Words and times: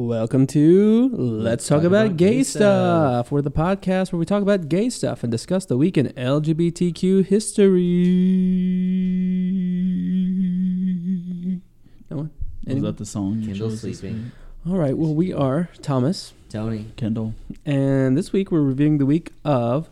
Welcome 0.00 0.46
to 0.48 1.08
Let's, 1.08 1.66
Talk, 1.66 1.82
about, 1.82 2.18
Gay, 2.18 2.42
stuff. 2.42 3.32
We're 3.32 3.40
the 3.40 3.50
podcast 3.50 4.12
where 4.12 4.18
we 4.18 4.26
talk 4.26 4.42
about 4.42 4.68
gay 4.68 4.90
stuff 4.90 5.22
and 5.22 5.30
discuss 5.32 5.64
the 5.64 5.78
week 5.78 5.96
in 5.96 6.08
LGBTQ 6.08 7.24
history. 10.44 11.62
No 12.10 12.16
one? 12.18 12.24
Was 12.26 12.30
Anyone? 12.66 12.82
that 12.84 12.98
the 12.98 13.06
song? 13.06 13.42
Kendall 13.42 13.70
sleeping. 13.70 14.32
All 14.68 14.76
right. 14.76 14.98
Well, 14.98 15.14
we 15.14 15.32
are 15.32 15.70
Thomas, 15.80 16.34
Tony. 16.50 16.92
Kendall. 16.96 17.32
and 17.64 18.18
this 18.18 18.34
week 18.34 18.52
we're 18.52 18.60
reviewing 18.60 18.98
the 18.98 19.06
week 19.06 19.32
of 19.46 19.88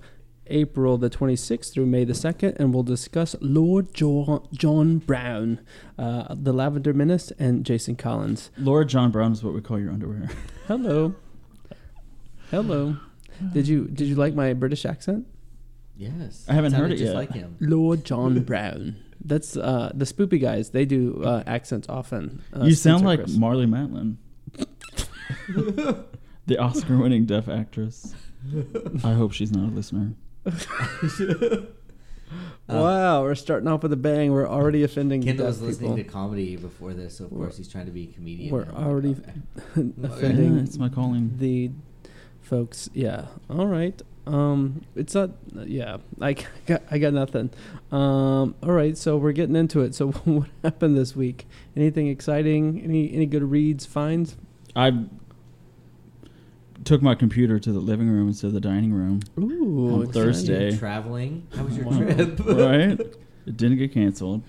April 0.48 0.98
the 0.98 1.08
26th 1.10 1.72
through 1.72 1.86
May 1.86 2.04
the 2.04 2.12
2nd, 2.12 2.56
and 2.56 2.72
we'll 2.74 2.82
discuss 2.82 3.34
Lord 3.40 3.94
jo- 3.94 4.46
John 4.52 4.98
Brown, 4.98 5.60
uh, 5.98 6.34
the 6.34 6.52
Lavender 6.52 6.92
Menace, 6.92 7.30
and 7.38 7.64
Jason 7.64 7.96
Collins. 7.96 8.50
Lord 8.58 8.88
John 8.88 9.10
Brown 9.10 9.32
is 9.32 9.42
what 9.42 9.54
we 9.54 9.60
call 9.60 9.78
your 9.80 9.90
underwear. 9.90 10.28
Hello. 10.66 11.14
Hello. 12.50 12.96
Did 13.52 13.66
you 13.66 13.86
did 13.88 14.06
you 14.06 14.14
like 14.14 14.34
my 14.34 14.52
British 14.52 14.84
accent? 14.84 15.26
Yes. 15.96 16.44
I 16.48 16.52
haven't 16.54 16.72
Sounded 16.72 16.84
heard 16.90 16.92
it 16.92 16.98
just 16.98 17.08
yet. 17.12 17.16
like 17.16 17.32
him. 17.32 17.56
Lord 17.60 18.04
John 18.04 18.40
Brown. 18.44 18.96
That's 19.24 19.56
uh 19.56 19.90
the 19.94 20.04
spoopy 20.04 20.40
guys. 20.40 20.70
They 20.70 20.84
do 20.84 21.22
uh, 21.24 21.42
accents 21.46 21.88
often. 21.88 22.42
Uh, 22.54 22.64
you 22.64 22.74
sound 22.74 23.00
Spencer 23.00 23.04
like 23.06 23.20
Chris. 23.20 23.36
Marlee 23.36 23.66
Matlin, 23.68 24.16
the 26.46 26.58
Oscar-winning 26.58 27.24
deaf 27.24 27.48
actress. 27.48 28.14
I 29.02 29.14
hope 29.14 29.32
she's 29.32 29.50
not 29.50 29.70
a 29.70 29.72
listener. 29.74 30.12
wow, 32.68 33.22
we're 33.22 33.34
starting 33.34 33.68
off 33.68 33.82
with 33.82 33.92
a 33.92 33.96
bang. 33.96 34.32
We're 34.32 34.48
already 34.48 34.82
offending 34.82 35.22
Kendall 35.22 35.46
was 35.46 35.60
listening 35.62 35.94
people. 35.96 36.04
to 36.04 36.10
comedy 36.10 36.56
before 36.56 36.92
this, 36.94 37.18
so 37.18 37.24
of 37.24 37.32
We're- 37.32 37.46
course 37.46 37.56
he's 37.56 37.68
trying 37.68 37.86
to 37.86 37.92
be 37.92 38.04
a 38.10 38.14
comedian. 38.14 38.52
we're 38.52 38.64
now. 38.66 38.72
already 38.88 39.16
offending 40.02 40.56
Yeah, 40.56 40.62
it's 40.62 40.78
my 40.78 40.88
calling. 40.88 41.34
the 41.38 41.70
folks. 42.42 42.88
Yeah. 42.94 43.26
All 43.50 43.66
right. 43.66 44.00
Um, 44.26 44.82
it's 44.96 45.14
not. 45.14 45.30
Yeah. 45.54 45.98
I 46.20 46.32
got. 46.66 46.82
I 46.90 46.98
got 46.98 47.12
nothing. 47.12 47.50
Um. 47.92 48.54
All 48.62 48.72
right. 48.72 48.96
So 48.96 49.16
we're 49.18 49.32
getting 49.32 49.56
into 49.56 49.80
it. 49.82 49.94
So 49.94 50.12
what 50.12 50.48
happened 50.62 50.96
this 50.96 51.14
week? 51.14 51.46
Anything 51.76 52.08
exciting? 52.08 52.80
Any 52.82 53.12
any 53.12 53.26
good 53.26 53.42
reads? 53.50 53.84
Finds? 53.86 54.36
I 54.74 55.04
took 56.84 57.02
my 57.02 57.14
computer 57.14 57.58
to 57.58 57.72
the 57.72 57.80
living 57.80 58.08
room 58.08 58.28
instead 58.28 58.48
of 58.48 58.52
the 58.54 58.60
dining 58.60 58.92
room. 58.92 59.20
Ooh. 59.38 59.94
On 59.94 60.02
exciting. 60.02 60.12
Thursday. 60.12 60.76
Traveling. 60.76 61.46
How 61.56 61.64
was 61.64 61.76
your 61.76 61.86
Wow. 61.86 61.98
trip? 61.98 62.38
right? 62.46 63.00
It 63.46 63.56
didn't 63.56 63.78
get 63.78 63.92
canceled. 63.92 64.42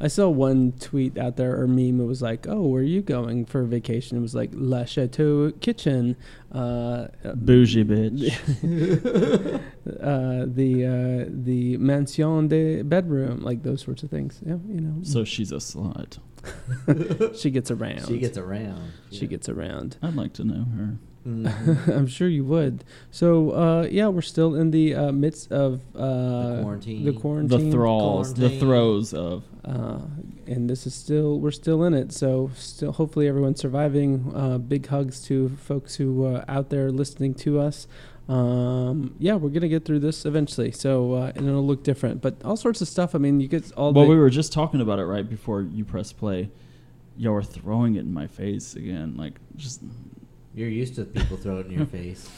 I 0.00 0.06
saw 0.06 0.28
one 0.28 0.72
tweet 0.78 1.18
out 1.18 1.36
there 1.36 1.60
or 1.60 1.66
meme. 1.66 2.00
It 2.00 2.04
was 2.04 2.22
like, 2.22 2.46
"Oh, 2.48 2.62
where 2.68 2.82
are 2.82 2.84
you 2.84 3.02
going 3.02 3.44
for 3.44 3.64
vacation?" 3.64 4.16
It 4.16 4.20
was 4.20 4.32
like 4.32 4.50
La 4.54 4.84
Chateau 4.84 5.50
Kitchen, 5.60 6.14
uh, 6.54 7.08
uh, 7.24 7.34
Bougie 7.34 7.82
bitch. 7.84 8.32
uh, 10.00 10.44
the 10.46 10.84
uh, 10.86 11.24
the 11.28 11.76
Mansion 11.78 12.46
de 12.46 12.82
bedroom, 12.82 13.40
like 13.40 13.64
those 13.64 13.82
sorts 13.82 14.04
of 14.04 14.10
things. 14.10 14.38
Yeah, 14.46 14.58
you 14.68 14.80
know. 14.80 15.02
So 15.02 15.24
she's 15.24 15.50
a 15.50 15.56
slut. 15.56 16.18
she 17.36 17.50
gets 17.50 17.72
around. 17.72 18.06
She 18.06 18.18
gets 18.18 18.38
around. 18.38 18.92
She 19.10 19.26
gets 19.26 19.48
around. 19.48 19.96
I'd 20.00 20.14
like 20.14 20.32
to 20.34 20.44
know 20.44 20.64
her. 20.76 20.98
Mhm. 21.28 21.88
I'm 21.96 22.06
sure 22.06 22.28
you 22.28 22.44
would. 22.44 22.84
So 23.10 23.50
uh, 23.50 23.82
yeah, 23.90 24.08
we're 24.08 24.22
still 24.22 24.54
in 24.54 24.70
the 24.70 24.94
uh, 24.94 25.12
midst 25.12 25.52
of 25.52 25.80
uh, 25.94 26.56
The 26.56 26.62
quarantine. 26.62 27.04
The 27.04 27.12
quarantine, 27.12 27.48
The 27.48 27.56
quarantine. 27.56 27.72
thralls, 27.72 28.34
the 28.34 28.50
throes 28.58 29.12
of. 29.14 29.44
uh, 29.64 29.98
and 30.46 30.70
this 30.70 30.86
is 30.86 30.94
still 30.94 31.38
we're 31.40 31.50
still 31.50 31.84
in 31.84 31.92
it. 31.92 32.12
So 32.12 32.50
still, 32.56 32.92
hopefully 32.92 33.28
everyone's 33.28 33.60
surviving. 33.60 34.32
Uh, 34.34 34.56
big 34.58 34.86
hugs 34.86 35.20
to 35.24 35.50
folks 35.50 35.96
who 35.96 36.24
uh, 36.24 36.44
out 36.48 36.70
there 36.70 36.90
listening 36.90 37.34
to 37.44 37.60
us. 37.60 37.86
Um, 38.28 39.14
yeah, 39.18 39.34
we're 39.36 39.48
gonna 39.50 39.68
get 39.68 39.84
through 39.84 40.00
this 40.00 40.24
eventually. 40.26 40.70
So 40.70 41.14
uh, 41.14 41.32
and 41.34 41.46
it'll 41.48 41.66
look 41.66 41.82
different, 41.82 42.20
but 42.22 42.36
all 42.44 42.56
sorts 42.56 42.80
of 42.80 42.88
stuff. 42.88 43.14
I 43.14 43.18
mean, 43.18 43.40
you 43.40 43.48
get 43.48 43.70
all 43.72 43.92
Well, 43.92 44.04
the 44.04 44.10
we 44.10 44.16
were 44.16 44.30
just 44.30 44.52
talking 44.52 44.80
about 44.80 44.98
it 44.98 45.04
right 45.06 45.28
before 45.28 45.62
you 45.62 45.84
press 45.84 46.12
play. 46.12 46.50
Y'all 47.16 47.32
were 47.32 47.42
throwing 47.42 47.96
it 47.96 48.00
in 48.00 48.12
my 48.14 48.26
face 48.26 48.76
again, 48.76 49.16
like 49.16 49.34
just 49.56 49.80
You're 50.54 50.68
used 50.68 50.96
to 50.96 51.04
people 51.04 51.36
throwing 51.36 51.60
it 51.60 51.66
in 51.66 51.72
your 51.72 51.86
face. 51.98 52.28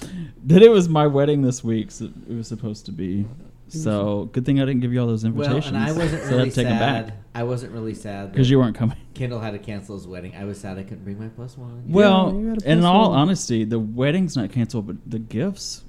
that. 0.46 0.62
It 0.62 0.70
was 0.70 0.88
my 0.88 1.06
wedding 1.06 1.42
this 1.42 1.64
week. 1.64 1.90
So 1.90 2.06
it 2.28 2.34
was 2.34 2.48
supposed 2.48 2.86
to 2.86 2.92
be. 2.92 3.26
So 3.68 4.28
good 4.32 4.44
thing 4.44 4.60
I 4.60 4.64
didn't 4.64 4.80
give 4.80 4.92
you 4.92 5.00
all 5.00 5.06
those 5.06 5.22
invitations. 5.24 5.70
well, 5.72 5.76
invitations. 5.76 5.90
and 5.90 6.00
I 6.00 6.04
wasn't 6.04 6.22
so 6.24 6.28
really 6.30 6.44
had 6.46 6.54
to 6.54 6.62
sad. 6.62 7.06
back 7.06 7.14
I 7.36 7.44
wasn't 7.44 7.72
really 7.72 7.94
sad 7.94 8.32
because 8.32 8.50
you 8.50 8.58
weren't 8.58 8.74
coming. 8.76 8.96
Kendall 9.14 9.38
had 9.38 9.52
to 9.52 9.60
cancel 9.60 9.94
his 9.94 10.08
wedding. 10.08 10.34
I 10.36 10.44
was 10.44 10.58
sad 10.58 10.76
I 10.76 10.82
couldn't 10.82 11.04
bring 11.04 11.20
my 11.20 11.28
plus 11.28 11.56
one. 11.56 11.84
Well, 11.86 12.34
you 12.34 12.48
had 12.48 12.62
a 12.64 12.68
in 12.72 12.80
plus 12.80 12.90
all 12.92 13.10
one. 13.10 13.18
honesty, 13.20 13.62
the 13.64 13.78
wedding's 13.78 14.36
not 14.36 14.50
canceled, 14.50 14.88
but 14.88 14.96
the 15.08 15.20
gifts 15.20 15.84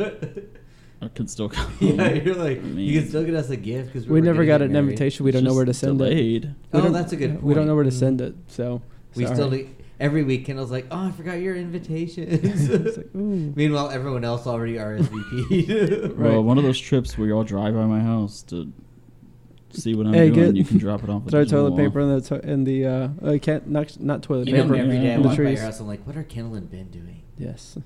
I 1.03 1.09
could 1.15 1.31
still 1.31 1.49
come. 1.49 1.71
yeah, 1.81 2.13
you're 2.13 2.35
like 2.35 2.59
I 2.63 2.67
you 2.67 3.01
can 3.01 3.09
still 3.09 3.25
get 3.25 3.35
us 3.35 3.51
a 3.51 3.57
gift 3.57 3.93
because 3.93 4.07
we 4.09 4.21
never 4.21 4.45
got 4.45 4.61
an 4.63 4.75
invitation. 4.75 5.25
We 5.25 5.31
It's 5.31 5.37
don't 5.37 5.45
know 5.45 5.55
where 5.55 5.65
to 5.65 5.75
send 5.75 6.01
it. 6.01 6.05
delayed. 6.05 6.55
We 6.73 6.79
Oh, 6.79 6.83
don't- 6.83 6.93
that's 6.93 7.13
a 7.13 7.17
good 7.17 7.43
We 7.43 7.55
don't 7.55 7.67
know 7.67 7.75
where 7.75 7.85
to 7.85 7.91
send 7.91 8.21
it. 8.21 8.35
So 8.49 8.83
We 9.15 9.25
sorry. 9.25 9.37
still 9.37 9.51
do, 9.51 9.69
every 10.01 10.25
week. 10.25 10.47
Kendall's 10.47 10.71
like, 10.73 10.87
"Oh, 10.91 11.07
I 11.07 11.13
forgot 11.13 11.35
your 11.35 11.55
invitations." 11.55 12.43
It's 12.73 12.97
like. 12.97 13.15
Meanwhile, 13.15 13.91
everyone 13.91 14.25
else 14.25 14.47
already 14.47 14.75
RSVP'd. 14.75 16.13
Right. 16.19 16.31
Well, 16.33 16.43
one 16.43 16.59
of 16.59 16.65
those 16.65 16.81
trips 16.81 17.17
where 17.17 17.29
y'all 17.29 17.45
drive 17.45 17.75
by 17.75 17.85
my 17.87 18.01
house 18.01 18.43
to 18.45 18.73
see 19.73 19.95
what 19.95 20.07
I'm 20.07 20.15
Hey, 20.15 20.31
doing, 20.31 20.47
get- 20.49 20.57
you 20.57 20.65
can 20.65 20.79
drop 20.79 21.05
it 21.05 21.11
off. 21.11 21.29
Throw 21.31 21.45
toilet 21.45 21.71
wall. 21.71 21.79
paper 21.79 22.01
in 22.01 22.09
the 22.09 22.21
to- 22.23 22.51
in 22.51 22.65
the 22.65 22.87
uh, 22.87 23.09
uh 23.23 23.39
can't 23.39 23.69
not, 23.69 24.01
not 24.01 24.23
toilet 24.25 24.49
you 24.49 24.57
know, 24.57 24.63
paper 24.65 24.75
every 24.77 24.99
day 24.99 25.13
I 25.13 25.15
in 25.15 25.23
the 25.23 25.29
walk 25.29 25.37
by 25.39 25.45
trees. 25.45 25.59
your 25.59 25.63
house, 25.67 25.79
I'm 25.81 25.87
like, 25.87 26.05
"What 26.07 26.17
are 26.17 26.25
Kendall 26.25 26.55
and 26.57 26.69
Ben 26.71 26.89
doing?" 26.89 27.23
Yes. 27.39 27.79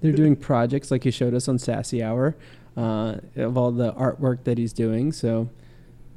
They're 0.00 0.12
doing 0.12 0.36
projects 0.36 0.90
like 0.90 1.04
he 1.04 1.10
showed 1.10 1.34
us 1.34 1.48
on 1.48 1.58
Sassy 1.58 2.02
Hour 2.02 2.36
uh, 2.76 3.16
of 3.36 3.56
all 3.56 3.72
the 3.72 3.92
artwork 3.94 4.44
that 4.44 4.58
he's 4.58 4.72
doing. 4.72 5.10
So 5.10 5.48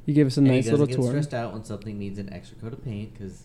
he 0.06 0.12
gave 0.12 0.26
us 0.26 0.36
a 0.36 0.40
and 0.40 0.48
nice 0.48 0.66
he 0.66 0.70
little 0.70 0.86
get 0.86 0.96
tour. 0.96 1.08
stressed 1.08 1.32
out 1.34 1.52
when 1.54 1.64
something 1.64 1.98
needs 1.98 2.18
an 2.18 2.32
extra 2.32 2.56
coat 2.58 2.72
of 2.74 2.84
paint 2.84 3.14
because 3.14 3.44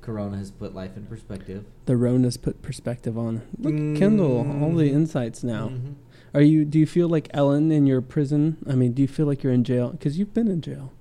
Corona 0.00 0.38
has 0.38 0.50
put 0.50 0.74
life 0.74 0.96
in 0.96 1.06
perspective. 1.06 1.64
The 1.86 1.96
Rona's 1.96 2.36
put 2.36 2.62
perspective 2.62 3.18
on. 3.18 3.42
Look, 3.58 3.74
Mm. 3.74 3.96
Kendall, 3.96 4.46
all 4.62 4.72
the 4.74 4.90
insights 4.90 5.44
now. 5.44 5.68
Mhm. 5.68 5.94
Are 6.32 6.40
you? 6.42 6.64
Do 6.64 6.78
you 6.78 6.86
feel 6.86 7.08
like 7.08 7.28
Ellen 7.34 7.70
in 7.72 7.86
your 7.86 8.00
prison? 8.00 8.56
I 8.66 8.74
mean, 8.74 8.92
do 8.92 9.02
you 9.02 9.08
feel 9.08 9.26
like 9.26 9.42
you're 9.42 9.52
in 9.52 9.64
jail? 9.64 9.90
Because 9.90 10.18
you've 10.18 10.32
been 10.32 10.48
in 10.48 10.60
jail, 10.60 10.92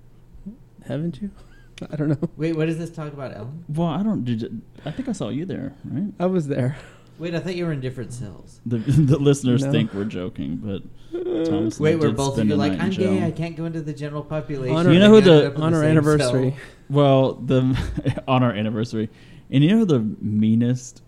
haven't 0.85 1.21
you? 1.21 1.29
I 1.91 1.95
don't 1.95 2.09
know. 2.09 2.29
Wait, 2.35 2.55
what 2.57 2.65
does 2.65 2.77
this 2.77 2.89
talk 2.89 3.13
about, 3.13 3.35
Ellen? 3.35 3.63
Well, 3.69 3.87
I 3.87 4.03
don't. 4.03 4.25
Did 4.25 4.41
you, 4.41 4.61
I 4.85 4.91
think 4.91 5.07
I 5.07 5.11
saw 5.13 5.29
you 5.29 5.45
there, 5.45 5.73
right? 5.85 6.11
I 6.19 6.25
was 6.25 6.47
there. 6.47 6.77
Wait, 7.19 7.35
I 7.35 7.39
thought 7.39 7.55
you 7.55 7.65
were 7.65 7.73
in 7.73 7.79
different 7.81 8.11
cells. 8.13 8.59
The 8.65 8.77
the 9.11 9.17
listeners 9.19 9.63
No. 9.63 9.71
think 9.71 9.93
we're 9.93 10.05
joking, 10.05 10.57
but 10.63 10.81
Thomas. 11.11 11.47
and 11.77 11.81
I 11.81 11.83
Wait, 11.83 11.95
where 11.97 12.07
did 12.09 12.17
both 12.17 12.29
of 12.29 12.33
spend 12.35 12.49
you 12.49 12.55
a 12.55 12.57
like, 12.57 12.73
in 12.73 12.81
I'm 12.81 12.89
gay, 12.91 13.23
I 13.25 13.31
can't 13.31 13.55
go 13.55 13.65
into 13.65 13.81
the 13.81 13.93
general 13.93 14.23
population. 14.23 14.75
On 14.75 14.91
You 14.91 14.99
know 14.99 15.09
who 15.09 15.17
I 15.17 15.21
the- 15.21 15.47
up 15.47 15.55
in 15.57 15.61
On 15.63 15.73
our 15.73 15.83
anniversary. 15.83 16.55
Cell. 16.89 16.95
Well, 16.95 17.33
the 17.33 18.23
on 18.27 18.43
our 18.43 18.51
anniversary, 18.51 19.09
and 19.49 19.63
you 19.63 19.75
know 19.75 19.85
the 19.85 19.99
meanest 20.21 21.01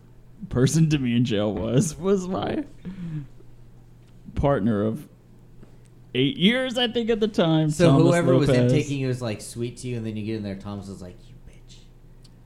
person 0.50 0.90
to 0.90 0.97
me 1.00 1.16
in 1.16 1.25
jail 1.25 1.53
was 1.53 1.97
was 1.97 2.28
my 2.28 2.64
partner 4.36 4.84
of 4.86 5.08
eight 6.14 6.38
years, 6.38 6.78
I 6.78 6.88
think, 6.88 7.09
at 7.09 7.20
the 7.20 7.28
time. 7.28 7.70
So 7.70 7.88
Thomas 7.88 8.03
whoever 8.03 8.36
was 8.36 8.47
taking 8.50 8.64
intaking 8.64 9.00
you 9.00 9.08
was 9.08 9.22
like 9.22 9.41
sweet 9.41 9.78
to 9.78 9.88
you, 9.88 9.97
and 9.97 10.06
then 10.06 10.16
you 10.18 10.25
get 10.25 10.38
in 10.38 10.44
there, 10.44 10.56
Thomas 10.56 10.88
was 10.88 11.02
like, 11.02 11.18
"You 11.28 11.36
bitch." 11.50 11.78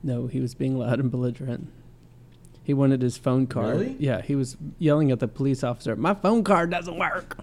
No, 0.02 0.26
he 0.26 0.40
was 0.40 0.54
being 0.54 0.78
loud 0.78 1.00
and 1.00 1.10
belligerent. 1.10 1.68
He 2.62 2.74
wanted 2.74 3.00
his 3.00 3.16
phone 3.16 3.46
card. 3.46 3.78
Really? 3.78 3.96
Yeah, 4.00 4.22
he 4.22 4.34
was 4.34 4.56
yelling 4.80 5.12
at 5.12 5.20
the 5.20 5.28
police 5.28 5.62
officer. 5.62 5.94
My 5.94 6.14
phone 6.14 6.42
card 6.42 6.68
doesn't 6.70 6.98
work. 6.98 7.38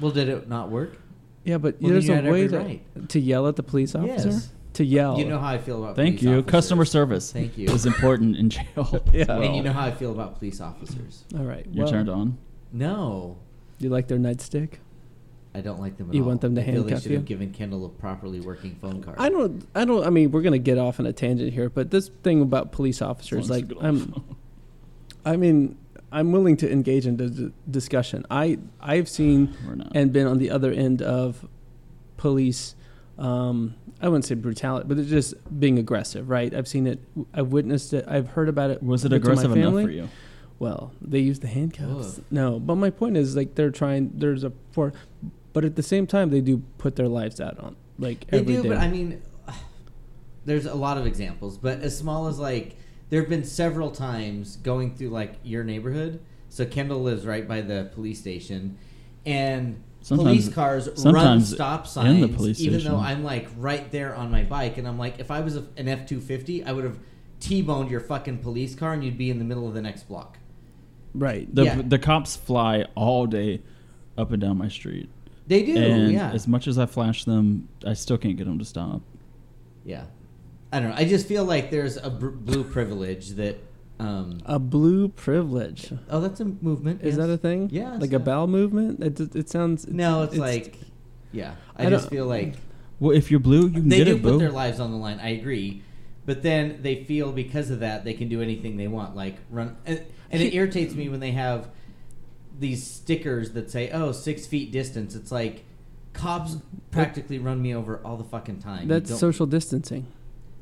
Well, 0.00 0.10
did 0.10 0.28
it 0.28 0.48
not 0.50 0.70
work? 0.70 0.98
Yeah, 1.44 1.56
but 1.56 1.80
Well, 1.80 1.92
there's 1.92 2.10
a 2.10 2.20
way 2.30 2.46
to, 2.46 2.58
right. 2.58 3.08
to 3.08 3.18
yell 3.18 3.48
at 3.48 3.56
the 3.56 3.62
police 3.62 3.94
officer. 3.94 4.28
Yes. 4.28 4.50
To 4.78 4.84
yell. 4.84 5.18
You 5.18 5.24
know 5.24 5.40
how 5.40 5.48
I 5.48 5.58
feel 5.58 5.82
about. 5.82 5.96
Thank 5.96 6.18
police 6.18 6.22
you. 6.22 6.30
officers. 6.38 6.50
Customer 6.52 6.84
service. 6.84 7.32
Thank 7.32 7.58
you. 7.58 7.68
is 7.68 7.84
important 7.84 8.36
in 8.36 8.48
jail. 8.48 8.64
Yeah. 9.12 9.22
as 9.22 9.28
And 9.28 9.44
And 9.44 9.56
you 9.56 9.62
know 9.64 9.72
how 9.72 9.84
I 9.86 9.90
feel 9.90 10.12
about 10.12 10.38
police 10.38 10.60
officers. 10.60 11.24
All 11.36 11.42
right. 11.44 11.66
You're 11.72 11.84
well, 11.86 11.92
turned 11.92 12.08
on. 12.08 12.38
No, 12.72 13.38
You 13.80 13.88
like 13.88 14.06
their 14.06 14.18
nightstick? 14.18 14.74
I 15.52 15.62
don't 15.62 15.80
like 15.80 15.96
them 15.96 16.10
at 16.10 16.14
You 16.14 16.22
all. 16.22 16.28
want 16.28 16.42
them 16.42 16.54
to 16.54 16.60
I 16.62 16.64
feel 16.64 16.84
they 16.84 16.94
should 16.94 17.06
you? 17.10 17.16
have 17.16 17.24
given 17.24 17.50
Kendall 17.52 17.86
a 17.86 17.88
properly 17.88 18.38
working 18.38 18.76
phone 18.80 19.02
card. 19.02 19.16
I 19.18 19.28
don't. 19.30 19.66
I 19.74 19.84
don't. 19.84 20.06
I 20.06 20.10
mean, 20.10 20.30
we're 20.30 20.42
gonna 20.42 20.58
get 20.58 20.78
off 20.78 21.00
on 21.00 21.06
a 21.06 21.12
tangent 21.12 21.52
here, 21.52 21.68
but 21.68 21.90
this 21.90 22.08
thing 22.22 22.40
about 22.40 22.70
police 22.70 23.02
officers, 23.02 23.46
As 23.46 23.50
like, 23.50 23.64
I'm. 23.80 24.22
I 25.24 25.36
mean, 25.36 25.76
I'm 26.12 26.30
willing 26.30 26.56
to 26.58 26.70
engage 26.70 27.04
in 27.04 27.16
the 27.16 27.28
d- 27.30 27.52
discussion. 27.68 28.24
I 28.30 28.58
I've 28.80 29.08
seen 29.08 29.56
We're 29.66 29.74
not. 29.74 29.90
and 29.96 30.12
been 30.12 30.28
on 30.28 30.38
the 30.38 30.50
other 30.50 30.70
end 30.70 31.02
of 31.02 31.48
police. 32.16 32.76
Um, 33.18 33.74
I 34.00 34.08
wouldn't 34.08 34.24
say 34.24 34.34
brutality, 34.36 34.86
but 34.88 34.98
it's 34.98 35.10
just 35.10 35.34
being 35.58 35.78
aggressive, 35.78 36.28
right? 36.28 36.54
I've 36.54 36.68
seen 36.68 36.86
it. 36.86 37.00
I've 37.34 37.48
witnessed 37.48 37.92
it. 37.92 38.04
I've 38.06 38.28
heard 38.28 38.48
about 38.48 38.70
it. 38.70 38.82
was 38.82 39.04
it 39.04 39.12
aggressive 39.12 39.56
enough 39.56 39.72
for 39.82 39.90
you? 39.90 40.08
Well, 40.60 40.92
they 41.00 41.18
use 41.20 41.40
the 41.40 41.48
handcuffs. 41.48 42.18
Ugh. 42.18 42.24
No, 42.30 42.58
but 42.60 42.76
my 42.76 42.90
point 42.90 43.16
is 43.16 43.36
like 43.36 43.54
they're 43.54 43.70
trying. 43.70 44.12
There's 44.14 44.44
a 44.44 44.52
for, 44.72 44.92
but 45.52 45.64
at 45.64 45.76
the 45.76 45.82
same 45.82 46.06
time 46.06 46.30
they 46.30 46.40
do 46.40 46.62
put 46.78 46.96
their 46.96 47.08
lives 47.08 47.40
out 47.40 47.58
on 47.58 47.76
like 47.98 48.26
They 48.28 48.38
every 48.38 48.54
do, 48.56 48.62
day. 48.62 48.68
but 48.68 48.78
I 48.78 48.88
mean, 48.88 49.22
there's 50.44 50.66
a 50.66 50.74
lot 50.74 50.98
of 50.98 51.06
examples, 51.06 51.58
but 51.58 51.80
as 51.80 51.96
small 51.96 52.26
as 52.28 52.38
like 52.38 52.76
there 53.10 53.20
have 53.20 53.28
been 53.30 53.44
several 53.44 53.90
times 53.90 54.56
going 54.56 54.94
through 54.94 55.10
like 55.10 55.34
your 55.42 55.64
neighborhood. 55.64 56.20
So 56.50 56.64
Kendall 56.64 57.02
lives 57.02 57.26
right 57.26 57.46
by 57.46 57.60
the 57.60 57.90
police 57.94 58.18
station, 58.20 58.78
and 59.26 59.82
Sometimes- 60.08 60.28
police 60.44 60.48
cars 60.54 60.88
run 61.04 61.40
stop 61.42 61.82
in 61.82 61.86
signs. 61.86 62.20
the 62.22 62.28
police 62.28 62.60
even 62.60 62.80
station. 62.80 62.92
though 62.92 62.98
I'm 63.00 63.22
like 63.22 63.48
right 63.58 63.90
there 63.92 64.14
on 64.14 64.30
my 64.30 64.42
bike, 64.42 64.78
and 64.78 64.88
I'm 64.88 64.98
like, 64.98 65.18
if 65.20 65.30
I 65.30 65.40
was 65.40 65.56
a, 65.56 65.64
an 65.76 65.86
F 65.88 66.06
two 66.06 66.20
fifty, 66.20 66.64
I 66.64 66.72
would 66.72 66.84
have 66.84 66.98
t-boned 67.40 67.90
your 67.90 68.00
fucking 68.00 68.38
police 68.38 68.74
car, 68.74 68.94
and 68.94 69.04
you'd 69.04 69.18
be 69.18 69.30
in 69.30 69.38
the 69.38 69.44
middle 69.44 69.68
of 69.68 69.74
the 69.74 69.82
next 69.82 70.08
block. 70.08 70.38
Right. 71.14 71.52
The 71.54 71.64
Yeah. 71.64 71.82
the 71.84 71.98
cops 71.98 72.36
fly 72.36 72.86
all 72.94 73.26
day 73.26 73.60
up 74.16 74.32
and 74.32 74.40
down 74.40 74.56
my 74.58 74.68
street, 74.68 75.08
They 75.46 75.62
do, 75.62 75.76
and 75.76 76.10
yeah, 76.12 76.30
as 76.32 76.48
much 76.48 76.66
as 76.66 76.78
I 76.78 76.86
flash 76.86 77.24
them, 77.24 77.68
I 77.86 77.92
still 77.94 78.18
can't 78.18 78.36
get 78.36 78.44
them 78.46 78.58
to 78.58 78.64
stop. 78.64 79.02
yeah. 79.84 80.04
I 80.72 80.80
don't 80.80 80.90
know. 80.90 80.96
I 80.96 81.04
just 81.06 81.26
feel 81.26 81.44
like 81.44 81.70
there's 81.70 81.96
a 81.96 82.10
blue 82.10 82.62
privilege 82.64 83.30
that. 83.36 83.56
Um, 84.00 84.40
A 84.46 84.58
blue 84.58 85.08
privilege. 85.08 85.92
oh, 86.08 86.20
that's 86.20 86.40
a 86.40 86.44
movement. 86.44 87.02
Is 87.02 87.16
yes. 87.16 87.26
that 87.26 87.32
a 87.32 87.36
thing? 87.36 87.68
Yeah, 87.72 87.96
Like 87.96 88.12
a 88.12 88.18
bowel 88.18 88.46
movement? 88.46 89.02
It, 89.02 89.18
it, 89.18 89.34
it 89.34 89.50
sounds. 89.50 89.88
No, 89.88 90.22
it's, 90.22 90.36
like, 90.36 90.76
yeah. 91.32 91.54
I, 91.76 91.86
I 91.86 91.90
just 91.90 92.08
feel 92.08 92.26
like 92.26 92.54
Well, 93.00 93.16
if 93.16 93.30
you're 93.30 93.40
blue, 93.40 93.62
you 93.66 93.70
can 93.72 93.88
they 93.88 93.98
get 93.98 94.04
do 94.04 94.16
it, 94.16 94.22
put 94.22 94.32
boo. 94.32 94.38
their 94.38 94.50
lives 94.52 94.78
on 94.78 94.92
the 94.92 94.96
line. 94.96 95.18
I 95.20 95.30
agree, 95.30 95.82
but 96.26 96.42
then 96.42 96.78
they 96.82 97.02
feel 97.04 97.32
because 97.32 97.70
of 97.70 97.80
that 97.80 98.04
they 98.04 98.14
can 98.14 98.28
do 98.28 98.40
anything 98.40 98.76
they 98.76 98.88
want, 98.88 99.16
like 99.16 99.36
run. 99.50 99.76
And, 99.84 100.02
and 100.30 100.42
it 100.42 100.54
irritates 100.54 100.94
me 100.94 101.08
when 101.08 101.20
they 101.20 101.32
have 101.32 101.68
these 102.58 102.84
stickers 102.86 103.52
that 103.52 103.70
say, 103.70 103.90
"Oh, 103.90 104.12
six 104.12 104.46
feet 104.46 104.70
distance." 104.70 105.14
It's 105.16 105.32
like 105.32 105.64
cops 106.12 106.56
practically 106.90 107.38
run 107.38 107.60
me 107.62 107.74
over 107.74 108.00
all 108.04 108.16
the 108.16 108.24
fucking 108.24 108.60
time. 108.60 108.88
That's 108.88 109.16
social 109.18 109.46
distancing. 109.46 110.06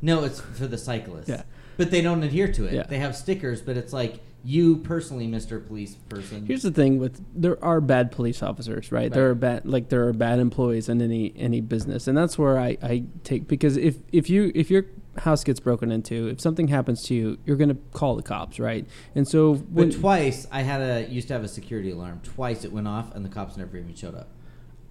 No, 0.02 0.24
it's 0.24 0.40
for 0.40 0.66
the 0.66 0.78
cyclists. 0.78 1.28
Yeah. 1.28 1.42
But 1.76 1.90
they 1.90 2.00
don't 2.02 2.22
adhere 2.22 2.50
to 2.52 2.64
it. 2.66 2.72
Yeah. 2.74 2.82
They 2.84 2.98
have 2.98 3.16
stickers, 3.16 3.60
but 3.62 3.76
it's 3.76 3.92
like 3.92 4.20
you 4.44 4.76
personally, 4.78 5.26
Mister 5.26 5.58
Police 5.58 5.94
Person. 6.08 6.46
Here's 6.46 6.62
the 6.62 6.70
thing 6.70 6.98
with 6.98 7.20
there 7.34 7.62
are 7.64 7.80
bad 7.80 8.12
police 8.12 8.42
officers, 8.42 8.92
right? 8.92 9.12
There 9.12 9.28
are 9.30 9.34
bad 9.34 9.66
like 9.66 9.88
there 9.88 10.06
are 10.06 10.12
bad 10.12 10.38
employees 10.38 10.88
in 10.88 11.02
any 11.02 11.32
any 11.36 11.60
business, 11.60 12.06
and 12.06 12.16
that's 12.16 12.38
where 12.38 12.58
I, 12.58 12.78
I 12.82 13.04
take 13.24 13.48
because 13.48 13.76
if 13.76 13.96
if 14.12 14.30
you 14.30 14.52
if 14.54 14.70
your 14.70 14.84
house 15.18 15.42
gets 15.42 15.58
broken 15.58 15.90
into, 15.90 16.28
if 16.28 16.40
something 16.40 16.68
happens 16.68 17.02
to 17.04 17.14
you, 17.14 17.38
you're 17.44 17.56
gonna 17.56 17.76
call 17.92 18.14
the 18.16 18.22
cops, 18.22 18.60
right? 18.60 18.86
And 19.14 19.26
so 19.26 19.54
when 19.54 19.88
but 19.90 19.98
twice 19.98 20.46
I 20.52 20.62
had 20.62 20.80
a 20.80 21.10
used 21.10 21.26
to 21.28 21.34
have 21.34 21.42
a 21.42 21.48
security 21.48 21.90
alarm. 21.90 22.20
Twice 22.22 22.64
it 22.64 22.72
went 22.72 22.86
off, 22.86 23.14
and 23.14 23.24
the 23.24 23.28
cops 23.30 23.56
never 23.56 23.76
even 23.76 23.94
showed 23.94 24.14
up. 24.14 24.28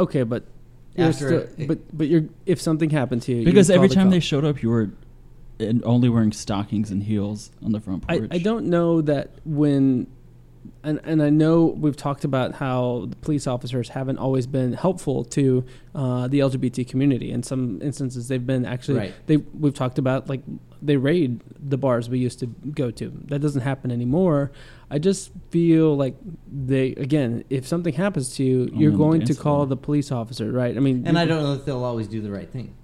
okay, 0.01 0.23
but 0.23 0.43
you're 0.97 1.07
After 1.07 1.27
still, 1.27 1.61
it- 1.63 1.67
but 1.67 1.97
but 1.97 2.07
you're 2.07 2.25
if 2.45 2.59
something 2.59 2.89
happened 2.89 3.21
to 3.23 3.31
you, 3.31 3.39
you 3.39 3.45
because 3.45 3.69
would 3.69 3.75
call 3.75 3.83
every 3.83 3.87
the 3.89 3.95
time 3.95 4.09
they 4.09 4.19
showed 4.19 4.43
up, 4.43 4.61
you 4.63 4.69
were 4.69 4.89
in- 5.59 5.81
only 5.85 6.09
wearing 6.09 6.31
stockings 6.31 6.91
and 6.91 7.03
heels 7.03 7.51
on 7.63 7.71
the 7.71 7.79
front 7.79 8.07
porch. 8.07 8.27
I 8.31 8.37
don't 8.39 8.65
know 8.67 9.01
that 9.01 9.31
when 9.45 10.07
and 10.83 10.99
and 11.03 11.21
I 11.21 11.29
know 11.29 11.65
we've 11.65 11.95
talked 11.95 12.23
about 12.25 12.55
how 12.55 13.05
the 13.09 13.15
police 13.17 13.45
officers 13.47 13.89
haven't 13.89 14.17
always 14.17 14.47
been 14.47 14.73
helpful 14.73 15.23
to 15.25 15.63
uh, 15.93 16.27
the 16.27 16.39
LGBT 16.39 16.87
community. 16.87 17.31
In 17.31 17.43
some 17.43 17.81
instances, 17.81 18.27
they've 18.27 18.45
been 18.45 18.65
actually 18.65 18.97
Right. 18.99 19.13
they 19.27 19.37
we've 19.37 19.73
talked 19.73 19.97
about 19.99 20.27
like 20.29 20.41
they 20.81 20.97
raid 20.97 21.41
the 21.59 21.77
bars 21.77 22.09
we 22.09 22.19
used 22.19 22.39
to 22.39 22.47
go 22.47 22.91
to. 22.91 23.11
That 23.27 23.39
doesn't 23.39 23.61
happen 23.61 23.91
anymore. 23.91 24.51
I 24.91 24.99
just 24.99 25.31
feel 25.49 25.95
like 25.95 26.15
they 26.51 26.89
again, 26.93 27.43
if 27.49 27.67
something 27.67 27.93
happens 27.93 28.35
to 28.35 28.43
you, 28.43 28.61
On 28.71 28.79
you're 28.79 28.91
the 28.91 28.97
going 28.97 29.21
to 29.25 29.33
call 29.35 29.57
floor. 29.57 29.65
the 29.67 29.77
police 29.77 30.11
officer, 30.11 30.51
right? 30.51 30.75
I 30.75 30.79
mean, 30.79 31.05
And 31.07 31.17
I 31.17 31.25
don't 31.25 31.41
know 31.43 31.53
if 31.53 31.65
they'll 31.65 31.83
always 31.83 32.07
do 32.07 32.21
the 32.21 32.31
right 32.31 32.49
thing. 32.49 32.75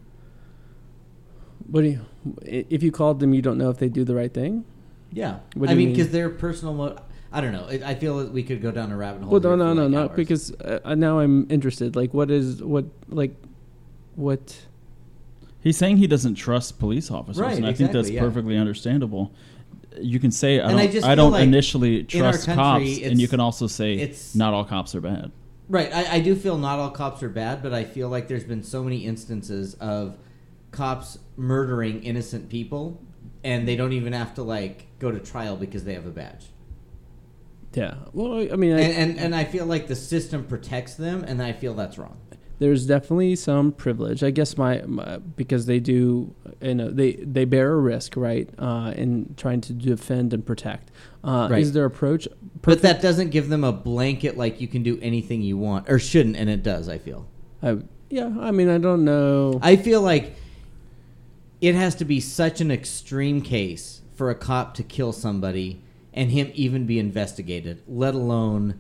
What 1.70 1.82
do 1.82 1.88
you? 1.90 2.02
If 2.44 2.84
you 2.84 2.92
called 2.92 3.20
them, 3.20 3.34
you 3.34 3.42
don't 3.42 3.58
know 3.58 3.70
if 3.70 3.78
they 3.78 3.90
do 3.90 4.04
the 4.04 4.16
right 4.16 4.34
thing. 4.34 4.66
Yeah, 5.14 5.40
What 5.56 5.68
do 5.68 5.70
I 5.70 5.72
you 5.74 5.78
mean, 5.78 5.88
mean? 5.88 5.96
because 5.96 6.12
their 6.12 6.30
personal. 6.30 6.74
Mo- 6.74 6.98
I 7.34 7.42
don't 7.42 7.52
know. 7.54 7.66
I 7.70 7.92
I 7.92 7.96
feel 7.96 8.18
that 8.20 8.32
we 8.32 8.44
could 8.44 8.62
go 8.62 8.72
down 8.72 8.92
a 8.92 8.98
rabbit 8.98 9.24
hole. 9.24 9.32
Well, 9.32 9.42
no, 9.42 9.50
here 9.50 9.58
no, 9.58 9.70
for, 9.70 9.76
no, 9.76 9.82
like, 9.84 9.92
not 9.92 10.10
hours. 10.12 10.16
because 10.16 10.52
uh, 10.62 10.96
now 10.96 11.20
I'm 11.20 11.50
interested. 11.50 11.96
Like, 11.96 12.14
what 12.14 12.30
is 12.32 12.64
what 12.64 12.86
like 13.10 13.34
what? 14.16 14.66
He's 15.62 15.78
saying 15.78 15.98
he 15.98 16.08
doesn't 16.08 16.36
trust 16.36 16.80
police 16.80 17.12
officers, 17.12 17.42
Right, 17.42 17.56
and 17.58 17.66
I 17.66 17.74
think 17.74 17.92
that's 17.92 18.10
yeah. 18.10 18.20
perfectly 18.22 18.58
understandable. 18.58 19.32
You 20.00 20.20
can 20.20 20.32
say 20.32 20.60
I 20.60 20.70
And 20.72 20.80
I 20.80 20.84
don't, 20.86 20.92
just 20.94 21.08
I 21.08 21.16
don't 21.16 21.32
like 21.34 21.44
initially 21.44 22.00
in 22.00 22.08
trust 22.08 22.46
country, 22.46 22.96
cops, 22.96 23.08
and 23.08 23.20
you 23.22 23.28
can 23.28 23.40
also 23.40 23.68
say 23.68 23.94
it's- 23.94 24.34
not 24.36 24.54
all 24.54 24.64
cops 24.66 24.96
are 24.96 25.02
bad. 25.02 25.32
Right. 25.70 25.94
I, 25.94 26.16
I 26.16 26.20
do 26.20 26.36
feel 26.36 26.58
not 26.58 26.80
all 26.80 26.90
cops 26.90 27.24
are 27.24 27.30
bad, 27.30 27.62
but 27.64 27.74
I 27.74 27.84
feel 27.86 28.10
like 28.10 28.28
there's 28.28 28.44
been 28.44 28.64
so 28.64 28.84
many 28.84 29.06
instances 29.06 29.76
of 29.76 30.18
cops 30.72 31.18
murdering 31.38 32.04
innocent 32.04 32.50
people, 32.50 33.02
and 33.44 33.68
they 33.68 33.76
don't 33.76 33.94
even 33.94 34.14
have 34.14 34.34
to 34.36 34.44
like 34.44 34.88
go 35.00 35.12
to 35.12 35.20
trial 35.20 35.56
because 35.56 35.84
they 35.84 35.94
have 35.94 36.06
a 36.06 36.12
badge. 36.12 36.46
Yeah. 37.74 37.96
Well, 38.14 38.52
I 38.52 38.56
mean, 38.58 38.74
I, 38.76 38.82
And 38.82 39.12
and, 39.12 39.20
and 39.20 39.36
I 39.36 39.46
feel 39.46 39.66
like 39.66 39.88
the 39.88 39.96
system 39.96 40.44
protects 40.46 40.96
them, 40.96 41.24
and 41.24 41.42
I 41.42 41.54
feel 41.54 41.74
that's 41.74 41.98
wrong. 41.98 42.18
there's 42.60 42.86
definitely 42.86 43.36
some 43.38 43.72
privilege. 43.72 44.24
I 44.24 44.30
guess 44.32 44.58
my, 44.58 44.82
my 44.86 45.18
because 45.18 45.66
they 45.68 45.80
do, 45.80 46.36
you 46.62 46.76
know, 46.76 46.90
they 46.92 47.14
they 47.14 47.46
bear 47.46 47.72
a 47.74 47.78
risk, 47.80 48.16
right, 48.18 48.50
uh, 48.60 48.94
in 48.96 49.34
trying 49.38 49.62
to 49.62 49.74
defend 49.74 50.34
and 50.34 50.46
protect. 50.46 50.92
Uh, 51.24 51.48
Right. 51.50 51.62
Is 51.62 51.72
their 51.74 51.86
approach? 51.86 52.28
But 52.62 52.82
that 52.82 53.02
doesn't 53.02 53.30
give 53.30 53.48
them 53.50 53.64
a 53.64 53.72
blanket 53.72 54.38
like 54.38 54.60
you 54.62 54.68
can 54.68 54.84
do 54.84 55.00
anything 55.02 55.42
you 55.42 55.58
want, 55.58 55.90
or 55.90 55.98
shouldn't, 55.98 56.36
and 56.36 56.50
it 56.50 56.64
does. 56.64 56.90
I 56.90 56.98
feel. 56.98 57.26
I, 57.64 57.78
yeah. 58.10 58.30
I 58.40 58.52
mean, 58.52 58.70
I 58.70 58.78
don't 58.80 59.06
know. 59.06 59.60
I 59.62 59.78
feel 59.78 60.02
like 60.02 60.36
it 61.62 61.76
has 61.76 61.96
to 61.96 62.06
be 62.06 62.20
such 62.20 62.60
an 62.60 62.72
extreme 62.72 63.42
case 63.42 64.02
for 64.16 64.30
a 64.30 64.36
cop 64.36 64.74
to 64.76 64.84
kill 64.84 65.14
somebody 65.14 65.82
and 66.14 66.32
him 66.32 66.52
even 66.56 66.86
be 66.86 67.00
investigated, 67.00 67.82
let 67.88 68.14
alone 68.14 68.80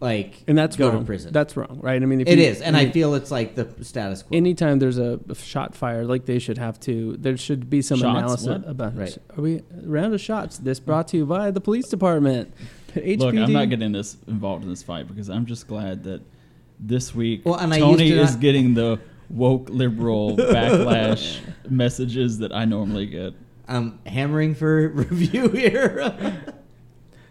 like 0.00 0.44
and 0.46 0.56
that's 0.56 0.76
go 0.76 0.88
wrong. 0.90 1.00
to 1.00 1.04
prison. 1.06 1.32
That's 1.32 1.56
wrong, 1.56 1.80
right? 1.82 2.00
I 2.00 2.06
mean, 2.06 2.20
if 2.20 2.28
it 2.28 2.38
you- 2.38 2.44
is, 2.44 2.60
and 2.60 2.76
I, 2.76 2.84
mean, 2.84 2.92
feel 2.92 3.14
it's 3.14 3.30
like 3.32 3.56
the 3.56 3.68
status 3.84 4.22
quo. 4.22 4.36
anytime 4.36 4.78
there's 4.78 4.98
a 4.98 5.18
a 5.28 5.34
shot 5.34 5.74
fired, 5.74 6.06
like 6.06 6.24
they 6.24 6.38
should 6.38 6.58
have 6.58 6.78
to. 6.80 7.16
There 7.18 7.36
should 7.36 7.68
be 7.68 7.82
some 7.82 7.98
Shots? 7.98 8.18
analysis 8.18 8.46
What? 8.48 8.68
about. 8.68 8.96
Right. 8.96 9.18
Are 9.36 9.40
we 9.42 9.62
round 9.82 10.14
of 10.14 10.20
shots? 10.20 10.58
This 10.58 10.78
brought 10.78 11.08
to 11.08 11.16
you 11.16 11.26
by 11.26 11.50
the 11.50 11.60
police 11.60 11.88
department. 11.88 12.52
HPD. 12.94 13.18
Look, 13.18 13.34
I'm 13.34 13.52
not 13.52 13.68
getting 13.70 13.90
this 13.92 14.16
involved 14.28 14.62
in 14.62 14.70
this 14.70 14.82
fight 14.84 15.08
because 15.08 15.28
I'm 15.28 15.46
just 15.46 15.66
glad 15.66 16.04
that 16.04 16.22
this 16.80 17.12
week 17.14 17.42
Well, 17.44 17.56
and 17.56 17.74
I 17.74 17.80
Tony 17.80 18.04
used 18.04 18.14
to 18.16 18.22
is 18.22 18.30
not- 18.34 18.40
getting 18.40 18.74
the 18.74 19.00
woke 19.30 19.68
liberal 19.70 20.36
backlash 20.36 21.40
messages 21.68 22.38
that 22.38 22.52
I 22.54 22.64
normally 22.64 23.06
get. 23.06 23.34
I'm 23.66 23.98
hammering 24.06 24.54
for 24.54 24.88
review 24.94 25.48
here. 25.50 26.54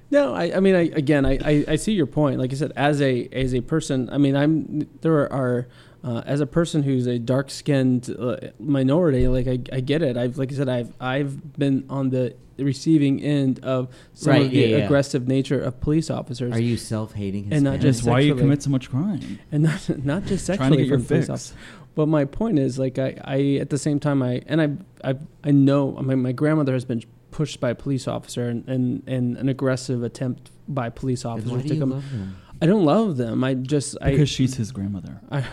No, 0.09 0.33
I, 0.33 0.55
I 0.55 0.59
mean, 0.61 0.73
I, 0.73 0.83
again, 0.83 1.25
I, 1.25 1.37
I, 1.43 1.65
I 1.67 1.75
see 1.75 1.91
your 1.91 2.05
point. 2.05 2.39
Like 2.39 2.53
I 2.53 2.55
said, 2.55 2.71
as 2.77 3.01
a 3.01 3.27
as 3.33 3.53
a 3.53 3.59
person, 3.59 4.09
I 4.09 4.17
mean, 4.17 4.37
I'm 4.37 4.87
there 5.01 5.29
are 5.33 5.67
uh, 6.01 6.21
as 6.25 6.39
a 6.39 6.45
person 6.45 6.81
who's 6.83 7.07
a 7.07 7.19
dark 7.19 7.49
skinned 7.51 8.15
uh, 8.17 8.37
minority. 8.57 9.27
Like 9.27 9.47
I, 9.47 9.59
I 9.75 9.81
get 9.81 10.01
it. 10.01 10.15
I've 10.15 10.37
like 10.37 10.53
I 10.53 10.55
said, 10.55 10.69
I've 10.69 10.93
I've 11.01 11.59
been 11.59 11.83
on 11.89 12.09
the 12.11 12.35
receiving 12.57 13.21
end 13.21 13.59
of 13.65 13.89
some 14.13 14.31
Right, 14.31 14.45
of 14.45 14.51
the 14.51 14.57
yeah, 14.57 14.77
yeah. 14.77 14.85
aggressive 14.85 15.27
nature 15.27 15.61
of 15.61 15.79
police 15.81 16.09
officers, 16.09 16.53
Are 16.53 16.59
you 16.59 16.75
self-hating? 16.77 17.49
And 17.51 17.63
not 17.65 17.81
just 17.81 17.99
That's 17.99 18.07
why 18.09 18.21
you 18.21 18.33
commit 18.33 18.63
so 18.63 18.69
much 18.69 18.89
crime. 18.89 19.39
and 19.51 19.63
not 19.63 20.05
not 20.05 20.23
just 20.23 20.45
sexually 20.45 20.77
get 20.77 20.87
your 20.87 20.99
from 20.99 21.05
police 21.05 21.29
officers. 21.29 21.53
But 21.97 22.07
my 22.07 22.25
point 22.25 22.59
is, 22.59 22.77
like, 22.77 22.99
I, 22.99 23.15
I 23.23 23.57
at 23.59 23.71
the 23.71 23.77
same 23.79 23.99
time, 23.99 24.21
I 24.21 24.43
and 24.45 24.61
I 24.61 25.09
I 25.09 25.15
I 25.43 25.49
know. 25.49 25.97
I 25.97 26.03
mean, 26.03 26.21
my 26.21 26.31
grandmother 26.31 26.73
has 26.73 26.85
been 26.85 27.01
pushed 27.31 27.59
by 27.59 27.71
a 27.71 27.75
police 27.75 28.07
officer 28.07 28.47
and 28.49 28.69
and, 28.69 29.01
and 29.07 29.35
an 29.35 29.49
aggressive 29.49 30.03
attempt 30.03 30.51
by 30.67 30.91
police 30.91 31.23
Then 31.23 31.31
officers 31.31 31.63
to 31.63 31.79
come. 31.79 32.37
I 32.61 32.67
don't 32.67 32.85
love 32.85 33.17
them. 33.17 33.43
I 33.43 33.55
just 33.55 33.97
I 33.99 34.11
Because 34.11 34.29
she's 34.29 34.53
his 34.53 34.71
grandmother. 34.71 35.21
I, 35.31 35.47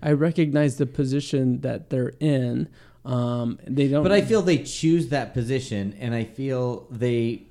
I 0.00 0.12
recognize 0.12 0.76
the 0.76 0.86
position 0.86 1.62
that 1.62 1.90
they're 1.90 2.12
in. 2.20 2.68
Um, 3.04 3.58
they 3.66 3.88
don't. 3.88 4.04
But 4.04 4.12
I 4.12 4.22
feel 4.22 4.42
they 4.42 4.58
choose 4.58 5.08
that 5.08 5.34
position, 5.34 5.96
and 5.98 6.14
I 6.14 6.22
feel 6.22 6.86
they 6.92 7.48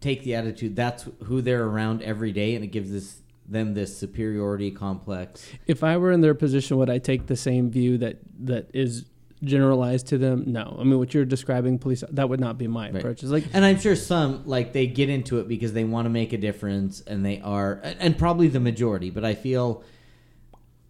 take 0.00 0.24
the 0.24 0.34
attitude 0.34 0.74
that's 0.74 1.06
who 1.26 1.40
they're 1.42 1.64
around 1.64 2.02
every 2.02 2.32
day, 2.32 2.56
and 2.56 2.64
it 2.64 2.72
gives 2.72 2.90
this 2.90 3.20
them 3.48 3.74
this 3.74 3.96
superiority 3.96 4.70
complex. 4.70 5.46
if 5.66 5.82
I 5.84 5.96
were 5.96 6.10
in 6.12 6.20
their 6.20 6.34
position, 6.34 6.76
would 6.78 6.90
I 6.90 6.98
take 6.98 7.26
the 7.26 7.36
same 7.36 7.70
view 7.70 7.98
that 7.98 8.18
that 8.40 8.70
is 8.72 9.04
generalized 9.42 10.06
to 10.08 10.18
them? 10.18 10.44
No. 10.46 10.76
I 10.80 10.84
mean, 10.84 10.98
what 10.98 11.12
you're 11.12 11.26
describing, 11.26 11.78
police, 11.78 12.02
that 12.10 12.28
would 12.28 12.40
not 12.40 12.56
be 12.56 12.66
my 12.66 12.86
Right. 12.86 12.96
approach. 12.96 13.22
It's 13.22 13.30
like 13.32 13.44
And 13.52 13.64
I'm 13.64 13.78
sure 13.78 13.96
some 13.96 14.42
like 14.46 14.72
they 14.72 14.86
get 14.86 15.10
into 15.10 15.38
it 15.40 15.48
because 15.48 15.72
they 15.74 15.84
want 15.84 16.06
to 16.06 16.10
make 16.10 16.32
a 16.32 16.38
difference, 16.38 17.02
and 17.06 17.24
they 17.24 17.40
are, 17.40 17.80
and 18.00 18.16
probably 18.16 18.48
the 18.48 18.60
majority. 18.60 19.10
But 19.10 19.24
I 19.24 19.34
feel 19.34 19.82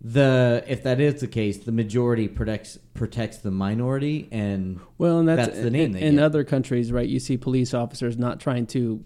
the 0.00 0.62
if 0.68 0.82
that 0.82 1.00
is 1.00 1.20
the 1.20 1.26
case, 1.26 1.58
the 1.58 1.72
majority 1.72 2.28
protects 2.28 2.78
protects 2.92 3.38
the 3.38 3.50
minority, 3.50 4.28
and 4.30 4.78
Well, 4.98 5.18
and 5.18 5.26
that's, 5.28 5.48
That's 5.48 5.60
the 5.60 5.70
name 5.70 5.96
in, 5.96 6.02
in 6.02 6.18
other 6.18 6.44
countries, 6.44 6.92
right? 6.92 7.08
You 7.08 7.18
see 7.18 7.36
police 7.36 7.72
officers 7.74 8.16
not 8.18 8.38
trying 8.38 8.66
to 8.68 9.02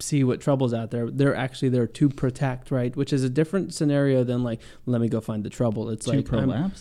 see 0.00 0.24
what 0.24 0.40
trouble's 0.40 0.74
out 0.74 0.90
there. 0.90 1.10
They're 1.10 1.34
actually 1.36 1.70
there 1.70 1.86
to 1.86 2.08
protect, 2.08 2.70
right? 2.70 2.94
Which 2.96 3.12
is 3.12 3.24
a 3.24 3.30
different 3.30 3.72
scenario 3.74 4.24
than 4.24 4.42
like, 4.42 4.60
let 4.86 5.00
me 5.00 5.08
go 5.08 5.20
find 5.20 5.44
the 5.44 5.50
trouble. 5.50 5.90
It's 5.90 6.06
Two 6.06 6.12
like, 6.12 6.32
I'm- 6.32 6.72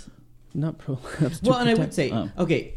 not 0.54 0.78
prolapse. 0.78 1.40
to 1.40 1.50
Well, 1.50 1.60
and 1.60 1.70
I 1.70 1.74
would 1.74 1.94
say, 1.94 2.12
Oh. 2.12 2.30
okay, 2.38 2.76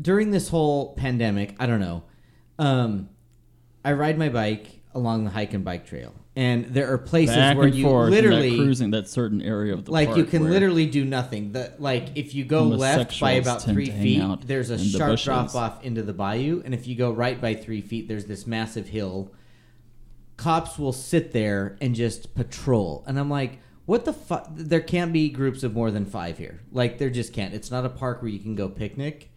during 0.00 0.30
this 0.30 0.48
whole 0.48 0.94
pandemic, 0.94 1.54
I 1.58 1.66
don't 1.66 1.80
know. 1.80 2.04
Um, 2.58 3.08
I 3.84 3.92
ride 3.92 4.18
my 4.18 4.28
bike 4.30 4.79
along 4.94 5.24
the 5.24 5.30
hike 5.30 5.54
and 5.54 5.64
bike 5.64 5.86
trail, 5.86 6.14
and 6.36 6.66
there 6.66 6.92
are 6.92 6.98
places 6.98 7.36
Back 7.36 7.56
where 7.56 7.68
you 7.68 7.84
forth, 7.84 8.06
and 8.06 8.12
that 8.12 8.22
literally 8.22 8.56
cruising 8.56 8.90
that 8.92 9.08
certain 9.08 9.42
area 9.42 9.72
of 9.72 9.84
the 9.84 9.92
like 9.92 10.16
you 10.16 10.24
can 10.24 10.50
literally 10.50 10.86
do 10.86 11.04
nothing. 11.04 11.52
The, 11.52 11.72
like 11.78 12.08
if 12.16 12.34
you 12.34 12.44
go 12.44 12.64
left 12.64 13.20
by 13.20 13.32
about 13.32 13.62
three 13.62 13.90
feet, 13.90 14.46
there's 14.46 14.70
a 14.70 14.78
sharp 14.78 15.20
drop 15.20 15.54
off 15.54 15.84
into 15.84 16.02
the 16.02 16.12
bayou, 16.12 16.62
and 16.64 16.74
if 16.74 16.86
you 16.86 16.94
go 16.94 17.10
right 17.10 17.40
by 17.40 17.54
three 17.54 17.80
feet, 17.80 18.08
there's 18.08 18.26
this 18.26 18.46
massive 18.46 18.88
hill. 18.88 19.32
Cops 20.36 20.78
will 20.78 20.94
sit 20.94 21.32
there 21.32 21.76
and 21.80 21.94
just 21.94 22.34
patrol, 22.34 23.04
and 23.06 23.18
I'm 23.18 23.28
like, 23.28 23.58
what 23.84 24.04
the 24.04 24.12
fuck? 24.12 24.48
There 24.54 24.80
can't 24.80 25.12
be 25.12 25.28
groups 25.30 25.62
of 25.62 25.74
more 25.74 25.90
than 25.90 26.06
five 26.06 26.38
here. 26.38 26.60
Like 26.72 26.98
there 26.98 27.10
just 27.10 27.32
can't. 27.32 27.52
It's 27.52 27.70
not 27.70 27.84
a 27.84 27.88
park 27.88 28.22
where 28.22 28.30
you 28.30 28.38
can 28.38 28.54
go 28.54 28.68
picnic. 28.68 29.30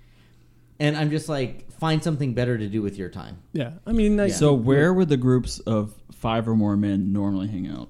And 0.83 0.97
I'm 0.97 1.09
just 1.11 1.29
like, 1.29 1.71
find 1.71 2.03
something 2.03 2.33
better 2.33 2.57
to 2.57 2.67
do 2.67 2.81
with 2.81 2.97
your 2.97 3.07
time. 3.07 3.39
Yeah, 3.53 3.71
I 3.87 3.93
mean, 3.93 4.17
like, 4.17 4.33
So 4.33 4.53
where 4.53 4.93
would 4.93 5.07
the 5.07 5.17
groups 5.17 5.59
of 5.59 5.93
five 6.11 6.47
or 6.47 6.55
more 6.55 6.75
men 6.75 7.13
normally 7.13 7.47
hang 7.47 7.67
out? 7.67 7.89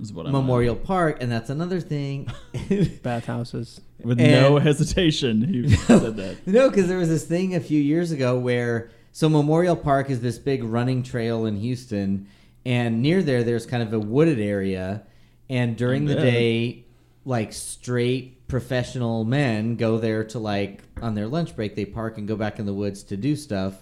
Is 0.00 0.12
what 0.12 0.26
I'm 0.26 0.32
Memorial 0.32 0.74
Park, 0.74 1.18
and 1.20 1.30
that's 1.30 1.50
another 1.50 1.80
thing. 1.80 2.26
bathhouses. 3.02 3.80
with 4.02 4.20
and- 4.20 4.32
no 4.32 4.58
hesitation. 4.68 5.42
He 5.42 5.68
said 5.76 6.16
that. 6.16 6.44
No, 6.44 6.68
because 6.68 6.88
there 6.88 6.98
was 6.98 7.08
this 7.08 7.24
thing 7.24 7.54
a 7.54 7.60
few 7.60 7.80
years 7.80 8.10
ago 8.10 8.36
where 8.36 8.90
so 9.12 9.28
Memorial 9.28 9.76
Park 9.76 10.10
is 10.10 10.20
this 10.20 10.38
big 10.38 10.64
running 10.64 11.04
trail 11.04 11.46
in 11.46 11.56
Houston, 11.56 12.26
and 12.66 13.00
near 13.02 13.22
there 13.22 13.44
there's 13.44 13.66
kind 13.66 13.84
of 13.84 13.92
a 13.92 14.00
wooded 14.00 14.40
area, 14.40 15.04
and 15.48 15.76
during 15.76 16.06
the 16.06 16.16
bet. 16.16 16.24
day, 16.24 16.84
like 17.24 17.52
straight 17.52 18.41
professional 18.52 19.24
men 19.24 19.76
go 19.76 19.96
there 19.96 20.22
to 20.22 20.38
like 20.38 20.82
on 21.00 21.14
their 21.14 21.26
lunch 21.26 21.56
break 21.56 21.74
they 21.74 21.86
park 21.86 22.18
and 22.18 22.28
go 22.28 22.36
back 22.36 22.58
in 22.58 22.66
the 22.66 22.74
woods 22.74 23.02
to 23.02 23.16
do 23.16 23.34
stuff, 23.34 23.74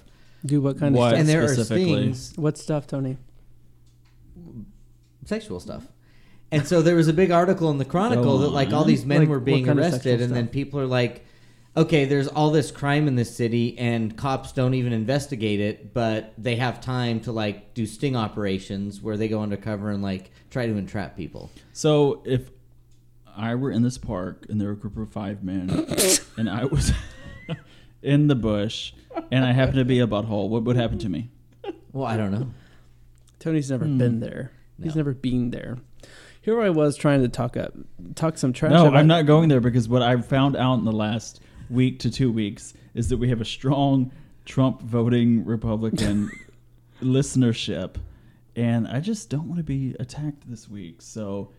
Do 0.47 0.61
what 0.63 0.79
kind 0.79 0.95
What? 0.95 1.07
of 1.07 1.09
stuff? 1.11 1.21
and 1.21 1.29
there 1.29 1.43
are 1.43 1.49
specifically? 1.49 1.95
things 1.97 2.33
What 2.37 2.57
stuff, 2.57 2.87
Tony? 2.87 3.17
sexual 5.27 5.59
stuff. 5.61 5.87
And 6.53 6.67
so 6.67 6.83
there 6.83 6.95
was 6.95 7.09
a 7.09 7.13
big 7.13 7.31
article 7.33 7.69
in 7.71 7.79
the 7.79 7.85
Chronicle 7.85 8.39
that 8.39 8.51
like 8.51 8.73
all 8.73 8.85
these 8.85 9.05
men 9.05 9.21
Like, 9.21 9.29
were 9.29 9.41
being 9.41 9.69
arrested, 9.69 10.03
sexual 10.21 10.23
and 10.25 10.35
then 10.37 10.47
people 10.49 10.79
are 10.81 10.87
like, 10.87 11.25
"Okay, 11.77 12.05
there's 12.05 12.27
all 12.29 12.51
this 12.53 12.71
crime 12.71 13.07
in 13.09 13.15
this 13.17 13.35
city, 13.35 13.77
and 13.79 14.17
cops 14.17 14.53
don't 14.53 14.75
even 14.75 14.93
investigate 14.93 15.61
it, 15.61 15.93
but 15.95 16.33
they 16.39 16.57
have 16.57 16.81
time 16.81 17.19
to 17.21 17.33
like 17.33 17.75
do 17.75 17.87
sting 17.87 18.15
operations 18.17 19.01
where 19.03 19.17
they 19.17 19.29
go 19.29 19.41
undercover 19.43 19.91
and 19.91 20.03
like 20.03 20.31
try 20.51 20.67
to 20.67 20.77
entrap 20.77 21.17
people." 21.17 21.51
So 21.73 22.23
if 22.25 22.51
I 23.37 23.55
were 23.55 23.71
in 23.71 23.83
this 23.83 23.99
park 23.99 24.47
and 24.49 24.61
there 24.61 24.69
were 24.69 24.75
a 24.75 24.77
group 24.77 24.97
of 24.97 25.11
five 25.11 25.43
men 25.45 25.71
and 26.37 26.49
I 26.51 26.65
was 26.65 26.93
in 28.03 28.29
the 28.29 28.35
bush 28.35 28.93
and 29.31 29.45
I 29.45 29.53
happened 29.53 29.79
to 29.79 29.85
be 29.85 30.01
a 30.01 30.07
butthole, 30.07 30.49
what 30.49 30.63
would 30.65 30.77
happen 30.77 30.99
to 31.01 31.09
me? 31.09 31.31
Well, 31.93 32.07
I 32.07 32.17
don't 32.17 32.31
know. 32.31 32.49
Tony's 33.39 33.71
never 33.71 33.85
Hmm. 33.85 33.99
been 33.99 34.21
there. 34.21 34.53
He's 34.83 34.95
No. 34.95 35.01
never 35.01 35.15
been 35.15 35.51
there. 35.51 35.79
Here 36.43 36.61
I 36.61 36.71
was 36.71 36.97
trying 36.97 37.21
to 37.23 37.29
talk 37.29 37.57
up, 37.57 37.75
talk 38.15 38.39
some 38.39 38.53
trash. 38.53 38.73
No, 38.73 38.87
about- 38.87 38.97
I'm 38.99 39.07
not 39.07 39.27
going 39.27 39.49
there 39.49 39.61
because 39.61 39.89
what 39.89 40.03
I 40.03 40.19
found 40.21 40.57
out 40.57 40.79
in 40.79 40.85
the 40.85 40.93
last 40.93 41.41
week 41.69 41.99
to 42.01 42.11
two 42.11 42.33
weeks 42.33 42.73
is 42.95 43.09
that 43.11 43.19
we 43.19 43.29
have 43.29 43.41
a 43.41 43.45
strong 43.45 44.11
Trump 44.47 44.81
voting 44.83 45.45
Republican 45.45 46.31
listenership, 47.03 47.97
and 48.57 48.87
I 48.89 49.01
just 49.01 49.29
don't 49.31 49.49
want 49.49 49.59
to 49.59 49.65
be 49.65 49.95
attacked 50.01 50.49
this 50.49 50.69
week. 50.69 51.03
So, 51.03 51.51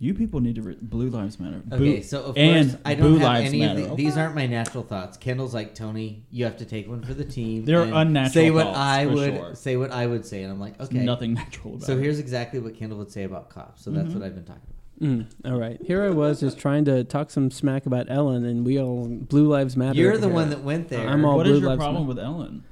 you 0.00 0.14
people 0.14 0.38
need 0.40 0.54
to 0.56 0.62
re- 0.62 0.76
Blue 0.80 1.10
Lives 1.10 1.40
Matter. 1.40 1.60
Okay, 1.72 1.96
Boo- 1.96 2.02
so 2.02 2.22
of 2.22 2.36
and 2.38 2.70
course 2.70 2.82
I 2.84 2.94
don't 2.94 3.02
Blue 3.10 3.18
have 3.18 3.28
Lives 3.28 3.48
any 3.48 3.60
Matter. 3.60 3.80
of 3.82 3.88
the, 3.90 3.94
these 3.96 4.16
aren't 4.16 4.34
my 4.36 4.46
natural 4.46 4.84
thoughts. 4.84 5.16
Kendall's 5.16 5.52
like 5.54 5.74
Tony, 5.74 6.24
you 6.30 6.44
have 6.44 6.56
to 6.58 6.64
take 6.64 6.88
one 6.88 7.02
for 7.02 7.14
the 7.14 7.24
team. 7.24 7.64
They're 7.64 7.82
and 7.82 7.92
unnatural 7.94 8.32
Say 8.32 8.50
what 8.50 8.66
thoughts, 8.66 8.78
I 8.78 9.04
for 9.06 9.12
would 9.14 9.34
sure. 9.34 9.54
say. 9.54 9.76
What 9.76 9.90
I 9.90 10.06
would 10.06 10.24
say, 10.24 10.42
and 10.44 10.52
I'm 10.52 10.60
like, 10.60 10.76
There's 10.78 10.88
okay. 10.90 11.04
nothing 11.04 11.34
natural 11.34 11.74
about 11.74 11.86
So 11.86 11.96
it. 11.96 12.02
here's 12.02 12.18
exactly 12.18 12.60
what 12.60 12.74
Kendall 12.76 12.98
would 12.98 13.10
say 13.10 13.24
about 13.24 13.48
cops. 13.50 13.82
So 13.84 13.90
that's 13.90 14.08
Mhm. 14.10 14.14
what 14.14 14.22
I've 14.22 14.34
been 14.34 14.44
talking 14.44 14.62
about. 14.62 14.74
Mm, 15.00 15.26
all 15.52 15.58
right. 15.60 15.80
Here 15.84 16.02
I 16.04 16.10
was 16.10 16.40
just 16.40 16.58
trying 16.58 16.84
to 16.86 17.04
talk 17.04 17.30
some 17.30 17.50
smack 17.52 17.86
about 17.86 18.06
Ellen, 18.10 18.44
and 18.44 18.64
we 18.66 18.80
all 18.80 19.06
Blue 19.06 19.46
Lives 19.46 19.76
Matter. 19.76 19.96
You're 19.96 20.16
the 20.18 20.26
here. 20.26 20.34
one 20.34 20.50
that 20.50 20.62
went 20.64 20.88
there. 20.88 21.06
I'm 21.08 21.24
all 21.24 21.36
What 21.36 21.44
Blue 21.46 21.54
is 21.54 21.60
your 21.60 21.68
Lives 21.70 21.78
problem 21.78 22.02
Matter. 22.08 22.08
with 22.16 22.18
Ellen? 22.24 22.64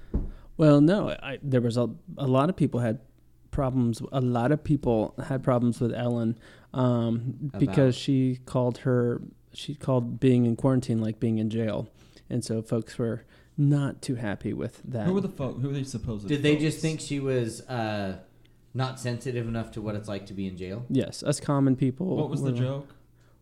Well, 0.56 0.80
no, 0.80 1.10
I, 1.10 1.38
there 1.42 1.60
was 1.60 1.76
a, 1.76 1.88
a 2.18 2.26
lot 2.26 2.48
of 2.48 2.56
people 2.56 2.80
had 2.80 2.98
problems. 3.52 4.02
A 4.12 4.20
lot 4.20 4.50
of 4.52 4.64
people 4.64 5.14
had 5.28 5.42
problems 5.42 5.80
with 5.80 5.92
Ellen 5.94 6.36
um, 6.74 7.50
because 7.58 7.94
she 7.96 8.38
called 8.46 8.78
her 8.78 9.22
she 9.52 9.74
called 9.74 10.20
being 10.20 10.44
in 10.44 10.54
quarantine 10.56 11.00
like 11.00 11.18
being 11.20 11.38
in 11.38 11.48
jail, 11.50 11.88
and 12.28 12.44
so 12.44 12.60
folks 12.62 12.98
were 12.98 13.24
not 13.56 14.02
too 14.02 14.16
happy 14.16 14.52
with 14.52 14.82
that. 14.84 15.06
Who 15.06 15.14
were 15.14 15.20
the 15.20 15.28
folk? 15.28 15.60
Who 15.60 15.68
were 15.68 15.74
they 15.74 15.84
supposed? 15.84 16.28
Did 16.28 16.42
they 16.42 16.56
just 16.56 16.80
think 16.80 17.00
she 17.00 17.20
was 17.20 17.62
uh, 17.68 18.18
not 18.74 19.00
sensitive 19.00 19.48
enough 19.48 19.70
to 19.72 19.80
what 19.80 19.94
it's 19.94 20.08
like 20.08 20.26
to 20.26 20.34
be 20.34 20.46
in 20.46 20.56
jail? 20.56 20.84
yes, 20.90 21.22
us 21.22 21.40
common 21.40 21.74
people. 21.76 22.16
What 22.16 22.28
was 22.30 22.40
the 22.42 22.46
were 22.46 22.52
like- 22.52 22.60
joke? 22.60 22.88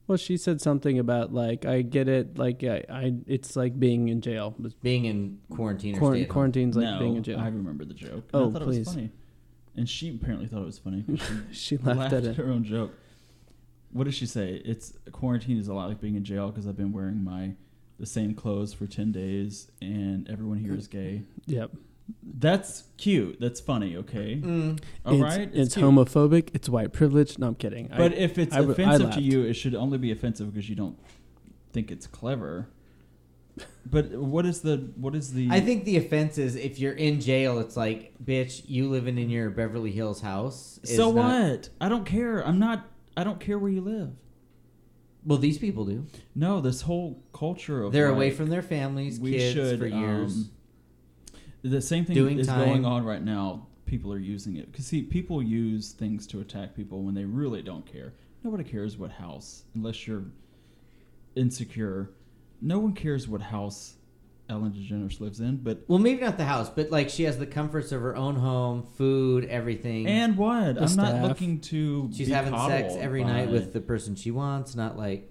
Well, 0.07 0.19
she 0.19 0.37
said 0.37 0.61
something 0.61 0.99
about 0.99 1.33
like 1.33 1.65
I 1.65 1.81
get 1.81 2.09
it, 2.11 2.37
like 2.39 2.63
I, 2.63 2.85
I 2.91 3.15
it's 3.27 3.57
like 3.57 3.81
being 3.81 4.09
in 4.09 4.21
jail. 4.21 4.55
But 4.59 4.79
Being 4.83 5.07
in 5.07 5.39
quarantine 5.51 5.97
or 5.97 5.99
Quar- 5.99 6.15
stay 6.15 6.25
quarantine's 6.27 6.77
like 6.77 6.85
no, 6.85 6.99
being 6.99 7.17
in 7.17 7.23
jail. 7.23 7.41
I 7.41 7.47
remember 7.47 7.87
the 7.87 7.95
joke. 7.95 8.25
Oh, 8.35 8.51
I 8.51 8.53
thought 8.53 8.61
it 8.63 8.65
please. 8.67 8.79
was 8.81 8.89
funny. 8.95 9.11
And 9.77 9.89
she 9.89 10.11
apparently 10.11 10.47
thought 10.47 10.61
it 10.61 10.67
was 10.67 10.79
funny. 10.79 11.05
She 11.53 11.77
she 11.77 11.77
laughed, 11.79 11.99
laughed 11.99 12.13
at 12.13 12.25
at 12.25 12.31
it. 12.33 12.37
her 12.37 12.51
own 12.51 12.65
joke. 12.65 12.93
What 13.95 14.05
does 14.05 14.15
she 14.15 14.27
say? 14.27 14.61
It's 14.65 14.93
quarantine 15.13 15.57
is 15.57 15.69
a 15.69 15.73
lot 15.73 15.89
like 15.89 16.01
being 16.01 16.17
in 16.17 16.25
jail 16.25 16.49
because 16.51 16.67
I've 16.67 16.77
been 16.77 16.93
wearing 16.93 17.23
my 17.25 17.55
the 17.99 18.07
same 18.07 18.35
clothes 18.35 18.75
for 18.75 18.87
ten 18.89 19.13
days, 19.13 19.71
and 19.81 20.29
everyone 20.29 20.59
here 20.59 20.75
is 20.75 20.89
gay. 20.89 21.23
Yep. 21.47 21.71
That's 22.23 22.83
cute. 22.99 23.39
That's 23.41 23.61
funny. 23.61 23.97
Okay, 23.97 24.41
Mm. 24.43 24.81
all 25.07 25.15
it's, 25.15 25.23
right. 25.23 25.49
It's, 25.55 25.75
cute. 25.75 25.87
homophobic. 25.87 26.51
It's 26.53 26.69
white 26.69 26.93
privilege. 26.93 27.39
No, 27.39 27.47
I'm 27.47 27.55
kidding. 27.55 27.91
I- 27.93 27.97
But 27.97 28.15
if 28.15 28.37
it's 28.37 28.53
I 28.53 28.59
w- 28.59 28.75
I 28.77 28.95
offensive 28.95 29.15
to 29.15 29.21
you, 29.23 29.43
it 29.45 29.55
should 29.55 29.75
only 29.77 29.97
be 29.99 30.11
offensive 30.11 30.53
because 30.53 30.69
you 30.69 30.75
don't 30.77 30.99
think 31.73 31.91
it's 31.93 32.07
clever. 32.09 32.69
But 33.89 34.11
what 34.17 34.45
is 34.45 34.61
the 34.63 34.91
what 34.97 35.15
is 35.15 35.33
the? 35.33 35.49
I 35.53 35.61
think 35.61 35.85
the 35.85 35.97
offense 35.99 36.37
is 36.37 36.57
if 36.57 36.81
you're 36.81 36.93
in 36.95 37.21
jail, 37.21 37.61
it's 37.61 37.77
like, 37.77 38.13
bitch, 38.23 38.63
you 38.67 38.91
living 38.91 39.17
in 39.19 39.31
your 39.31 39.51
Beverly 39.51 39.93
Hills 39.93 40.21
house. 40.21 40.81
is 40.83 40.97
so 40.97 41.13
not- 41.13 41.25
what? 41.51 41.69
I 41.81 41.89
don't 41.89 42.05
care. 42.05 42.45
I'm 42.45 42.59
not. 42.59 42.91
I 43.17 43.25
don't 43.25 43.41
care 43.41 43.59
where 43.59 43.71
you 43.71 43.81
live. 43.81 44.11
Well, 45.25 45.39
these 45.39 45.59
people 45.59 45.85
do. 45.87 46.07
No, 46.35 46.61
this 46.61 46.83
whole 46.83 47.23
culture 47.33 47.83
of 47.83 47.93
They're 47.93 48.09
like, 48.09 48.17
away 48.17 48.31
from 48.31 48.51
their 48.51 48.63
families, 48.63 49.19
we 49.19 49.33
kids 49.33 49.55
should 49.55 49.79
for 49.79 49.87
years. 49.87 50.35
um, 50.35 50.51
the 51.63 51.81
same 51.81 52.05
thing 52.05 52.15
Doing 52.15 52.39
is 52.39 52.47
time. 52.47 52.65
going 52.67 52.85
on 52.85 53.05
right 53.05 53.23
now. 53.23 53.67
People 53.87 54.13
are 54.13 54.19
using 54.19 54.57
it 54.57 54.71
because 54.73 54.87
see, 54.87 55.03
people 55.03 55.43
use 55.43 55.93
things 55.93 56.27
to 56.29 56.41
attack 56.41 56.75
people 56.75 57.03
when 57.03 57.15
they 57.15 57.25
really 57.25 57.63
don't 57.63 57.87
care. 57.87 58.13
Nobody 58.43 58.65
cares 58.65 58.97
what 58.99 59.11
house, 59.11 59.65
unless 59.75 60.07
you're 60.07 60.25
insecure. 61.37 62.11
No 62.61 62.79
one 62.79 62.93
cares 62.93 63.29
what 63.29 63.41
house 63.41 63.95
Ellen 64.49 64.73
DeGeneres 64.73 65.21
lives 65.21 65.41
in, 65.41 65.57
but 65.57 65.85
well, 65.89 65.99
maybe 65.99 66.21
not 66.21 66.37
the 66.37 66.45
house, 66.45 66.69
but 66.69 66.91
like 66.91 67.09
she 67.09 67.25
has 67.25 67.39
the 67.39 67.47
comforts 67.47 67.93
of 67.93 68.03
her 68.03 68.15
own 68.15 68.37
home, 68.37 68.87
food, 68.97 69.47
everything. 69.47 70.07
and 70.07 70.37
what? 70.37 70.79
I'm 70.79 70.89
staff. 70.89 71.15
not 71.15 71.29
looking 71.29 71.61
to. 71.63 72.11
she's 72.15 72.29
having 72.29 72.57
sex 72.69 72.95
every 72.99 73.25
night 73.25 73.49
with 73.49 73.73
the 73.73 73.81
person 73.81 74.15
she 74.15 74.31
wants, 74.31 74.75
not 74.75 74.99
like 74.99 75.31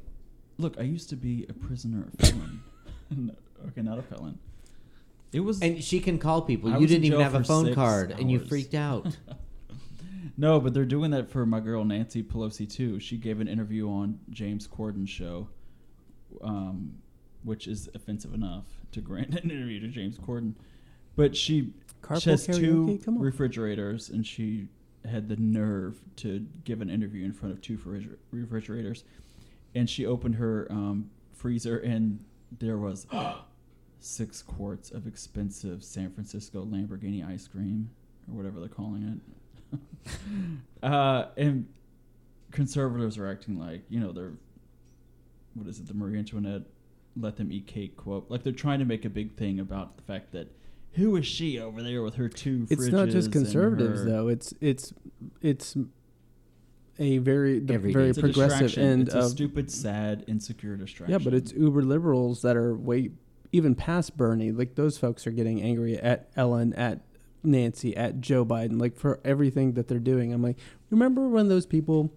Look, 0.57 0.77
I 0.79 0.83
used 0.83 1.09
to 1.09 1.15
be 1.15 1.45
a 1.49 1.53
prisoner, 1.53 2.07
a 2.19 2.25
felon. 2.25 2.63
No, 3.09 3.33
okay, 3.67 3.81
not 3.81 3.97
a 3.97 4.03
felon. 4.03 4.37
It 5.31 5.39
was 5.39 5.61
And 5.61 5.83
she 5.83 5.99
can 5.99 6.19
call 6.19 6.43
people. 6.43 6.71
I 6.71 6.77
you 6.77 6.85
didn't 6.85 7.05
even 7.05 7.21
have 7.21 7.35
a 7.35 7.43
phone 7.43 7.73
card, 7.73 8.11
and 8.11 8.29
you 8.29 8.39
freaked 8.39 8.73
out. 8.75 9.17
No, 10.35 10.59
but 10.59 10.73
they're 10.73 10.85
doing 10.85 11.11
that 11.11 11.29
for 11.29 11.45
my 11.45 11.59
girl 11.59 11.83
Nancy 11.85 12.23
Pelosi 12.23 12.67
too. 12.67 12.99
She 12.99 13.17
gave 13.17 13.39
an 13.39 13.47
interview 13.47 13.87
on 13.87 14.19
James 14.31 14.65
Corden's 14.65 15.09
show, 15.09 15.47
um, 16.41 16.95
which 17.43 17.67
is 17.67 17.89
offensive 17.93 18.33
enough 18.33 18.65
to 18.91 19.01
grant 19.01 19.37
an 19.37 19.49
interview 19.49 19.79
to 19.81 19.87
James 19.87 20.17
Corden. 20.17 20.53
But 21.15 21.35
she, 21.35 21.73
Carpool 22.01 22.21
she 22.21 22.29
has 22.31 22.47
karaoke? 22.47 22.59
two 22.59 23.01
Come 23.05 23.17
on. 23.17 23.21
refrigerators, 23.21 24.09
and 24.09 24.25
she 24.25 24.67
had 25.09 25.27
the 25.27 25.35
nerve 25.35 25.99
to 26.17 26.45
give 26.63 26.81
an 26.81 26.89
interview 26.89 27.25
in 27.25 27.33
front 27.33 27.53
of 27.53 27.61
two 27.61 27.77
refriger- 27.77 28.17
refrigerators. 28.31 29.03
And 29.75 29.89
she 29.89 30.05
opened 30.05 30.35
her 30.35 30.67
um, 30.71 31.09
freezer, 31.33 31.77
and 31.79 32.19
there 32.59 32.77
was 32.77 33.05
six 33.99 34.41
quarts 34.41 34.91
of 34.91 35.07
expensive 35.07 35.83
San 35.83 36.11
Francisco 36.11 36.65
Lamborghini 36.65 37.27
ice 37.27 37.47
cream, 37.47 37.89
or 38.29 38.35
whatever 38.35 38.59
they're 38.59 38.69
calling 38.69 39.21
it. 39.73 39.79
uh, 40.83 41.25
and 41.37 41.67
conservatives 42.51 43.17
are 43.17 43.27
acting 43.27 43.57
like 43.57 43.81
you 43.89 43.99
know 43.99 44.11
they're 44.11 44.33
what 45.55 45.67
is 45.67 45.79
it 45.79 45.87
the 45.87 45.93
Marie 45.95 46.19
Antoinette 46.19 46.61
let 47.15 47.35
them 47.37 47.51
eat 47.51 47.67
cake 47.67 47.95
quote 47.95 48.25
like 48.29 48.41
they're 48.43 48.51
trying 48.51 48.79
to 48.79 48.85
make 48.85 49.05
a 49.05 49.09
big 49.09 49.35
thing 49.35 49.59
about 49.59 49.97
the 49.97 50.03
fact 50.03 50.31
that 50.31 50.51
who 50.93 51.15
is 51.15 51.25
she 51.27 51.59
over 51.59 51.81
there 51.83 52.01
with 52.01 52.15
her 52.15 52.27
two 52.29 52.65
it's 52.69 52.87
not 52.87 53.09
just 53.09 53.31
conservatives 53.31 53.99
her- 54.01 54.05
though. 54.09 54.27
It's 54.27 54.53
it's 54.61 54.93
it's 55.41 55.75
a 56.99 57.17
very 57.17 57.59
the 57.59 57.73
Every 57.73 57.91
very. 57.91 58.09
It's 58.09 58.19
progressive 58.19 58.59
distraction. 58.59 58.83
end 58.83 59.01
It's 59.07 59.15
a 59.15 59.19
of 59.19 59.31
stupid, 59.31 59.71
sad, 59.71 60.23
insecure 60.27 60.75
distraction. 60.75 61.11
yeah, 61.11 61.23
but 61.23 61.33
it's 61.33 61.51
uber 61.53 61.81
liberals 61.81 62.43
that 62.43 62.55
are 62.55 62.75
way 62.75 63.09
even 63.51 63.73
past 63.73 64.15
Bernie. 64.15 64.51
Like 64.51 64.75
those 64.75 64.97
folks 64.99 65.25
are 65.25 65.31
getting 65.31 65.61
angry 65.63 65.97
at 65.97 66.29
Ellen, 66.35 66.73
at 66.73 67.01
Nancy, 67.43 67.97
at 67.97 68.21
Joe 68.21 68.45
Biden, 68.45 68.79
like 68.79 68.95
for 68.95 69.19
everything 69.25 69.73
that 69.73 69.87
they're 69.87 69.97
doing. 69.99 70.31
I'm 70.31 70.43
like, 70.43 70.57
remember 70.91 71.27
when 71.27 71.47
those 71.49 71.65
people 71.65 72.13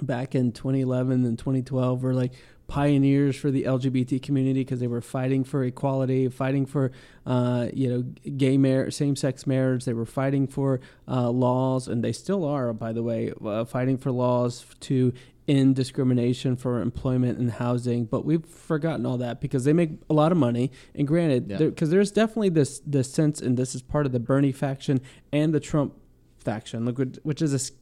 back 0.00 0.34
in 0.34 0.52
2011 0.52 1.24
and 1.26 1.38
2012 1.38 2.02
were 2.02 2.14
like 2.14 2.32
pioneers 2.68 3.36
for 3.36 3.50
the 3.50 3.62
LGBT 3.64 4.20
community 4.22 4.60
because 4.60 4.80
they 4.80 4.86
were 4.86 5.00
fighting 5.00 5.44
for 5.44 5.62
equality, 5.64 6.28
fighting 6.28 6.66
for 6.66 6.90
uh, 7.24 7.68
you 7.72 7.88
know 7.88 8.02
gay 8.36 8.56
mar- 8.56 8.90
same-sex 8.90 9.46
marriage. 9.46 9.84
They 9.84 9.92
were 9.94 10.06
fighting 10.06 10.46
for 10.46 10.80
uh, 11.08 11.30
laws, 11.30 11.86
and 11.88 12.02
they 12.02 12.12
still 12.12 12.44
are, 12.44 12.72
by 12.72 12.92
the 12.92 13.02
way, 13.02 13.32
uh, 13.44 13.64
fighting 13.64 13.98
for 13.98 14.10
laws 14.10 14.64
to 14.80 15.12
end 15.48 15.76
discrimination 15.76 16.56
for 16.56 16.80
employment 16.80 17.38
and 17.38 17.52
housing. 17.52 18.04
But 18.04 18.24
we've 18.24 18.44
forgotten 18.44 19.06
all 19.06 19.18
that 19.18 19.40
because 19.40 19.64
they 19.64 19.72
make 19.72 19.90
a 20.10 20.14
lot 20.14 20.32
of 20.32 20.38
money. 20.38 20.72
And 20.94 21.06
granted, 21.06 21.46
Yeah. 21.48 21.58
because 21.58 21.90
there's 21.90 22.10
definitely 22.10 22.48
this 22.48 22.80
this 22.84 23.12
sense, 23.12 23.40
and 23.40 23.56
this 23.56 23.74
is 23.74 23.82
part 23.82 24.06
of 24.06 24.12
the 24.12 24.20
Bernie 24.20 24.50
faction 24.52 25.00
and 25.32 25.54
the 25.54 25.60
Trump 25.60 25.94
faction, 26.38 26.84
look, 26.84 26.98
which- 27.22 27.42
is 27.42 27.52
a 27.54 27.72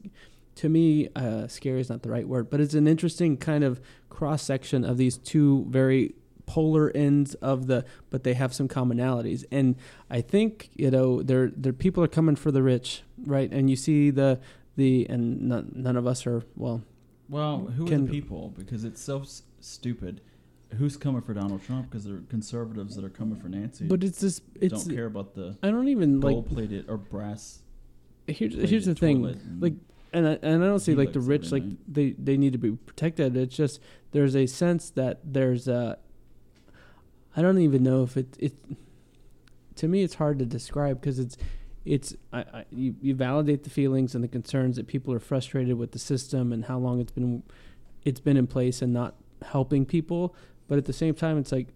to 0.56 0.68
me, 0.68 1.08
uh, 1.16 1.46
scary 1.48 1.80
is 1.80 1.88
not 1.88 2.02
the 2.02 2.10
right 2.10 2.26
word, 2.28 2.50
but 2.50 2.60
it's 2.60 2.74
an 2.74 2.86
interesting 2.86 3.36
kind 3.36 3.64
of 3.64 3.80
cross 4.08 4.42
section 4.42 4.84
of 4.84 4.96
these 4.96 5.18
two 5.18 5.66
very 5.68 6.14
polar 6.46 6.90
ends 6.94 7.34
of 7.36 7.66
the, 7.66 7.84
but 8.10 8.22
they 8.22 8.34
have 8.34 8.52
some 8.54 8.68
commonalities. 8.68 9.44
And 9.50 9.76
I 10.10 10.20
think 10.20 10.70
you 10.74 10.90
know, 10.90 11.22
they're, 11.22 11.50
they're 11.56 11.72
people 11.72 12.02
are 12.04 12.08
coming 12.08 12.36
for 12.36 12.50
the 12.52 12.62
rich, 12.62 13.02
right? 13.26 13.50
And 13.50 13.68
you 13.70 13.76
see 13.76 14.10
the 14.10 14.40
the 14.76 15.06
and 15.08 15.42
none, 15.48 15.72
none 15.74 15.96
of 15.96 16.06
us 16.06 16.26
are 16.26 16.42
well. 16.56 16.82
well, 17.28 17.58
who 17.76 17.84
are 17.84 17.88
Can- 17.88 18.06
the 18.06 18.10
people? 18.10 18.52
Because 18.56 18.84
it's 18.84 19.00
so 19.00 19.20
s- 19.22 19.42
stupid. 19.60 20.20
Who's 20.78 20.96
coming 20.96 21.22
for 21.22 21.34
Donald 21.34 21.62
Trump? 21.62 21.88
Because 21.88 22.04
they're 22.04 22.22
conservatives 22.28 22.96
that 22.96 23.04
are 23.04 23.08
coming 23.10 23.36
for 23.36 23.48
Nancy. 23.48 23.84
But 23.86 24.02
it's 24.02 24.20
this. 24.20 24.40
It's 24.60 24.84
don't 24.84 24.94
care 24.96 25.06
about 25.06 25.34
the 25.34 25.56
I 25.62 25.70
don't 25.70 25.86
even 25.88 26.20
like. 26.20 26.32
gold-plated 26.34 26.86
or 26.88 26.96
brass. 26.96 27.60
Here's 28.26 28.54
here's 28.68 28.86
the 28.86 28.94
thing. 28.96 29.22
like, 29.60 29.74
and 30.14 30.28
I, 30.28 30.38
and 30.42 30.62
I 30.62 30.66
don't 30.66 30.78
see 30.78 30.94
like 30.94 31.12
the 31.12 31.20
rich 31.20 31.50
like 31.50 31.64
they 31.88 32.12
they 32.12 32.36
need 32.36 32.52
to 32.52 32.58
be 32.58 32.70
protected. 32.72 33.36
It's 33.36 33.54
just 33.54 33.80
there's 34.12 34.36
a 34.36 34.46
sense 34.46 34.90
that 34.90 35.20
there's 35.24 35.66
a. 35.68 35.98
I 37.36 37.42
don't 37.42 37.58
even 37.58 37.82
know 37.82 38.04
if 38.04 38.16
it 38.16 38.36
it. 38.38 38.54
To 39.76 39.88
me, 39.88 40.04
it's 40.04 40.14
hard 40.14 40.38
to 40.38 40.46
describe 40.46 41.00
because 41.00 41.18
it's, 41.18 41.36
it's 41.84 42.14
I, 42.32 42.38
I 42.38 42.64
you, 42.70 42.94
you 43.00 43.14
validate 43.16 43.64
the 43.64 43.70
feelings 43.70 44.14
and 44.14 44.22
the 44.22 44.28
concerns 44.28 44.76
that 44.76 44.86
people 44.86 45.12
are 45.12 45.18
frustrated 45.18 45.76
with 45.76 45.90
the 45.90 45.98
system 45.98 46.52
and 46.52 46.66
how 46.66 46.78
long 46.78 47.00
it's 47.00 47.10
been, 47.10 47.42
it's 48.04 48.20
been 48.20 48.36
in 48.36 48.46
place 48.46 48.82
and 48.82 48.92
not 48.92 49.16
helping 49.42 49.84
people. 49.84 50.36
But 50.68 50.78
at 50.78 50.84
the 50.84 50.92
same 50.92 51.14
time, 51.14 51.38
it's 51.38 51.50
like 51.50 51.66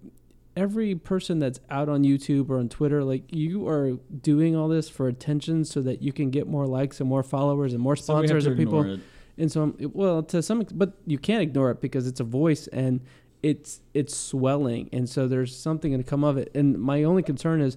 every 0.58 0.96
person 0.96 1.38
that's 1.38 1.60
out 1.70 1.88
on 1.88 2.02
YouTube 2.02 2.50
or 2.50 2.58
on 2.58 2.68
Twitter, 2.68 3.04
like 3.04 3.22
you 3.30 3.68
are 3.68 3.92
doing 4.20 4.56
all 4.56 4.66
this 4.66 4.88
for 4.88 5.06
attention 5.06 5.64
so 5.64 5.80
that 5.82 6.02
you 6.02 6.12
can 6.12 6.30
get 6.30 6.48
more 6.48 6.66
likes 6.66 6.98
and 7.00 7.08
more 7.08 7.22
followers 7.22 7.72
and 7.72 7.80
more 7.80 7.94
So 7.94 8.02
sponsors 8.02 8.44
to 8.44 8.50
and 8.50 8.58
people. 8.58 8.82
it. 8.82 9.00
And 9.38 9.52
so, 9.52 9.72
well, 9.92 10.24
to 10.24 10.42
some, 10.42 10.66
but 10.72 10.94
you 11.06 11.16
can't 11.16 11.42
ignore 11.42 11.70
it 11.70 11.80
because 11.80 12.08
it's 12.08 12.18
a 12.18 12.24
voice 12.24 12.66
and 12.66 13.00
it's 13.40 13.80
it's 13.94 14.16
swelling, 14.16 14.88
and 14.92 15.08
so 15.08 15.28
there's 15.28 15.56
something 15.56 15.92
going 15.92 16.02
to 16.02 16.10
come 16.10 16.24
of 16.24 16.36
it. 16.36 16.50
And 16.56 16.76
my 16.76 17.04
only 17.04 17.22
concern 17.22 17.60
is, 17.60 17.76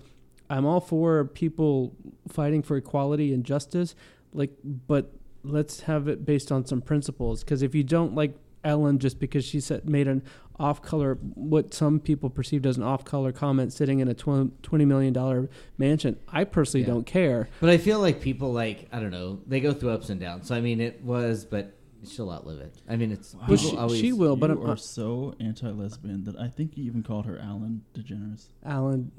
I'm 0.49 0.65
all 0.65 0.79
for 0.79 1.25
people 1.25 1.93
fighting 2.27 2.63
for 2.63 2.77
equality 2.77 3.31
and 3.31 3.43
justice, 3.43 3.93
like, 4.33 4.49
but 4.63 5.13
let's 5.43 5.81
have 5.81 6.07
it 6.07 6.25
based 6.25 6.51
on 6.51 6.65
some 6.65 6.81
principles. 6.81 7.43
Because 7.43 7.61
if 7.61 7.75
you 7.75 7.83
don't 7.83 8.15
like 8.15 8.35
Ellen 8.63 8.99
just 8.99 9.19
because 9.19 9.43
she 9.45 9.59
said 9.59 9.87
made 9.89 10.07
an 10.07 10.21
off-color, 10.59 11.15
what 11.33 11.73
some 11.73 11.99
people 11.99 12.29
perceived 12.29 12.67
as 12.67 12.77
an 12.77 12.83
off-color 12.83 13.31
comment, 13.31 13.73
sitting 13.73 13.99
in 13.99 14.07
a 14.07 14.13
twenty 14.13 14.85
million 14.85 15.11
dollar 15.13 15.49
mansion, 15.77 16.19
I 16.27 16.43
personally 16.43 16.85
Yeah. 16.85 16.93
don't 16.93 17.05
care. 17.05 17.49
But 17.59 17.71
I 17.71 17.77
feel 17.77 17.99
like 17.99 18.21
people 18.21 18.53
like 18.53 18.87
I 18.91 18.99
don't 18.99 19.09
know. 19.11 19.39
They 19.47 19.59
go 19.59 19.73
through 19.73 19.89
ups 19.91 20.09
and 20.09 20.19
downs. 20.19 20.47
So 20.47 20.55
I 20.55 20.61
mean, 20.61 20.79
it 20.79 21.03
was, 21.03 21.45
but 21.45 21.75
she'll 22.07 22.29
outlive 22.29 22.59
it. 22.59 22.75
I 22.87 22.95
mean, 22.95 23.11
it's 23.11 23.33
Wow. 23.33 23.45
Well, 23.47 23.57
people 23.57 23.71
she, 23.71 23.77
always. 23.77 23.99
she 23.99 24.13
will, 24.13 24.35
but 24.35 24.51
you 24.51 24.61
I'm, 24.63 24.69
are 24.69 24.77
so 24.77 25.33
anti-lesbian 25.39 26.23
that 26.25 26.35
I 26.39 26.47
think 26.47 26.77
you 26.77 26.83
even 26.85 27.01
called 27.01 27.25
her 27.25 27.39
Alan 27.39 27.81
DeGeneres. 27.95 28.47
Alan. 28.63 29.11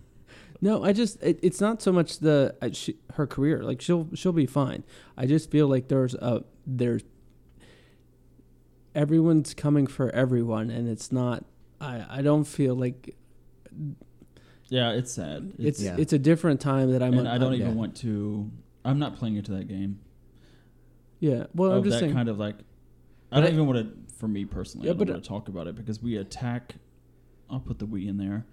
no, 0.60 0.82
I 0.84 0.92
just 0.94 1.22
it, 1.22 1.38
it's 1.42 1.60
not 1.60 1.82
so 1.82 1.92
much 1.92 2.18
the 2.20 2.54
uh, 2.62 2.70
she, 2.72 2.96
her 3.14 3.26
career. 3.26 3.62
Like 3.62 3.80
she'll 3.82 4.08
she'll 4.14 4.32
be 4.32 4.46
fine. 4.46 4.84
I 5.18 5.26
just 5.26 5.50
feel 5.50 5.68
like 5.68 5.88
there's 5.88 6.14
a 6.14 6.44
there's 6.66 7.02
everyone's 9.02 9.54
coming 9.54 9.86
for 9.86 10.10
everyone, 10.10 10.70
and 10.70 10.88
it's 10.88 11.12
not. 11.12 11.44
I 11.80 12.04
I 12.18 12.22
don't 12.22 12.44
feel 12.44 12.74
like 12.74 13.14
Yeah, 14.68 14.90
it's 14.92 15.12
sad. 15.12 15.52
it's 15.58 15.80
Yeah. 15.80 15.96
it's 15.98 16.12
a 16.12 16.18
different 16.18 16.60
time 16.60 16.90
that 16.92 17.02
I'm. 17.02 17.14
and 17.16 17.28
I 17.28 17.38
don't 17.38 17.54
even 17.54 17.68
yeah. 17.68 17.72
want 17.74 17.96
to. 17.98 18.50
I'm 18.84 18.98
not 18.98 19.16
playing 19.16 19.36
into 19.36 19.52
that 19.52 19.68
game. 19.68 20.00
Yeah. 21.20 21.46
Well, 21.54 21.72
I'm 21.72 21.82
just 21.84 21.94
that 21.94 22.00
saying. 22.00 22.14
kind 22.14 22.28
of 22.28 22.38
like. 22.38 22.56
I 23.30 23.40
don't 23.40 23.50
I- 23.50 23.52
even 23.52 23.66
want 23.66 23.78
to. 23.78 24.14
For 24.18 24.26
me 24.26 24.44
personally, 24.44 24.86
Yeah, 24.88 24.94
I 24.94 24.96
don't 24.96 25.06
but- 25.06 25.12
want 25.12 25.22
to 25.22 25.28
talk 25.28 25.48
about 25.48 25.68
it 25.68 25.76
because 25.76 26.02
we 26.02 26.16
attack. 26.16 26.74
I'll 27.48 27.60
put 27.60 27.78
the 27.78 27.86
we 27.86 28.08
in 28.08 28.16
there. 28.18 28.44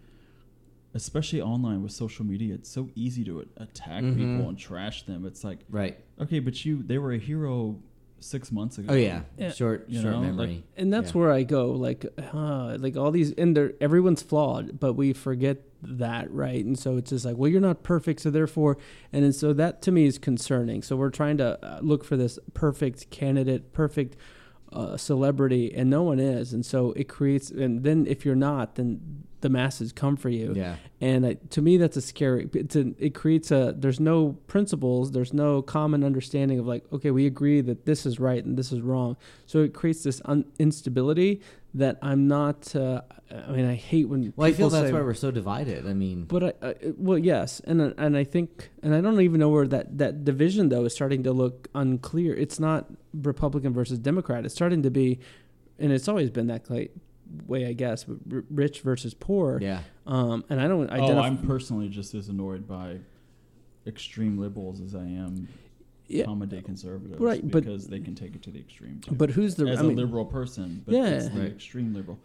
Especially 0.94 1.42
online 1.42 1.82
with 1.84 1.92
social 1.92 2.24
media, 2.24 2.54
it's 2.54 2.70
so 2.70 2.90
easy 2.96 3.24
to 3.26 3.42
a- 3.42 3.64
attack 3.64 4.04
Mhm. 4.04 4.16
people 4.16 4.48
and 4.48 4.58
trash 4.58 5.04
them. 5.08 5.26
It's 5.26 5.44
like, 5.44 5.66
right. 5.70 5.98
okay, 6.22 6.40
but 6.40 6.64
you, 6.64 6.82
they 6.84 6.98
were 7.00 7.12
a 7.12 7.18
hero 7.18 7.82
six 8.26 8.52
months 8.52 8.78
ago. 8.78 8.94
Oh 8.94 8.96
yeah. 8.98 9.22
Yeah. 9.38 9.52
Short 9.52 9.86
You 9.88 10.02
short 10.02 10.14
know, 10.14 10.20
like- 10.22 10.28
memory. 10.30 10.64
and 10.78 10.92
that's 10.92 11.12
Yeah. 11.14 11.18
where 11.20 11.32
I 11.32 11.44
go. 11.44 11.72
Like, 11.72 12.06
uh, 12.34 12.78
like 12.80 12.98
all 12.98 13.12
these, 13.12 13.32
and 13.34 13.56
they're 13.56 13.74
everyone's 13.80 14.22
flawed, 14.22 14.80
but 14.80 14.94
we 14.94 15.14
forget 15.14 15.62
that, 15.84 16.32
right? 16.34 16.66
And 16.66 16.78
so 16.80 16.98
it's 16.98 17.12
just 17.12 17.26
like, 17.26 17.38
well, 17.38 17.50
you're 17.50 17.62
not 17.62 17.84
perfect, 17.84 18.22
so 18.22 18.32
therefore, 18.32 18.78
and 19.14 19.24
then 19.24 19.34
so 19.34 19.54
that 19.54 19.82
to 19.84 19.92
me 19.92 20.06
is 20.06 20.18
concerning. 20.18 20.82
So 20.82 20.96
we're 20.96 21.12
trying 21.12 21.38
to 21.38 21.64
uh, 21.64 21.80
look 21.82 22.04
for 22.04 22.18
this 22.18 22.40
perfect 22.56 23.10
candidate, 23.12 23.72
perfect 23.72 24.18
uh, 24.74 24.98
celebrity, 24.98 25.72
and 25.74 25.90
no 25.90 26.02
one 26.04 26.20
is, 26.20 26.52
and 26.54 26.66
so 26.66 26.92
it 26.94 27.08
creates. 27.08 27.52
And 27.52 27.84
then 27.84 28.06
if 28.08 28.26
you're 28.26 28.36
not, 28.36 28.76
then 28.76 29.25
the 29.46 29.50
masses 29.50 29.92
come 29.94 30.16
for 30.16 30.30
you. 30.30 30.54
yeah. 30.56 30.76
And 31.00 31.24
I, 31.24 31.34
to 31.52 31.62
me, 31.62 31.78
that's 31.78 31.98
a 31.98 32.02
scary. 32.02 32.50
It's 32.54 32.76
a, 32.76 32.94
it 32.98 33.14
creates 33.14 33.52
a. 33.52 33.76
There's 33.78 34.00
no 34.00 34.34
principles. 34.48 35.12
There's 35.12 35.34
no 35.34 35.62
common 35.62 36.04
understanding 36.04 36.58
of 36.58 36.66
like, 36.66 36.84
okay, 36.92 37.12
we 37.12 37.28
agree 37.28 37.62
that 37.62 37.86
this 37.86 38.08
is 38.08 38.20
right 38.20 38.44
and 38.44 38.58
this 38.58 38.72
is 38.72 38.82
wrong. 38.82 39.18
So 39.46 39.60
it 39.60 39.76
creates 39.76 40.02
this 40.02 40.20
un- 40.26 40.46
instability 40.58 41.42
that 41.76 42.00
I'm 42.02 42.28
not. 42.28 42.76
Uh, 42.76 43.02
I 43.32 43.52
mean, 43.52 43.66
I 43.70 43.76
hate 43.76 44.10
when. 44.10 44.34
Well, 44.36 44.48
I 44.48 44.54
feel 44.54 44.70
that's 44.70 44.88
say, 44.88 44.94
why 44.94 45.02
we're 45.02 45.14
so 45.14 45.30
divided. 45.30 45.88
I 45.88 45.94
mean, 45.94 46.24
But 46.24 46.44
I, 46.44 46.68
I, 46.68 46.76
well, 46.98 47.20
yes, 47.20 47.60
and 47.60 47.82
uh, 47.82 47.92
and 48.00 48.18
I 48.18 48.24
think, 48.24 48.72
and 48.82 48.96
I 48.96 49.02
don't 49.02 49.22
even 49.22 49.40
know 49.40 49.50
where 49.50 49.68
that 49.68 50.00
that 50.00 50.26
division 50.26 50.70
though 50.70 50.86
is 50.86 50.94
starting 50.94 51.22
to 51.24 51.34
look 51.34 51.68
unclear. 51.76 52.34
It's 52.34 52.60
not 52.60 52.88
Republican 53.14 53.74
versus 53.74 54.00
Democrat. 54.00 54.44
It's 54.44 54.56
starting 54.56 54.82
to 54.82 54.90
be, 54.90 55.20
and 55.78 55.92
it's 55.92 56.08
always 56.08 56.32
been 56.32 56.48
that 56.48 56.64
way, 57.48 57.66
I 57.68 57.74
guess. 57.74 58.04
But 58.04 58.18
r- 58.32 58.44
rich 58.50 58.82
versus 58.82 59.14
poor. 59.14 59.60
yeah. 59.62 59.82
Um, 60.08 60.44
and 60.50 60.60
I 60.62 60.68
don't 60.68 60.90
Oh, 60.90 60.94
identify. 60.94 61.28
I'm 61.28 61.38
personally 61.40 61.90
just 61.90 62.14
as 62.14 62.30
annoyed 62.30 62.68
by 62.68 63.00
extreme 63.88 64.38
liberals 64.38 64.82
as 64.82 64.96
I 64.96 65.04
am 65.04 65.48
yeah, 66.08 66.26
common 66.26 66.50
day 66.50 66.62
conservatives, 66.62 67.20
Right, 67.20 67.42
but- 67.50 67.64
because 67.64 67.88
they 67.88 68.00
can 68.00 68.16
take 68.16 68.36
it 68.36 68.44
to 68.44 68.52
the 68.52 68.60
extreme. 68.60 69.00
Too. 69.02 69.16
but 69.16 69.32
who's 69.32 69.56
the? 69.56 69.68
as 69.68 69.80
I 69.80 69.82
a 69.82 69.88
mean, 69.88 69.98
liberal 69.98 70.26
person, 70.26 70.84
but 70.86 70.94
Yeah. 70.96 71.06
it's 71.08 71.30
the 71.30 71.40
Right. 71.42 71.52
extreme 71.52 71.94
liberal. 71.94 72.20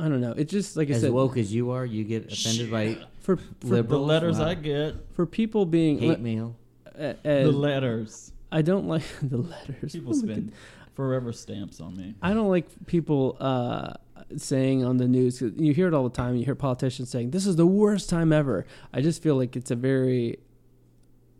I 0.00 0.08
don't 0.08 0.20
know. 0.20 0.32
It's 0.32 0.52
just 0.52 0.76
like 0.76 0.88
I 0.90 0.94
As 0.94 1.00
said 1.00 1.10
woke 1.12 1.36
as 1.36 1.52
you 1.52 1.70
are, 1.70 1.84
you 1.84 2.04
get 2.04 2.32
offended 2.32 2.70
by 2.70 2.98
for 3.20 3.36
for, 3.60 3.82
The 3.82 3.98
letters 3.98 4.38
Wow. 4.38 4.46
I 4.46 4.54
get, 4.54 4.94
for 5.12 5.26
people 5.26 5.66
being 5.66 5.98
hate 5.98 6.20
mail. 6.20 6.56
uh, 6.98 7.14
the 7.22 7.50
letters. 7.52 8.32
I 8.50 8.62
don't 8.62 8.86
like 8.86 9.02
the 9.22 9.38
letters. 9.38 9.92
People 9.92 10.10
Oh 10.16 10.18
spend 10.18 10.52
forever 10.94 11.32
stamps 11.32 11.80
on 11.80 11.96
me. 11.96 12.14
I 12.22 12.32
don't 12.32 12.48
like 12.48 12.66
people 12.86 13.36
uh, 13.40 13.94
saying 14.36 14.84
on 14.84 14.98
the 14.98 15.08
news. 15.08 15.40
You 15.40 15.72
hear 15.72 15.88
it 15.88 15.94
all 15.94 16.04
the 16.04 16.14
time. 16.14 16.36
You 16.36 16.44
hear 16.44 16.54
politicians 16.54 17.08
saying, 17.10 17.30
"This 17.30 17.46
is 17.46 17.56
the 17.56 17.66
worst 17.66 18.10
time 18.10 18.32
ever." 18.32 18.66
I 18.92 19.00
just 19.00 19.22
feel 19.22 19.36
like 19.36 19.56
it's 19.56 19.70
a 19.70 19.76
very 19.76 20.38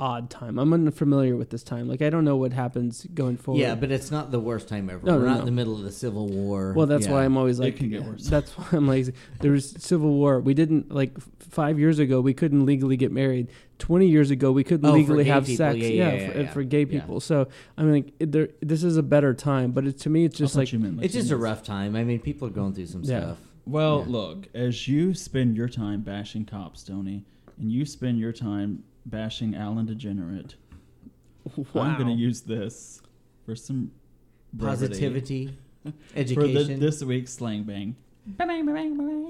odd 0.01 0.31
time. 0.31 0.59
I'm 0.59 0.73
unfamiliar 0.73 1.37
with 1.37 1.51
this 1.51 1.63
time. 1.63 1.89
Like 1.89 2.03
I 2.03 2.11
don't 2.11 2.25
know 2.25 2.37
what 2.37 2.53
happens 2.53 3.07
going 3.15 3.37
forward. 3.37 3.61
Yeah, 3.61 3.75
but 3.75 3.91
it's 3.91 4.11
not 4.11 4.31
the 4.31 4.39
worst 4.41 4.69
time 4.69 4.89
ever. 4.91 5.05
No, 5.05 5.15
We're 5.17 5.21
no, 5.21 5.27
not 5.27 5.35
no. 5.35 5.41
in 5.41 5.47
the 5.47 5.53
middle 5.53 5.75
of 5.75 5.83
the 5.83 5.91
Civil 5.93 6.29
War. 6.29 6.73
well, 6.75 6.87
that's 6.87 7.07
Yeah. 7.07 7.13
why 7.13 7.25
I'm 7.25 7.37
always 7.37 7.59
It 7.59 7.63
like, 7.65 7.77
can 7.77 7.89
get 7.91 8.05
worse. 8.05 8.27
That's 8.29 8.57
why 8.57 8.67
I'm 8.73 8.87
like, 8.87 9.07
there 9.41 9.53
was 9.53 9.71
civil 9.79 10.11
war. 10.13 10.41
We 10.41 10.55
didn't 10.55 10.93
like 10.93 11.19
five 11.41 11.79
years 11.79 11.99
ago. 11.99 12.21
We 12.21 12.35
couldn't 12.35 12.65
legally 12.67 12.97
get 12.97 13.11
married. 13.13 13.49
Twenty 13.79 14.09
years 14.09 14.31
ago, 14.31 14.51
we 14.53 14.65
couldn't 14.65 14.89
Oh, 14.89 14.93
legally 14.95 15.25
have 15.25 15.45
people. 15.47 15.57
sex. 15.57 15.79
Yeah, 15.79 15.89
yeah, 15.89 16.13
yeah, 16.15 16.31
for, 16.33 16.39
yeah. 16.41 16.51
for 16.53 16.63
gay 16.65 16.81
Yeah. 16.85 17.01
people. 17.01 17.21
So 17.21 17.49
I 17.77 17.83
mean, 17.83 17.93
like, 17.93 18.13
it, 18.19 18.33
there, 18.33 18.49
this 18.61 18.83
is 18.83 18.97
a 18.97 19.03
better 19.03 19.35
time. 19.35 19.71
But 19.73 19.87
it, 19.87 19.99
to 20.01 20.11
me, 20.11 20.25
it's 20.25 20.37
just 20.39 20.57
like 20.57 20.73
you 20.73 20.79
meant 20.79 21.03
It's 21.03 21.15
just 21.15 21.31
a 21.31 21.37
rough 21.37 21.63
time. 21.63 21.95
I 21.97 22.05
mean, 22.05 22.19
people 22.21 22.49
are 22.49 22.53
going 22.53 22.75
through 22.75 22.87
some 22.87 23.03
Yeah. 23.05 23.21
stuff. 23.21 23.39
Well, 23.67 24.05
Yeah. 24.07 24.13
look, 24.13 24.49
as 24.55 24.89
you 24.89 25.13
spend 25.15 25.57
your 25.57 25.69
time 25.69 26.01
bashing 26.01 26.45
cops, 26.47 26.83
Tony, 26.83 27.25
and 27.61 27.71
you 27.71 27.85
spend 27.85 28.19
your 28.19 28.33
time 28.33 28.83
bashing 29.13 29.55
Alan 29.55 29.87
DeGenerate, 29.87 30.55
I'm 31.75 31.95
going 31.97 32.07
to 32.09 32.13
use 32.13 32.43
this 32.43 33.01
for 33.45 33.55
some 33.55 33.91
brevity 34.53 34.89
Positivity, 34.89 35.59
for 35.85 35.91
the, 36.15 36.21
education, 36.21 36.81
this 36.81 37.03
week's 37.03 37.33
slang 37.33 37.65
bang. 37.65 37.97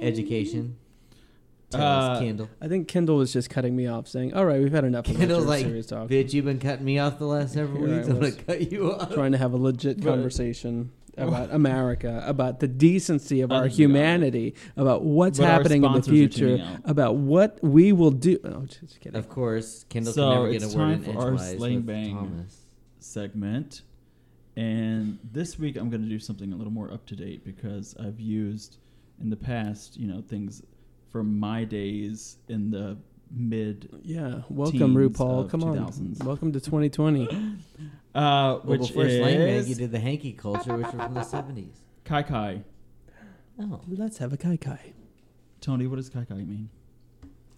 education. 0.02 0.76
Tell 1.70 1.82
Uh, 1.82 1.84
us, 2.14 2.20
Kendall. 2.20 2.48
I 2.62 2.68
think 2.68 2.88
Kendall 2.88 3.16
was 3.18 3.32
just 3.32 3.50
cutting 3.50 3.76
me 3.76 3.86
off, 3.86 4.08
saying, 4.08 4.32
"All 4.32 4.46
right, 4.46 4.58
we've 4.60 4.72
had 4.72 4.84
enough 4.84 5.06
of 5.06 5.16
Kendall's 5.16 5.42
this 5.44 5.48
like, 5.50 5.64
serious 5.66 5.86
talk." 5.86 6.08
bitch, 6.08 6.32
you've 6.32 6.46
been 6.46 6.58
cutting 6.58 6.84
me 6.86 6.98
off 6.98 7.18
the 7.18 7.26
last 7.26 7.52
several 7.52 7.84
Here 7.86 7.96
weeks. 7.96 8.08
I'm 8.08 8.14
gonna 8.20 8.32
cut 8.32 8.72
you 8.72 8.92
off. 8.94 9.12
Trying 9.12 9.32
to 9.32 9.38
have 9.38 9.52
a 9.52 9.58
legit 9.58 9.98
But- 10.00 10.06
conversation 10.08 10.90
about 11.18 11.50
America, 11.52 12.22
about 12.26 12.60
the 12.60 12.68
decency 12.68 13.40
of 13.40 13.50
our 13.52 13.62
think 13.62 13.64
we 13.64 13.68
got 13.68 13.74
it. 13.74 13.82
humanity, 13.82 14.54
about 14.76 15.02
what's 15.04 15.38
But 15.38 15.44
our 15.46 15.50
happening 15.52 15.84
in 15.84 15.92
the 15.92 16.02
sponsors 16.02 16.12
are 16.12 16.16
future, 16.16 16.58
out. 16.64 16.80
about 16.84 17.16
what 17.16 17.58
we 17.62 17.92
will 17.92 18.10
do. 18.10 18.38
Oh, 18.44 18.64
just 18.66 19.00
kidding. 19.00 19.18
Of 19.18 19.28
course, 19.28 19.84
Kendall 19.88 20.12
So 20.12 20.22
can 20.22 20.34
never 20.34 20.52
get 20.52 20.62
it's 20.62 20.74
a 20.74 20.78
word 20.78 20.90
in 20.90 21.02
time 21.04 21.14
for 21.14 21.20
our 21.20 21.28
edgewise 21.34 21.56
slang 21.56 21.74
with 21.76 21.86
bang. 21.86 22.14
Thomas. 22.14 22.56
segment. 22.98 23.82
And 24.56 25.18
this 25.32 25.58
week 25.58 25.76
I'm 25.76 25.88
going 25.88 26.02
to 26.02 26.08
do 26.08 26.18
something 26.18 26.52
a 26.52 26.56
little 26.56 26.72
more 26.72 26.92
up 26.92 27.06
to 27.06 27.16
date 27.16 27.44
because 27.44 27.94
I've 28.00 28.18
used 28.18 28.78
in 29.20 29.30
the 29.30 29.36
past, 29.36 29.96
you 29.96 30.08
know, 30.08 30.20
things 30.20 30.62
from 31.12 31.38
my 31.38 31.64
days 31.64 32.36
in 32.48 32.70
the 32.70 32.96
mid, 33.30 33.88
Yeah, 34.02 34.42
welcome, 34.48 34.78
teens 34.94 34.96
RuPaul. 35.16 35.44
of 35.44 35.50
Come 35.50 35.64
on, 35.64 35.76
2000s. 35.78 36.22
welcome 36.24 36.52
to 36.52 36.60
2020. 36.60 37.28
uh, 37.28 37.40
Well, 38.14 38.60
which 38.64 38.88
before 38.88 39.04
Slang 39.08 39.38
Bang, 39.38 39.48
is 39.48 39.68
you 39.68 39.74
did 39.74 39.92
the 39.92 40.00
hanky 40.00 40.32
culture, 40.32 40.76
which 40.76 40.86
was 40.86 40.94
from 40.94 41.14
the 41.14 41.20
70s. 41.20 41.74
Kai 42.04 42.22
Kai. 42.22 42.62
Oh, 43.60 43.80
Let's 43.88 44.18
have 44.18 44.32
a 44.32 44.36
kai 44.36 44.56
kai. 44.56 44.92
Tony, 45.60 45.86
what 45.88 45.96
does 45.96 46.08
Kai 46.08 46.24
Kai 46.24 46.36
mean? 46.36 46.70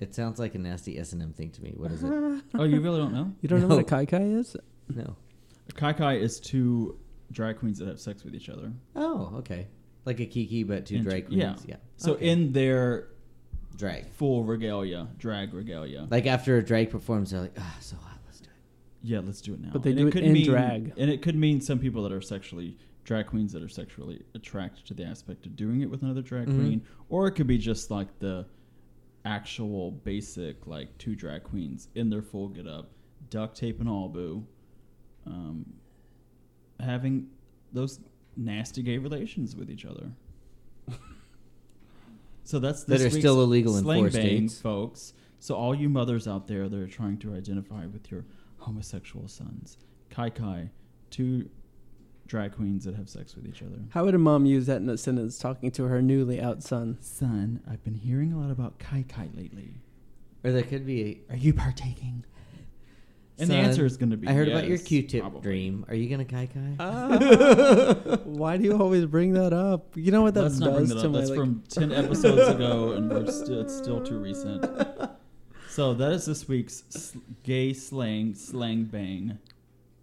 it 0.01 0.15
sounds 0.15 0.39
like 0.39 0.55
a 0.55 0.59
nasty 0.59 0.99
S 0.99 1.13
and 1.13 1.21
M 1.23 1.35
thing 1.35 1.51
to 1.51 1.63
me. 1.63 1.75
What 1.77 1.93
is 1.93 2.03
it? 2.03 2.11
oh, 2.55 2.65
you 2.65 2.81
really 2.81 2.99
don't 3.01 3.13
know? 3.13 3.33
You 3.43 3.51
don't 3.51 3.61
know 3.61 3.67
what 3.67 3.79
a 3.81 3.85
kai 3.85 4.07
kai 4.07 4.23
is? 4.23 4.57
No. 4.89 5.15
Kai 5.75 5.93
Kai 5.93 6.15
is 6.15 6.41
two 6.41 6.99
drag 7.31 7.59
queens 7.59 7.79
that 7.79 7.87
have 7.89 8.01
sex 8.01 8.25
with 8.25 8.35
each 8.35 8.49
other. 8.49 8.73
Oh, 8.97 9.35
okay. 9.41 9.69
Like 10.07 10.19
a 10.19 10.25
Kiki, 10.27 10.65
but 10.65 10.87
two 10.87 10.97
And- 10.97 11.05
drag 11.05 11.31
yeah. 11.31 11.49
queens. 11.53 11.67
Yeah. 11.69 11.77
So 11.99 12.15
Okay. 12.15 12.29
in 12.31 12.53
their 12.55 13.09
drag, 13.77 14.07
full 14.11 14.45
regalia, 14.45 15.09
drag 15.19 15.55
regalia. 15.55 16.07
like 16.11 16.27
after 16.27 16.57
a 16.59 16.63
drag 16.65 16.91
performs, 16.91 17.31
they're 17.31 17.41
like, 17.41 17.57
ah, 17.59 17.77
so 17.81 17.97
hot. 17.97 18.19
Let's 18.27 18.41
do 18.41 18.47
it. 18.51 19.09
Yeah, 19.09 19.21
let's 19.25 19.41
do 19.41 19.55
it 19.55 19.61
now. 19.61 19.71
But 19.73 19.83
they 19.83 19.91
And 19.91 19.99
do 20.01 20.07
it 20.09 20.13
could 20.13 20.25
in 20.25 20.33
mean, 20.33 20.47
drag. 20.47 20.93
and 20.97 21.11
it 21.11 21.23
could 21.23 21.37
mean 21.37 21.61
some 21.61 21.79
people 21.79 22.03
that 22.03 22.13
are 22.13 22.21
sexually 22.21 22.77
drag 23.05 23.27
queens 23.27 23.53
that 23.53 23.63
are 23.63 23.69
sexually 23.69 24.23
attracted 24.35 24.85
to 24.87 24.95
the 24.95 25.05
aspect 25.05 25.47
of 25.47 25.57
doing 25.57 25.81
it 25.81 25.91
with 25.91 26.03
another 26.03 26.23
drag 26.23 26.47
Mhm. 26.49 26.55
queen, 26.57 26.83
or 27.09 27.27
it 27.27 27.33
could 27.33 27.47
be 27.47 27.59
just 27.59 27.91
like 27.91 28.19
the 28.21 28.47
actual 29.25 29.91
basic 29.91 30.67
like 30.67 30.97
two 30.99 31.15
drag 31.17 31.43
queens 31.43 31.89
in 31.95 32.09
their 32.11 32.23
full 32.23 32.49
get 32.49 32.67
up, 32.67 32.91
duct 33.31 33.57
tape 33.57 33.81
and 33.81 33.89
all 33.89 34.09
boo, 34.09 34.47
um, 35.27 35.65
having 36.79 37.29
those 37.73 38.01
nasty 38.37 38.83
gay 38.83 38.99
relations 38.99 39.57
with 39.57 39.71
each 39.71 39.85
other. 39.85 40.11
So 42.51 42.59
that's 42.59 42.85
That 42.85 43.01
are 43.01 43.05
week's 43.05 43.17
still 43.17 43.41
illegal 43.43 43.77
in 43.77 43.85
slang 43.85 44.01
four 44.03 44.11
bang, 44.11 44.49
states. 44.49 44.61
folks. 44.61 45.13
So 45.39 45.55
all 45.55 45.75
you 45.75 45.89
mothers 45.89 46.27
out 46.29 46.49
there 46.49 46.69
that 46.69 46.79
are 46.79 46.87
trying 46.89 47.19
to 47.19 47.35
identify 47.35 47.87
with 47.87 48.11
your 48.11 48.25
homosexual 48.59 49.27
sons, 49.29 49.79
Kai 50.11 50.31
Kai, 50.31 50.71
two 51.11 51.49
drag 52.27 52.53
queens 52.55 52.85
that 52.85 52.95
have 52.95 53.09
sex 53.09 53.35
with 53.35 53.47
each 53.47 53.63
other. 53.63 53.79
How 53.91 54.05
would 54.05 54.15
a 54.15 54.19
mom 54.19 54.45
use 54.47 54.67
that 54.67 54.77
in 54.83 54.89
a 54.89 54.99
sentence 54.99 55.39
talking 55.39 55.71
to 55.73 55.85
her 55.85 56.03
newly 56.03 56.41
out 56.41 56.63
son? 56.63 56.99
Son, 57.01 57.61
I've 57.69 57.83
been 57.85 57.95
hearing 57.95 58.33
a 58.33 58.39
lot 58.39 58.51
about 58.51 58.79
Kai 58.79 59.05
Kai 59.09 59.31
lately. 59.35 59.81
Or 60.45 60.53
there 60.53 60.63
could 60.63 60.87
be. 60.87 61.23
Are 61.31 61.37
you 61.37 61.53
partaking? 61.55 62.25
And 63.41 63.51
the 63.51 63.55
answer 63.57 63.85
is 63.87 63.97
going 63.97 64.11
to 64.11 64.17
be 64.17 64.29
I 64.29 64.33
heard 64.33 64.49
about 64.49 64.67
your 64.67 64.79
Q-tip 64.79 65.21
probably. 65.23 65.41
dream. 65.41 65.85
Are 65.89 65.95
you 65.95 66.09
gonna 66.09 66.25
kai 66.25 66.47
kai? 66.47 66.75
Ah, 66.79 68.17
why 68.25 68.57
do 68.57 68.65
you 68.65 68.77
always 68.77 69.07
bring 69.07 69.33
that 69.35 69.53
up? 69.53 69.97
You 69.97 70.13
know 70.13 70.23
what 70.23 70.35
that 70.35 70.43
Let's 70.43 70.59
not 70.59 70.75
bring 70.75 70.87
that 70.89 70.95
to 71.01 71.07
up. 71.07 71.13
my 71.13 71.19
That's 71.19 71.31
like, 71.31 71.39
from 71.39 71.63
10 71.69 71.93
episodes 71.93 72.49
ago, 72.55 72.93
and 72.93 73.11
we're 73.11 73.31
still, 73.31 73.61
it's 73.61 73.77
still 73.77 74.03
too 74.05 74.19
recent. 74.19 74.65
So 75.71 75.95
that 75.95 76.13
is 76.13 76.27
this 76.27 76.49
week's 76.49 76.83
s- 76.95 77.17
gay 77.43 77.73
slang, 77.73 78.35
slang 78.35 78.85
bang. 78.85 79.39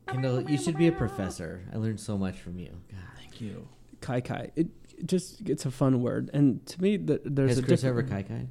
Kendall, 0.07 0.41
you 0.49 0.57
should 0.57 0.77
be 0.77 0.87
a 0.87 0.91
professor. 0.93 1.61
I 1.73 1.77
learned 1.77 1.99
so 1.99 2.17
much 2.17 2.37
from 2.39 2.57
you. 2.57 2.69
God. 2.89 2.99
Thank 3.19 3.41
you. 3.41 3.67
kai 4.01 4.21
kai. 4.21 4.51
It 4.55 4.67
it 4.97 5.05
just 5.05 5.47
it's 5.47 5.65
a 5.65 5.71
fun 5.71 6.01
word, 6.01 6.29
and 6.33 6.65
to 6.67 6.81
me, 6.81 6.97
that 6.97 7.35
there's 7.35 7.49
Has 7.51 7.59
a 7.59 7.63
Chris 7.63 7.83
ever 7.83 8.01
kai 8.03 8.23
kai? 8.23 8.47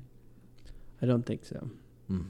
I 1.02 1.06
don't 1.06 1.24
think 1.26 1.44
so. 1.44 1.70
Hmm. 2.08 2.20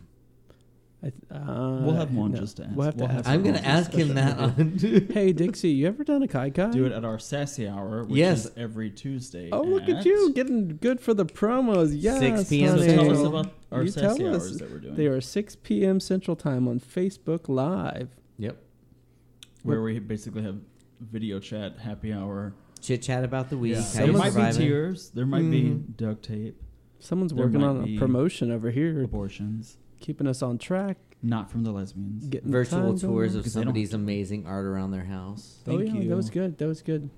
I 1.06 1.10
th- 1.10 1.22
uh, 1.48 1.78
We'll 1.82 1.94
have 1.94 2.10
him 2.10 2.18
on 2.18 2.32
no. 2.32 2.38
just 2.40 2.56
to 2.58 2.64
ask. 2.64 2.74
We'll 2.76 2.86
have 2.86 2.96
to 2.96 3.04
We'll 3.04 3.12
have. 3.12 3.26
I'm 3.28 3.42
gonna 3.42 3.58
ask 3.58 3.92
him 3.92 4.14
that 4.14 4.38
on. 4.38 4.78
hey 5.12 5.32
Dixie, 5.32 5.68
you 5.70 5.86
ever 5.86 6.02
done 6.04 6.22
a 6.22 6.28
kai 6.28 6.50
kai? 6.50 6.70
Do 6.70 6.84
it 6.86 6.92
at 6.92 7.04
our 7.04 7.18
sassy 7.18 7.68
hour, 7.68 8.04
which 8.04 8.16
Yes. 8.18 8.46
is 8.46 8.52
every 8.56 8.90
Tuesday. 8.90 9.50
Oh, 9.52 9.62
look 9.62 9.88
at 9.88 10.04
you 10.04 10.32
getting 10.32 10.76
good 10.80 11.00
for 11.00 11.14
the 11.14 11.24
promos. 11.26 11.94
Yes, 11.94 12.18
6 12.18 12.48
p.m. 12.48 12.78
So 12.78 12.84
honey. 12.84 12.94
tell 12.96 13.10
us 13.12 13.26
about 13.26 13.52
our 13.72 13.82
You 13.84 13.88
sassy 13.90 14.24
tell 14.24 14.34
us. 14.36 14.42
hours 14.42 14.58
that 14.58 14.70
we're 14.70 14.78
doing. 14.78 14.94
They 14.96 15.06
are 15.06 15.20
6 15.20 15.56
p.m. 15.62 16.00
Central 16.00 16.36
Time 16.36 16.66
on 16.68 16.80
Facebook 16.80 17.48
Live. 17.48 18.08
Yep. 18.38 18.56
where 19.62 19.82
we 19.82 19.98
basically 19.98 20.42
have 20.42 20.56
video 21.00 21.38
chat, 21.40 21.78
happy 21.78 22.12
hour. 22.12 22.54
Chit 22.80 23.02
chat 23.02 23.24
about 23.24 23.50
the 23.50 23.56
week. 23.58 23.74
Yeah. 23.74 23.82
How 23.82 23.92
There 23.98 24.06
you 24.06 24.12
might 24.12 24.24
be 24.26 24.30
surviving. 24.32 24.60
tears. 24.60 25.10
There 25.10 25.26
might 25.26 25.50
be 25.50 25.62
Mhm. 25.64 25.96
duct 25.96 26.22
tape, 26.24 26.62
Someone's 26.98 27.32
There 27.32 27.44
working 27.44 27.60
might 27.60 27.66
on 27.66 27.84
be 27.84 27.96
a 27.96 27.98
promotion 27.98 28.50
over 28.50 28.70
here, 28.70 29.02
abortions, 29.02 29.76
keeping 30.06 30.26
us 30.28 30.40
on 30.42 30.56
track. 30.56 30.96
not 31.22 31.50
from 31.50 31.64
the 31.64 31.72
lesbians. 31.72 32.26
Getting 32.26 32.52
Virtual 32.52 32.90
time 32.90 32.98
tours 32.98 33.34
of 33.34 33.40
Because 33.40 33.54
they 33.54 33.60
don't 33.60 33.66
somebody's 33.68 33.92
amazing 33.92 34.46
art 34.46 34.64
around 34.64 34.92
their 34.92 35.04
house. 35.06 35.58
Oh 35.66 35.76
Thank 35.78 35.88
yeah, 35.94 36.00
you. 36.02 36.08
that 36.10 36.16
was 36.16 36.30
good. 36.30 36.58
That 36.58 36.68
was 36.68 36.82
good. 36.82 37.10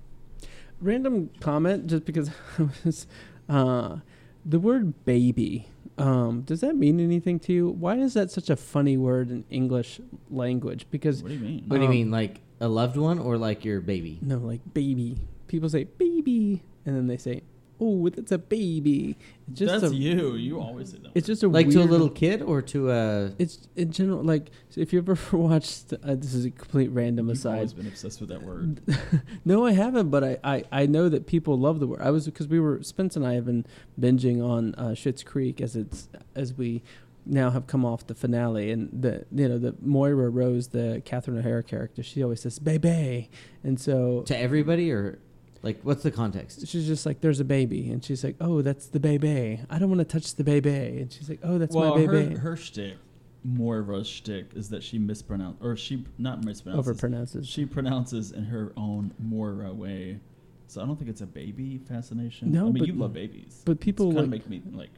Random 0.81 1.29
comment, 1.41 1.87
just 1.87 2.05
because 2.05 2.29
I 2.57 2.67
was, 2.85 3.05
uh, 3.47 3.97
the 4.45 4.59
word 4.59 5.05
baby. 5.05 5.67
Um, 5.97 6.41
does 6.43 6.61
that 6.61 6.75
mean 6.77 6.99
anything 7.01 7.39
to 7.41 7.53
you? 7.53 7.69
Why 7.69 7.97
is 7.97 8.13
that 8.13 8.31
such 8.31 8.49
a 8.49 8.55
funny 8.55 8.95
word 8.97 9.29
in 9.29 9.43
English 9.49 9.99
language? 10.31 10.87
Because 10.89 11.21
What 11.21 11.29
do 11.29 11.35
you 11.35 11.41
mean? 11.41 11.63
What 11.67 11.75
do 11.77 11.81
you 11.83 11.89
Um, 11.89 11.93
mean, 11.93 12.11
like 12.11 12.39
a 12.61 12.69
loved 12.69 12.95
one 12.95 13.19
or 13.19 13.37
like 13.37 13.65
your 13.65 13.81
baby? 13.81 14.17
no, 14.21 14.37
like 14.37 14.61
baby. 14.73 15.17
People 15.47 15.67
say 15.69 15.83
baby, 15.83 16.63
and 16.85 16.95
then 16.95 17.07
they 17.07 17.17
say, 17.17 17.43
"Oh, 17.79 18.09
that's 18.09 18.31
a 18.31 18.37
baby." 18.37 19.17
It's 19.49 19.59
just 19.59 19.81
That's 19.81 19.93
a, 19.93 19.95
you. 19.95 20.35
You 20.35 20.59
always 20.59 20.91
say 20.91 20.97
that. 20.99 21.11
It's 21.15 21.25
just 21.25 21.41
a 21.43 21.47
Like 21.47 21.69
to 21.69 21.77
a 21.77 21.79
weird- 21.79 21.89
little 21.91 22.09
kid 22.09 22.41
or 22.41 22.61
to 22.61 22.91
a? 22.91 23.31
It's 23.39 23.67
in 23.75 23.91
general 23.91 24.21
like 24.23 24.51
so 24.69 24.81
if 24.81 24.93
you 24.93 24.99
ever 24.99 25.17
watched. 25.37 25.93
Uh, 25.93 26.15
this 26.15 26.33
is 26.33 26.45
a 26.45 26.51
complete 26.51 26.89
random 26.89 27.27
You've 27.29 27.37
aside. 27.37 27.55
always 27.55 27.73
been 27.73 27.87
obsessed 27.87 28.19
with 28.19 28.29
that 28.29 28.43
word. 28.43 28.81
no, 29.45 29.65
I 29.65 29.71
haven't, 29.71 30.09
but 30.09 30.23
I, 30.23 30.37
I, 30.43 30.63
I 30.71 30.85
know 30.85 31.09
that 31.09 31.25
people 31.25 31.57
love 31.57 31.79
the 31.79 31.87
word. 31.87 32.01
I 32.01 32.11
was 32.11 32.25
because 32.25 32.47
we 32.47 32.59
were 32.59 32.81
Spence 32.83 33.15
and 33.15 33.25
I 33.25 33.33
have 33.33 33.45
been 33.45 33.65
binging 33.99 34.43
on 34.43 34.75
uh, 34.75 34.89
Schitt's 34.89 35.23
Creek 35.23 35.59
as 35.61 35.75
it's 35.75 36.09
as 36.35 36.53
we 36.53 36.83
now 37.25 37.51
have 37.51 37.67
come 37.67 37.85
off 37.85 38.07
the 38.07 38.15
finale, 38.15 38.71
and 38.71 38.89
the 38.91 39.25
you 39.31 39.47
know 39.49 39.57
the 39.59 39.75
Moira 39.81 40.29
Rose, 40.29 40.69
the 40.69 41.01
Catherine 41.05 41.37
O'Hara 41.37 41.61
character, 41.63 42.01
she 42.01 42.23
always 42.23 42.41
says 42.41 42.57
"baby," 42.59 43.29
and 43.63 43.79
so 43.79 44.21
To 44.23 44.37
everybody 44.37 44.91
or 44.91 45.19
like 45.61 45.79
what's 45.83 46.03
the 46.03 46.11
context? 46.11 46.67
she's 46.67 46.87
just 46.87 47.05
like, 47.05 47.21
"There's 47.21 47.39
a 47.39 47.45
baby," 47.45 47.89
and 47.91 48.03
she's 48.03 48.23
like, 48.23 48.35
"Oh, 48.39 48.61
that's 48.61 48.87
the 48.87 48.99
baby. 48.99 49.59
I 49.69 49.79
don't 49.79 49.89
want 49.89 49.99
to 49.99 50.05
touch 50.05 50.35
the 50.35 50.43
baby," 50.43 50.69
and 51.01 51.11
she's 51.11 51.29
like, 51.29 51.39
"Oh, 51.43 51.57
that's 51.57 51.75
well, 51.75 51.97
my 51.97 52.05
baby." 52.05 52.35
her 52.35 52.39
her 52.39 52.55
shtick, 52.57 52.97
Moira's 53.43 54.07
shtick, 54.07 54.53
is 54.55 54.69
that 54.69 54.83
she 54.83 54.99
mispronounces, 54.99 55.55
or 55.61 55.75
she 55.75 56.05
not 56.17 56.41
mispronounces. 56.41 56.85
Overpronounces. 56.85 57.47
She 57.47 57.65
pronounces 57.65 58.31
in 58.31 58.45
her 58.45 58.71
own 58.77 59.13
Moira 59.19 59.73
way. 59.73 60.19
So 60.67 60.81
I 60.81 60.85
don't 60.85 60.97
think 60.97 61.09
it's 61.09 61.21
a 61.21 61.25
baby 61.27 61.79
fascination. 61.79 62.51
No, 62.51 62.61
I 62.67 62.71
mean 62.71 62.79
but- 62.79 62.87
you 62.87 62.93
love 62.93 63.13
babies. 63.13 63.61
but 63.65 63.79
people 63.79 64.07
kind 64.13 64.25
of 64.25 64.31
like 64.31 64.47
make 64.49 64.65
me 64.65 64.77
like. 64.77 64.91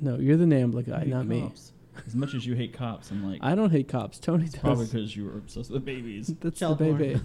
no, 0.00 0.16
you're 0.16 0.36
the 0.38 0.46
Nambla 0.46 0.78
I 0.78 0.82
guy, 0.82 0.98
hate 1.00 1.08
not 1.08 1.26
me. 1.26 1.52
As 2.06 2.14
much 2.14 2.32
as 2.32 2.46
you 2.46 2.54
hate 2.54 2.72
cops, 2.72 3.10
I'm 3.10 3.22
like. 3.22 3.40
I 3.42 3.54
don't 3.54 3.68
hate 3.70 3.86
cops. 3.88 4.18
Tony 4.18 4.46
does. 4.46 4.56
probably 4.56 4.86
because 4.86 5.14
you 5.14 5.26
were 5.26 5.36
obsessed 5.36 5.70
with 5.70 5.84
babies. 5.84 6.34
That's 6.40 6.58
Child 6.58 6.78
the 6.78 6.92
baby. 6.92 7.20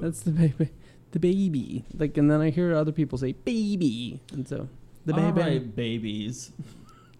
That's 0.00 0.20
the 0.20 0.30
baby. 0.30 0.70
The 1.14 1.20
baby. 1.20 1.84
Like, 1.96 2.18
and 2.18 2.28
then 2.28 2.40
I 2.40 2.50
hear 2.50 2.74
other 2.74 2.90
people 2.90 3.18
say 3.18 3.32
baby, 3.32 4.20
and 4.32 4.48
so 4.48 4.68
the 5.06 5.14
baby. 5.14 5.40
right, 5.40 5.76
babies. 5.76 6.50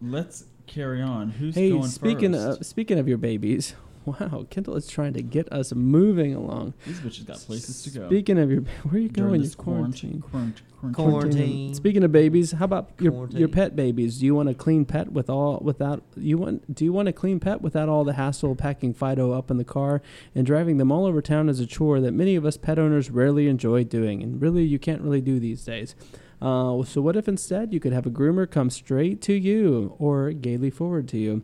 Let's 0.02 0.46
carry 0.66 1.00
on. 1.00 1.30
Who's 1.30 1.54
hey, 1.54 1.70
going 1.70 1.86
speaking 1.86 2.32
first? 2.32 2.60
of 2.62 2.66
speaking 2.66 2.98
of 2.98 3.06
your 3.06 3.18
babies, 3.18 3.76
wow, 4.20 4.46
Kendall 4.50 4.76
is 4.76 4.86
trying 4.86 5.14
to 5.14 5.22
get 5.22 5.50
us 5.52 5.72
moving 5.72 6.34
along. 6.34 6.74
These 6.86 7.00
bitches 7.00 7.26
got 7.26 7.38
places 7.38 7.82
to 7.84 7.98
go. 7.98 8.08
Speaking 8.08 8.38
of 8.38 8.50
your, 8.50 8.60
where 8.82 8.96
are 8.96 8.98
you 8.98 9.08
during 9.08 9.30
going? 9.30 9.40
this 9.40 9.54
You're 9.54 9.64
quarantine. 9.64 10.20
Quarantine. 10.20 10.66
Quarantine. 10.92 11.74
Speaking 11.74 12.04
of 12.04 12.12
babies, 12.12 12.52
how 12.52 12.66
about 12.66 12.90
your 13.00 13.28
your 13.30 13.48
pet 13.48 13.74
babies? 13.74 14.18
Do 14.18 14.26
you 14.26 14.34
want 14.34 14.50
a 14.50 14.54
clean 14.54 14.84
pet 14.84 15.12
with 15.12 15.30
all 15.30 15.58
without 15.62 16.02
you 16.14 16.36
want? 16.36 16.74
Do 16.74 16.84
you 16.84 16.92
want 16.92 17.08
a 17.08 17.12
clean 17.12 17.40
pet 17.40 17.62
without 17.62 17.88
all 17.88 18.04
the 18.04 18.12
hassle 18.14 18.52
of 18.52 18.58
packing 18.58 18.92
Fido 18.92 19.32
up 19.32 19.50
in 19.50 19.56
the 19.56 19.64
car 19.64 20.02
and 20.34 20.44
driving 20.44 20.76
them 20.76 20.92
all 20.92 21.06
over 21.06 21.22
town 21.22 21.48
as 21.48 21.58
a 21.60 21.66
chore 21.66 22.00
that 22.00 22.12
many 22.12 22.36
of 22.36 22.44
us 22.44 22.58
pet 22.58 22.78
owners 22.78 23.10
rarely 23.10 23.48
enjoy 23.48 23.84
doing, 23.84 24.22
and 24.22 24.42
really 24.42 24.64
you 24.64 24.78
can't 24.78 25.00
really 25.00 25.22
do 25.22 25.40
these 25.40 25.64
days. 25.64 25.94
Uh, 26.44 26.84
so 26.84 27.00
what 27.00 27.16
if 27.16 27.26
instead 27.26 27.72
you 27.72 27.80
could 27.80 27.94
have 27.94 28.04
a 28.04 28.10
groomer 28.10 28.48
come 28.48 28.68
straight 28.68 29.22
to 29.22 29.32
you 29.32 29.96
or 29.98 30.30
gaily 30.30 30.68
forward 30.68 31.08
to 31.08 31.16
you? 31.16 31.42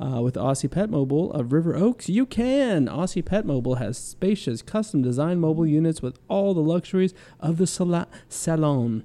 Uh, 0.00 0.20
with 0.22 0.34
Aussie 0.34 0.68
Pet 0.68 0.90
Mobile 0.90 1.32
of 1.32 1.52
River 1.52 1.76
Oaks, 1.76 2.08
you 2.08 2.26
can. 2.26 2.88
Aussie 2.88 3.24
Pet 3.24 3.46
Mobile 3.46 3.76
has 3.76 3.96
spacious, 3.96 4.60
custom 4.60 5.02
designed 5.02 5.40
mobile 5.40 5.68
units 5.68 6.02
with 6.02 6.18
all 6.26 6.52
the 6.52 6.60
luxuries 6.60 7.14
of 7.38 7.58
the 7.58 7.66
sala- 7.66 8.08
salon. 8.28 9.04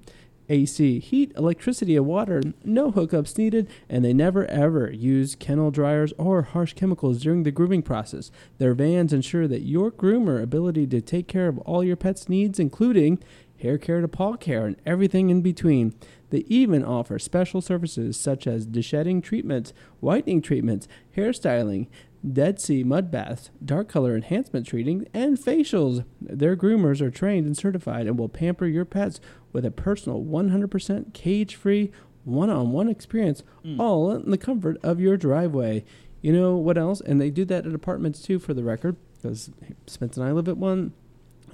AC, 0.50 1.00
heat, 1.00 1.32
electricity, 1.36 1.96
and 1.96 2.06
water, 2.06 2.42
no 2.64 2.92
hookups 2.92 3.38
needed, 3.38 3.68
and 3.90 4.06
they 4.06 4.14
never 4.14 4.46
ever 4.46 4.92
use 4.92 5.36
kennel 5.36 5.72
dryers 5.72 6.14
or 6.18 6.44
harsh 6.44 6.74
chemicals 6.74 7.22
during 7.22 7.44
the 7.44 7.52
grooming 7.52 7.82
process. 7.82 8.32
Their 8.58 8.74
vans 8.74 9.14
ensure 9.14 9.48
that 9.48 9.62
your 9.62 9.92
groomer 9.92 10.42
ability 10.42 10.88
to 10.88 11.02
take 11.02 11.28
care 11.28 11.48
of 11.48 11.58
all 11.60 11.84
your 11.84 11.96
pet's 11.96 12.30
needs, 12.30 12.60
including 12.60 13.20
hair 13.66 13.78
care 13.80 14.00
to 14.00 14.08
paw 14.08 14.36
care 14.38 14.66
and 14.68 14.76
everything 14.86 15.30
in 15.30 15.42
between. 15.42 15.94
They 16.30 16.46
even 16.48 16.84
offer 16.84 17.18
special 17.20 17.62
services 17.62 18.16
such 18.16 18.46
as 18.48 18.68
deshedding 18.68 19.24
treatments, 19.24 19.74
whitening 20.00 20.42
treatments, 20.42 20.88
hairstyling, 21.18 21.88
Dead 22.28 22.60
Sea 22.60 22.84
mud 22.84 23.12
baths, 23.12 23.52
dark 23.64 23.88
color 23.88 24.16
enhancement 24.16 24.66
treating, 24.66 25.08
and 25.14 25.38
facials. 25.38 26.06
Their 26.20 26.56
groomers 26.56 27.00
are 27.02 27.12
trained 27.12 27.46
and 27.46 27.56
certified 27.56 28.08
and 28.08 28.18
will 28.18 28.30
pamper 28.30 28.66
your 28.66 28.86
pets 28.86 29.20
with 29.54 29.64
a 29.66 29.70
personal 29.72 30.24
100% 30.24 31.14
cage 31.14 31.56
free, 31.56 31.92
one 32.24 32.50
on 32.50 32.72
one 32.72 32.88
experience, 32.90 33.44
Mm. 33.64 33.80
all 33.80 34.12
in 34.12 34.32
the 34.32 34.40
comfort 34.40 34.78
of 34.84 35.00
your 35.00 35.18
driveway. 35.18 35.84
You 36.22 36.34
know 36.34 36.58
what 36.58 36.80
else? 36.80 37.00
And 37.02 37.22
they 37.22 37.30
do 37.30 37.46
that 37.46 37.68
at 37.68 37.76
apartments 37.76 38.22
too, 38.24 38.40
for 38.40 38.56
the 38.56 38.64
record, 38.64 38.96
because 39.16 39.52
Spence 39.86 40.18
and 40.18 40.26
I 40.26 40.32
live 40.32 40.48
at 40.48 40.58
one, 40.58 40.94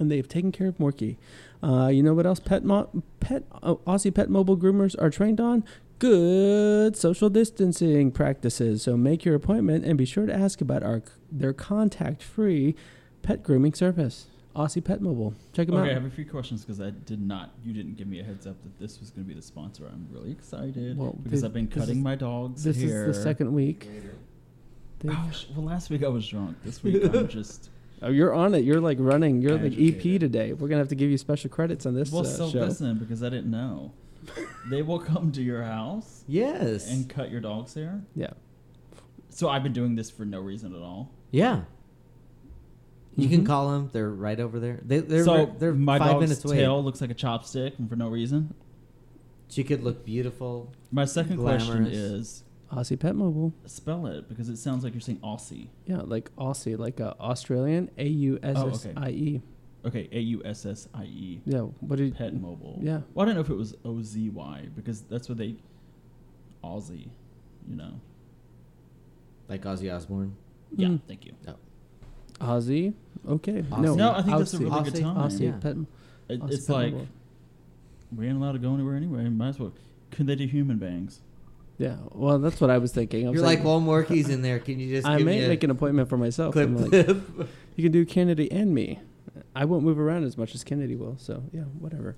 and 0.02 0.10
they've 0.10 0.28
taken 0.28 0.52
care 0.52 0.66
of 0.68 0.76
Morky. 0.76 1.16
Uh, 1.62 1.86
you 1.86 2.02
know 2.02 2.12
what 2.12 2.26
else? 2.26 2.40
Pet, 2.40 2.64
mo- 2.64 2.90
pet 3.20 3.44
uh, 3.62 3.76
Aussie 3.86 4.12
Pet 4.14 4.28
Mobile 4.28 4.56
groomers 4.58 5.00
are 5.00 5.08
trained 5.08 5.40
on 5.40 5.64
good 6.00 6.96
social 6.96 7.30
distancing 7.30 8.10
practices. 8.10 8.82
So 8.82 8.96
make 8.96 9.24
your 9.24 9.36
appointment 9.36 9.84
and 9.84 9.96
be 9.96 10.04
sure 10.04 10.26
to 10.26 10.34
ask 10.34 10.60
about 10.60 10.82
our 10.82 11.02
their 11.30 11.52
contact-free 11.54 12.74
pet 13.22 13.42
grooming 13.42 13.72
service. 13.72 14.26
Aussie 14.54 14.84
Pet 14.84 15.00
Mobile. 15.00 15.32
Check 15.54 15.68
them 15.68 15.76
out. 15.76 15.82
Okay, 15.84 15.92
I 15.92 15.94
have 15.94 16.04
a 16.04 16.10
few 16.10 16.26
questions 16.26 16.62
because 16.62 16.78
I 16.78 16.90
did 16.90 17.22
not. 17.26 17.52
You 17.64 17.72
didn't 17.72 17.96
give 17.96 18.06
me 18.06 18.20
a 18.20 18.24
heads 18.24 18.46
up 18.46 18.62
that 18.64 18.78
this 18.78 19.00
was 19.00 19.08
going 19.10 19.24
to 19.24 19.28
be 19.28 19.34
the 19.34 19.40
sponsor. 19.40 19.86
I'm 19.90 20.06
really 20.10 20.30
excited 20.30 20.98
Well, 20.98 21.16
because 21.22 21.40
thi- 21.40 21.46
I've 21.46 21.54
been 21.54 21.68
this 21.68 21.78
cutting 21.78 21.98
is- 21.98 22.04
my 22.04 22.16
dog's 22.16 22.62
This 22.62 22.76
hair. 22.82 23.06
is 23.08 23.16
the 23.16 23.22
second 23.22 23.52
week. 23.54 23.88
They- 24.98 25.08
Oh, 25.08 25.30
sh- 25.32 25.46
well, 25.56 25.64
last 25.66 25.88
week 25.90 26.04
I 26.04 26.08
was 26.08 26.28
drunk. 26.28 26.58
This 26.64 26.82
week 26.82 27.02
I'm 27.14 27.26
just. 27.28 27.70
Oh, 28.02 28.10
you're 28.10 28.34
on 28.34 28.54
it. 28.54 28.64
You're 28.64 28.80
like 28.80 28.98
running. 29.00 29.40
You're 29.42 29.56
like 29.58 29.74
EP 29.78 30.02
today. 30.20 30.52
We're 30.52 30.68
gonna 30.68 30.80
have 30.80 30.88
to 30.88 30.94
give 30.94 31.10
you 31.10 31.18
special 31.18 31.50
credits 31.50 31.86
on 31.86 31.94
this 31.94 32.10
well, 32.10 32.22
uh, 32.22 32.24
so 32.24 32.50
show. 32.50 32.58
listen 32.60 32.98
because 32.98 33.22
I 33.22 33.28
didn't 33.28 33.50
know. 33.50 33.92
they 34.70 34.82
will 34.82 34.98
come 35.00 35.32
to 35.32 35.42
your 35.42 35.62
house 35.64 36.24
Yes. 36.28 36.90
and 36.90 37.08
cut 37.08 37.30
your 37.30 37.40
dog's 37.40 37.74
hair. 37.74 38.02
Yeah. 38.14 38.30
So 39.30 39.48
I've 39.48 39.62
been 39.62 39.72
doing 39.72 39.94
this 39.96 40.10
for 40.10 40.24
no 40.24 40.40
reason 40.40 40.74
at 40.74 40.82
all. 40.82 41.10
yeah. 41.30 41.62
You 43.14 43.28
can 43.28 43.42
Mhm. 43.42 43.46
call 43.46 43.70
them. 43.70 43.90
They're 43.92 44.08
right 44.10 44.40
over 44.40 44.58
there. 44.58 44.80
They, 44.82 45.00
they're 45.00 45.24
so 45.24 45.54
they're 45.58 45.74
my 45.74 45.98
five 45.98 46.12
dog's 46.12 46.20
minutes 46.22 46.44
away. 46.46 46.56
tail 46.56 46.82
looks 46.82 47.02
like 47.02 47.10
a 47.10 47.14
chopstick, 47.14 47.78
and 47.78 47.86
for 47.88 47.94
no 47.94 48.08
reason. 48.08 48.54
She 49.48 49.64
could 49.64 49.84
look 49.84 50.02
beautiful. 50.06 50.72
My 50.90 51.04
second 51.04 51.36
question 51.36 51.86
is 51.86 52.42
Aussie 52.72 52.98
Pet 52.98 53.14
Mobile. 53.14 53.52
spell 53.66 54.06
it 54.06 54.28
because 54.28 54.48
it 54.48 54.56
sounds 54.56 54.82
like 54.82 54.94
you're 54.94 55.00
saying 55.00 55.18
Aussie. 55.20 55.68
Yeah, 55.86 56.00
like 56.04 56.34
Aussie, 56.36 56.78
like 56.78 57.00
uh, 57.00 57.14
Australian. 57.20 57.90
A 57.98 58.06
U 58.06 58.38
S 58.42 58.56
S 58.56 58.86
I 58.96 59.10
E. 59.10 59.42
Okay, 59.84 60.08
A 60.12 60.20
U 60.20 60.42
S 60.44 60.64
S 60.64 60.88
I 60.94 61.04
E. 61.04 61.40
Yeah. 61.44 61.60
What 61.80 61.96
did? 61.96 62.14
Pet 62.16 62.34
mobile. 62.34 62.78
Yeah. 62.80 63.00
Well, 63.14 63.24
I 63.24 63.26
don't 63.26 63.34
know 63.34 63.40
if 63.42 63.50
it 63.50 63.56
was 63.56 63.74
O 63.84 64.00
Z 64.02 64.28
Y 64.30 64.68
because 64.74 65.02
that's 65.02 65.28
what 65.28 65.38
they 65.38 65.56
Aussie, 66.64 67.08
you 67.68 67.76
know. 67.76 67.92
Like 69.48 69.62
Ozzy 69.64 69.94
Osbourne. 69.94 70.34
Yeah, 70.74 70.88
Mm. 70.88 71.00
thank 71.06 71.26
you. 71.26 71.32
Aussie. 72.40 72.94
Okay. 73.28 73.62
Aussie. 73.62 73.80
No. 73.82 73.94
No, 73.94 74.12
I 74.12 74.22
think 74.22 74.38
that's 74.38 74.54
a 74.54 74.58
Aussie. 74.58 74.60
really 74.70 74.84
good 74.90 74.94
Aussie. 74.94 75.02
time. 75.02 75.16
Aussie 75.16 75.40
Yeah. 75.40 75.56
Pet. 75.58 75.76
It- 76.28 76.40
Aussie 76.40 76.52
it's 76.52 76.66
Pet 76.66 76.76
like 76.76 76.92
Mobile. 76.92 77.08
we 78.16 78.26
ain't 78.28 78.36
allowed 78.36 78.52
to 78.52 78.58
go 78.58 78.74
anywhere 78.74 78.94
anyway. 78.96 79.28
Might 79.28 79.48
as 79.48 79.58
well. 79.58 79.72
Could 80.10 80.26
they 80.26 80.36
do 80.36 80.46
human 80.46 80.78
bangs? 80.78 81.20
Yeah. 81.82 81.96
Well, 82.12 82.38
that's 82.38 82.60
what 82.60 82.70
I 82.70 82.78
was 82.78 82.92
thinking. 82.92 83.26
I 83.26 83.30
was 83.30 83.38
You're 83.40 83.46
like, 83.46 83.64
well, 83.64 83.80
Morky's 83.80 84.28
in 84.28 84.42
there. 84.42 84.58
Can 84.58 84.78
you 84.78 84.94
just 84.94 85.06
I 85.06 85.18
give 85.18 85.26
may 85.26 85.38
me 85.40 85.44
a 85.44 85.48
make 85.48 85.62
an 85.64 85.70
appointment 85.70 86.08
for 86.08 86.16
myself. 86.16 86.52
clip? 86.52 86.68
I'm 86.68 86.76
like, 86.76 86.90
clip? 86.90 87.48
you 87.76 87.82
can 87.82 87.92
do 87.92 88.04
Kennedy 88.06 88.50
and 88.52 88.74
me. 88.74 89.00
I 89.56 89.64
won't 89.64 89.82
move 89.84 89.98
around 89.98 90.24
as 90.24 90.38
much 90.38 90.54
as 90.54 90.62
Kennedy 90.64 90.96
will. 90.96 91.16
So 91.18 91.42
yeah, 91.52 91.62
whatever. 91.62 92.16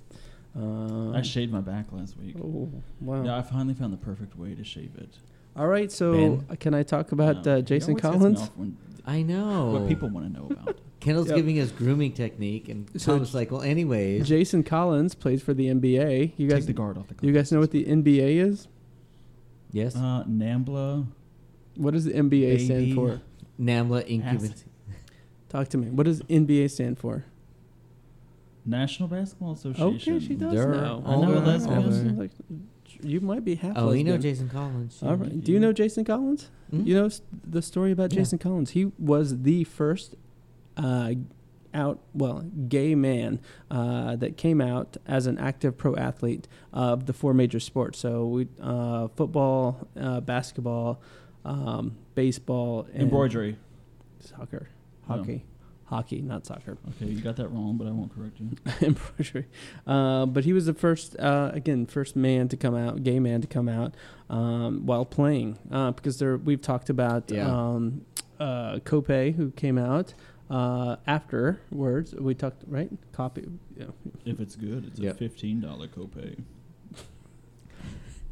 Uh, 0.57 1.11
I 1.13 1.23
shaved 1.23 1.53
my 1.53 1.61
back 1.61 1.87
last 1.93 2.17
week. 2.17 2.37
Oh 2.41 2.71
wow. 3.01 3.25
Yeah, 3.25 3.37
I 3.39 3.43
finally 3.43 3.75
found 3.75 3.93
the 3.93 3.97
perfect 3.99 4.37
way 4.39 4.55
to 4.55 4.63
shave 4.65 4.93
it. 4.97 5.19
All 5.57 5.67
right. 5.67 5.91
So 5.91 6.13
Ben? 6.13 6.47
uh, 6.51 6.55
can 6.59 6.75
I 6.75 6.83
talk 6.83 7.13
about 7.13 7.45
No, 7.47 7.55
uh, 7.55 7.57
it 7.59 7.63
Jason 7.63 7.91
always 7.93 8.03
gets 8.03 8.15
me 8.15 8.19
Collins? 8.21 8.41
off 8.43 8.51
when- 8.57 8.77
I 9.07 9.21
know. 9.21 9.67
What 9.73 9.89
people 9.89 10.09
want 10.09 10.33
to 10.33 10.41
know 10.41 10.47
about. 10.51 10.79
Kendall's 11.01 11.29
Yep. 11.29 11.37
giving 11.37 11.61
us 11.61 11.71
grooming 11.71 12.13
technique, 12.13 12.71
and 12.71 12.89
So 12.97 13.19
Tom's 13.19 13.35
like, 13.35 13.51
well, 13.51 13.61
anyways. 13.61 14.27
Jason 14.27 14.63
Collins 14.63 15.15
plays 15.15 15.43
for 15.43 15.53
the 15.53 15.67
NBA. 15.67 16.33
You 16.39 16.49
guys, 16.49 16.61
Take 16.61 16.69
the 16.69 16.73
guard 16.73 16.97
off 16.97 17.09
the. 17.09 17.27
you 17.27 17.33
guys 17.35 17.53
know 17.53 17.61
what 17.61 17.71
the 17.71 17.85
NBA 17.85 18.37
is? 18.43 18.67
Yes. 19.75 19.95
Uh, 19.97 20.25
Nambla. 20.27 21.07
What 21.77 21.93
does 21.93 22.05
the 22.07 22.13
NBA 22.13 22.65
stand 22.65 22.95
for? 22.95 23.21
Namla 23.61 24.07
Incubant. 24.07 24.53
Acid. 24.53 24.63
Talk 25.49 25.69
to 25.69 25.79
me. 25.79 25.91
What 25.91 26.05
does 26.05 26.23
NBA 26.23 26.71
stand 26.71 26.99
for? 26.99 27.25
National 28.65 29.09
Basketball 29.09 29.53
Association. 29.53 30.15
Okay, 30.17 30.27
she 30.27 30.35
does 30.35 30.55
There 30.55 30.69
know. 30.69 31.03
I 31.05 31.17
know 31.17 31.35
are 31.35 31.41
lesbians. 31.41 31.99
other- 31.99 32.11
Like, 32.13 32.31
you 33.03 33.21
might 33.21 33.45
be 33.45 33.57
half 33.57 33.75
Oh, 33.77 33.93
you 33.93 34.05
know. 34.05 34.17
Jason 34.17 34.49
Collins. 34.49 35.03
All 35.03 35.17
right. 35.17 35.45
Do 35.45 35.53
you 35.53 35.61
know 35.61 35.73
Jason 35.73 36.05
Collins? 36.05 36.49
Hmm? 36.71 36.87
You 36.87 36.95
know 36.95 37.11
the 37.47 37.61
story 37.61 37.93
about 37.93 38.13
Yeah. 38.13 38.21
Jason 38.21 38.39
Collins. 38.39 38.71
He 38.71 38.87
was 38.99 39.43
the 39.43 39.65
first 39.65 40.15
uh, 40.77 41.13
out, 41.75 41.99
well, 42.15 42.43
gay 42.69 42.95
man 42.95 43.41
uh, 43.71 44.17
that 44.17 44.37
came 44.37 44.61
out 44.61 44.97
as 45.07 45.27
an 45.27 45.39
active 45.39 45.77
pro 45.77 45.97
athlete 45.97 46.47
of 46.73 47.07
the 47.07 47.13
four 47.13 47.35
major 47.35 47.61
sports. 47.61 47.99
So 47.99 48.27
we 48.27 48.49
uh, 48.63 49.09
football, 49.09 49.89
uh, 50.01 50.21
basketball, 50.21 51.01
um, 51.45 51.97
baseball, 52.15 52.87
and 52.95 53.03
Embroidery. 53.05 53.57
soccer, 54.21 54.69
No. 55.09 55.17
hockey, 55.17 55.45
hockey, 55.87 56.23
not 56.23 56.47
soccer. 56.47 56.79
Okay, 56.91 57.07
you 57.13 57.21
got 57.21 57.37
that 57.37 57.49
wrong, 57.49 57.77
but 57.77 57.87
I 57.87 57.91
won't 57.91 58.15
correct 58.15 58.39
you. 58.41 58.51
embroidery. 58.87 59.47
Uh, 59.87 60.27
but 60.27 60.45
he 60.45 60.53
was 60.53 60.67
the 60.67 60.75
first, 60.75 61.19
uh, 61.19 61.51
again, 61.53 61.87
first 61.87 62.17
man 62.17 62.49
to 62.49 62.57
come 62.57 62.75
out, 62.75 63.03
gay 63.03 63.19
man 63.21 63.41
to 63.43 63.47
come 63.47 63.69
out 63.69 63.95
um, 64.31 64.87
while 64.87 65.05
playing. 65.05 65.59
Uh, 65.71 65.91
because 65.91 66.19
there, 66.19 66.37
we've 66.37 66.63
talked 66.63 66.89
about 66.89 67.31
Yeah. 67.31 67.47
um, 67.51 68.03
uh, 68.41 68.77
Kopay, 68.81 69.35
who 69.35 69.51
came 69.53 69.79
out 69.79 70.15
uh, 70.51 70.97
afterwards. 71.07 72.15
We 72.15 72.35
talked, 72.35 72.63
right? 72.67 72.91
Copy. 73.13 73.45
Yeah. 73.77 73.87
If 74.25 74.41
it's 74.41 74.57
good, 74.57 74.87
it's 74.87 74.99
Yep. 75.01 75.15
a 75.15 75.19
fifteen 75.19 75.61
dollar 75.61 75.89
copay. 75.89 76.37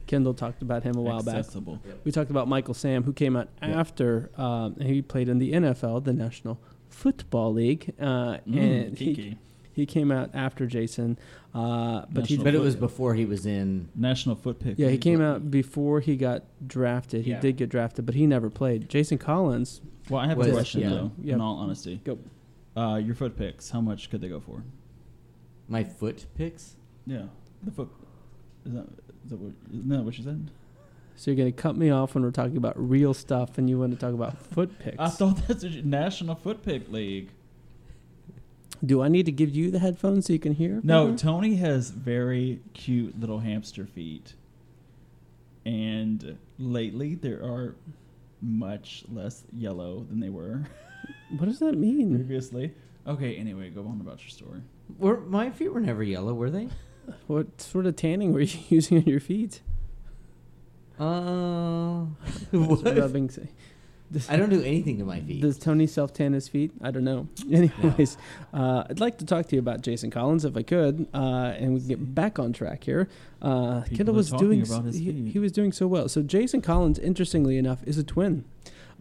Kendall 0.06 0.34
talked 0.34 0.60
about 0.62 0.82
him 0.82 0.96
a 0.96 1.00
while 1.00 1.22
back. 1.22 1.36
Accessible. 1.36 1.80
We 2.04 2.12
talked 2.12 2.30
about 2.30 2.46
Michael 2.48 2.74
Sam, 2.74 3.04
who 3.04 3.12
came 3.12 3.34
out 3.36 3.48
Yeah. 3.62 3.80
after 3.80 4.30
um, 4.36 4.76
he 4.76 5.00
played 5.00 5.28
in 5.28 5.38
the 5.38 5.52
NFL, 5.52 6.00
the 6.04 6.12
National 6.12 6.60
Football 6.90 7.54
League, 7.54 7.94
uh, 7.98 8.04
Mm, 8.46 8.56
and 8.58 8.98
he, 8.98 9.14
kinky. 9.14 9.38
he 9.72 9.86
came 9.86 10.10
out 10.12 10.30
after 10.34 10.66
Jason. 10.66 11.18
Uh, 11.54 12.04
but 12.12 12.26
he 12.26 12.36
But 12.36 12.54
it 12.54 12.60
was 12.60 12.76
before 12.76 13.14
he 13.14 13.24
was 13.24 13.46
in. 13.46 13.88
National 13.94 14.34
Foot 14.36 14.58
Pick. 14.58 14.78
Yeah, 14.78 14.88
he 14.90 14.98
came 14.98 15.22
out 15.22 15.50
before 15.50 16.00
he 16.00 16.16
got 16.16 16.44
drafted. 16.66 17.24
He 17.24 17.30
Yeah. 17.30 17.40
did 17.40 17.56
get 17.56 17.70
drafted, 17.70 18.04
but 18.04 18.14
he 18.14 18.26
never 18.26 18.50
played. 18.50 18.88
Jason 18.90 19.16
Collins, 19.16 19.80
Well, 20.12 20.20
I 20.20 20.26
have 20.26 20.36
Was- 20.38 20.48
a 20.48 20.52
question 20.52 20.80
yeah. 20.82 20.88
though. 20.90 21.12
Yeah. 21.22 21.34
In 21.34 21.40
all 21.40 21.56
honesty, 21.56 22.00
go. 22.04 22.18
uh, 22.76 23.00
your 23.04 23.14
foot 23.14 23.36
picks. 23.36 23.70
How 23.70 23.80
much 23.80 24.10
could 24.10 24.20
they 24.20 24.28
go 24.28 24.40
for? 24.40 24.62
My 25.68 25.84
foot 25.84 26.26
picks? 26.36 26.76
Yeah, 27.06 27.22
the 27.62 27.70
foot. 27.70 27.88
Is 28.66 28.72
that, 28.74 28.86
is 29.24 29.30
that 29.30 29.36
what? 29.38 29.52
Isn't 29.72 29.88
that 29.88 30.02
what 30.02 30.18
you 30.18 30.24
said? 30.24 30.50
So 31.16 31.30
you're 31.30 31.38
gonna 31.38 31.52
cut 31.52 31.76
me 31.76 31.90
off 31.90 32.14
when 32.14 32.22
we're 32.24 32.30
talking 32.30 32.56
about 32.56 32.74
real 32.76 33.14
stuff, 33.14 33.56
and 33.58 33.68
you 33.70 33.78
want 33.78 33.92
to 33.92 33.98
talk 33.98 34.12
about 34.14 34.38
foot 34.52 34.78
picks. 34.78 34.98
I 34.98 35.08
thought 35.08 35.46
that's 35.48 35.64
a 35.64 35.70
National 35.82 36.34
Foot 36.34 36.62
Pick 36.62 36.90
League. 36.90 37.30
Do 38.84 39.00
I 39.02 39.08
need 39.08 39.26
to 39.26 39.32
give 39.32 39.50
you 39.54 39.70
the 39.70 39.78
headphones 39.78 40.26
so 40.26 40.32
you 40.32 40.38
can 40.40 40.54
hear? 40.54 40.80
No, 40.82 41.06
better? 41.06 41.18
Tony 41.18 41.54
has 41.56 41.90
very 41.90 42.60
cute 42.74 43.18
little 43.18 43.38
hamster 43.38 43.86
feet, 43.86 44.34
and 45.64 46.36
lately 46.58 47.14
there 47.14 47.38
are 47.42 47.76
much 48.42 49.04
less 49.08 49.44
yellow 49.52 50.04
than 50.10 50.18
they 50.20 50.28
were 50.28 50.64
what 51.38 51.46
does 51.46 51.60
that 51.60 51.76
mean? 51.78 52.14
previously. 52.14 52.74
Okay, 53.06 53.36
anyway, 53.36 53.70
go 53.70 53.80
on 53.86 54.00
about 54.00 54.20
your 54.20 54.28
story. 54.30 54.60
Were, 54.98 55.20
my 55.20 55.50
feet 55.50 55.72
were 55.72 55.80
never 55.80 56.02
yellow, 56.02 56.34
were 56.34 56.50
they? 56.50 56.68
What 57.26 57.60
sort 57.60 57.86
of 57.86 57.96
tanning 57.96 58.32
were 58.32 58.40
you 58.42 58.60
using 58.68 58.98
on 58.98 59.04
your 59.04 59.18
feet? 59.20 59.60
Uh, 61.00 62.04
Just 62.52 62.52
what? 62.84 62.96
rubbing. 62.96 63.28
S- 64.18 64.30
I 64.30 64.36
don't 64.36 64.50
do 64.50 64.62
anything 64.62 64.98
to 64.98 65.04
my 65.04 65.20
feet. 65.20 65.40
Does 65.42 65.58
Tony 65.58 65.86
self 65.86 66.12
tan 66.12 66.32
his 66.32 66.48
feet? 66.48 66.72
I 66.82 66.90
don't 66.90 67.04
know. 67.04 67.28
Anyways, 67.52 68.16
uh, 68.52 68.84
I'd 68.88 69.00
like 69.00 69.18
to 69.18 69.26
talk 69.26 69.46
to 69.48 69.56
you 69.56 69.60
about 69.60 69.80
Jason 69.82 70.10
Collins 70.10 70.44
if 70.44 70.56
I 70.56 70.62
could, 70.62 71.06
uh, 71.14 71.54
and 71.58 71.74
we 71.74 71.80
can 71.80 71.88
get 71.88 72.14
back 72.14 72.38
on 72.38 72.52
track 72.52 72.84
here. 72.84 73.08
Uh, 73.40 73.82
Kendall 73.94 74.14
was 74.14 74.30
doing 74.30 74.64
he, 74.92 75.30
he 75.30 75.38
was 75.38 75.52
doing 75.52 75.72
so 75.72 75.86
well. 75.86 76.08
So 76.08 76.22
Jason 76.22 76.60
Collins, 76.60 76.98
interestingly 76.98 77.58
enough, 77.58 77.82
is 77.84 77.98
a 77.98 78.04
twin. 78.04 78.44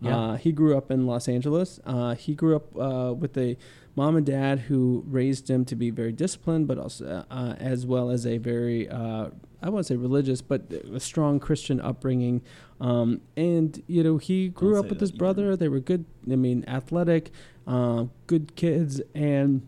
Yeah. 0.04 0.18
Uh, 0.18 0.36
he 0.38 0.52
grew 0.52 0.76
up 0.76 0.90
in 0.90 1.06
Los 1.06 1.28
Angeles. 1.28 1.80
Uh, 1.86 2.16
he 2.16 2.34
grew 2.34 2.56
up 2.56 2.76
uh, 2.76 3.14
with 3.14 3.38
a 3.38 3.56
mom 3.96 4.16
and 4.16 4.26
dad 4.26 4.60
who 4.60 5.04
raised 5.08 5.50
him 5.50 5.66
to 5.66 5.76
be 5.76 5.90
very 5.90 6.12
disciplined, 6.12 6.68
but 6.68 6.78
also 6.78 7.26
uh, 7.30 7.56
as 7.60 7.86
well 7.86 8.10
as 8.10 8.26
a 8.26 8.38
very 8.38 8.90
uh, 8.90 9.30
I 9.62 9.70
won't 9.70 9.86
say 9.86 9.96
religious, 9.96 10.42
but 10.42 10.72
a 10.72 11.00
strong 11.00 11.40
Christian 11.40 11.80
upbringing. 11.80 12.42
Um, 12.80 13.22
and 13.38 13.82
you 13.88 14.04
know, 14.04 14.18
he 14.18 14.50
grew 14.50 14.74
Don't 14.74 14.86
up 14.86 14.90
with 14.90 15.00
his 15.00 15.12
either. 15.12 15.18
brother. 15.18 15.56
They 15.56 15.68
were 15.68 15.80
good. 15.80 16.06
I 16.30 16.36
mean, 16.36 16.66
athletic, 16.68 17.32
uh, 17.68 18.06
good 18.26 18.56
kids, 18.56 19.02
and 19.14 19.62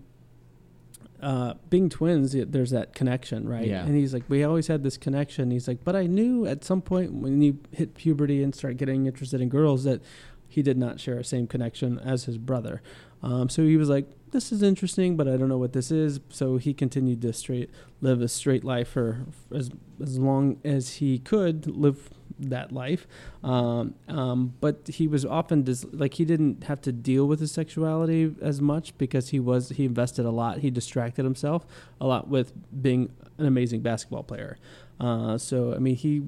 uh, 1.22 1.54
being 1.70 1.90
twins, 1.90 2.34
there's 2.34 2.72
that 2.72 2.94
connection, 2.96 3.48
right? 3.48 3.68
Yeah. 3.68 3.86
And 3.86 3.96
he's 3.96 4.14
like, 4.14 4.24
we 4.28 4.44
always 4.44 4.68
had 4.68 4.84
this 4.84 4.98
connection. 4.98 5.52
He's 5.52 5.68
like, 5.68 5.84
but 5.84 5.96
I 5.96 6.08
knew 6.08 6.46
at 6.46 6.64
some 6.64 6.82
point 6.82 7.14
when 7.14 7.42
you 7.42 7.60
hit 7.72 7.96
puberty 7.96 8.44
and 8.44 8.54
start 8.54 8.78
getting 8.78 9.06
interested 9.06 9.42
in 9.42 9.50
girls 9.50 9.84
that 9.86 10.02
he 10.48 10.62
did 10.62 10.78
not 10.78 11.00
share 11.00 11.18
a 11.20 11.24
same 11.24 11.48
connection 11.48 11.98
as 12.00 12.26
his 12.26 12.38
brother. 12.38 12.82
Um, 13.24 13.50
so 13.50 13.64
he 13.64 13.78
was 13.78 13.90
like, 13.90 14.06
this 14.32 14.52
is 14.52 14.62
interesting, 14.62 15.16
but 15.16 15.28
I 15.28 15.38
don't 15.38 15.48
know 15.48 15.58
what 15.58 15.74
this 15.74 15.92
is. 15.92 16.20
So 16.30 16.58
he 16.58 16.74
continued 16.74 17.22
to 17.22 17.34
straight 17.34 17.70
live 18.02 18.22
a 18.22 18.28
straight 18.28 18.64
life 18.64 18.90
for, 18.90 19.26
as 19.54 19.72
as 20.02 20.20
long 20.20 20.60
as 20.66 20.96
he 20.96 21.20
could 21.20 21.68
live 21.68 22.10
that 22.40 22.72
life. 22.72 23.08
Um, 23.44 23.94
um, 24.08 24.54
but 24.60 24.88
he 24.88 25.08
was 25.08 25.26
often 25.26 25.64
dis- 25.64 25.86
like 25.92 26.16
he 26.16 26.26
didn't 26.26 26.66
have 26.66 26.82
to 26.82 26.92
deal 26.92 27.28
with 27.28 27.40
his 27.40 27.52
sexuality 27.52 28.36
as 28.42 28.60
much 28.60 28.98
because 28.98 29.30
he 29.30 29.40
was 29.40 29.70
he 29.70 29.86
invested 29.86 30.26
a 30.26 30.32
lot. 30.32 30.60
He 30.60 30.72
distracted 30.72 31.24
himself 31.24 31.66
a 32.02 32.08
lot 32.08 32.28
with 32.28 32.52
being 32.82 33.12
an 33.38 33.46
amazing 33.46 33.82
basketball 33.82 34.24
player. 34.24 34.58
Uh, 35.04 35.38
so 35.38 35.74
I 35.76 35.80
mean, 35.80 35.96
he 35.96 36.22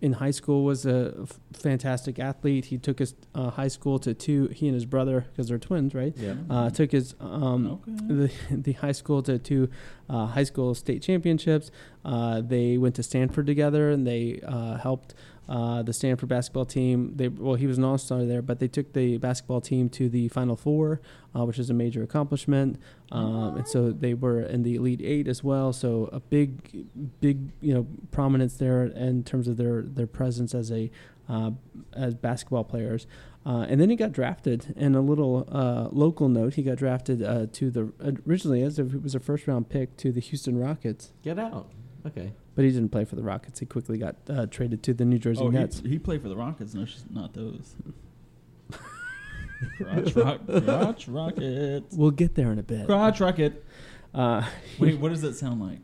in 0.00 0.12
high 0.14 0.30
school 0.30 0.64
was 0.64 0.86
a 0.86 1.14
f- 1.22 1.38
fantastic 1.52 2.18
athlete. 2.18 2.64
He 2.66 2.78
took 2.78 2.98
his 2.98 3.14
uh, 3.34 3.50
high 3.50 3.68
school 3.68 3.98
to 4.00 4.14
two. 4.14 4.48
He 4.48 4.66
and 4.68 4.74
his 4.74 4.86
brother, 4.86 5.26
because 5.30 5.48
they're 5.48 5.58
twins, 5.58 5.94
right? 5.94 6.14
yeah. 6.16 6.34
Uh, 6.48 6.70
took 6.70 6.92
his 6.92 7.14
um, 7.20 7.66
Okay. 7.72 7.92
the, 8.20 8.32
the 8.66 8.72
high 8.72 8.92
school 8.92 9.22
to 9.24 9.38
two 9.38 9.68
uh, 10.08 10.26
high 10.26 10.44
school 10.44 10.74
state 10.74 11.02
championships. 11.02 11.70
Uh, 12.04 12.40
they 12.40 12.78
went 12.78 12.94
to 12.94 13.02
Stanford 13.02 13.46
together, 13.46 13.90
and 13.90 14.06
they 14.06 14.40
uh, 14.46 14.76
helped 14.78 15.14
uh, 15.48 15.82
the 15.82 15.92
Stanford 15.92 16.28
basketball 16.28 16.64
team. 16.64 17.12
They 17.16 17.28
well, 17.28 17.54
he 17.54 17.66
was 17.66 17.78
an 17.78 17.84
all 17.84 17.98
star 17.98 18.24
there, 18.24 18.42
but 18.42 18.58
they 18.58 18.68
took 18.68 18.92
the 18.92 19.18
basketball 19.18 19.60
team 19.60 19.88
to 19.90 20.08
the 20.08 20.28
Final 20.28 20.56
Four, 20.56 21.00
uh, 21.34 21.44
which 21.44 21.58
is 21.58 21.70
a 21.70 21.74
major 21.74 22.02
accomplishment. 22.02 22.78
Um, 23.12 23.58
and 23.58 23.68
so 23.68 23.92
they 23.92 24.14
were 24.14 24.40
in 24.40 24.62
the 24.62 24.74
Elite 24.74 25.02
Eight 25.02 25.28
as 25.28 25.44
well. 25.44 25.72
So 25.72 26.08
a 26.12 26.20
big, 26.20 26.86
big 27.20 27.52
you 27.60 27.74
know 27.74 27.86
prominence 28.10 28.56
there 28.56 28.84
in 28.84 29.22
terms 29.24 29.46
of 29.46 29.56
their 29.56 29.82
their 29.82 30.06
presence 30.08 30.54
as 30.54 30.72
a 30.72 30.90
uh, 31.28 31.52
as 31.94 32.14
basketball 32.14 32.64
players. 32.64 33.06
Uh, 33.44 33.64
and 33.68 33.80
then 33.80 33.90
he 33.90 33.94
got 33.94 34.10
drafted. 34.10 34.74
And 34.76 34.96
a 34.96 35.00
little 35.00 35.48
uh, 35.52 35.88
local 35.92 36.28
note: 36.28 36.54
he 36.54 36.64
got 36.64 36.78
drafted 36.78 37.20
to 37.52 37.70
the 37.70 37.92
originally 38.26 38.62
as 38.62 38.80
if 38.80 38.92
it 38.92 39.02
was 39.02 39.14
a 39.14 39.20
first 39.20 39.46
round 39.46 39.68
pick 39.68 39.96
to 39.98 40.10
the 40.10 40.20
Houston 40.20 40.58
Rockets, 40.58 41.12
Get 41.22 41.38
out. 41.38 41.70
Okay. 42.04 42.32
But 42.56 42.64
he 42.64 42.72
didn't 42.72 42.88
play 42.88 43.04
for 43.04 43.14
the 43.14 43.22
Rockets. 43.22 43.60
He 43.60 43.66
quickly 43.66 43.98
got 43.98 44.16
uh, 44.28 44.46
traded 44.46 44.82
to 44.82 44.94
the 44.94 45.04
New 45.04 45.18
Jersey 45.18 45.42
Oh, 45.42 45.48
Nets. 45.50 45.78
he, 45.80 45.90
he 45.90 45.98
played 46.00 46.22
for 46.22 46.28
the 46.28 46.36
Rockets, 46.36 46.74
no, 46.74 46.84
not 47.12 47.32
those. 47.34 47.76
crotch, 49.78 50.16
rock, 50.16 50.40
crotch 50.46 51.08
rocket. 51.08 51.84
We'll 51.92 52.10
get 52.10 52.34
there 52.34 52.50
in 52.52 52.58
a 52.58 52.62
bit. 52.62 52.86
Crotch 52.86 53.20
rocket. 53.20 53.64
Uh, 54.14 54.42
Wait, 54.78 54.98
what 54.98 55.10
does 55.10 55.22
that 55.22 55.34
sound 55.36 55.60
like? 55.60 55.78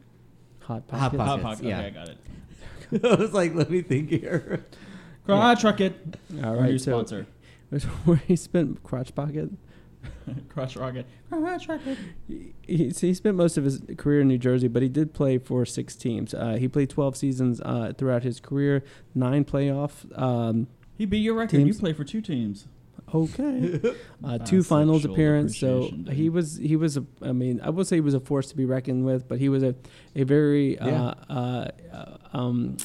hot 0.60 0.82
Hot 0.90 1.12
pocket. 1.12 1.18
Pockets, 1.18 1.42
Hot 1.42 1.42
pocket. 1.42 1.64
yeah. 1.64 1.78
Okay, 1.78 1.86
I 1.86 1.90
got 1.90 2.08
it. 2.08 3.04
I 3.04 3.14
was 3.16 3.32
like, 3.32 3.54
let 3.54 3.70
me 3.70 3.82
think 3.82 4.10
here. 4.10 4.64
Crotch 5.26 5.64
rocket. 5.64 6.16
All 6.38 6.44
Our 6.46 6.56
right, 6.56 6.70
new 6.70 6.78
so 6.78 6.92
sponsor. 7.04 7.26
where 8.04 8.16
he 8.18 8.36
spent 8.36 8.82
crotch 8.82 9.14
pocket. 9.14 9.50
Crotch 10.48 10.76
rocket. 10.76 11.06
Crotch 11.30 11.68
rocket. 11.68 11.98
He, 12.28 12.52
he, 12.66 12.88
he 12.90 13.14
spent 13.14 13.36
most 13.36 13.56
of 13.58 13.64
his 13.64 13.80
career 13.96 14.20
in 14.22 14.28
New 14.28 14.38
Jersey, 14.38 14.68
but 14.68 14.82
he 14.82 14.88
did 14.88 15.12
play 15.14 15.38
for 15.38 15.64
six 15.66 15.94
teams. 15.96 16.34
Uh, 16.34 16.54
he 16.58 16.68
played 16.68 16.90
12 16.90 17.16
seasons 17.16 17.60
uh, 17.64 17.92
throughout 17.96 18.22
his 18.22 18.40
career, 18.40 18.84
nine 19.14 19.44
playoff. 19.44 19.92
Um, 20.20 20.68
He 20.98 21.06
beat 21.06 21.18
your 21.18 21.34
record. 21.34 21.58
You 21.58 21.64
Teams. 21.66 21.80
play 21.80 21.92
for 21.92 22.04
two 22.04 22.20
teams. 22.20 22.66
okay, 23.14 23.80
uh, 24.24 24.38
two 24.38 24.62
finals 24.62 25.04
appearance. 25.04 25.58
So 25.58 25.88
day. 25.90 26.14
he 26.14 26.28
was 26.30 26.56
he 26.56 26.76
was 26.76 26.96
a. 26.96 27.04
I 27.20 27.32
mean, 27.32 27.60
I 27.62 27.70
would 27.70 27.86
say 27.86 27.96
he 27.96 28.00
was 28.00 28.14
a 28.14 28.20
force 28.20 28.48
to 28.50 28.56
be 28.56 28.64
reckoned 28.64 29.04
with, 29.04 29.26
but 29.28 29.38
he 29.38 29.48
was 29.48 29.62
a 29.62 29.74
a 30.14 30.22
very 30.24 30.76
Yeah. 30.76 31.02
uh, 31.28 31.32
uh, 31.32 31.68
uh, 31.92 32.16
um, 32.38 32.76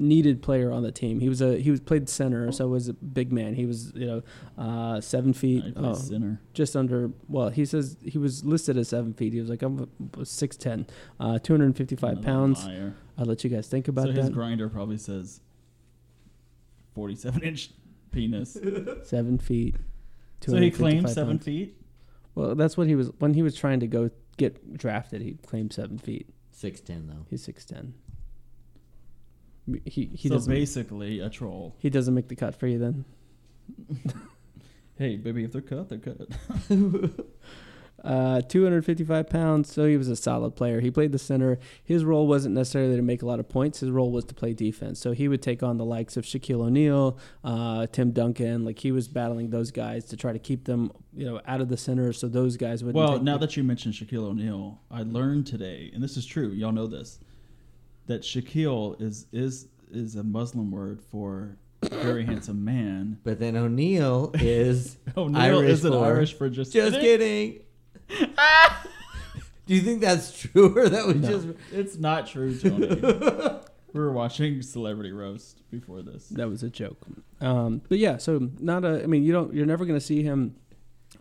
needed 0.00 0.42
player 0.42 0.70
on 0.72 0.82
the 0.82 0.92
team. 0.92 1.20
He 1.20 1.28
was 1.28 1.40
a 1.40 1.58
he 1.60 1.70
was 1.70 1.80
played 1.80 2.08
center, 2.08 2.50
so 2.52 2.68
was 2.68 2.88
a 2.88 2.92
big 2.94 3.32
man. 3.32 3.54
He 3.54 3.66
was 3.66 3.92
you 3.94 4.06
know 4.06 4.22
uh, 4.56 5.00
seven 5.00 5.32
feet. 5.32 5.64
I 5.66 5.70
play 5.72 5.88
uh, 5.90 5.94
center. 5.94 6.40
just 6.54 6.76
under 6.76 7.10
well 7.28 7.48
he 7.50 7.64
says 7.64 7.96
he 8.04 8.18
was 8.18 8.44
listed 8.44 8.76
as 8.76 8.88
seven 8.88 9.12
feet 9.14 9.32
he 9.32 9.40
was 9.40 9.48
like 9.50 9.62
i'm 9.62 9.86
6'10 10.16 10.88
uh 11.20 11.38
255 11.38 12.22
pounds 12.22 12.64
liar. 12.66 12.94
i'll 13.16 13.26
let 13.26 13.44
you 13.44 13.50
guys 13.50 13.68
think 13.68 13.88
about 13.88 14.06
so 14.06 14.12
his 14.12 14.26
that 14.26 14.34
Grindr 14.34 14.70
probably 14.72 14.98
says 14.98 15.40
47 16.94 17.42
inch 17.44 17.70
penis. 18.10 18.56
seven 19.04 19.38
feet 19.38 19.76
so 20.44 20.56
he 20.56 20.70
255 20.70 20.78
claims 20.78 21.12
seven 21.14 21.36
pounds. 21.38 21.44
feet. 21.44 21.76
well 22.34 22.54
that's 22.54 22.76
what 22.76 22.86
he 22.86 22.94
was 22.94 23.10
when 23.18 23.34
he 23.34 23.42
was 23.42 23.54
trying 23.54 23.80
to 23.80 23.86
go 23.86 24.10
get 24.36 24.76
drafted 24.76 25.20
he 25.22 25.32
claimed 25.46 25.72
seven 25.72 25.98
feet 25.98 26.28
Six 26.52 26.80
ten 26.80 27.06
though. 27.06 27.24
he's 27.30 27.46
6'10 27.46 27.92
he 29.84 30.06
he 30.14 30.28
so 30.28 30.40
basically 30.40 31.20
a 31.20 31.28
troll. 31.30 31.74
he 31.78 31.90
doesn't 31.90 32.14
make 32.14 32.28
the 32.28 32.36
cut 32.36 32.54
for 32.54 32.66
you 32.66 32.78
then 32.78 33.04
Hey, 34.98 35.14
baby, 35.16 35.44
if 35.44 35.52
they're 35.52 35.62
cut, 35.62 35.88
they're 35.88 35.98
cut. 35.98 36.28
Uh, 38.04 38.40
255 38.42 39.28
pounds, 39.28 39.72
so 39.72 39.84
he 39.84 39.96
was 39.96 40.08
a 40.08 40.14
solid 40.14 40.54
player. 40.54 40.80
He 40.80 40.88
played 40.88 41.10
the 41.10 41.18
center. 41.18 41.58
His 41.82 42.04
role 42.04 42.28
wasn't 42.28 42.54
necessarily 42.54 42.94
to 42.94 43.02
make 43.02 43.22
a 43.22 43.26
lot 43.26 43.40
of 43.40 43.48
points. 43.48 43.80
His 43.80 43.90
role 43.90 44.12
was 44.12 44.24
to 44.26 44.34
play 44.34 44.52
defense. 44.52 45.00
So 45.00 45.10
he 45.10 45.26
would 45.26 45.42
take 45.42 45.64
on 45.64 45.78
the 45.78 45.84
likes 45.84 46.16
of 46.16 46.24
Shaquille 46.24 46.60
O'Neal, 46.60 47.18
uh, 47.42 47.88
Tim 47.88 48.12
Duncan. 48.12 48.64
Like 48.64 48.78
he 48.78 48.92
was 48.92 49.08
battling 49.08 49.50
those 49.50 49.72
guys 49.72 50.04
to 50.06 50.16
try 50.16 50.32
to 50.32 50.38
keep 50.38 50.64
them, 50.64 50.92
you 51.12 51.26
know, 51.26 51.40
out 51.44 51.60
of 51.60 51.68
the 51.68 51.76
center. 51.76 52.12
So 52.12 52.28
those 52.28 52.56
guys 52.56 52.84
would. 52.84 52.94
well, 52.94 53.20
now 53.20 53.36
that 53.38 53.56
you 53.56 53.64
mentioned 53.64 53.94
Shaquille 53.94 54.22
O'Neal, 54.24 54.80
I 54.92 55.02
learned 55.02 55.48
today, 55.48 55.90
and 55.92 56.00
this 56.00 56.16
is 56.16 56.24
true. 56.24 56.50
Y'all 56.50 56.70
know 56.70 56.86
this, 56.86 57.18
that 58.08 58.22
Shaquille 58.22 59.00
is 59.00 59.26
is 59.32 59.68
is 59.90 60.16
a 60.16 60.22
Muslim 60.24 60.70
word 60.70 61.00
for 61.10 61.56
very 61.82 62.24
handsome 62.26 62.64
man. 62.64 63.18
But 63.24 63.38
then 63.38 63.56
O'Neal 63.56 64.32
is 64.34 64.96
O'Neal 65.16 65.40
Irish 65.40 65.70
isn't 65.70 65.92
for- 65.92 66.04
Irish 66.04 66.34
for 66.34 66.50
just 66.50 66.72
just 66.72 66.98
kidding. 67.00 67.60
Do 69.66 69.74
you 69.74 69.80
think 69.82 70.00
that's 70.00 70.38
true 70.40 70.76
or 70.76 70.88
that 70.88 71.06
was 71.06 71.16
No. 71.16 71.28
just 71.28 71.46
It's 71.72 71.98
not 71.98 72.26
true, 72.26 72.58
Tony. 72.58 72.86
we 73.92 74.00
were 74.00 74.12
watching 74.12 74.62
Celebrity 74.62 75.12
Roast 75.12 75.60
before 75.70 76.00
this. 76.00 76.28
that 76.30 76.48
was 76.48 76.62
a 76.62 76.70
joke. 76.70 76.98
Um, 77.42 77.82
but 77.88 77.98
yeah, 77.98 78.16
so 78.16 78.48
not 78.60 78.84
a. 78.86 79.02
I 79.02 79.06
mean, 79.06 79.24
you 79.24 79.32
don't. 79.32 79.52
You're 79.52 79.66
never 79.66 79.84
going 79.84 79.98
to 79.98 80.04
see 80.04 80.22
him. 80.22 80.56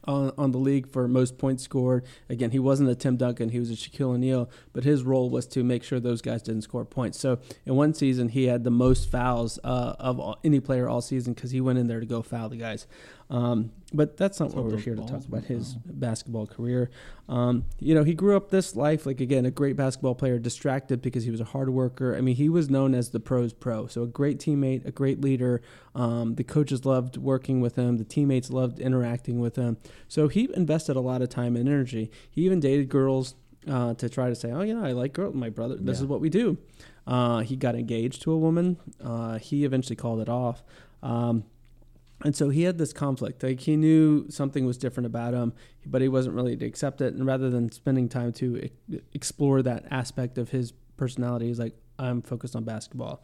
On, 0.08 0.32
on 0.38 0.52
the 0.52 0.58
league 0.58 0.90
for 0.90 1.06
most 1.08 1.38
points 1.38 1.64
scored. 1.64 2.06
Again, 2.30 2.52
he 2.52 2.60
wasn't 2.60 2.90
a 2.90 2.96
Tim 2.96 3.18
Duncan, 3.18 3.50
he 3.50 3.60
was 3.60 3.70
a 3.70 3.74
Shaquille 3.74 4.14
O'Neal, 4.14 4.50
but 4.72 4.86
his 4.86 5.04
role 5.04 5.30
was 5.30 5.46
to 5.48 5.64
make 5.64 5.84
sure 5.84 6.00
those 6.00 6.22
guys 6.22 6.42
didn't 6.42 6.62
score 6.62 6.86
points. 6.86 7.20
So 7.20 7.40
in 7.66 7.76
one 7.76 7.94
season, 7.94 8.30
he 8.30 8.46
had 8.46 8.64
the 8.64 8.72
most 8.72 9.12
fouls 9.12 9.60
uh, 9.66 9.96
of 10.00 10.20
all, 10.20 10.38
any 10.46 10.62
player 10.62 10.88
all 10.88 11.02
season 11.02 11.34
because 11.34 11.52
he 11.52 11.60
went 11.60 11.78
in 11.78 11.88
there 11.88 12.00
to 12.00 12.06
go 12.06 12.22
foul 12.22 12.48
the 12.48 12.56
guys. 12.56 12.88
Um, 13.30 13.72
but 13.94 14.16
that's 14.18 14.40
not 14.40 14.48
That's 14.50 14.56
what 14.56 14.66
we're 14.66 14.78
here 14.80 14.96
to 14.96 15.02
talk 15.06 15.26
about. 15.26 15.44
His 15.46 15.76
basketball 15.86 16.48
career. 16.48 16.90
Um, 17.28 17.66
you 17.80 17.94
know, 17.94 18.04
he 18.06 18.14
grew 18.14 18.38
up 18.38 18.50
this 18.52 18.76
life 18.76 19.06
like 19.06 19.20
again 19.20 19.46
a 19.46 19.52
great 19.52 19.76
basketball 19.76 20.16
player, 20.16 20.40
distracted 20.40 21.02
because 21.02 21.24
he 21.26 21.32
was 21.32 21.42
a 21.42 21.46
hard 21.46 21.70
worker. 21.70 22.16
I 22.16 22.22
mean, 22.22 22.36
he 22.36 22.48
was 22.50 22.70
known 22.70 22.94
as 22.94 23.10
the 23.10 23.20
pros 23.20 23.52
pro. 23.54 23.88
So 23.88 24.04
a 24.04 24.08
great 24.08 24.40
teammate, 24.40 24.86
a 24.86 24.92
great 24.92 25.20
leader. 25.22 25.62
Um, 25.96 26.36
the 26.36 26.44
coaches 26.46 26.86
loved 26.86 27.18
working 27.18 27.60
with 27.60 27.76
him. 27.76 27.98
The 27.98 28.04
teammates 28.06 28.50
loved 28.50 28.80
interacting 28.80 29.40
with 29.40 29.56
him. 29.58 29.78
So 30.08 30.28
he 30.30 30.50
invested 30.54 30.96
a 30.96 31.02
lot 31.02 31.22
of 31.22 31.30
time 31.30 31.56
and 31.58 31.68
energy. 31.68 32.10
He 32.30 32.44
even 32.46 32.60
dated 32.62 32.88
girls 32.90 33.36
uh, 33.70 33.94
to 33.96 34.08
try 34.08 34.30
to 34.30 34.36
say, 34.36 34.52
"Oh, 34.52 34.62
you 34.62 34.74
know, 34.74 34.86
I 34.86 34.94
like 34.94 35.12
girls. 35.12 35.36
My 35.36 35.50
brother. 35.50 35.76
This 35.76 35.98
Yeah. 35.98 36.04
is 36.04 36.08
what 36.08 36.22
we 36.22 36.30
do." 36.30 36.58
Uh, 37.06 37.40
he 37.40 37.56
got 37.58 37.76
engaged 37.76 38.22
to 38.24 38.32
a 38.32 38.38
woman. 38.38 38.78
Uh, 39.02 39.38
he 39.38 39.64
eventually 39.66 39.96
called 39.98 40.20
it 40.22 40.30
off. 40.30 40.64
Um, 41.04 41.44
and 42.24 42.36
so 42.36 42.50
he 42.50 42.64
had 42.64 42.78
this 42.78 42.94
conflict. 42.94 43.44
Like 43.44 43.60
he 43.62 43.76
knew 43.76 44.30
something 44.30 44.66
was 44.66 44.78
different 44.78 45.06
about 45.06 45.34
him, 45.34 45.54
but 45.86 46.02
he 46.02 46.08
wasn't 46.08 46.36
really 46.36 46.56
to 46.58 46.66
accept 46.66 47.02
it. 47.02 47.14
And 47.14 47.26
rather 47.26 47.50
than 47.50 47.72
spending 47.72 48.10
time 48.10 48.34
to 48.34 48.58
e- 48.58 49.00
explore 49.14 49.62
that 49.62 49.86
aspect 49.92 50.38
of 50.38 50.50
his 50.50 50.74
personality, 50.98 51.48
he's 51.48 51.60
like, 51.60 51.76
I'm 52.00 52.22
focused 52.22 52.56
on 52.56 52.64
basketball. 52.64 53.22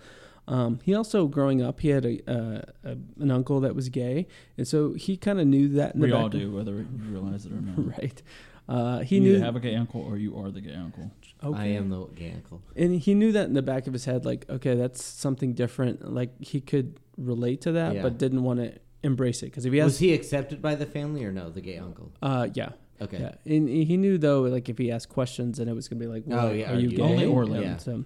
Um, 0.47 0.79
he 0.83 0.93
also, 0.93 1.27
growing 1.27 1.61
up, 1.61 1.79
he 1.79 1.89
had 1.89 2.05
a, 2.05 2.19
uh, 2.29 2.61
a 2.83 2.97
an 3.19 3.31
uncle 3.31 3.61
that 3.61 3.75
was 3.75 3.87
gay, 3.89 4.27
and 4.57 4.67
so 4.67 4.93
he 4.93 5.15
kind 5.15 5.39
of 5.39 5.47
knew 5.47 5.69
that. 5.69 5.95
In 5.95 6.01
We 6.01 6.11
back 6.11 6.19
all 6.19 6.29
do, 6.29 6.51
whether 6.51 6.73
you 6.73 6.87
realize 7.09 7.45
it 7.45 7.53
or 7.53 7.61
not. 7.61 7.97
right? 7.97 8.21
Uh, 8.67 8.99
he 8.99 9.15
you 9.15 9.21
knew, 9.21 9.35
either 9.35 9.45
have 9.45 9.55
a 9.55 9.59
gay 9.59 9.75
uncle 9.75 10.01
or 10.01 10.17
you 10.17 10.37
are 10.37 10.51
the 10.51 10.61
gay 10.61 10.73
uncle. 10.73 11.11
okay. 11.43 11.59
I 11.59 11.65
am 11.67 11.89
the 11.89 12.05
gay 12.07 12.31
uncle. 12.31 12.61
and 12.75 12.99
he 12.99 13.13
knew 13.13 13.31
that 13.31 13.47
in 13.47 13.53
the 13.53 13.61
back 13.61 13.87
of 13.87 13.93
his 13.93 14.05
head, 14.05 14.25
like, 14.25 14.45
okay, 14.49 14.75
that's 14.75 15.03
something 15.03 15.53
different. 15.53 16.13
Like 16.13 16.31
he 16.41 16.59
could 16.61 16.99
relate 17.17 17.61
to 17.61 17.71
that, 17.73 17.95
Yeah. 17.95 18.01
but 18.03 18.17
didn't 18.17 18.43
want 18.43 18.59
to 18.59 18.73
embrace 19.03 19.43
it 19.43 19.47
because 19.47 19.65
if 19.65 19.73
he 19.73 19.81
Was 19.81 19.99
he 19.99 20.13
accepted 20.13 20.61
by 20.61 20.75
the 20.75 20.85
family 20.85 21.23
or 21.25 21.31
no? 21.31 21.49
The 21.49 21.61
gay 21.61 21.77
uncle. 21.77 22.11
uh, 22.21 22.47
yeah, 22.53 22.69
Okay. 23.01 23.19
Yeah, 23.19 23.35
and 23.55 23.67
he 23.67 23.97
knew 23.97 24.17
though, 24.17 24.41
like 24.43 24.69
if 24.69 24.77
he 24.77 24.91
asked 24.91 25.09
questions, 25.09 25.59
and 25.59 25.69
it 25.69 25.73
was 25.73 25.87
gonna 25.87 25.99
be 25.99 26.07
like, 26.07 26.23
well, 26.25 26.47
Oh, 26.47 26.51
yeah, 26.51 26.71
are 26.71 26.75
are 26.75 26.79
you 26.79 26.89
you 26.89 26.97
gay? 26.97 27.17
gay? 27.17 27.25
Or 27.25 27.43
yeah. 27.45 27.59
Yeah. 27.59 27.77
So, 27.77 28.05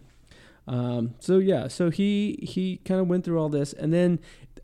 um, 0.67 1.13
so 1.19 1.37
yeah, 1.37 1.67
so 1.67 1.89
he 1.89 2.39
he 2.41 2.77
kind 2.85 2.99
of 2.99 3.07
went 3.07 3.23
through 3.25 3.39
all 3.39 3.49
this, 3.49 3.73
and 3.73 3.93
then 3.93 4.19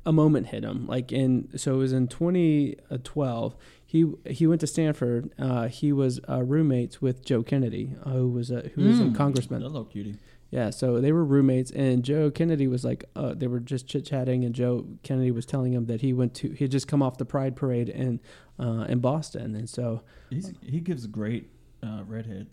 a 0.05 0.11
moment 0.11 0.47
hit 0.47 0.63
him. 0.63 0.85
Like 0.87 1.11
in 1.11 1.49
so 1.57 1.75
it 1.75 1.77
was 1.77 1.93
in 1.93 2.07
2012. 2.07 3.55
He 3.85 4.11
he 4.27 4.47
went 4.47 4.61
to 4.61 4.67
Stanford. 4.67 5.29
Uh, 5.37 5.67
he 5.67 5.91
was 5.93 6.19
uh, 6.27 6.41
roommates 6.43 7.01
with 7.01 7.23
Joe 7.23 7.43
Kennedy, 7.43 7.95
uh, 8.03 8.11
who 8.11 8.29
was 8.29 8.49
a 8.49 8.71
who 8.75 8.83
was 8.85 8.99
a 8.99 9.03
Mm. 9.03 9.15
congressman. 9.15 9.61
That 9.61 9.69
little 9.69 9.85
cutie. 9.85 10.15
Yeah, 10.53 10.69
so 10.69 11.01
they 11.01 11.11
were 11.11 11.25
roommates, 11.25 11.71
and 11.71 12.03
Joe 12.03 12.29
Kennedy 12.29 12.67
was 12.67 12.85
like, 12.85 13.05
uh, 13.15 13.33
they 13.33 13.47
were 13.47 13.59
just 13.59 13.87
chit 13.87 14.05
chatting, 14.05 14.45
and 14.45 14.53
Joe 14.53 14.85
Kennedy 15.01 15.31
was 15.31 15.47
telling 15.47 15.73
him 15.73 15.87
that 15.87 16.01
he 16.01 16.13
went 16.13 16.35
to, 16.35 16.51
he 16.51 16.65
had 16.65 16.69
just 16.71 16.87
come 16.87 17.01
off 17.01 17.17
the 17.17 17.25
Pride 17.25 17.55
Parade 17.55 17.89
in, 17.89 18.19
uh, 18.59 18.85
in 18.87 18.99
Boston, 18.99 19.55
and 19.55 19.67
so 19.67 20.03
He's, 20.29 20.53
he 20.61 20.79
gives 20.79 21.05
a 21.05 21.07
great 21.07 21.49
uh, 21.81 22.03
redhead. 22.05 22.51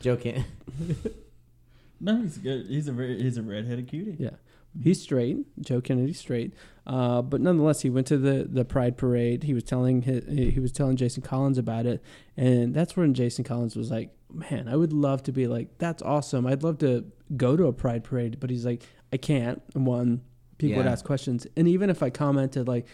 Joe 0.00 0.16
can't. 0.16 0.46
No, 1.98 2.20
he's 2.20 2.36
good. 2.36 2.66
He's 2.66 2.88
a 2.88 2.92
very 2.92 3.22
he's 3.22 3.38
a 3.38 3.42
redheaded 3.42 3.88
cutie. 3.88 4.16
Yeah, 4.18 4.30
he's 4.82 5.00
straight. 5.02 5.38
Joe 5.60 5.80
Kennedy's 5.80 6.18
straight, 6.18 6.54
uh, 6.86 7.22
but 7.22 7.40
nonetheless, 7.40 7.82
he 7.82 7.90
went 7.90 8.06
to 8.08 8.18
the, 8.18 8.46
the 8.50 8.64
Pride 8.64 8.96
Parade. 8.96 9.42
He 9.44 9.54
was 9.54 9.64
telling 9.64 10.02
his, 10.02 10.24
he 10.26 10.60
was 10.60 10.72
telling 10.72 10.96
Jason 10.96 11.22
Collins 11.22 11.58
about 11.58 11.86
it, 11.86 12.02
and 12.36 12.74
that's 12.74 12.96
when 12.96 13.14
Jason 13.14 13.44
Collins 13.44 13.76
was 13.76 13.90
like, 13.90 14.10
"Man, 14.32 14.68
I 14.68 14.76
would 14.76 14.92
love 14.92 15.22
to 15.24 15.32
be 15.32 15.46
like 15.46 15.78
that's 15.78 16.02
awesome. 16.02 16.46
I'd 16.46 16.62
love 16.62 16.78
to 16.78 17.04
go 17.36 17.56
to 17.56 17.66
a 17.66 17.72
Pride 17.72 18.04
Parade, 18.04 18.38
but 18.40 18.50
he's 18.50 18.64
like, 18.66 18.82
I 19.12 19.16
can't." 19.16 19.62
And 19.74 19.86
one, 19.86 20.22
people 20.58 20.76
would 20.78 20.86
ask 20.86 21.04
questions, 21.04 21.46
and 21.56 21.66
even 21.68 21.90
if 21.90 22.02
I 22.02 22.10
commented 22.10 22.68
like 22.68 22.86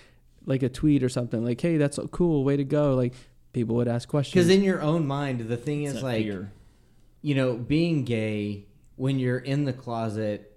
like 0.45 0.63
a 0.63 0.69
tweet 0.69 1.03
or 1.03 1.09
something 1.09 1.45
like, 1.45 1.61
"Hey, 1.61 1.77
that's 1.77 1.99
a 1.99 2.09
cool 2.09 2.45
way 2.45 2.57
to 2.57 2.65
go," 2.65 2.95
like 2.95 3.15
people 3.53 3.77
would 3.77 3.89
ask 3.89 4.09
questions. 4.09 4.33
Because 4.35 4.49
in 4.57 4.63
your 4.65 4.81
own 4.81 5.07
mind, 5.07 5.41
the 5.41 5.57
thing 5.57 5.85
It's 5.85 5.97
is 5.97 6.03
like, 6.03 6.25
fear. 6.25 6.51
you 7.21 7.35
know, 7.35 7.55
being 7.55 8.05
gay 8.05 8.65
when 8.97 9.19
you're 9.19 9.39
in 9.39 9.65
the 9.65 9.73
closet, 9.73 10.52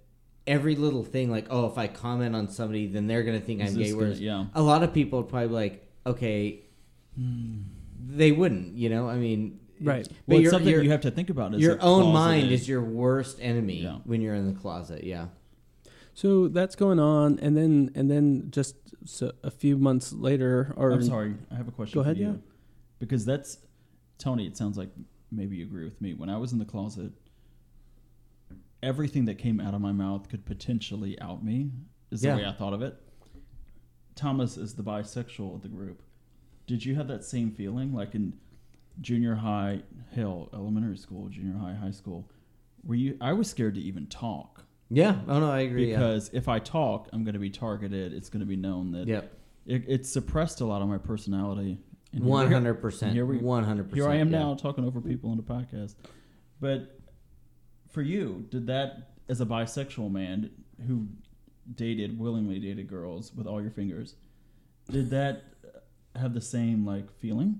every 0.47 0.75
little 0.75 1.03
thing 1.03 1.29
like, 1.31 1.47
oh, 1.49 1.65
if 1.67 1.77
I 1.77 1.87
comment 1.87 2.35
on 2.35 2.49
somebody, 2.49 2.87
then 2.87 3.07
they're 3.07 3.23
gonna 3.23 3.39
think 3.39 3.61
Is 3.61 3.71
I'm 3.73 3.77
gay. 3.81 3.85
gonna- 3.89 3.97
Whereas 3.97 4.21
yeah. 4.21 4.45
a 4.53 4.61
lot 4.61 4.83
of 4.83 4.93
people 4.93 5.19
would 5.21 5.29
probably 5.29 5.49
like, 5.49 5.87
okay, 6.05 6.61
they 7.17 8.31
wouldn't. 8.31 8.75
You 8.75 8.89
know, 8.89 9.09
I 9.09 9.17
mean, 9.17 9.59
Right. 9.81 10.07
But 10.07 10.15
Well, 10.35 10.39
it's 10.41 10.51
something 10.51 10.71
your, 10.71 10.83
you 10.83 10.91
have 10.91 11.01
to 11.01 11.11
think 11.11 11.29
about. 11.29 11.53
Is 11.53 11.61
your 11.61 11.73
own 11.81 12.03
closet 12.03 12.13
mind 12.13 12.51
is 12.51 12.65
your 12.67 12.81
worst 12.81 13.39
enemy 13.41 13.81
Yeah. 13.83 13.97
when 14.05 14.21
you're 14.21 14.33
in 14.35 14.47
the 14.47 14.57
closet. 14.57 15.03
Yeah. 15.03 15.27
so 16.13 16.47
that's 16.47 16.77
going 16.77 16.97
on, 16.99 17.39
and 17.39 17.57
then 17.57 17.91
and 17.93 18.09
then 18.09 18.47
just 18.51 18.75
so 19.03 19.33
a 19.43 19.51
few 19.51 19.77
months 19.77 20.13
later, 20.13 20.73
or 20.77 20.91
I'm 20.91 21.03
sorry. 21.03 21.35
I 21.51 21.55
have 21.55 21.67
a 21.67 21.71
question. 21.71 21.93
Go 21.97 22.01
ahead, 22.01 22.15
for 22.15 22.21
you. 22.21 22.29
yeah. 22.29 22.35
Because 22.99 23.25
that's 23.25 23.57
Tony. 24.17 24.47
It 24.47 24.55
sounds 24.55 24.77
like 24.77 24.89
maybe 25.29 25.57
you 25.57 25.65
agree 25.65 25.83
with 25.83 25.99
me. 25.99 26.13
When 26.13 26.29
I 26.29 26.37
was 26.37 26.53
in 26.53 26.59
the 26.59 26.65
closet, 26.65 27.11
everything 28.83 29.25
that 29.25 29.35
came 29.35 29.59
out 29.59 29.73
of 29.73 29.81
my 29.81 29.91
mouth 29.91 30.29
could 30.29 30.45
potentially 30.45 31.19
out 31.21 31.43
me. 31.43 31.71
Is 32.11 32.23
Yeah. 32.23 32.35
the 32.35 32.41
way 32.43 32.47
I 32.47 32.51
thought 32.53 32.73
of 32.73 32.81
it. 32.81 32.95
Thomas 34.15 34.57
is 34.57 34.75
the 34.75 34.83
bisexual 34.83 35.55
of 35.55 35.61
the 35.61 35.67
group. 35.67 36.01
Did 36.67 36.85
you 36.85 36.95
have 36.95 37.07
that 37.09 37.23
same 37.23 37.51
feeling, 37.51 37.93
like 37.93 38.15
in 38.15 38.33
junior 39.01 39.35
high, 39.35 39.81
hell, 40.13 40.49
elementary 40.53 40.97
school, 40.97 41.27
junior 41.29 41.57
high, 41.57 41.73
high 41.73 41.91
school? 41.91 42.29
Were 42.83 42.95
you? 42.95 43.17
I 43.19 43.33
was 43.33 43.49
scared 43.49 43.75
to 43.75 43.81
even 43.81 44.05
talk 44.07 44.63
Yeah. 44.89 45.19
Oh 45.27 45.39
no, 45.39 45.49
I 45.49 45.61
agree. 45.61 45.87
because 45.87 46.29
if 46.33 46.47
I 46.47 46.59
talk, 46.59 47.09
I'm 47.11 47.23
going 47.23 47.33
to 47.33 47.39
be 47.39 47.49
targeted. 47.49 48.13
It's 48.13 48.29
going 48.29 48.39
to 48.41 48.45
be 48.45 48.55
known 48.55 48.91
that. 48.91 49.07
Yep. 49.07 49.33
it, 49.65 49.83
it 49.87 50.05
suppressed 50.05 50.61
a 50.61 50.65
lot 50.65 50.81
of 50.81 50.87
my 50.87 50.97
personality. 50.99 51.79
One 52.13 52.49
hundred 52.51 52.75
percent. 52.75 53.11
here 53.13 53.25
we- 53.25 53.39
One 53.39 53.63
hundred 53.65 53.89
percent. 53.89 54.01
Here 54.03 54.09
I 54.09 54.15
am 54.21 54.29
now 54.31 54.53
talking 54.55 54.85
over 54.85 55.01
people 55.01 55.31
on 55.31 55.37
the 55.37 55.43
podcast. 55.43 55.95
But 56.61 56.94
for 57.95 58.03
you, 58.03 58.45
did 58.51 58.67
that 58.67 59.13
as 59.27 59.41
a 59.41 59.45
bisexual 59.45 60.11
man 60.11 60.51
who 60.87 61.07
dated 61.73 62.19
willingly 62.19 62.59
dated 62.59 62.87
girls 62.87 63.33
with 63.33 63.47
all 63.47 63.59
your 63.61 63.71
fingers, 63.71 64.13
did 64.91 65.09
that 65.09 65.45
have 66.15 66.33
the 66.35 66.41
same 66.41 66.85
like 66.85 67.11
feeling? 67.19 67.59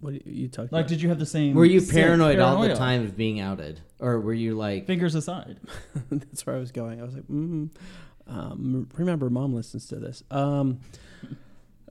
what 0.00 0.12
are 0.12 0.18
you 0.28 0.46
talking 0.48 0.68
Like, 0.72 0.82
about? 0.82 0.88
did 0.88 1.00
you 1.02 1.08
have 1.08 1.18
the 1.18 1.24
same? 1.26 1.54
Were 1.54 1.64
you 1.64 1.80
sense- 1.80 1.92
paranoid 1.92 2.38
all 2.38 2.60
the 2.62 2.74
time 2.74 3.02
of 3.02 3.16
being 3.16 3.40
outed, 3.40 3.80
or 3.98 4.20
were 4.20 4.34
you 4.34 4.54
like, 4.54 4.86
Fingers 4.86 5.14
aside, 5.14 5.58
That's 6.10 6.44
where 6.44 6.56
I 6.56 6.58
was 6.58 6.70
going. 6.72 7.00
I 7.00 7.04
was 7.04 7.14
like, 7.14 7.26
mm, 7.28 7.70
um, 8.26 8.88
remember, 8.96 9.30
mom 9.30 9.54
listens 9.54 9.86
to 9.88 9.96
this. 9.96 10.22
Um, 10.30 10.80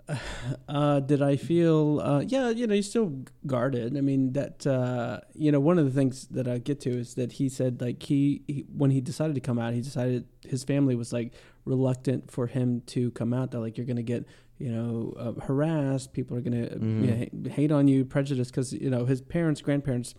uh, 0.70 1.00
did 1.00 1.22
I 1.22 1.36
feel? 1.36 2.00
Uh, 2.00 2.20
yeah, 2.22 2.50
you 2.50 2.68
know, 2.68 2.74
you're 2.74 2.84
still 2.84 3.24
guarded. 3.48 3.98
I 3.98 4.02
mean, 4.02 4.34
that 4.34 4.66
uh, 4.68 5.20
you 5.34 5.52
know, 5.52 5.60
one 5.60 5.80
of 5.80 5.86
the 5.86 5.92
things 5.92 6.28
that 6.28 6.48
I 6.48 6.58
get 6.60 6.80
to 6.82 6.90
is 6.92 7.16
that 7.16 7.34
he 7.34 7.50
said 7.50 7.82
like 7.82 8.04
he, 8.04 8.44
he 8.48 8.66
when 8.76 8.92
he 8.92 9.02
decided 9.02 9.36
to 9.36 9.42
come 9.42 9.58
out, 9.60 9.74
he 9.74 9.82
decided 9.82 10.26
his 10.48 10.64
family 10.64 10.96
was 10.96 11.12
like 11.12 11.34
reluctant 11.66 12.30
for 12.32 12.48
him 12.48 12.82
to 12.88 13.12
come 13.12 13.34
out. 13.34 13.52
They're 13.52 13.62
like, 13.62 13.78
you're 13.78 13.88
gonna 13.88 14.04
get 14.04 14.26
you 14.58 14.72
know 14.72 15.14
uh, 15.18 15.42
harassed. 15.46 16.14
People 16.14 16.38
are 16.38 16.42
gonna 16.42 16.68
Mhm. 16.68 17.02
you 17.34 17.40
know, 17.44 17.50
hate 17.52 17.72
on 17.72 17.88
you, 17.88 18.06
prejudice 18.06 18.50
because 18.52 18.74
you 18.74 18.90
know 18.90 19.06
his 19.06 19.22
parents, 19.22 19.62
grandparents 19.62 20.14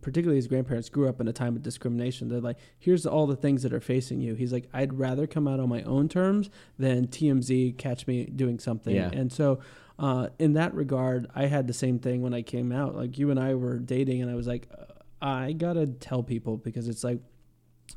particularly 0.00 0.36
his 0.36 0.46
grandparents 0.46 0.88
grew 0.88 1.08
up 1.08 1.20
in 1.20 1.28
a 1.28 1.32
time 1.32 1.54
of 1.56 1.62
discrimination. 1.62 2.28
They're 2.28 2.40
like, 2.40 2.58
here's 2.78 3.06
all 3.06 3.26
the 3.26 3.36
things 3.36 3.62
that 3.62 3.72
are 3.72 3.80
facing 3.80 4.20
you. 4.20 4.34
He's 4.34 4.52
like, 4.52 4.68
I'd 4.72 4.98
rather 4.98 5.26
come 5.26 5.46
out 5.46 5.60
on 5.60 5.68
my 5.68 5.82
own 5.82 6.08
terms 6.08 6.50
than 6.78 7.06
TMZ 7.06 7.76
catch 7.78 8.06
me 8.06 8.24
doing 8.24 8.58
something. 8.58 8.94
Yeah. 8.94 9.10
And 9.12 9.32
so, 9.32 9.60
uh, 9.98 10.28
in 10.38 10.54
that 10.54 10.74
regard, 10.74 11.26
I 11.34 11.46
had 11.46 11.66
the 11.66 11.72
same 11.72 11.98
thing 11.98 12.20
when 12.22 12.34
I 12.34 12.42
came 12.42 12.72
out. 12.72 12.96
Like 12.96 13.18
you 13.18 13.30
and 13.30 13.40
I 13.40 13.54
were 13.54 13.78
dating, 13.78 14.22
and 14.22 14.30
I 14.30 14.34
was 14.34 14.46
like, 14.46 14.68
uh, 14.76 14.84
I 15.22 15.52
gotta 15.52 15.86
tell 15.86 16.22
people 16.22 16.56
because 16.56 16.88
it's 16.88 17.04
like. 17.04 17.20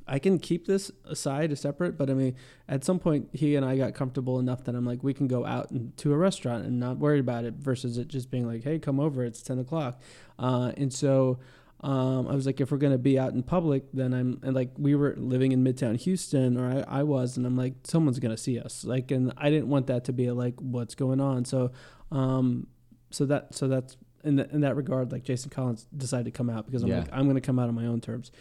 I 0.05 0.19
can 0.19 0.37
keep 0.37 0.67
this 0.67 0.91
aside, 1.05 1.55
separate, 1.57 1.97
but 1.97 2.11
I 2.11 2.13
mean, 2.13 2.35
at 2.67 2.83
some 2.83 2.99
point, 2.99 3.29
he 3.33 3.55
and 3.55 3.65
I 3.65 3.75
got 3.75 3.95
comfortable 3.95 4.37
enough 4.37 4.63
that 4.65 4.75
I'm 4.75 4.85
like, 4.85 5.03
we 5.03 5.15
can 5.15 5.27
go 5.27 5.47
out 5.47 5.71
and, 5.71 5.97
to 5.97 6.13
a 6.13 6.17
restaurant 6.17 6.63
and 6.63 6.79
not 6.79 6.97
worry 6.97 7.19
about 7.19 7.43
it, 7.43 7.55
versus 7.55 7.97
it 7.97 8.07
just 8.07 8.29
being 8.29 8.45
like, 8.45 8.63
hey, 8.63 8.77
come 8.77 8.99
over, 8.99 9.23
it's 9.23 9.41
ten 9.41 9.57
o'clock, 9.57 9.99
uh, 10.37 10.73
and 10.77 10.93
so 10.93 11.39
um, 11.81 12.27
I 12.27 12.35
was 12.35 12.45
like, 12.45 12.59
if 12.59 12.71
we're 12.71 12.77
gonna 12.77 12.97
be 12.97 13.17
out 13.17 13.33
in 13.33 13.41
public, 13.43 13.83
then 13.93 14.13
I'm 14.13 14.39
and 14.43 14.53
like 14.53 14.71
we 14.77 14.95
were 14.95 15.15
living 15.17 15.51
in 15.53 15.63
Midtown 15.63 15.95
Houston, 15.97 16.57
or 16.57 16.83
I, 16.87 16.99
I 16.99 17.03
was, 17.03 17.37
and 17.37 17.45
I'm 17.45 17.55
like, 17.55 17.73
someone's 17.85 18.19
gonna 18.19 18.37
see 18.37 18.59
us, 18.59 18.83
like, 18.83 19.11
and 19.11 19.31
I 19.37 19.49
didn't 19.49 19.69
want 19.69 19.87
that 19.87 20.03
to 20.05 20.13
be 20.13 20.29
like, 20.31 20.55
what's 20.59 20.95
going 20.95 21.21
on, 21.21 21.45
so, 21.45 21.71
um, 22.11 22.67
so 23.11 23.25
that 23.27 23.53
so 23.55 23.67
that's 23.67 23.95
in 24.23 24.35
that 24.35 24.51
in 24.51 24.61
that 24.61 24.75
regard, 24.75 25.11
like 25.13 25.23
Jason 25.23 25.49
Collins 25.49 25.87
decided 25.95 26.25
to 26.25 26.31
come 26.31 26.49
out 26.49 26.65
because 26.65 26.83
I'm 26.83 26.89
Yeah. 26.89 26.99
like, 26.99 27.09
I'm 27.13 27.27
gonna 27.27 27.39
come 27.41 27.57
out 27.59 27.69
on 27.69 27.75
my 27.75 27.85
own 27.85 28.01
terms. 28.01 28.31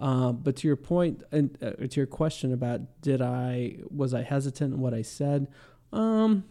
Uh, 0.00 0.30
but 0.32 0.54
to 0.56 0.66
your 0.68 0.76
point 0.76 1.24
and 1.32 1.58
uh, 1.60 1.70
to 1.72 1.90
your 2.00 2.06
question 2.06 2.52
about 2.52 2.80
did 3.02 3.20
I 3.20 3.78
was 3.90 4.14
I 4.14 4.22
hesitant 4.22 4.74
in 4.74 4.80
what 4.80 4.94
I 4.94 5.02
said, 5.02 5.48
um, 5.92 6.44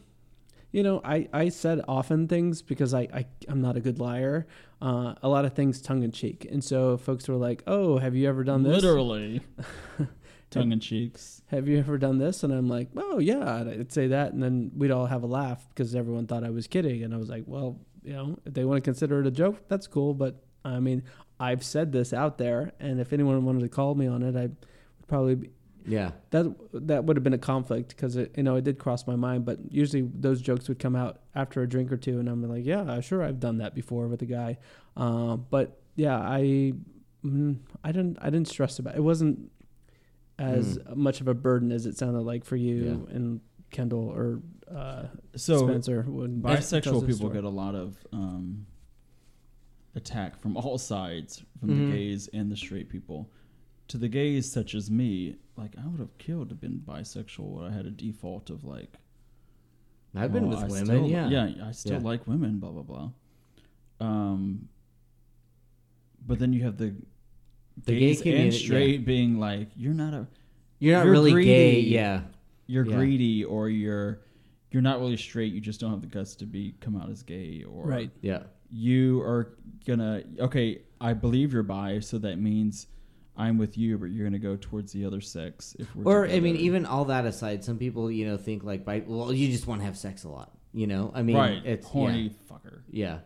you 0.72 0.84
know, 0.84 1.00
I, 1.04 1.30
I 1.32 1.50
said 1.50 1.82
often 1.88 2.28
things 2.28 2.62
because 2.62 2.94
I, 2.94 3.02
I 3.14 3.26
I'm 3.48 3.62
not 3.62 3.78
a 3.78 3.80
good 3.80 4.00
liar. 4.00 4.48
Uh, 4.80 5.16
a 5.24 5.28
lot 5.28 5.44
of 5.44 5.54
things 5.54 5.82
tongue 5.82 6.04
in 6.04 6.12
cheek, 6.12 6.48
and 6.52 6.64
so 6.64 6.98
folks 6.98 7.28
were 7.28 7.36
like, 7.36 7.64
"Oh, 7.66 7.98
have 7.98 8.16
you 8.16 8.30
ever 8.30 8.44
done 8.44 8.62
this? 8.64 8.76
literally, 8.84 9.42
tongue 10.52 10.72
in 10.72 10.80
cheeks. 10.80 11.42
Have 11.48 11.68
you 11.68 11.80
ever 11.80 11.98
done 11.98 12.20
this?" 12.20 12.44
And 12.44 12.54
I'm 12.54 12.68
like, 12.68 12.90
"Oh 12.96 13.18
yeah," 13.18 13.58
and 13.58 13.70
I'd 13.70 13.92
say 13.92 14.08
that, 14.08 14.34
and 14.34 14.42
then 14.44 14.72
we'd 14.76 14.92
all 14.92 15.08
have 15.08 15.24
a 15.24 15.28
laugh 15.28 15.68
because 15.70 15.96
everyone 15.96 16.28
thought 16.28 16.44
I 16.44 16.52
was 16.52 16.68
kidding, 16.68 17.04
and 17.04 17.14
I 17.14 17.18
was 17.18 17.30
like, 17.30 17.44
"Well, 17.48 17.80
you 18.04 18.14
know, 18.14 18.38
if 18.46 18.54
they 18.54 18.66
want 18.66 18.78
to 18.78 18.88
consider 18.88 19.20
it 19.20 19.26
a 19.28 19.32
joke, 19.32 19.68
that's 19.68 19.88
cool." 19.88 20.14
But 20.14 20.44
I 20.64 20.80
mean, 20.80 21.04
I've 21.40 21.64
said 21.64 21.92
this 21.92 22.14
out 22.14 22.38
there, 22.38 22.72
and 22.80 23.00
if 23.00 23.14
anyone 23.14 23.44
wanted 23.46 23.62
to 23.62 23.70
call 23.70 23.96
me 23.96 24.06
on 24.06 24.22
it, 24.22 24.36
I 24.36 24.42
would 24.42 24.58
probably 25.08 25.36
be, 25.36 25.50
yeah, 25.88 26.12
that 26.32 26.54
that 26.74 27.06
would 27.06 27.16
have 27.18 27.24
been 27.24 27.34
a 27.34 27.38
conflict 27.38 27.90
because 27.90 28.16
it 28.18 28.34
you 28.38 28.44
know 28.44 28.56
it 28.56 28.64
did 28.66 28.78
cross 28.78 29.08
my 29.08 29.16
mind 29.16 29.46
but 29.46 29.58
usually 29.72 30.02
those 30.14 30.42
jokes 30.42 30.68
would 30.68 30.80
come 30.80 30.96
out 30.96 31.20
after 31.34 31.62
a 31.62 31.68
drink 31.70 31.92
or 31.92 31.98
two 31.98 32.20
and 32.20 32.28
i'm 32.28 32.44
like 32.48 32.66
yeah 32.66 33.00
sure 33.00 33.24
i've 33.24 33.40
done 33.40 33.58
that 33.60 33.74
before 33.74 34.08
with 34.08 34.22
a 34.22 34.26
guy 34.26 34.58
uh, 34.98 35.36
but 35.38 35.80
yeah 35.96 36.18
i 36.20 36.74
mm, 37.24 37.56
i 37.84 37.92
didn't 37.92 38.18
i 38.22 38.30
didn't 38.30 38.48
stress 38.50 38.80
about 38.80 38.96
it, 38.96 38.98
it 38.98 39.02
wasn't 39.02 39.50
as 40.40 40.78
much 40.94 41.22
of 41.22 41.28
a 41.28 41.34
burden 41.34 41.72
as 41.72 41.86
it 41.86 41.98
sounded 41.98 42.22
like 42.22 42.44
for 42.46 42.56
you 42.58 43.08
and 43.12 43.40
kendall 43.72 44.10
or 44.10 44.42
uh, 44.70 45.04
So 45.36 45.66
spencer 45.68 46.04
when 46.08 46.42
bisexual 46.42 47.02
people 47.06 47.14
story. 47.16 47.34
get 47.36 47.44
a 47.46 47.50
lot 47.50 47.74
of 47.76 47.98
um, 48.14 48.66
attack 49.96 50.38
from 50.40 50.56
all 50.58 50.78
sides, 50.78 51.44
from 51.60 51.70
Mhm. 51.70 51.86
the 51.86 51.92
gays 51.92 52.28
and 52.34 52.52
the 52.52 52.56
straight 52.58 52.90
people. 52.90 53.30
To 53.90 53.98
the 53.98 54.08
gays 54.08 54.52
such 54.52 54.76
as 54.76 54.90
me, 54.92 55.36
like 55.56 55.72
I 55.82 55.88
would 55.88 56.00
have 56.00 56.18
killed 56.18 56.50
to 56.50 56.56
been 56.56 56.82
bisexual. 56.86 57.70
I 57.70 57.74
had 57.74 57.86
a 57.86 57.92
default 57.92 58.50
of 58.50 58.64
like 58.64 58.94
I've 60.16 60.34
been 60.34 60.48
well, 60.50 60.62
with 60.62 60.66
I 60.66 60.68
women, 60.72 60.86
still- 60.86 61.08
yeah. 61.10 61.28
yeah, 61.30 61.68
I 61.68 61.72
still 61.72 61.94
Yeah. 61.94 62.00
like 62.00 62.26
women, 62.28 62.60
blah 62.60 62.72
blah 62.72 62.82
blah. 62.84 63.10
Um, 64.00 64.68
but 66.26 66.40
then 66.40 66.54
you 66.54 66.64
have 66.64 66.78
the, 66.78 66.94
The 67.86 67.94
gay 67.94 68.00
gays 68.00 68.22
community, 68.22 68.44
and 68.46 68.54
yeah. 68.54 68.60
straight 68.60 69.06
being 69.06 69.40
like, 69.40 69.70
you're 69.76 69.94
not 69.94 70.14
a, 70.14 70.28
You're 70.80 70.96
not 70.98 71.04
You're 71.06 71.12
really 71.14 71.44
gay, 71.44 71.80
yeah. 71.80 72.22
you're 72.68 72.86
Yeah. 72.86 72.96
greedy, 72.96 73.44
or 73.44 73.70
you're, 73.70 74.22
you're 74.72 74.82
not 74.82 75.00
really 75.00 75.18
straight. 75.18 75.54
You 75.54 75.62
just 75.62 75.80
don't 75.80 75.92
have 75.92 76.02
the 76.02 76.08
guts 76.08 76.36
to 76.36 76.46
be 76.46 76.76
come 76.82 76.96
out 76.96 77.10
as 77.10 77.24
gay, 77.24 77.64
or 77.64 77.86
Right. 77.86 78.12
Yeah. 78.22 78.44
you 78.72 79.22
are 79.22 79.54
gonna 79.86 80.24
okay 80.40 80.82
i 81.00 81.14
believe 81.14 81.54
you're 81.54 81.64
bi 81.64 82.00
so 82.02 82.18
that 82.18 82.38
means 82.38 82.88
i'm 83.38 83.58
with 83.58 83.78
you 83.78 83.98
but 83.98 84.06
you're 84.08 84.26
gonna 84.26 84.40
go 84.40 84.56
towards 84.56 84.92
the 84.92 85.06
other 85.06 85.22
sex 85.22 85.76
if 85.80 85.96
we're 85.96 86.04
Or 86.12 86.28
I 86.28 86.40
mean, 86.40 86.56
even 86.58 86.86
all 86.86 87.06
that 87.06 87.26
aside, 87.26 87.64
some 87.64 87.78
people 87.78 88.10
you 88.12 88.26
know 88.28 88.38
think 88.38 88.64
like, 88.64 88.84
bi- 88.84 89.04
well, 89.06 89.32
you 89.32 89.50
just 89.52 89.68
want 89.68 89.82
to 89.82 89.86
have 89.86 89.98
sex 89.98 90.24
a 90.24 90.30
lot. 90.30 90.52
You 90.74 90.88
know, 90.88 91.12
I 91.16 91.22
mean, 91.24 91.38
right 91.38 91.62
it's 91.66 91.86
horny 91.88 92.36
fucker 92.52 92.82
Yeah. 92.92 93.20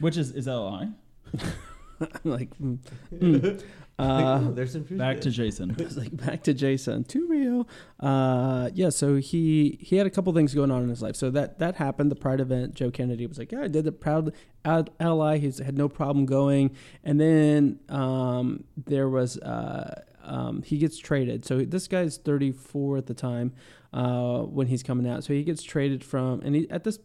which 0.00 0.16
is 0.16 0.30
is 0.32 0.44
that 0.46 0.54
a 0.54 0.60
lie 0.60 0.88
like, 2.24 2.50
mm, 2.58 2.78
mm. 3.14 3.62
Uh, 3.96 4.40
Ooh, 4.42 4.52
there's 4.52 4.72
some 4.72 4.82
back 4.82 5.20
to 5.20 5.30
jason 5.30 5.74
It's 5.78 5.96
like 5.96 6.16
back 6.16 6.42
to 6.44 6.54
Jason 6.54 7.04
to 7.04 7.28
Rio. 7.28 7.66
Uh, 8.00 8.70
yeah, 8.74 8.88
so 8.90 9.16
he 9.16 9.78
he 9.80 9.96
had 9.96 10.06
a 10.06 10.10
couple 10.10 10.32
things 10.32 10.52
going 10.52 10.72
on 10.72 10.82
in 10.82 10.88
his 10.88 11.00
life. 11.00 11.14
So 11.14 11.30
that 11.30 11.60
that 11.60 11.76
happened. 11.76 12.10
The 12.10 12.16
Pride 12.16 12.40
event. 12.40 12.74
Joe 12.74 12.90
Kennedy 12.90 13.26
was 13.26 13.38
like, 13.38 13.52
"Yeah, 13.52 13.62
I 13.62 13.68
did 13.68 13.84
the 13.84 13.92
Proud 13.92 14.34
Al- 14.64 14.88
Ally." 14.98 15.38
He's 15.38 15.58
had 15.58 15.78
no 15.78 15.88
problem 15.88 16.26
going. 16.26 16.74
And 17.04 17.20
then 17.20 17.78
um, 17.88 18.64
there 18.76 19.08
was 19.08 19.38
uh, 19.38 20.02
um, 20.24 20.62
he 20.62 20.78
gets 20.78 20.98
traded. 20.98 21.44
So 21.44 21.60
this 21.60 21.86
guy's 21.86 22.16
34 22.16 22.98
at 22.98 23.06
the 23.06 23.14
time 23.14 23.52
uh, 23.92 24.40
when 24.40 24.66
he's 24.66 24.82
coming 24.82 25.06
out. 25.08 25.22
So 25.24 25.32
he 25.32 25.44
gets 25.44 25.62
traded 25.62 26.02
from, 26.02 26.40
and 26.40 26.56
he, 26.56 26.70
at 26.70 26.82
this 26.84 26.98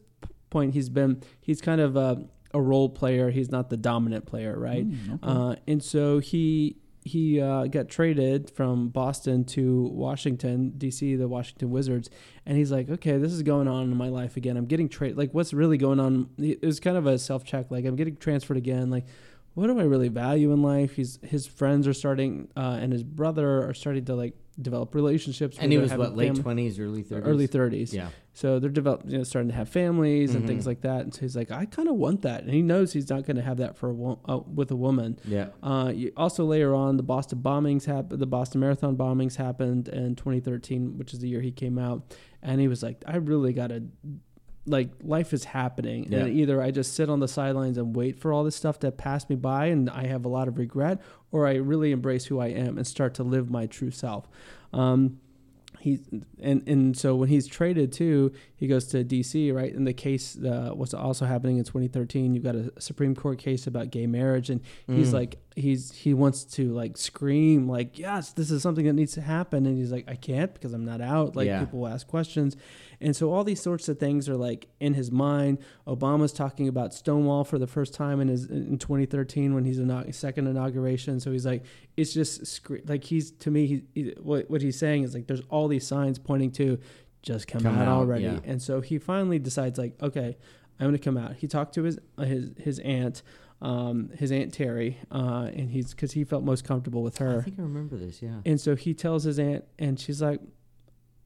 point 0.49 0.73
he's 0.73 0.89
been 0.89 1.21
he's 1.39 1.61
kind 1.61 1.79
of 1.79 1.95
a, 2.53 2.61
role 2.61 2.89
player. 2.89 3.29
He's 3.31 3.51
not 3.51 3.69
the 3.69 3.77
dominant 3.77 4.25
player, 4.25 4.57
right? 4.57 4.89
Mm, 4.89 5.15
okay. 5.15 5.19
Uh, 5.21 5.55
and 5.67 5.83
so 5.83 6.19
he 6.19 6.77
he 7.03 7.39
uh, 7.39 7.65
got 7.65 7.89
traded 7.89 8.49
from 8.51 8.89
Boston 8.89 9.43
to 9.45 9.83
Washington 9.93 10.71
D.C. 10.77 11.15
the 11.15 11.27
Washington 11.27 11.71
Wizards, 11.71 12.09
and 12.45 12.57
he's 12.57 12.71
like, 12.71 12.89
okay, 12.89 13.17
this 13.17 13.31
is 13.31 13.41
going 13.41 13.67
on 13.67 13.83
in 13.83 13.97
my 13.97 14.09
life 14.09 14.37
again. 14.37 14.57
I'm 14.57 14.65
getting 14.65 14.89
traded. 14.89 15.17
Like, 15.17 15.33
what's 15.33 15.53
really 15.53 15.77
going 15.77 15.99
on? 15.99 16.29
It 16.37 16.61
was 16.61 16.79
kind 16.79 16.97
of 16.97 17.05
a 17.05 17.17
self 17.17 17.43
check. 17.43 17.71
Like, 17.71 17.85
I'm 17.85 17.95
getting 17.95 18.17
transferred 18.17 18.57
again. 18.57 18.89
Like, 18.89 19.05
what 19.59 19.67
do 19.67 19.79
I 19.79 19.83
really 19.83 20.09
value 20.09 20.51
in 20.51 20.61
life? 20.61 20.95
He's 20.95 21.19
his 21.23 21.45
friends 21.47 21.87
are 21.87 21.93
starting, 21.93 22.47
uh, 22.55 22.77
and 22.81 22.91
his 22.93 23.03
brother 23.03 23.67
are 23.67 23.73
starting 23.73 24.05
to 24.05 24.15
like 24.15 24.35
develop 24.61 24.93
relationships. 24.93 25.57
And 25.59 25.71
he 25.71 25.77
was 25.77 25.93
what 25.93 26.15
late 26.17 26.35
twenties, 26.35 26.79
early 26.79 27.01
thirties, 27.03 27.27
early 27.27 27.47
30s. 27.47 27.93
Yeah. 27.93 28.09
So 28.33 28.59
they're 28.59 28.69
develop, 28.69 29.03
you 29.05 29.17
know, 29.17 29.23
starting 29.23 29.49
to 29.49 29.55
have 29.55 29.67
families 29.69 30.33
and 30.35 30.43
Mhm. 30.43 30.47
things 30.47 30.65
like 30.67 30.81
that. 30.81 31.01
And 31.01 31.13
so 31.13 31.21
he's 31.21 31.35
like, 31.35 31.49
I 31.51 31.65
kind 31.65 31.87
of 31.89 31.95
want 31.95 32.21
that, 32.23 32.43
and 32.43 32.53
he 32.53 32.61
knows 32.61 32.91
he's 32.93 33.09
not 33.09 33.25
going 33.25 33.35
to 33.37 33.41
have 33.41 33.57
that 33.57 33.77
for 33.77 33.89
a 33.89 33.93
wo- 33.93 34.19
uh, 34.25 34.39
with 34.53 34.71
a 34.71 34.75
woman. 34.77 35.17
Yeah. 35.25 35.49
Uh, 35.63 35.91
you, 35.95 36.11
also 36.17 36.45
later 36.45 36.73
on, 36.75 36.97
the 36.97 37.03
Boston 37.03 37.39
bombings 37.39 37.85
happened. 37.85 38.19
The 38.21 38.25
Boston 38.27 38.61
Marathon 38.61 38.95
bombings 38.97 39.35
happened 39.37 39.87
in 39.89 40.15
2013, 40.15 40.97
which 40.97 41.13
is 41.13 41.19
the 41.19 41.27
year 41.29 41.41
he 41.41 41.51
came 41.51 41.77
out, 41.77 42.15
and 42.41 42.59
he 42.61 42.67
was 42.67 42.81
like, 42.83 43.03
I 43.05 43.17
really 43.17 43.51
got 43.53 43.67
to. 43.67 43.83
Like 44.65 44.89
life 45.01 45.33
is 45.33 45.45
happening, 45.45 46.07
Yeah. 46.11 46.19
and 46.19 46.37
either 46.37 46.61
I 46.61 46.69
just 46.71 46.93
sit 46.93 47.09
on 47.09 47.19
the 47.21 47.27
sidelines 47.27 47.77
and 47.77 47.95
wait 47.95 48.19
for 48.19 48.31
all 48.31 48.43
this 48.43 48.55
stuff 48.55 48.77
to 48.79 48.91
pass 48.91 49.27
me 49.29 49.35
by, 49.35 49.67
and 49.67 49.89
I 49.89 50.05
have 50.07 50.25
a 50.25 50.29
lot 50.29 50.47
of 50.47 50.57
regret, 50.59 51.01
or 51.31 51.47
I 51.47 51.55
really 51.55 51.91
embrace 51.91 52.25
who 52.25 52.39
I 52.39 52.47
am 52.47 52.77
and 52.77 52.85
start 52.85 53.13
to 53.15 53.23
live 53.23 53.49
my 53.49 53.65
true 53.65 53.89
self. 53.91 54.27
Um, 54.73 55.19
he 55.79 55.99
and 56.41 56.67
and 56.67 56.97
so 56.97 57.15
when 57.15 57.29
he's 57.29 57.47
traded 57.47 57.93
too, 57.93 58.33
he 58.57 58.67
goes 58.67 58.87
to 58.87 59.01
D.C. 59.01 59.49
right. 59.53 59.73
And 59.73 59.87
the 59.87 59.93
case 59.93 60.37
uh, 60.37 60.73
was 60.75 60.93
also 60.93 61.25
happening 61.25 61.57
in 61.57 61.63
2013. 61.63 62.33
You've 62.33 62.43
got 62.43 62.55
a 62.55 62.69
Supreme 62.81 63.15
Court 63.15 63.37
case 63.39 63.65
about 63.65 63.89
gay 63.89 64.05
marriage, 64.05 64.49
and 64.49 64.59
he's 64.87 65.11
Mm. 65.11 65.13
like 65.13 65.37
he's 65.55 65.91
he 65.93 66.13
wants 66.13 66.43
to 66.43 66.73
like 66.73 66.97
scream 66.97 67.69
like 67.69 67.97
yes, 67.97 68.33
this 68.33 68.51
is 68.51 68.61
something 68.61 68.85
that 68.87 68.93
needs 68.93 69.13
to 69.13 69.21
happen, 69.21 69.65
and 69.65 69.77
he's 69.77 69.91
like 69.91 70.03
I 70.09 70.15
can't 70.15 70.53
because 70.53 70.73
I'm 70.73 70.83
not 70.83 70.99
out. 70.99 71.37
Like 71.37 71.47
Yeah. 71.47 71.61
people 71.61 71.87
ask 71.87 72.05
questions, 72.07 72.57
and 73.01 73.15
so 73.15 73.31
all 73.31 73.43
these 73.43 73.61
sorts 73.61 73.87
of 73.89 73.97
things 73.99 74.27
are 74.27 74.35
like 74.35 74.67
in 74.79 74.93
his 74.93 75.11
mind. 75.11 75.59
Obama's 75.87 76.33
talking 76.33 76.67
about 76.67 76.93
Stonewall 76.93 77.43
for 77.43 77.57
the 77.57 77.67
first 77.67 77.93
time 77.93 78.19
in 78.19 78.27
his 78.27 78.45
in 78.45 78.77
2013 78.77 79.53
when 79.53 79.63
he's 79.65 79.79
inaug- 79.79 80.13
second 80.13 80.47
inauguration. 80.47 81.19
So 81.19 81.31
he's 81.31 81.45
like, 81.45 81.63
it's 81.97 82.13
just 82.13 82.45
scre- 82.45 82.77
like 82.85 83.03
he's 83.05 83.31
to 83.31 83.51
me. 83.51 83.67
He, 83.67 83.83
he, 83.93 84.13
what 84.21 84.49
what 84.49 84.61
he's 84.61 84.77
saying 84.77 85.03
is 85.03 85.13
like 85.13 85.27
there's 85.27 85.41
all 85.49 85.67
these 85.67 85.87
signs 85.87 86.19
pointing 86.19 86.51
to 86.51 86.77
just 87.21 87.47
come, 87.47 87.61
Come 87.61 87.77
out, 87.77 87.87
out, 87.87 87.97
already. 87.99 88.23
yeah. 88.25 88.39
And 88.43 88.61
so 88.61 88.81
he 88.81 88.97
finally 88.97 89.39
decides 89.39 89.77
like, 89.77 89.93
okay, 90.01 90.37
I'm 90.79 90.87
gonna 90.87 90.97
come 90.97 91.17
out. 91.17 91.35
He 91.37 91.47
talked 91.47 91.73
to 91.75 91.83
his 91.83 91.99
his 92.19 92.51
his 92.57 92.79
aunt. 92.79 93.21
Um, 93.61 94.11
his 94.17 94.31
aunt 94.31 94.53
Terry, 94.53 94.97
uh, 95.11 95.49
and 95.53 95.69
he's 95.69 95.91
because 95.93 96.13
he 96.13 96.23
felt 96.23 96.45
most 96.45 96.63
comfortable 96.63 97.03
with 97.03 97.17
her. 97.17 97.39
I 97.39 97.41
think 97.43 97.59
I 97.59 97.63
remember 97.63 97.97
this. 97.97 98.21
Yeah. 98.21 98.39
And 98.45 98.57
so 98.61 98.77
he 98.77 98.93
tells 98.93 99.25
his 99.25 99.37
aunt, 99.37 99.65
and 99.77 99.99
she's 99.99 100.21
like, 100.21 100.39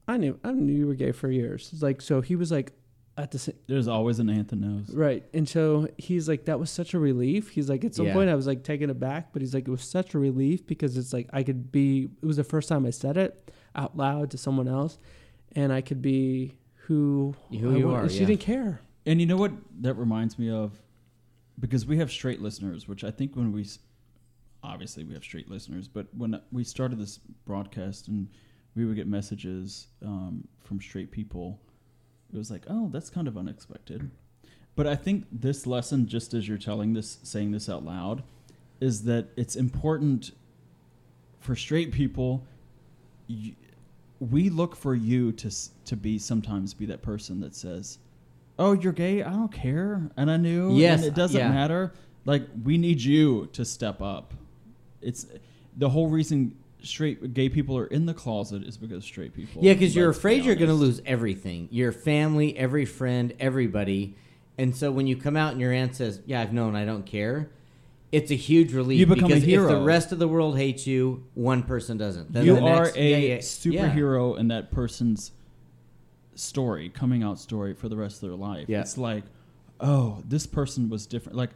"I 0.06 0.16
knew, 0.16 0.38
I 0.44 0.52
knew 0.52 0.72
you 0.72 0.86
were 0.86 0.94
gay 0.94 1.12
for 1.12 1.30
years." 1.30 1.70
It's 1.72 1.82
like, 1.82 2.00
so 2.00 2.20
he 2.20 2.36
was 2.36 2.50
like, 2.50 2.72
at 3.16 3.30
the 3.30 3.38
same, 3.38 3.54
there's 3.68 3.86
always 3.86 4.18
an 4.18 4.28
anthem 4.28 4.60
knows 4.60 4.90
right. 4.92 5.22
And 5.32 5.48
so 5.48 5.86
he's 5.98 6.28
like, 6.28 6.46
that 6.46 6.58
was 6.58 6.68
such 6.70 6.94
a 6.94 6.98
relief. 6.98 7.50
He's 7.50 7.68
like, 7.70 7.84
at 7.84 7.94
some 7.94 8.06
Yeah. 8.06 8.12
point, 8.14 8.28
I 8.28 8.34
was 8.34 8.46
like 8.46 8.64
taken 8.64 8.90
aback, 8.90 9.32
but 9.32 9.40
he's 9.40 9.54
like, 9.54 9.68
it 9.68 9.70
was 9.70 9.82
such 9.82 10.14
a 10.14 10.18
relief 10.18 10.66
because 10.66 10.96
it's 10.96 11.12
like 11.12 11.28
I 11.32 11.42
could 11.44 11.70
be. 11.70 12.08
It 12.22 12.26
was 12.26 12.36
the 12.36 12.44
first 12.44 12.68
time 12.68 12.84
I 12.86 12.90
said 12.90 13.16
it 13.16 13.50
out 13.76 13.96
loud 13.96 14.30
to 14.32 14.38
someone 14.38 14.66
else, 14.68 14.98
and 15.52 15.72
I 15.72 15.80
could 15.80 16.02
be 16.02 16.58
who 16.86 17.34
Who 17.50 17.74
I 17.74 17.76
you 17.78 17.90
are, 17.92 18.02
and 18.02 18.10
She 18.10 18.20
yeah. 18.20 18.26
didn't 18.26 18.40
care. 18.40 18.80
and 19.06 19.20
you 19.20 19.26
know 19.26 19.36
what 19.36 19.52
that 19.80 19.94
reminds 19.94 20.38
me 20.38 20.50
of 20.50 20.72
because 21.60 21.86
we 21.86 21.98
have 21.98 22.10
straight 22.10 22.40
listeners 22.42 22.88
which 22.88 23.04
i 23.04 23.10
think 23.10 23.36
when 23.36 23.52
we 23.52 23.60
s- 23.62 23.78
obviously 24.62 25.04
we 25.04 25.12
have 25.14 25.22
straight 25.22 25.48
listeners 25.50 25.86
but 25.88 26.06
when 26.16 26.40
we 26.50 26.64
started 26.64 26.98
this 26.98 27.18
broadcast 27.44 28.08
and 28.08 28.28
we 28.74 28.84
would 28.84 28.96
get 28.96 29.06
messages 29.06 29.88
um, 30.04 30.46
from 30.62 30.80
straight 30.80 31.10
people. 31.10 31.58
It 32.32 32.36
was 32.36 32.50
like 32.50 32.64
oh 32.68 32.88
that's 32.92 33.10
kind 33.10 33.28
of 33.28 33.36
unexpected. 33.36 34.10
But 34.76 34.88
i 34.88 34.96
think 34.96 35.26
this 35.30 35.66
lesson 35.66 36.08
just 36.08 36.34
as 36.34 36.48
you're 36.48 36.58
telling 36.58 36.94
this 36.94 37.18
saying 37.22 37.52
this 37.52 37.68
out 37.68 37.84
loud 37.84 38.24
is 38.80 39.04
that 39.04 39.28
it's 39.36 39.54
important 39.54 40.32
for 41.38 41.54
straight 41.54 41.92
people 41.92 42.44
y 43.28 43.54
we 44.18 44.48
look 44.48 44.74
for 44.74 44.94
you 44.94 45.30
to 45.32 45.50
to 45.84 45.96
be 45.96 46.18
sometimes 46.18 46.74
be 46.74 46.86
that 46.86 47.02
person 47.02 47.40
that 47.40 47.54
says 47.54 47.98
oh 48.58 48.72
you're 48.72 48.92
gay? 48.92 49.22
I 49.22 49.30
don't 49.30 49.52
care. 49.52 50.10
And 50.16 50.30
i 50.30 50.36
knew. 50.36 50.74
Yes, 50.74 51.00
and 51.00 51.08
it 51.08 51.14
doesn't 51.14 51.38
yeah. 51.38 51.48
matter. 51.48 51.92
Like 52.24 52.42
we 52.62 52.78
need 52.78 53.00
you 53.00 53.48
to 53.52 53.64
step 53.64 54.00
up. 54.00 54.34
It's 55.00 55.26
the 55.76 55.88
whole 55.88 56.08
reason 56.08 56.56
straight 56.84 57.34
gay 57.34 57.48
people 57.48 57.76
are 57.78 57.86
in 57.86 58.06
the 58.06 58.14
closet 58.14 58.62
is 58.64 58.76
because 58.76 59.04
straight 59.04 59.34
people 59.34 59.62
Yeah, 59.64 59.72
because 59.74 59.94
you're 59.96 60.06
let's 60.08 60.18
be 60.18 60.20
afraid 60.20 60.44
you're 60.44 60.54
going 60.54 60.68
to 60.68 60.74
lose 60.74 61.00
everything 61.06 61.68
your 61.70 61.92
family, 61.92 62.56
every 62.56 62.84
friend, 62.84 63.32
everybody. 63.40 64.14
And 64.56 64.76
so 64.76 64.92
when 64.92 65.06
you 65.06 65.16
come 65.16 65.36
out 65.36 65.52
and 65.52 65.60
your 65.60 65.72
aunt 65.72 65.96
says, 65.96 66.20
Yeah, 66.26 66.40
I've 66.40 66.52
known, 66.52 66.76
I 66.76 66.84
don't 66.84 67.04
care, 67.06 67.50
it's 68.12 68.30
a 68.30 68.36
huge 68.36 68.72
relief. 68.72 69.00
You 69.00 69.06
become 69.06 69.32
a 69.32 69.40
because 69.40 69.48
If 69.48 69.68
the 69.68 69.80
rest 69.82 70.12
of 70.12 70.18
the 70.20 70.28
world 70.28 70.56
hates 70.56 70.86
you, 70.86 71.24
one 71.34 71.62
person 71.64 71.96
doesn't. 71.98 72.32
Then 72.32 72.44
you 72.46 72.54
the 72.56 72.62
are 72.62 72.84
next- 72.84 72.96
a 72.96 73.10
yeah, 73.10 73.16
yeah, 73.16 73.34
yeah. 73.34 73.38
superhero 73.40 74.38
in 74.38 74.48
that 74.48 74.70
person's 74.70 75.32
story, 76.34 76.88
coming 76.88 77.22
out 77.22 77.38
story 77.38 77.74
for 77.74 77.88
the 77.88 77.96
rest 77.96 78.22
of 78.22 78.28
their 78.28 78.36
life. 78.38 78.68
Yeah. 78.68 78.80
It's 78.80 78.98
like, 78.98 79.24
oh, 79.80 80.22
this 80.28 80.46
person 80.46 80.88
was 80.88 81.06
different. 81.06 81.36
Like, 81.36 81.50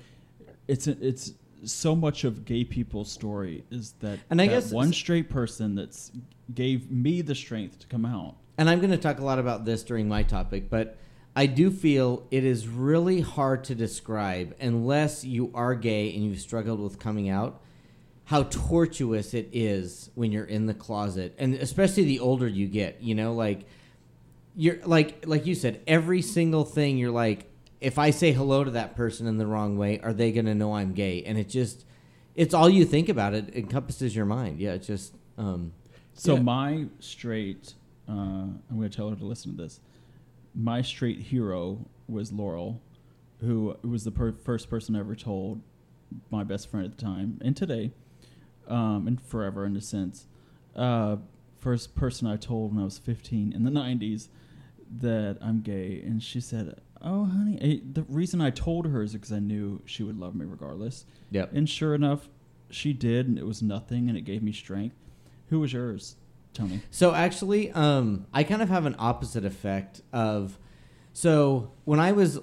it's 0.66 0.87
it's 0.87 1.33
so 1.65 1.95
much 1.97 2.25
of 2.25 2.45
gay 2.45 2.65
people's 2.65 3.11
story 3.11 3.65
is 3.71 3.93
that 4.01 4.19
And 4.31 4.41
I 4.41 4.47
that 4.47 4.53
guess- 4.53 4.73
one 4.73 4.93
straight 4.93 5.29
person 5.29 5.75
that's 5.75 6.13
gave 6.55 6.91
me 6.91 7.21
the 7.23 7.35
strength 7.35 7.79
to 7.81 7.87
come 7.87 8.05
out. 8.07 8.37
and 8.57 8.69
I'm 8.71 8.79
going 8.81 8.91
to 8.91 8.97
talk 8.99 9.19
a 9.21 9.25
lot 9.25 9.39
about 9.39 9.65
this 9.65 9.83
during 9.83 10.09
my 10.09 10.23
topic, 10.23 10.69
but 10.71 10.97
I 11.37 11.47
do 11.47 11.71
feel 11.71 12.27
it 12.31 12.43
is 12.45 12.67
really 12.67 13.21
hard 13.21 13.65
to 13.65 13.75
describe 13.75 14.57
unless 14.61 15.25
you 15.25 15.51
are 15.55 15.75
gay 15.75 16.13
and 16.15 16.25
you've 16.25 16.41
struggled 16.41 16.81
with 16.81 16.99
coming 16.99 17.29
out 17.29 17.61
how 18.25 18.43
tortuous 18.45 19.33
it 19.35 19.49
is 19.53 20.11
when 20.15 20.33
you're 20.33 20.45
in 20.45 20.67
the 20.67 20.75
closet 20.75 21.35
and 21.39 21.55
especially 21.55 22.05
the 22.05 22.21
older 22.21 22.47
you 22.49 22.67
get, 22.67 23.01
you 23.03 23.15
know, 23.15 23.33
like 23.35 23.67
you're 24.57 24.79
like 24.85 25.25
like 25.27 25.47
you 25.47 25.55
said 25.55 25.81
every 25.87 26.21
single 26.21 26.65
thing 26.65 26.99
you're 26.99 27.13
like 27.13 27.49
if 27.81 27.99
I 27.99 28.11
say 28.11 28.33
hello 28.33 28.64
to 28.64 28.70
that 28.72 28.97
person 28.97 29.26
in 29.26 29.39
the 29.39 29.47
wrong 29.47 29.76
way, 29.79 30.01
are 30.01 30.12
they 30.12 30.33
going 30.33 30.47
to 30.47 30.55
know 30.55 30.74
I'm 30.74 30.93
gay? 30.93 31.22
And 31.24 31.39
it 31.39 31.49
just 31.49 31.85
it's 32.35 32.55
all 32.55 32.68
you 32.68 32.85
think 32.85 33.09
about 33.09 33.35
it 33.35 33.55
encompasses 33.55 34.14
your 34.14 34.26
mind. 34.26 34.61
Yeah, 34.61 34.72
it's 34.74 34.87
just 34.87 35.14
um 35.37 35.72
So 36.14 36.35
Yeah. 36.35 36.41
my 36.43 36.87
straight, 37.01 37.74
uh, 38.09 38.12
I'm 38.12 38.62
going 38.70 38.89
to 38.89 38.97
tell 38.97 39.11
her 39.11 39.16
to 39.16 39.24
listen 39.24 39.57
to 39.57 39.62
this. 39.62 39.81
My 40.55 40.83
straight 40.83 41.18
hero 41.20 41.87
was 42.09 42.33
Laurel, 42.33 42.81
who 43.41 43.76
was 43.83 44.05
the 44.05 44.11
per- 44.11 44.33
first 44.33 44.68
person 44.70 44.97
I 44.97 45.01
ever 45.01 45.14
told 45.14 45.61
my 46.31 46.43
best 46.43 46.70
friend 46.70 46.87
at 46.87 46.97
the 46.97 47.03
time 47.05 47.39
and 47.45 47.57
today 47.57 47.93
um, 48.66 49.07
and 49.07 49.20
forever 49.20 49.64
in 49.66 49.76
a 49.76 49.81
sense. 49.81 50.26
Uh, 50.74 51.16
first 51.61 51.95
person 51.95 52.26
I 52.26 52.37
told 52.37 52.72
when 52.74 52.81
I 52.81 52.85
was 52.85 52.99
15 52.99 53.53
in 53.53 53.64
the 53.64 53.70
90s 53.70 54.29
that 55.01 55.37
I'm 55.43 55.61
gay, 55.61 56.01
and 56.05 56.22
she 56.22 56.41
said, 56.41 56.81
"Oh, 57.03 57.24
honey." 57.26 57.59
eh, 57.61 57.78
the 57.92 58.03
reason 58.03 58.40
I 58.40 58.51
told 58.51 58.86
her 58.86 59.03
is 59.03 59.12
because 59.12 59.32
I 59.32 59.38
knew 59.38 59.82
she 59.84 60.03
would 60.03 60.18
love 60.18 60.34
me 60.34 60.44
regardless. 60.46 61.05
Yep. 61.30 61.51
And 61.53 61.68
sure 61.68 61.94
enough, 61.94 62.28
she 62.70 62.92
did, 62.92 63.28
and 63.28 63.38
it 63.38 63.46
was 63.46 63.62
nothing, 63.62 64.09
and 64.09 64.16
it 64.16 64.22
gave 64.22 64.42
me 64.42 64.53
strength. 64.53 64.96
Who 65.49 65.61
was 65.61 65.72
yours? 65.72 66.16
tony. 66.59 66.80
So 66.90 67.14
actually, 67.14 67.70
um, 67.72 68.26
I 68.32 68.42
kind 68.42 68.62
of 68.62 68.68
have 68.68 68.86
an 68.86 68.96
opposite 68.99 69.44
effect 69.44 70.03
of. 70.12 70.59
So 71.12 71.72
when 71.84 72.01
I 72.01 72.12
was 72.12 72.40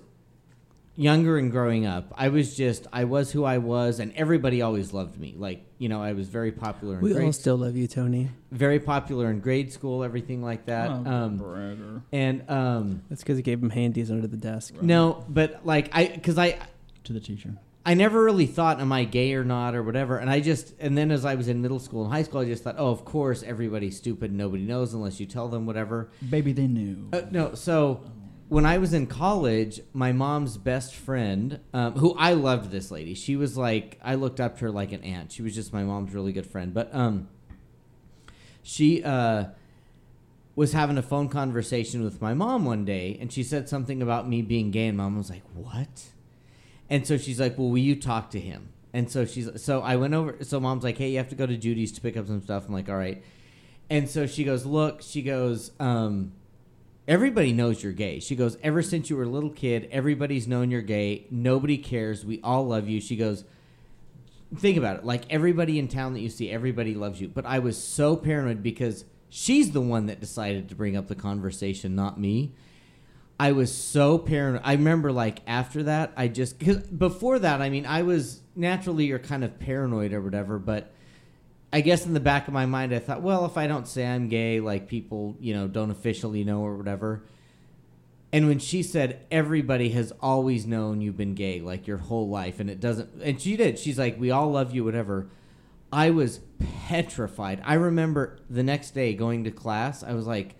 younger 0.95 1.37
and 1.37 1.51
growing 1.51 1.85
up, 1.85 2.13
I 2.17 2.29
was 2.29 2.55
just 2.55 2.87
I 2.93 3.03
was 3.03 3.31
who 3.31 3.43
I 3.43 3.57
was, 3.57 3.99
and 3.99 4.13
everybody 4.15 4.61
always 4.61 4.93
loved 4.93 5.19
me. 5.19 5.35
Like 5.37 5.65
you 5.77 5.89
know, 5.89 6.01
I 6.01 6.13
was 6.13 6.27
very 6.29 6.51
popular 6.51 6.95
in 6.95 6.99
grade 7.01 7.09
school. 7.11 7.15
We 7.15 7.19
grade, 7.19 7.25
all 7.27 7.33
still 7.33 7.57
love 7.57 7.75
you, 7.75 7.87
Tony. 7.87 8.29
very 8.51 8.79
popular 8.79 9.29
in 9.29 9.39
grade 9.39 9.71
school, 9.73 10.03
everything 10.03 10.41
like 10.41 10.65
that. 10.65 10.89
Oh, 10.89 10.93
um, 11.05 12.03
and 12.11 12.49
um, 12.49 13.01
That's 13.09 13.21
because 13.21 13.37
he 13.37 13.43
gave 13.43 13.61
him 13.61 13.69
handies 13.69 14.11
under 14.11 14.27
the 14.27 14.37
desk. 14.37 14.73
Right. 14.75 14.83
no, 14.83 15.25
but 15.27 15.65
like 15.65 15.89
I, 15.93 16.07
because 16.07 16.37
I 16.37 16.57
To 17.05 17.13
the 17.13 17.19
teacher. 17.19 17.57
I 17.87 17.93
never 17.93 18.23
really 18.23 18.47
thought, 18.47 18.81
am 18.81 18.91
I 18.91 19.03
gay 19.03 19.35
or 19.35 19.43
not, 19.43 19.75
or 19.75 19.83
whatever. 19.83 20.17
And 20.17 20.27
I 20.27 20.39
just, 20.39 20.73
and 20.79 20.97
then 20.97 21.11
as 21.11 21.23
I 21.23 21.35
was 21.35 21.47
in 21.47 21.61
middle 21.61 21.77
school 21.77 22.03
and 22.03 22.11
high 22.11 22.23
school, 22.23 22.41
I 22.41 22.45
just 22.45 22.63
thought, 22.63 22.77
oh, 22.79 22.89
of 22.89 23.05
course, 23.05 23.43
everybody's 23.43 23.95
stupid. 23.95 24.33
Nobody 24.33 24.63
knows 24.63 24.95
unless 24.95 25.19
you 25.19 25.27
tell 25.27 25.49
them, 25.49 25.67
whatever. 25.67 26.09
Baby, 26.27 26.51
they 26.51 26.65
knew. 26.65 27.09
Uh, 27.13 27.21
no, 27.29 27.53
so 27.53 28.01
when 28.47 28.65
I 28.65 28.77
was 28.77 28.93
in 28.93 29.07
college, 29.07 29.81
my 29.93 30.11
mom's 30.11 30.57
best 30.57 30.93
friend, 30.93 31.59
um, 31.73 31.93
who 31.93 32.13
I 32.17 32.33
loved 32.33 32.71
this 32.71 32.91
lady, 32.91 33.13
she 33.15 33.35
was 33.35 33.57
like, 33.57 33.99
I 34.03 34.15
looked 34.15 34.39
up 34.39 34.57
to 34.59 34.65
her 34.65 34.71
like 34.71 34.91
an 34.91 35.03
aunt. 35.03 35.31
She 35.31 35.41
was 35.41 35.55
just 35.55 35.73
my 35.73 35.83
mom's 35.83 36.13
really 36.13 36.31
good 36.31 36.45
friend. 36.45 36.73
But 36.73 36.93
um, 36.93 37.27
she 38.61 39.03
uh, 39.03 39.45
was 40.55 40.73
having 40.73 40.97
a 40.97 41.01
phone 41.01 41.29
conversation 41.29 42.03
with 42.03 42.21
my 42.21 42.33
mom 42.33 42.65
one 42.65 42.85
day, 42.85 43.17
and 43.19 43.31
she 43.33 43.43
said 43.43 43.67
something 43.67 44.01
about 44.01 44.29
me 44.29 44.41
being 44.41 44.69
gay, 44.69 44.87
and 44.87 44.97
mom 44.97 45.17
was 45.17 45.29
like, 45.29 45.43
what? 45.53 46.09
And 46.89 47.07
so 47.07 47.17
she's 47.17 47.39
like, 47.39 47.57
"Well, 47.57 47.69
will 47.69 47.77
you 47.77 47.95
talk 47.95 48.29
to 48.31 48.39
him?" 48.39 48.69
And 48.93 49.09
so 49.09 49.25
she's 49.25 49.49
so 49.61 49.81
I 49.81 49.95
went 49.95 50.13
over. 50.13 50.37
So 50.41 50.59
mom's 50.59 50.83
like, 50.83 50.97
"Hey, 50.97 51.09
you 51.11 51.17
have 51.17 51.29
to 51.29 51.35
go 51.35 51.45
to 51.45 51.57
Judy's 51.57 51.91
to 51.93 52.01
pick 52.01 52.15
up 52.15 52.27
some 52.27 52.41
stuff." 52.41 52.67
I'm 52.67 52.73
like, 52.73 52.89
"All 52.89 52.95
right." 52.95 53.23
And 53.89 54.09
so 54.09 54.27
she 54.27 54.43
goes, 54.43 54.65
"Look," 54.65 55.01
she 55.01 55.21
goes, 55.21 55.71
um, 55.79 56.33
"Everybody 57.07 57.53
knows 57.53 57.83
you're 57.83 57.93
gay." 57.93 58.19
She 58.19 58.35
goes, 58.35 58.57
"Ever 58.63 58.81
since 58.81 59.09
you 59.09 59.17
were 59.17 59.23
a 59.23 59.29
little 59.29 59.49
kid, 59.49 59.87
everybody's 59.91 60.47
known 60.47 60.71
you're 60.71 60.81
gay. 60.81 61.25
Nobody 61.29 61.77
cares. 61.77 62.25
We 62.25 62.39
all 62.43 62.65
love 62.67 62.87
you." 62.89 62.99
She 62.99 63.15
goes, 63.15 63.43
"Think 64.55 64.77
about 64.77 64.97
it. 64.97 65.05
Like 65.05 65.23
everybody 65.29 65.79
in 65.79 65.87
town 65.87 66.13
that 66.13 66.21
you 66.21 66.29
see, 66.29 66.49
everybody 66.49 66.93
loves 66.93 67.21
you." 67.21 67.27
But 67.27 67.45
I 67.45 67.59
was 67.59 67.77
so 67.77 68.15
paranoid 68.15 68.63
because 68.63 69.05
she's 69.29 69.71
the 69.71 69.81
one 69.81 70.05
that 70.05 70.19
decided 70.19 70.69
to 70.69 70.75
bring 70.75 70.95
up 70.95 71.07
the 71.07 71.15
conversation, 71.15 71.95
not 71.95 72.19
me. 72.19 72.53
I 73.39 73.51
was 73.51 73.73
so 73.73 74.17
paranoid. 74.17 74.61
I 74.63 74.73
remember 74.73 75.11
like 75.11 75.39
after 75.45 75.83
that, 75.83 76.13
I 76.15 76.29
just 76.29 76.59
cause 76.59 76.77
before 76.87 77.39
that, 77.39 77.61
I 77.61 77.69
mean, 77.69 77.85
I 77.85 78.03
was 78.03 78.41
naturally 78.55 79.05
you're 79.05 79.19
kind 79.19 79.43
of 79.43 79.59
paranoid 79.59 80.13
or 80.13 80.21
whatever, 80.21 80.57
but 80.57 80.91
I 81.76 81.82
guess 81.82 82.05
in 82.05 82.13
the 82.13 82.21
back 82.21 82.47
of 82.47 82.53
my 82.53 82.65
mind, 82.65 82.95
I 82.95 82.99
thought, 82.99 83.21
well, 83.21 83.43
if 83.43 83.57
I 83.57 83.67
don't 83.67 83.86
say 83.86 84.07
I'm 84.07 84.30
gay, 84.30 84.61
like 84.61 84.88
people, 84.88 85.36
you 85.41 85.53
know, 85.53 85.67
don't 85.67 85.91
officially 85.91 86.45
know 86.45 86.61
or 86.61 86.78
whatever. 86.78 87.23
And 88.32 88.47
when 88.47 88.59
she 88.59 88.82
said 88.82 89.26
everybody 89.30 89.89
has 89.89 90.13
always 90.21 90.65
known 90.65 91.01
you've 91.01 91.17
been 91.17 91.34
gay 91.36 91.59
like 91.59 91.86
your 91.86 91.97
whole 91.97 92.30
life, 92.30 92.61
and 92.61 92.69
it 92.69 92.80
doesn't, 92.80 93.21
and 93.21 93.41
she 93.41 93.57
did. 93.57 93.78
She's 93.78 93.99
like, 93.99 94.17
we 94.17 94.32
all 94.32 94.51
love 94.51 94.73
you, 94.73 94.86
whatever. 94.86 95.28
I 95.91 96.11
was 96.11 96.39
petrified. 96.88 97.61
I 97.65 97.73
remember 97.73 98.39
the 98.49 98.63
next 98.63 98.91
day 98.91 99.13
going 99.13 99.43
to 99.43 99.51
class. 99.51 100.01
I 100.01 100.13
was 100.13 100.26
like, 100.26 100.55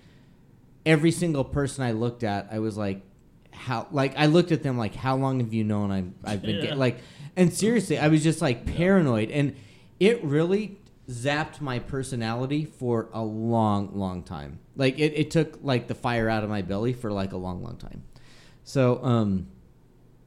every 0.86 1.11
single 1.11 1.45
person 1.45 1.86
I 1.86 1.93
looked 1.93 2.26
at, 2.26 2.49
I 2.51 2.59
was 2.59 2.76
like, 2.76 3.03
how? 3.51 3.88
Like 3.89 4.18
I 4.18 4.26
looked 4.26 4.51
at 4.51 4.63
them 4.63 4.78
like, 4.78 4.95
how 4.95 5.16
long 5.16 5.39
have 5.39 5.53
you 5.53 5.63
known 5.63 5.91
I've 5.91 6.11
I've 6.26 6.41
been 6.41 6.59
gay? 6.59 6.74
Like, 6.76 6.97
and 7.38 7.53
seriously, 7.53 7.97
I 7.97 8.09
was 8.09 8.22
just 8.22 8.41
like 8.41 8.66
paranoid, 8.66 9.32
and 9.32 9.55
it 9.97 10.22
really 10.22 10.78
zapped 11.10 11.62
my 11.62 11.80
personality 11.80 12.66
for 12.66 13.10
a 13.14 13.22
long, 13.24 13.91
long 13.97 14.24
time. 14.24 14.60
Like 14.76 14.97
it, 14.99 15.14
it 15.16 15.32
took 15.32 15.60
like 15.62 15.88
the 15.88 15.95
fire 15.95 16.28
out 16.30 16.43
of 16.43 16.49
my 16.49 16.62
belly 16.62 16.93
for 16.93 17.12
like 17.12 17.32
a 17.34 17.38
long, 17.38 17.62
long 17.64 17.78
time. 17.78 18.03
So, 18.64 19.03
um, 19.03 19.47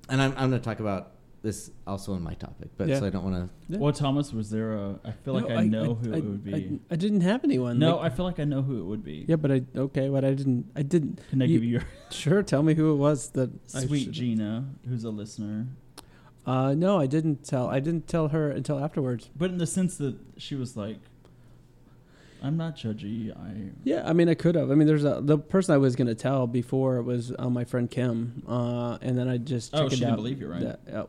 and 0.08 0.22
I'm 0.22 0.30
I'm 0.32 0.50
gonna 0.50 0.60
talk 0.60 0.80
about 0.80 1.12
this 1.42 1.70
also 1.86 2.14
in 2.14 2.22
my 2.22 2.34
topic, 2.34 2.68
but 2.76 2.88
Yeah. 2.88 2.98
so 2.98 3.06
I 3.06 3.10
don't 3.10 3.22
want 3.24 3.36
to. 3.48 3.54
Yeah. 3.68 3.78
Well, 3.78 3.92
Thomas, 3.92 4.32
was 4.32 4.50
there 4.50 4.72
a? 4.74 4.98
I 5.04 5.12
feel 5.12 5.34
like 5.34 5.48
No, 5.48 5.56
I, 5.56 5.64
know 5.64 5.94
who 5.94 6.12
it 6.12 6.24
would 6.24 6.44
be. 6.44 6.54
I, 6.54 6.94
I 6.94 6.96
didn't 6.96 7.20
have 7.20 7.44
anyone. 7.44 7.78
no, 7.78 7.96
like- 7.96 8.12
I 8.12 8.14
feel 8.14 8.24
like 8.24 8.40
I 8.40 8.44
know 8.44 8.62
who 8.62 8.80
it 8.80 8.84
would 8.84 9.04
be. 9.04 9.24
yeah, 9.28 9.36
but 9.36 9.52
I 9.52 9.62
okay, 9.76 10.08
but 10.08 10.24
I 10.24 10.34
didn't. 10.34 10.70
I 10.76 10.82
didn't. 10.82 11.20
Can 11.30 11.42
I 11.42 11.44
You- 11.46 11.54
give 11.54 11.64
you 11.64 11.70
your 11.70 11.84
Sure, 12.10 12.42
tell 12.42 12.62
me 12.62 12.74
who 12.74 12.92
it 12.92 12.96
was 12.96 13.30
that 13.30 13.50
sweet 13.70 14.10
Gina, 14.10 14.68
who's 14.88 15.04
a 15.04 15.10
listener? 15.10 15.66
Uh, 16.48 16.72
no, 16.72 16.98
I 16.98 17.06
didn't 17.06 17.44
tell. 17.44 17.68
I 17.68 17.78
didn't 17.78 18.08
tell 18.08 18.28
her 18.28 18.50
until 18.50 18.82
afterwards. 18.82 19.28
But 19.36 19.50
in 19.50 19.58
the 19.58 19.66
sense 19.66 19.98
that 19.98 20.16
she 20.38 20.54
was 20.54 20.78
like, 20.78 20.96
"I'm 22.42 22.56
not 22.56 22.74
judgy. 22.74 23.36
I 23.36 23.72
Yeah, 23.84 24.08
I 24.08 24.14
mean, 24.14 24.30
I 24.30 24.34
could 24.34 24.54
have. 24.54 24.70
I 24.70 24.74
mean, 24.74 24.86
there's 24.86 25.04
a 25.04 25.20
the 25.22 25.36
person 25.36 25.74
I 25.74 25.78
was 25.78 25.94
gonna 25.94 26.14
tell 26.14 26.46
before 26.46 27.02
was 27.02 27.34
uh, 27.38 27.50
my 27.50 27.64
friend 27.64 27.90
Kim, 27.90 28.42
uh, 28.48 28.96
and 29.02 29.18
then 29.18 29.28
I 29.28 29.36
just 29.36 29.74
Oh, 29.74 29.90
she 29.90 29.96
didn't 29.96 30.16
believe 30.16 30.40
you, 30.40 30.48
right? 30.48 30.62
that- 30.62 30.80
uh, 30.90 31.06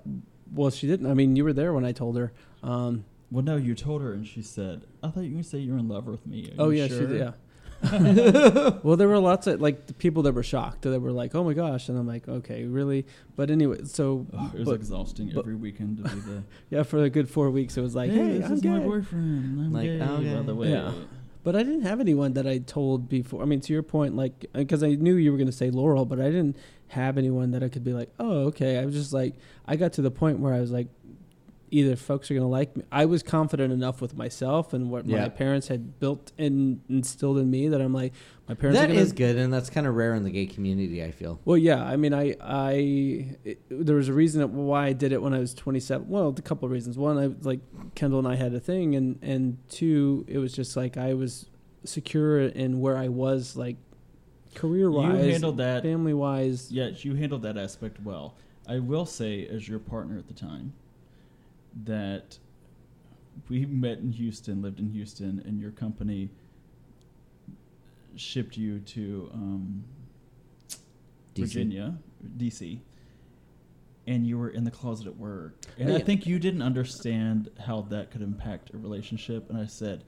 well, 0.54 0.72
she 0.72 0.88
didn't. 0.88 1.08
I 1.10 1.14
mean, 1.14 1.38
you 1.38 1.46
were 1.46 1.54
there 1.54 1.72
when 1.72 1.86
I 1.86 1.94
told 1.94 2.18
her. 2.18 2.34
Um, 2.62 3.06
well, 3.32 3.44
no, 3.44 3.56
you 3.56 3.76
told 3.76 4.02
her, 4.02 4.12
and 4.12 4.28
she 4.28 4.42
said, 4.42 4.82
"I 5.02 5.08
thought 5.08 5.22
you 5.22 5.30
were 5.30 5.34
gonna 5.36 5.44
say 5.44 5.60
you're 5.60 5.78
in 5.78 5.88
love 5.88 6.08
with 6.08 6.28
me." 6.28 6.50
Are 6.50 6.66
oh 6.66 6.70
yeah, 6.70 6.88
sure? 6.88 7.10
she 7.10 7.18
yeah. 7.18 7.32
Well, 8.84 8.96
there 8.98 9.08
were 9.08 9.20
lots 9.20 9.48
of 9.48 9.62
like 9.62 9.88
the 9.88 9.94
people 9.94 10.24
that 10.24 10.34
were 10.34 10.44
shocked. 10.44 10.82
That 10.84 11.00
were 11.00 11.12
like, 11.12 11.36
"Oh 11.36 11.44
my 11.44 11.54
gosh!" 11.54 11.90
And 11.90 11.98
I'm 11.98 12.08
like, 12.08 12.28
"Okay, 12.28 12.66
really?" 12.66 13.06
But 13.36 13.50
anyway, 13.52 13.80
so 13.86 14.26
Ugh, 14.38 14.52
it 14.54 14.60
was 14.60 14.66
but- 14.68 14.76
exhausting 14.76 15.32
but- 15.34 15.40
every 15.42 15.56
weekend 15.56 15.98
to 15.98 16.04
be 16.04 16.20
the. 16.20 16.44
yeah, 16.70 16.84
for 16.84 17.04
a 17.04 17.10
good 17.10 17.30
four 17.30 17.50
weeks, 17.50 17.78
it 17.78 17.82
was 17.82 17.96
like, 17.96 18.12
"Hey, 18.12 18.38
this 18.40 18.46
I'm 18.48 18.54
is 18.54 18.62
gay." 18.62 18.70
my 18.70 18.80
boyfriend. 18.80 19.60
I'm 19.60 19.74
Like, 19.74 19.86
gay, 19.86 20.02
okay. 20.02 20.34
by 20.36 20.42
the 20.42 20.56
way. 20.56 20.72
Yeah. 20.72 20.92
But 21.42 21.56
I 21.56 21.64
didn't 21.64 21.84
have 21.84 22.02
anyone 22.02 22.34
that 22.34 22.46
I 22.46 22.58
told 22.58 23.08
before. 23.08 23.42
I 23.42 23.46
mean, 23.46 23.62
to 23.62 23.72
your 23.74 23.82
point, 23.82 24.14
like, 24.16 24.46
uh, 24.54 24.60
because 24.60 24.84
I 24.84 24.90
knew 24.96 25.16
you 25.16 25.32
were 25.32 25.38
going 25.38 25.48
to 25.48 25.54
say 25.56 25.72
Laurel, 25.72 26.04
but 26.06 26.20
I 26.20 26.26
didn't 26.26 26.58
have 26.90 27.18
anyone 27.18 27.52
that 27.52 27.64
I 27.64 27.70
could 27.70 27.84
be 27.84 27.94
like, 27.94 28.10
oh, 28.20 28.48
okay. 28.48 28.78
I 28.78 28.86
was 28.86 28.94
just 28.94 29.14
like, 29.14 29.36
I 29.66 29.78
got 29.78 29.94
to 29.94 30.02
the 30.02 30.12
point 30.12 30.40
where 30.40 30.54
I 30.54 30.60
was 30.60 30.70
like, 30.70 30.88
either 31.72 31.96
folks 31.96 32.30
are 32.30 32.34
going 32.34 32.44
to 32.44 32.48
like 32.48 32.76
me. 32.76 32.84
I 32.92 33.06
was 33.06 33.24
confident 33.24 33.72
enough 33.74 34.02
with 34.02 34.16
myself 34.18 34.74
and 34.74 34.90
what 34.90 35.06
Yeah. 35.06 35.22
my 35.24 35.30
parents 35.30 35.68
had 35.68 36.00
built 36.00 36.32
and 36.38 36.82
instilled 36.90 37.38
in 37.38 37.50
me 37.50 37.68
that 37.70 37.82
I'm 37.82 37.94
like, 37.94 38.14
my 38.48 38.56
parents 38.56 38.80
are 38.80 38.88
gonna, 38.88 39.00
is 39.00 39.12
good, 39.14 39.36
and 39.38 39.54
that's 39.54 39.70
kind 39.70 39.86
of 39.86 39.94
rare 39.96 40.16
in 40.16 40.24
the 40.24 40.32
gay 40.32 40.48
community. 40.48 41.04
I 41.04 41.12
feel. 41.12 41.40
Well, 41.46 41.58
yeah. 41.58 41.84
I 41.84 41.98
mean, 41.98 42.14
I, 42.14 42.36
I, 42.42 42.72
it, 43.44 43.60
there 43.70 43.96
was 43.96 44.10
a 44.10 44.14
reason 44.14 44.42
why 44.56 44.88
I 44.88 44.94
did 44.94 45.12
it 45.12 45.22
when 45.22 45.34
I 45.34 45.40
was 45.40 45.54
27. 45.54 46.10
Well, 46.10 46.30
a 46.36 46.42
couple 46.42 46.66
of 46.66 46.72
reasons. 46.72 46.98
One, 46.98 47.18
I 47.20 47.28
like 47.48 47.60
Kendall 47.96 48.20
and 48.20 48.28
I 48.28 48.36
had 48.36 48.54
a 48.56 48.60
thing, 48.60 48.96
and 48.96 49.20
and 49.22 49.58
two, 49.70 50.26
it 50.28 50.40
was 50.40 50.54
just 50.54 50.76
like 50.76 50.98
I 50.98 51.14
was 51.14 51.46
secure 51.84 52.40
in 52.42 52.80
where 52.82 52.98
I 52.98 53.08
was, 53.10 53.56
like 53.56 53.78
career 54.56 54.86
You 54.90 54.92
wise, 54.94 55.26
handled 55.32 55.58
that. 55.58 55.84
family 55.84 56.14
wise. 56.16 56.72
Yes, 56.72 57.06
you 57.06 57.14
handled 57.16 57.44
that 57.44 57.58
aspect 57.58 58.00
well. 58.02 58.36
I 58.68 58.80
will 58.80 59.06
say, 59.06 59.48
as 59.48 59.68
your 59.68 59.80
partner 59.80 60.18
at 60.18 60.28
the 60.28 60.34
time, 60.34 60.74
that 61.86 62.38
we 63.48 63.66
met 63.66 64.00
in 64.00 64.12
Houston, 64.12 64.62
lived 64.62 64.80
in 64.80 64.90
Houston, 64.90 65.42
and 65.46 65.60
your 65.60 65.72
company 65.72 66.30
shipped 68.16 68.58
you 68.58 68.80
to 68.80 69.30
um, 69.34 69.84
DC. 71.36 71.42
Virginia, 71.42 71.98
DC, 72.38 72.80
and 74.08 74.26
you 74.28 74.38
were 74.38 74.50
in 74.50 74.64
the 74.64 74.72
closet 74.72 75.08
at 75.08 75.18
work. 75.18 75.56
And 75.78 75.92
Oh, 75.92 75.96
I 75.96 76.00
think 76.00 76.26
you 76.26 76.40
didn't 76.40 76.62
understand 76.62 77.50
how 77.66 77.82
that 77.84 78.12
could 78.12 78.22
impact 78.22 78.72
a 78.74 78.78
relationship. 78.78 79.50
And 79.50 79.58
I 79.58 79.66
said, 79.66 80.04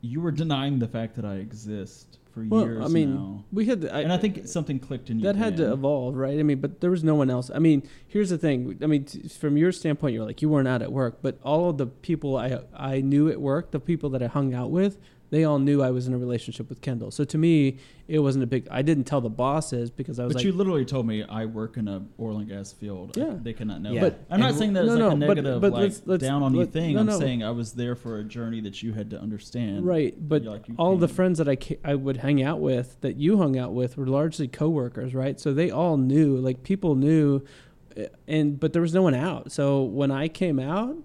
you 0.00 0.20
were 0.20 0.30
denying 0.30 0.78
the 0.78 0.86
fact 0.88 1.16
that 1.16 1.24
I 1.24 1.36
exist 1.36 2.18
for 2.46 2.54
Well, 2.54 2.64
years 2.64 2.84
I 2.84 2.88
mean, 2.88 3.14
now. 3.14 3.44
we 3.52 3.64
had, 3.66 3.84
and 3.84 4.12
I 4.12 4.16
think 4.18 4.46
something 4.46 4.78
clicked 4.78 5.10
in 5.10 5.18
you. 5.18 5.24
that 5.24 5.36
had 5.36 5.56
to 5.56 5.72
evolve, 5.72 6.14
right? 6.16 6.38
I 6.38 6.42
mean, 6.42 6.60
but 6.60 6.80
there 6.80 6.90
was 6.90 7.02
no 7.02 7.14
one 7.14 7.30
else. 7.30 7.50
I 7.54 7.58
mean, 7.58 7.82
here's 8.06 8.30
the 8.30 8.38
thing. 8.38 8.78
I 8.82 8.86
mean, 8.86 9.04
t- 9.04 9.28
from 9.28 9.56
your 9.56 9.72
standpoint, 9.72 10.14
you're 10.14 10.24
like 10.24 10.42
you 10.42 10.48
weren't 10.48 10.68
out 10.68 10.82
at 10.82 10.92
work, 10.92 11.18
but 11.22 11.38
all 11.42 11.70
of 11.70 11.78
the 11.78 11.86
people 11.86 12.36
I 12.36 12.60
I 12.74 13.00
knew 13.00 13.28
at 13.28 13.40
work, 13.40 13.70
the 13.70 13.80
people 13.80 14.10
that 14.10 14.22
I 14.22 14.26
hung 14.26 14.54
out 14.54 14.70
with, 14.70 14.98
they 15.30 15.44
all 15.44 15.58
knew 15.58 15.82
I 15.82 15.90
was 15.90 16.06
in 16.08 16.14
a 16.14 16.18
relationship 16.18 16.68
with 16.68 16.80
Kendall. 16.80 17.10
So 17.10 17.24
to 17.24 17.36
me, 17.38 17.78
it 18.06 18.20
wasn't 18.20 18.44
a 18.44 18.46
big. 18.46 18.66
I 18.70 18.80
didn't 18.82 19.04
tell 19.04 19.20
the 19.20 19.28
bosses 19.28 19.90
because 19.90 20.18
I 20.18 20.24
was 20.24 20.32
But 20.32 20.38
like, 20.40 20.44
you 20.46 20.52
literally 20.52 20.84
told 20.86 21.06
me 21.06 21.22
I 21.22 21.44
work 21.44 21.76
in 21.76 21.86
a 21.88 22.02
oil 22.18 22.38
and 22.38 22.48
gas 22.48 22.72
field. 22.72 23.16
I- 23.16 23.20
Yeah. 23.20 23.36
they 23.42 23.52
cannot 23.52 23.82
know. 23.82 23.92
Yeah. 23.92 24.00
But 24.00 24.24
I'm 24.30 24.40
not 24.40 24.54
saying 24.54 24.72
that 24.72 24.86
No, 24.86 24.92
as 24.92 24.98
like 24.98 24.98
no, 25.00 25.10
a 25.10 25.16
negative, 25.16 25.60
but 25.60 25.72
like 25.72 25.82
let's- 25.82 26.02
let's- 26.06 26.22
down 26.22 26.42
on 26.42 26.54
you 26.54 26.64
thing. 26.64 26.94
no, 26.94 27.00
I'm 27.00 27.06
no. 27.06 27.18
saying 27.18 27.42
I 27.42 27.50
was 27.50 27.72
there 27.72 27.94
for 27.94 28.18
a 28.18 28.24
journey 28.24 28.60
that 28.62 28.82
you 28.82 28.94
had 28.94 29.10
to 29.10 29.20
understand. 29.20 29.84
right. 29.84 30.14
But 30.28 30.44
like, 30.44 30.64
all 30.78 30.96
the 30.96 31.06
can't- 31.06 31.16
friends 31.16 31.38
that 31.38 31.48
I 31.48 31.56
ca- 31.56 31.78
I 31.84 31.94
would 31.94 32.18
hang 32.18 32.42
out 32.42 32.60
with, 32.60 32.98
that 33.02 33.16
you 33.16 33.36
hung 33.38 33.58
out 33.58 33.74
with, 33.74 33.96
were 33.98 34.06
largely 34.06 34.48
coworkers, 34.48 35.14
right? 35.14 35.38
So 35.38 35.52
they 35.52 35.70
all 35.70 35.96
knew, 35.98 36.36
like 36.38 36.62
people 36.62 36.94
knew, 36.94 37.42
uh, 37.98 38.04
and 38.26 38.58
but 38.58 38.72
there 38.72 38.80
was 38.82 38.94
no 38.94 39.02
one 39.02 39.14
out. 39.14 39.52
So 39.52 39.82
when 39.82 40.10
I 40.10 40.28
came 40.28 40.58
out. 40.58 40.96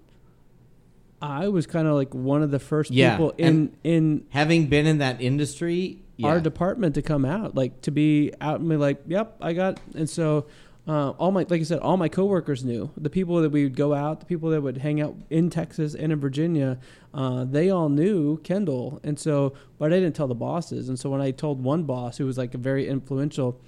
I 1.26 1.48
was 1.48 1.66
kind 1.66 1.88
of 1.88 1.94
like 1.94 2.14
one 2.14 2.42
of 2.42 2.50
the 2.50 2.58
first 2.58 2.90
Yeah, 2.90 3.12
people 3.16 3.30
in 3.38 3.46
and- 3.46 3.76
in 3.82 4.24
Having 4.30 4.66
been 4.66 4.86
in 4.86 4.98
that 4.98 5.20
industry, 5.20 5.98
yeah. 6.16 6.28
our 6.28 6.40
department 6.40 6.94
to 6.96 7.02
come 7.02 7.24
out, 7.24 7.54
like 7.54 7.80
to 7.82 7.90
be 7.90 8.32
out 8.40 8.60
and 8.60 8.68
be 8.68 8.76
like, 8.76 8.98
"Yep, 9.06 9.36
I 9.40 9.52
got." 9.54 9.80
And 9.94 10.08
so, 10.08 10.46
uh, 10.86 11.10
all 11.10 11.30
my 11.32 11.46
like 11.48 11.60
I 11.60 11.64
said, 11.64 11.78
all 11.78 11.96
my 11.96 12.08
coworkers 12.08 12.62
knew 12.64 12.90
the 12.96 13.08
people 13.10 13.40
that 13.42 13.50
we 13.50 13.64
would 13.64 13.74
go 13.76 13.94
out, 13.94 14.20
the 14.20 14.26
people 14.26 14.50
that 14.50 14.60
would 14.60 14.78
hang 14.78 15.00
out 15.00 15.14
in 15.30 15.48
Texas 15.50 15.94
and 15.94 16.12
in 16.12 16.20
Virginia. 16.20 16.78
Uh, 17.14 17.44
they 17.44 17.70
all 17.70 17.88
knew 17.88 18.36
Kendall, 18.38 19.00
and 19.02 19.18
so, 19.18 19.54
but 19.78 19.92
I 19.92 19.96
didn't 19.96 20.14
tell 20.14 20.28
the 20.28 20.34
bosses. 20.34 20.88
And 20.90 20.98
so 20.98 21.08
when 21.10 21.20
I 21.22 21.30
told 21.30 21.62
one 21.64 21.84
boss 21.84 22.18
who 22.18 22.26
was 22.26 22.36
like 22.36 22.54
a 22.54 22.58
very 22.58 22.86
influential, 22.86 23.58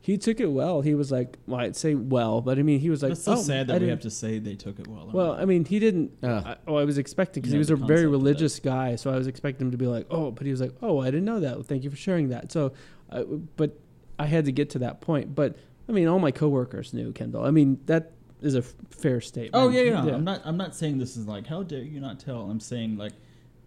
he 0.00 0.16
took 0.16 0.40
it 0.40 0.46
well. 0.46 0.80
He 0.80 0.94
was 0.94 1.10
like, 1.12 1.36
well, 1.46 1.60
I'd 1.60 1.76
say 1.76 1.94
well, 1.94 2.40
but 2.40 2.58
I 2.58 2.62
mean, 2.62 2.80
he 2.80 2.88
was 2.88 3.02
like, 3.02 3.12
It's 3.12 3.22
so 3.24 3.32
"Oh, 3.32 3.36
sad 3.36 3.62
I 3.62 3.64
that 3.64 3.72
we 3.74 3.78
didn't- 3.80 3.90
have 3.90 4.00
to 4.02 4.10
say 4.10 4.38
they 4.38 4.54
took 4.54 4.78
it 4.78 4.86
well. 4.86 5.10
well, 5.12 5.32
I 5.32 5.44
mean, 5.44 5.64
he 5.64 5.78
didn't. 5.78 6.12
Ugh. 6.22 6.42
I, 6.46 6.56
oh, 6.66 6.76
I 6.76 6.84
was 6.84 6.98
expecting 6.98 7.40
because 7.42 7.52
he 7.52 7.58
was 7.58 7.70
a 7.70 7.76
very 7.76 7.86
concept 7.86 7.92
of 7.98 8.04
that. 8.04 8.16
religious 8.18 8.60
guy, 8.60 8.96
so 8.96 9.10
I 9.12 9.16
was 9.16 9.26
expecting 9.26 9.66
him 9.66 9.70
to 9.72 9.76
be 9.78 9.86
like, 9.86 10.06
"Oh," 10.10 10.30
but 10.30 10.44
he 10.46 10.50
was 10.50 10.60
like, 10.60 10.72
"Oh, 10.82 11.00
I 11.00 11.06
didn't 11.06 11.24
know 11.26 11.40
that. 11.40 11.54
Well, 11.56 11.62
thank 11.64 11.84
you 11.84 11.90
for 11.90 11.96
sharing 11.96 12.28
that." 12.30 12.50
So, 12.52 12.72
uh, 13.10 13.24
but 13.56 13.78
I 14.18 14.26
had 14.26 14.44
to 14.46 14.52
get 14.52 14.70
to 14.70 14.78
that 14.80 15.00
point. 15.00 15.34
But 15.34 15.56
I 15.88 15.92
mean, 15.92 16.06
all 16.08 16.18
my 16.18 16.30
coworkers 16.30 16.94
knew 16.94 17.12
Kendall. 17.12 17.44
I 17.44 17.50
mean, 17.50 17.80
that 17.86 18.12
is 18.40 18.54
a 18.54 18.58
f- 18.58 18.74
fair 18.90 19.20
statement. 19.20 19.54
Oh 19.56 19.68
yeah, 19.68 19.82
yeah, 19.82 20.14
I'm 20.14 20.24
not. 20.24 20.42
I'm 20.44 20.56
not 20.56 20.74
saying 20.76 20.98
this 20.98 21.16
is 21.16 21.26
like 21.26 21.46
how 21.46 21.62
dare 21.64 21.82
you 21.82 22.00
not 22.00 22.20
tell. 22.20 22.42
I'm 22.50 22.60
saying 22.60 22.96
like, 22.96 23.12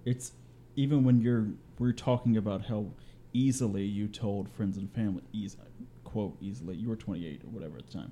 it's 0.06 0.32
even 0.76 1.04
when 1.04 1.22
you're 1.22 1.48
we're 1.78 1.92
talking 1.92 2.38
about 2.38 2.66
how 2.66 2.86
easily 3.34 3.84
you 3.84 4.08
told 4.08 4.50
friends 4.50 4.78
and 4.78 4.92
family, 4.94 5.24
easy, 5.34 5.58
quote 6.12 6.38
easily. 6.42 6.76
You 6.76 6.90
were 6.90 6.96
28 6.96 7.42
or 7.44 7.48
whatever 7.50 7.78
at 7.78 7.88
the 7.88 7.94
time, 7.94 8.12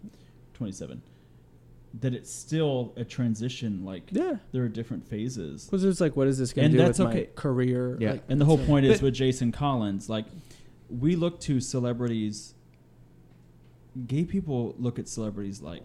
27. 0.54 1.02
That 2.02 2.14
it's 2.14 2.32
still 2.32 2.94
a 2.98 3.04
transition. 3.04 3.84
Like 3.84 4.04
Yeah, 4.12 4.38
there 4.52 4.64
are 4.64 4.68
different 4.70 5.08
phases. 5.08 5.66
because 5.66 5.84
it's 5.84 6.00
like, 6.00 6.16
what 6.16 6.28
is 6.28 6.38
this 6.38 6.54
going 6.54 6.72
to 6.72 6.78
do 6.78 6.84
that's 6.84 7.00
with 7.00 7.08
my 7.14 7.28
career? 7.36 7.98
Yeah. 8.00 8.12
Like, 8.12 8.24
And 8.30 8.40
the 8.40 8.46
whole 8.46 8.60
point 8.60 8.86
is 8.86 9.00
But- 9.00 9.06
with 9.06 9.14
Jason 9.16 9.52
Collins, 9.52 10.10
like 10.10 10.26
we 10.90 11.16
look 11.16 11.40
to 11.42 11.60
celebrities. 11.60 12.54
Gay 14.08 14.24
people 14.24 14.76
look 14.78 15.00
at 15.00 15.08
celebrities 15.08 15.62
like 15.62 15.84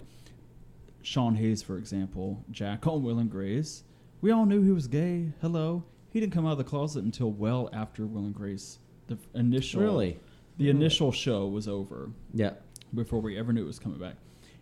Sean 1.02 1.34
Hayes, 1.36 1.62
for 1.62 1.78
example, 1.78 2.44
Jack 2.50 2.86
on 2.86 3.02
Will 3.02 3.18
and 3.18 3.30
Grace. 3.30 3.82
We 4.20 4.30
all 4.30 4.46
knew 4.46 4.62
he 4.62 4.72
was 4.72 4.86
gay. 4.86 5.32
Hello, 5.40 5.84
he 6.10 6.20
didn't 6.20 6.32
come 6.32 6.46
out 6.46 6.52
of 6.52 6.58
the 6.58 6.64
closet 6.64 7.04
until 7.04 7.30
well 7.32 7.68
after 7.72 8.06
Will 8.06 8.24
and 8.24 8.34
Grace. 8.34 8.78
The 9.06 9.18
initial, 9.34 9.82
really, 9.82 10.18
the 10.56 10.70
initial 10.70 11.12
show 11.12 11.46
was 11.46 11.66
over 11.68 12.10
yeah. 12.32 12.52
before 12.94 13.20
we 13.20 13.38
ever 13.38 13.52
knew 13.52 13.62
it 13.62 13.66
was 13.66 13.78
coming 13.78 13.98
back. 13.98 14.16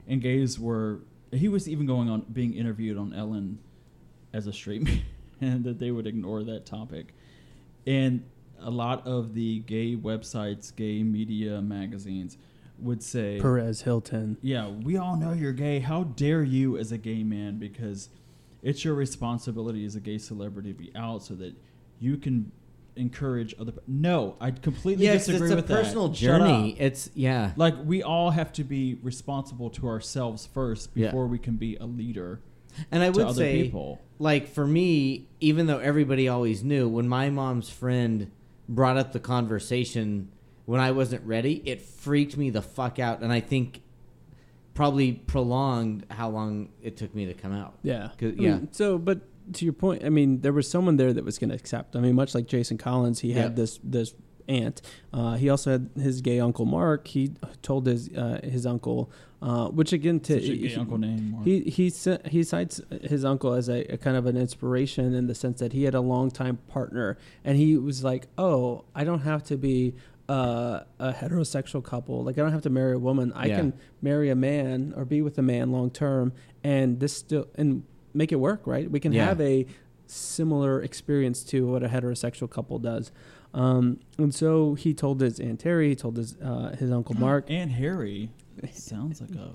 And 0.07 0.21
gays 0.21 0.59
were. 0.59 1.01
He 1.31 1.49
was 1.49 1.69
even 1.69 1.87
going 1.87 2.11
on 2.11 2.27
being 2.33 2.55
interviewed 2.55 2.99
on 2.99 3.15
Ellen 3.15 3.59
as 4.33 4.47
a 4.47 4.53
straight 4.53 4.83
man, 4.85 5.03
and 5.41 5.65
that 5.65 5.79
they 5.79 5.91
would 5.91 6.07
ignore 6.07 6.43
that 6.45 6.67
topic. 6.67 7.15
And 7.87 8.25
a 8.61 8.71
lot 8.71 9.07
of 9.07 9.35
the 9.35 9.61
gay 9.61 9.97
websites, 9.97 10.75
gay 10.75 11.03
media 11.03 11.61
magazines 11.61 12.37
would 12.79 13.03
say, 13.03 13.39
Perez 13.41 13.83
Hilton. 13.83 14.39
"Yeah, 14.43 14.69
we 14.69 14.97
all 14.97 15.17
know 15.17 15.33
you're 15.33 15.53
gay. 15.53 15.81
How 15.81 16.05
dare 16.05 16.43
you, 16.43 16.77
as 16.77 16.93
a 16.93 16.99
gay 16.99 17.23
man, 17.23 17.59
because 17.59 18.09
it's 18.63 18.85
your 18.85 18.95
responsibility 18.95 19.85
as 19.85 19.97
a 19.97 20.01
gay 20.01 20.19
celebrity 20.19 20.73
to 20.73 20.79
be 20.79 20.93
out 20.95 21.23
so 21.23 21.35
that 21.35 21.55
you 21.99 22.17
can." 22.17 22.51
Encourage 22.97 23.55
other 23.59 23.73
no 23.87 24.37
i 24.41 24.51
completely 24.51 25.05
Yes, 25.05 25.27
disagree 25.27 25.47
it's 25.49 25.53
a 25.53 25.57
with 25.57 25.67
personal 25.69 26.09
that 26.09 26.17
Shut 26.17 26.41
up. 26.43 26.47
journey. 26.49 26.77
It's 26.79 27.09
yeah. 27.15 27.53
Like 27.57 27.75
we 27.85 28.03
all 28.03 28.31
have 28.31 28.53
to 28.55 28.65
be 28.65 28.99
responsible 29.03 29.71
to 29.71 29.89
ourselves 29.89 30.47
first 30.53 30.91
Yeah. 30.95 31.07
before 31.07 31.27
we 31.27 31.39
can 31.39 31.57
be 31.57 31.77
a 31.77 31.87
leader 31.87 32.41
And 32.91 33.03
I 33.03 33.07
to 33.07 33.13
would 33.13 33.27
other 33.29 33.35
say, 33.35 33.63
people. 33.63 34.01
like 34.19 34.47
for 34.49 34.67
me, 34.67 35.29
even 35.41 35.67
though 35.67 35.79
everybody 35.79 36.29
always 36.29 36.63
knew, 36.63 36.89
when 36.89 37.09
my 37.09 37.31
mom's 37.31 37.71
friend 37.71 38.31
brought 38.69 38.97
up 38.99 39.13
the 39.13 39.21
conversation 39.21 40.29
when 40.67 40.81
I 40.81 40.91
wasn't 40.93 41.25
ready, 41.27 41.63
it 41.65 41.81
freaked 41.83 42.37
me 42.37 42.49
the 42.51 42.63
fuck 42.63 42.99
out, 42.99 43.21
and 43.23 43.33
I 43.33 43.41
think 43.41 43.83
probably 44.75 45.13
prolonged 45.13 46.07
how 46.11 46.31
long 46.31 46.69
it 46.83 46.97
took 46.97 47.15
me 47.15 47.27
to 47.27 47.35
come 47.35 47.53
out. 47.53 47.75
Yeah. 47.83 48.11
I 48.21 48.25
mean, 48.25 48.37
yeah. 48.41 48.59
so, 48.71 48.97
but 48.97 49.21
to 49.55 49.65
your 49.65 49.75
point, 49.75 50.05
I 50.05 50.09
mean, 50.09 50.41
there 50.41 50.53
was 50.53 50.69
someone 50.69 50.97
there 50.97 51.13
that 51.13 51.25
was 51.25 51.39
going 51.39 51.51
to 51.51 51.57
accept. 51.57 51.97
I 51.97 52.01
mean, 52.01 52.15
much 52.15 52.35
like 52.35 52.47
Jason 52.47 52.79
Collins, 52.79 53.21
he 53.21 53.33
Yeah. 53.33 53.43
had 53.43 53.57
this 53.57 53.79
this 53.83 54.15
aunt. 54.49 54.83
Uh, 55.13 55.37
he 55.37 55.49
also 55.49 55.71
had 55.71 55.91
his 55.97 56.21
gay 56.21 56.41
uncle 56.41 56.65
Mark. 56.65 57.07
He 57.09 57.33
told 57.63 57.87
his 57.87 58.09
uh, 58.11 58.41
his 58.43 58.67
uncle, 58.67 59.11
uh, 59.41 59.69
which 59.69 59.93
again 59.93 60.19
to 60.21 60.35
Such 60.35 60.49
a 60.51 60.57
gay 60.57 60.69
he, 60.69 60.75
uncle 60.77 60.99
name. 60.99 61.31
Mark. 61.31 61.45
he 61.45 61.61
he 61.61 61.93
he 62.29 62.43
cites 62.43 62.81
his 63.03 63.25
uncle 63.25 63.53
as 63.55 63.69
a, 63.69 63.85
a 63.85 63.97
kind 63.97 64.17
of 64.17 64.27
an 64.27 64.37
inspiration 64.37 65.15
in 65.15 65.27
the 65.29 65.35
sense 65.35 65.61
that 65.61 65.73
he 65.73 65.85
had 65.85 65.95
a 65.95 66.01
longtime 66.01 66.57
partner, 66.69 67.17
and 67.45 67.57
he 67.57 67.77
was 67.77 68.03
like, 68.03 68.27
"Oh, 68.37 68.85
I 68.95 69.05
don't 69.05 69.21
have 69.21 69.45
to 69.45 69.57
be 69.57 69.95
uh, 70.29 70.81
a 70.99 71.13
heterosexual 71.13 71.83
couple. 71.85 72.23
Like, 72.25 72.39
I 72.39 72.43
don't 72.43 72.53
have 72.53 72.63
to 72.63 72.71
marry 72.71 72.95
a 72.95 72.99
woman. 72.99 73.33
I 73.35 73.47
Yeah. 73.47 73.57
can 73.57 73.73
marry 74.01 74.31
a 74.31 74.37
man 74.37 74.95
or 74.97 75.05
be 75.05 75.21
with 75.21 75.37
a 75.39 75.43
man 75.43 75.73
long 75.73 75.91
term, 75.91 76.33
and 76.65 77.01
this 77.01 77.13
still 77.17 77.47
and 77.57 77.85
make 78.15 78.33
it 78.33 78.37
work. 78.41 78.67
Right? 78.67 78.91
We 78.91 79.01
can 79.01 79.13
Yeah. 79.13 79.27
have 79.27 79.41
a 79.41 79.67
similar 80.07 80.83
experience 80.83 81.43
to 81.45 81.67
what 81.67 81.83
a 81.83 81.89
heterosexual 81.89 82.51
couple 82.51 82.79
does." 82.79 83.13
Um, 83.55 83.99
and 84.19 84.35
so 84.35 84.75
he 84.75 84.95
told 84.95 85.21
his 85.21 85.39
aunt 85.39 85.61
Terry, 85.61 85.91
he 85.91 85.95
told 85.97 86.17
his 86.17 86.37
uh, 86.43 86.75
his 86.79 86.91
uncle 86.91 87.15
Mark, 87.19 87.47
and 87.49 87.71
Harry 87.71 88.31
sounds 88.73 89.21
like 89.21 89.31
a 89.35 89.53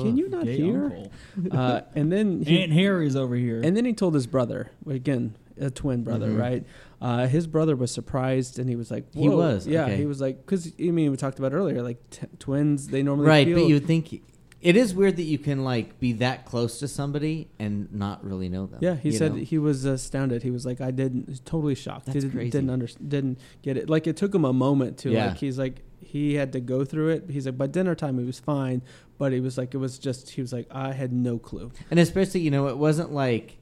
"Can 0.00 0.16
you 0.16 0.28
not 0.28 0.46
hear?" 0.46 0.96
Uh, 1.50 1.80
and 1.94 2.12
then 2.12 2.42
he, 2.46 2.62
Aunt 2.62 2.72
Harry's 2.72 3.16
over 3.16 3.34
here. 3.34 3.60
And 3.62 3.76
then 3.76 3.84
he 3.84 3.92
told 3.92 4.14
his 4.14 4.26
brother, 4.26 4.70
again, 4.88 5.34
a 5.60 5.70
twin 5.70 6.02
brother, 6.04 6.28
Mhm. 6.28 6.38
right? 6.38 6.64
Uh, 7.00 7.26
his 7.26 7.46
brother 7.46 7.74
was 7.74 7.90
surprised, 7.90 8.58
and 8.58 8.68
he 8.68 8.76
was 8.76 8.90
like, 8.90 9.12
He 9.14 9.28
was, 9.28 9.66
yeah." 9.66 9.84
okay. 9.86 9.96
He 9.96 10.06
was 10.06 10.20
like, 10.20 10.44
because 10.44 10.72
I 10.80 10.90
mean, 10.90 11.10
we 11.10 11.16
talked 11.16 11.38
about 11.38 11.52
earlier, 11.52 11.82
like 11.82 11.98
t- 12.10 12.26
twins, 12.38 12.88
they 12.88 13.02
normally 13.02 13.26
Right, 13.28 13.46
feel, 13.46 13.58
but 13.60 13.66
you 13.68 13.74
would 13.74 13.86
think 13.86 14.20
it 14.62 14.76
is 14.76 14.94
weird 14.94 15.16
that 15.16 15.24
you 15.24 15.38
can 15.38 15.64
like 15.64 15.98
be 15.98 16.12
that 16.14 16.46
close 16.46 16.78
to 16.78 16.88
somebody 16.88 17.50
and 17.58 17.92
not 17.92 18.24
really 18.24 18.48
know 18.48 18.66
them. 18.66 18.78
Yeah, 18.80 18.94
he 18.94 19.10
said 19.10 19.34
know? 19.34 19.42
he 19.42 19.58
was 19.58 19.84
astounded. 19.84 20.44
He 20.44 20.52
was 20.52 20.64
like, 20.64 20.80
I 20.80 20.92
didn't, 20.92 21.44
totally 21.44 21.74
shocked. 21.74 22.06
That's 22.06 22.20
didn't, 22.20 22.30
crazy. 22.30 22.50
Didn't 22.50 22.70
under, 22.70 22.86
didn't 22.86 23.40
get 23.62 23.76
it. 23.76 23.90
Like 23.90 24.06
it 24.06 24.16
took 24.16 24.32
him 24.32 24.44
a 24.44 24.52
moment 24.52 24.98
to 24.98 25.10
Yeah. 25.10 25.28
like. 25.28 25.38
He's 25.38 25.58
like, 25.58 25.82
he 26.00 26.34
had 26.34 26.52
to 26.52 26.60
go 26.60 26.84
through 26.84 27.08
it. 27.10 27.24
He's 27.28 27.46
like, 27.46 27.58
by 27.58 27.66
dinner 27.66 27.94
time, 27.96 28.18
he 28.18 28.24
was 28.24 28.38
fine, 28.38 28.82
but 29.18 29.32
he 29.32 29.40
was 29.40 29.58
like, 29.58 29.74
it 29.74 29.78
was 29.78 29.98
just, 29.98 30.30
he 30.30 30.40
was 30.40 30.52
like, 30.52 30.66
I 30.70 30.92
had 30.92 31.12
no 31.12 31.38
clue. 31.38 31.72
And 31.90 31.98
especially, 31.98 32.40
you 32.40 32.50
know, 32.50 32.68
it 32.68 32.78
wasn't 32.78 33.12
like 33.12 33.58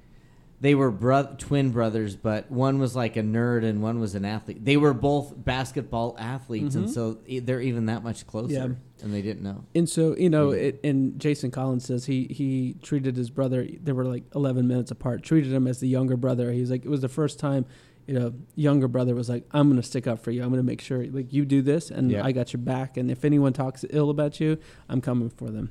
they 0.61 0.75
were 0.75 0.91
bro- 0.91 1.35
twin 1.39 1.71
brothers, 1.71 2.17
but 2.17 2.51
one 2.51 2.79
was 2.79 2.95
like 2.95 3.17
a 3.17 3.23
nerd 3.23 3.65
and 3.65 3.83
one 3.83 3.99
was 3.99 4.15
an 4.15 4.25
athlete. 4.25 4.65
They 4.65 4.77
were 4.77 4.93
both 4.93 5.33
basketball 5.43 6.17
athletes, 6.19 6.75
and 6.75 6.87
Mhm. 6.87 6.91
so 6.91 7.19
they're 7.45 7.61
even 7.63 7.87
that 7.87 8.03
much 8.05 8.27
closer. 8.27 8.53
Yeah. 8.53 8.69
And 9.03 9.15
they 9.15 9.23
didn't 9.23 9.43
know. 9.43 9.65
And 9.75 9.89
so 9.89 10.15
you 10.17 10.29
know, 10.29 10.53
Yeah. 10.53 10.59
it, 10.69 10.81
and 10.85 11.19
Jason 11.19 11.51
Collins 11.51 11.85
says 11.87 12.05
he 12.05 12.25
he 12.25 12.77
treated 12.83 13.17
his 13.17 13.31
brother. 13.31 13.67
They 13.83 13.93
were 13.93 14.05
like 14.05 14.25
11 14.35 14.69
minutes 14.69 14.91
apart. 14.91 15.23
Treated 15.23 15.53
him 15.53 15.67
as 15.67 15.81
the 15.81 15.89
younger 15.89 16.17
brother. 16.19 16.53
He's 16.53 16.71
like 16.71 16.85
it 16.85 16.91
was 16.91 17.01
the 17.01 17.09
first 17.09 17.39
time, 17.39 17.65
you 18.07 18.13
know, 18.13 18.35
younger 18.57 18.89
brother 18.89 19.15
was 19.15 19.31
like, 19.31 19.47
I'm 19.53 19.71
gonna 19.71 19.83
stick 19.83 20.07
up 20.07 20.19
for 20.19 20.31
you. 20.31 20.43
I'm 20.43 20.51
gonna 20.51 20.63
make 20.63 20.83
sure 20.83 21.07
like 21.07 21.33
you 21.33 21.47
do 21.47 21.63
this, 21.63 21.91
and 21.91 22.11
Yeah. 22.11 22.23
I 22.27 22.33
got 22.33 22.53
your 22.53 22.61
back. 22.61 22.99
And 22.99 23.11
if 23.11 23.25
anyone 23.25 23.55
talks 23.55 23.85
ill 23.89 24.11
about 24.11 24.39
you, 24.41 24.59
I'm 24.91 25.01
coming 25.01 25.31
for 25.31 25.49
them. 25.51 25.71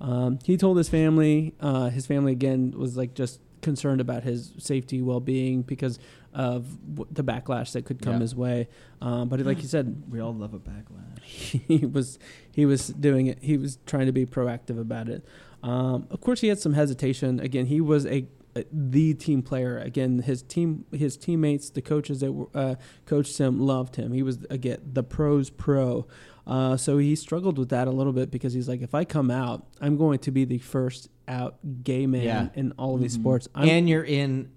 Um, 0.00 0.38
he 0.44 0.56
told 0.58 0.76
his 0.76 0.88
family. 0.90 1.54
Uh, 1.60 1.88
his 1.88 2.06
family 2.06 2.32
again 2.32 2.74
was 2.76 2.96
like 2.98 3.14
just 3.14 3.40
concerned 3.62 4.00
about 4.00 4.22
his 4.24 4.52
safety, 4.58 5.02
well 5.02 5.20
being 5.20 5.62
because 5.62 5.98
of 6.34 6.78
w- 6.94 7.08
the 7.12 7.24
backlash 7.24 7.72
that 7.72 7.84
could 7.84 8.00
come 8.02 8.14
Yeah. 8.14 8.20
his 8.20 8.34
way. 8.34 8.68
Um, 9.00 9.28
but 9.28 9.40
like 9.40 9.62
you 9.62 9.68
said, 9.68 10.04
we 10.10 10.20
all 10.20 10.34
love 10.34 10.54
a 10.54 10.58
backlash. 10.58 11.22
he 11.24 11.86
was 11.86 12.18
he 12.52 12.66
was 12.66 12.88
doing 12.88 13.26
it. 13.26 13.38
He 13.42 13.56
was 13.56 13.78
trying 13.86 14.06
to 14.06 14.12
be 14.12 14.26
proactive 14.26 14.78
about 14.80 15.08
it. 15.08 15.24
Um, 15.62 16.06
of 16.10 16.20
course, 16.20 16.40
he 16.40 16.48
had 16.48 16.58
some 16.58 16.74
hesitation. 16.74 17.40
Again, 17.40 17.66
he 17.66 17.80
was 17.80 18.06
a, 18.06 18.26
a 18.54 18.64
the 18.72 19.14
team 19.14 19.42
player. 19.42 19.78
Again, 19.78 20.20
his 20.20 20.42
team, 20.42 20.84
his 20.92 21.16
teammates, 21.16 21.70
the 21.70 21.82
coaches 21.82 22.20
that 22.20 22.32
were, 22.32 22.48
uh, 22.54 22.74
coached 23.06 23.38
him 23.38 23.58
loved 23.60 23.96
him. 23.96 24.12
He 24.12 24.22
was 24.22 24.44
again 24.50 24.78
the 24.92 25.02
pros 25.02 25.50
pro. 25.50 26.06
Uh, 26.46 26.76
so 26.78 26.96
he 26.96 27.14
struggled 27.14 27.58
with 27.58 27.68
that 27.68 27.86
a 27.88 27.90
little 27.90 28.12
bit 28.14 28.30
because 28.30 28.54
he's 28.54 28.68
like, 28.68 28.80
if 28.80 28.94
I 28.94 29.04
come 29.04 29.30
out, 29.30 29.66
I'm 29.82 29.96
going 29.98 30.18
to 30.20 30.30
be 30.30 30.44
the 30.46 30.56
first 30.58 31.10
out 31.28 31.56
gay 31.84 32.06
man 32.06 32.22
Yeah. 32.22 32.48
in 32.54 32.72
all 32.72 32.94
of 32.96 33.00
these 33.00 33.16
Mhm. 33.16 33.20
sports. 33.20 33.48
I'm, 33.54 33.68
and 33.68 33.88
you're 33.88 34.02
in 34.04 34.48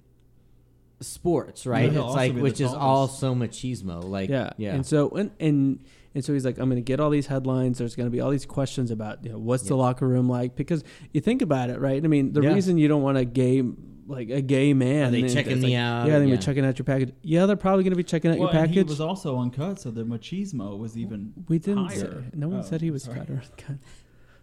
sports, 0.99 1.65
right? 1.65 1.91
Yeah, 1.91 2.05
it's 2.05 2.13
like 2.15 2.35
which 2.35 2.61
is 2.61 2.73
all 2.73 3.07
so 3.07 3.33
machismo. 3.35 4.03
Like 4.03 4.29
yeah, 4.29 4.51
yeah. 4.57 4.75
And 4.75 4.85
so 4.85 5.09
and 5.09 5.31
and 5.39 5.79
and 6.13 6.23
so 6.23 6.33
he's 6.33 6.45
like, 6.45 6.57
I'm 6.57 6.69
going 6.69 6.75
to 6.75 6.85
get 6.85 6.99
all 6.99 7.09
these 7.09 7.27
headlines. 7.27 7.77
There's 7.77 7.95
going 7.95 8.07
to 8.07 8.11
be 8.11 8.19
all 8.21 8.29
these 8.31 8.45
questions 8.45 8.91
about 8.91 9.23
you 9.23 9.31
know 9.31 9.39
what's 9.39 9.63
the 9.63 9.75
locker 9.75 10.07
room 10.07 10.29
like 10.29 10.55
because 10.55 10.83
you 11.13 11.21
think 11.21 11.41
about 11.41 11.69
it, 11.69 11.79
right? 11.79 12.03
I 12.03 12.07
mean, 12.07 12.33
the 12.33 12.41
Yeah. 12.41 12.53
reason 12.53 12.77
you 12.77 12.87
don't 12.87 13.01
want 13.01 13.17
a 13.17 13.25
gay 13.25 13.63
like 14.07 14.29
a 14.29 14.41
gay 14.41 14.73
man, 14.73 15.07
Are 15.07 15.11
they 15.11 15.21
checking 15.29 15.53
it's 15.53 15.61
me 15.61 15.69
like, 15.69 15.77
out? 15.79 16.07
Yeah, 16.07 16.19
they're 16.19 16.27
Yeah. 16.27 16.35
be 16.35 16.41
checking 16.41 16.65
out 16.65 16.77
your 16.77 16.83
package. 16.83 17.13
Yeah, 17.21 17.45
they're 17.45 17.55
probably 17.55 17.83
going 17.85 17.91
to 17.93 17.97
be 17.97 18.03
checking 18.03 18.31
out 18.31 18.39
Well, 18.39 18.51
your 18.51 18.63
and 18.63 18.71
he 18.73 18.83
was 18.83 18.99
also 18.99 19.37
uncut, 19.37 19.79
so 19.79 19.89
the 19.89 20.03
machismo 20.03 20.77
was 20.77 20.97
even 20.97 21.31
we 21.47 21.59
didn't. 21.59 21.85
higher. 21.85 21.95
Say, 21.95 22.37
no 22.37 22.49
one 22.49 22.59
Oh, 22.59 22.63
said 22.63 22.81
he 22.81 22.91
was 22.91 23.03
sorry. 23.03 23.19
cut 23.19 23.29
or 23.29 23.41
cut. 23.57 23.77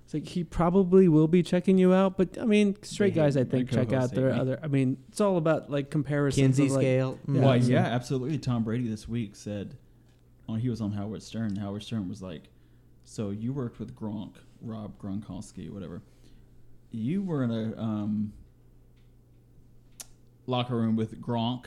It's 0.09 0.14
like 0.14 0.26
he 0.26 0.42
probably 0.42 1.06
will 1.06 1.28
be 1.28 1.42
checking 1.42 1.76
you 1.76 1.92
out, 1.92 2.16
but 2.16 2.38
I 2.40 2.46
mean, 2.46 2.76
straight 2.80 3.12
They 3.12 3.20
guys, 3.20 3.36
I 3.36 3.44
think, 3.44 3.70
check 3.70 3.92
out 3.92 4.11
their 4.11 4.32
hate 4.32 4.40
other. 4.40 4.59
I 4.62 4.66
mean, 4.66 4.96
it's 5.11 5.20
all 5.20 5.36
about 5.36 5.70
like 5.70 5.90
comparisons. 5.90 6.56
Kinsey 6.56 6.64
of, 6.64 6.70
like, 6.72 6.80
scale. 6.80 7.18
Yeah. 7.28 7.40
Well, 7.42 7.56
yeah, 7.59 7.84
absolutely. 7.84 8.38
Tom 8.38 8.64
Brady 8.64 8.88
this 8.88 9.06
week 9.06 9.36
said, 9.36 9.76
on 10.48 10.61
he 10.61 10.70
was 10.70 10.80
on 10.80 10.92
Howard 10.92 11.22
Stern. 11.22 11.56
Howard 11.56 11.82
Stern 11.82 12.09
was 12.09 12.22
like, 12.22 12.44
"So 13.04 13.28
you 13.28 13.52
worked 13.52 13.78
with 13.78 13.94
Gronk, 13.94 14.36
Rob 14.62 14.98
Gronkowski, 14.98 15.68
whatever. 15.68 16.00
You 16.90 17.22
were 17.22 17.44
in 17.44 17.50
a 17.50 17.78
um, 17.78 18.32
locker 20.46 20.74
room 20.74 20.96
with 20.96 21.20
Gronk. 21.20 21.66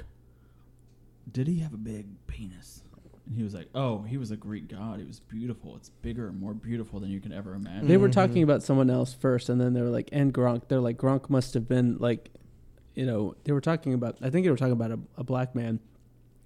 Did 1.32 1.48
he 1.48 1.60
have 1.60 1.76
a 1.76 1.78
big 1.78 2.08
penis?" 2.26 2.82
And 3.32 3.38
he 3.38 3.44
was 3.44 3.54
like, 3.54 3.70
"Oh, 3.74 4.02
he 4.02 4.18
was 4.18 4.32
a 4.32 4.36
Greek 4.36 4.68
god. 4.68 5.00
He 5.00 5.06
was 5.06 5.22
beautiful. 5.22 5.78
It's 5.78 5.90
bigger 6.02 6.28
and 6.28 6.38
more 6.38 6.54
beautiful 6.54 7.00
than 7.00 7.10
you 7.10 7.22
can 7.22 7.32
ever 7.32 7.54
imagine." 7.54 7.88
They 7.88 7.96
were 7.96 8.10
Mhm. 8.10 8.14
talking 8.14 8.44
about 8.44 8.62
someone 8.62 8.90
else 8.90 9.14
first, 9.14 9.48
and 9.48 9.60
then 9.62 9.74
they 9.74 9.82
were 9.82 9.90
like, 9.90 10.10
and 10.12 10.34
Gronk. 10.34 10.68
They're 10.68 10.82
like, 10.82 10.98
Gronk 10.98 11.30
must 11.30 11.54
have 11.54 11.66
been 11.68 11.98
like, 11.98 12.30
you 12.94 13.06
know, 13.06 13.36
they 13.46 13.54
were 13.54 13.62
talking 13.62 13.94
about. 13.94 14.18
I 14.22 14.30
think 14.30 14.44
they 14.46 14.52
were 14.52 14.58
talking 14.58 14.74
about 14.74 14.92
a, 14.92 15.00
a 15.18 15.24
black 15.24 15.56
man, 15.56 15.80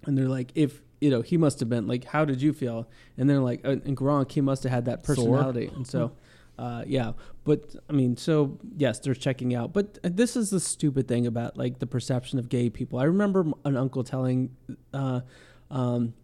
and 0.04 0.16
they're 0.16 0.28
like, 0.28 0.52
if 0.54 0.80
you 1.00 1.10
know, 1.10 1.22
he 1.22 1.36
must 1.36 1.58
have 1.60 1.68
been 1.68 1.88
like, 1.88 2.04
how 2.04 2.24
did 2.24 2.40
you 2.40 2.52
feel? 2.52 2.88
And 3.18 3.28
they're 3.28 3.40
like, 3.40 3.64
uh, 3.66 3.70
and 3.84 3.96
Gronk, 3.96 4.30
he 4.32 4.40
must 4.40 4.62
have 4.62 4.70
had 4.72 4.84
that 4.84 5.04
Sore? 5.04 5.16
personality, 5.16 5.70
and 5.74 5.86
so. 5.86 6.12
Uh, 6.58 6.82
yeah, 6.86 7.12
but 7.44 7.76
I 7.90 7.92
mean, 7.92 8.16
so 8.16 8.58
yes, 8.78 8.98
they're 9.00 9.12
checking 9.12 9.54
out. 9.54 9.74
But 9.74 9.98
this 10.02 10.36
is 10.36 10.48
the 10.48 10.58
stupid 10.60 11.06
thing 11.06 11.26
about 11.26 11.58
like 11.58 11.80
the 11.80 11.86
perception 11.86 12.38
of 12.38 12.48
gay 12.48 12.70
people. 12.70 12.98
I 12.98 13.04
remember 13.04 13.44
an 13.66 13.76
uncle 13.76 14.02
telling, 14.02 14.56
uh, 14.94 15.20
um, 15.70 16.14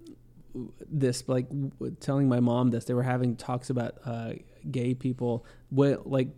this 0.90 1.28
like 1.28 1.48
w- 1.48 1.96
telling 2.00 2.28
my 2.28 2.40
mom 2.40 2.70
this. 2.70 2.84
They 2.84 2.94
were 2.94 3.02
having 3.02 3.36
talks 3.36 3.70
about 3.70 3.94
uh, 4.04 4.32
gay 4.70 4.94
people, 4.94 5.44
wh- 5.74 6.04
like 6.06 6.28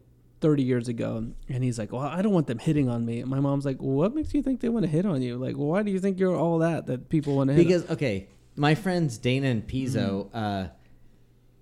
30 0.40 0.62
years 0.62 0.88
ago, 0.88 1.26
and 1.48 1.64
he's 1.64 1.78
like, 1.78 1.92
"Well, 1.92 2.02
I 2.02 2.20
don't 2.22 2.32
want 2.32 2.46
them 2.46 2.58
hitting 2.58 2.88
on 2.88 3.04
me." 3.06 3.20
And 3.20 3.30
my 3.30 3.40
mom's 3.40 3.64
like, 3.64 3.80
well, 3.80 3.96
"What 3.96 4.14
makes 4.14 4.34
you 4.34 4.42
think 4.42 4.60
they 4.60 4.68
want 4.68 4.84
to 4.84 4.90
hit 4.90 5.06
on 5.06 5.22
you? 5.22 5.36
Like, 5.36 5.54
why 5.56 5.82
do 5.82 5.90
you 5.90 5.98
think 6.00 6.18
you're 6.18 6.36
all 6.36 6.58
that 6.58 6.86
that 6.86 7.08
people 7.08 7.36
want 7.36 7.48
to 7.48 7.54
hit?" 7.54 7.60
on-" 7.60 7.66
Because 7.66 7.90
okay, 7.90 8.28
my 8.56 8.74
friends 8.74 9.18
Dana 9.18 9.48
and 9.48 9.66
Pizzo, 9.66 10.28
uh, 10.34 10.68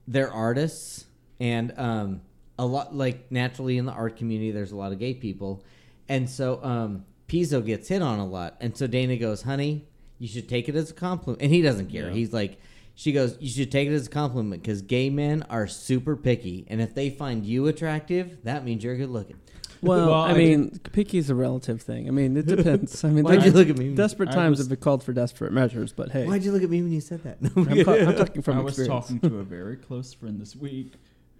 they're 0.09 0.32
artists, 0.32 1.07
and 1.40 1.72
um, 1.78 2.20
a 2.59 2.66
lot 2.66 2.94
like 2.94 3.30
naturally 3.30 3.78
in 3.78 3.86
the 3.86 3.92
art 3.92 4.16
community, 4.16 4.50
there's 4.50 4.72
a 4.72 4.76
lot 4.76 4.92
of 4.92 4.98
gay 4.98 5.14
people, 5.14 5.64
and 6.09 6.28
so 6.28 6.62
um, 6.64 7.05
Pizzo 7.28 7.64
gets 7.64 7.88
hit 7.88 8.03
on 8.03 8.18
a 8.18 8.26
lot, 8.26 8.57
and 8.61 8.76
so 8.76 8.86
Dana 8.86 9.16
goes, 9.16 9.42
"Honey, 9.42 9.86
you 10.22 10.28
should 10.28 10.48
take 10.48 10.68
it 10.68 10.74
as 10.76 10.90
a 10.90 10.94
compliment," 10.94 11.42
and 11.42 11.50
he 11.52 11.60
doesn't 11.62 11.88
care. 11.90 12.08
Yeah. 12.08 12.12
He's 12.14 12.32
like. 12.32 12.58
She 12.94 13.12
goes, 13.12 13.38
You 13.40 13.48
should 13.48 13.72
take 13.72 13.88
it 13.88 13.94
as 13.94 14.06
a 14.06 14.10
compliment 14.10 14.60
because 14.62 14.82
gay 14.82 15.08
men 15.08 15.44
are 15.48 15.66
super 15.66 16.14
picky. 16.14 16.66
And 16.68 16.78
if 16.82 16.94
they 16.94 17.08
find 17.08 17.42
you 17.42 17.66
attractive, 17.66 18.44
that 18.44 18.66
means 18.66 18.84
you're 18.84 18.98
good 18.98 19.08
looking. 19.08 19.36
well, 19.80 20.08
Well, 20.10 20.20
I 20.20 20.32
I 20.32 20.34
mean, 20.34 20.78
picky 20.92 21.16
is 21.16 21.30
a 21.30 21.34
relative 21.34 21.80
thing. 21.80 22.06
I 22.06 22.10
mean, 22.10 22.36
it 22.36 22.44
depends. 22.44 23.02
I 23.02 23.08
mean, 23.08 23.24
Why'd 23.24 23.46
you 23.46 23.50
look 23.52 23.70
at 23.70 23.78
me? 23.78 23.94
desperate 23.94 24.28
I 24.28 24.32
times 24.34 24.58
was- 24.58 24.66
have 24.66 24.68
been 24.68 24.82
called 24.84 25.02
for 25.02 25.14
desperate 25.14 25.54
measures, 25.54 25.94
but 25.94 26.10
hey, 26.12 26.26
Why'd 26.26 26.44
you 26.44 26.52
look 26.52 26.62
at 26.62 26.68
me 26.68 26.82
when 26.82 26.92
you 26.92 27.00
said 27.00 27.22
that? 27.24 27.38
I'm, 27.56 27.64
ca- 27.82 28.06
I'm 28.10 28.14
talking 28.14 28.42
from 28.42 28.58
I 28.58 28.60
was 28.60 28.78
experience. 28.78 29.06
talking 29.08 29.20
to 29.30 29.38
a 29.38 29.42
very 29.42 29.76
close 29.78 30.12
friend 30.12 30.38
this 30.38 30.54
week 30.54 30.92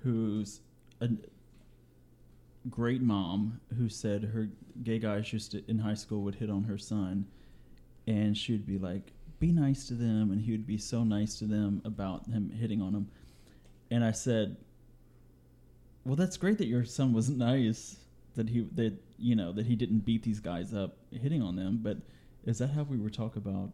who's 0.05 0.63
a 1.03 1.11
great 2.71 3.03
mom 3.03 3.61
who 3.77 3.91
said 3.91 4.25
her 4.25 4.49
gay 4.83 4.99
guys 4.99 5.31
used 5.35 5.51
to 5.53 5.63
in 5.71 5.79
high 5.81 5.95
school 5.95 6.23
would 6.23 6.37
hit 6.37 6.49
on 6.49 6.65
her 6.65 6.79
son 6.79 7.27
and 8.07 8.37
she'd 8.37 8.67
be 8.67 8.79
like 8.79 9.13
be 9.41 9.53
nice 9.53 9.87
to 9.87 9.95
them 9.95 10.31
and 10.31 10.41
he 10.41 10.53
would 10.53 10.67
be 10.67 10.79
so 10.79 11.03
nice 11.03 11.39
to 11.39 11.45
them 11.45 11.83
about 11.85 12.27
him 12.29 12.51
hitting 12.51 12.81
on 12.81 12.93
them 12.93 13.09
and 13.91 14.05
i 14.05 14.13
said 14.13 14.57
well 16.05 16.15
that's 16.15 16.37
great 16.37 16.59
that 16.59 16.67
your 16.67 16.85
son 16.85 17.13
was 17.13 17.29
nice 17.51 17.97
that 18.37 18.49
he 18.49 18.67
that 18.75 18.95
you 19.19 19.35
know 19.35 19.53
that 19.53 19.67
he 19.67 19.75
didn't 19.77 20.01
beat 20.01 20.23
these 20.23 20.41
guys 20.41 20.73
up 20.73 20.97
hitting 21.11 21.43
on 21.43 21.57
them 21.57 21.79
but 21.83 21.97
is 22.45 22.59
that 22.59 22.69
how 22.69 22.83
we 22.83 22.99
were 22.99 23.11
talk 23.11 23.37
about 23.37 23.71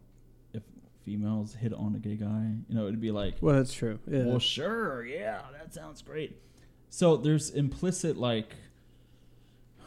if 0.53 0.63
females 1.05 1.53
hit 1.55 1.73
on 1.73 1.95
a 1.95 1.99
gay 1.99 2.15
guy 2.15 2.51
you 2.67 2.75
know 2.75 2.87
it'd 2.87 3.01
be 3.01 3.11
like 3.11 3.35
well, 3.41 3.55
that's 3.55 3.73
true. 3.73 3.99
Yeah. 4.07 4.25
well, 4.25 4.39
sure, 4.39 5.05
yeah, 5.05 5.41
that 5.57 5.73
sounds 5.73 6.01
great. 6.01 6.41
So 6.89 7.17
there's 7.17 7.51
implicit 7.51 8.17
like 8.17 8.55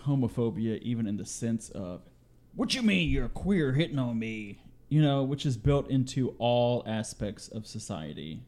homophobia, 0.06 0.80
even 0.82 1.06
in 1.06 1.16
the 1.16 1.24
sense 1.24 1.70
of, 1.70 2.02
"What 2.54 2.74
you 2.74 2.82
mean 2.82 3.10
you're 3.10 3.28
queer 3.28 3.72
hitting 3.72 3.98
on 3.98 4.18
me?" 4.18 4.58
You 4.88 5.00
know, 5.00 5.22
which 5.22 5.46
is 5.46 5.56
built 5.56 5.88
into 5.88 6.34
all 6.38 6.82
aspects 6.86 7.48
of 7.48 7.66
society. 7.66 8.42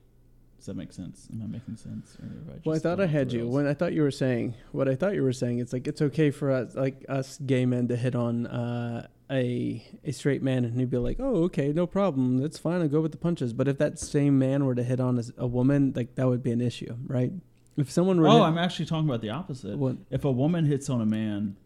Does 0.64 0.66
that 0.66 0.76
make 0.76 0.92
sense? 0.92 1.28
Am 1.30 1.42
I 1.42 1.46
making 1.46 1.76
sense? 1.76 2.16
Have 2.20 2.64
Well, 2.64 2.74
I 2.74 2.78
thought 2.78 2.98
I 2.98 3.06
had 3.06 3.32
you. 3.32 3.46
When 3.46 3.66
I 3.66 3.74
thought 3.74 3.92
you 3.92 4.00
were 4.00 4.10
saying 4.10 4.54
what 4.72 4.88
I 4.88 4.94
thought 4.94 5.14
you 5.14 5.22
were 5.22 5.32
saying, 5.32 5.58
it's 5.58 5.74
like 5.74 5.86
it's 5.86 6.00
okay 6.00 6.30
for 6.30 6.50
us, 6.50 6.74
like 6.74 7.04
us 7.08 7.38
gay 7.44 7.66
men, 7.66 7.88
to 7.88 7.96
hit 7.96 8.14
on 8.14 8.46
uh, 8.46 9.06
a 9.30 9.86
a 10.04 10.12
straight 10.12 10.42
man, 10.42 10.64
and 10.64 10.78
he'd 10.78 10.90
be 10.90 10.96
like, 10.96 11.18
"Oh, 11.20 11.44
okay, 11.44 11.72
no 11.72 11.86
problem. 11.86 12.38
That's 12.38 12.58
fine. 12.58 12.80
I'll 12.80 12.88
go 12.88 13.02
with 13.02 13.12
the 13.12 13.18
punches." 13.18 13.52
But 13.52 13.68
if 13.68 13.76
that 13.78 13.98
same 13.98 14.38
man 14.38 14.64
were 14.64 14.74
to 14.74 14.82
hit 14.82 15.00
on 15.00 15.22
a 15.36 15.46
woman, 15.46 15.92
like 15.94 16.14
that 16.14 16.28
would 16.28 16.42
be 16.42 16.50
an 16.52 16.60
issue, 16.62 16.96
right? 17.06 17.32
If 17.76 17.90
someone 17.90 18.20
were, 18.20 18.28
Oh, 18.28 18.38
to 18.38 18.44
I'm 18.44 18.56
actually 18.56 18.86
talking 18.86 19.08
about 19.08 19.20
the 19.20 19.30
opposite. 19.30 19.76
What? 19.76 19.96
If 20.10 20.24
a 20.24 20.32
woman 20.32 20.64
hits 20.64 20.88
on 20.88 21.00
a 21.00 21.06
man, 21.06 21.56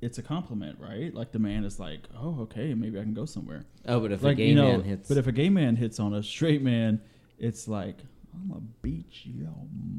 it's 0.00 0.18
a 0.18 0.22
compliment, 0.22 0.78
right? 0.80 1.14
Like 1.14 1.32
the 1.32 1.38
man 1.38 1.64
is 1.64 1.78
like, 1.78 2.08
"Oh, 2.16 2.40
okay, 2.42 2.74
maybe 2.74 2.98
I 2.98 3.02
can 3.02 3.14
go 3.14 3.26
somewhere." 3.26 3.64
oh, 3.86 4.00
but 4.00 4.12
if 4.12 4.22
like 4.22 4.32
a 4.32 4.36
gay 4.36 4.48
you 4.48 4.54
know, 4.54 4.72
man 4.72 4.82
hits. 4.82 5.08
but 5.08 5.18
if 5.18 5.26
a 5.26 5.32
gay 5.32 5.50
man 5.50 5.76
hits 5.76 6.00
on 6.00 6.14
a 6.14 6.22
straight 6.22 6.62
man, 6.62 7.00
it's 7.38 7.68
like 7.68 7.98
I'm 8.34 8.48
gonna 8.48 8.62
beat 8.82 9.12
your 9.24 9.54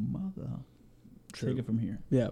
mother. 0.09 0.49
True. 1.33 1.49
Take 1.49 1.59
it 1.59 1.65
from 1.65 1.77
here. 1.79 1.99
Yeah. 2.09 2.29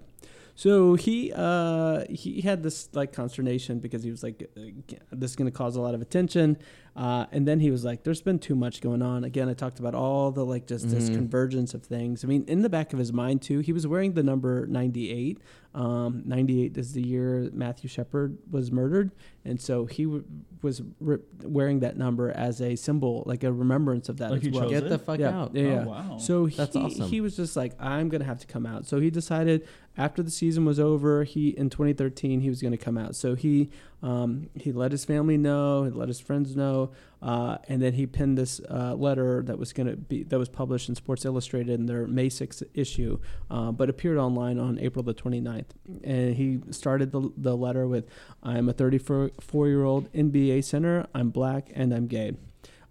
So 0.56 0.96
he 0.96 1.32
uh, 1.34 2.04
he 2.10 2.42
had 2.42 2.64
this 2.64 2.90
like 2.94 3.14
consternation 3.14 3.80
because 3.80 4.04
he 4.04 4.12
was 4.12 4.24
like, 4.24 4.50
uh, 4.58 4.96
"This 5.12 5.32
is 5.32 5.36
going 5.38 5.50
to 5.50 5.58
cause 5.58 5.78
a 5.78 5.82
lot 5.82 5.96
of 5.96 6.02
attention," 6.02 6.58
uh, 7.00 7.26
and 7.32 7.48
then 7.48 7.62
he 7.62 7.72
was 7.72 7.86
like, 7.86 8.04
"There's 8.04 8.22
been 8.22 8.40
too 8.40 8.56
much 8.56 8.82
going 8.82 9.02
on." 9.02 9.24
Again, 9.24 9.48
I 9.48 9.54
talked 9.54 9.80
about 9.80 9.96
all 9.96 10.32
the 10.32 10.46
like 10.46 10.68
just 10.68 10.90
this 10.90 11.10
Mhm. 11.10 11.16
convergence 11.16 11.74
of 11.74 11.82
things. 11.84 12.26
I 12.26 12.28
mean, 12.28 12.44
in 12.48 12.62
the 12.62 12.70
back 12.70 12.92
of 12.92 13.00
his 13.00 13.14
mind 13.14 13.42
too, 13.42 13.60
he 13.60 13.72
was 13.72 13.88
wearing 13.88 14.14
the 14.14 14.24
number 14.24 14.68
98. 14.68 15.40
Um, 15.74 16.24
98 16.26 16.78
is 16.78 16.94
the 16.94 17.02
year 17.08 17.50
Matthew 17.54 17.88
Shepard 17.90 18.38
was 18.52 18.72
murdered, 18.72 19.12
and 19.46 19.62
so 19.62 19.86
he 19.86 20.04
w- 20.06 20.24
was 20.64 20.82
re- 21.00 21.20
wearing 21.44 21.80
that 21.82 21.96
number 21.96 22.32
as 22.32 22.60
a 22.60 22.76
symbol, 22.76 23.24
like 23.28 23.44
a 23.44 23.54
remembrance 23.54 24.10
of 24.10 24.18
that 24.18 24.32
Like 24.32 24.40
as 24.40 24.46
he 24.48 24.52
well. 24.52 24.64
chose 24.64 24.72
Get 24.72 24.84
it? 24.86 24.90
the 24.90 24.98
fuck 25.00 25.20
yeah, 25.20 25.40
out. 25.40 25.56
Yeah, 25.56 25.64
yeah. 25.64 25.84
Oh 25.86 25.90
wow. 25.90 26.18
So 26.18 26.48
That's 26.48 26.74
he, 26.74 26.80
awesome. 26.82 27.08
he 27.08 27.22
was 27.22 27.36
just 27.38 27.56
like, 27.56 27.74
I'm 27.80 28.10
gonna 28.10 28.26
have 28.26 28.40
to 28.40 28.48
come 28.48 28.66
out. 28.66 28.86
So 28.88 29.00
he 29.00 29.10
decided 29.12 29.64
after 29.96 30.22
the 30.24 30.32
season 30.32 30.66
was 30.66 30.80
over, 30.80 31.24
he 31.24 31.50
in 31.50 31.70
2013 31.70 32.42
he 32.42 32.50
was 32.50 32.62
gonna 32.64 32.76
come 32.76 32.98
out. 32.98 33.16
So 33.16 33.36
he 33.36 33.70
um, 34.02 34.50
he 34.56 34.72
let 34.72 34.92
his 34.92 35.04
family 35.06 35.38
know, 35.38 35.84
he 35.84 35.90
let 35.90 36.08
his 36.08 36.20
friends 36.20 36.56
know, 36.56 36.92
uh, 37.22 37.58
and 37.68 37.82
then 37.82 37.94
he 37.94 38.08
penned 38.08 38.38
this 38.38 38.62
uh, 38.70 38.94
letter 38.96 39.44
that 39.44 39.60
was 39.60 39.74
gonna 39.74 39.96
be 39.96 40.24
that 40.24 40.40
was 40.40 40.50
published 40.50 40.88
in 40.90 40.96
Sports 40.96 41.26
Illustrated 41.26 41.80
in 41.80 41.86
their 41.86 42.08
May 42.08 42.30
6th 42.30 42.64
issue, 42.74 43.20
uh, 43.50 43.72
but 43.72 43.90
appeared 43.90 44.18
online 44.18 44.58
on 44.58 44.80
April 44.80 45.04
the 45.04 45.14
29th. 45.14 45.72
And 46.04 46.36
he 46.36 46.62
started 46.72 47.12
the 47.12 47.32
the 47.36 47.58
letter 47.58 47.88
with, 47.88 48.06
"I'm 48.42 48.70
a 48.70 48.74
34 48.74 49.68
year 49.68 49.84
old 49.84 50.12
NBA 50.14 50.64
center. 50.64 51.08
I'm 51.14 51.30
black 51.30 51.70
and 51.74 51.94
I'm 51.94 52.08
gay." 52.08 52.38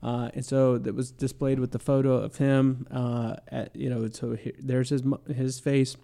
Uh, 0.02 0.30
and 0.34 0.44
so 0.44 0.78
that 0.78 0.94
was 0.94 1.10
displayed 1.10 1.58
with 1.58 1.72
the 1.72 1.78
photo 1.78 2.14
of 2.14 2.36
him. 2.36 2.86
Uh, 2.90 3.34
at, 3.48 3.74
you 3.74 3.90
know, 3.90 4.08
so 4.10 4.36
here, 4.36 4.52
there's 4.58 4.90
his 4.90 5.02
his 5.34 5.58
face 5.58 5.96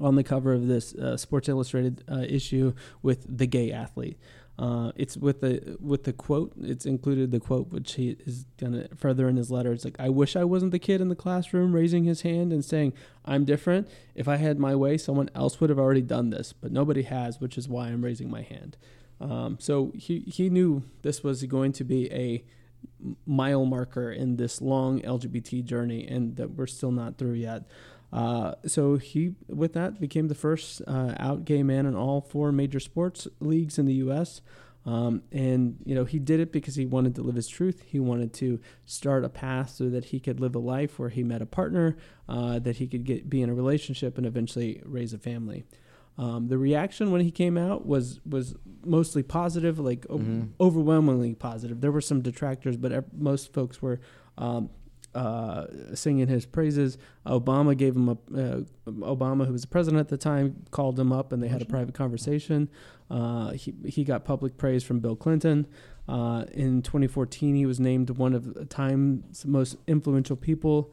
on 0.00 0.16
the 0.16 0.24
cover 0.24 0.52
of 0.52 0.66
this 0.66 0.94
uh, 0.94 1.16
Sports 1.16 1.48
Illustrated 1.48 2.04
uh, 2.10 2.24
issue 2.28 2.74
with 3.02 3.26
the 3.38 3.46
gay 3.46 3.72
athlete. 3.72 4.18
Uh, 4.58 4.90
it's 4.96 5.16
with 5.18 5.40
the 5.40 5.76
with 5.80 6.04
the 6.04 6.12
quote. 6.12 6.52
It's 6.62 6.86
included 6.86 7.30
the 7.30 7.40
quote, 7.40 7.68
which 7.68 7.94
he 7.94 8.16
is 8.24 8.46
gonna 8.56 8.88
further 8.96 9.28
in 9.28 9.36
his 9.36 9.50
letter. 9.50 9.72
It's 9.72 9.84
like, 9.84 10.00
"I 10.00 10.08
wish 10.08 10.34
I 10.34 10.44
wasn't 10.44 10.72
the 10.72 10.78
kid 10.78 11.02
in 11.02 11.08
the 11.08 11.14
classroom 11.14 11.74
raising 11.74 12.04
his 12.04 12.22
hand 12.22 12.52
and 12.52 12.64
saying 12.64 12.94
I'm 13.24 13.44
different. 13.44 13.86
If 14.14 14.28
I 14.28 14.36
had 14.36 14.58
my 14.58 14.74
way, 14.74 14.96
someone 14.96 15.28
else 15.34 15.60
would 15.60 15.68
have 15.68 15.78
already 15.78 16.00
done 16.00 16.30
this, 16.30 16.54
but 16.54 16.72
nobody 16.72 17.02
has, 17.02 17.38
which 17.38 17.58
is 17.58 17.68
why 17.68 17.88
I'm 17.88 18.02
raising 18.02 18.30
my 18.30 18.42
hand." 18.42 18.78
Um, 19.20 19.58
so 19.60 19.92
he 19.94 20.20
he 20.20 20.48
knew 20.48 20.84
this 21.02 21.22
was 21.22 21.42
going 21.44 21.72
to 21.72 21.84
be 21.84 22.10
a 22.10 22.42
mile 23.26 23.66
marker 23.66 24.10
in 24.10 24.36
this 24.36 24.62
long 24.62 25.00
LGBT 25.02 25.64
journey, 25.64 26.06
and 26.06 26.36
that 26.36 26.52
we're 26.52 26.66
still 26.66 26.92
not 26.92 27.18
through 27.18 27.34
yet. 27.34 27.64
Uh, 28.16 28.54
so 28.66 28.96
he, 28.96 29.34
with 29.48 29.72
that, 29.74 30.00
became 30.00 30.28
the 30.28 30.34
first 30.34 30.80
uh, 30.86 31.14
out 31.18 31.44
gay 31.44 31.62
man 31.62 31.84
in 31.86 31.94
all 31.94 32.20
four 32.20 32.50
major 32.52 32.80
sports 32.80 33.28
leagues 33.40 33.78
in 33.78 33.84
the 33.86 33.94
U.S. 34.06 34.40
Um, 34.86 35.22
and 35.32 35.76
you 35.84 35.94
know 35.96 36.04
he 36.04 36.18
did 36.18 36.38
it 36.40 36.50
because 36.52 36.76
he 36.76 36.86
wanted 36.86 37.14
to 37.16 37.22
live 37.22 37.34
his 37.34 37.48
truth. 37.48 37.82
He 37.86 37.98
wanted 38.00 38.32
to 38.34 38.60
start 38.84 39.24
a 39.24 39.28
path 39.28 39.70
so 39.70 39.90
that 39.90 40.06
he 40.06 40.20
could 40.20 40.38
live 40.40 40.54
a 40.54 40.60
life 40.60 40.98
where 40.98 41.08
he 41.10 41.22
met 41.24 41.42
a 41.42 41.46
partner, 41.46 41.96
uh, 42.28 42.58
that 42.60 42.76
he 42.76 42.86
could 42.86 43.04
get 43.04 43.28
be 43.28 43.42
in 43.42 43.50
a 43.50 43.54
relationship 43.54 44.16
and 44.16 44.26
eventually 44.26 44.80
raise 44.84 45.12
a 45.12 45.18
family. 45.18 45.64
Um, 46.18 46.46
the 46.48 46.56
reaction 46.56 47.10
when 47.10 47.20
he 47.20 47.30
came 47.30 47.58
out 47.58 47.84
was 47.84 48.20
was 48.24 48.54
mostly 48.84 49.22
positive, 49.24 49.78
like 49.78 50.06
o- 50.08 50.18
Mhm. 50.18 50.48
overwhelmingly 50.60 51.34
positive. 51.34 51.80
There 51.82 51.92
were 51.92 52.00
some 52.00 52.22
detractors, 52.22 52.76
but 52.78 53.12
most 53.18 53.52
folks 53.52 53.82
were 53.82 54.00
um, 54.38 54.70
uh, 55.16 55.66
singing 55.94 56.28
his 56.28 56.44
praises. 56.44 56.98
Obama 57.26 57.76
gave 57.76 57.96
him 57.96 58.08
a 58.08 58.12
uh, 58.12 58.60
Obama, 58.86 59.46
who 59.46 59.52
was 59.52 59.62
the 59.62 59.68
president 59.68 60.00
at 60.00 60.08
the 60.08 60.16
time, 60.16 60.64
called 60.70 60.98
him 60.98 61.12
up 61.12 61.32
and 61.32 61.42
they 61.42 61.48
had 61.48 61.62
a 61.62 61.64
private 61.64 61.94
conversation. 61.94 62.68
Uh, 63.10 63.52
he 63.52 63.74
he 63.86 64.04
got 64.04 64.24
public 64.24 64.56
praise 64.56 64.84
from 64.84 65.00
Bill 65.00 65.16
Clinton. 65.16 65.66
Uh, 66.08 66.44
in 66.52 66.82
2014, 66.82 67.56
he 67.56 67.66
was 67.66 67.80
named 67.80 68.10
one 68.10 68.32
of 68.34 68.68
Time's 68.68 69.44
most 69.44 69.76
influential 69.86 70.36
people. 70.36 70.92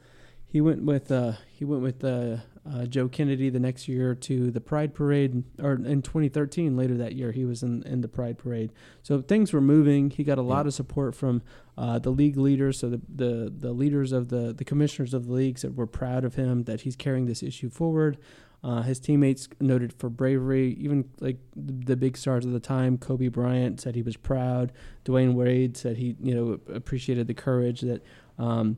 He 0.54 0.62
went 0.62 0.84
with 0.84 1.12
uh, 1.12 1.32
he 1.52 1.66
went 1.66 1.82
with 1.82 2.04
uh, 2.04 2.38
uh, 2.72 2.86
Joe 2.86 3.10
Kennedy 3.10 3.50
the 3.50 3.60
next 3.60 3.88
year 3.88 4.14
to 4.14 4.52
the 4.52 4.62
Pride 4.62 4.94
Parade, 4.94 5.44
or 5.60 5.74
in 5.74 6.04
2013, 6.04 6.78
later 6.78 6.96
that 6.96 7.14
year, 7.14 7.32
he 7.32 7.44
was 7.44 7.64
in, 7.64 7.82
in 7.88 8.02
the 8.02 8.08
Pride 8.08 8.38
Parade. 8.38 8.72
So 9.02 9.20
things 9.20 9.52
were 9.52 9.62
moving. 9.62 10.12
He 10.12 10.24
got 10.24 10.38
a 10.38 10.44
lot 10.44 10.68
of 10.68 10.76
support 10.76 11.16
from 11.16 11.42
uh, 11.76 11.98
the 11.98 12.12
league 12.12 12.38
leaders. 12.38 12.78
So 12.78 12.92
the, 12.92 13.02
the, 13.10 13.52
the 13.52 13.72
leaders 13.72 14.12
of 14.12 14.30
the, 14.30 14.54
the 14.54 14.64
commissioners 14.64 15.16
of 15.16 15.26
the 15.26 15.34
leagues 15.34 15.62
said 15.62 15.76
we're 15.76 15.88
proud 15.88 16.24
of 16.24 16.36
him 16.36 16.66
that 16.66 16.82
he's 16.82 16.96
carrying 16.96 17.26
this 17.26 17.42
issue 17.42 17.72
forward. 17.72 18.20
Uh, 18.64 18.84
his 18.84 19.00
teammates 19.00 19.50
noted 19.60 19.92
for 19.92 20.08
bravery. 20.08 20.78
Even 20.80 21.10
like 21.20 21.38
the, 21.56 21.74
the 21.74 21.96
big 21.96 22.16
stars 22.16 22.46
of 22.46 22.52
the 22.52 22.60
time, 22.60 23.00
Kobe 23.00 23.28
Bryant 23.28 23.82
said 23.82 23.96
he 23.96 24.04
was 24.04 24.18
proud. 24.18 24.72
Dwyane 25.04 25.34
Wade 25.34 25.76
said 25.76 25.98
he 25.98 26.16
you 26.22 26.36
know 26.36 26.60
appreciated 26.72 27.26
the 27.26 27.34
courage 27.34 27.82
that 27.82 28.06
um, 28.38 28.78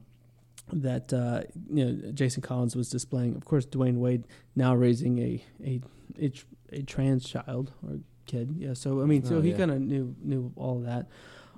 that 0.74 1.14
uh, 1.14 1.42
you 1.70 1.86
know 1.86 2.12
Jason 2.12 2.42
Collins 2.42 2.76
was 2.76 2.90
displaying. 2.90 3.36
Of 3.36 3.46
course, 3.46 3.66
Dwyane 3.66 3.98
Wade 3.98 4.26
now 4.56 4.74
raising 4.76 5.20
a 5.20 5.44
a 5.64 5.82
a, 6.20 6.32
a 6.72 6.82
trans 6.84 7.28
child 7.28 7.72
or 7.88 8.00
kid. 8.26 8.56
Yeah. 8.58 8.74
So 8.74 9.02
I 9.02 9.06
mean, 9.06 9.24
so 9.24 9.38
Oh, 9.38 9.42
he 9.42 9.52
yeah. 9.52 9.58
kind 9.58 9.72
of 9.72 9.82
knew 9.82 10.16
knew 10.22 10.52
all 10.56 10.78
of 10.78 10.84
that. 10.86 11.08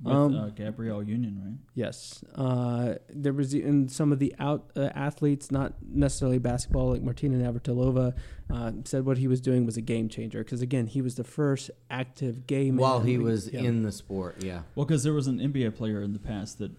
With 0.03 0.13
Um, 0.13 0.35
uh, 0.35 0.49
Gabrielle 0.49 1.01
Union, 1.01 1.41
right? 1.43 1.57
Yes, 1.73 2.23
uh, 2.35 2.95
there 3.09 3.33
was 3.33 3.55
in 3.55 3.89
some 3.89 4.11
of 4.11 4.19
the 4.19 4.35
out 4.37 4.69
uh, 4.75 4.89
athletes, 4.93 5.49
not 5.49 5.73
necessarily 5.81 6.37
basketball, 6.37 6.91
like 6.91 7.01
Martina 7.01 7.37
Navratilova, 7.37 8.13
uh, 8.51 8.71
said 8.83 9.05
what 9.07 9.17
he 9.17 9.27
was 9.27 9.41
doing 9.41 9.65
was 9.65 9.75
a 9.75 9.81
game 9.81 10.07
changer 10.07 10.43
because 10.43 10.61
again, 10.61 10.85
he 10.85 11.01
was 11.01 11.15
the 11.15 11.23
first 11.23 11.71
active 11.89 12.45
gay 12.45 12.69
man. 12.69 12.77
While 12.77 12.99
he 12.99 13.17
Like, 13.17 13.25
was 13.25 13.49
yeah. 13.51 13.61
in 13.61 13.81
the 13.81 13.91
sport, 13.91 14.43
yeah. 14.43 14.61
Well, 14.75 14.85
because 14.85 15.01
there 15.03 15.13
was 15.13 15.25
an 15.25 15.39
NBA 15.39 15.75
player 15.75 16.03
in 16.03 16.13
the 16.13 16.19
past 16.19 16.59
that 16.59 16.73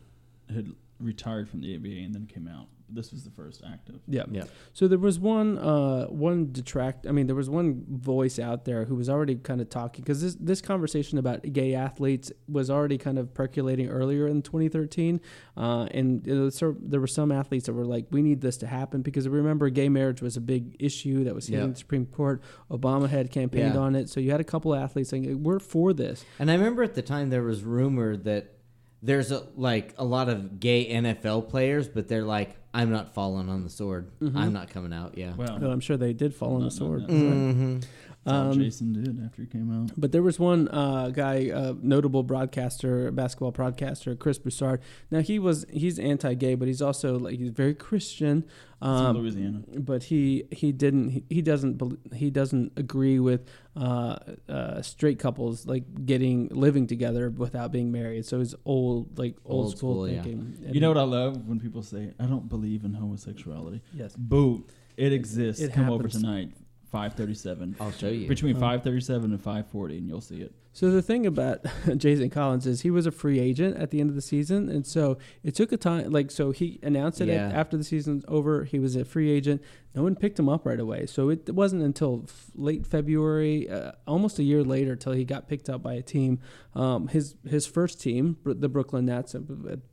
had 0.49 0.71
retired 1.01 1.49
from 1.49 1.61
the 1.61 1.77
NBA 1.79 2.05
and 2.05 2.15
then 2.15 2.27
came 2.27 2.49
out. 2.49 2.67
This 2.91 3.13
was 3.13 3.23
the 3.23 3.31
first 3.31 3.63
active. 3.71 4.01
Yeah. 4.09 4.23
Yeah. 4.31 4.45
So 4.73 4.89
there 4.89 4.99
was 4.99 5.19
one 5.21 5.59
uh, 5.59 6.07
one 6.07 6.53
detract. 6.53 7.07
I 7.07 7.11
mean, 7.13 7.27
there 7.27 7.37
was 7.37 7.51
one 7.51 7.85
voice 7.87 8.39
out 8.39 8.65
there 8.65 8.87
who 8.87 8.95
was 8.95 9.11
already 9.11 9.35
kind 9.37 9.61
of 9.61 9.69
talking 9.69 10.03
because 10.03 10.23
this 10.23 10.37
this 10.41 10.63
conversation 10.63 11.19
about 11.19 11.43
gay 11.53 11.75
athletes 11.75 12.33
was 12.49 12.71
already 12.71 12.97
kind 12.97 13.19
of 13.19 13.35
percolating 13.35 13.91
earlier 13.91 14.27
in 14.27 14.41
2013, 14.41 15.21
uh, 15.59 15.87
and 15.91 16.27
it 16.27 16.33
was 16.33 16.63
there 16.81 16.99
were 16.99 17.07
some 17.07 17.31
athletes 17.31 17.67
that 17.67 17.75
were 17.75 17.85
like, 17.85 18.07
"We 18.11 18.23
need 18.23 18.41
this 18.41 18.57
to 18.59 18.67
happen," 18.67 19.03
because 19.03 19.29
remember, 19.29 19.69
gay 19.69 19.91
marriage 19.91 20.23
was 20.23 20.39
a 20.39 20.41
big 20.41 20.75
issue 20.79 21.25
that 21.25 21.35
was 21.35 21.47
hitting 21.49 21.67
Yeah. 21.67 21.73
the 21.73 21.79
Supreme 21.79 22.07
Court. 22.07 22.43
Obama 22.71 23.11
had 23.11 23.31
campaigned 23.31 23.75
Yeah. 23.75 23.81
on 23.81 23.97
it, 23.97 24.09
so 24.09 24.19
you 24.19 24.31
had 24.31 24.41
a 24.41 24.45
couple 24.45 24.73
of 24.73 24.81
athletes 24.81 25.11
saying, 25.11 25.43
"We're 25.43 25.59
for 25.59 25.93
this." 25.93 26.25
And 26.39 26.51
I 26.51 26.55
remember 26.55 26.83
at 26.83 26.95
the 26.95 27.03
time 27.03 27.29
there 27.29 27.43
was 27.43 27.65
rumor 27.65 28.17
that 28.17 28.55
there's 29.03 29.31
a, 29.33 29.47
like 29.57 29.95
a 29.99 30.05
lot 30.05 30.29
of 30.29 30.61
gay 30.61 30.89
NFL 30.91 31.49
players, 31.49 31.89
but 31.89 32.09
they're 32.09 32.25
like, 32.25 32.57
I'm 32.75 32.91
not 32.91 33.15
falling 33.15 33.49
on 33.49 33.65
the 33.65 33.71
sword. 33.71 34.11
Mm-hmm. 34.21 34.37
I'm 34.37 34.53
not 34.53 34.71
coming 34.71 34.93
out. 34.93 35.17
Yeah. 35.17 35.35
Wow. 35.35 35.59
Though 35.59 35.71
I'm 35.71 35.81
sure 35.81 35.97
they 35.97 36.13
did 36.13 36.35
fall 36.35 36.55
on 36.57 36.61
the 36.61 36.65
Not- 36.65 36.65
not- 36.65 36.73
sword. 36.73 37.01
not- 37.03 37.09
hmm 37.11 37.75
That's 37.77 37.87
all 37.87 38.08
Um, 38.31 38.53
Jason 38.59 38.93
did 38.93 39.23
after 39.25 39.43
he 39.43 39.49
came 39.49 39.71
out. 39.73 39.93
But 39.97 40.13
there 40.13 40.23
was 40.23 40.39
one 40.39 40.69
uh, 40.69 41.09
guy, 41.11 41.51
uh, 41.51 41.75
notable 41.81 42.23
broadcaster, 42.23 43.11
basketball 43.11 43.53
broadcaster, 43.53 44.15
Chris 44.17 44.39
Broussard. 44.39 44.81
Now 45.11 45.21
he 45.21 45.39
was 45.39 45.65
he's 45.71 45.99
anti-gay, 45.99 46.55
but 46.55 46.69
he's 46.69 46.83
also 46.83 47.19
like 47.19 47.39
he's 47.39 47.51
very 47.51 47.75
Christian. 47.75 48.45
From 48.81 48.89
Um, 48.91 49.17
Louisiana. 49.17 49.63
but 49.77 50.05
he 50.05 50.45
he 50.53 50.71
didn't 50.71 51.11
he, 51.11 51.25
he 51.29 51.43
doesn't 51.43 51.83
he 52.15 52.31
doesn't 52.31 52.73
agree 52.77 53.19
with 53.19 53.41
uh, 53.75 54.17
uh, 54.49 54.83
straight 54.83 55.19
couples 55.19 55.67
like 55.67 55.85
getting 56.07 56.47
living 56.53 56.87
together 56.87 57.29
without 57.31 57.73
being 57.73 57.91
married. 57.91 58.25
So 58.25 58.39
he's 58.39 58.55
old 58.65 59.19
like 59.19 59.35
old, 59.45 59.65
Old 59.67 59.77
school, 59.77 59.95
school, 59.95 60.07
thinking. 60.07 60.57
And 60.65 60.75
You 60.75 60.81
know 60.81 60.89
what 60.91 60.99
I 60.99 61.03
love 61.21 61.49
when 61.49 61.59
people 61.59 61.83
say, 61.83 62.13
"I 62.21 62.27
don't 62.27 62.49
believe 62.49 62.85
in 62.85 62.95
homosexuality." 62.95 63.81
Yes. 63.93 64.15
Boo! 64.17 64.65
It 64.97 65.13
exists. 65.13 65.63
It 65.63 65.73
Come 65.73 65.91
over 65.91 66.07
tonight, 66.09 66.53
five 66.91 67.15
thirty-seven. 67.15 67.77
I'll 67.81 67.93
show 67.93 68.09
you. 68.09 68.29
Between 68.29 68.55
Um, 68.57 68.61
five 68.61 68.83
thirty-seven 68.83 69.31
and 69.33 69.41
five 69.43 69.67
forty, 69.69 69.99
and 69.99 70.09
you'll 70.09 70.21
see 70.21 70.41
it. 70.43 70.53
So 70.73 70.91
the 70.91 71.03
thing 71.03 71.27
about 71.27 71.61
Jason 71.97 72.31
Collins 72.31 72.67
is 72.67 72.83
he 72.83 72.91
was 72.91 73.07
a 73.07 73.11
free 73.11 73.41
agent 73.41 73.77
at 73.79 73.91
the 73.91 74.01
end 74.01 74.11
of 74.11 74.17
the 74.17 74.23
season, 74.23 74.69
and 74.69 74.87
so 74.87 75.19
it 75.43 75.55
took 75.55 75.73
a 75.73 75.77
time. 75.77 76.11
Like 76.11 76.31
so, 76.31 76.51
he 76.53 76.79
announced 76.83 77.21
it 77.21 77.29
Yeah. 77.29 77.51
after 77.53 77.77
the 77.77 77.85
season's 77.85 78.25
over. 78.29 78.65
He 78.65 78.79
was 78.79 78.95
a 78.95 79.05
free 79.05 79.31
agent. 79.31 79.61
No 79.95 80.03
one 80.05 80.15
picked 80.15 80.39
him 80.39 80.49
up 80.49 80.65
right 80.67 80.79
away. 80.79 81.07
So 81.07 81.31
it 81.31 81.53
wasn't 81.53 81.83
until 81.83 82.27
f- 82.29 82.51
late 82.55 82.87
February, 82.87 83.69
uh, 83.69 83.93
almost 84.07 84.39
a 84.39 84.45
year 84.45 84.63
later, 84.63 84.95
till 84.95 85.13
he 85.15 85.25
got 85.25 85.49
picked 85.49 85.69
up 85.69 85.83
by 85.83 85.95
a 85.95 86.03
team. 86.03 86.39
Um, 86.75 87.09
his 87.09 87.35
his 87.49 87.67
first 87.67 88.01
team, 88.01 88.37
the 88.45 88.69
Brooklyn 88.69 89.07
Nets, 89.07 89.35
uh, 89.35 89.41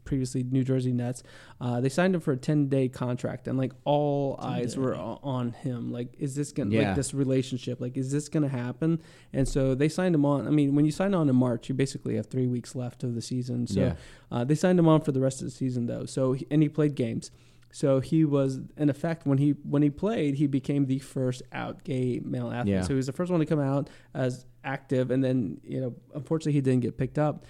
previously 0.04 0.44
New 0.44 0.64
Jersey 0.64 0.92
Nets, 0.92 1.24
uh, 1.60 1.82
they 1.82 1.90
signed 1.90 2.14
him 2.14 2.22
for 2.22 2.34
a 2.34 2.38
ten 2.38 2.68
day 2.68 2.90
contract, 2.90 3.48
and 3.48 3.58
like 3.58 3.72
all 3.86 4.38
10 4.38 4.46
eyes 4.52 4.78
were 4.78 4.96
on 4.96 5.54
him. 5.54 5.92
Like, 5.92 6.14
is 6.20 6.36
this 6.36 6.52
gonna 6.52 6.70
Yeah. 6.76 6.88
like 6.90 6.96
this 6.98 7.14
relationship? 7.14 7.80
Like, 7.82 7.98
is 7.98 8.12
this 8.12 8.30
gonna 8.30 8.50
happen? 8.50 9.02
And 9.34 9.48
so 9.48 9.74
they 9.74 9.90
signed 9.90 10.14
him 10.14 10.26
on. 10.26 10.46
I 10.46 10.52
mean, 10.52 10.65
when 10.70 10.86
you 10.86 10.92
sign 10.92 11.14
on 11.14 11.30
in 11.30 11.36
March, 11.36 11.70
you 11.70 11.76
basically 11.76 12.16
have 12.16 12.28
three 12.28 12.48
weeks 12.48 12.76
left 12.76 13.04
of 13.04 13.14
the 13.16 13.22
season. 13.22 13.68
So 13.68 13.80
Yeah. 13.82 13.96
uh, 14.32 14.44
they 14.44 14.56
signed 14.56 14.80
him 14.80 14.88
on 14.88 15.02
for 15.02 15.12
the 15.12 15.20
rest 15.20 15.42
of 15.42 15.46
the 15.46 15.52
season, 15.52 15.86
though. 15.86 16.06
So 16.06 16.34
he, 16.34 16.48
and 16.50 16.62
he 16.64 16.70
played 16.70 16.96
games. 16.96 17.32
So 17.72 18.00
he 18.00 18.24
was, 18.24 18.60
in 18.78 18.90
effect, 18.90 19.26
when 19.28 19.38
he 19.38 19.52
when 19.64 19.82
he 19.82 19.90
played, 19.90 20.36
he 20.36 20.48
became 20.48 20.86
the 20.86 21.00
first 21.00 21.42
out 21.52 21.84
gay 21.84 22.22
male 22.24 22.50
athlete. 22.50 22.74
Yeah. 22.76 22.82
So 22.84 22.90
he 22.90 22.96
was 22.96 23.06
the 23.08 23.12
first 23.12 23.30
one 23.32 23.42
to 23.42 23.46
come 23.46 23.60
out 23.60 23.90
as 24.14 24.46
active, 24.64 25.12
and 25.12 25.22
then 25.22 25.60
you 25.64 25.82
know, 25.82 25.94
unfortunately, 26.14 26.54
he 26.54 26.62
didn't 26.62 26.82
get 26.84 26.98
picked 26.98 27.20
up. 27.20 27.46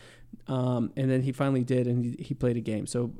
Um, 0.47 0.91
and 0.97 1.09
then 1.11 1.21
he 1.21 1.31
finally 1.31 1.63
did, 1.63 1.85
and 1.87 2.03
he, 2.03 2.15
he 2.23 2.33
played 2.33 2.57
a 2.57 2.61
game. 2.61 2.87
So, 2.87 3.13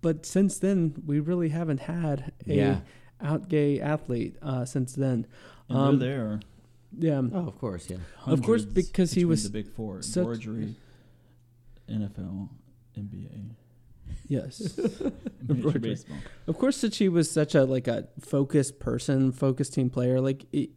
but 0.00 0.24
since 0.24 0.58
then, 0.58 0.94
we 1.04 1.18
really 1.20 1.48
haven't 1.48 1.80
had 1.80 2.32
a 2.46 2.54
Yeah. 2.54 2.80
out 3.20 3.48
gay 3.48 3.80
athlete 3.80 4.36
uh, 4.40 4.64
since 4.64 4.94
then. 4.94 5.26
And 5.68 5.78
Um, 5.78 5.98
they're 5.98 6.08
there. 6.28 6.40
Yeah. 6.96 7.22
Oh, 7.32 7.46
of 7.46 7.58
course, 7.58 7.88
yeah. 7.90 7.98
Of 8.26 8.42
course, 8.42 8.64
because 8.64 9.12
he 9.12 9.24
was 9.24 9.44
the 9.44 9.50
big 9.50 9.70
four: 9.72 10.02
such- 10.02 10.24
Marjorie, 10.24 10.74
NFL, 11.88 12.48
NBA, 12.96 13.50
Yes. 14.26 14.78
Embroidery. 15.48 15.80
baseball. 15.90 16.18
Of 16.46 16.58
course, 16.58 16.84
she 16.92 17.08
was 17.08 17.30
such 17.30 17.54
a 17.54 17.64
like 17.64 17.88
a 17.88 18.08
focused 18.20 18.78
person, 18.78 19.32
focused 19.32 19.74
team 19.74 19.90
player, 19.90 20.20
like 20.20 20.44
it, 20.52 20.70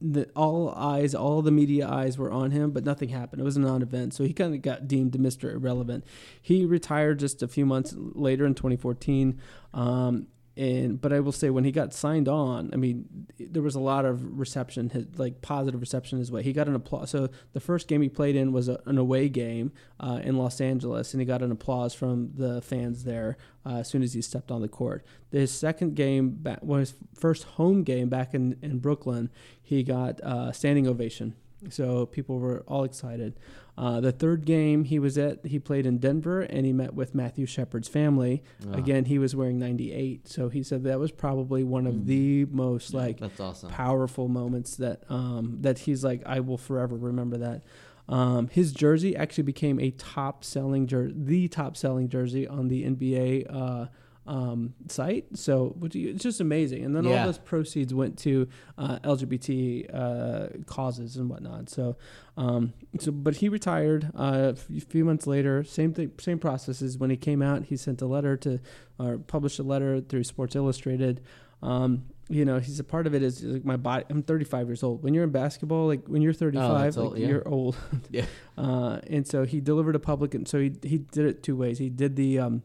the, 0.00 0.28
all 0.36 0.70
eyes, 0.70 1.14
all 1.14 1.42
the 1.42 1.50
media 1.50 1.88
eyes 1.88 2.18
were 2.18 2.30
on 2.30 2.50
him, 2.50 2.70
but 2.70 2.84
nothing 2.84 3.08
happened. 3.08 3.40
It 3.40 3.44
was 3.44 3.56
a 3.56 3.60
non-event, 3.60 4.14
so 4.14 4.24
he 4.24 4.32
kind 4.32 4.54
of 4.54 4.62
got 4.62 4.86
deemed 4.86 5.12
Mr. 5.12 5.52
Irrelevant. 5.52 6.04
He 6.40 6.64
retired 6.64 7.18
just 7.18 7.42
a 7.42 7.48
few 7.48 7.66
months 7.66 7.94
later 7.96 8.44
in 8.46 8.54
2014. 8.54 9.40
Um, 9.74 10.26
and 10.56 11.00
but 11.00 11.12
I 11.12 11.20
will 11.20 11.32
say 11.32 11.48
when 11.48 11.64
he 11.64 11.72
got 11.72 11.94
signed 11.94 12.28
on, 12.28 12.70
I 12.72 12.76
mean, 12.76 13.26
there 13.38 13.62
was 13.62 13.74
a 13.74 13.80
lot 13.80 14.04
of 14.04 14.38
reception, 14.38 14.90
his, 14.90 15.06
like 15.16 15.40
positive 15.40 15.80
reception 15.80 16.18
his 16.18 16.30
way. 16.30 16.42
He 16.42 16.52
got 16.52 16.68
an 16.68 16.74
applause. 16.74 17.10
So 17.10 17.28
the 17.54 17.60
first 17.60 17.88
game 17.88 18.02
he 18.02 18.10
played 18.10 18.36
in 18.36 18.52
was 18.52 18.68
a, 18.68 18.80
an 18.84 18.98
away 18.98 19.30
game 19.30 19.72
uh, 19.98 20.20
in 20.22 20.36
Los 20.36 20.60
Angeles, 20.60 21.14
and 21.14 21.20
he 21.22 21.24
got 21.24 21.42
an 21.42 21.52
applause 21.52 21.94
from 21.94 22.32
the 22.34 22.60
fans 22.60 23.04
there 23.04 23.38
uh, 23.64 23.76
as 23.76 23.88
soon 23.88 24.02
as 24.02 24.12
he 24.12 24.20
stepped 24.20 24.50
on 24.50 24.60
the 24.60 24.68
court. 24.68 25.06
His 25.30 25.50
second 25.50 25.96
game, 25.96 26.30
back, 26.30 26.58
well, 26.60 26.80
his 26.80 26.94
first 27.14 27.44
home 27.44 27.82
game 27.82 28.10
back 28.10 28.34
in, 28.34 28.58
in 28.60 28.78
Brooklyn, 28.78 29.30
he 29.62 29.82
got 29.82 30.20
uh, 30.20 30.52
standing 30.52 30.86
ovation. 30.86 31.34
So 31.70 32.06
people 32.06 32.38
were 32.38 32.62
all 32.66 32.84
excited. 32.84 33.38
Uh, 33.78 34.00
the 34.00 34.12
third 34.12 34.44
game 34.44 34.84
he 34.84 34.98
was 34.98 35.16
at, 35.16 35.44
he 35.46 35.58
played 35.58 35.86
in 35.86 35.96
Denver, 35.98 36.42
and 36.42 36.66
he 36.66 36.72
met 36.74 36.92
with 36.94 37.14
Matthew 37.14 37.46
Shepard's 37.46 37.88
family. 37.88 38.42
Ah, 38.70 38.76
Again, 38.76 39.06
he 39.06 39.18
was 39.18 39.34
wearing 39.34 39.58
98. 39.58 40.28
So 40.28 40.50
he 40.50 40.62
said 40.62 40.84
that 40.84 40.98
was 41.00 41.10
probably 41.10 41.64
one 41.64 41.86
of 41.86 41.94
Mm. 41.94 42.06
the 42.06 42.44
most 42.46 42.92
Yeah, 42.92 43.00
like 43.00 43.18
that's 43.20 43.40
awesome. 43.40 43.70
powerful 43.70 44.28
moments 44.28 44.76
that 44.76 45.04
um, 45.10 45.56
that 45.62 45.78
he's 45.80 46.04
like 46.04 46.22
I 46.26 46.40
will 46.40 46.58
forever 46.58 46.96
remember 46.96 47.38
that. 47.38 47.62
Um, 48.08 48.48
his 48.48 48.72
jersey 48.72 49.16
actually 49.16 49.44
became 49.44 49.80
a 49.80 49.90
top 49.92 50.44
selling 50.44 50.86
jersey, 50.86 51.14
the 51.16 51.48
top 51.48 51.76
selling 51.76 52.08
jersey 52.08 52.46
on 52.46 52.68
the 52.68 52.84
NBA 52.84 53.46
uh, 53.48 53.86
um, 54.26 54.74
site. 54.88 55.26
So 55.36 55.74
which, 55.78 55.96
it's 55.96 56.22
just 56.22 56.40
amazing. 56.40 56.84
And 56.84 56.94
then 56.94 57.04
Yeah. 57.04 57.20
all 57.20 57.26
those 57.26 57.38
proceeds 57.38 57.92
went 57.92 58.18
to 58.20 58.46
uh, 58.78 58.98
LGBT 59.02 59.86
uh, 59.92 60.46
causes 60.66 61.16
and 61.16 61.28
whatnot. 61.28 61.68
So, 61.70 61.96
um, 62.36 62.72
so 62.98 63.10
but 63.12 63.36
he 63.36 63.48
retired 63.48 64.10
uh, 64.16 64.52
a 64.54 64.80
few 64.80 65.04
months 65.04 65.26
later. 65.26 65.64
Same 65.64 65.92
thing, 65.92 66.12
same 66.20 66.38
processes. 66.38 66.96
when 66.98 67.10
he 67.10 67.16
came 67.16 67.42
out. 67.42 67.64
He 67.64 67.76
sent 67.76 68.00
a 68.02 68.06
letter 68.06 68.36
to 68.38 68.60
or 68.98 69.18
published 69.18 69.58
a 69.58 69.62
letter 69.64 70.00
through 70.00 70.24
Sports 70.24 70.54
Illustrated. 70.54 71.20
Um, 71.62 72.04
you 72.28 72.44
know, 72.44 72.58
he's 72.60 72.80
a 72.80 72.84
part 72.84 73.06
of 73.06 73.14
it 73.14 73.22
is 73.22 73.42
like 73.42 73.64
my 73.64 73.76
body. 73.76 74.04
I'm 74.08 74.22
35 74.22 74.68
years 74.68 74.82
old. 74.82 75.02
When 75.02 75.12
you're 75.14 75.24
in 75.24 75.30
basketball, 75.30 75.86
like 75.86 76.06
when 76.06 76.22
you're 76.22 76.32
35, 76.32 76.70
Oh, 76.70 76.72
like 76.74 76.96
old, 76.96 77.18
yeah. 77.18 77.26
you're 77.28 77.48
old. 77.48 77.76
Yeah. 78.10 78.24
Uh, 78.56 79.00
and 79.08 79.26
so 79.26 79.44
he 79.44 79.60
delivered 79.60 79.94
a 79.96 79.98
public, 80.00 80.34
and 80.34 80.46
so 80.46 80.58
he 80.60 80.72
he 80.82 80.98
did 80.98 81.26
it 81.26 81.42
two 81.42 81.56
ways. 81.56 81.78
He 81.78 81.88
did 81.90 82.16
the 82.16 82.38
um, 82.38 82.62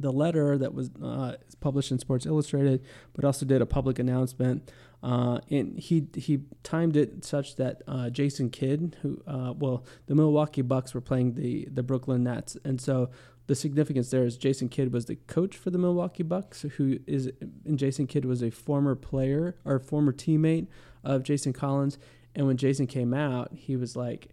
the 0.00 0.12
letter 0.12 0.56
that 0.58 0.74
was 0.74 0.90
uh, 1.02 1.36
published 1.60 1.90
in 1.90 1.98
Sports 1.98 2.26
Illustrated, 2.26 2.84
but 3.12 3.24
also 3.24 3.44
did 3.44 3.60
a 3.60 3.66
public 3.66 3.98
announcement. 3.98 4.70
Uh, 5.02 5.40
and 5.50 5.78
he 5.78 6.06
he 6.14 6.40
timed 6.62 6.96
it 6.96 7.24
such 7.24 7.56
that 7.56 7.82
uh, 7.86 8.10
Jason 8.10 8.50
Kidd, 8.50 8.96
who 9.02 9.22
uh, 9.26 9.54
well, 9.56 9.84
the 10.06 10.14
Milwaukee 10.14 10.62
Bucks 10.62 10.94
were 10.94 11.00
playing 11.00 11.34
the 11.34 11.68
the 11.70 11.82
Brooklyn 11.82 12.24
Nets, 12.24 12.56
and 12.64 12.80
so 12.80 13.10
the 13.46 13.54
significance 13.54 14.10
there 14.10 14.24
is 14.24 14.36
Jason 14.36 14.68
Kidd 14.68 14.92
was 14.92 15.06
the 15.06 15.16
coach 15.16 15.56
for 15.56 15.70
the 15.70 15.78
Milwaukee 15.78 16.22
Bucks, 16.22 16.62
who 16.76 16.98
is 17.06 17.30
and 17.64 17.78
Jason 17.78 18.06
Kidd 18.06 18.24
was 18.24 18.42
a 18.42 18.50
former 18.50 18.94
player 18.94 19.56
or 19.64 19.78
former 19.78 20.12
teammate 20.12 20.66
of 21.02 21.22
Jason 21.22 21.52
Collins. 21.52 21.98
And 22.34 22.46
when 22.46 22.56
Jason 22.56 22.86
came 22.86 23.12
out, 23.12 23.52
he 23.52 23.74
was 23.74 23.96
like, 23.96 24.28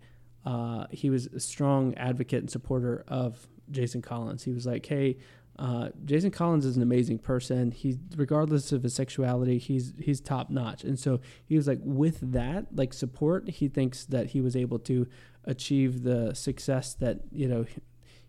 uh, 0.45 0.86
he 0.91 1.09
was 1.09 1.26
a 1.28 1.39
strong 1.39 1.95
advocate 1.95 2.41
and 2.41 2.49
supporter 2.49 3.03
of 3.07 3.47
Jason 3.72 4.01
Collins. 4.01 4.43
He 4.43 4.51
was 4.51 4.65
like, 4.65 4.86
hey, 4.86 5.18
uh, 5.60 5.89
Jason 6.05 6.30
Collins 6.30 6.66
is 6.66 6.76
an 6.76 6.84
amazing 6.84 7.18
person. 7.18 7.72
He, 7.72 7.97
regardless 8.16 8.72
of 8.72 8.84
his 8.84 8.93
sexuality, 8.93 9.58
he's 9.58 9.93
he's 9.99 10.22
top 10.22 10.49
notch. 10.49 10.84
And 10.84 10.99
so 10.99 11.20
he 11.45 11.55
was 11.55 11.68
like, 11.68 11.80
with 11.84 12.20
that 12.34 12.76
like 12.76 12.93
support, 12.93 13.49
he 13.49 13.68
thinks 13.68 14.05
that 14.05 14.28
he 14.28 14.41
was 14.41 14.55
able 14.55 14.80
to 14.80 15.08
achieve 15.45 16.03
the 16.03 16.34
success 16.34 16.93
that 16.95 17.22
you 17.32 17.47
know 17.47 17.66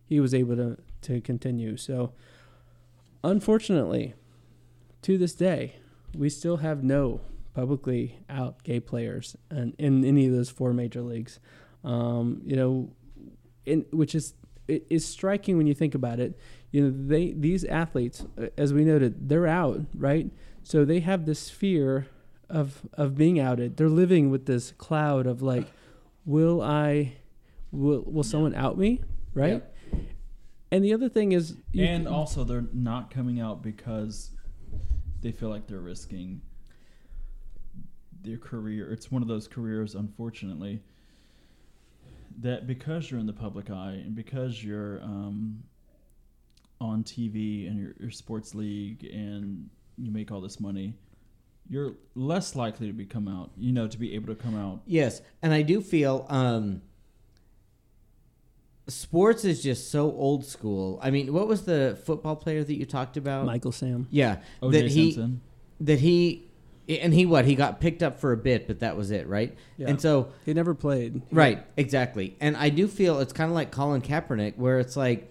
he 0.06 0.20
was 0.20 0.32
able 0.32 0.56
to 0.56 0.78
to 1.02 1.20
continue. 1.20 1.76
So, 1.76 2.12
unfortunately, 3.22 4.14
to 5.02 5.18
this 5.18 5.34
day, 5.34 5.76
we 6.16 6.30
still 6.30 6.58
have 6.58 6.82
no 6.82 7.20
publicly 7.54 8.20
out 8.30 8.62
gay 8.62 8.80
players 8.80 9.36
and 9.50 9.74
in 9.78 10.04
any 10.04 10.26
of 10.26 10.32
those 10.32 10.48
four 10.48 10.72
major 10.72 11.02
leagues. 11.02 11.40
Um, 11.84 12.40
you 12.44 12.56
know, 12.56 12.90
in, 13.66 13.84
which 13.90 14.14
is 14.14 14.34
it 14.68 14.86
is 14.90 15.04
striking 15.04 15.56
when 15.56 15.66
you 15.66 15.74
think 15.74 15.94
about 15.94 16.20
it. 16.20 16.38
You 16.70 16.82
know, 16.82 17.06
they 17.08 17.32
these 17.32 17.64
athletes, 17.64 18.24
uh, 18.40 18.46
as 18.56 18.72
we 18.72 18.84
noted, 18.84 19.28
they're 19.28 19.46
out, 19.46 19.80
right? 19.94 20.30
So 20.62 20.84
they 20.84 21.00
have 21.00 21.24
this 21.24 21.48
fear 21.50 22.06
of 22.50 22.82
of 22.94 23.16
being 23.16 23.40
outed. 23.40 23.76
They're 23.76 23.88
living 23.88 24.30
with 24.30 24.46
this 24.46 24.72
cloud 24.72 25.26
of 25.26 25.40
like, 25.42 25.66
will 26.24 26.60
I, 26.60 27.14
will 27.72 28.02
will 28.06 28.22
someone 28.22 28.54
out 28.54 28.76
me, 28.78 29.00
right? 29.34 29.62
And 30.70 30.84
the 30.84 30.92
other 30.92 31.08
thing 31.08 31.32
is, 31.32 31.56
and 31.72 32.04
can- 32.04 32.06
also 32.06 32.44
they're 32.44 32.66
not 32.72 33.10
coming 33.10 33.40
out 33.40 33.62
because 33.62 34.30
they 35.22 35.32
feel 35.32 35.48
like 35.48 35.66
they're 35.66 35.80
risking 35.80 36.42
their 38.22 38.36
career. 38.36 38.92
It's 38.92 39.10
one 39.10 39.22
of 39.22 39.28
those 39.28 39.48
careers, 39.48 39.94
unfortunately, 39.94 40.82
that 42.40 42.66
because 42.66 43.10
you're 43.10 43.20
in 43.20 43.26
the 43.26 43.32
public 43.32 43.70
eye 43.70 44.02
and 44.04 44.14
because 44.14 44.62
you're 44.62 45.02
um, 45.02 45.62
on 46.80 47.02
TV 47.02 47.68
and 47.68 47.78
your, 47.78 47.94
your 47.98 48.10
sports 48.10 48.54
league 48.54 49.04
and 49.04 49.68
you 49.96 50.10
make 50.10 50.30
all 50.30 50.40
this 50.40 50.60
money, 50.60 50.94
you're 51.68 51.94
less 52.14 52.54
likely 52.56 52.86
to 52.86 52.92
be 52.92 53.04
come 53.04 53.28
out. 53.28 53.50
You 53.56 53.72
know, 53.72 53.88
to 53.88 53.98
be 53.98 54.14
able 54.14 54.34
to 54.34 54.40
come 54.40 54.56
out. 54.56 54.80
Yes, 54.86 55.20
and 55.42 55.52
I 55.52 55.62
do 55.62 55.80
feel 55.80 56.26
um, 56.28 56.82
sports 58.86 59.44
is 59.44 59.62
just 59.62 59.90
so 59.90 60.12
old 60.12 60.44
school. 60.44 60.98
I 61.02 61.10
mean, 61.10 61.32
what 61.32 61.46
was 61.46 61.62
the 61.62 61.98
football 62.04 62.36
player 62.36 62.64
that 62.64 62.74
you 62.74 62.86
talked 62.86 63.16
about? 63.16 63.44
Michael 63.46 63.72
Sam. 63.72 64.06
Yeah, 64.10 64.38
OJ 64.62 64.72
that 64.72 64.86
he 64.88 65.12
Simpson. 65.12 65.40
that 65.80 66.00
he 66.00 66.48
and 66.88 67.12
he 67.12 67.26
what 67.26 67.44
he 67.44 67.54
got 67.54 67.80
picked 67.80 68.02
up 68.02 68.18
for 68.18 68.32
a 68.32 68.36
bit, 68.36 68.66
but 68.66 68.80
that 68.80 68.96
was 68.96 69.10
it, 69.10 69.26
right? 69.28 69.54
Yeah. 69.76 69.88
And 69.88 70.00
so 70.00 70.32
He 70.46 70.54
never 70.54 70.74
played. 70.74 71.20
Right, 71.30 71.64
exactly. 71.76 72.36
And 72.40 72.56
I 72.56 72.70
do 72.70 72.88
feel 72.88 73.20
it's 73.20 73.32
kind 73.32 73.50
of 73.50 73.54
like 73.54 73.70
Colin 73.70 74.00
Kaepernick, 74.00 74.56
where 74.56 74.78
it's 74.78 74.96
like, 74.96 75.30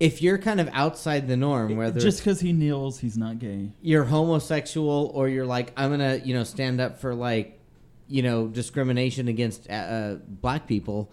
if 0.00 0.22
you're 0.22 0.38
kind 0.38 0.60
of 0.60 0.68
outside 0.72 1.28
the 1.28 1.36
norm, 1.36 1.76
whether 1.76 2.00
Just 2.00 2.18
because 2.20 2.40
he 2.40 2.52
kneels, 2.54 2.98
he's 2.98 3.18
not 3.18 3.38
gay. 3.38 3.70
you're 3.82 4.04
homosexual 4.04 5.12
or 5.14 5.28
you're 5.28 5.46
like, 5.46 5.72
I'm 5.76 5.90
gonna, 5.90 6.16
you 6.24 6.34
know, 6.34 6.42
stand 6.42 6.80
up 6.80 6.98
for 6.98 7.14
like, 7.14 7.60
you 8.08 8.22
know, 8.22 8.48
discrimination 8.48 9.28
against 9.28 9.68
uh, 9.68 9.74
uh, 9.74 10.14
black 10.26 10.66
people, 10.66 11.12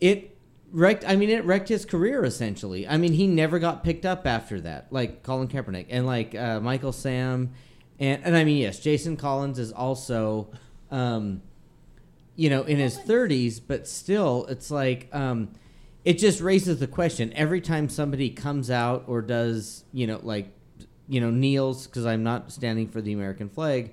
it 0.00 0.34
wrecked. 0.72 1.04
I 1.06 1.14
mean, 1.14 1.28
it 1.28 1.44
wrecked 1.44 1.68
his 1.68 1.84
career 1.84 2.24
essentially. 2.24 2.88
I 2.88 2.96
mean, 2.96 3.12
he 3.12 3.26
never 3.26 3.58
got 3.58 3.84
picked 3.84 4.06
up 4.06 4.26
after 4.26 4.62
that, 4.62 4.86
like 4.90 5.22
Colin 5.22 5.48
Kaepernick 5.48 5.86
and 5.90 6.06
like 6.06 6.34
uh, 6.34 6.58
Michael 6.58 6.92
Sam, 6.92 7.52
and 8.00 8.24
and 8.24 8.34
I 8.34 8.44
mean, 8.44 8.56
yes, 8.56 8.80
Jason 8.80 9.16
Collins 9.16 9.58
is 9.58 9.72
also. 9.72 10.48
Um, 10.90 11.42
you 12.36 12.48
know, 12.48 12.62
in 12.62 12.78
his 12.78 12.96
30s, 12.96 13.60
but 13.64 13.86
still, 13.86 14.46
it's 14.46 14.70
like 14.70 15.08
um, 15.12 15.50
it 16.04 16.14
just 16.18 16.40
raises 16.40 16.78
the 16.80 16.86
question 16.86 17.32
every 17.34 17.60
time 17.60 17.88
somebody 17.88 18.30
comes 18.30 18.70
out 18.70 19.04
or 19.06 19.20
does, 19.22 19.84
you 19.92 20.06
know, 20.06 20.20
like, 20.22 20.50
you 21.08 21.20
know, 21.20 21.30
kneels 21.30 21.86
because 21.86 22.06
I'm 22.06 22.22
not 22.22 22.52
standing 22.52 22.88
for 22.88 23.00
the 23.00 23.12
American 23.12 23.48
flag. 23.48 23.92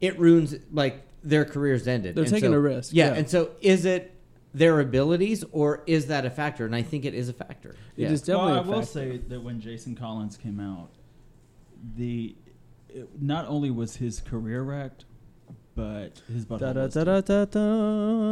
It 0.00 0.18
ruins 0.18 0.54
like 0.72 1.02
their 1.22 1.44
careers 1.44 1.88
ended. 1.88 2.14
They're 2.14 2.24
And 2.24 2.32
taking 2.32 2.50
so- 2.50 2.56
a 2.56 2.60
risk, 2.60 2.92
Yeah, 2.92 3.12
yeah. 3.12 3.14
and 3.14 3.30
so 3.30 3.50
is 3.60 3.84
it 3.84 4.12
their 4.52 4.80
abilities 4.80 5.44
or 5.52 5.82
is 5.86 6.06
that 6.06 6.24
a 6.26 6.30
factor? 6.30 6.66
And 6.66 6.74
I 6.74 6.82
think 6.82 7.04
it 7.04 7.14
is 7.14 7.28
a 7.28 7.32
factor. 7.32 7.70
It 7.96 8.02
yeah. 8.02 8.08
is 8.10 8.20
definitely 8.22 8.52
well, 8.52 8.60
I 8.60 8.64
a 8.64 8.70
will 8.78 8.82
say 8.86 9.16
that 9.16 9.40
when 9.42 9.60
Jason 9.60 9.94
Collins 9.94 10.36
came 10.36 10.60
out, 10.60 10.90
the 11.96 12.34
it, 12.88 13.08
not 13.20 13.46
only 13.46 13.70
was 13.70 13.96
his 13.96 14.20
career 14.20 14.62
wrecked, 14.62 15.04
but 15.76 16.22
his 16.32 16.46
butthole 16.46 16.58
Da, 16.58 16.72
da, 16.72 16.86
da, 16.88 17.04
da, 17.04 17.20
da, 17.20 17.44
da. 17.44 17.60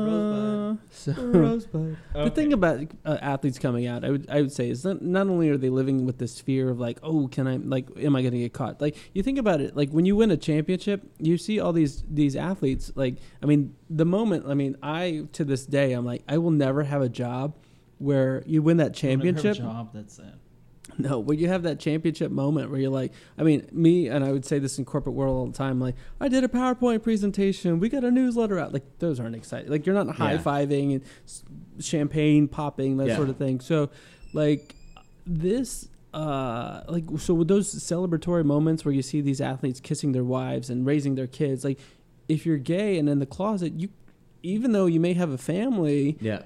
Rosebud. 0.08 0.78
So, 0.90 1.12
Rosebud. 1.12 1.96
the 2.14 2.30
thing 2.30 2.52
about 2.54 2.80
uh, 3.04 3.18
athletes 3.20 3.58
coming 3.58 3.86
out, 3.86 4.04
I 4.04 4.10
would 4.10 4.28
I 4.30 4.40
would 4.40 4.50
say 4.50 4.70
is 4.70 4.84
not, 4.84 5.02
not 5.02 5.28
only 5.28 5.50
are 5.50 5.58
they 5.58 5.68
living 5.68 6.06
with 6.06 6.18
this 6.18 6.40
fear 6.40 6.70
of 6.70 6.80
like, 6.80 6.98
oh, 7.02 7.28
can 7.28 7.46
I 7.46 7.56
like, 7.56 7.86
am 7.98 8.16
I 8.16 8.22
going 8.22 8.32
to 8.32 8.38
get 8.38 8.54
caught? 8.54 8.80
Like 8.80 8.96
you 9.12 9.22
think 9.22 9.38
about 9.38 9.60
it, 9.60 9.76
like 9.76 9.90
when 9.90 10.06
you 10.06 10.16
win 10.16 10.30
a 10.30 10.36
championship, 10.36 11.02
you 11.18 11.36
see 11.38 11.60
all 11.60 11.72
these 11.72 12.02
these 12.08 12.34
athletes. 12.34 12.90
Like 12.94 13.18
I 13.42 13.46
mean, 13.46 13.76
the 13.90 14.06
moment. 14.06 14.46
I 14.48 14.54
mean, 14.54 14.76
I 14.82 15.26
to 15.32 15.44
this 15.44 15.66
day, 15.66 15.92
I'm 15.92 16.06
like, 16.06 16.24
I 16.26 16.38
will 16.38 16.50
never 16.50 16.82
have 16.82 17.02
a 17.02 17.08
job 17.10 17.54
where 17.98 18.42
you 18.46 18.62
win 18.62 18.78
that 18.78 19.00
You'll 19.02 19.10
have 19.12 19.20
a 19.20 19.24
championship. 19.32 19.56
job 19.58 19.90
that's 19.92 20.14
sad. 20.14 20.38
No, 20.98 21.22
but 21.22 21.38
you 21.38 21.48
have 21.48 21.64
that 21.64 21.80
championship 21.80 22.30
moment 22.30 22.70
where 22.70 22.78
you're 22.80 22.90
like, 22.90 23.12
I 23.36 23.42
mean, 23.42 23.66
me 23.72 24.08
and 24.08 24.24
I 24.24 24.30
would 24.32 24.44
say 24.44 24.58
this 24.58 24.78
in 24.78 24.84
corporate 24.84 25.14
world 25.16 25.36
all 25.36 25.46
the 25.46 25.52
time. 25.56 25.80
Like, 25.80 25.96
I 26.20 26.28
did 26.28 26.44
a 26.44 26.48
PowerPoint 26.48 27.02
presentation. 27.02 27.80
We 27.80 27.88
got 27.88 28.04
a 28.04 28.10
newsletter 28.10 28.58
out. 28.58 28.72
Like, 28.72 28.84
those 29.00 29.18
aren't 29.18 29.34
exciting. 29.34 29.70
Like, 29.70 29.86
you're 29.86 29.94
not 29.94 30.14
high 30.16 30.36
fiving 30.38 30.94
and 30.94 31.02
champagne 31.82 32.48
popping 32.48 32.96
that 32.98 33.08
Yeah. 33.08 33.16
sort 33.16 33.28
of 33.28 33.36
thing. 33.36 33.60
So, 33.60 33.90
like, 34.32 34.74
this, 35.26 35.88
uh, 36.12 36.82
like, 36.88 37.04
so 37.18 37.34
with 37.34 37.48
those 37.48 37.74
celebratory 37.74 38.44
moments 38.44 38.84
where 38.84 38.94
you 38.94 39.02
see 39.02 39.20
these 39.20 39.40
athletes 39.40 39.80
kissing 39.80 40.12
their 40.12 40.24
wives 40.24 40.70
and 40.70 40.86
raising 40.86 41.14
their 41.14 41.26
kids, 41.26 41.64
like, 41.64 41.78
if 42.28 42.46
you're 42.46 42.56
gay 42.58 42.98
and 42.98 43.08
in 43.08 43.18
the 43.18 43.26
closet, 43.26 43.72
you, 43.74 43.88
even 44.42 44.72
though 44.72 44.86
you 44.86 45.00
may 45.00 45.12
have 45.14 45.30
a 45.30 45.38
family, 45.38 46.16
Yeah. 46.20 46.42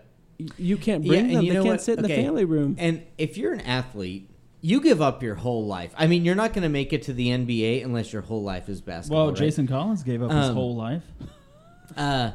you 0.57 0.77
can't 0.77 1.05
bring 1.07 1.27
and 1.27 1.37
them. 1.37 1.45
you 1.45 1.51
They 1.53 1.57
can't 1.57 1.67
what? 1.67 1.83
sit 1.83 1.99
in 1.99 2.03
the 2.03 2.09
family 2.09 2.45
room. 2.45 2.77
And 2.79 3.03
if 3.19 3.37
you're 3.37 3.53
an 3.53 3.61
athlete, 3.61 4.31
you 4.61 4.81
give 4.81 5.01
up 5.01 5.23
your 5.23 5.37
whole 5.37 5.67
life. 5.67 5.93
I 5.97 6.07
mean, 6.07 6.25
you're 6.25 6.35
not 6.35 6.53
going 6.53 6.63
to 6.63 6.69
make 6.69 6.93
it 6.93 7.03
to 7.03 7.13
the 7.13 7.29
NBA 7.29 7.85
unless 7.85 8.13
your 8.13 8.23
whole 8.23 8.43
life 8.43 8.69
is 8.69 8.81
basketball. 8.81 9.19
Well, 9.27 9.29
right? 9.29 9.39
Jason 9.39 9.67
Collins 9.67 10.03
gave 10.03 10.23
up 10.23 10.31
his 10.31 10.47
Um, 10.49 10.55
whole 10.55 10.77
life. 10.77 11.03
Uh, 11.97 12.33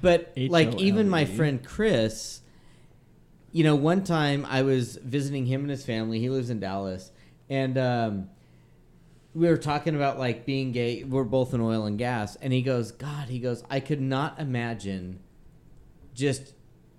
but 0.00 0.32
like 0.36 0.76
even 0.80 1.08
my 1.08 1.24
friend 1.24 1.62
Chris, 1.64 2.40
you 3.50 3.64
know, 3.64 3.74
one 3.74 4.04
time 4.04 4.46
I 4.48 4.62
was 4.62 4.96
visiting 4.96 5.46
him 5.46 5.62
and 5.62 5.70
his 5.70 5.84
family. 5.84 6.20
He 6.20 6.30
lives 6.30 6.48
in 6.48 6.60
Dallas, 6.60 7.10
and 7.50 7.76
um, 7.76 8.30
we 9.34 9.48
were 9.48 9.56
talking 9.56 9.94
about 9.96 10.18
like 10.18 10.46
being 10.46 10.72
gay. 10.72 11.02
We're 11.04 11.24
both 11.24 11.54
in 11.54 11.60
oil 11.60 11.86
and 11.86 11.98
gas, 11.98 12.36
and 12.36 12.52
he 12.52 12.62
goes, 12.62 12.92
"God," 12.92 13.28
he 13.28 13.40
goes, 13.40 13.64
"I 13.68 13.80
could 13.80 14.00
not 14.00 14.38
imagine 14.38 15.18
just 16.14 16.54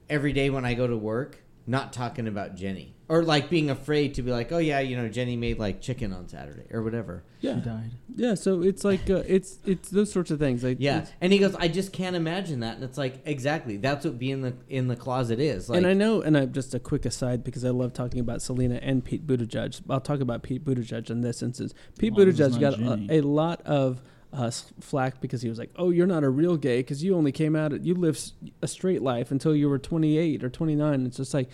every 0.10 0.34
day 0.34 0.50
when 0.50 0.66
I 0.66 0.74
go 0.74 0.86
to 0.86 0.98
work 0.98 1.44
not 1.66 1.94
talking 1.94 2.28
about 2.28 2.56
Jenny." 2.56 2.95
Or 3.08 3.24
like 3.24 3.50
being 3.50 3.70
afraid 3.70 4.16
to 4.16 4.24
be 4.24 4.32
like, 4.32 4.52
oh 4.52 4.58
yeah, 4.58 4.80
you 4.80 4.98
know, 4.98 5.08
Jenny 5.08 5.36
made 5.36 5.60
like 5.60 5.80
chicken 5.80 6.12
on 6.12 6.28
Saturday 6.28 6.66
or 6.72 6.82
whatever. 6.82 7.24
Yeah. 7.40 7.56
She 7.56 7.62
died. 7.62 7.92
Yeah, 8.16 8.34
so 8.34 8.62
it's 8.62 8.84
like 8.84 9.10
uh, 9.10 9.24
it's 9.28 9.60
it's 9.66 9.90
those 9.90 10.12
sorts 10.12 10.32
of 10.32 10.40
things. 10.40 10.64
Like 10.64 10.78
Yeah, 10.80 11.06
and 11.22 11.32
he 11.32 11.40
goes, 11.40 11.56
I 11.56 11.68
just 11.68 11.94
can't 11.94 12.16
imagine 12.16 12.62
that, 12.62 12.76
and 12.76 12.84
it's 12.84 12.98
like 12.98 13.22
exactly 13.26 13.78
that's 13.78 14.06
what 14.06 14.18
being 14.18 14.42
the 14.42 14.56
in 14.70 14.88
the 14.88 14.96
closet 14.96 15.40
is. 15.40 15.70
Like, 15.70 15.78
and 15.78 15.88
I 15.88 15.94
know, 15.94 16.22
and 16.22 16.38
I 16.38 16.46
just 16.46 16.74
a 16.74 16.80
quick 16.80 17.06
aside 17.06 17.44
because 17.44 17.64
I 17.64 17.70
love 17.70 17.94
talking 17.94 18.20
about 18.20 18.42
Selena 18.42 18.80
and 18.82 19.04
Pete 19.04 19.28
Buttigieg. 19.28 19.82
I'll 19.90 20.00
talk 20.00 20.22
about 20.22 20.44
Pete 20.44 20.64
Buttigieg 20.64 21.10
in 21.10 21.22
this 21.22 21.44
instance. 21.44 21.74
Pete 22.00 22.14
As 22.14 22.18
long 22.18 22.30
as 22.30 22.40
it's 22.40 22.58
Buttigieg 22.58 22.60
got 22.62 22.80
a, 23.12 23.20
a 23.20 23.22
lot 23.22 23.62
of 23.64 24.02
uh, 24.36 24.52
flack 24.80 25.22
because 25.22 25.42
he 25.42 25.50
was 25.50 25.58
like, 25.58 25.72
"Oh, 25.76 25.92
you're 25.92 26.08
not 26.08 26.24
a 26.24 26.30
real 26.30 26.58
gay 26.58 26.80
because 26.80 27.04
you 27.04 27.16
only 27.16 27.32
came 27.32 27.56
out, 27.56 27.84
you 27.84 27.96
lived 27.96 28.32
a 28.62 28.68
straight 28.68 29.02
life 29.02 29.32
until 29.32 29.56
you 29.56 29.70
were 29.70 29.80
28 29.80 30.44
or 30.44 30.50
29." 30.50 31.06
It's 31.06 31.18
just 31.18 31.34
like 31.34 31.50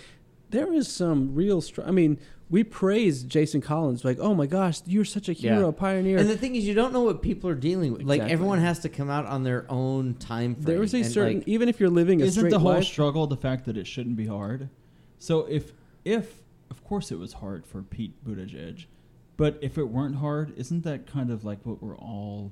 there 0.51 0.71
is 0.73 0.87
some 0.87 1.33
real. 1.35 1.61
Str- 1.61 1.81
I 1.83 1.91
mean, 1.91 2.19
we 2.49 2.63
praise 2.63 3.23
Jason 3.23 3.61
Collins 3.61 4.03
like, 4.05 4.19
"Oh 4.19 4.33
my 4.35 4.45
gosh, 4.45 4.81
you're 4.85 5.05
such 5.05 5.29
a 5.29 5.33
hero, 5.33 5.67
Yeah. 5.67 5.71
pioneer." 5.71 6.17
and 6.17 6.29
the 6.29 6.37
thing 6.37 6.55
is, 6.55 6.67
you 6.67 6.73
don't 6.73 6.93
know 6.93 7.01
what 7.03 7.21
people 7.21 7.49
are 7.49 7.55
dealing 7.55 7.93
with. 7.93 8.03
Like 8.03 8.21
everyone 8.21 8.59
has 8.59 8.79
to 8.79 8.89
come 8.89 9.09
out 9.09 9.25
on 9.25 9.43
their 9.43 9.65
own 9.69 10.13
time 10.15 10.55
frame. 10.55 10.65
there 10.65 10.83
is 10.83 10.93
a 10.93 11.03
certain, 11.03 11.39
like, 11.39 11.47
even 11.47 11.69
if 11.69 11.79
you're 11.79 11.89
living 11.89 12.21
a 12.21 12.25
Isn't 12.25 12.41
straight 12.41 12.49
the 12.51 12.59
whole 12.59 12.71
life, 12.73 12.85
struggle 12.85 13.27
the 13.27 13.37
fact 13.37 13.65
that 13.65 13.77
it 13.77 13.87
shouldn't 13.87 14.15
be 14.15 14.27
hard? 14.27 14.69
So 15.17 15.45
if 15.45 15.73
if 16.05 16.41
of 16.69 16.83
course 16.83 17.11
it 17.11 17.19
was 17.19 17.33
hard 17.33 17.65
for 17.65 17.81
Pete 17.83 18.13
Buttigieg, 18.25 18.85
but 19.37 19.57
if 19.61 19.77
it 19.77 19.85
weren't 19.85 20.15
hard, 20.15 20.53
isn't 20.57 20.83
that 20.83 21.05
kind 21.07 21.31
of 21.31 21.43
like 21.45 21.65
what 21.65 21.81
we're 21.81 21.97
all 21.97 22.51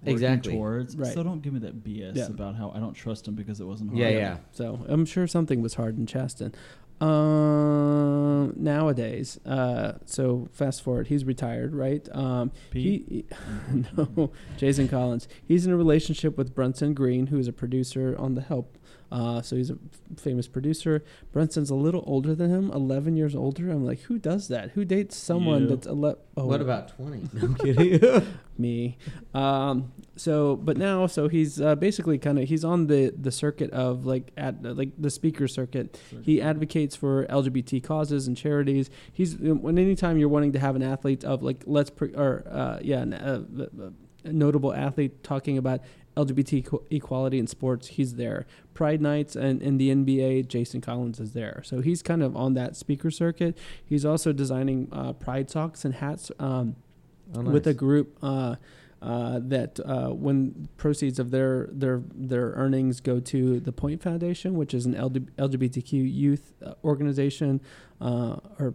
working 0.00 0.12
Exactly. 0.14 0.52
towards? 0.52 0.96
Right. 0.96 1.12
So 1.12 1.22
don't 1.22 1.40
give 1.42 1.52
me 1.52 1.58
that 1.60 1.82
BS 1.84 2.16
Yeah. 2.16 2.26
about 2.26 2.54
how 2.56 2.70
I 2.74 2.78
don't 2.78 2.94
trust 2.94 3.26
him 3.28 3.34
because 3.34 3.60
it 3.60 3.64
wasn't 3.66 3.90
hard. 3.90 4.00
Yeah, 4.00 4.08
yeah. 4.10 4.36
So 4.52 4.80
I'm 4.88 5.04
sure 5.04 5.26
something 5.26 5.60
was 5.60 5.74
hard 5.74 5.98
in 5.98 6.06
Chasten. 6.06 6.54
Um, 7.00 8.52
nowadays, 8.56 9.38
uh, 9.46 9.94
so 10.04 10.48
fast 10.52 10.82
forward, 10.82 11.08
he's 11.08 11.24
retired, 11.24 11.74
right? 11.74 12.06
Um, 12.14 12.52
Pete. 12.70 13.04
He, 13.08 13.24
he- 13.72 13.84
no, 13.96 14.32
Jason 14.56 14.88
Collins. 14.88 15.28
He's 15.46 15.66
in 15.66 15.72
a 15.72 15.76
relationship 15.76 16.36
with 16.36 16.54
Brunson 16.54 16.94
Green, 16.94 17.28
who 17.28 17.38
is 17.38 17.48
a 17.48 17.52
producer 17.52 18.14
on 18.18 18.34
The 18.34 18.42
Help. 18.42 18.76
Uh, 19.12 19.42
so 19.42 19.56
he's 19.56 19.70
a 19.70 19.74
f- 19.74 20.18
famous 20.20 20.46
producer. 20.46 21.02
Brunson's 21.32 21.68
a 21.70 21.74
little 21.74 22.04
older 22.06 22.32
than 22.34 22.48
him, 22.48 22.70
11 22.70 23.16
years 23.16 23.34
older. 23.34 23.68
I'm 23.70 23.84
like, 23.84 24.00
who 24.02 24.18
does 24.18 24.46
that? 24.48 24.70
Who 24.70 24.84
dates 24.84 25.16
someone 25.16 25.62
You. 25.62 25.68
that's 25.70 25.86
11? 25.88 26.20
Oh, 26.36 26.46
What 26.46 26.60
about 26.60 26.96
20? 26.96 27.28
No, 27.32 27.40
I'm 27.42 27.54
kidding. 27.56 28.26
me. 28.58 28.98
Um, 29.34 29.92
so, 30.16 30.54
but 30.56 30.76
now, 30.76 31.06
so 31.08 31.26
he's 31.28 31.60
uh, 31.60 31.74
basically 31.74 32.18
kind 32.18 32.38
of 32.38 32.48
he's 32.48 32.64
on 32.64 32.86
the 32.86 33.12
the 33.18 33.32
circuit 33.32 33.70
of 33.72 34.04
like 34.06 34.30
at 34.36 34.62
like 34.62 34.90
the 34.98 35.10
speaker 35.10 35.48
circuit. 35.48 35.98
He 36.22 36.40
advocates 36.42 36.94
for 36.94 37.24
LGBT 37.26 37.82
causes 37.82 38.26
and 38.28 38.36
charities. 38.36 38.90
He's 39.12 39.36
when 39.38 39.78
anytime 39.78 40.18
you're 40.18 40.28
wanting 40.28 40.52
to 40.52 40.58
have 40.58 40.76
an 40.76 40.82
athlete 40.82 41.24
of 41.24 41.42
like 41.42 41.62
let's 41.66 41.90
pre, 41.90 42.12
or 42.14 42.44
uh, 42.50 42.78
yeah, 42.82 43.00
an, 43.00 43.14
uh, 43.14 43.42
a 44.24 44.32
notable 44.32 44.74
athlete 44.74 45.22
talking 45.24 45.56
about 45.56 45.80
LGBT 46.24 46.64
equ- 46.64 46.82
equality 46.90 47.38
in 47.38 47.46
sports, 47.46 47.88
he's 47.88 48.14
there. 48.14 48.46
Pride 48.74 49.00
nights 49.00 49.36
and 49.36 49.62
in 49.62 49.78
the 49.78 49.90
NBA, 49.90 50.48
Jason 50.48 50.80
Collins 50.80 51.20
is 51.20 51.32
there. 51.32 51.62
So 51.64 51.80
he's 51.80 52.02
kind 52.02 52.22
of 52.22 52.36
on 52.36 52.54
that 52.54 52.76
speaker 52.76 53.10
circuit. 53.10 53.56
He's 53.84 54.04
also 54.04 54.32
designing 54.32 54.88
uh, 54.92 55.12
pride 55.14 55.50
socks 55.50 55.84
and 55.84 55.94
hats. 55.94 56.30
Um, 56.38 56.76
Oh, 57.32 57.42
with 57.42 57.64
a 57.68 57.74
group 57.74 58.18
uh, 58.22 58.56
uh, 59.02 59.40
that 59.42 59.80
uh, 59.80 60.08
when 60.10 60.68
proceeds 60.76 61.18
of 61.18 61.30
their 61.30 61.68
their 61.72 62.02
their 62.14 62.50
earnings 62.50 63.00
go 63.00 63.18
to 63.20 63.58
the 63.60 63.72
Point 63.72 64.02
Foundation, 64.02 64.54
which 64.54 64.74
is 64.74 64.84
an 64.86 64.94
LGBTQ 64.94 65.92
youth 65.92 66.52
uh, 66.64 66.74
organization 66.84 67.60
uh, 68.00 68.36
or 68.58 68.74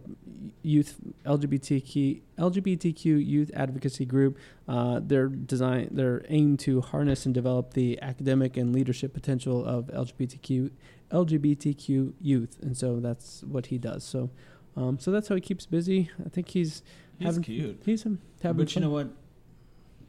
youth 0.62 0.96
LGBTQ 1.24 2.20
LGBTQ 2.38 3.04
youth 3.24 3.50
advocacy 3.54 4.04
group. 4.04 4.36
Uh, 4.68 4.98
their 5.00 5.28
design 5.28 5.88
their 5.92 6.24
aim 6.28 6.56
to 6.56 6.80
harness 6.80 7.24
and 7.24 7.34
develop 7.34 7.74
the 7.74 8.00
academic 8.02 8.56
and 8.56 8.74
leadership 8.74 9.14
potential 9.14 9.64
of 9.64 9.86
LGBTQ 9.88 10.70
LGBTQ 11.12 12.14
youth, 12.20 12.58
and 12.62 12.76
so 12.76 13.00
that's 13.00 13.42
what 13.44 13.66
he 13.66 13.78
does. 13.78 14.04
So. 14.04 14.30
Um, 14.78 14.98
so 14.98 15.10
that's 15.10 15.28
how 15.28 15.34
he 15.36 15.40
keeps 15.40 15.64
busy. 15.64 16.10
I 16.22 16.28
think 16.28 16.50
he's 16.50 16.82
He's 17.18 17.26
having- 17.28 17.42
cute. 17.44 17.80
He's 17.86 18.02
having 18.02 18.18
But 18.42 18.74
you 18.74 18.82
know 18.82 18.90
what? 18.90 19.08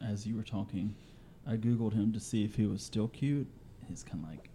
As 0.06 0.26
you 0.26 0.36
were 0.36 0.42
talking, 0.42 0.94
I 1.46 1.56
googled 1.56 1.92
him 1.94 2.12
to 2.12 2.20
see 2.20 2.44
if 2.44 2.54
he 2.56 2.66
was 2.66 2.82
still 2.82 3.08
cute. 3.08 3.46
He's 3.86 4.02
kind 4.02 4.22
of 4.22 4.30
like, 4.30 4.50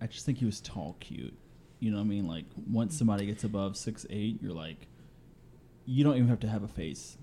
I 0.00 0.06
just 0.06 0.26
think 0.26 0.38
he 0.38 0.44
was 0.44 0.60
tall 0.60 0.96
cute. 1.00 1.34
You 1.80 1.90
know 1.90 1.96
what 1.98 2.04
I 2.04 2.06
mean? 2.06 2.26
Like 2.28 2.44
once 2.70 2.96
somebody 2.96 3.26
gets 3.26 3.44
above 3.44 3.76
six 3.76 4.06
eight, 4.10 4.40
you're 4.42 4.52
like, 4.52 4.86
you 5.86 6.04
don't 6.04 6.16
even 6.16 6.28
have 6.28 6.40
to 6.40 6.48
have 6.48 6.62
a 6.62 6.68
face. 6.68 7.16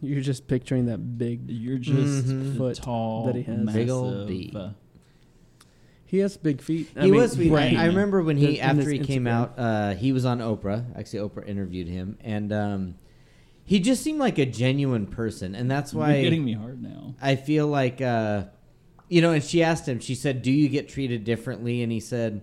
You're 0.00 0.20
just 0.22 0.46
picturing 0.48 0.86
that 0.86 1.18
big. 1.18 1.48
You're 1.50 1.78
just 1.78 2.26
Mhm. 2.26 2.56
Foot 2.56 2.76
tall, 2.76 3.26
that 3.26 3.36
he 3.36 3.42
has. 3.42 3.58
massive. 3.64 3.74
Big 3.80 3.90
old 3.90 4.26
B. 4.26 4.52
uh, 4.54 4.70
He 6.06 6.18
has 6.18 6.36
big 6.36 6.60
feet. 6.60 6.90
I 6.96 7.04
he 7.04 7.10
mean, 7.10 7.20
was 7.20 7.32
sweet. 7.32 7.46
I, 7.48 7.50
brain. 7.50 7.76
I 7.76 7.86
remember 7.86 8.22
when 8.22 8.36
he, 8.36 8.58
In- 8.58 8.70
in 8.70 8.78
after 8.78 8.90
he 8.90 8.98
came 8.98 9.24
Instagram. 9.24 9.28
out, 9.28 9.58
uh, 9.58 9.94
he 9.94 10.12
was 10.12 10.24
on 10.26 10.38
Oprah. 10.40 10.84
Actually, 10.98 11.28
Oprah 11.28 11.46
interviewed 11.46 11.88
him, 11.88 12.18
and 12.20 12.52
um, 12.52 12.94
he 13.64 13.80
just 13.80 14.02
seemed 14.02 14.18
like 14.18 14.38
a 14.38 14.46
genuine 14.46 15.06
person, 15.06 15.54
and 15.54 15.70
that's 15.70 15.92
you're 15.92 16.00
why 16.02 16.20
getting 16.22 16.44
me 16.44 16.52
hard 16.54 16.82
now. 16.82 17.14
I 17.20 17.36
feel 17.36 17.66
like, 17.66 18.00
uh, 18.00 18.44
you 19.08 19.20
know. 19.22 19.32
And 19.32 19.42
she 19.42 19.62
asked 19.62 19.86
him. 19.88 20.00
She 20.00 20.14
said, 20.14 20.42
"Do 20.42 20.50
you 20.50 20.68
get 20.68 20.88
treated 20.88 21.24
differently?" 21.24 21.82
And 21.82 21.90
he 21.92 22.00
said, 22.00 22.42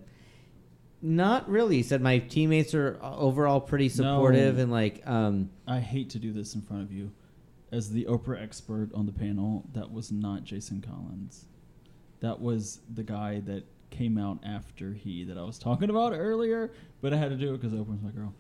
"Not 1.02 1.50
really." 1.50 1.78
He 1.78 1.84
said, 1.84 2.02
"My 2.02 2.20
teammates 2.20 2.74
are 2.74 2.98
overall 3.02 3.62
pretty 3.62 3.90
supportive, 3.90 4.56
No. 4.58 4.64
and 4.64 4.72
like, 4.72 5.06
um, 5.08 5.50
I 5.68 5.80
hate 5.80 6.10
to 6.12 6.20
do 6.20 6.32
this 6.34 6.56
in 6.56 6.62
front 6.62 6.84
of 6.84 6.92
you. 6.92 7.12
As 7.72 7.92
the 7.92 8.06
Oprah 8.06 8.42
expert 8.42 8.90
on 8.96 9.06
the 9.06 9.12
panel, 9.12 9.64
that 9.74 9.92
was 9.92 10.12
not 10.12 10.44
Jason 10.44 10.82
Collins. 10.82 11.46
That 12.20 12.42
was 12.42 12.80
the 12.94 13.04
guy 13.04 13.42
that 13.46 13.64
came 13.92 14.18
out 14.18 14.40
after 14.44 14.94
he 14.94 15.24
that 15.26 15.38
I 15.38 15.44
was 15.44 15.60
talking 15.60 15.90
about 15.90 16.14
earlier, 16.14 16.72
but 17.02 17.14
I 17.14 17.18
had 17.18 17.30
to 17.30 17.36
do 17.36 17.54
it 17.54 17.62
because 17.62 17.74
Oprah's 17.74 18.02
my 18.02 18.10
girl. 18.12 18.34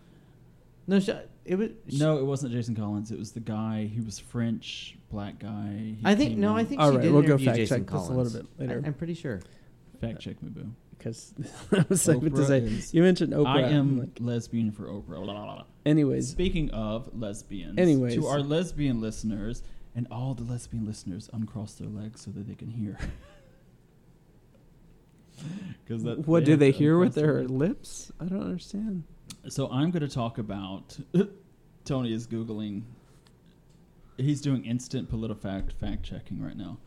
No, 0.89 0.99
sh- 0.99 1.09
it 1.45 1.55
was 1.55 1.69
No, 1.99 2.17
it 2.17 2.25
wasn't 2.25 2.51
Jason 2.53 2.75
Collins. 2.75 3.11
It 3.11 3.19
was 3.19 3.31
the 3.31 3.39
guy. 3.39 3.89
He 3.93 4.01
was 4.01 4.19
French, 4.19 4.97
black 5.09 5.39
guy. 5.39 5.95
He 5.97 6.01
I 6.03 6.15
think 6.15 6.37
no, 6.37 6.51
out- 6.51 6.57
I 6.57 6.63
think 6.65 6.81
All 6.81 6.89
she 6.91 6.97
right, 6.97 7.03
did 7.03 7.11
we'll 7.13 7.21
go 7.21 7.27
interview 7.29 7.45
fact 7.47 7.57
Jason 7.57 7.85
check 7.85 7.91
this 7.91 8.07
a 8.07 8.11
little 8.11 8.31
bit 8.41 8.45
later. 8.59 8.81
I, 8.83 8.87
am 8.87 8.93
pretty 8.93 9.13
sure. 9.13 9.41
Fact 10.01 10.19
check 10.19 10.41
me, 10.43 10.49
boo. 10.49 10.71
because 10.97 11.33
I 11.71 11.85
was 11.89 12.07
like, 12.07 12.17
what 12.21 12.35
to 12.35 12.41
Oprah 12.41 12.47
say. 12.47 12.57
is- 12.59 12.93
You 12.93 13.03
mentioned 13.03 13.33
Oprah. 13.33 13.47
I 13.47 13.61
I'm 13.63 13.73
am 13.75 13.99
like, 13.99 14.17
lesbian 14.19 14.71
for 14.71 14.83
Oprah. 14.87 15.23
Blah, 15.23 15.33
blah, 15.33 15.55
blah. 15.55 15.63
anyways, 15.85 16.29
Speaking 16.29 16.71
of 16.71 17.09
lesbians, 17.13 17.77
Anyways. 17.79 18.15
to 18.15 18.25
our 18.27 18.39
lesbian 18.39 18.99
listeners 19.01 19.61
and 19.95 20.07
all 20.11 20.33
the 20.33 20.43
lesbian 20.43 20.85
listeners, 20.85 21.29
uncross 21.33 21.73
their 21.75 21.89
legs 21.89 22.21
so 22.21 22.31
that 22.31 22.47
they 22.47 22.55
can 22.55 22.69
hear. 22.71 22.97
Because 25.85 26.03
that 26.03 26.27
what 26.27 26.43
do 26.43 26.55
they 26.57 26.71
hear 26.71 26.97
with 26.97 27.15
their 27.15 27.35
their 27.35 27.47
lips? 27.47 28.11
I 28.19 28.25
don't 28.25 28.41
understand. 28.43 29.03
So 29.49 29.69
I'm 29.69 29.91
going 29.91 30.07
to 30.07 30.13
talk 30.13 30.37
about. 30.37 30.97
Tony 31.85 32.13
is 32.13 32.27
googling. 32.27 32.83
He's 34.17 34.41
doing 34.41 34.65
instant 34.65 35.11
PolitiFact 35.11 35.73
fact 35.73 36.03
checking 36.03 36.41
right 36.41 36.57
now. 36.57 36.77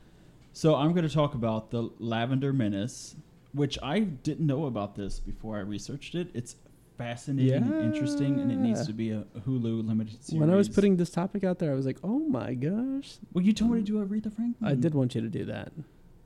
So 0.53 0.77
I'm 0.77 0.93
going 0.93 1.09
to 1.09 1.13
talk 1.13 1.35
about 1.35 1.71
the 1.71 1.91
Lavender 1.99 2.53
Menace, 2.53 3.17
which 3.53 3.79
I 3.83 4.01
didn't 4.01 4.47
know 4.47 4.67
about 4.67 4.95
this 4.97 5.19
before 5.19 5.57
I 5.57 5.61
researched 5.61 6.15
it. 6.15 6.29
It's 6.35 6.57
fascinating 6.99 7.55
and 7.55 7.95
interesting, 7.95 8.39
and 8.39 8.53
it 8.53 8.59
needs 8.59 8.87
to 8.87 8.93
be 8.93 9.11
a 9.11 9.25
Hulu 9.47 9.87
limited 9.89 10.23
series. 10.23 10.41
When 10.41 10.51
I 10.51 10.57
was 10.57 10.69
putting 10.69 10.97
this 10.99 11.11
topic 11.11 11.43
out 11.43 11.59
there, 11.59 11.73
I 11.73 11.75
was 11.75 11.87
like, 11.87 11.99
oh 12.05 12.19
my 12.19 12.55
gosh. 12.55 13.17
well, 13.33 13.43
you 13.43 13.53
told 13.53 13.73
me 13.73 13.79
to 13.81 13.85
do 13.85 14.01
a 14.01 14.07
Aretha 14.07 14.33
Franklin. 14.33 14.71
I 14.71 14.75
did 14.75 14.95
want 14.95 15.15
you 15.15 15.23
to 15.23 15.29
do 15.29 15.47
that. 15.47 15.73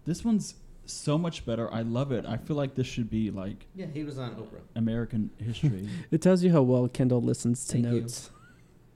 This 0.04 0.24
one's 0.24 0.56
so 0.86 1.18
much 1.18 1.44
better. 1.46 1.72
I 1.72 1.82
love 1.82 2.12
it. 2.12 2.24
I 2.26 2.36
feel 2.36 2.56
like 2.56 2.74
this 2.74 2.86
should 2.86 3.10
be 3.10 3.30
like 3.30 3.66
Yeah, 3.74 3.86
he 3.92 4.04
was 4.04 4.18
on 4.18 4.34
Oprah. 4.36 4.60
American 4.74 5.30
history. 5.38 5.88
It 6.10 6.22
tells 6.22 6.42
you 6.42 6.52
how 6.52 6.62
well 6.62 6.88
Kendall 6.88 7.20
listens 7.22 7.64
to 7.66 7.72
Thank 7.74 7.86
you. 7.86 8.00
notes. 8.02 8.30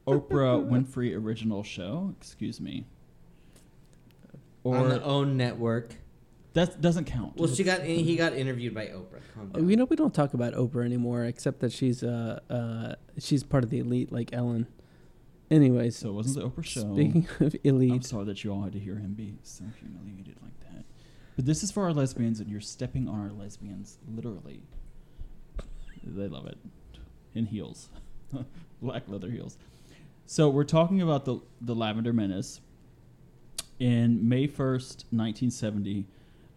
Oprah 0.07 0.67
Winfrey 0.71 1.15
original 1.17 1.62
show. 1.62 2.15
Excuse 2.21 2.61
me. 2.61 2.87
on 4.65 4.77
Or 4.77 4.89
the 4.89 5.03
OWN 5.03 5.37
network. 5.37 5.95
that 6.55 6.81
doesn't 6.81 7.05
count. 7.05 7.37
Well, 7.37 7.49
she 7.49 7.65
got 7.65 7.83
he 7.83 8.17
got 8.17 8.35
interviewed 8.35 8.75
by 8.75 8.87
Oprah. 8.87 9.21
Calm 9.35 9.49
down. 9.51 9.69
You 9.69 9.77
know, 9.77 9.85
we 9.85 9.97
don't 9.97 10.15
talk 10.15 10.35
about 10.35 10.55
Oprah 10.55 10.85
anymore, 10.85 11.25
except 11.25 11.61
that 11.61 11.73
she's 11.73 12.03
uh 12.03 12.41
uh 12.51 12.95
she's 13.19 13.43
part 13.43 13.65
of 13.65 13.71
the 13.71 13.79
elite, 13.81 14.11
like 14.12 14.33
Ellen. 14.33 14.67
Anyways, 15.51 15.97
so 15.97 16.11
it 16.11 16.12
wasn't 16.12 16.37
the 16.37 16.49
Oprah 16.49 16.65
show. 16.65 16.95
speaking 16.95 17.27
of 17.41 17.57
elite, 17.65 17.93
I'm 17.93 18.03
sorry 18.03 18.25
that 18.27 18.45
you 18.45 18.53
all 18.53 18.62
had 18.62 18.73
to 18.73 18.79
hear 18.79 18.95
him 18.97 19.15
be 19.15 19.35
so 19.43 19.65
humiliated 19.81 20.37
like 20.43 20.59
that. 20.60 20.60
But 21.41 21.47
this 21.47 21.62
is 21.62 21.71
for 21.71 21.85
our 21.85 21.95
lesbians, 21.95 22.39
and 22.41 22.51
you're 22.51 22.61
stepping 22.61 23.09
on 23.09 23.19
our 23.19 23.33
lesbians, 23.33 23.97
literally. 24.07 24.61
They 26.05 26.29
love 26.29 26.47
it. 26.47 26.59
In 27.35 27.47
heels, 27.47 27.89
black 28.83 29.05
leather 29.09 29.31
heels. 29.31 29.57
So 30.27 30.51
we're 30.51 30.65
talking 30.65 31.01
about 31.01 31.25
the 31.25 31.41
the 31.62 31.75
Lavender 31.75 32.12
Menace. 32.12 32.61
In 33.79 34.29
May 34.29 34.49
first, 34.49 35.07
1970, 35.12 36.07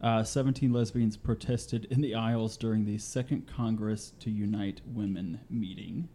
uh, 0.02 0.22
17 0.22 0.74
lesbians 0.74 1.16
protested 1.16 1.86
in 1.90 2.02
the 2.02 2.14
aisles 2.14 2.58
during 2.58 2.84
the 2.84 2.98
Second 2.98 3.48
Congress 3.48 4.12
to 4.20 4.30
Unite 4.30 4.82
Women 4.86 5.40
meeting, 5.50 6.10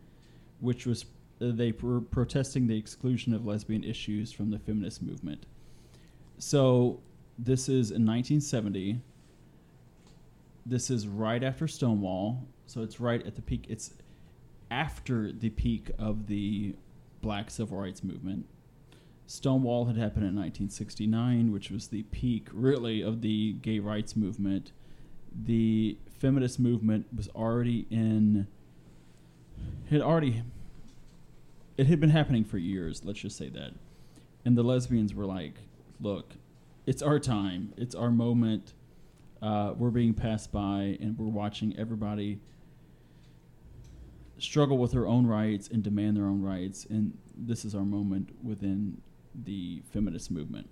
which 0.61 0.85
was 0.85 1.07
uh, 1.41 1.53
they 1.55 1.73
were 1.73 2.03
protesting 2.03 2.67
the 2.67 2.77
exclusion 2.77 3.33
of 3.33 3.47
lesbian 3.47 3.83
issues 3.83 4.31
from 4.31 4.51
the 4.51 4.59
feminist 4.59 5.01
movement. 5.01 5.47
So 6.37 7.01
this 7.39 7.69
is 7.69 7.91
in 7.91 8.05
1970. 8.05 9.01
This 10.67 10.91
is 10.91 11.07
right 11.07 11.43
after 11.43 11.69
Stonewall, 11.69 12.47
so 12.67 12.83
it's 12.83 13.01
right 13.01 13.25
at 13.25 13.37
the 13.37 13.43
peak. 13.43 13.67
It's 13.69 13.95
after 14.71 15.33
the 15.33 15.51
peak 15.51 15.91
of 15.99 16.27
the 16.27 16.75
Black 17.23 17.51
Civil 17.51 17.79
Rights 17.79 18.03
Movement. 18.03 18.47
Stonewall 19.27 19.85
had 19.85 19.97
happened 19.97 20.25
in 20.25 20.35
1969, 20.35 21.53
which 21.53 21.71
was 21.71 21.89
the 21.89 22.03
peak, 22.05 22.49
really, 22.53 23.03
of 23.03 23.21
the 23.21 23.53
gay 23.55 23.79
rights 23.79 24.17
movement. 24.17 24.73
The 25.45 25.99
feminist 26.19 26.59
movement 26.59 27.07
was 27.15 27.29
already 27.29 27.87
in. 27.91 28.47
Had 29.91 30.01
already. 30.01 30.43
It 31.77 31.87
had 31.87 32.01
been 32.01 32.11
happening 32.11 32.45
for 32.45 32.59
years. 32.59 33.05
Let's 33.05 33.21
just 33.21 33.37
say 33.37 33.49
that, 33.51 33.73
and 34.45 34.57
the 34.57 34.63
lesbians 34.63 35.15
were 35.15 35.27
like, 35.27 35.55
"Look, 36.01 36.35
it's 36.89 37.03
our 37.03 37.21
time. 37.21 37.75
It's 37.77 37.95
our 37.95 38.11
moment. 38.11 38.73
Uh, 39.43 39.75
we're 39.77 39.91
being 39.91 40.15
passed 40.15 40.51
by, 40.51 40.97
and 41.03 41.19
we're 41.19 41.27
watching 41.27 41.77
everybody 41.79 42.41
struggle 44.39 44.79
with 44.79 44.93
their 44.93 45.07
own 45.07 45.27
rights 45.27 45.69
and 45.69 45.83
demand 45.83 46.17
their 46.17 46.25
own 46.25 46.41
rights. 46.41 46.87
And 46.89 47.13
this 47.37 47.67
is 47.67 47.75
our 47.75 47.85
moment 47.85 48.31
within 48.43 49.03
the 49.35 49.83
feminist 49.93 50.31
movement. 50.31 50.71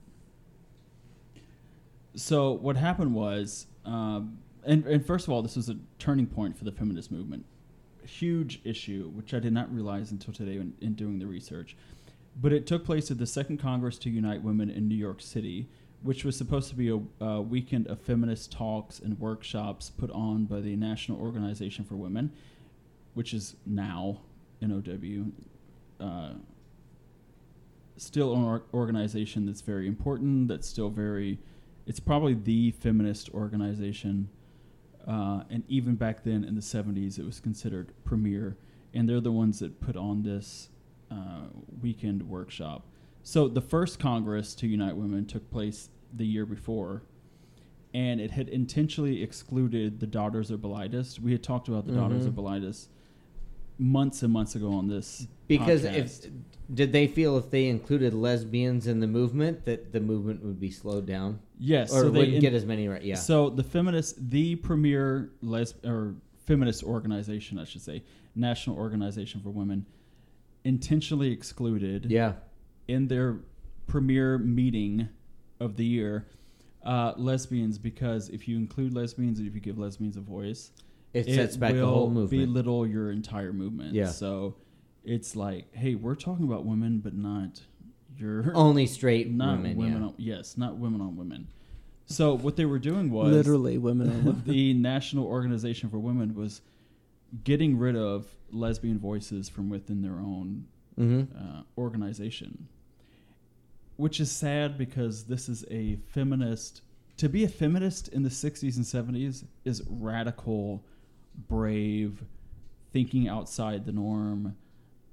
So 2.15 2.53
what 2.53 2.79
happened 2.79 3.13
was, 3.13 3.67
um, 3.85 4.39
and, 4.65 4.87
and 4.87 5.05
first 5.05 5.27
of 5.27 5.35
all, 5.35 5.43
this 5.43 5.57
was 5.57 5.69
a 5.69 5.77
turning 5.99 6.27
point 6.27 6.57
for 6.57 6.65
the 6.65 6.73
feminist 6.73 7.13
movement. 7.13 7.45
Huge 8.07 8.63
issue, 8.65 9.11
which 9.15 9.35
I 9.35 9.39
did 9.39 9.53
not 9.53 9.71
realize 9.71 10.13
until 10.13 10.33
today 10.33 10.57
in, 10.57 10.73
in 10.81 10.95
doing 10.95 11.19
the 11.19 11.27
research. 11.27 11.77
But 12.41 12.55
it 12.55 12.67
took 12.67 12.87
place 12.87 13.11
at 13.11 13.19
the 13.19 13.27
Second 13.27 13.59
Congress 13.59 13.99
to 13.99 14.09
Unite 14.09 14.43
Women 14.43 14.71
in 14.71 14.89
New 14.89 14.95
York 14.95 15.21
City, 15.21 15.69
which 16.03 16.25
was 16.25 16.37
supposed 16.37 16.69
to 16.71 16.75
be 16.75 16.91
a, 16.91 17.25
a 17.25 17.41
weekend 17.41 17.87
of 17.89 18.01
feminist 18.01 18.53
talks 18.53 18.99
and 18.99 19.19
workshops 19.19 19.91
put 19.91 20.11
on 20.11 20.45
by 20.45 20.61
the 20.61 20.77
National 20.77 21.21
Organization 21.21 21.85
for 21.85 21.97
Women, 21.97 22.33
which 23.15 23.35
is 23.35 23.57
now 23.67 24.21
NOW. 24.61 25.27
Uh, 25.99 26.35
still 27.97 28.35
an 28.35 28.45
or- 28.45 28.63
organization 28.75 29.47
that's 29.47 29.63
very 29.63 29.87
important, 29.89 30.49
that's 30.49 30.69
still 30.69 30.91
very, 30.91 31.39
it's 31.87 32.01
probably 32.01 32.35
the 32.35 32.71
feminist 32.73 33.31
organization. 33.31 34.29
Uh, 35.07 35.43
and 35.51 35.63
even 35.69 35.95
back 35.95 36.25
then 36.25 36.45
in 36.45 36.55
the 36.55 36.61
70s, 36.61 37.19
it 37.19 37.25
was 37.25 37.41
considered 37.41 37.93
premier. 38.05 38.57
And 38.93 39.09
they're 39.09 39.21
the 39.21 39.33
ones 39.33 39.59
that 39.61 39.81
put 39.81 39.97
on 39.97 40.23
this 40.23 40.69
uh, 41.11 41.47
weekend 41.81 42.29
workshop. 42.29 42.87
So 43.29 43.49
the 43.49 43.61
first 43.61 43.99
Congress 43.99 44.55
to 44.55 44.69
Unite 44.69 44.97
Women 44.97 45.27
took 45.27 45.51
place 45.51 45.89
the 46.15 46.25
year 46.25 46.47
before, 46.47 47.03
and 47.93 48.21
it 48.21 48.31
had 48.31 48.49
intentionally 48.49 49.21
excluded 49.21 49.99
the 49.99 50.07
Daughters 50.07 50.53
of 50.53 50.61
Bilitis. 50.61 51.19
We 51.19 51.33
had 51.33 51.43
talked 51.43 51.67
about 51.67 51.87
the 51.87 51.93
Daughters 51.93 52.23
Mhm. 52.23 52.29
of 52.29 52.35
Bilitis 52.35 52.87
months 53.81 54.23
and 54.23 54.33
months 54.33 54.55
ago 54.55 54.73
on 54.73 54.87
this 54.87 55.27
Because 55.49 55.83
podcast. 55.83 56.27
if 56.27 56.31
did 56.73 56.93
they 56.93 57.09
feel 57.09 57.37
if 57.37 57.51
they 57.51 57.69
included 57.69 58.15
lesbians 58.15 58.87
in 58.87 59.01
the 59.01 59.09
movement 59.09 59.65
that 59.65 59.91
the 59.93 60.01
movement 60.01 60.45
would 60.45 60.61
be 60.61 60.71
slowed 60.71 61.05
down 61.07 61.41
yes, 61.59 61.93
or 61.93 62.03
so 62.03 62.11
wouldn't 62.13 62.35
in- 62.35 62.41
get 62.41 62.55
as 62.55 62.65
many 62.65 62.87
right? 62.87 63.03
Yeah. 63.03 63.17
So 63.17 63.51
the 63.51 63.65
feminist, 63.65 64.31
the 64.31 64.55
premier 64.55 65.33
les 65.43 65.75
or 65.85 66.15
feminist 66.39 66.85
organization, 66.85 67.59
I 67.59 67.65
should 67.65 67.83
say, 67.83 68.05
National 68.37 68.77
Organization 68.77 69.41
for 69.41 69.51
Women, 69.51 69.85
intentionally 70.65 71.33
excluded 71.33 72.07
yeah. 72.09 72.35
In 72.89 73.09
their 73.09 73.39
premier 73.87 74.39
meeting 74.39 75.09
of 75.61 75.77
the 75.77 75.85
year 75.85 76.27
uh, 76.85 77.13
lesbians 77.17 77.79
because 77.79 78.29
if 78.29 78.47
you 78.47 78.57
include 78.57 78.93
lesbians 78.95 79.39
and 79.39 79.49
if 79.49 79.55
you 79.55 79.61
give 79.61 79.79
lesbians 79.79 80.17
a 80.17 80.21
voice, 80.21 80.71
It, 81.15 81.27
sets 81.27 81.57
back 81.57 81.75
the 81.75 81.85
whole 81.87 82.11
movement. 82.11 82.47
belittle 82.53 82.87
your 82.87 83.11
entire 83.11 83.53
movement. 83.53 83.95
Yeah. 83.95 84.09
So 84.11 84.57
it's 85.05 85.35
like, 85.37 85.73
hey, 85.75 85.95
we're 85.95 86.15
talking 86.15 86.45
about 86.45 86.65
women, 86.65 86.99
but 86.99 87.15
not 87.15 87.61
your 88.19 88.53
Only 88.55 88.87
straight 88.87 89.31
not 89.31 89.59
women. 89.59 89.77
women. 89.77 90.01
yeah. 90.01 90.07
On, 90.09 90.15
yes, 90.19 90.57
not 90.57 90.77
women 90.77 91.01
on 91.01 91.17
women. 91.17 91.49
So 92.09 92.35
what 92.37 92.55
they 92.55 92.65
were 92.67 92.79
doing 92.79 93.11
was 93.11 93.33
Literally, 93.33 93.79
women 93.79 94.09
on 94.09 94.25
women. 94.25 94.43
the 94.47 94.73
National 94.75 95.27
Organization 95.27 95.91
for 95.91 95.99
Women 95.99 96.35
was 96.37 96.61
getting 97.43 97.77
rid 97.79 97.97
of 97.97 98.27
lesbian 98.53 98.99
voices 99.01 99.49
from 99.49 99.69
within 99.71 100.03
their 100.03 100.19
own 100.21 100.67
Mm-hmm. 100.99 101.37
uh, 101.37 101.63
organization, 101.77 102.69
which 103.97 104.21
is 104.21 104.31
sad 104.31 104.77
because 104.79 105.25
this 105.25 105.49
is 105.49 105.65
a 105.71 105.97
feminist. 106.09 106.83
To 107.19 107.29
be 107.29 107.45
a 107.45 107.49
feminist 107.49 108.09
in 108.09 108.23
the 108.23 108.29
60s 108.29 108.77
and 108.77 108.85
70s 108.85 109.45
is 109.65 109.83
radical, 109.89 110.85
brave, 111.49 112.23
thinking 112.93 113.29
outside 113.29 113.87
the 113.87 113.93
norm, 113.93 114.57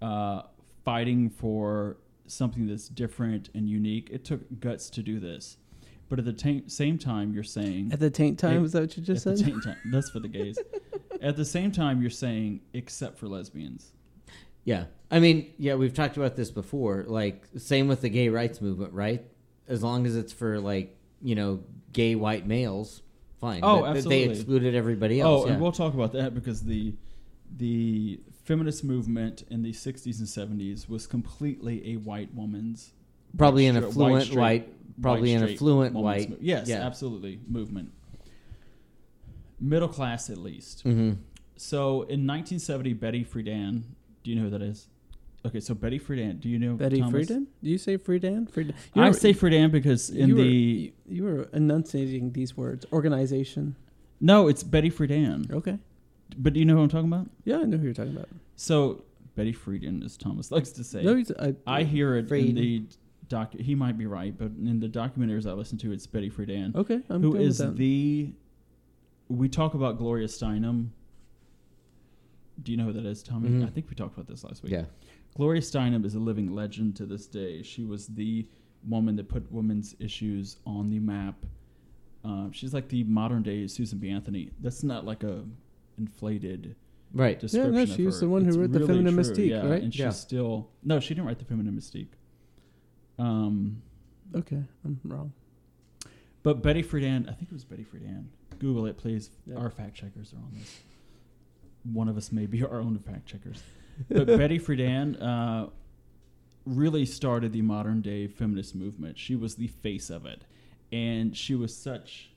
uh, 0.02 0.44
fighting 0.84 1.30
for 1.30 1.98
something 2.28 2.68
that's 2.68 2.90
different 2.90 3.50
and 3.54 3.70
unique. 3.70 4.10
It 4.12 4.26
took 4.26 4.42
guts 4.60 4.90
to 4.92 5.04
do 5.04 5.20
this. 5.20 5.58
But 6.10 6.20
at 6.20 6.26
the 6.26 6.34
ta- 6.34 6.68
same 6.68 6.98
time, 6.98 7.34
you're 7.34 7.44
saying 7.44 7.92
At 7.94 8.00
the 8.00 8.10
taint 8.10 8.38
time, 8.38 8.62
It- 8.62 8.66
is 8.66 8.72
that 8.74 8.82
what 8.82 8.98
you 8.98 9.04
just 9.04 9.26
at 9.26 9.38
said? 9.40 9.54
time, 9.64 9.78
that's 9.86 10.10
for 10.10 10.20
the 10.20 10.28
gays. 10.28 10.58
At 11.22 11.38
the 11.38 11.46
same 11.46 11.72
time, 11.72 12.02
you're 12.02 12.10
saying 12.10 12.60
except 12.74 13.18
for 13.18 13.30
lesbians. 13.30 13.94
Yeah. 14.66 14.86
I 15.12 15.20
mean, 15.20 15.54
yeah, 15.58 15.76
we've 15.76 15.94
talked 15.94 16.18
about 16.18 16.36
this 16.36 16.50
before. 16.52 17.06
Like, 17.08 17.44
same 17.58 17.88
with 17.88 18.02
the 18.02 18.10
gay 18.10 18.30
rights 18.30 18.62
movement, 18.62 18.94
right? 18.94 19.24
As 19.68 19.84
long 19.84 20.06
as 20.06 20.16
it's 20.16 20.34
for, 20.34 20.60
like, 20.60 20.98
you 21.22 21.36
know, 21.36 21.64
gay 21.92 22.16
white 22.16 22.48
males, 22.48 23.02
fine. 23.40 23.60
Oh, 23.64 23.82
But 23.82 24.04
They 24.06 24.24
excluded 24.24 24.74
everybody 24.76 25.22
else. 25.22 25.44
Oh, 25.44 25.46
yeah. 25.48 25.54
and 25.54 25.62
we'll 25.62 25.72
talk 25.72 25.94
about 25.94 26.12
that 26.14 26.34
because 26.34 26.64
the 26.64 26.94
the 27.56 28.20
feminist 28.46 28.84
movement 28.84 29.44
in 29.52 29.62
the 29.62 29.72
60s 29.72 30.18
and 30.18 30.60
70s 30.60 30.90
was 30.90 31.06
completely 31.06 31.94
a 31.94 31.98
white 31.98 32.34
woman's 32.34 32.94
probably 33.38 33.68
an 33.68 33.76
white, 33.76 33.84
affluent 33.84 34.24
straight- 34.24 34.38
white, 34.40 35.02
probably 35.02 35.36
white, 35.36 35.44
an 35.44 35.54
affluent 35.54 35.94
white. 35.96 36.30
mo- 36.32 36.38
yes, 36.42 36.68
yeah. 36.68 36.78
absolutely 36.84 37.40
movement. 37.48 37.92
Middle 39.60 39.88
class 39.88 40.30
at 40.32 40.38
least. 40.40 40.80
Mm-hmm. 40.84 41.12
So 41.56 42.02
in 42.02 42.26
1970, 42.28 42.94
Betty 42.94 43.24
Friedan. 43.24 43.84
Do 44.24 44.30
you 44.32 44.36
know 44.38 44.44
who 44.44 44.50
that 44.52 44.62
is? 44.62 44.88
Okay, 45.46 45.60
so 45.60 45.74
Betty 45.74 46.00
Friedan. 46.00 46.40
Do 46.40 46.48
you 46.48 46.58
know 46.58 46.76
Betty 46.76 47.00
Thomas? 47.02 47.28
Friedan? 47.28 47.48
Do 47.62 47.70
you 47.70 47.78
say 47.78 47.98
Friedan? 47.98 48.50
Friedan. 48.50 48.74
I 48.96 49.12
say 49.12 49.34
Friedan 49.34 49.72
because 49.72 50.10
in 50.10 50.30
you 50.30 50.36
were, 50.36 50.42
the 50.42 50.48
you, 50.50 50.92
you 51.08 51.24
were 51.24 51.50
enunciating 51.54 52.32
these 52.32 52.56
words. 52.56 52.86
Organization. 52.94 53.76
no, 54.22 54.48
it's 54.48 54.64
Betty 54.64 54.90
Friedan. 54.90 55.52
Okay. 55.52 55.78
But 56.38 56.54
do 56.54 56.60
you 56.60 56.66
know 56.66 56.76
who 56.76 56.82
I'm 56.82 56.90
talking 56.90 57.12
about? 57.12 57.28
Yeah, 57.44 57.58
I 57.58 57.64
know 57.64 57.78
who 57.78 57.84
you're 57.84 57.94
talking 57.94 58.16
about. 58.16 58.30
So 58.56 59.04
Betty 59.36 59.54
Friedan, 59.54 60.04
as 60.06 60.16
Thomas 60.18 60.50
likes 60.56 60.72
to 60.72 60.84
say. 60.84 61.04
No, 61.04 61.16
he's, 61.16 61.32
I, 61.34 61.56
I 61.68 61.84
hear 61.84 62.16
it 62.16 62.32
in 62.32 62.56
the 62.56 62.86
doc. 63.28 63.54
He 63.54 63.76
might 63.76 63.98
be 63.98 64.06
right, 64.06 64.36
but 64.38 64.52
in 64.58 64.80
the 64.80 64.88
documentaries 64.88 65.46
I 65.46 65.52
listen 65.54 65.78
to, 65.80 65.92
it's 65.92 66.08
Betty 66.08 66.30
Friedan, 66.30 66.76
Okay, 66.76 67.02
I'm 67.10 67.22
who 67.22 67.52
that. 67.52 67.76
the. 67.76 68.34
We 69.28 69.50
talk 69.50 69.74
about 69.74 69.98
Gloria 69.98 70.28
Steinem. 70.28 70.90
Do 72.62 72.72
you 72.72 72.78
know 72.78 72.86
who 72.86 72.94
that 72.94 73.06
is, 73.06 73.24
Tommy? 73.24 73.50
Mhm. 73.50 73.66
I 73.66 73.70
think 73.70 73.90
we 73.90 73.96
talked 73.96 74.14
about 74.14 74.28
this 74.28 74.44
last 74.44 74.62
week. 74.64 74.72
Yeah. 74.72 74.86
Gloria 75.36 75.62
Steinem 75.62 76.06
is 76.06 76.14
a 76.16 76.20
living 76.20 76.54
legend 76.54 76.96
to 76.98 77.06
this 77.06 77.26
day. 77.26 77.64
She 77.64 77.84
was 77.84 78.08
the 78.08 78.48
woman 78.88 79.16
that 79.16 79.28
put 79.28 79.52
women's 79.52 79.96
issues 80.00 80.58
on 80.66 80.90
the 80.90 81.00
map. 81.00 81.46
Uh, 82.24 82.50
she's 82.52 82.74
like 82.74 82.88
the 82.90 83.04
modern 83.06 83.42
day 83.42 83.66
Susan 83.68 83.98
B. 83.98 84.10
Anthony. 84.10 84.52
That's 84.62 84.84
not 84.84 85.06
like 85.06 85.24
a 85.24 85.44
inflated 85.98 86.76
Right. 87.14 87.40
description. 87.40 87.74
no, 87.74 87.82
of 87.84 87.90
she's 87.90 88.20
the 88.20 88.30
one 88.30 88.44
who 88.44 88.50
It's 88.50 88.58
wrote 88.58 88.72
the 88.72 88.80
Feminine 88.86 89.14
true, 89.14 89.24
Mystique, 89.24 89.50
yeah, 89.50 89.68
right? 89.68 89.84
And 89.84 89.94
she's 89.94 90.00
Yeah. 90.00 90.10
still 90.10 90.70
no, 90.84 91.00
she 91.00 91.14
didn't 91.14 91.28
write 91.28 91.40
the 91.40 91.46
Feminine 91.46 91.76
Mystique. 91.76 92.08
Um, 93.20 93.82
Okay, 94.36 94.64
I'm 94.84 95.00
wrong. 95.04 95.34
but 96.44 96.62
Betty 96.64 96.82
Friedan, 96.82 97.30
I 97.30 97.34
think 97.34 97.52
it 97.52 97.54
was 97.54 97.64
Betty 97.66 97.84
Friedan. 97.86 98.26
Google 98.60 98.86
it, 98.88 98.98
please. 98.98 99.30
Yeah. 99.46 99.56
Our 99.56 99.70
fact 99.70 99.96
checkers 99.96 100.34
are 100.34 100.38
on 100.38 100.52
this. 100.58 100.82
One 101.92 102.08
of 102.08 102.18
us 102.18 102.32
may 102.32 102.46
be 102.46 102.64
our 102.66 102.80
own 102.80 102.98
fact 103.00 103.26
checkers. 103.28 103.62
But 104.10 104.28
Betty 104.28 104.60
Friedan 104.60 105.22
uh, 105.22 105.70
really 106.66 107.06
started 107.06 107.54
the 107.54 107.62
modern 107.62 108.02
day 108.02 108.28
feminist 108.28 108.76
movement. 108.76 109.18
She 109.20 109.36
was 109.36 109.56
the 109.56 109.68
face 109.68 110.10
of 110.10 110.26
it, 110.26 110.44
and 110.92 111.36
she 111.36 111.56
was 111.56 111.76
such. 111.76 112.30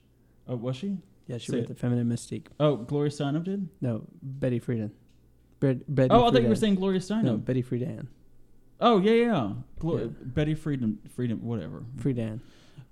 Oh, 0.47 0.55
was 0.55 0.75
she? 0.75 0.97
Yeah, 1.27 1.37
she 1.39 1.51
Say 1.51 1.57
wrote 1.57 1.63
it. 1.65 1.67
the 1.69 1.75
Feminine 1.75 2.07
Mystique. 2.07 2.47
Oh, 2.59 2.77
Gloria 2.77 3.11
Steinem 3.11 3.43
did. 3.43 3.67
No, 3.81 4.03
Betty 4.21 4.59
Friedan. 4.59 4.91
Bet- 5.59 5.93
Betty 5.93 6.09
oh, 6.11 6.25
I 6.27 6.31
thought 6.31 6.41
you 6.43 6.47
were 6.47 6.55
saying 6.55 6.75
Gloria 6.75 6.99
Steinem. 6.99 7.23
No, 7.23 7.37
Betty 7.37 7.63
Friedan. 7.63 8.07
Oh 8.79 8.99
yeah, 8.99 9.11
yeah. 9.11 9.51
Glo- 9.79 9.97
Yeah. 9.97 10.05
Betty 10.21 10.53
Freedom, 10.53 10.99
Freedom, 11.15 11.43
whatever. 11.43 11.83
Friedan. 11.97 12.39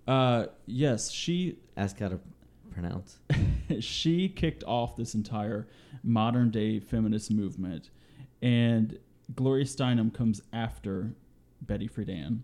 Uh, 0.08 0.48
yes, 0.66 1.12
she 1.12 1.58
Ask 1.78 2.00
how 2.00 2.10
to 2.10 2.20
pronounce. 2.76 3.20
she 3.80 4.30
kicked 4.30 4.64
off 4.66 4.96
this 4.96 5.16
entire 5.16 5.68
modern 6.04 6.52
day 6.52 6.80
feminist 6.80 7.32
movement, 7.32 7.90
and 8.42 9.00
Gloria 9.34 9.66
Steinem 9.66 10.14
comes 10.14 10.42
after 10.54 11.12
Betty 11.62 11.88
Friedan. 11.88 12.40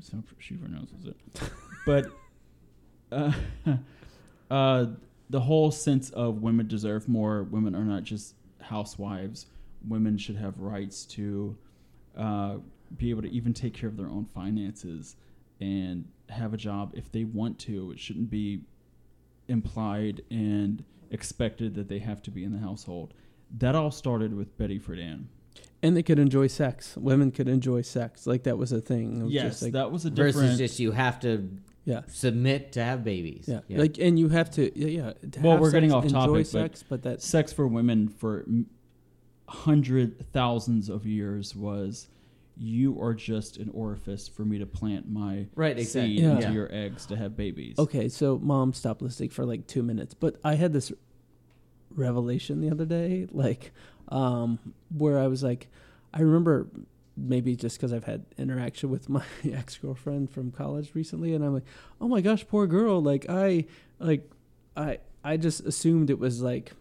So 0.00 0.22
she 0.38 0.54
pronounces 0.54 1.06
it, 1.06 1.16
but 1.86 2.06
uh, 3.10 3.32
uh, 4.50 4.86
the 5.30 5.40
whole 5.40 5.70
sense 5.70 6.10
of 6.10 6.42
women 6.42 6.66
deserve 6.68 7.08
more. 7.08 7.44
Women 7.44 7.74
are 7.74 7.84
not 7.84 8.04
just 8.04 8.34
housewives. 8.60 9.46
Women 9.88 10.16
should 10.16 10.36
have 10.36 10.58
rights 10.58 11.04
to 11.06 11.56
uh, 12.16 12.56
be 12.96 13.10
able 13.10 13.22
to 13.22 13.30
even 13.30 13.52
take 13.52 13.74
care 13.74 13.88
of 13.88 13.96
their 13.96 14.06
own 14.08 14.26
finances 14.26 15.16
and 15.60 16.06
have 16.28 16.54
a 16.54 16.56
job 16.56 16.92
if 16.94 17.10
they 17.12 17.24
want 17.24 17.58
to. 17.60 17.92
It 17.92 18.00
shouldn't 18.00 18.30
be 18.30 18.62
implied 19.52 20.22
and 20.30 20.82
expected 21.10 21.74
that 21.76 21.88
they 21.88 22.00
have 22.00 22.22
to 22.22 22.30
be 22.30 22.42
in 22.42 22.52
the 22.52 22.58
household. 22.58 23.14
That 23.58 23.74
all 23.76 23.90
started 23.92 24.34
with 24.34 24.56
Betty 24.58 24.80
Friedan. 24.80 25.26
And 25.82 25.96
they 25.96 26.02
could 26.02 26.18
enjoy 26.18 26.46
sex. 26.46 26.96
Women 26.96 27.30
could 27.30 27.48
enjoy 27.48 27.82
sex. 27.82 28.26
Like 28.26 28.44
that 28.44 28.56
was 28.58 28.72
a 28.72 28.80
thing. 28.80 29.24
Was 29.24 29.32
Yes, 29.32 29.44
just 29.44 29.62
like, 29.62 29.72
that 29.72 29.92
was 29.92 30.04
a 30.06 30.10
Versus 30.10 30.34
different. 30.40 30.58
just 30.58 30.80
you 30.80 30.92
have 30.92 31.20
to 31.20 31.50
yeah. 31.84 32.00
submit 32.08 32.72
to 32.72 32.82
have 32.84 33.04
babies. 33.04 33.48
Yeah. 33.48 33.60
Like, 33.68 33.98
and 33.98 34.18
you 34.18 34.28
have 34.30 34.50
to, 34.52 34.76
yeah, 34.78 34.86
yeah. 34.86 35.30
to 35.32 35.40
Well, 35.40 35.52
have 35.52 35.60
we're 35.60 35.70
getting 35.70 35.92
off 35.92 36.04
enjoy 36.04 36.16
topic, 36.16 36.32
but 36.34 36.46
sex, 36.46 36.84
but, 36.88 37.02
that, 37.02 37.22
sex 37.22 37.52
for 37.52 37.66
women 37.66 38.08
for 38.08 38.44
m- 38.46 38.66
hundred 39.48 40.32
thousands 40.32 40.88
of 40.88 41.04
years 41.06 41.54
was 41.54 42.08
you 42.56 43.00
are 43.00 43.14
just 43.14 43.56
an 43.56 43.70
orifice 43.70 44.28
for 44.28 44.44
me 44.44 44.58
to 44.58 44.66
plant 44.66 45.08
my 45.10 45.46
Right, 45.54 45.80
seed. 45.86 46.20
Yeah. 46.20 46.30
into 46.32 46.42
Yeah. 46.42 46.52
your 46.52 46.68
eggs 46.72 47.06
to 47.06 47.16
have 47.16 47.36
babies. 47.36 47.76
Okay, 47.78 48.08
so 48.08 48.38
mom 48.38 48.72
stopped 48.74 49.00
listening 49.02 49.30
for 49.30 49.44
like 49.46 49.66
two 49.66 49.82
minutes, 49.82 50.14
but 50.14 50.36
I 50.44 50.54
had 50.54 50.72
this 50.72 50.92
revelation 51.94 52.60
the 52.60 52.70
other 52.70 52.84
day, 52.84 53.26
like, 53.32 53.72
um, 54.08 54.58
where 54.96 55.18
I 55.18 55.26
was 55.26 55.42
like, 55.42 55.68
I 56.12 56.20
remember 56.20 56.66
maybe 57.16 57.54
just 57.56 57.76
because 57.76 57.92
I've 57.92 58.04
had 58.04 58.24
interaction 58.38 58.90
with 58.90 59.08
my 59.08 59.24
ex 59.52 59.76
girlfriend 59.78 60.30
from 60.30 60.50
college 60.50 60.90
recently, 60.94 61.34
and 61.34 61.44
I'm 61.44 61.54
like, 61.54 61.64
oh 62.00 62.08
my 62.08 62.20
gosh, 62.20 62.46
poor 62.46 62.66
girl. 62.66 63.02
Like 63.02 63.26
I, 63.28 63.66
like, 63.98 64.30
I, 64.76 64.98
I 65.24 65.36
just 65.36 65.60
assumed 65.60 66.10
it 66.10 66.18
was 66.18 66.42
like, 66.42 66.72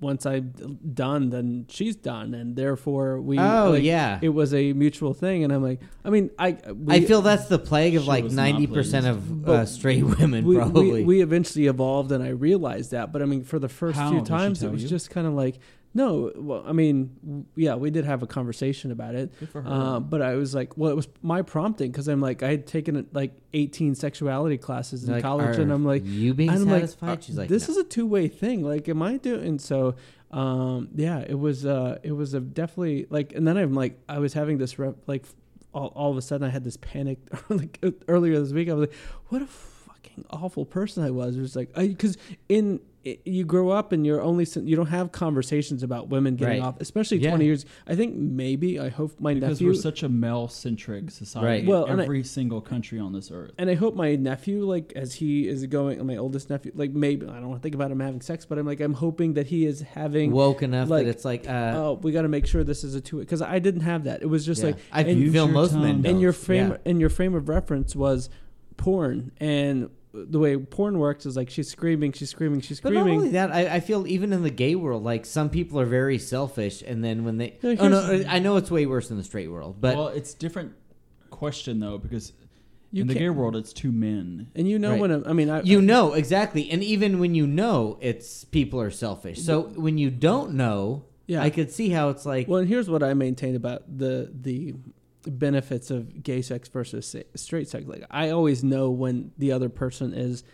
once 0.00 0.26
I'm 0.26 0.78
done, 0.94 1.30
then 1.30 1.66
she's 1.68 1.96
done, 1.96 2.34
and 2.34 2.54
therefore 2.54 3.20
we. 3.20 3.38
Oh 3.38 3.72
like, 3.72 3.82
yeah. 3.82 4.18
It 4.22 4.28
was 4.28 4.54
a 4.54 4.72
mutual 4.72 5.12
thing, 5.12 5.44
and 5.44 5.52
I'm 5.52 5.62
like, 5.62 5.80
I 6.04 6.10
mean, 6.10 6.30
I. 6.38 6.56
We, 6.72 6.94
I 6.94 7.00
feel 7.04 7.20
that's 7.20 7.46
the 7.46 7.58
plague 7.58 7.96
of 7.96 8.06
like 8.06 8.24
ninety 8.24 8.66
percent 8.66 9.06
of 9.06 9.48
uh, 9.48 9.66
straight 9.66 10.04
women, 10.18 10.44
we, 10.44 10.56
probably. 10.56 10.90
We, 10.90 11.04
we 11.04 11.20
eventually 11.22 11.66
evolved, 11.66 12.12
and 12.12 12.22
I 12.22 12.28
realized 12.28 12.92
that. 12.92 13.12
But 13.12 13.22
I 13.22 13.24
mean, 13.24 13.42
for 13.42 13.58
the 13.58 13.68
first 13.68 13.98
How? 13.98 14.10
few 14.10 14.22
times, 14.22 14.62
it 14.62 14.70
was 14.70 14.82
you? 14.82 14.88
just 14.88 15.10
kind 15.10 15.26
of 15.26 15.34
like, 15.34 15.58
no. 15.94 16.30
Well, 16.36 16.62
I 16.66 16.72
mean, 16.72 17.46
yeah, 17.56 17.74
we 17.74 17.90
did 17.90 18.04
have 18.04 18.22
a 18.22 18.26
conversation 18.26 18.90
about 18.92 19.14
it. 19.14 19.32
Good 19.40 19.48
for 19.50 19.62
her. 19.62 19.68
Uh, 19.68 20.00
but 20.00 20.22
I 20.22 20.34
was 20.36 20.54
like, 20.54 20.76
well, 20.76 20.90
it 20.90 20.96
was 20.96 21.08
my 21.22 21.42
prompting 21.42 21.90
because 21.90 22.08
I'm 22.08 22.20
like, 22.20 22.42
I 22.42 22.50
had 22.50 22.66
taken 22.66 23.06
like 23.12 23.32
18 23.54 23.94
sexuality 23.94 24.58
classes 24.58 25.04
in 25.04 25.12
Like, 25.14 25.22
college, 25.22 25.58
and 25.58 25.72
I'm 25.72 25.84
like, 25.84 26.02
you 26.04 26.34
being 26.34 26.50
I'm 26.50 26.64
satisfied? 26.68 27.08
like, 27.08 27.18
uh, 27.18 27.22
She's 27.22 27.38
like, 27.38 27.48
this 27.48 27.68
no. 27.68 27.72
is 27.72 27.78
a 27.78 27.84
two 27.84 28.06
way 28.06 28.28
thing. 28.28 28.62
Like, 28.62 28.88
am 28.88 29.02
I 29.02 29.16
doing? 29.16 29.46
And 29.46 29.60
so, 29.60 29.96
um, 30.30 30.88
yeah, 30.94 31.20
it 31.26 31.38
was, 31.38 31.64
uh, 31.66 31.98
it 32.02 32.12
was 32.12 32.34
a 32.34 32.40
definitely 32.40 33.06
like, 33.10 33.32
and 33.34 33.46
then 33.48 33.56
I'm 33.56 33.72
like, 33.74 33.98
I 34.08 34.18
was 34.18 34.34
having 34.34 34.58
this 34.58 34.78
rep, 34.78 34.96
like, 35.06 35.24
all, 35.74 35.88
all 35.94 36.10
of 36.10 36.16
a 36.16 36.22
sudden 36.22 36.46
I 36.46 36.50
had 36.50 36.64
this 36.64 36.76
panic. 36.76 37.18
like 37.48 37.82
earlier 38.08 38.38
this 38.40 38.52
week, 38.52 38.68
I 38.68 38.74
was 38.74 38.88
like, 38.88 38.96
what 39.28 39.42
a 39.42 39.46
fucking 39.46 40.24
awful 40.30 40.64
person 40.64 41.02
I 41.04 41.10
was. 41.10 41.36
It 41.36 41.40
was 41.40 41.56
like, 41.56 41.74
because 41.74 42.16
in 42.48 42.80
it, 43.04 43.20
you 43.24 43.44
grow 43.44 43.70
up 43.70 43.92
and 43.92 44.04
you're 44.04 44.20
only 44.20 44.46
you 44.64 44.74
don't 44.76 44.86
have 44.86 45.12
conversations 45.12 45.82
about 45.82 46.08
women 46.08 46.34
getting 46.36 46.60
Right. 46.60 46.66
off, 46.66 46.80
especially 46.80 47.18
Yeah. 47.18 47.30
20 47.30 47.44
years. 47.44 47.64
I 47.86 47.94
think 47.94 48.16
maybe 48.16 48.78
I 48.80 48.88
hope 48.88 49.20
my 49.20 49.34
because 49.34 49.60
nephew 49.60 49.68
because 49.68 49.78
we're 49.78 49.82
such 49.90 50.02
a 50.02 50.08
male-centric 50.08 51.10
society. 51.10 51.46
Right. 51.46 51.66
Well, 51.66 51.84
and 51.84 52.00
I- 52.00 52.04
every 52.04 52.24
single 52.24 52.60
country 52.60 52.98
on 52.98 53.12
this 53.12 53.30
earth. 53.30 53.52
and 53.56 53.70
I 53.70 53.74
hope 53.74 53.94
my 53.94 54.16
nephew, 54.16 54.64
like, 54.64 54.92
as 54.96 55.14
he 55.14 55.46
is 55.48 55.64
going, 55.66 56.04
my 56.06 56.16
oldest 56.16 56.50
nephew, 56.50 56.72
like, 56.74 56.90
maybe 56.92 57.26
I 57.26 57.34
don't 57.34 57.48
want 57.48 57.60
to 57.60 57.62
think 57.62 57.74
about 57.76 57.90
him 57.90 58.00
having 58.00 58.20
sex, 58.20 58.44
but 58.44 58.58
I'm 58.58 58.66
like, 58.66 58.80
I'm 58.80 58.94
hoping 58.94 59.34
that 59.34 59.46
he 59.46 59.64
is 59.64 59.80
having. 59.82 60.32
woke 60.32 60.62
enough 60.62 60.88
like, 60.88 61.04
that 61.06 61.10
it's 61.10 61.24
like, 61.24 61.48
uh, 61.48 61.72
Oh, 61.76 61.98
we 62.02 62.12
got 62.12 62.22
to 62.22 62.28
make 62.28 62.46
sure 62.46 62.64
this 62.64 62.82
is 62.84 62.94
a 62.94 63.00
two 63.00 63.18
because 63.20 63.42
I 63.42 63.58
didn't 63.60 63.82
have 63.82 64.04
that. 64.04 64.22
It 64.22 64.26
was 64.26 64.44
just 64.44 64.60
yeah. 64.62 64.70
like 64.70 64.76
I 64.92 65.04
feel 65.04 65.46
most 65.48 65.74
men. 65.74 66.04
and 66.04 66.20
your 66.20 66.32
frame 66.32 66.70
Yeah. 66.70 66.76
and 66.84 67.00
your 67.00 67.10
frame 67.10 67.34
of 67.34 67.48
reference 67.48 67.94
was 67.94 68.28
porn 68.76 69.32
and 69.38 69.88
the 70.12 70.38
way 70.38 70.56
porn 70.56 70.98
works 70.98 71.26
is 71.26 71.36
like 71.36 71.50
she's 71.50 71.68
screaming, 71.70 72.12
she's 72.12 72.30
screaming, 72.30 72.60
she's 72.60 72.78
screaming. 72.78 72.94
But 72.94 73.00
not 73.00 73.04
screaming. 73.04 73.18
only 73.18 73.30
that, 73.32 73.52
I, 73.72 73.76
I 73.76 73.80
feel 73.80 74.06
even 74.06 74.32
in 74.32 74.42
the 74.42 74.50
gay 74.50 74.74
world, 74.74 75.04
like 75.04 75.26
some 75.26 75.50
people 75.50 75.78
are 75.80 75.86
very 75.86 76.18
selfish, 76.18 76.82
and 76.86 77.04
then 77.04 77.24
when 77.24 77.36
they, 77.38 77.58
Yeah, 77.62 77.76
oh 77.78 77.88
no, 77.88 78.24
I 78.28 78.38
know 78.38 78.56
it's 78.56 78.70
way 78.70 78.86
worse 78.86 79.10
in 79.10 79.16
the 79.18 79.24
straight 79.24 79.50
world, 79.50 79.76
but 79.80 79.96
well, 79.96 80.08
it's 80.08 80.34
different 80.34 80.72
question 81.30 81.78
though 81.80 81.98
because 81.98 82.32
You 82.90 83.02
in 83.02 83.06
the 83.08 83.14
gay 83.14 83.28
world 83.28 83.54
it's 83.54 83.72
two 83.72 83.92
men. 83.92 84.48
and 84.56 84.66
you 84.68 84.78
know 84.78 84.92
Right. 84.92 85.00
when 85.00 85.10
a, 85.10 85.28
I 85.28 85.32
mean, 85.34 85.50
I, 85.50 85.60
you 85.62 85.82
know 85.82 86.14
exactly, 86.14 86.70
and 86.70 86.82
even 86.82 87.18
when 87.18 87.34
you 87.34 87.46
know, 87.46 87.98
it's 88.00 88.44
people 88.44 88.80
are 88.80 88.90
selfish. 88.90 89.40
So 89.42 89.62
when 89.76 89.98
you 89.98 90.10
don't 90.10 90.54
know, 90.54 91.04
Yeah. 91.26 91.42
I 91.42 91.50
could 91.50 91.70
see 91.70 91.90
how 91.90 92.08
it's 92.08 92.24
like, 92.24 92.48
Well, 92.48 92.60
and 92.60 92.68
here's 92.68 92.88
what 92.88 93.02
I 93.02 93.12
maintain 93.14 93.54
about 93.54 93.82
the 93.98 94.32
the 94.34 94.74
benefits 95.28 95.90
of 95.90 96.22
gay 96.22 96.42
sex 96.42 96.68
versus 96.68 97.14
straight 97.34 97.68
sex. 97.68 97.86
Like 97.86 98.04
I 98.10 98.30
always 98.30 98.62
know 98.64 98.90
when 98.90 99.32
the 99.38 99.52
other 99.52 99.68
person 99.68 100.14
is 100.14 100.44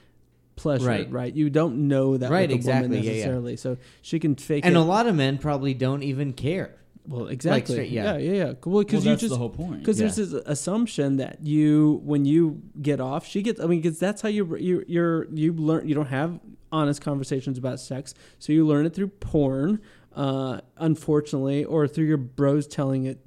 pleasure, 0.57 0.87
right? 0.87 1.11
Right. 1.11 1.35
You 1.35 1.51
don't 1.51 1.89
know 1.89 2.17
that 2.17 2.31
Right, 2.31 2.43
with 2.49 2.53
a 2.53 2.55
exactly, 2.55 2.89
woman 2.89 3.03
yeah, 3.03 3.11
yeah. 3.11 3.17
necessarily, 3.17 3.57
so 3.57 3.77
she 4.03 4.19
can 4.21 4.37
fake 4.37 4.65
it. 4.65 4.69
and 4.69 4.77
it. 4.77 4.79
a 4.79 4.83
lot 4.83 5.07
of 5.07 5.15
men 5.17 5.39
probably 5.39 5.75
don't 5.75 6.03
even 6.05 6.33
care. 6.33 6.77
well, 7.07 7.27
exactly. 7.27 7.75
straight- 7.75 7.91
yeah, 7.91 8.17
yeah. 8.17 8.19
yeah, 8.19 8.33
yeah. 8.33 8.45
Well, 8.45 8.57
Well, 8.77 8.85
because 8.85 9.05
you 9.05 9.17
just 9.17 9.31
the 9.31 9.37
whole 9.37 9.51
point. 9.51 9.81
because 9.81 9.99
there's 9.99 10.17
Yeah. 10.19 10.25
this 10.27 10.43
assumption 10.47 11.17
that 11.17 11.45
you 11.45 12.01
when 12.05 12.25
you 12.25 12.63
get 12.81 12.99
off 13.01 13.27
she 13.27 13.43
gets 13.43 13.61
i 13.61 13.67
mean 13.67 13.83
because 13.83 13.99
that's 13.99 14.23
how 14.23 14.29
you 14.31 14.57
you 14.57 14.83
you're 14.89 15.27
you 15.35 15.53
learn 15.53 15.87
you 15.87 15.95
don't 15.95 16.07
have 16.07 16.41
honest 16.73 17.03
conversations 17.03 17.59
about 17.59 17.79
sex 17.79 18.15
so 18.39 18.53
you 18.55 18.67
learn 18.67 18.87
it 18.87 18.95
through 18.95 19.09
porn 19.09 19.81
uh 20.17 20.61
unfortunately 20.79 21.65
or 21.65 21.87
through 21.87 22.07
your 22.07 22.17
bros 22.17 22.67
telling 22.67 23.05
it 23.05 23.19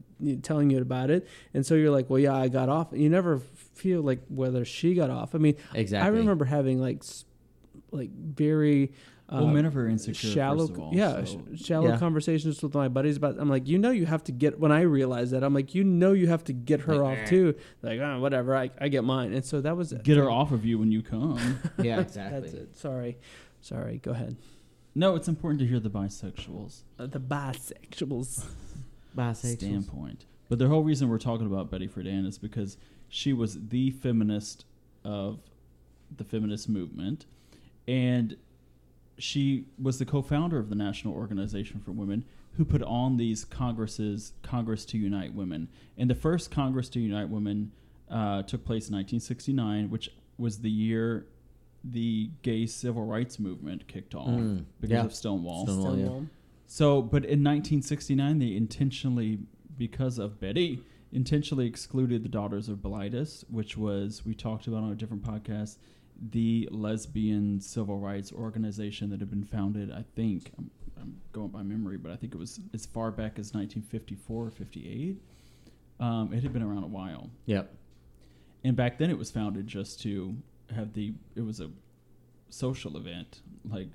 telling 0.42 0.70
you 0.70 0.82
about 0.82 1.10
it 1.12 1.28
and 1.54 1.66
so 1.66 1.76
you're 1.76 1.92
like 1.92 2.10
well 2.10 2.20
yeah 2.20 2.36
i 2.36 2.48
got 2.48 2.70
off 2.70 2.88
you 2.92 3.10
never 3.10 3.38
feel 3.76 4.02
like 4.02 4.20
whether 4.30 4.66
she 4.66 4.94
got 4.96 5.10
off 5.12 5.36
i 5.36 5.38
mean 5.38 5.56
Exactly. 5.76 6.08
i 6.08 6.10
remember 6.20 6.46
having 6.46 6.80
like 6.82 7.04
like 7.92 8.10
very 8.12 8.92
uh, 9.30 9.40
well, 9.44 9.48
men 9.48 9.66
are 9.66 9.70
very 9.70 9.92
insecure. 9.92 10.30
shallow 10.32 10.66
first 10.68 10.72
of 10.72 10.80
all, 10.80 10.92
yeah 10.94 11.24
so- 11.24 11.42
shallow 11.56 11.90
Yeah. 11.90 11.98
conversations 12.00 12.64
with 12.64 12.74
my 12.74 12.88
buddies 12.88 13.18
about 13.18 13.36
i'm 13.38 13.50
like 13.50 13.68
you 13.68 13.78
know 13.78 13.92
you 13.92 14.06
have 14.08 14.24
to 14.24 14.32
get 14.32 14.60
when 14.60 14.72
i 14.72 14.82
realized 14.82 15.34
that 15.34 15.44
i'm 15.44 15.54
like 15.54 15.76
you 15.76 15.84
know 15.84 16.14
you 16.14 16.28
have 16.28 16.44
to 16.46 16.54
get 16.54 16.82
her 16.82 16.96
Like, 16.96 17.12
off 17.12 17.18
eh. 17.26 17.26
too 17.28 17.56
like 17.84 18.00
oh, 18.00 18.20
whatever 18.20 18.56
I, 18.56 18.72
I 18.82 18.88
get 18.88 19.04
mine 19.04 19.34
and 19.34 19.46
so 19.46 19.62
that 19.62 19.78
was 19.78 19.92
it 19.92 20.04
get 20.04 20.18
her 20.18 20.32
off 20.32 20.52
of 20.52 20.66
you 20.66 20.80
when 20.80 20.92
you 20.92 21.02
come. 21.04 21.60
Yeah, 21.84 22.00
exactly. 22.00 22.40
that's 22.40 22.54
it 22.54 22.76
sorry 22.78 23.18
sorry 23.62 24.00
go 24.00 24.12
ahead 24.12 24.36
no, 24.96 25.14
it's 25.16 25.28
important 25.28 25.60
to 25.60 25.68
hear 25.68 25.80
the 25.80 25.92
bisexuals 25.92 26.82
uh, 26.98 27.06
the 27.06 27.20
bisexuals 27.20 28.46
Bisexuals. 29.18 29.56
standpoint. 29.58 30.26
But 30.50 30.60
the 30.60 30.68
whole 30.68 30.84
reason 30.84 31.10
we're 31.10 31.18
talking 31.18 31.46
about 31.48 31.70
Betty 31.70 31.88
Friedan 31.88 32.26
is 32.26 32.38
because 32.38 32.78
she 33.10 33.34
was 33.34 33.68
the 33.70 33.92
feminist 33.92 34.66
of 35.04 35.40
the 36.16 36.24
feminist 36.24 36.70
movement, 36.70 37.26
and 37.88 38.38
she 39.18 39.66
was 39.82 40.00
the 40.00 40.06
co-founder 40.06 40.58
of 40.58 40.70
the 40.70 40.76
National 40.76 41.14
Organization 41.14 41.82
for 41.84 41.92
Women, 41.92 42.24
who 42.56 42.64
put 42.66 42.82
on 42.84 43.18
these 43.18 43.44
congresses, 43.46 44.34
Congress 44.42 44.86
to 44.86 44.98
Unite 44.98 45.34
Women. 45.34 45.68
And 45.98 46.10
the 46.10 46.16
first 46.16 46.50
Congress 46.52 46.88
to 46.90 47.00
Unite 47.00 47.30
Women 47.30 47.72
uh, 48.10 48.44
took 48.44 48.64
place 48.64 48.90
in 48.90 48.96
1969, 48.96 49.90
which 49.90 50.10
was 50.38 50.60
the 50.60 50.70
year 50.70 51.26
the 51.84 52.30
gay 52.42 52.66
civil 52.66 53.06
rights 53.06 53.38
movement 53.40 53.88
kicked 53.88 54.16
off 54.16 54.28
Mm, 54.30 54.66
because 54.82 54.94
yeah. 54.94 55.04
of 55.06 55.14
Stonewall. 55.14 55.66
Stonewall. 55.66 55.98
yeah. 55.98 56.28
So, 56.68 57.02
but 57.02 57.24
in 57.24 57.44
1969, 57.44 58.40
they 58.40 58.56
intentionally, 58.56 59.40
because 59.78 60.20
of 60.20 60.40
Betty, 60.40 60.82
intentionally 61.14 61.66
excluded 61.66 62.24
the 62.24 62.30
Daughters 62.30 62.68
of 62.68 62.80
Bilitis, 62.80 63.46
which 63.50 63.78
was 63.78 64.26
we 64.26 64.36
talked 64.36 64.68
about 64.68 64.84
on 64.84 64.92
a 64.92 64.96
different 64.96 65.24
podcast, 65.24 65.78
the 66.32 66.68
lesbian 66.72 67.62
civil 67.62 67.98
rights 68.00 68.34
organization 68.34 69.10
that 69.12 69.20
had 69.22 69.30
been 69.30 69.46
founded. 69.46 69.92
I 69.92 70.04
think 70.16 70.52
I'm, 70.58 70.70
I'm 71.00 71.22
going 71.32 71.50
by 71.50 71.64
memory, 71.64 71.98
but 71.98 72.12
I 72.12 72.18
think 72.18 72.34
it 72.34 72.38
was 72.38 72.60
as 72.74 72.86
far 72.86 73.12
back 73.12 73.40
as 73.40 73.54
1954 73.54 74.46
or 74.48 74.50
58. 74.50 75.22
Um, 76.00 76.34
it 76.34 76.44
had 76.44 76.52
been 76.54 76.62
around 76.64 76.84
a 76.84 76.88
while, 76.88 77.30
Yep. 77.46 77.74
and 78.66 78.76
back 78.76 78.98
then 79.00 79.10
it 79.10 79.18
was 79.18 79.32
founded 79.32 79.66
just 79.68 80.00
to 80.02 80.36
have 80.76 80.94
the. 80.94 81.14
It 81.36 81.42
was 81.42 81.60
a 81.60 81.72
social 82.50 82.98
event, 82.98 83.42
like 83.68 83.88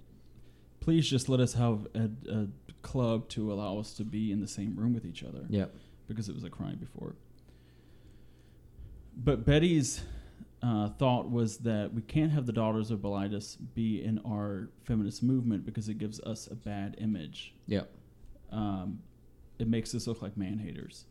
please 0.81 1.09
just 1.09 1.29
let 1.29 1.39
us 1.39 1.55
have 1.55 1.87
a, 1.95 2.11
a 2.29 2.49
club 2.83 3.29
to 3.31 3.53
allow 3.53 3.79
us 3.79 3.95
to 3.95 4.05
be 4.05 4.31
in 4.33 4.41
the 4.41 4.49
same 4.49 4.75
room 4.77 4.93
with 4.95 5.05
each 5.07 5.23
other 5.25 5.45
Yep. 5.49 5.75
because 6.09 6.29
it 6.29 6.35
was 6.35 6.45
a 6.45 6.51
crime 6.51 6.77
before. 6.79 7.15
But 9.17 9.45
Betty's 9.45 10.03
uh, 10.63 10.89
thought 10.91 11.31
was 11.31 11.59
that 11.59 11.93
we 11.93 12.03
can't 12.03 12.33
have 12.33 12.47
the 12.47 12.53
Daughters 12.53 12.91
of 12.91 13.01
Bilitis 13.01 13.57
be 13.75 14.03
in 14.03 14.19
our 14.27 14.69
feminist 14.85 15.23
movement 15.23 15.65
because 15.67 15.89
it 15.89 15.99
gives 15.99 16.21
us 16.21 16.47
a 16.51 16.55
bad 16.55 16.97
image. 16.99 17.55
Yep. 17.67 17.91
Um, 18.51 19.01
it 19.59 19.69
makes 19.69 19.95
us 19.95 20.07
look 20.07 20.23
like 20.23 20.37
man 20.37 20.59
haters. 20.59 21.05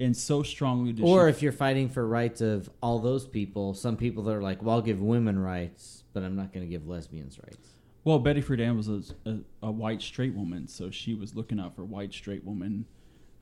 And 0.00 0.16
so 0.16 0.42
strongly 0.42 0.94
Or 1.02 1.28
if 1.28 1.40
you're 1.40 1.52
fighting 1.52 1.88
for 1.88 2.06
rights 2.06 2.40
of 2.40 2.68
all 2.82 2.98
those 2.98 3.26
people, 3.26 3.74
some 3.74 3.96
people 3.96 4.24
that 4.24 4.32
are 4.34 4.42
like, 4.42 4.60
well, 4.62 4.76
I'll 4.76 4.82
give 4.82 5.00
women 5.00 5.38
rights, 5.38 6.02
but 6.12 6.24
I'm 6.24 6.34
not 6.34 6.52
going 6.52 6.66
to 6.66 6.70
give 6.70 6.88
lesbians 6.88 7.38
rights. 7.38 7.68
Well, 8.04 8.18
Betty 8.18 8.42
Friedan 8.42 8.76
was 8.76 8.88
a, 8.88 9.02
a, 9.28 9.38
a 9.62 9.70
white 9.70 10.02
straight 10.02 10.34
woman, 10.34 10.68
so 10.68 10.90
she 10.90 11.14
was 11.14 11.34
looking 11.34 11.58
out 11.58 11.74
for 11.74 11.84
white 11.84 12.12
straight 12.12 12.44
woman 12.44 12.84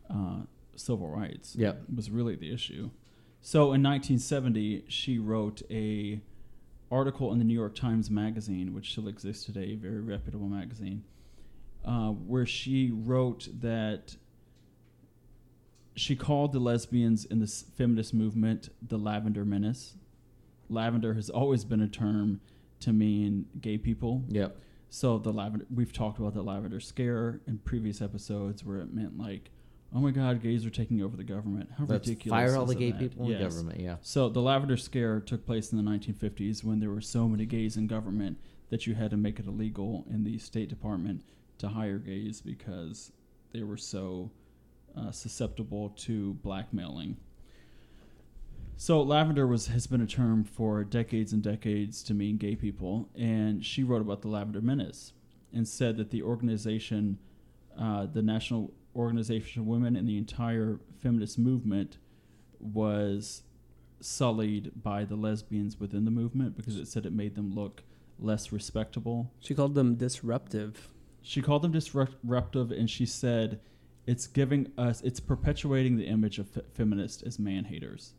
uh, 0.09 0.43
civil 0.76 1.09
rights. 1.09 1.56
Yep. 1.56 1.82
was 1.94 2.10
really 2.10 2.36
the 2.36 2.52
issue. 2.52 2.90
So 3.40 3.72
in 3.72 3.82
1970, 3.82 4.84
she 4.86 5.18
wrote 5.18 5.62
a 5.68 6.20
article 6.93 7.32
in 7.32 7.39
the 7.39 7.44
New 7.44 7.55
York 7.55 7.74
Times 7.74 8.10
Magazine, 8.10 8.72
which 8.72 8.93
still 8.93 9.09
exists 9.09 9.44
today, 9.44 9.72
a 9.72 9.74
very 9.74 10.01
reputable 10.01 10.47
magazine, 10.47 11.02
uh, 11.84 12.10
where 12.10 12.47
she 12.47 12.93
wrote 12.93 13.48
that 13.60 14.16
she 15.97 16.14
called 16.14 16.52
the 16.52 16.60
lesbians 16.60 17.24
in 17.24 17.40
the 17.40 17.47
feminist 17.47 18.14
movement 18.14 18.68
the 18.80 18.97
Lavender 18.97 19.44
Menace. 19.44 19.94
Lavender 20.68 21.14
has 21.14 21.28
always 21.28 21.64
been 21.64 21.80
a 21.80 21.89
term 21.89 22.40
to 22.83 22.93
mean 22.93 23.47
gay 23.61 23.79
people. 23.79 24.25
Yep. 24.29 24.57
So 24.91 25.19
the 25.19 25.33
lavender, 25.33 25.67
we've 25.75 25.93
talked 25.93 26.19
about 26.19 26.35
the 26.35 26.43
lavender 26.43 26.81
scare 26.81 27.41
in 27.47 27.59
previous 27.59 28.03
episodes, 28.03 28.65
where 28.65 28.79
it 28.79 28.93
meant 28.93 29.19
like, 29.19 29.51
oh 29.95 30.01
my 30.01 30.11
God, 30.11 30.43
gays 30.43 30.67
are 30.67 30.71
taking 30.71 31.03
over 31.03 31.17
the 31.17 31.25
government. 31.25 31.71
How 31.79 31.85
Let's 31.87 32.09
ridiculous! 32.09 32.39
fire 32.39 32.57
all 32.57 32.67
the 32.67 32.75
gay 32.75 32.91
that? 32.93 33.01
people 33.01 33.31
in 33.31 33.39
government. 33.39 33.81
Yeah. 33.81 33.97
So 34.03 34.29
the 34.29 34.43
lavender 34.43 34.77
scare 34.77 35.21
took 35.21 35.47
place 35.47 35.73
in 35.73 35.83
the 35.83 35.91
1950s 35.91 36.63
when 36.63 36.81
there 36.81 36.91
were 36.91 37.01
so 37.01 37.27
many 37.27 37.47
gays 37.47 37.77
in 37.77 37.87
government 37.87 38.39
that 38.71 38.87
you 38.87 38.95
had 38.95 39.11
to 39.11 39.17
make 39.17 39.39
it 39.39 39.47
illegal 39.47 40.07
in 40.11 40.25
the 40.25 40.39
State 40.39 40.69
Department 40.69 41.23
to 41.59 41.69
hire 41.69 41.99
gays 41.99 42.41
because 42.41 43.13
they 43.53 43.63
were 43.63 43.77
so 43.77 44.31
uh, 44.97 45.11
susceptible 45.11 45.91
to 45.91 46.35
blackmailing. 46.43 47.17
So 48.85 49.01
lavender 49.01 49.47
was 49.47 49.69
has 49.69 49.87
been 49.87 50.01
a 50.01 50.09
term 50.09 50.43
for 50.43 50.83
decades 50.83 51.33
and 51.33 51.41
decades 51.41 52.03
to 52.03 52.15
mean 52.15 52.37
gay 52.37 52.57
people, 52.57 53.09
and 53.15 53.65
she 53.65 53.85
wrote 53.85 54.01
about 54.01 54.23
the 54.23 54.29
Lavender 54.29 54.61
Menace 54.61 55.13
and 55.53 55.69
said 55.69 55.97
that 55.99 56.11
the 56.11 56.25
organization, 56.25 57.21
uh, 57.79 58.07
the 58.07 58.23
National 58.23 58.75
Organization 58.97 59.63
of 59.63 59.69
Women, 59.69 59.95
and 59.95 60.09
the 60.09 60.19
entire 60.19 60.81
feminist 60.99 61.39
movement 61.39 61.99
was 62.59 63.45
sullied 64.01 64.73
by 64.75 65.05
the 65.05 65.15
lesbians 65.15 65.79
within 65.79 66.05
the 66.05 66.11
movement 66.11 66.57
because 66.57 66.75
it 66.75 66.89
said 66.89 67.07
it 67.07 67.13
made 67.13 67.37
them 67.37 67.55
look 67.55 67.85
less 68.19 68.51
respectable. 68.51 69.33
She 69.39 69.55
called 69.55 69.77
them 69.77 69.95
disruptive. 69.95 70.89
She 71.23 71.41
called 71.41 71.63
them 71.63 71.71
disruptive, 71.71 72.73
and 72.73 72.91
she 72.91 73.07
said 73.07 73.61
it's 74.09 74.27
giving 74.27 74.73
us, 74.77 75.01
it's 75.03 75.21
perpetuating 75.21 75.99
the 75.99 76.07
image 76.07 76.41
of 76.41 76.49
fe- 76.49 76.63
feminists 76.75 77.23
as 77.23 77.39
man 77.39 77.67
haters, 77.67 78.15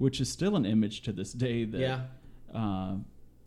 which 0.00 0.20
is 0.20 0.28
still 0.30 0.56
an 0.56 0.64
image 0.64 1.02
to 1.02 1.12
this 1.12 1.32
day 1.32 1.64
that 1.64 1.80
yeah. 1.80 2.00
uh, 2.54 2.94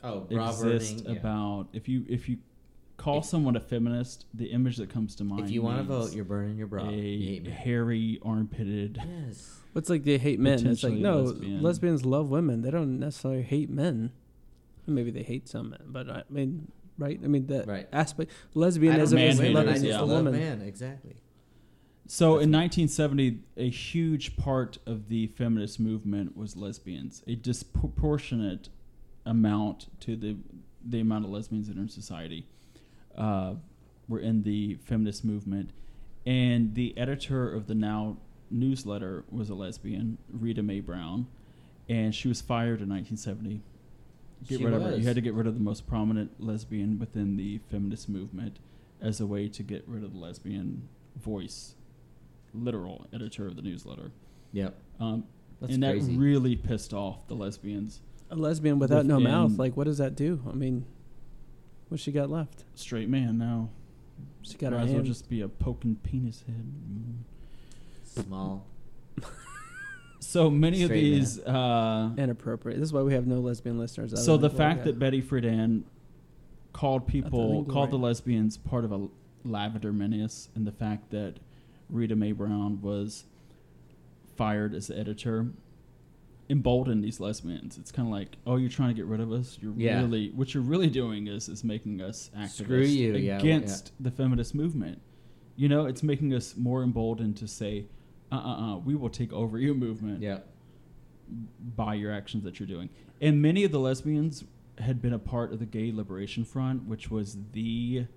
Oh, 0.06 0.20
bra 0.22 0.50
exists 0.50 1.02
burning. 1.02 1.14
yeah. 1.16 1.20
about 1.20 1.68
if 1.74 1.88
you 1.90 2.06
if 2.10 2.28
you 2.30 2.38
call 2.98 3.20
If- 3.20 3.26
someone 3.26 3.56
a 3.56 3.60
feminist, 3.60 4.26
the 4.34 4.46
image 4.58 4.78
that 4.78 4.90
comes 4.90 5.16
to 5.16 5.24
mind. 5.24 5.46
If 5.46 5.52
you 5.52 5.62
want 5.62 5.78
to 5.80 5.84
vote, 5.84 6.14
you're 6.14 6.26
burning 6.26 6.58
your 6.58 6.68
bra. 6.68 6.84
a 6.88 6.92
You 6.92 7.28
hate 7.30 7.44
me. 7.46 7.50
hairy, 7.52 8.20
armpitted. 8.22 9.02
Yes. 9.26 9.60
It's 9.76 9.90
like 9.90 10.04
they 10.04 10.18
hate 10.20 10.40
men. 10.40 10.66
It's 10.68 10.84
like 10.84 10.94
no, 10.94 11.22
lesbian. 11.24 11.62
lesbians 11.64 12.06
love 12.06 12.30
women. 12.30 12.62
They 12.62 12.70
don't 12.72 13.00
necessarily 13.00 13.42
hate 13.42 13.70
men. 13.70 14.12
Maybe 14.86 15.10
they 15.12 15.24
hate 15.24 15.48
some 15.48 15.70
men, 15.72 15.80
but 15.88 16.10
I 16.10 16.24
mean, 16.30 16.70
right? 16.98 17.20
I 17.24 17.28
mean 17.28 17.48
that 17.48 17.66
Right. 17.68 17.88
aspect. 17.94 18.30
Lesbianism 18.54 19.00
is 19.02 19.12
don't 19.12 19.14
a 19.14 19.16
man 19.16 19.32
hate 19.32 19.38
man 19.40 19.54
women, 19.54 19.68
I 19.70 19.72
haters, 19.72 19.82
just 19.82 19.86
yeah. 19.94 20.00
love 20.02 20.10
woman. 20.26 20.34
man. 20.34 20.62
Exactly. 20.62 21.16
So 22.06 22.38
in 22.38 22.52
me. 22.52 22.58
1970, 22.58 23.40
a 23.58 23.70
huge 23.70 24.36
part 24.36 24.78
of 24.86 25.08
the 25.08 25.28
feminist 25.28 25.80
movement 25.80 26.36
was 26.36 26.58
lesbians. 26.58 27.24
A 27.28 27.36
disproportionate 27.36 28.70
amount 29.26 29.88
to 30.02 30.16
the 30.16 30.36
the 30.86 31.00
amount 31.00 31.24
of 31.24 31.32
lesbians 31.32 31.70
in 31.70 31.80
our 31.80 31.88
society 31.88 32.46
uh, 33.18 33.54
were 34.10 34.20
in 34.20 34.44
the 34.44 34.76
feminist 34.84 35.24
movement, 35.24 35.72
and 36.26 36.76
the 36.76 36.98
editor 36.98 37.52
of 37.52 37.68
the 37.68 37.76
NOW 37.76 38.18
newsletter 38.52 39.24
was 39.32 39.50
a 39.50 39.56
lesbian, 39.56 40.18
Rita 40.32 40.62
Mae 40.62 40.80
Brown, 40.80 41.28
and 41.90 42.14
she 42.14 42.28
was 42.28 42.42
fired 42.42 42.82
in 42.82 42.90
1970. 42.90 43.62
Get 44.48 44.60
She 44.60 44.66
rid 44.66 44.74
of 44.74 44.82
her. 44.82 44.98
You 44.98 45.06
had 45.06 45.16
to 45.16 45.22
get 45.22 45.34
rid 45.34 45.48
of 45.48 45.54
the 45.56 45.62
most 45.62 45.88
prominent 45.88 46.32
lesbian 46.40 47.00
within 47.00 47.38
the 47.38 47.60
feminist 47.72 48.10
movement 48.10 48.60
as 49.02 49.20
a 49.20 49.26
way 49.26 49.48
to 49.50 49.64
get 49.64 49.84
rid 49.88 50.04
of 50.04 50.14
the 50.14 50.20
lesbian 50.20 50.88
voice, 51.16 51.76
literal 52.54 53.08
editor 53.14 53.48
of 53.48 53.56
the 53.56 53.62
newsletter. 53.62 54.12
Yep. 54.52 54.78
Um, 55.00 55.24
That's 55.60 55.74
and 55.74 55.84
that 55.84 55.96
really 56.18 56.56
pissed 56.56 56.94
off 56.94 57.28
the 57.28 57.34
lesbians. 57.34 58.02
A 58.30 58.36
lesbian 58.36 58.80
without 58.80 59.06
no 59.06 59.20
mouth. 59.20 59.58
Like, 59.58 59.76
what 59.78 59.86
does 59.86 59.98
that 60.00 60.16
do? 60.16 60.42
I 60.50 60.54
mean, 60.54 60.86
what 61.90 62.00
she 62.00 62.12
got 62.12 62.30
left? 62.30 62.64
Straight 62.76 63.10
man 63.10 63.38
now. 63.38 63.70
She 64.42 64.58
got 64.58 64.72
her 64.72 64.78
Might 64.78 64.84
as 64.86 64.90
well 64.90 64.96
hand. 64.98 65.08
just 65.08 65.30
be 65.30 65.42
a 65.42 65.48
poking 65.48 65.96
penis 66.04 66.44
head. 66.48 68.26
Small. 68.26 68.66
So 70.20 70.50
many 70.50 70.84
of 70.84 70.88
Straight 70.88 71.04
man. 71.04 71.20
these. 71.20 71.40
Uh, 71.40 72.10
inappropriate. 72.18 72.80
This 72.80 72.88
is 72.88 72.94
why 72.94 73.02
we 73.02 73.14
have 73.14 73.28
no 73.28 73.40
lesbian 73.40 73.78
listeners. 73.78 74.14
other 74.14 74.22
so 74.22 74.38
the 74.38 74.50
fact 74.50 74.86
that 74.86 74.98
Betty 74.98 75.22
Friedan 75.22 75.84
called 76.72 77.06
people 77.08 77.64
than 77.64 77.72
called 77.74 77.90
the 77.90 77.98
Gloria. 77.98 78.06
lesbians 78.14 78.58
part 78.58 78.86
of 78.86 78.92
a 78.94 79.08
lavender 79.44 79.92
menace, 79.92 80.48
and 80.56 80.66
the 80.66 80.72
fact 80.72 81.12
that 81.12 81.36
Rita 81.94 82.16
Mae 82.16 82.32
Brown 82.34 82.82
was 82.82 83.24
fired 84.36 84.74
as 84.74 84.88
the 84.88 84.98
editor 85.00 85.48
emboldened 86.50 87.04
these 87.04 87.20
lesbians. 87.20 87.78
It's 87.78 87.92
kind 87.92 88.08
of 88.08 88.12
like, 88.12 88.36
oh, 88.46 88.58
you're 88.58 88.70
trying 88.70 88.90
to 88.90 88.94
get 88.96 89.06
rid 89.06 89.22
of 89.22 89.32
us. 89.32 89.58
You're 89.62 89.74
Yeah. 89.78 90.02
really 90.02 90.32
what 90.32 90.54
you're 90.54 90.64
really 90.64 90.90
doing 90.90 91.28
is 91.28 91.48
is 91.48 91.64
making 91.64 92.02
us 92.02 92.30
activists 92.38 92.90
you, 92.94 93.14
yeah, 93.16 93.38
well, 93.38 93.40
against 93.42 93.92
the 94.00 94.12
feminist 94.12 94.54
movement. 94.54 95.00
You 95.56 95.70
know, 95.70 95.86
it's 95.86 96.04
making 96.04 96.34
us 96.34 96.58
more 96.58 96.84
emboldened 96.84 97.38
to 97.38 97.48
say, 97.48 97.86
uh, 98.32 98.36
uh, 98.36 98.40
uh, 98.74 98.78
we 98.80 98.96
will 98.96 99.10
take 99.10 99.32
over 99.32 99.60
your 99.60 99.76
movement 99.76 100.22
Yep. 100.22 100.48
by 101.76 101.94
your 101.94 102.12
actions 102.12 102.44
that 102.44 102.60
you're 102.60 102.68
doing. 102.68 102.90
And 103.22 103.42
many 103.42 103.64
of 103.64 103.72
the 103.72 103.80
lesbians 103.80 104.44
had 104.80 105.02
been 105.02 105.14
a 105.14 105.20
part 105.20 105.54
of 105.54 105.60
the 105.60 105.66
Gay 105.68 105.92
Liberation 105.92 106.44
Front, 106.44 106.88
which 106.88 107.10
was 107.12 107.38
the 107.54 108.08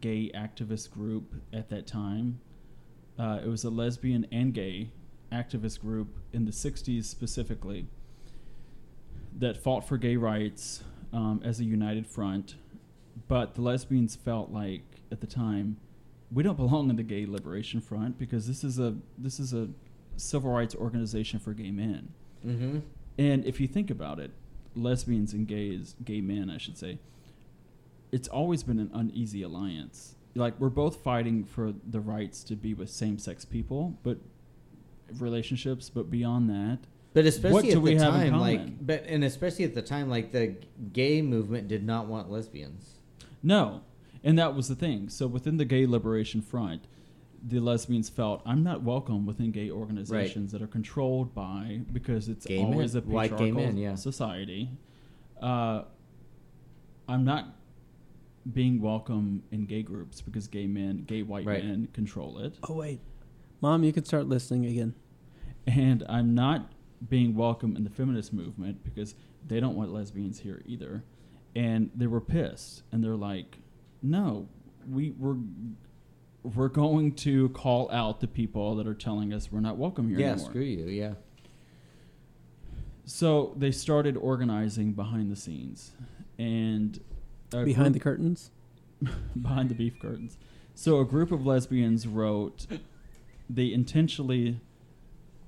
gay 0.00 0.30
activist 0.34 0.90
group 0.90 1.34
at 1.52 1.68
that 1.70 1.86
time. 1.86 2.40
Uh, 3.18 3.40
it 3.44 3.48
was 3.48 3.64
a 3.64 3.70
lesbian 3.70 4.26
and 4.32 4.54
gay 4.54 4.90
activist 5.32 5.80
group 5.80 6.18
in 6.32 6.44
the 6.44 6.50
60s 6.50 7.04
specifically 7.04 7.86
that 9.38 9.56
fought 9.56 9.86
for 9.86 9.96
gay 9.96 10.16
rights 10.16 10.82
um, 11.12 11.40
as 11.44 11.60
a 11.60 11.64
united 11.64 12.06
front. 12.06 12.56
But 13.28 13.54
the 13.54 13.62
lesbians 13.62 14.16
felt 14.16 14.50
like 14.50 14.82
at 15.10 15.20
the 15.20 15.26
time, 15.26 15.76
we 16.32 16.42
don't 16.42 16.56
belong 16.56 16.88
in 16.90 16.96
the 16.96 17.02
Gay 17.02 17.26
Liberation 17.26 17.80
Front 17.80 18.18
because 18.18 18.46
this 18.46 18.64
is 18.64 18.78
a 18.78 18.94
this 19.18 19.38
is 19.38 19.52
a 19.52 19.68
civil 20.16 20.50
rights 20.50 20.74
organization 20.74 21.38
for 21.38 21.52
gay 21.52 21.70
men. 21.70 22.08
Mm-hmm. 22.46 22.78
And 23.18 23.44
if 23.44 23.60
you 23.60 23.68
think 23.68 23.90
about 23.90 24.18
it, 24.18 24.30
lesbians 24.74 25.34
and 25.34 25.46
gays, 25.46 25.94
gay 26.04 26.20
men, 26.20 26.50
I 26.50 26.58
should 26.58 26.78
say, 26.78 26.98
it's 28.12 28.28
always 28.28 28.62
been 28.62 28.78
an 28.78 28.90
uneasy 28.94 29.42
alliance. 29.42 30.14
Like 30.34 30.58
we're 30.60 30.68
both 30.68 30.96
fighting 30.96 31.44
for 31.44 31.72
the 31.88 32.00
rights 32.00 32.44
to 32.44 32.54
be 32.56 32.74
with 32.74 32.90
same-sex 32.90 33.44
people, 33.44 33.98
but 34.02 34.18
relationships, 35.18 35.90
but 35.90 36.10
beyond 36.10 36.48
that, 36.48 36.78
But 37.12 37.26
especially 37.26 37.70
at 37.70 37.74
the 37.74 37.80
we 37.80 37.96
have 37.96 38.14
in 38.14 38.30
time, 38.30 38.40
like, 38.40 38.86
but 38.86 39.04
and 39.06 39.24
especially 39.24 39.64
at 39.64 39.74
the 39.74 39.82
time, 39.82 40.08
like 40.08 40.32
the 40.32 40.56
gay 40.92 41.20
movement 41.20 41.68
did 41.68 41.84
not 41.84 42.06
want 42.06 42.30
lesbians. 42.30 42.98
no. 43.42 43.82
And 44.24 44.38
that 44.38 44.54
was 44.54 44.68
the 44.68 44.76
thing. 44.76 45.08
So 45.08 45.26
within 45.26 45.56
the 45.56 45.64
Gay 45.64 45.84
Liberation 45.84 46.42
Front, 46.42 46.84
the 47.44 47.58
lesbians 47.58 48.08
felt 48.08 48.40
I'm 48.46 48.62
not 48.62 48.82
welcome 48.82 49.26
within 49.26 49.50
gay 49.50 49.68
organizations 49.68 50.52
that 50.52 50.62
are 50.62 50.68
controlled 50.68 51.34
by 51.34 51.80
because 51.92 52.28
it's 52.28 52.46
Gay 52.46 52.58
always 52.62 52.94
men, 52.94 53.02
a 53.02 53.06
patriarchal 53.06 53.38
gay 53.38 53.50
men, 53.50 53.76
yeah. 53.76 53.96
society. 53.96 54.70
Uh, 55.40 55.82
I'm 57.08 57.24
not 57.24 57.56
being 58.50 58.80
welcome 58.80 59.42
in 59.50 59.66
gay 59.66 59.82
groups 59.82 60.20
because 60.20 60.48
gay 60.48 60.66
men, 60.66 61.04
gay 61.04 61.22
white 61.22 61.46
Right. 61.46 61.64
men 61.64 61.88
control 61.92 62.38
it, 62.38 62.54
Oh 62.68 62.74
wait, 62.74 63.00
mom, 63.60 63.84
you 63.84 63.92
can 63.92 64.04
start 64.04 64.26
listening 64.28 64.66
again. 64.66 64.94
and 65.66 66.02
I'm 66.08 66.34
not 66.34 66.72
being 67.08 67.34
welcome 67.36 67.76
in 67.76 67.84
the 67.84 67.90
feminist 67.90 68.32
movement 68.32 68.82
because 68.84 69.14
they 69.46 69.60
don't 69.60 69.76
want 69.76 69.92
lesbians 69.92 70.40
here 70.40 70.62
either. 70.66 71.04
And 71.54 71.90
they 71.94 72.06
were 72.06 72.20
pissed, 72.20 72.82
and 72.92 73.04
they're 73.04 73.14
like, 73.16 73.58
"No, 74.02 74.48
we 74.90 75.10
we're 75.10 75.36
we're 76.42 76.68
going 76.68 77.12
to 77.16 77.50
call 77.50 77.90
out 77.90 78.20
the 78.20 78.26
people 78.26 78.74
that 78.76 78.86
are 78.86 78.94
telling 78.94 79.32
us 79.34 79.52
we're 79.52 79.60
not 79.60 79.76
welcome 79.76 80.08
here 80.08 80.18
yeah, 80.18 80.32
anymore." 80.32 80.48
screw 80.50 80.62
you. 80.62 80.86
Yeah. 80.86 81.14
So 83.04 83.52
they 83.56 83.70
started 83.70 84.16
organizing 84.16 84.92
behind 84.92 85.30
the 85.30 85.36
scenes, 85.36 85.92
and 86.38 86.98
a 86.98 87.11
Behind 87.52 87.94
the 87.94 88.00
curtains. 88.00 88.50
behind 89.40 89.68
the 89.68 89.74
beef 89.74 89.98
curtains. 90.00 90.36
So 90.74 91.00
a 91.00 91.04
group 91.04 91.32
of 91.32 91.44
lesbians 91.44 92.06
wrote. 92.06 92.66
They 93.50 93.72
intentionally 93.72 94.60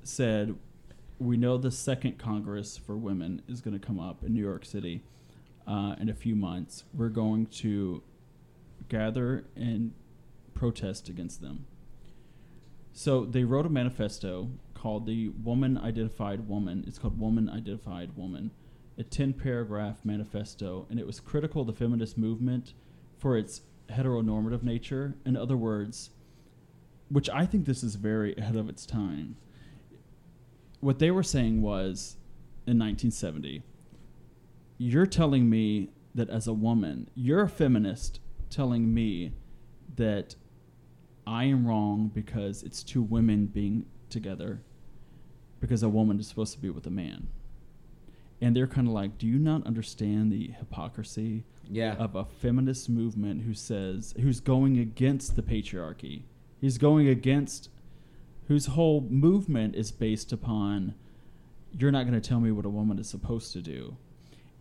said, 0.02 0.56
"We 1.18 1.36
know 1.36 1.56
the 1.56 1.70
second 1.70 2.18
Congress 2.18 2.76
for 2.76 2.96
women 2.96 3.42
is 3.48 3.60
going 3.60 3.78
to 3.78 3.84
come 3.84 3.98
up 3.98 4.22
in 4.22 4.34
New 4.34 4.42
York 4.42 4.64
City 4.64 5.02
uh, 5.66 5.96
in 5.98 6.08
a 6.08 6.14
few 6.14 6.36
months. 6.36 6.84
We're 6.92 7.08
going 7.08 7.46
to 7.46 8.02
gather 8.88 9.44
and 9.56 9.92
protest 10.52 11.08
against 11.08 11.40
them." 11.40 11.66
So 12.92 13.24
they 13.24 13.44
wrote 13.44 13.66
a 13.66 13.70
manifesto 13.70 14.50
called 14.74 15.06
the 15.06 15.30
Woman 15.30 15.78
Identified 15.78 16.46
Woman. 16.46 16.84
It's 16.86 16.98
called 16.98 17.18
Woman 17.18 17.48
Identified 17.48 18.16
Woman, 18.16 18.50
a 18.98 19.02
10 19.02 19.32
paragraph 19.34 20.04
manifesto, 20.04 20.86
and 20.88 20.98
it 20.98 21.06
was 21.06 21.20
critical 21.20 21.62
of 21.62 21.66
the 21.66 21.72
feminist 21.72 22.16
movement 22.16 22.74
for 23.18 23.36
its 23.36 23.62
heteronormative 23.90 24.62
nature. 24.62 25.14
In 25.24 25.36
other 25.36 25.56
words, 25.56 26.10
which 27.08 27.28
I 27.30 27.46
think 27.46 27.66
this 27.66 27.82
is 27.82 27.96
very 27.96 28.34
ahead 28.36 28.56
of 28.56 28.68
its 28.68 28.86
time. 28.86 29.36
What 30.80 30.98
they 30.98 31.10
were 31.10 31.22
saying 31.22 31.62
was 31.62 32.16
in 32.66 32.78
1970, 32.78 33.62
you're 34.78 35.06
telling 35.06 35.48
me 35.48 35.90
that 36.14 36.30
as 36.30 36.46
a 36.46 36.52
woman, 36.52 37.08
you're 37.14 37.42
a 37.42 37.48
feminist 37.48 38.20
telling 38.50 38.92
me 38.92 39.32
that 39.96 40.36
I 41.26 41.44
am 41.44 41.66
wrong 41.66 42.10
because 42.12 42.62
it's 42.62 42.82
two 42.82 43.02
women 43.02 43.46
being 43.46 43.86
together 44.10 44.60
because 45.60 45.82
a 45.82 45.88
woman 45.88 46.20
is 46.20 46.28
supposed 46.28 46.52
to 46.54 46.60
be 46.60 46.70
with 46.70 46.86
a 46.86 46.90
man. 46.90 47.26
And 48.40 48.54
they're 48.54 48.66
kind 48.66 48.86
of 48.86 48.92
like, 48.92 49.16
do 49.18 49.26
you 49.26 49.38
not 49.38 49.66
understand 49.66 50.30
the 50.32 50.48
hypocrisy 50.58 51.44
Yeah. 51.70 51.94
of 51.94 52.14
a 52.14 52.24
feminist 52.24 52.88
movement 52.90 53.42
who 53.42 53.54
says 53.54 54.14
who's 54.20 54.40
going 54.40 54.78
against 54.78 55.36
the 55.36 55.42
patriarchy. 55.42 56.22
He's 56.60 56.76
going 56.78 57.08
against 57.08 57.70
whose 58.48 58.66
whole 58.66 59.00
movement 59.02 59.74
is 59.74 59.90
based 59.90 60.32
upon 60.32 60.94
you're 61.76 61.90
not 61.90 62.06
going 62.06 62.20
to 62.20 62.26
tell 62.28 62.38
me 62.40 62.52
what 62.52 62.64
a 62.64 62.70
woman 62.70 62.98
is 62.98 63.08
supposed 63.08 63.52
to 63.52 63.60
do. 63.60 63.96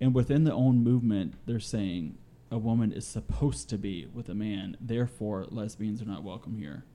And 0.02 0.16
within 0.16 0.46
the 0.46 0.54
own 0.54 0.84
movement, 0.84 1.36
they're 1.46 1.60
saying 1.60 2.18
a 2.50 2.58
woman 2.58 2.92
is 2.92 3.06
supposed 3.06 3.70
to 3.70 3.78
be 3.78 4.08
with 4.14 4.30
a 4.30 4.34
man, 4.34 4.78
therefore 4.82 5.46
lesbians 5.50 6.02
are 6.02 6.06
not 6.06 6.24
welcome 6.24 6.58
here. 6.58 6.86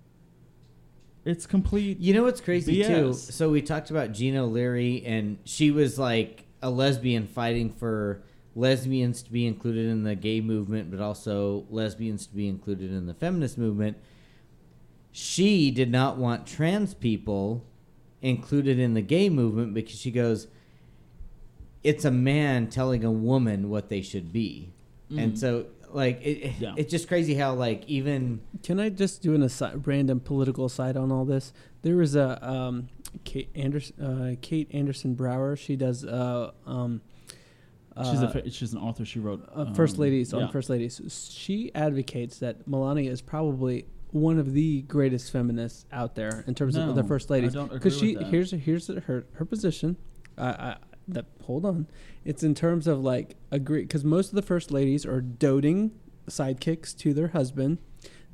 It's 1.25 1.47
complete 1.47 1.99
You 2.01 2.15
know 2.15 2.23
what's 2.25 2.41
crazy 2.41 2.83
too? 2.83 3.13
So 3.13 3.51
we 3.51 3.61
talked 3.63 3.91
about 3.91 4.13
Jean 4.13 4.37
O'Leary, 4.37 5.05
and 5.05 5.39
she 5.45 5.71
was 5.71 5.99
like 5.99 6.47
a 6.63 6.71
lesbian 6.71 7.27
fighting 7.27 7.71
for 7.73 8.23
lesbians 8.55 9.23
to 9.23 9.31
be 9.31 9.47
included 9.47 9.87
in 9.87 10.03
the 10.03 10.15
gay 10.15 10.41
movement, 10.41 10.91
but 10.91 11.01
also 11.01 11.65
lesbians 11.71 12.27
to 12.27 12.35
be 12.35 12.49
included 12.49 12.91
in 12.93 13.07
the 13.07 13.15
feminist 13.15 13.57
movement. 13.59 13.97
She 15.13 15.71
did 15.71 15.91
not 15.91 16.17
want 16.17 16.47
trans 16.47 16.95
people 16.95 17.65
included 18.23 18.79
in 18.79 18.95
the 18.95 19.03
gay 19.03 19.29
movement 19.29 19.75
because 19.75 19.99
she 19.99 20.11
goes, 20.11 20.49
it's 21.85 22.05
a 22.05 22.11
man 22.11 22.69
telling 22.69 23.05
a 23.05 23.11
woman 23.13 23.71
what 23.71 23.89
they 23.89 24.03
should 24.03 24.33
be. 24.33 24.73
And 25.11 25.33
Mhm. 25.35 25.39
so, 25.39 25.67
like, 25.93 26.21
it, 26.23 26.55
Yeah. 26.61 26.75
it's 26.77 26.91
just 26.91 27.09
crazy 27.09 27.35
how, 27.35 27.55
like, 27.55 27.89
even. 27.89 28.41
Can 28.63 28.79
I 28.81 28.91
just 28.91 29.23
do 29.23 29.35
an 29.35 29.43
aside, 29.43 29.87
random 29.87 30.21
political 30.21 30.67
aside 30.67 30.97
on 30.97 31.11
all 31.13 31.25
this? 31.25 31.53
There 31.83 31.97
was 31.97 32.15
a 32.17 32.39
um, 32.47 32.89
Kate 33.25 33.51
Anderson, 33.55 34.05
uh, 34.05 34.35
Kate 34.41 34.69
Anderson 34.73 35.15
Brower. 35.15 35.57
She 35.57 35.77
does. 35.77 36.05
Uh, 36.05 36.53
um, 36.67 37.01
she's 37.97 38.23
a 38.23 38.27
uh, 38.27 38.51
she's 38.51 38.73
an 38.73 38.79
author. 38.79 39.05
She 39.05 39.19
wrote 39.19 39.49
uh, 39.55 39.73
First 39.75 39.97
um, 39.97 40.03
Ladies 40.03 40.33
on 40.33 40.43
yeah. 40.43 40.49
First 40.49 40.71
Ladies. 40.71 41.31
She 41.33 41.73
advocates 41.75 42.39
that 42.39 42.67
Melania 42.69 43.11
is 43.11 43.23
probably 43.23 43.87
one 44.11 44.39
of 44.39 44.53
the 44.53 44.83
greatest 44.83 45.31
feminists 45.31 45.85
out 45.93 46.15
there 46.15 46.45
in 46.47 46.55
terms 46.55 46.77
of 46.77 46.95
the 46.95 47.05
First 47.05 47.31
Ladies. 47.31 47.55
Because 47.55 47.99
she 47.99 48.17
with 48.17 48.25
that. 48.25 48.31
here's 48.31 48.51
here's 48.51 48.89
her 48.89 49.27
her 49.33 49.45
position. 49.45 49.97
I, 50.37 50.49
I 50.49 50.77
that 51.09 51.27
hold 51.45 51.65
on. 51.65 51.87
It's 52.25 52.43
in 52.43 52.55
terms 52.55 52.87
of 52.87 53.03
like 53.03 53.37
agree 53.51 53.83
because 53.83 54.05
most 54.05 54.29
of 54.29 54.35
the 54.35 54.43
First 54.43 54.71
Ladies 54.71 55.07
are 55.07 55.21
doting 55.21 55.93
sidekicks 56.29 56.97
to 56.99 57.15
their 57.15 57.29
husband. 57.29 57.79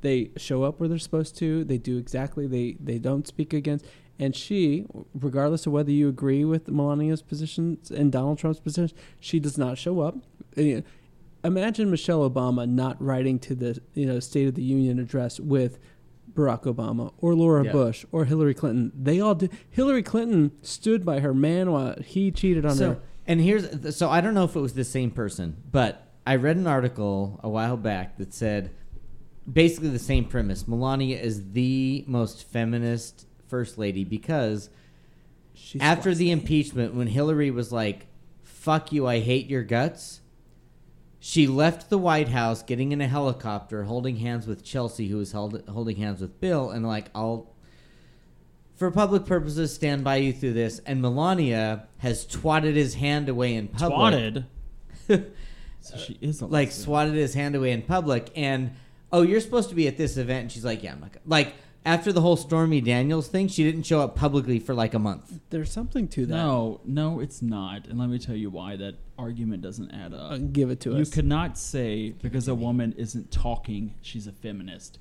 They 0.00 0.30
show 0.36 0.64
up 0.64 0.80
where 0.80 0.88
they're 0.88 0.98
supposed 0.98 1.38
to. 1.38 1.64
They 1.64 1.78
do 1.78 1.96
exactly. 1.96 2.46
They 2.46 2.76
they 2.78 2.98
don't 2.98 3.26
speak 3.26 3.52
against. 3.52 3.86
And 4.18 4.34
she, 4.36 4.86
regardless 5.12 5.66
of 5.66 5.72
whether 5.72 5.90
you 5.90 6.08
agree 6.08 6.44
with 6.44 6.68
Melania's 6.68 7.22
positions 7.22 7.90
and 7.90 8.12
Donald 8.12 8.38
Trump's 8.38 8.60
positions, 8.60 8.94
she 9.18 9.40
does 9.40 9.58
not 9.58 9.76
show 9.76 10.00
up. 10.00 10.16
Imagine 11.42 11.90
Michelle 11.90 12.28
Obama 12.28 12.68
not 12.68 13.00
writing 13.02 13.38
to 13.40 13.54
the 13.54 13.80
you 13.92 14.06
know 14.06 14.20
State 14.20 14.48
of 14.48 14.54
the 14.54 14.62
Union 14.62 14.98
address 14.98 15.40
with 15.40 15.78
Barack 16.32 16.62
Obama 16.62 17.12
or 17.18 17.34
Laura 17.34 17.64
Yeah. 17.64 17.72
Bush 17.72 18.04
or 18.12 18.24
Hillary 18.24 18.54
Clinton. 18.54 18.92
They 18.94 19.20
all 19.20 19.34
did. 19.34 19.52
Hillary 19.70 20.02
Clinton 20.02 20.52
stood 20.62 21.04
by 21.04 21.20
her 21.20 21.34
man 21.34 21.70
while 21.70 21.96
he 22.00 22.30
cheated 22.30 22.64
on 22.64 22.76
so, 22.76 22.88
her. 22.90 23.00
And 23.26 23.40
here's 23.40 23.96
so 23.96 24.10
I 24.10 24.20
don't 24.20 24.34
know 24.34 24.44
if 24.44 24.54
it 24.54 24.60
was 24.60 24.74
the 24.74 24.84
same 24.84 25.10
person, 25.10 25.56
but 25.70 26.12
I 26.26 26.36
read 26.36 26.56
an 26.56 26.66
article 26.66 27.40
a 27.42 27.48
while 27.48 27.76
back 27.76 28.16
that 28.18 28.32
said 28.32 28.70
basically 29.50 29.90
the 29.90 29.98
same 29.98 30.24
premise. 30.24 30.66
Melania 30.66 31.18
is 31.18 31.52
the 31.52 32.04
most 32.06 32.48
feminist 32.48 33.26
first 33.48 33.78
lady 33.78 34.04
because 34.04 34.70
She's 35.54 35.80
after 35.80 36.14
the 36.14 36.30
impeachment, 36.30 36.94
when 36.94 37.06
Hillary 37.06 37.50
was 37.50 37.72
like, 37.72 38.06
"Fuck 38.42 38.92
you, 38.92 39.06
I 39.06 39.20
hate 39.20 39.46
your 39.46 39.62
guts," 39.62 40.20
she 41.20 41.46
left 41.46 41.90
the 41.90 41.98
White 41.98 42.28
House, 42.28 42.62
getting 42.62 42.92
in 42.92 43.00
a 43.00 43.06
helicopter, 43.06 43.84
holding 43.84 44.16
hands 44.16 44.46
with 44.46 44.64
Chelsea, 44.64 45.08
who 45.08 45.18
was 45.18 45.32
held, 45.32 45.62
holding 45.68 45.96
hands 45.96 46.20
with 46.20 46.40
Bill, 46.40 46.70
and 46.70 46.86
like, 46.86 47.08
"I'll." 47.14 47.52
For 48.74 48.90
public 48.90 49.24
purposes, 49.24 49.72
stand 49.72 50.02
by 50.02 50.16
you 50.16 50.32
through 50.32 50.54
this. 50.54 50.80
And 50.80 51.00
Melania 51.00 51.86
has 51.98 52.26
twatted 52.26 52.74
his 52.74 52.94
hand 52.94 53.28
away 53.28 53.54
in 53.54 53.68
public. 53.68 54.44
Twatted. 54.44 54.44
so 55.80 55.96
she 55.96 56.18
is 56.20 56.42
like 56.42 56.68
lesbian. 56.68 56.84
swatted 56.84 57.14
his 57.14 57.34
hand 57.34 57.54
away 57.54 57.70
in 57.70 57.82
public 57.82 58.32
and 58.34 58.72
oh 59.12 59.22
you're 59.22 59.40
supposed 59.40 59.68
to 59.68 59.74
be 59.74 59.86
at 59.86 59.96
this 59.98 60.16
event 60.16 60.42
and 60.42 60.52
she's 60.52 60.64
like 60.64 60.82
yeah 60.82 60.92
i'm 60.92 61.00
not 61.00 61.12
gonna. 61.12 61.22
like 61.26 61.54
after 61.84 62.12
the 62.12 62.20
whole 62.20 62.36
stormy 62.36 62.80
daniels 62.80 63.28
thing 63.28 63.46
she 63.48 63.62
didn't 63.64 63.82
show 63.84 64.00
up 64.00 64.14
publicly 64.16 64.58
for 64.58 64.74
like 64.74 64.94
a 64.94 64.98
month 64.98 65.40
there's 65.50 65.70
something 65.70 66.08
to 66.08 66.26
that. 66.26 66.34
No, 66.34 66.80
no, 66.84 67.20
it's 67.20 67.40
not. 67.42 67.86
And 67.86 67.98
let 67.98 68.08
me 68.08 68.18
tell 68.18 68.34
you 68.36 68.50
why 68.50 68.76
that 68.76 68.96
argument 69.18 69.62
doesn't 69.62 69.90
add 69.92 70.12
up. 70.12 70.32
Uh, 70.32 70.38
give 70.38 70.70
it 70.70 70.80
to 70.80 70.90
you 70.94 71.02
us. 71.02 71.10
could 71.10 71.26
not 71.26 71.56
say 71.58 72.10
because 72.22 72.48
a 72.48 72.54
woman 72.54 72.92
isn't 72.96 73.30
talking, 73.30 73.94
she's 74.00 74.26
a 74.26 74.32
feminist. 74.32 74.98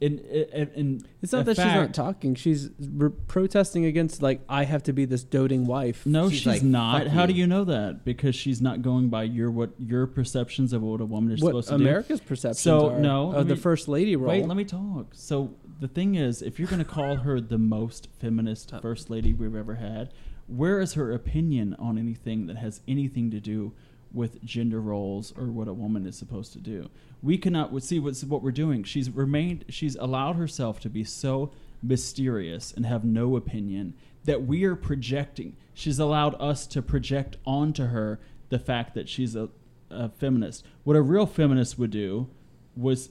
In, 0.00 0.18
in, 0.18 0.68
in 0.74 1.06
It's 1.22 1.32
not 1.32 1.40
in 1.40 1.44
that 1.46 1.56
she's 1.56 1.64
not 1.64 1.94
talking. 1.94 2.34
She's 2.34 2.68
re- 2.78 3.10
protesting 3.28 3.86
against 3.86 4.20
like 4.20 4.40
I 4.48 4.64
have 4.64 4.82
to 4.82 4.92
be 4.92 5.04
this 5.06 5.22
doting 5.22 5.66
wife. 5.66 6.04
No, 6.04 6.28
She's 6.28 6.38
she's, 6.40 6.46
like, 6.46 6.62
not. 6.62 7.04
"Fuck 7.04 7.12
How 7.12 7.26
do 7.26 7.32
you." 7.32 7.40
you 7.42 7.46
know 7.46 7.64
that? 7.64 8.04
Because 8.04 8.34
she's 8.34 8.60
not 8.60 8.82
going 8.82 9.08
by 9.08 9.22
your 9.22 9.50
what 9.50 9.70
your 9.78 10.06
perceptions 10.06 10.72
of 10.74 10.82
what 10.82 11.00
a 11.00 11.06
woman 11.06 11.32
is 11.32 11.40
what 11.40 11.50
supposed 11.50 11.68
to 11.68 11.78
be. 11.78 11.84
America's 11.84 12.20
perceptions 12.20 12.60
So, 12.60 12.90
are 12.90 12.98
no, 13.00 13.28
let 13.28 13.40
of 13.42 13.48
the 13.48 13.56
first 13.56 13.88
lady 13.88 14.10
do. 14.12 14.18
role. 14.18 14.30
Wait, 14.30 14.44
let 14.46 14.56
me 14.56 14.64
talk. 14.64 15.06
So 15.14 15.54
the 15.80 15.88
thing 15.88 16.14
is, 16.14 16.42
if 16.42 16.58
you're 16.58 16.68
going 16.68 16.78
to 16.78 16.84
call 16.84 17.16
her 17.16 17.40
the 17.40 17.58
most 17.58 18.08
feminist 18.18 18.72
first 18.80 19.10
lady 19.10 19.32
we've 19.32 19.54
ever 19.54 19.76
had, 19.76 20.12
where 20.46 20.80
is 20.80 20.94
her 20.94 21.12
opinion 21.12 21.74
on 21.78 21.98
anything 21.98 22.46
that 22.46 22.56
has 22.56 22.80
anything 22.86 23.30
to 23.30 23.40
do 23.40 23.72
with 24.12 24.42
gender 24.44 24.80
roles 24.80 25.32
or 25.36 25.46
what 25.46 25.68
a 25.68 25.72
woman 25.72 26.06
is 26.06 26.16
supposed 26.16 26.52
to 26.52 26.58
do? 26.58 26.88
We 27.22 27.38
cannot 27.38 27.82
see 27.82 27.98
what's 27.98 28.22
what 28.24 28.42
we're 28.42 28.52
doing. 28.52 28.84
She's 28.84 29.10
remained. 29.10 29.64
She's 29.68 29.96
allowed 29.96 30.36
herself 30.36 30.80
to 30.80 30.90
be 30.90 31.04
so 31.04 31.50
mysterious 31.82 32.72
and 32.72 32.86
have 32.86 33.04
no 33.04 33.36
opinion 33.36 33.94
that 34.24 34.46
we 34.46 34.64
are 34.64 34.76
projecting. 34.76 35.56
She's 35.74 35.98
allowed 35.98 36.34
us 36.40 36.66
to 36.68 36.82
project 36.82 37.36
onto 37.44 37.86
her 37.86 38.20
the 38.48 38.58
fact 38.58 38.94
that 38.94 39.08
she's 39.08 39.34
a, 39.34 39.48
a 39.90 40.08
feminist. 40.08 40.64
What 40.84 40.96
a 40.96 41.02
real 41.02 41.26
feminist 41.26 41.78
would 41.78 41.90
do 41.90 42.28
was 42.76 43.10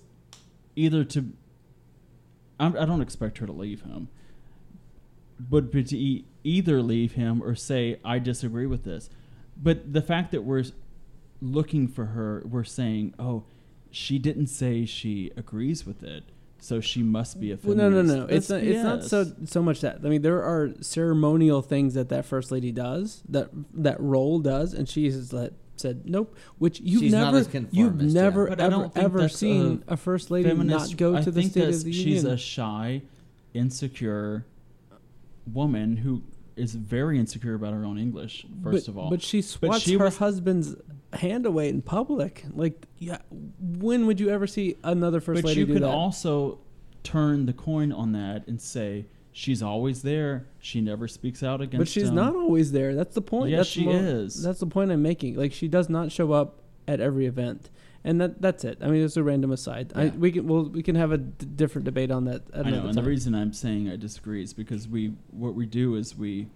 either 0.76 1.03
to 1.03 1.34
I'm, 2.64 2.77
I 2.77 2.85
don't 2.85 3.02
expect 3.02 3.38
her 3.40 3.45
to 3.45 3.52
leave 3.52 3.81
him, 3.81 4.07
but, 5.40 5.72
but 5.72 5.88
to 5.88 5.98
e- 5.98 6.26
either 6.44 6.81
leave 6.81 7.14
him 7.14 7.41
or 7.44 7.56
say 7.56 7.99
I 8.03 8.19
disagree 8.19 8.65
with 8.65 8.84
this. 8.84 9.10
But 9.61 9.94
the 9.94 10.02
fact 10.02 10.31
that 10.31 10.44
we're 10.44 10.64
looking 11.41 11.88
for 11.88 12.06
her, 12.07 12.44
we're 12.45 12.64
saying, 12.64 13.14
oh, 13.19 13.44
she 13.91 14.18
didn't 14.18 14.48
say 14.48 14.85
she 14.85 15.31
agrees 15.38 15.85
with 15.85 16.02
it, 16.03 16.23
so 16.60 16.80
she 16.81 17.03
must 17.03 17.40
be 17.40 17.52
a 17.52 17.56
Well, 17.61 17.76
feminist. 17.76 18.07
no, 18.07 18.15
no, 18.15 18.26
no. 18.26 18.34
It's 18.34 18.49
not, 18.49 18.64
it's 18.64 18.84
not 18.84 19.03
so 19.03 19.31
so 19.45 19.61
much 19.61 19.81
that. 19.81 19.98
I 20.03 20.07
mean, 20.07 20.22
there 20.23 20.41
are 20.41 20.72
ceremonial 20.81 21.61
things 21.61 21.94
that 21.94 22.10
that 22.10 22.26
first 22.26 22.52
lady 22.52 22.72
does 22.72 23.22
that 23.30 23.49
that 23.73 23.99
role 23.99 24.40
does, 24.40 24.73
and 24.73 24.90
she 24.90 25.06
has 25.06 25.31
let, 25.34 25.53
said 25.84 26.10
nope. 26.10 26.35
Which 26.57 26.80
you've 26.80 27.01
She's 27.01 27.11
not 27.11 27.26
never 27.26 27.38
as 27.38 27.45
you've 27.72 27.91
conformist, 27.91 28.15
never 28.15 28.43
yeah. 28.45 28.49
But 28.55 28.61
I 28.61 28.64
ever 28.65 28.72
don't 28.72 28.93
think 28.93 29.05
ever 29.05 29.19
that's 29.22 29.38
seen 29.38 29.84
a 29.88 29.93
a, 29.93 29.97
first 29.97 30.31
lady 30.31 30.49
feminist. 30.49 30.89
not 30.91 30.97
go 30.97 31.15
I 31.15 31.22
to 31.22 31.30
the 31.30 31.41
think 31.41 31.51
State 31.51 31.60
that's- 31.60 31.77
of 31.80 31.84
the 31.85 31.93
she's 31.93 32.23
Union. 32.23 32.31
a 32.34 32.38
shy, 32.38 33.01
insecure 33.53 34.45
woman 35.51 35.97
who 35.97 36.23
is 36.55 36.73
very 36.76 37.19
insecure 37.19 37.53
about 37.55 37.73
her 37.73 37.84
own 37.85 37.97
English. 37.99 38.45
First 38.64 38.85
but, 38.85 38.91
of 38.91 38.97
all, 38.97 39.10
but 39.10 39.22
she 39.22 39.41
swats 39.41 39.80
she 39.84 39.93
her 39.95 40.05
was- 40.05 40.18
husband's 40.18 40.76
hand 41.14 41.45
away 41.45 41.69
in 41.69 41.81
public. 41.81 42.45
Like, 42.55 42.88
yeah, 42.97 43.19
when 43.60 44.07
would 44.07 44.19
you 44.19 44.30
ever 44.30 44.47
see 44.47 44.77
another 44.84 45.19
first 45.19 45.41
but 45.43 45.49
lady 45.49 45.60
you 45.61 45.65
do 45.68 45.73
could 45.73 45.84
that? 45.84 45.89
also 45.89 46.60
turn 47.03 47.45
the 47.45 47.53
coin 47.53 47.91
on 47.91 48.14
that 48.14 48.47
and 48.47 48.60
say 48.61 49.05
she's 49.34 49.61
always 49.61 50.03
there. 50.03 50.45
She 50.60 50.80
never 50.80 51.07
speaks 51.07 51.43
out 51.43 51.60
against. 51.60 51.80
but 51.80 51.88
she's 51.89 52.10
him. 52.10 52.15
not 52.15 52.35
always 52.35 52.72
there. 52.72 52.95
That's 52.95 53.15
the 53.15 53.22
point. 53.22 53.49
Yes, 53.49 53.60
that's 53.60 53.69
she 53.69 53.89
is. 53.89 54.41
That's 54.41 54.60
the 54.60 54.68
point 54.68 54.91
I'm 54.91 55.01
making. 55.01 55.35
Like, 55.35 55.51
she 55.51 55.68
does 55.68 55.89
not 55.89 56.11
show 56.11 56.31
up 56.31 56.61
at 56.88 57.01
every 57.01 57.26
event. 57.26 57.69
And 58.05 58.19
that 58.19 58.41
that's 58.41 58.65
it. 58.65 58.80
I 58.81 58.88
mean, 58.88 59.01
it's 59.01 59.15
a 59.15 59.23
random 59.23 59.51
aside. 59.51 59.93
I, 59.95 60.07
we 60.07 60.34
can 60.34 60.45
well 60.45 60.65
we 60.65 60.84
can 60.84 60.95
have 60.95 61.14
a 61.14 61.18
d- 61.18 61.45
different 61.45 61.85
debate 61.85 62.11
on 62.11 62.26
that. 62.26 62.41
At 62.53 62.65
I 62.65 62.69
know, 62.69 62.76
another 62.76 62.88
and 62.89 62.97
the 62.97 63.03
reason 63.03 63.34
I'm 63.34 63.53
saying 63.53 63.89
I 63.89 63.95
disagree 63.95 64.43
is 64.43 64.53
because 64.53 64.89
we 64.89 65.14
what 65.31 65.55
we 65.55 65.65
do 65.65 65.95
is 65.95 66.14
we 66.14 66.47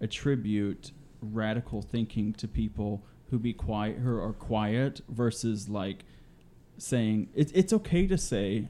attribute 0.00 0.92
radical 1.20 1.82
thinking 1.82 2.32
to 2.34 2.48
people 2.48 3.04
who 3.30 3.38
be 3.38 3.52
quiet 3.52 3.98
who 3.98 4.18
are 4.18 4.32
quiet 4.32 5.02
versus 5.10 5.68
like 5.68 6.04
saying 6.78 7.28
it's 7.34 7.52
it's 7.52 7.74
okay 7.74 8.06
to 8.06 8.16
say 8.16 8.68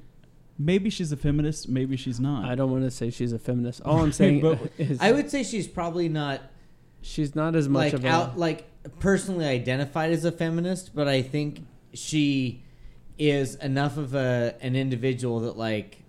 maybe 0.59 0.91
she's 0.91 1.11
a 1.13 1.17
feminist, 1.17 1.69
maybe 1.69 1.97
she's 1.97 2.21
not. 2.21 2.45
I 2.45 2.55
don't 2.55 2.71
want 2.71 2.85
to 2.85 2.91
say 2.91 3.11
she's 3.11 3.33
a 3.33 3.39
feminist. 3.39 3.81
All 3.85 4.01
I'm 4.01 4.13
saying 4.13 4.41
But- 4.43 4.59
is 4.79 5.01
i 5.01 5.13
would 5.13 5.31
say 5.31 5.43
she's 5.43 5.67
probably 5.69 6.09
not 6.09 6.41
she's 7.03 7.35
not 7.35 7.55
as 7.57 7.69
much 7.69 7.93
like 7.93 7.93
of 7.95 8.05
a 8.05 8.09
out 8.09 8.39
like 8.39 8.67
personally 9.01 9.47
identified 9.47 10.11
as 10.13 10.25
a 10.25 10.33
feminist 10.33 10.95
but 10.95 11.07
i 11.09 11.23
think 11.23 11.65
she 11.93 12.63
is 13.19 13.55
enough 13.57 13.97
of 13.97 14.15
a 14.15 14.55
an 14.61 14.75
individual 14.77 15.41
that 15.41 15.57
like 15.57 16.01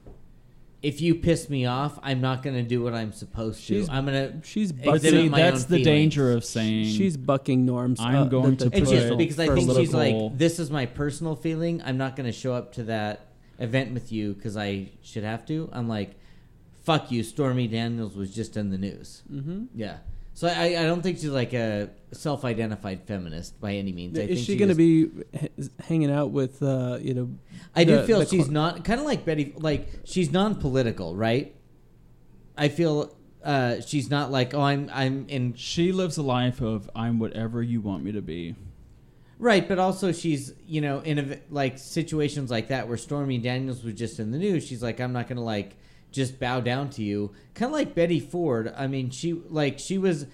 if 0.82 1.02
you 1.02 1.16
piss 1.16 1.50
me 1.50 1.66
off, 1.66 1.98
I'm 2.04 2.22
not 2.22 2.44
going 2.44 2.56
to 2.58 2.62
do 2.62 2.84
what 2.84 2.94
I'm 2.94 3.12
supposed 3.12 3.58
to. 3.58 3.64
She's- 3.66 3.90
I'm 3.90 4.06
going 4.06 4.42
to 4.42 4.48
She's 4.48 4.72
But 4.72 4.98
Exhibit 4.98 5.20
see, 5.22 5.30
my 5.30 5.40
that's 5.42 5.64
the 5.64 5.78
feelings. 5.78 5.86
danger 5.86 6.32
of 6.34 6.46
saying 6.46 6.86
she's 6.94 7.18
bucking 7.18 7.66
norms. 7.66 8.00
I'm 8.00 8.30
going 8.30 8.56
to 8.58 8.68
It's 8.68 8.80
put- 8.82 8.90
just 8.90 9.18
because 9.18 9.40
I 9.40 9.48
for 9.48 9.56
think 9.56 9.72
she's 9.72 9.90
political- 9.90 10.30
like, 10.30 10.38
this 10.38 10.60
is 10.60 10.70
my 10.70 10.86
personal 10.86 11.36
feeling. 11.36 11.82
I'm 11.84 11.98
not 11.98 12.16
going 12.16 12.28
to 12.28 12.32
show 12.32 12.54
up 12.54 12.74
to 12.74 12.84
that 12.84 13.26
event 13.60 13.94
with 13.94 14.12
you 14.12 14.34
because 14.34 14.58
I 14.58 14.90
should 15.02 15.24
have 15.24 15.46
to. 15.48 15.70
I'm 15.72 15.88
like, 15.88 16.16
fuck 16.84 17.12
you. 17.12 17.24
Stormy 17.24 17.68
Daniels 17.68 18.16
was 18.16 18.34
just 18.34 18.58
in 18.58 18.70
the 18.70 18.78
news. 18.78 19.24
hmm 19.30 19.66
Yeah. 19.74 19.98
So 20.34 20.50
I, 20.50 20.66
I 20.78 20.84
don't 20.84 21.02
think 21.02 21.18
she's 21.20 21.30
like 21.30 21.54
a 21.54 21.90
self-identified 22.12 23.04
feminist 23.08 23.60
by 23.62 23.76
any 23.76 23.94
means. 23.94 24.20
I 24.20 24.24
Is 24.24 24.28
think 24.40 24.46
she 24.46 24.58
going 24.58 24.68
to 24.68 24.76
be 24.76 25.10
h- 25.34 25.50
hanging 25.88 26.12
out 26.12 26.32
with 26.32 26.62
uh, 26.62 26.98
you 27.02 27.14
know? 27.14 27.30
I 27.74 27.86
do 27.86 28.02
feel 28.04 28.20
she's 28.26 28.44
cl- 28.44 28.52
not 28.52 28.84
kind 28.84 29.00
of 29.00 29.06
like 29.06 29.24
Betty. 29.24 29.54
Like 29.56 29.88
she's 30.04 30.32
non-political, 30.34 31.16
right? 31.16 31.56
I 32.58 32.68
feel 32.68 33.16
uh, 33.46 33.80
she's 33.80 34.10
not 34.10 34.30
like 34.30 34.54
oh 34.54 34.60
I'm 34.62 34.90
I'm 34.94 35.26
in 35.30 35.54
she 35.54 35.94
lives 35.94 36.18
a 36.18 36.22
life 36.24 36.60
of 36.62 36.90
I'm 36.96 37.18
whatever 37.18 37.64
you 37.64 37.80
want 37.80 38.04
me 38.04 38.12
to 38.12 38.22
be. 38.22 38.56
Right, 39.38 39.68
but 39.68 39.80
also 39.80 40.12
she's 40.12 40.54
you 40.66 40.82
know 40.82 41.00
in 41.00 41.20
a, 41.20 41.40
like 41.50 41.78
situations 41.78 42.50
like 42.50 42.70
that 42.70 42.88
where 42.88 42.98
Stormy 42.98 43.38
Daniels 43.38 43.84
was 43.84 43.94
just 43.96 44.20
in 44.20 44.32
the 44.32 44.38
news. 44.38 44.66
She's 44.66 44.82
like, 44.82 45.00
I'm 45.00 45.14
not 45.14 45.28
gonna 45.28 45.44
like 45.44 45.76
just 46.12 46.40
bow 46.40 46.62
down 46.62 46.90
to 46.92 47.04
you. 47.04 47.34
Kind 47.54 47.70
of 47.70 47.74
like 47.74 47.94
Betty 47.94 48.20
Ford. 48.20 48.74
I 48.78 48.88
mean, 48.88 49.10
she 49.10 49.34
like 49.34 49.78
she 49.80 49.98
was 49.98 50.26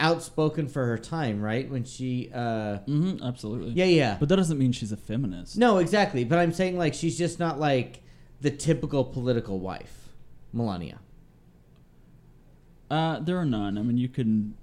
outspoken 0.00 0.68
for 0.68 0.86
her 0.86 0.98
time, 0.98 1.40
right? 1.40 1.68
When 1.70 1.84
she, 1.84 2.30
uh, 2.32 2.78
hmm 2.78 3.16
absolutely. 3.22 3.70
yeah, 3.72 3.84
yeah. 3.84 4.16
But 4.18 4.28
that 4.28 4.36
doesn't 4.36 4.58
mean 4.58 4.72
she's 4.72 4.92
a 4.92 4.96
feminist. 4.96 5.56
no, 5.56 5.78
exactly. 5.78 6.24
But 6.24 6.38
I'm 6.38 6.52
saying 6.52 6.76
like 6.76 6.94
she's 6.94 7.16
just 7.16 7.38
not 7.38 7.58
like 7.60 8.02
the 8.40 8.50
typical 8.50 9.04
political 9.04 9.58
wife, 9.60 10.08
Melania. 10.52 10.98
Uh, 12.90 13.20
there 13.20 13.36
are 13.36 13.44
none. 13.44 13.76
I 13.78 13.82
mean, 13.82 13.98
you 13.98 14.08
can. 14.08 14.54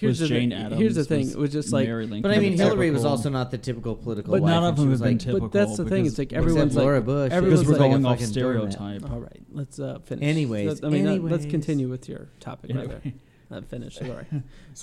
Here's 0.00 0.20
was 0.20 0.28
the 0.28 0.34
Jane 0.34 0.50
thing. 0.50 0.58
Adams. 0.58 0.80
Here's 0.80 0.94
the 0.94 1.04
thing. 1.04 1.30
It 1.30 1.36
was 1.36 1.52
just 1.52 1.72
like, 1.72 1.86
Mary 1.86 2.06
Lincoln 2.06 2.22
But 2.22 2.36
I 2.36 2.40
mean, 2.40 2.52
was 2.52 2.60
Hillary 2.60 2.90
was 2.90 3.04
also 3.04 3.28
not 3.28 3.50
the 3.50 3.58
typical 3.58 3.94
political 3.94 4.32
But 4.32 4.42
wife. 4.42 4.50
none 4.50 4.64
of 4.64 4.76
them 4.76 4.90
was 4.90 5.00
have 5.00 5.04
been 5.04 5.14
like, 5.18 5.20
typical. 5.24 5.48
but 5.48 5.52
that's 5.52 5.76
the 5.76 5.84
thing. 5.84 6.06
It's 6.06 6.18
like 6.18 6.32
everyone's 6.32 6.74
like, 6.74 6.82
Laura 6.82 7.00
Bush. 7.00 7.32
everyone's 7.32 7.66
we're 7.66 7.72
like 7.76 7.90
going 7.90 8.04
a 8.04 8.08
off 8.08 8.20
stereotype. 8.20 9.10
All 9.10 9.20
right, 9.20 9.40
let's 9.52 9.78
uh, 9.78 9.98
finish. 10.04 10.24
Anyways, 10.24 10.82
Let- 10.82 10.84
I 10.84 10.92
mean, 10.92 11.06
uh, 11.06 11.14
let's 11.16 11.46
continue 11.46 11.88
with 11.88 12.08
your 12.08 12.28
topic. 12.40 12.70
Rather, 12.74 12.94
Anyway. 13.04 13.14
not 13.50 13.64
finish. 13.66 13.96
Sorry. 13.98 14.26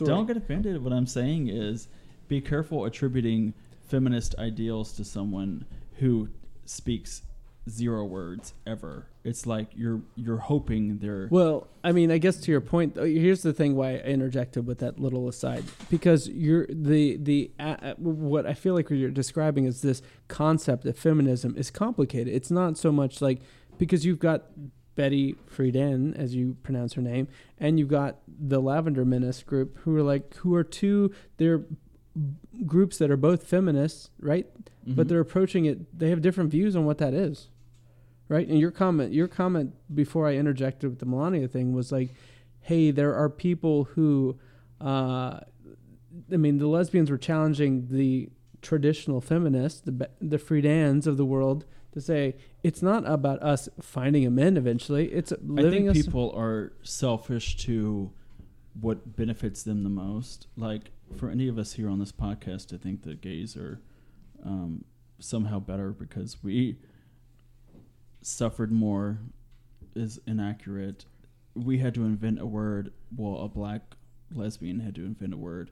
Don't 0.06 0.26
get 0.28 0.38
offended. 0.38 0.84
What 0.84 0.94
I'm 0.94 1.08
saying 1.08 1.48
is, 1.50 1.88
be 2.28 2.42
careful 2.42 2.86
attributing 2.86 3.54
feminist 3.88 4.36
ideals 4.38 4.94
to 4.94 5.04
someone 5.06 5.66
who 6.00 6.30
speaks 6.66 7.22
zero 7.70 8.06
words 8.06 8.54
ever. 8.66 9.08
It's 9.24 9.46
like 9.46 9.68
you're 9.76 10.02
you're 10.16 10.38
hoping 10.38 11.00
they're. 11.00 11.28
Well, 11.30 11.68
I 11.84 11.92
mean, 11.92 12.12
I 12.12 12.18
guess 12.18 12.38
to 12.42 12.52
your 12.52 12.62
point, 12.62 12.96
here's 12.96 13.42
the 13.42 13.54
thing: 13.54 13.76
why 13.76 13.96
I 13.96 13.98
interjected 14.00 14.66
with 14.66 14.80
that 14.80 15.00
little 15.00 15.28
aside, 15.28 15.64
because 15.90 16.28
you're 16.30 16.66
the 16.70 17.18
the 17.18 17.52
uh, 17.60 17.94
what 17.98 18.46
I 18.46 18.54
feel 18.54 18.74
like 18.74 18.90
what 18.90 18.98
you're 19.00 19.10
describing 19.12 19.66
is 19.66 19.82
this 19.82 20.02
concept 20.28 20.86
of 20.86 20.98
feminism 20.98 21.56
is 21.58 21.70
complicated. 21.72 22.34
It's 22.34 22.52
not 22.52 22.78
so 22.78 22.92
much 22.92 23.22
like 23.22 23.42
because 23.78 24.06
you've 24.06 24.20
got 24.20 24.46
Betty 24.96 25.36
Friedan, 25.54 26.16
as 26.18 26.34
you 26.34 26.56
pronounce 26.64 26.94
her 26.94 27.02
name, 27.02 27.28
and 27.60 27.78
you've 27.78 27.90
got 27.90 28.18
the 28.28 28.60
Lavender 28.60 29.06
Menace 29.06 29.44
group, 29.44 29.78
who 29.80 29.96
are 29.96 30.04
like 30.04 30.36
who 30.38 30.56
are 30.56 30.64
two 30.64 31.12
they're 31.38 31.66
groups 32.66 32.98
that 32.98 33.12
are 33.12 33.18
both 33.18 33.44
feminists, 33.44 34.10
right? 34.20 34.48
but 34.90 35.06
Mhm. 35.06 35.10
they're 35.10 35.20
approaching 35.20 35.66
it 35.66 36.00
they 36.00 36.10
have 36.10 36.22
different 36.22 36.50
views 36.50 36.74
on 36.74 36.86
what 36.86 36.98
that 36.98 37.14
is 37.14 37.50
right 38.30 38.48
and 38.48 38.60
your 38.60 38.72
comment 38.72 39.14
your 39.14 39.28
comment 39.28 39.74
before 39.94 40.28
i 40.28 40.34
interjected 40.36 40.90
with 40.90 41.00
the 41.00 41.06
melania 41.06 41.48
thing 41.48 41.74
was 41.74 41.92
like 41.92 42.14
hey 42.62 42.92
there 42.92 43.16
are 43.16 43.30
people 43.30 43.86
who 43.86 44.38
uh 44.82 45.40
i 46.32 46.38
mean 46.38 46.58
the 46.58 46.68
lesbians 46.68 47.10
were 47.10 47.18
challenging 47.18 47.88
the 47.90 48.30
traditional 48.62 49.22
feminists 49.22 49.82
the 49.82 50.10
the 50.20 50.38
Friedans 50.38 51.08
of 51.08 51.18
the 51.18 51.26
world 51.26 51.66
to 51.94 52.02
say 52.02 52.36
it's 52.64 52.82
not 52.82 53.08
about 53.10 53.42
us 53.42 53.70
finding 53.82 54.26
a 54.26 54.30
man 54.30 54.58
eventually 54.58 55.08
it's 55.08 55.34
living. 55.42 55.90
I 55.90 55.94
think 55.94 56.06
people 56.06 56.34
are 56.36 56.74
selfish 56.84 57.58
to 57.66 58.12
what 58.80 59.16
benefits 59.16 59.64
them 59.64 59.84
the 59.84 59.90
most. 59.90 60.48
Like 60.56 60.92
for 61.16 61.30
any 61.30 61.48
of 61.48 61.58
us 61.58 61.74
here 61.74 61.90
on 61.90 62.00
this 62.00 62.12
podcast 62.12 62.68
to 62.68 62.78
think 62.78 63.04
that 63.04 63.22
gays 63.22 63.56
are 63.56 63.82
um, 64.46 64.84
somehow 65.20 65.60
better 65.60 65.92
because 65.92 66.44
we 66.44 66.78
suffered 68.32 68.72
more 68.72 69.20
is 69.96 70.20
inaccurate. 70.28 71.06
We 71.56 71.80
had 71.80 71.94
to 71.96 72.04
invent 72.06 72.40
a 72.40 72.46
word. 72.46 72.94
Well, 73.16 73.42
a 73.42 73.48
black 73.48 73.96
lesbian 74.32 74.82
had 74.82 74.96
to 74.96 75.06
invent 75.06 75.34
a 75.34 75.38
word 75.38 75.72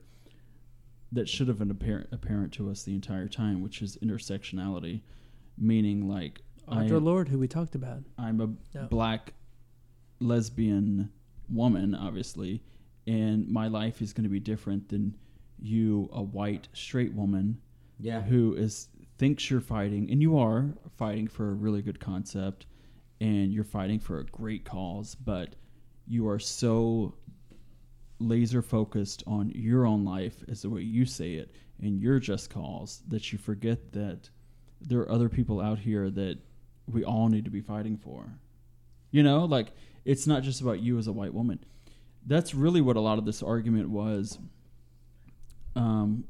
that 1.12 1.28
should 1.28 1.48
have 1.48 1.58
been 1.58 1.70
apparent, 1.70 2.08
apparent 2.10 2.52
to 2.54 2.68
us 2.70 2.82
the 2.82 2.94
entire 2.94 3.28
time, 3.28 3.62
which 3.62 3.82
is 3.82 3.96
intersectionality, 3.98 5.02
meaning 5.56 6.08
like 6.08 6.40
I- 6.66 6.84
Audre 6.84 7.00
Lorde 7.02 7.28
who 7.28 7.38
we 7.38 7.46
talked 7.46 7.74
about 7.74 8.02
I'm 8.18 8.40
a 8.40 8.52
Yeah. 8.74 8.86
black 8.88 9.34
lesbian 10.18 11.10
woman, 11.48 11.94
obviously, 11.94 12.62
and 13.06 13.46
my 13.48 13.68
life 13.68 14.02
is 14.02 14.12
going 14.12 14.24
to 14.24 14.30
be 14.30 14.40
different 14.40 14.88
than 14.88 15.14
you, 15.60 16.08
a 16.12 16.22
white 16.22 16.68
straight 16.72 17.12
woman 17.14 17.60
yeah. 18.00 18.22
who 18.22 18.54
is 18.54 18.88
thinks 19.18 19.50
you're 19.50 19.60
fighting, 19.60 20.10
and 20.10 20.20
you 20.20 20.38
are 20.38 20.66
fighting 20.96 21.26
for 21.28 21.50
a 21.50 21.54
really 21.54 21.82
good 21.82 22.00
concept, 22.00 22.66
and 23.20 23.52
you're 23.52 23.64
fighting 23.64 23.98
for 23.98 24.20
a 24.20 24.24
great 24.24 24.64
cause, 24.64 25.14
but 25.14 25.54
you 26.06 26.28
are 26.28 26.38
so 26.38 27.14
laser 28.18 28.62
focused 28.62 29.22
on 29.26 29.50
your 29.54 29.86
own 29.86 30.04
life 30.04 30.44
as 30.48 30.62
the 30.62 30.70
way 30.70 30.80
you 30.80 31.04
say 31.04 31.34
it 31.34 31.54
and 31.82 32.00
your 32.00 32.18
just 32.18 32.50
cause 32.50 33.02
that 33.08 33.32
you 33.32 33.38
forget 33.38 33.92
that 33.92 34.30
there 34.80 35.00
are 35.00 35.10
other 35.10 35.28
people 35.28 35.60
out 35.60 35.78
here 35.78 36.10
that 36.10 36.38
we 36.90 37.04
all 37.04 37.28
need 37.28 37.44
to 37.44 37.50
be 37.50 37.60
fighting 37.60 37.96
for. 37.96 38.24
You 39.10 39.22
know, 39.22 39.44
like 39.44 39.72
it's 40.04 40.26
not 40.26 40.42
just 40.42 40.60
about 40.60 40.80
you 40.80 40.98
as 40.98 41.06
a 41.06 41.12
white 41.12 41.34
woman. 41.34 41.64
That's 42.26 42.54
really 42.54 42.80
what 42.80 42.96
a 42.96 43.00
lot 43.00 43.18
of 43.18 43.24
this 43.24 43.42
argument 43.42 43.90
was. 43.90 44.38
Um, 45.74 46.24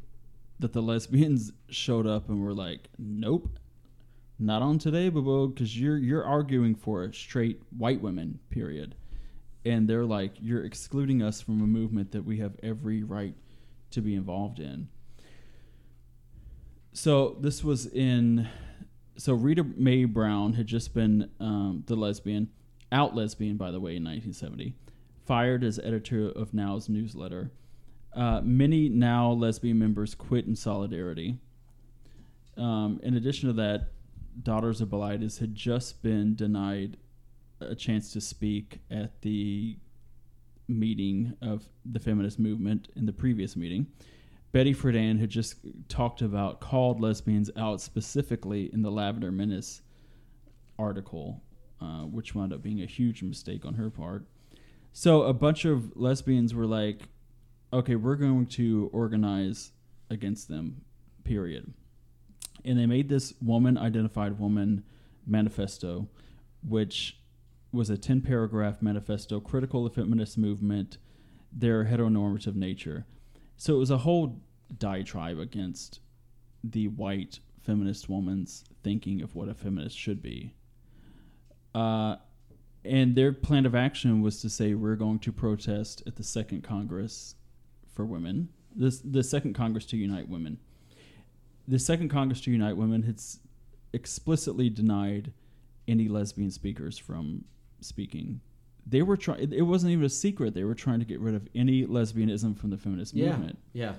that 0.58 0.72
the 0.72 0.82
lesbians 0.82 1.52
showed 1.68 2.06
up 2.06 2.28
and 2.28 2.40
were 2.40 2.54
like, 2.54 2.88
"Nope, 2.98 3.58
not 4.38 4.62
on 4.62 4.78
today, 4.78 5.08
boo 5.08 5.48
because 5.48 5.78
you're 5.78 5.98
you're 5.98 6.24
arguing 6.24 6.74
for 6.74 7.12
straight 7.12 7.60
white 7.76 8.00
women, 8.00 8.38
period." 8.50 8.94
And 9.64 9.88
they're 9.88 10.06
like, 10.06 10.34
"You're 10.40 10.64
excluding 10.64 11.22
us 11.22 11.40
from 11.40 11.60
a 11.60 11.66
movement 11.66 12.12
that 12.12 12.24
we 12.24 12.38
have 12.38 12.56
every 12.62 13.02
right 13.02 13.34
to 13.90 14.00
be 14.00 14.14
involved 14.14 14.60
in." 14.60 14.88
So 16.92 17.36
this 17.40 17.62
was 17.62 17.86
in. 17.86 18.48
So 19.18 19.34
Rita 19.34 19.64
Mae 19.64 20.04
Brown 20.04 20.54
had 20.54 20.66
just 20.66 20.94
been 20.94 21.30
um, 21.40 21.84
the 21.86 21.96
lesbian, 21.96 22.48
out 22.92 23.14
lesbian 23.14 23.56
by 23.56 23.70
the 23.70 23.80
way, 23.80 23.96
in 23.96 24.04
1970, 24.04 24.74
fired 25.26 25.62
as 25.62 25.78
editor 25.78 26.30
of 26.30 26.54
NOW's 26.54 26.88
newsletter. 26.88 27.50
Uh, 28.16 28.40
many 28.42 28.88
NOW 28.88 29.32
lesbian 29.32 29.78
members 29.78 30.14
quit 30.14 30.46
in 30.46 30.56
solidarity. 30.56 31.38
Um, 32.56 32.98
in 33.02 33.14
addition 33.14 33.48
to 33.48 33.52
that, 33.54 33.88
Daughters 34.42 34.80
of 34.80 34.88
Bilitis 34.88 35.38
had 35.38 35.54
just 35.54 36.02
been 36.02 36.34
denied 36.34 36.96
a 37.60 37.74
chance 37.74 38.12
to 38.14 38.20
speak 38.20 38.80
at 38.90 39.20
the 39.20 39.76
meeting 40.68 41.34
of 41.42 41.64
the 41.84 42.00
feminist 42.00 42.38
movement 42.38 42.88
in 42.96 43.06
the 43.06 43.12
previous 43.12 43.54
meeting. 43.54 43.86
Betty 44.52 44.74
Friedan 44.74 45.18
had 45.18 45.28
just 45.28 45.56
talked 45.88 46.22
about 46.22 46.60
called 46.60 47.00
lesbians 47.00 47.50
out 47.56 47.80
specifically 47.80 48.70
in 48.72 48.82
the 48.82 48.90
Lavender 48.90 49.30
Menace 49.30 49.82
article, 50.78 51.42
uh, 51.80 52.02
which 52.04 52.34
wound 52.34 52.52
up 52.52 52.62
being 52.62 52.82
a 52.82 52.86
huge 52.86 53.22
mistake 53.22 53.64
on 53.66 53.74
her 53.74 53.90
part. 53.90 54.26
So 54.92 55.22
a 55.24 55.34
bunch 55.34 55.66
of 55.66 55.94
lesbians 55.94 56.54
were 56.54 56.66
like, 56.66 57.08
okay, 57.76 57.94
we're 57.94 58.16
going 58.16 58.46
to 58.46 58.88
organize 58.92 59.72
against 60.08 60.48
them, 60.48 60.80
period. 61.24 61.74
And 62.64 62.78
they 62.78 62.86
made 62.86 63.08
this 63.08 63.34
woman 63.42 63.76
identified 63.76 64.38
woman 64.38 64.82
manifesto, 65.26 66.08
which 66.66 67.18
was 67.72 67.90
a 67.90 67.98
10 67.98 68.22
paragraph 68.22 68.80
manifesto 68.80 69.40
critical 69.40 69.84
of 69.84 69.94
feminist 69.94 70.38
movement, 70.38 70.96
their 71.52 71.84
heteronormative 71.84 72.54
nature. 72.54 73.04
So 73.58 73.74
it 73.74 73.78
was 73.78 73.90
a 73.90 73.98
whole 73.98 74.40
diatribe 74.78 75.38
against 75.38 76.00
the 76.64 76.88
white 76.88 77.40
feminist 77.62 78.08
woman's 78.08 78.64
thinking 78.82 79.20
of 79.20 79.34
what 79.34 79.48
a 79.48 79.54
feminist 79.54 79.98
should 79.98 80.22
be. 80.22 80.54
Uh, 81.74 82.16
and 82.84 83.14
their 83.14 83.32
plan 83.32 83.66
of 83.66 83.74
action 83.74 84.22
was 84.22 84.40
to 84.40 84.48
say 84.48 84.72
we're 84.72 84.96
going 84.96 85.18
to 85.18 85.32
protest 85.32 86.02
at 86.06 86.16
the 86.16 86.24
second 86.24 86.62
Congress 86.62 87.34
for 87.96 88.04
women, 88.04 88.50
this 88.76 88.98
the 89.00 89.24
second 89.24 89.54
Congress 89.54 89.86
to 89.86 89.96
unite 89.96 90.28
women. 90.28 90.58
the 91.66 91.78
Second 91.80 92.10
Congress 92.10 92.40
to 92.42 92.50
Unite 92.52 92.76
Women 92.76 93.02
had 93.02 93.20
explicitly 93.92 94.70
denied 94.70 95.32
any 95.88 96.06
lesbian 96.08 96.50
speakers 96.52 96.96
from 96.98 97.44
speaking. 97.80 98.40
They 98.86 99.02
were 99.02 99.16
trying. 99.16 99.52
It 99.52 99.62
wasn't 99.62 99.92
even 99.92 100.04
a 100.04 100.08
secret. 100.10 100.54
They 100.54 100.62
were 100.62 100.74
trying 100.76 101.00
to 101.00 101.04
get 101.06 101.18
rid 101.18 101.34
of 101.34 101.48
any 101.56 101.84
lesbianism 101.86 102.56
from 102.56 102.70
the 102.70 102.76
feminist 102.78 103.14
Yeah. 103.14 103.30
movement. 103.32 103.58
Yeah. 103.72 103.94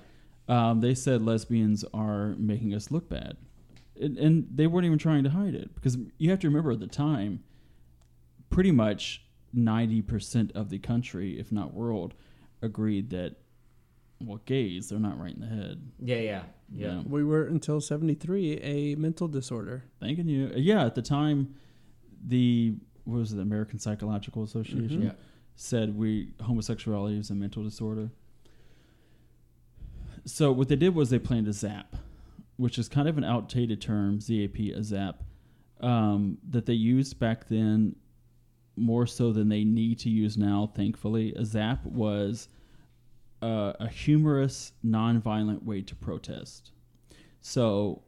Um, 0.47 0.79
they 0.79 0.93
said 0.95 1.21
lesbians 1.23 1.83
are 1.93 2.35
making 2.37 2.73
us 2.73 2.89
look 2.89 3.09
bad, 3.09 3.35
and, 3.99 4.17
and 4.17 4.47
they 4.55 4.65
weren't 4.67 4.85
even 4.85 4.97
trying 4.97 5.25
to 5.25 5.29
hide 5.31 5.55
it 5.55 5.75
because 5.75 5.97
you 6.19 6.29
have 6.29 6.39
to 6.39 6.47
remember 6.47 6.71
at 6.71 6.79
the 6.79 6.87
time, 6.87 7.43
pretty 8.49 8.71
much 8.71 9.25
ninety 9.51 10.01
percent 10.01 10.53
of 10.55 10.69
the 10.69 10.79
country, 10.79 11.37
if 11.37 11.51
not 11.51 11.73
world, 11.73 12.13
agreed 12.61 13.09
that 13.09 13.35
well, 14.19 14.41
gays 14.45 14.89
they're 14.89 14.99
not 14.99 15.19
right 15.19 15.33
in 15.33 15.39
the 15.41 15.47
head. 15.47 15.81
Yeah. 15.99 16.15
Yeah. 16.17 16.21
Yeah. 16.21 16.87
Yeah. 16.87 17.01
We 17.07 17.23
were 17.23 17.45
until 17.45 17.79
73 17.81 18.53
a 18.61 18.95
mental 18.95 19.27
disorder. 19.27 19.83
Thanking 19.99 20.27
you. 20.27 20.51
Yeah, 20.55 20.85
at 20.85 20.95
the 20.95 21.01
time, 21.01 21.55
the 22.25 22.75
what 23.05 23.19
was 23.19 23.31
it, 23.33 23.37
the 23.37 23.41
American 23.41 23.79
Psychological 23.79 24.43
Association 24.43 24.89
Mhm. 24.99 25.03
Yeah. 25.05 25.11
said 25.55 25.95
we 25.95 26.31
homosexuality 26.41 27.17
is 27.17 27.29
a 27.29 27.35
mental 27.35 27.63
disorder. 27.63 28.11
So 30.25 30.51
what 30.51 30.67
they 30.67 30.75
did 30.75 30.93
was 30.93 31.09
they 31.09 31.19
planned 31.19 31.47
a 31.47 31.53
ZAP, 31.53 31.95
which 32.57 32.77
is 32.77 32.89
kind 32.89 33.07
of 33.07 33.17
an 33.17 33.23
outdated 33.23 33.79
term, 33.81 34.19
ZAP, 34.19 34.57
a 34.75 34.83
ZAP, 34.83 35.23
um, 35.79 36.37
that 36.49 36.65
they 36.65 36.73
used 36.73 37.17
back 37.19 37.47
then 37.47 37.95
more 38.75 39.07
so 39.07 39.31
than 39.31 39.47
they 39.49 39.63
need 39.63 39.99
to 39.99 40.09
use 40.09 40.37
now. 40.37 40.71
Thankfully, 40.75 41.33
a 41.35 41.45
ZAP 41.45 41.85
was 41.85 42.49
uh, 43.41 43.73
a 43.79 43.87
humorous, 43.87 44.73
nonviolent 44.85 45.63
way 45.63 45.81
to 45.81 45.95
protest. 45.95 46.71
So 47.41 48.01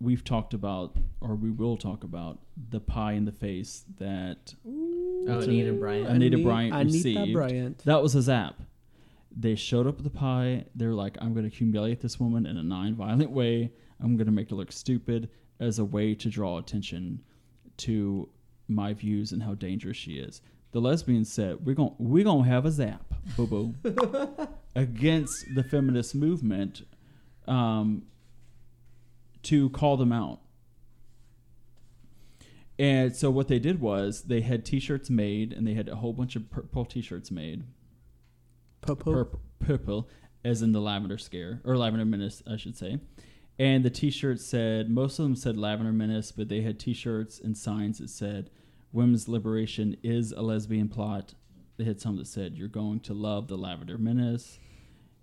we've 0.00 0.22
talked 0.24 0.54
about, 0.54 0.96
or 1.20 1.34
we 1.34 1.50
will 1.50 1.76
talk 1.76 2.04
about, 2.04 2.38
the 2.70 2.80
pie 2.80 3.12
in 3.12 3.24
the 3.24 3.32
face 3.32 3.84
that 3.98 4.54
Oh, 4.66 5.40
Anita 5.40 5.72
Bryant. 5.72 6.08
Anita 6.08 6.36
Ani- 6.36 6.44
Bryant 6.44 6.74
Anita 6.74 6.96
received. 6.96 7.32
Bryant. 7.32 7.78
that 7.84 8.02
was 8.02 8.14
a 8.14 8.22
zap. 8.22 8.60
They 9.38 9.54
showed 9.54 9.86
up 9.86 9.98
at 9.98 10.04
the 10.04 10.10
pie. 10.10 10.64
They're 10.74 10.94
like, 10.94 11.18
I'm 11.20 11.34
going 11.34 11.48
to 11.48 11.54
humiliate 11.54 12.00
this 12.00 12.18
woman 12.20 12.46
in 12.46 12.56
a 12.56 12.62
non-violent 12.62 13.30
way. 13.30 13.72
I'm 14.02 14.16
going 14.16 14.26
to 14.26 14.32
make 14.32 14.50
her 14.50 14.56
look 14.56 14.72
stupid 14.72 15.28
as 15.60 15.78
a 15.78 15.84
way 15.84 16.14
to 16.14 16.28
draw 16.28 16.58
attention 16.58 17.22
to 17.78 18.28
my 18.68 18.92
views 18.94 19.32
and 19.32 19.42
how 19.42 19.54
dangerous 19.54 19.96
she 19.96 20.12
is. 20.12 20.40
The 20.72 20.80
lesbians 20.80 21.30
said, 21.32 21.64
"We're 21.64 21.74
going, 21.74 21.94
we're 21.98 22.24
going 22.24 22.44
to 22.44 22.50
have 22.50 22.66
a 22.66 22.70
zap, 22.70 23.02
boo 23.36 23.46
boo, 23.46 23.74
against 24.76 25.44
the 25.56 25.64
feminist 25.64 26.14
movement, 26.14 26.82
um, 27.48 28.04
to 29.42 29.70
call 29.70 29.96
them 29.96 30.12
out." 30.12 30.40
And 32.78 33.16
so 33.16 33.30
what 33.30 33.48
they 33.48 33.58
did 33.58 33.80
was 33.80 34.24
they 34.24 34.42
had 34.42 34.64
T-shirts 34.64 35.08
made, 35.08 35.52
and 35.52 35.66
they 35.66 35.74
had 35.74 35.88
a 35.88 35.96
whole 35.96 36.12
bunch 36.12 36.36
of 36.36 36.50
purple 36.50 36.84
T-shirts 36.84 37.30
made, 37.30 37.64
Popo. 38.82 39.12
purple, 39.12 39.40
purple, 39.58 40.08
as 40.44 40.60
in 40.62 40.72
the 40.72 40.80
lavender 40.80 41.16
scare 41.18 41.60
or 41.64 41.76
lavender 41.76 42.04
menace, 42.04 42.42
I 42.46 42.56
should 42.56 42.76
say. 42.76 43.00
And 43.58 43.82
the 43.82 43.90
T-shirts 43.90 44.44
said 44.44 44.90
most 44.90 45.18
of 45.18 45.24
them 45.24 45.36
said 45.36 45.56
lavender 45.56 45.92
menace, 45.92 46.30
but 46.30 46.48
they 46.48 46.60
had 46.60 46.78
T-shirts 46.78 47.40
and 47.40 47.56
signs 47.56 47.98
that 47.98 48.10
said 48.10 48.50
"Women's 48.92 49.26
liberation 49.26 49.96
is 50.02 50.32
a 50.32 50.42
lesbian 50.42 50.88
plot." 50.90 51.32
They 51.78 51.84
had 51.84 52.00
some 52.00 52.16
that 52.18 52.26
said 52.26 52.56
"You're 52.58 52.68
going 52.68 53.00
to 53.00 53.14
love 53.14 53.48
the 53.48 53.56
lavender 53.56 53.96
menace." 53.96 54.58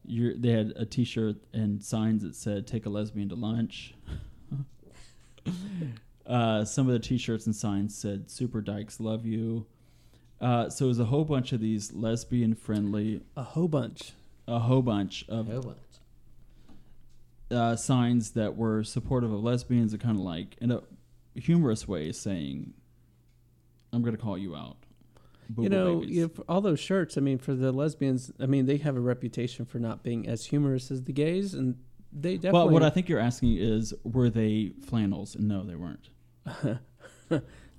You're, 0.06 0.36
they 0.36 0.50
had 0.52 0.74
a 0.76 0.86
T-shirt 0.86 1.38
and 1.54 1.82
signs 1.84 2.24
that 2.24 2.36
said 2.36 2.68
"Take 2.68 2.86
a 2.86 2.90
lesbian 2.90 3.30
to 3.30 3.36
lunch." 3.36 3.94
uh, 6.26 6.66
some 6.66 6.88
of 6.88 6.94
the 6.94 7.00
T-shirts 7.00 7.46
and 7.46 7.56
signs 7.56 7.96
said 7.96 8.30
"Super 8.30 8.62
Dykes 8.62 9.00
love 9.00 9.26
you." 9.26 9.66
Uh, 10.42 10.70
so 10.70 10.86
it 10.86 10.88
was 10.90 11.00
a 11.00 11.06
whole 11.06 11.24
bunch 11.24 11.54
of 11.54 11.62
these 11.62 11.94
lesbian-friendly 11.94 13.22
A 13.38 13.44
whole 13.44 13.70
bunch. 13.70 14.12
a 14.48 14.60
whole 14.60 14.82
bunch 14.82 15.24
of 15.30 15.50
Oh, 15.50 15.62
what? 15.62 15.78
uh, 17.58 17.76
signs 17.78 18.32
that 18.32 18.58
were 18.58 18.84
supportive 18.84 19.32
of 19.32 19.42
lesbians 19.42 19.94
and 19.94 20.02
kind 20.02 20.18
of 20.18 20.24
like 20.24 20.58
in 20.60 20.70
a 20.72 20.82
humorous 21.36 21.88
way 21.88 22.12
saying, 22.12 22.74
"I'm 23.94 24.02
going 24.02 24.16
to 24.16 24.22
call 24.22 24.38
you 24.38 24.54
out." 24.56 24.78
Boo-boo 25.50 25.64
you 25.64 25.70
know, 25.70 26.02
you 26.04 26.22
know, 26.24 26.44
all 26.48 26.62
those 26.62 26.80
shirts. 26.80 27.18
I 27.18 27.22
mean, 27.22 27.38
for 27.38 27.54
the 27.54 27.72
lesbians, 27.72 28.32
I 28.40 28.46
mean, 28.46 28.66
they 28.66 28.78
have 28.78 28.96
a 28.96 29.00
reputation 29.00 29.66
for 29.66 29.80
not 29.80 30.04
being 30.04 30.28
as 30.28 30.46
humorous 30.46 30.92
as 30.92 31.04
the 31.04 31.14
gays, 31.14 31.54
and 31.54 31.76
they 32.12 32.36
definitely. 32.36 32.60
well, 32.60 32.70
what 32.70 32.84
I 32.84 32.90
think 32.90 33.10
you're 33.10 33.20
asking 33.20 33.58
is, 33.58 33.94
were 34.04 34.30
they 34.30 34.74
flannels? 34.86 35.36
No, 35.38 35.64
they 35.64 35.76
weren't. 35.76 36.10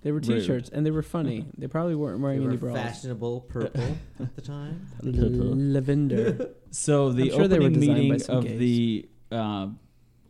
they 0.02 0.12
were 0.12 0.20
T-shirts, 0.20 0.70
and 0.70 0.84
they 0.84 0.90
were 0.90 1.02
funny. 1.02 1.46
they 1.58 1.66
probably 1.66 1.94
weren't 1.94 2.18
They 2.18 2.22
wearing 2.22 2.42
any 2.42 2.56
were 2.56 2.72
bras. 2.72 2.76
fashionable 2.76 3.42
purple 3.42 3.96
at 4.20 4.34
the 4.34 4.42
time. 4.42 4.86
Lavender. 5.02 6.50
So 6.70 7.12
the 7.12 7.30
I'm 7.30 7.36
sure 7.38 7.48
they 7.48 7.58
were 7.58 7.66
opening 7.66 7.94
meeting 7.94 8.30
of 8.30 8.44
gays. 8.44 8.58
the 8.58 9.08
uh, 9.30 9.68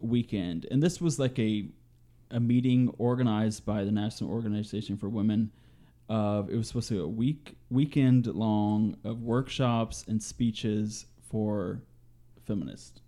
weekend, 0.00 0.66
and 0.70 0.82
this 0.82 1.00
was 1.00 1.18
like 1.18 1.38
a 1.38 1.68
a 2.30 2.40
meeting 2.40 2.92
organized 2.98 3.64
by 3.64 3.84
the 3.84 3.92
National 3.92 4.30
Organization 4.30 4.96
for 4.96 5.08
Women. 5.08 5.52
Of 6.08 6.50
it 6.50 6.56
was 6.56 6.68
supposed 6.68 6.88
to 6.88 6.94
be 6.94 7.00
a 7.00 7.06
week 7.06 7.56
weekend 7.70 8.26
long 8.26 8.96
of 9.04 9.22
workshops 9.22 10.04
and 10.06 10.22
speeches 10.22 11.06
for 11.30 11.82
feminists. 12.44 13.00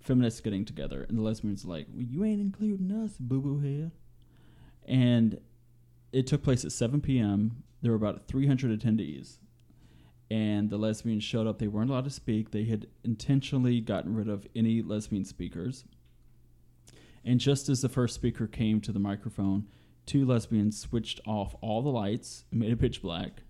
Feminists 0.00 0.40
getting 0.40 0.64
together, 0.64 1.06
and 1.08 1.16
the 1.16 1.22
lesbians 1.22 1.64
like, 1.64 1.86
well, 1.92 2.02
"You 2.02 2.24
ain't 2.24 2.40
including 2.40 2.90
us, 2.90 3.16
boo 3.18 3.40
boo 3.40 3.60
head." 3.60 3.92
And 4.84 5.40
it 6.12 6.26
took 6.26 6.42
place 6.42 6.64
at 6.64 6.72
7 6.72 7.00
p.m. 7.00 7.62
There 7.80 7.92
were 7.92 7.96
about 7.96 8.26
300 8.26 8.80
attendees 8.80 9.38
and 10.32 10.70
the 10.70 10.78
lesbians 10.78 11.22
showed 11.22 11.46
up. 11.46 11.58
They 11.58 11.68
weren't 11.68 11.90
allowed 11.90 12.04
to 12.04 12.10
speak. 12.10 12.52
They 12.52 12.64
had 12.64 12.86
intentionally 13.04 13.82
gotten 13.82 14.14
rid 14.14 14.30
of 14.30 14.46
any 14.56 14.80
lesbian 14.80 15.26
speakers. 15.26 15.84
And 17.22 17.38
just 17.38 17.68
as 17.68 17.82
the 17.82 17.90
first 17.90 18.14
speaker 18.14 18.46
came 18.46 18.80
to 18.80 18.92
the 18.92 18.98
microphone, 18.98 19.66
two 20.06 20.24
lesbians 20.24 20.78
switched 20.78 21.20
off 21.26 21.54
all 21.60 21.82
the 21.82 21.88
lights, 21.90 22.44
made 22.50 22.72
it 22.72 22.80
pitch 22.80 23.02
black, 23.02 23.42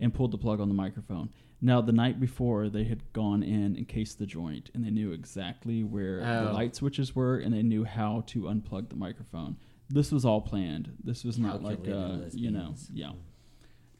and 0.00 0.12
pulled 0.12 0.32
the 0.32 0.38
plug 0.38 0.60
on 0.60 0.68
the 0.68 0.74
microphone. 0.74 1.30
Now, 1.60 1.80
the 1.80 1.92
night 1.92 2.20
before, 2.20 2.68
they 2.68 2.84
had 2.84 3.10
gone 3.12 3.42
in 3.42 3.74
and 3.76 3.88
cased 3.88 4.18
the 4.18 4.26
joint, 4.26 4.70
and 4.74 4.84
they 4.84 4.90
knew 4.90 5.12
exactly 5.12 5.82
where 5.82 6.20
the 6.20 6.50
Oh. 6.50 6.52
light 6.52 6.74
switches 6.76 7.14
were, 7.14 7.38
and 7.38 7.54
they 7.54 7.62
knew 7.62 7.84
how 7.84 8.22
to 8.26 8.42
unplug 8.42 8.90
the 8.90 8.96
microphone. 8.96 9.56
This 9.88 10.10
was 10.12 10.24
all 10.24 10.40
planned. 10.42 10.92
This 11.02 11.24
was 11.24 11.38
not 11.38 11.62
like, 11.62 11.86
uh, 11.88 12.18
you 12.32 12.50
know, 12.50 12.74
yeah. 12.92 13.12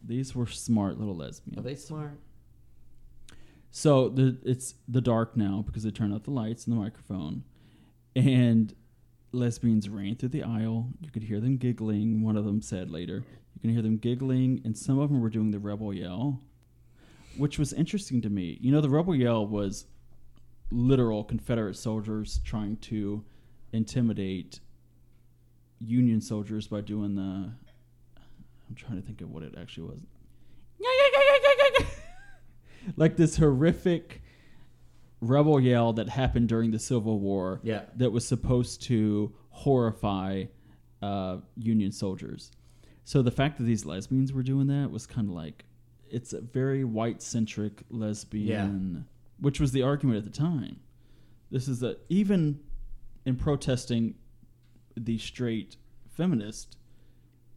These 0.02 0.34
were 0.34 0.46
smart 0.46 0.98
little 0.98 1.14
lesbians. 1.16 1.58
Are 1.58 1.62
they 1.62 1.74
smart? 1.76 2.18
So 3.70 4.08
the 4.08 4.36
it's 4.44 4.74
the 4.86 5.00
dark 5.00 5.36
now 5.36 5.62
because 5.66 5.82
they 5.82 5.90
turned 5.90 6.12
out 6.14 6.24
the 6.24 6.30
lights 6.30 6.66
and 6.66 6.76
the 6.76 6.80
microphone, 6.80 7.44
and 8.14 8.72
lesbians 9.34 9.88
ran 9.88 10.16
through 10.16 10.30
the 10.30 10.42
aisle. 10.42 10.88
You 11.00 11.10
could 11.10 11.24
hear 11.24 11.40
them 11.40 11.56
giggling. 11.56 12.22
One 12.22 12.36
of 12.36 12.44
them 12.44 12.62
said 12.62 12.90
later, 12.90 13.24
you 13.54 13.60
can 13.60 13.70
hear 13.70 13.82
them 13.82 13.98
giggling, 13.98 14.60
and 14.64 14.76
some 14.76 14.98
of 14.98 15.10
them 15.10 15.20
were 15.20 15.30
doing 15.30 15.50
the 15.50 15.58
rebel 15.58 15.92
yell, 15.92 16.40
which 17.36 17.58
was 17.58 17.72
interesting 17.72 18.22
to 18.22 18.30
me. 18.30 18.58
You 18.60 18.72
know, 18.72 18.80
the 18.80 18.90
rebel 18.90 19.14
yell 19.14 19.46
was 19.46 19.86
literal 20.70 21.24
Confederate 21.24 21.76
soldiers 21.76 22.40
trying 22.44 22.76
to 22.78 23.24
intimidate 23.72 24.60
Union 25.80 26.20
soldiers 26.20 26.68
by 26.68 26.80
doing 26.80 27.14
the. 27.14 27.22
I'm 27.22 28.74
trying 28.74 29.00
to 29.00 29.06
think 29.06 29.20
of 29.20 29.30
what 29.30 29.42
it 29.42 29.54
actually 29.60 29.88
was. 29.88 30.00
like 32.96 33.16
this 33.16 33.36
horrific 33.36 34.22
rebel 35.24 35.60
yell 35.60 35.92
that 35.94 36.08
happened 36.08 36.48
during 36.48 36.70
the 36.70 36.78
Civil 36.78 37.18
War 37.20 37.60
Yeah. 37.62 37.82
that 37.96 38.10
was 38.10 38.26
supposed 38.26 38.82
to 38.82 39.32
horrify 39.50 40.44
uh, 41.02 41.38
Union 41.56 41.92
soldiers. 41.92 42.50
So 43.04 43.20
the 43.22 43.30
fact 43.30 43.58
that 43.58 43.64
these 43.64 43.84
lesbians 43.84 44.32
were 44.32 44.42
doing 44.42 44.66
that 44.68 44.90
was 44.90 45.06
kind 45.06 45.28
of 45.28 45.34
like 45.34 45.64
it's 46.10 46.32
a 46.32 46.40
very 46.40 46.84
white 46.84 47.20
centric 47.22 47.82
lesbian, 47.90 49.06
which 49.40 49.60
was 49.60 49.72
the 49.72 49.82
argument 49.82 50.18
at 50.18 50.24
the 50.24 50.38
time. 50.38 50.80
This 51.50 51.68
is 51.68 51.82
a 51.82 51.96
even 52.08 52.60
in 53.26 53.36
protesting 53.36 54.14
the 54.96 55.18
straight 55.18 55.76
feminist, 56.16 56.76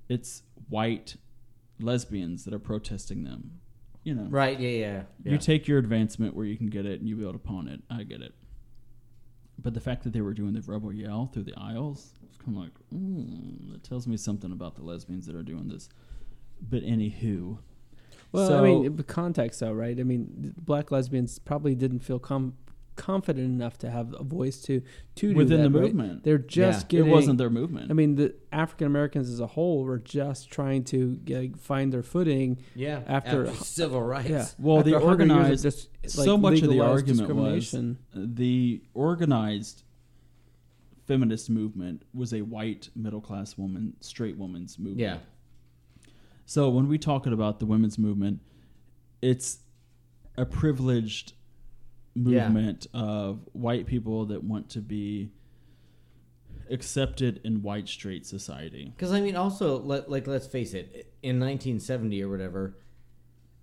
it's 0.10 0.44
white 0.70 1.16
lesbians 1.80 2.44
that 2.46 2.54
are 2.54 2.60
protesting 2.60 3.24
them. 3.24 3.60
You 4.08 4.16
know, 4.16 4.24
Right. 4.30 4.58
Yeah. 4.58 4.70
Yeah. 4.70 5.04
yeah. 5.26 5.32
you 5.34 5.38
take 5.38 5.68
your 5.68 5.80
advancement 5.80 6.34
where 6.34 6.46
you 6.46 6.56
can 6.56 6.68
get 6.68 6.86
it 6.86 7.02
and 7.02 7.10
you 7.10 7.18
build 7.18 7.36
upon 7.36 7.68
it. 7.68 7.82
I 7.90 8.04
get 8.04 8.22
it. 8.22 8.34
But 9.62 9.74
the 9.74 9.82
fact 9.82 10.06
that 10.06 10.14
they 10.14 10.22
were 10.22 10.34
doing 10.34 10.54
the 10.54 10.62
rebel 10.62 10.94
yell 10.94 11.26
through 11.34 11.44
the 11.44 11.56
aisles, 11.58 12.14
it's 12.24 12.38
kind 12.38 12.56
of 12.56 12.64
like, 12.64 12.72
mm, 12.96 13.70
that 13.74 13.84
tells 13.84 14.08
me 14.08 14.16
something 14.16 14.54
about 14.54 14.76
the 14.76 14.82
lesbians 14.82 15.26
that 15.26 15.36
are 15.36 15.44
doing 15.44 15.68
this. 15.68 15.90
But 16.62 16.84
anywho, 16.84 17.58
Well, 18.32 18.48
So- 18.48 18.60
I 18.60 18.64
mean, 18.64 18.96
the 18.96 19.04
context 19.04 19.60
though, 19.60 19.74
right? 19.74 19.98
I 20.00 20.04
mean, 20.04 20.54
black 20.58 20.90
lesbians 20.90 21.38
probably 21.40 21.76
didn't 21.76 22.00
feel 22.00 22.20
com- 22.20 22.56
confident 22.98 23.46
enough 23.46 23.78
to 23.78 23.90
have 23.90 24.14
a 24.20 24.24
voice 24.24 24.60
to 24.64 24.82
to 25.16 25.30
do 25.30 25.36
within 25.36 25.62
that, 25.64 25.70
the 25.72 25.80
right? 25.80 25.94
movement. 25.96 26.24
They're 26.24 26.38
just 26.38 26.82
Yeah. 26.84 26.88
getting. 27.00 27.08
it 27.08 27.12
wasn't 27.14 27.38
their 27.38 27.50
movement. 27.50 27.90
I 27.90 27.94
mean, 27.94 28.16
the 28.16 28.36
African 28.52 28.88
Americans 28.88 29.30
as 29.30 29.40
a 29.40 29.48
whole 29.48 29.84
were 29.86 30.00
just 30.00 30.50
trying 30.52 30.84
to 30.86 31.16
get, 31.18 31.58
find 31.58 31.94
their 31.94 32.04
footing. 32.04 32.58
Yeah. 32.76 33.04
After- 33.08 33.48
civil 33.54 34.02
rights. 34.04 34.30
Yeah. 34.30 34.46
Well, 34.60 34.80
After 34.80 34.90
the 34.90 34.96
100 34.98 35.24
of 35.24 35.38
organized- 35.38 35.64
just, 35.64 35.90
so 36.08 36.38
much 36.38 36.62
of 36.62 36.70
the 36.70 36.82
argument 36.82 37.34
was 37.34 37.64
discrimination. 37.72 37.98
the 38.14 38.82
organized 38.94 39.84
feminist 41.06 41.50
movement 41.50 42.04
was 42.14 42.34
a 42.34 42.42
white 42.42 42.90
middle 42.96 43.22
class 43.22 43.58
woman, 43.58 43.96
straight 44.02 44.38
woman's 44.38 44.78
movement. 44.78 45.00
Yeah. 45.00 45.18
So 46.46 46.70
when 46.70 46.88
we 46.88 46.98
talking 46.98 47.34
about 47.34 47.60
the 47.60 47.66
women's 47.66 47.98
movement, 47.98 48.40
it's 49.22 49.60
a 50.38 50.46
privileged 50.46 51.34
Yeah. 52.18 52.48
movement 52.50 52.88
of 52.94 53.40
white 53.54 53.86
people 53.86 54.26
that 54.28 54.44
want 54.44 54.70
to 54.72 54.82
be 54.82 55.30
accepted 56.70 57.40
in 57.44 57.62
white 57.62 57.88
straight 57.88 58.26
society. 58.26 58.92
Because 58.96 59.12
I 59.12 59.22
mean, 59.22 59.36
also, 59.36 59.80
let, 59.80 60.10
like, 60.10 60.28
let's 60.28 60.48
face 60.48 60.74
it. 60.74 61.14
In 61.24 61.40
1970 61.40 62.24
or 62.24 62.30
whatever, 62.30 62.78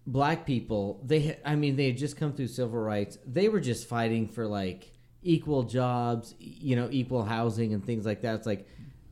black 0.06 0.46
people, 0.46 1.00
they, 1.04 1.38
I 1.44 1.56
mean, 1.56 1.76
they 1.76 1.86
had 1.86 1.96
just 1.96 2.16
come 2.16 2.32
through 2.32 2.48
civil 2.48 2.78
rights. 2.78 3.18
They 3.26 3.48
were 3.48 3.60
just 3.60 3.88
fighting 3.88 4.28
for 4.28 4.46
like 4.46 4.92
equal 5.22 5.62
jobs, 5.64 6.34
you 6.38 6.76
know, 6.76 6.88
equal 6.90 7.24
housing 7.24 7.72
and 7.74 7.84
things 7.84 8.04
like 8.06 8.22
that. 8.22 8.34
It's 8.36 8.46
like 8.46 8.66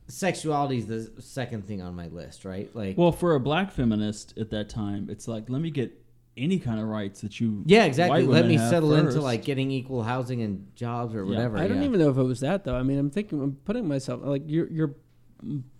sexuality 0.07 0.77
is 0.77 0.87
the 0.87 1.21
second 1.21 1.65
thing 1.67 1.81
on 1.81 1.95
my 1.95 2.07
list, 2.07 2.45
right? 2.45 2.73
Like, 2.75 2.97
Well, 2.97 3.11
for 3.11 3.35
a 3.35 3.39
black 3.39 3.71
feminist 3.71 4.37
at 4.37 4.49
that 4.51 4.69
time, 4.69 5.09
it's 5.09 5.27
like 5.27 5.49
let 5.49 5.61
me 5.61 5.71
get 5.71 6.02
any 6.35 6.57
kind 6.59 6.79
of 6.79 6.87
rights 6.87 7.21
that 7.21 7.39
you 7.39 7.63
yeah, 7.65 7.85
exactly. 7.85 8.25
white 8.25 8.33
Let 8.33 8.47
me 8.47 8.55
have 8.55 8.69
settle 8.69 8.95
into 8.95 9.21
like 9.21 9.43
getting 9.45 9.69
equal 9.71 10.01
housing 10.03 10.41
and 10.41 10.67
jobs 10.75 11.13
or 11.13 11.19
Yeah. 11.23 11.29
whatever. 11.29 11.57
I 11.57 11.67
don't 11.67 11.77
yeah. 11.79 11.85
even 11.85 11.99
know 11.99 12.09
if 12.09 12.17
it 12.17 12.23
was 12.23 12.39
that 12.41 12.63
though. 12.63 12.75
I 12.75 12.83
mean, 12.83 12.97
I'm 12.97 13.09
thinking, 13.11 13.41
I'm 13.41 13.53
putting 13.65 13.87
myself 13.87 14.21
like 14.23 14.43
you're 14.47 14.69
you're 14.71 14.95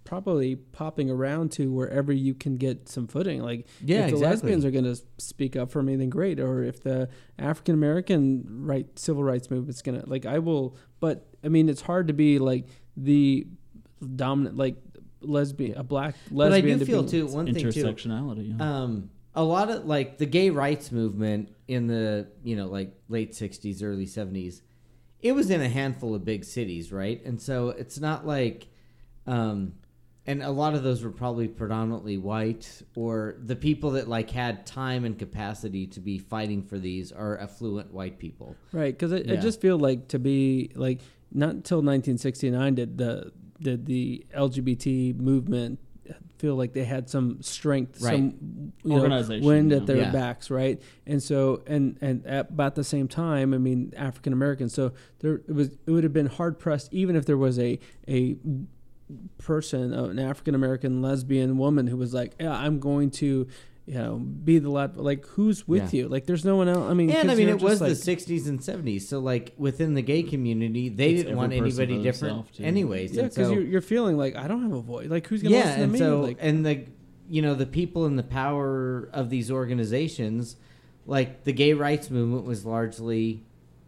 probably 0.03 0.55
popping 0.57 1.09
around 1.09 1.51
to 1.53 1.71
wherever 1.71 2.11
you 2.11 2.33
can 2.33 2.57
get 2.57 2.89
some 2.89 3.07
footing. 3.07 3.41
Like, 3.41 3.65
Yeah, 3.83 3.99
if 4.05 4.11
the 4.11 4.15
exactly. 4.17 4.27
lesbians 4.29 4.65
are 4.65 4.71
going 4.71 4.83
to 4.83 5.01
speak 5.17 5.55
up 5.55 5.71
for 5.71 5.81
me, 5.81 5.95
then 5.95 6.09
great. 6.09 6.39
Or 6.39 6.61
if 6.63 6.83
the 6.83 7.09
African 7.39 7.73
American 7.73 8.43
right 8.65 8.85
civil 8.99 9.23
rights 9.23 9.49
movement's 9.49 9.81
going 9.81 10.01
to 10.01 10.07
like, 10.09 10.25
I 10.25 10.39
will. 10.39 10.75
But 10.99 11.25
I 11.43 11.47
mean, 11.47 11.69
it's 11.69 11.81
hard 11.81 12.07
to 12.09 12.13
be 12.13 12.39
like 12.39 12.67
the 12.97 13.47
dominant 14.15 14.57
like 14.57 14.75
lesbian, 15.21 15.77
a 15.77 15.83
black 15.83 16.15
lesbian 16.29 16.37
But 16.37 16.45
I 16.47 16.55
lesbian. 16.57 16.79
do 16.79 16.85
to 16.85 16.91
feel 16.91 17.05
too 17.05 17.25
one 17.27 17.45
thing 17.45 17.55
too. 17.55 17.67
intersectionality. 17.69 18.59
yeah. 18.59 18.81
um, 18.83 19.09
a 19.35 19.43
lot 19.43 19.69
of 19.69 19.85
like 19.85 20.17
the 20.17 20.25
gay 20.25 20.49
rights 20.49 20.91
movement 20.91 21.53
in 21.67 21.87
the 21.87 22.27
you 22.43 22.55
know 22.55 22.67
like 22.67 22.93
late 23.09 23.31
60s 23.31 23.83
early 23.83 24.05
70s 24.05 24.61
it 25.19 25.33
was 25.33 25.49
in 25.49 25.61
a 25.61 25.69
handful 25.69 26.13
of 26.13 26.25
big 26.25 26.43
cities 26.43 26.91
right? 26.91 27.23
And 27.25 27.41
so 27.41 27.69
it's 27.69 27.99
not 27.99 28.25
like 28.27 28.67
um 29.25 29.73
and 30.25 30.41
a 30.41 30.51
lot 30.51 30.73
of 30.73 30.83
those 30.83 31.03
were 31.03 31.11
probably 31.11 31.47
predominantly 31.47 32.17
white 32.17 32.81
or 32.95 33.35
the 33.43 33.55
people 33.55 33.91
that 33.91 34.07
like 34.07 34.29
had 34.29 34.65
time 34.65 35.03
and 35.03 35.19
capacity 35.19 35.85
to 35.87 35.99
be 35.99 36.17
fighting 36.17 36.63
for 36.63 36.77
these 36.77 37.11
are 37.11 37.37
affluent 37.39 37.93
white 37.93 38.19
people. 38.19 38.55
Right, 38.71 38.97
because 38.97 39.11
I, 39.11 39.17
I 39.17 39.35
just 39.35 39.59
feel 39.59 39.77
like 39.77 40.07
to 40.09 40.19
be 40.19 40.71
like 40.75 41.01
not 41.31 41.49
until 41.49 41.79
1969 41.79 42.75
did 42.75 42.97
the 42.97 43.31
did 43.59 43.85
the 43.85 44.25
LGBT 44.35 45.19
movement 45.19 45.79
feel 46.37 46.55
like 46.55 46.73
they 46.73 46.83
had 46.83 47.09
some 47.09 47.41
strength, 47.41 48.01
Right. 48.01 48.11
some 48.17 48.73
you 48.83 48.89
know, 48.95 49.01
Organization, 49.03 49.45
wind 49.45 49.71
at 49.71 49.85
their 49.85 49.97
Yeah. 49.97 50.11
backs, 50.11 50.49
right? 50.51 50.81
And 51.07 51.23
so 51.23 51.61
and 51.67 51.97
and 52.01 52.25
at 52.25 52.49
about 52.49 52.75
the 52.75 52.83
same 52.83 53.07
time, 53.07 53.53
I 53.53 53.57
mean, 53.57 53.93
African 53.95 54.33
Americans. 54.33 54.73
So 54.73 54.91
there 55.19 55.35
it 55.35 55.53
was 55.53 55.69
it 55.85 55.91
would 55.91 56.03
have 56.03 56.13
been 56.13 56.25
hard 56.27 56.59
pressed 56.59 56.93
even 56.93 57.15
if 57.15 57.25
there 57.25 57.37
was 57.37 57.57
a 57.59 57.79
a 58.09 58.35
person, 59.37 59.93
an 59.93 60.19
African 60.19 60.55
American 60.55 61.01
lesbian 61.01 61.57
woman 61.57 61.87
who 61.87 61.97
was 61.97 62.13
like, 62.13 62.35
yeah, 62.39 62.53
I'm 62.53 62.79
going 62.79 63.11
to. 63.11 63.47
You 63.85 63.95
know, 63.95 64.15
be 64.15 64.59
the 64.59 64.69
lad. 64.69 64.95
Like, 64.95 65.25
who's 65.25 65.67
with 65.67 65.93
Yeah. 65.93 66.03
you? 66.03 66.07
Like, 66.07 66.25
there's 66.25 66.45
no 66.45 66.55
one 66.55 66.69
else. 66.69 66.89
I 66.89 66.93
mean, 66.93 67.09
and 67.09 67.17
i 67.29 67.33
'cause 67.33 67.37
mean 67.37 67.47
you're 67.49 67.57
it 67.57 67.61
was 67.61 67.81
like- 67.81 67.89
the 67.89 67.95
60s 67.97 68.47
and 68.47 68.61
70s 68.63 69.05
so 69.05 69.19
like 69.19 69.51
within 69.57 69.93
the 69.93 70.01
gay 70.01 70.23
community 70.23 70.87
they 70.87 71.11
It's 71.15 71.23
didn't 71.23 71.35
want 71.37 71.51
person 71.51 71.63
anybody 71.65 71.97
for 71.97 72.03
different 72.03 72.33
themselves, 72.35 72.57
too. 72.57 72.63
anyways 72.63 73.11
Yeah, 73.13 73.23
and 73.23 73.29
because 73.31 73.47
so- 73.49 73.53
you're, 73.53 73.63
you're 73.63 73.81
feeling 73.81 74.15
like 74.17 74.37
I 74.37 74.47
don't 74.47 74.61
have 74.63 74.71
a 74.71 74.81
voice. 74.81 75.09
Like 75.09 75.27
who's 75.27 75.43
gonna 75.43 75.55
yeah, 75.55 75.63
listen 75.63 75.77
to 75.79 75.83
and 75.83 75.91
me? 75.91 75.99
so 75.99 76.21
like, 76.21 76.37
and 76.39 76.65
the 76.65 76.85
you 77.29 77.41
know 77.41 77.55
the 77.55 77.65
people 77.65 78.05
in 78.05 78.15
the 78.15 78.23
power 78.23 79.09
of 79.11 79.29
these 79.29 79.51
organizations, 79.51 80.55
like 81.05 81.43
the 81.43 81.51
gay 81.51 81.73
rights 81.73 82.09
movement 82.09 82.45
was 82.45 82.65
largely 82.65 83.43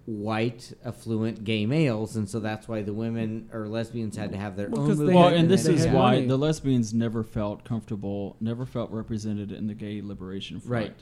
white 0.06 0.72
affluent 0.86 1.44
gay 1.44 1.66
males, 1.66 2.16
and 2.16 2.30
so 2.30 2.40
that's 2.40 2.68
why 2.68 2.82
the 2.84 2.94
women 2.94 3.50
or 3.52 3.68
lesbians 3.68 4.16
had 4.16 4.32
to 4.32 4.38
have 4.38 4.56
their 4.56 4.70
Well, 4.70 4.82
own 4.82 4.88
'cause 4.88 4.98
they 5.00 5.06
movement. 5.06 5.20
well, 5.20 5.30
had- 5.30 5.40
and 5.40 5.50
this 5.50 5.64
they 5.64 5.74
is 5.74 5.86
had 5.86 5.94
why 5.96 6.16
money. 6.16 6.28
the 6.28 6.38
lesbians 6.38 6.94
never 6.94 7.24
felt 7.24 7.64
comfortable, 7.64 8.36
never 8.40 8.66
felt 8.68 8.92
represented 8.92 9.52
in 9.52 9.66
the 9.68 9.74
gay 9.74 10.02
liberation 10.04 10.60
front. 10.60 10.72
Right. 10.90 10.96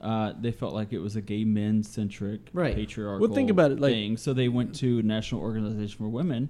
Uh, 0.00 0.32
they 0.40 0.52
felt 0.52 0.72
like 0.74 0.92
it 0.92 0.98
was 1.00 1.16
a 1.16 1.20
gay 1.20 1.44
men 1.44 1.82
centric, 1.82 2.40
Right. 2.52 2.74
patriarchal 2.74 3.26
Well, 3.26 3.34
think 3.34 3.50
about 3.50 3.72
it, 3.72 3.80
like- 3.80 3.92
thing. 3.92 4.16
So 4.16 4.32
they 4.32 4.48
went 4.48 4.74
to 4.76 5.02
National 5.02 5.40
Organization 5.42 5.98
for 5.98 6.08
Women, 6.08 6.48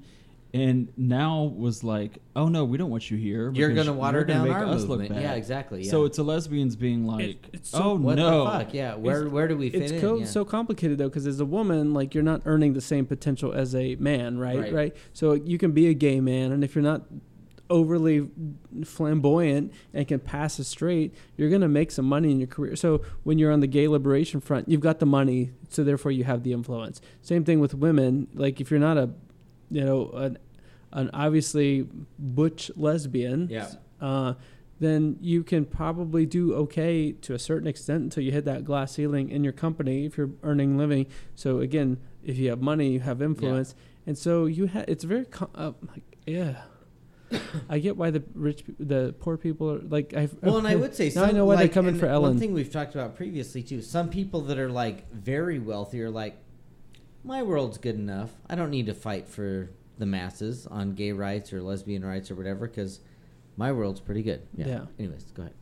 and 0.53 0.93
NOW 0.97 1.45
was 1.57 1.85
like, 1.85 2.19
"Oh 2.35 2.49
no, 2.49 2.65
we 2.65 2.77
don't 2.77 2.91
want 2.91 3.11
you 3.11 3.17
here. 3.17 3.53
You're 3.55 3.73
going 3.73 3.87
to 3.87 3.93
water 3.93 4.19
you're 4.19 4.25
gonna 4.25 4.41
down 4.41 4.49
make 4.49 4.57
our 4.57 4.65
us 4.67 4.83
look 4.83 5.01
movement. 5.01 5.11
bad." 5.15 5.23
Yeah, 5.23 5.35
exactly. 5.35 5.85
Yeah. 5.85 5.91
So 5.91 6.05
it's 6.05 6.17
the 6.17 6.25
lesbians 6.25 6.77
being 6.77 7.07
like, 7.07 7.49
it's 7.53 7.71
so- 7.71 7.83
"Oh 7.83 7.95
what 7.95 8.17
no, 8.17 8.45
the 8.45 8.51
fuck? 8.51 8.75
Yeah, 8.75 8.95
where 8.97 9.29
where 9.29 9.47
do 9.49 9.57
we 9.57 9.71
fit 9.71 9.83
it's 9.83 9.93
in? 9.93 10.01
co- 10.01 10.17
yeah. 10.19 10.25
so 10.27 10.45
complicated 10.45 10.99
though, 10.99 11.09
because 11.09 11.27
as 11.27 11.41
a 11.41 11.45
woman, 11.45 11.95
like 11.95 12.15
you're 12.15 12.25
not 12.25 12.43
earning 12.47 12.73
the 12.75 12.81
same 12.81 13.07
potential 13.07 13.53
as 13.53 13.75
a 13.75 13.95
man, 13.97 14.39
right? 14.39 14.59
Right. 14.59 14.73
Right. 14.73 14.97
So 15.13 15.35
you 15.35 15.59
can 15.59 15.73
be 15.73 15.87
a 15.89 15.95
gay 15.95 16.21
man, 16.21 16.53
and 16.53 16.65
if 16.65 16.75
you're 16.75 16.83
not 16.85 17.03
overly 17.69 18.29
flamboyant 18.85 19.73
and 19.95 20.09
can 20.09 20.19
pass 20.19 20.59
as 20.59 20.67
straight, 20.67 21.15
you're 21.37 21.51
gonna 21.51 21.69
make 21.69 21.91
some 21.91 22.05
money 22.05 22.31
in 22.33 22.39
your 22.41 22.49
career. 22.49 22.75
So 22.77 23.03
when 23.23 23.39
you're 23.39 23.53
on 23.53 23.61
the 23.61 23.67
gay 23.67 23.87
liberation 23.89 24.41
front, 24.41 24.69
you've 24.69 24.81
got 24.81 24.99
the 24.99 25.07
money, 25.07 25.53
so 25.69 25.85
therefore 25.85 26.11
you 26.11 26.25
have 26.25 26.43
the 26.43 26.53
influence. 26.53 27.01
Same 27.23 27.45
thing 27.45 27.61
with 27.61 27.75
women. 27.75 28.27
Like 28.35 28.61
if 28.61 28.71
you're 28.71 28.81
not 28.81 28.99
a, 28.99 29.11
you 29.71 29.85
know, 29.85 30.11
an, 30.11 30.39
an 30.93 31.11
obviously 31.13 31.87
butch 32.19 32.71
lesbian, 32.77 33.49
Yeah. 33.51 33.69
uh, 34.01 34.35
then 34.81 35.19
you 35.21 35.43
can 35.45 35.67
probably 35.67 36.25
do 36.27 36.55
okay 36.55 37.13
to 37.13 37.35
a 37.35 37.39
certain 37.39 37.69
extent 37.69 38.03
until 38.03 38.23
you 38.23 38.33
hit 38.33 38.45
that 38.47 38.65
glass 38.65 38.93
ceiling 38.93 39.29
in 39.31 39.45
your 39.45 39.53
company 39.53 40.07
if 40.07 40.17
you're 40.17 40.31
earning 40.43 40.79
living. 40.79 41.07
So 41.35 41.59
again, 41.61 41.99
if 42.25 42.39
you 42.39 42.49
have 42.51 42.61
money, 42.63 42.89
you 42.93 43.01
have 43.01 43.21
influence, 43.23 43.75
and 44.07 44.17
so 44.17 44.47
you 44.47 44.67
have. 44.67 44.87
It's 44.89 45.05
very 45.05 45.27
com- 45.27 45.51
uh, 45.55 45.73
like 45.95 46.03
yeah. 46.27 46.63
I 47.69 47.79
get 47.79 47.97
why 47.97 48.11
the 48.11 48.23
rich, 48.35 48.65
the 48.79 49.15
poor 49.21 49.37
people 49.37 49.71
are 49.71 49.79
like. 49.81 50.15
I've, 50.15 50.35
Well, 50.43 50.57
and 50.57 50.67
I 50.67 50.75
would 50.77 50.95
say 50.95 51.13
now 51.15 51.25
I 51.25 51.27
some, 51.29 51.37
know 51.37 51.45
why 51.45 51.55
like, 51.57 51.71
they 51.71 51.75
come 51.75 51.87
in 51.87 51.95
and 51.95 52.01
for 52.01 52.07
Ellen. 52.07 52.33
One 52.33 52.39
thing 52.39 52.53
we've 52.55 52.73
talked 52.73 52.95
about 52.95 53.15
previously 53.17 53.63
too. 53.63 53.83
Some 53.83 54.09
people 54.09 54.41
that 54.43 54.59
are 54.59 54.71
like 54.71 55.11
very 55.13 55.59
wealthy 55.59 56.03
are 56.03 56.11
like, 56.11 56.37
my 57.25 57.43
world's 57.43 57.79
good 57.79 57.97
enough. 57.97 58.31
I 58.49 58.55
don't 58.55 58.71
need 58.71 58.87
to 58.87 58.95
fight 58.95 59.29
for 59.29 59.71
the 59.99 60.07
masses 60.07 60.67
on 60.67 60.95
gay 60.95 61.13
rights 61.13 61.53
or 61.53 61.61
lesbian 61.61 62.05
rights 62.05 62.31
or 62.31 62.35
whatever 62.35 62.67
because 62.67 63.01
my 63.57 63.73
world's 63.73 64.01
pretty 64.01 64.23
good. 64.23 64.47
Yeah. 64.57 64.67
Yeah. 64.67 64.85
Anyways, 64.99 65.25
go 65.33 65.43
ahead. 65.43 65.55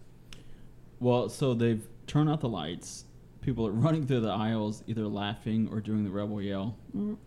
Well, 1.00 1.28
so 1.28 1.54
they've 1.54 1.86
turned 2.06 2.30
out 2.30 2.40
the 2.40 2.48
lights. 2.48 3.04
People 3.40 3.66
are 3.66 3.72
running 3.86 4.06
through 4.06 4.20
the 4.20 4.30
aisles, 4.30 4.82
either 4.86 5.06
laughing 5.06 5.68
or 5.72 5.80
doing 5.80 6.04
the 6.04 6.10
rebel 6.10 6.40
yell. 6.40 6.76
Um, 6.94 7.18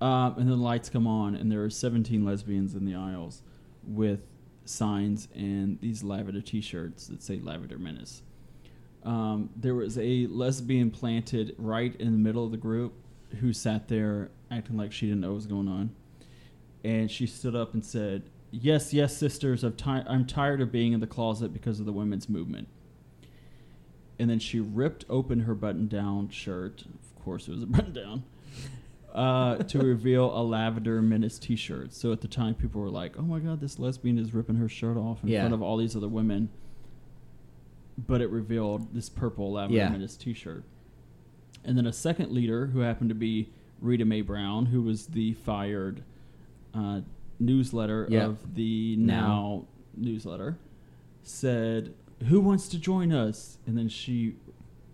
and 0.00 0.38
then 0.38 0.50
the 0.50 0.56
lights 0.56 0.88
come 0.88 1.08
on, 1.08 1.34
and 1.34 1.50
there 1.50 1.64
are 1.64 1.70
17 1.70 2.24
lesbians 2.24 2.74
in 2.74 2.84
the 2.84 2.94
aisles 2.94 3.42
with 3.84 4.20
signs 4.64 5.28
and 5.34 5.80
these 5.80 6.04
lavender 6.04 6.40
T-shirts 6.40 7.06
that 7.08 7.22
say 7.22 7.40
"Lavender 7.42 7.78
Menace." 7.78 8.22
Um, 9.02 9.50
there 9.56 9.74
was 9.74 9.98
a 9.98 10.26
lesbian 10.28 10.90
planted 10.90 11.54
right 11.58 11.96
in 11.96 12.12
the 12.12 12.18
middle 12.18 12.44
of 12.44 12.50
the 12.50 12.56
group 12.58 12.92
who 13.40 13.52
sat 13.52 13.88
there 13.88 14.30
acting 14.50 14.76
like 14.76 14.92
she 14.92 15.06
didn't 15.06 15.20
know 15.20 15.28
what 15.28 15.34
was 15.36 15.46
going 15.46 15.68
on, 15.68 15.90
and 16.84 17.10
she 17.10 17.26
stood 17.26 17.54
up 17.54 17.74
and 17.74 17.84
said, 17.84 18.22
"Yes, 18.50 18.92
yes, 18.94 19.16
sisters, 19.16 19.62
I'm, 19.64 19.74
ti- 19.74 19.90
I'm 20.06 20.26
tired 20.26 20.60
of 20.60 20.72
being 20.72 20.92
in 20.92 21.00
the 21.00 21.06
closet 21.06 21.52
because 21.52 21.80
of 21.80 21.86
the 21.86 21.92
women's 21.92 22.28
movement." 22.28 22.68
and 24.20 24.28
then 24.28 24.40
she 24.40 24.58
ripped 24.58 25.04
open 25.08 25.38
her 25.40 25.54
button-down 25.54 26.28
shirt. 26.28 26.82
Of 26.82 27.22
course, 27.24 27.46
it 27.46 27.52
was 27.52 27.62
a 27.62 27.66
button-down. 27.68 28.24
Uh, 29.14 29.56
to 29.58 29.78
reveal 29.78 30.36
a 30.36 30.42
lavender 30.42 31.00
menace 31.00 31.38
T-shirt. 31.38 31.92
So 31.94 32.10
at 32.10 32.20
the 32.20 32.26
time, 32.26 32.54
people 32.56 32.80
were 32.80 32.90
like, 32.90 33.16
"Oh 33.16 33.22
my 33.22 33.38
God, 33.38 33.60
this 33.60 33.78
lesbian 33.78 34.18
is 34.18 34.34
ripping 34.34 34.56
her 34.56 34.68
shirt 34.68 34.96
off 34.96 35.22
in 35.22 35.28
Yeah. 35.28 35.42
front 35.42 35.54
of 35.54 35.62
all 35.62 35.76
these 35.76 35.94
other 35.94 36.08
women." 36.08 36.48
But 37.96 38.20
it 38.20 38.30
revealed 38.30 38.92
this 38.92 39.08
purple 39.08 39.52
lavender 39.52 39.78
Yeah. 39.78 39.88
menace 39.88 40.16
T-shirt. 40.16 40.64
And 41.64 41.76
then 41.76 41.86
a 41.86 41.92
second 41.92 42.32
leader, 42.32 42.66
who 42.66 42.80
happened 42.80 43.10
to 43.10 43.14
be 43.14 43.48
Rita 43.80 44.04
Mae 44.04 44.22
Brown, 44.22 44.66
who 44.66 44.82
was 44.82 45.06
the 45.08 45.34
fired 45.34 46.02
uh, 46.74 47.00
newsletter 47.38 48.06
Yeah. 48.10 48.26
of 48.26 48.54
the 48.54 48.96
NOW. 48.96 49.26
NOW 49.26 49.66
newsletter, 49.96 50.56
said, 51.22 51.92
"Who 52.28 52.40
wants 52.40 52.68
to 52.68 52.78
join 52.78 53.12
us?" 53.12 53.58
And 53.66 53.76
then 53.76 53.88
she 53.88 54.36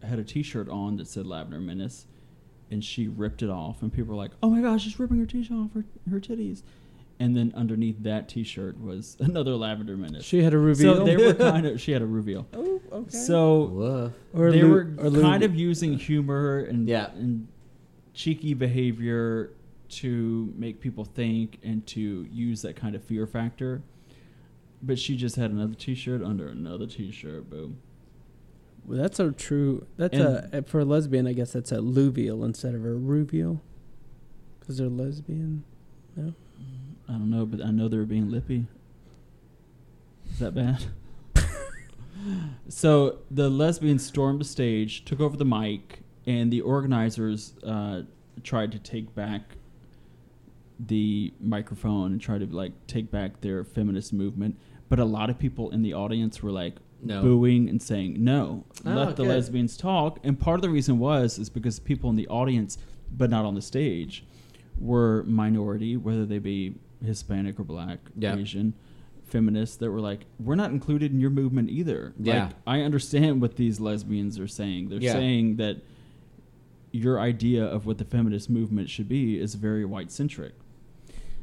had 0.03 0.19
a 0.19 0.25
T-shirt 0.25 0.69
on 0.69 0.97
that 0.97 1.07
said 1.07 1.27
"Lavender 1.27 1.61
Menace," 1.61 2.07
and 2.71 2.83
she 2.85 3.07
ripped 3.09 3.43
it 3.43 3.51
off, 3.51 3.83
and 3.83 3.93
people 3.93 4.15
were 4.15 4.21
like, 4.23 4.33
"Oh 4.43 4.51
my 4.51 4.61
gosh, 4.61 4.83
she's 4.85 4.99
ripping 4.99 5.19
her 5.19 5.27
t-shirt 5.27 5.57
off 5.57 5.73
her, 5.75 5.85
her 6.11 6.21
titties." 6.21 6.63
And 7.21 7.37
then 7.37 7.53
underneath 7.57 8.03
that 8.03 8.29
T-shirt 8.29 8.81
was 8.81 9.17
another 9.21 9.53
Lavender 9.55 9.97
Menace. 9.97 10.25
She 10.25 10.43
had 10.43 10.53
a 10.53 10.59
reveal. 10.59 10.97
So 10.97 11.05
they 11.05 11.17
were 11.17 11.33
kind 11.53 11.65
of. 11.67 11.81
She 11.81 11.93
had 11.93 12.03
a 12.03 12.07
reveal. 12.07 12.47
oh, 12.55 12.81
okay. 12.93 13.11
So 13.17 13.63
Woof. 13.67 14.13
or 14.33 14.51
they 14.51 14.63
Lu- 14.63 14.71
were 14.71 14.91
or 14.99 15.11
Lu- 15.11 15.23
kind 15.23 15.43
of 15.45 15.55
using 15.55 15.97
humor 15.97 16.59
and 16.61 16.89
Yeah. 16.89 17.11
and 17.13 17.47
cheeky 18.13 18.53
behavior 18.55 19.53
to 19.91 20.53
make 20.57 20.81
people 20.81 21.05
think 21.05 21.59
and 21.63 21.87
to 21.87 22.27
use 22.33 22.63
that 22.63 22.75
kind 22.75 22.97
of 22.97 23.05
fear 23.05 23.27
factor. 23.29 23.83
But 24.83 24.99
she 24.99 25.17
just 25.17 25.37
had 25.37 25.51
another 25.53 25.75
T-shirt 25.75 26.21
under 26.23 26.49
another 26.49 26.87
T-shirt. 26.87 27.49
Boom. 27.49 27.79
Well, 28.85 28.99
that's 28.99 29.19
a 29.21 29.31
true. 29.31 29.87
That's 29.97 30.19
And- 30.19 30.53
a 30.55 30.63
for 30.65 30.81
a 30.81 30.85
lesbian. 30.85 31.27
I 31.29 31.33
guess 31.33 31.53
that's 31.53 31.71
a 31.71 31.77
luvial 31.77 32.45
instead 32.45 32.75
of 32.75 32.85
a 32.85 32.89
ruvial, 32.89 33.61
because 34.59 34.79
they're 34.79 34.89
lesbian. 34.89 35.63
No. 36.17 36.35
I 37.09 37.13
don't 37.13 37.31
know, 37.31 37.45
but 37.47 37.65
I 37.65 37.71
know 37.71 37.89
they 37.89 37.97
were 37.97 38.05
being 38.05 38.31
lippy. 38.31 38.67
Is 40.31 40.39
that 40.39 40.55
bad? 40.55 40.85
so 42.69 43.19
the 43.31 43.49
lesbians 43.51 44.05
stormed 44.05 44.41
the 44.41 44.45
stage, 44.45 45.05
took 45.05 45.21
over 45.21 45.37
the 45.37 45.45
mic, 45.45 46.01
and 46.27 46.53
the 46.53 46.61
organizers 46.63 47.55
uh, 47.63 48.03
tried 48.43 48.73
to 48.73 48.79
take 48.79 49.15
back 49.15 49.57
the 50.81 51.33
microphone 51.41 52.13
and 52.13 52.21
try 52.21 52.39
to 52.39 52.47
like 52.47 52.73
take 52.87 53.11
back 53.11 53.41
their 53.43 53.65
feminist 53.65 54.13
movement. 54.13 54.59
But 54.89 54.99
a 54.99 55.05
lot 55.05 55.31
of 55.31 55.39
people 55.39 55.71
in 55.71 55.83
the 55.83 55.93
audience 55.95 56.43
were 56.43 56.51
like 56.51 56.77
No. 57.03 57.23
booing 57.23 57.69
and 57.69 57.81
saying 57.81 58.23
no, 58.25 58.65
Oh, 58.85 58.91
let 58.91 59.17
the 59.17 59.25
lesbians 59.25 59.77
talk. 59.77 60.19
And 60.25 60.39
part 60.39 60.57
of 60.57 60.63
the 60.63 60.71
reason 60.71 60.99
was 60.99 61.39
is 61.39 61.49
because 61.51 61.79
people 61.79 62.11
in 62.11 62.17
the 62.17 62.27
audience, 62.29 62.79
but 63.13 63.31
not 63.31 63.45
on 63.45 63.55
the 63.55 63.63
stage, 63.63 64.25
were 64.79 65.23
minority, 65.25 65.97
whether 65.97 66.27
they 66.27 66.39
be 66.39 66.75
Hispanic 67.05 67.59
or 67.61 67.65
Black, 67.65 67.99
Yeah. 68.17 68.37
Asian, 68.37 68.75
feminists 69.25 69.77
that 69.77 69.91
were 69.91 70.01
like, 70.01 70.27
we're 70.39 70.55
not 70.55 70.71
included 70.71 71.13
in 71.13 71.21
your 71.21 71.31
movement 71.31 71.71
either. 71.71 72.13
Yeah. 72.21 72.47
Like, 72.47 72.55
I 72.67 72.81
understand 72.83 73.41
what 73.41 73.57
these 73.57 73.81
lesbians 73.81 74.39
are 74.39 74.47
saying. 74.49 74.89
They're 74.89 75.01
Yeah. 75.01 75.13
saying 75.13 75.57
that 75.57 75.79
your 76.93 77.19
idea 77.19 77.65
of 77.65 77.87
what 77.87 77.99
the 77.99 78.05
feminist 78.05 78.49
movement 78.49 78.89
should 78.89 79.09
be 79.09 79.39
is 79.39 79.55
very 79.57 79.85
white 79.85 80.11
centric. 80.13 80.53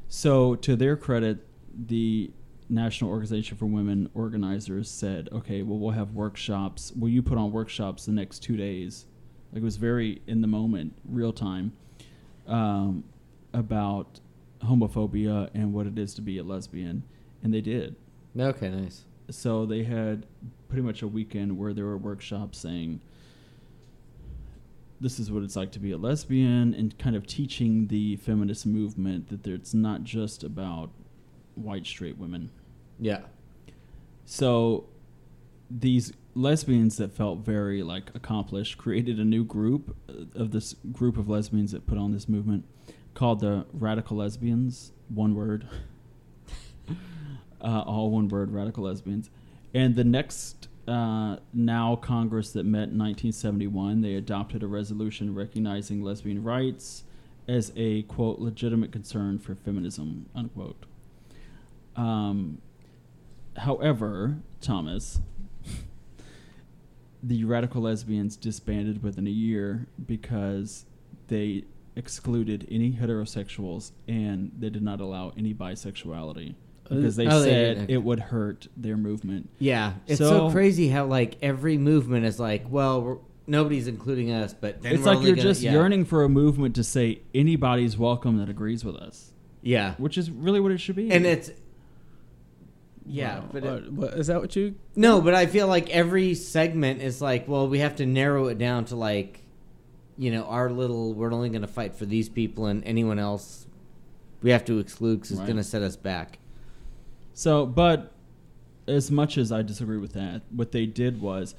So, 0.07 0.55
to 0.55 0.75
their 0.75 0.95
credit, 0.95 1.45
the 1.87 2.31
National 2.69 3.09
Organization 3.09 3.57
for 3.57 3.65
Women 3.65 4.09
organizers 4.13 4.89
said, 4.89 5.27
okay, 5.31 5.61
well, 5.61 5.77
we'll 5.77 5.91
have 5.91 6.13
workshops. 6.13 6.91
Will 6.93 7.09
you 7.09 7.21
put 7.21 7.37
on 7.37 7.51
workshops 7.51 8.05
the 8.05 8.11
next 8.13 8.39
two 8.39 8.55
days? 8.55 9.05
Like, 9.51 9.61
it 9.61 9.65
was 9.65 9.75
very 9.77 10.21
in 10.27 10.39
the 10.41 10.47
moment, 10.47 10.93
real 11.05 11.33
time, 11.33 11.73
um, 12.47 13.03
about 13.53 14.21
homophobia 14.63 15.49
and 15.53 15.73
what 15.73 15.87
it 15.87 15.97
is 15.97 16.13
to 16.15 16.21
be 16.21 16.37
a 16.37 16.43
lesbian. 16.43 17.03
And 17.43 17.53
they 17.53 17.61
did. 17.61 17.95
Okay, 18.37 18.69
nice. 18.69 19.05
So, 19.29 19.65
they 19.65 19.83
had 19.83 20.25
pretty 20.67 20.83
much 20.83 21.01
a 21.01 21.07
weekend 21.07 21.57
where 21.57 21.73
there 21.73 21.85
were 21.85 21.97
workshops 21.97 22.57
saying, 22.57 23.01
this 25.01 25.19
is 25.19 25.31
what 25.31 25.41
it's 25.41 25.55
like 25.55 25.71
to 25.71 25.79
be 25.79 25.91
a 25.91 25.97
lesbian 25.97 26.75
and 26.75 26.97
kind 26.99 27.15
of 27.15 27.25
teaching 27.25 27.87
the 27.87 28.15
feminist 28.17 28.67
movement 28.67 29.29
that 29.29 29.47
it's 29.51 29.73
not 29.73 30.03
just 30.03 30.43
about 30.43 30.91
white 31.55 31.85
straight 31.85 32.17
women. 32.17 32.51
Yeah. 32.99 33.21
So 34.25 34.85
these 35.69 36.13
lesbians 36.35 36.97
that 36.97 37.11
felt 37.11 37.39
very 37.39 37.81
like 37.81 38.11
accomplished 38.13 38.77
created 38.77 39.19
a 39.19 39.25
new 39.25 39.43
group 39.43 39.95
uh, 40.07 40.39
of 40.39 40.51
this 40.51 40.75
group 40.91 41.17
of 41.17 41.27
lesbians 41.27 41.71
that 41.71 41.87
put 41.87 41.97
on 41.97 42.11
this 42.11 42.29
movement 42.29 42.63
called 43.13 43.39
the 43.39 43.65
Radical 43.73 44.17
Lesbians, 44.17 44.91
one 45.09 45.35
word. 45.35 45.67
uh, 47.61 47.81
all 47.81 48.11
one 48.11 48.27
word, 48.27 48.51
Radical 48.51 48.85
Lesbians. 48.85 49.29
And 49.73 49.95
the 49.95 50.03
next 50.03 50.67
uh, 50.87 51.37
NOW 51.53 51.95
Congress 51.97 52.51
that 52.51 52.65
met 52.65 52.89
in 52.89 52.97
1971, 52.97 54.01
they 54.01 54.15
adopted 54.15 54.63
a 54.63 54.67
resolution 54.67 55.33
recognizing 55.33 56.03
lesbian 56.03 56.43
rights 56.43 57.03
as 57.47 57.71
a 57.75 58.03
quote 58.03 58.39
legitimate 58.39 58.91
concern 58.91 59.39
for 59.39 59.55
feminism 59.55 60.27
unquote. 60.35 60.85
Um, 61.95 62.59
however, 63.57 64.37
Thomas, 64.61 65.19
the 67.23 67.43
radical 67.43 67.83
lesbians 67.83 68.35
disbanded 68.35 69.03
within 69.03 69.27
a 69.27 69.31
year 69.31 69.87
because 70.05 70.85
they 71.27 71.65
excluded 71.95 72.67
any 72.71 72.91
heterosexuals 72.93 73.91
and 74.07 74.51
they 74.57 74.69
did 74.69 74.81
not 74.83 75.01
allow 75.01 75.31
any 75.37 75.53
bisexuality 75.53 76.55
uh, 76.89 76.95
because 76.95 77.15
they 77.17 77.27
Oh, 77.27 77.43
said 77.43 77.75
did, 77.75 77.83
okay. 77.83 77.93
it 77.93 78.03
would 78.03 78.19
hurt 78.19 78.67
their 78.77 78.97
movement. 78.97 79.49
Yeah, 79.59 79.93
it's 80.07 80.19
so, 80.19 80.29
So- 80.29 80.51
crazy 80.51 80.87
how 80.87 81.05
like 81.05 81.37
every 81.41 81.77
movement 81.77 82.25
is 82.25 82.39
like, 82.39 82.65
well, 82.69 83.01
we're, 83.01 83.17
nobody's 83.47 83.87
including 83.87 84.31
us, 84.31 84.53
but 84.53 84.81
then 84.81 84.93
it's 84.93 85.01
we're 85.01 85.07
like 85.07 85.17
only 85.17 85.27
you're 85.29 85.35
gonna- 85.35 85.49
just 85.49 85.61
yeah. 85.61 85.73
yearning 85.73 86.05
for 86.05 86.23
a 86.23 86.29
movement 86.29 86.75
to 86.75 86.83
say 86.83 87.21
anybody's 87.35 87.97
welcome 87.97 88.37
that 88.37 88.47
agrees 88.49 88.85
with 88.85 88.95
us, 88.95 89.31
Yeah, 89.61 89.95
which 89.97 90.17
is 90.17 90.31
really 90.31 90.59
what 90.61 90.71
it 90.71 90.79
should 90.79 90.95
be. 90.95 91.11
and 91.11 91.25
it's 91.25 91.51
yeah, 93.05 93.39
Wow. 93.39 93.45
but 93.51 93.63
it- 93.63 93.69
What- 93.91 93.91
what- 93.93 94.13
is 94.13 94.27
that 94.27 94.39
what 94.41 94.55
you? 94.55 94.75
no, 94.95 95.21
but 95.21 95.33
I 95.33 95.45
feel 95.47 95.67
like 95.67 95.89
every 95.89 96.35
segment 96.35 97.01
is 97.01 97.21
like, 97.21 97.47
well, 97.47 97.67
we 97.67 97.79
have 97.79 97.95
to 97.97 98.05
narrow 98.05 98.47
it 98.47 98.57
down 98.57 98.85
to 98.85 98.95
like, 98.95 99.40
you 100.17 100.31
know, 100.31 100.43
our 100.45 100.69
little. 100.69 101.13
We're 101.13 101.33
only 101.33 101.49
going 101.49 101.61
to 101.61 101.67
fight 101.67 101.95
for 101.95 102.05
these 102.05 102.29
people, 102.29 102.65
and 102.67 102.83
anyone 102.85 103.19
else 103.19 103.65
we 104.41 104.49
have 104.51 104.65
to 104.65 104.79
exclude 104.79 105.17
because 105.17 105.31
it's 105.31 105.39
Right. 105.39 105.45
going 105.45 105.57
to 105.57 105.63
set 105.63 105.81
us 105.83 105.95
back. 105.95 106.39
So, 107.33 107.65
but 107.65 108.11
as 108.87 109.11
much 109.11 109.37
as 109.37 109.51
I 109.51 109.61
disagree 109.61 109.97
with 109.97 110.13
that, 110.13 110.41
what 110.51 110.71
they 110.71 110.85
did 110.85 111.21
was 111.21 111.53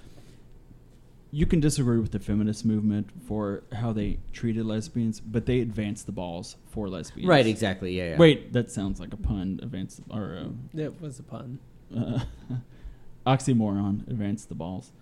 you 1.35 1.47
can 1.47 1.61
disagree 1.61 1.99
with 1.99 2.11
the 2.13 2.19
feminist 2.19 2.65
movement 2.67 3.09
for 3.27 3.63
how 3.73 3.91
they 3.93 4.19
treated 4.33 4.67
lesbians, 4.67 5.19
but 5.21 5.47
they 5.47 5.61
advanced 5.61 6.05
the 6.07 6.13
balls 6.13 6.57
for 6.71 6.89
lesbians. 6.91 7.27
Right? 7.29 7.47
Exactly. 7.47 7.97
Yeah. 7.97 8.11
yeah. 8.11 8.19
Wait, 8.19 8.53
that 8.53 8.71
sounds 8.71 9.01
like 9.01 9.15
a 9.15 9.17
pun. 9.17 9.59
Advance 9.63 10.01
or 10.11 10.37
uh, 10.45 10.79
It 10.79 11.01
was 11.01 11.19
a 11.19 11.23
pun. 11.23 11.59
uh, 11.97 12.21
oxymoron. 13.27 14.07
Advance 14.09 14.45
the 14.45 14.55
balls, 14.55 14.93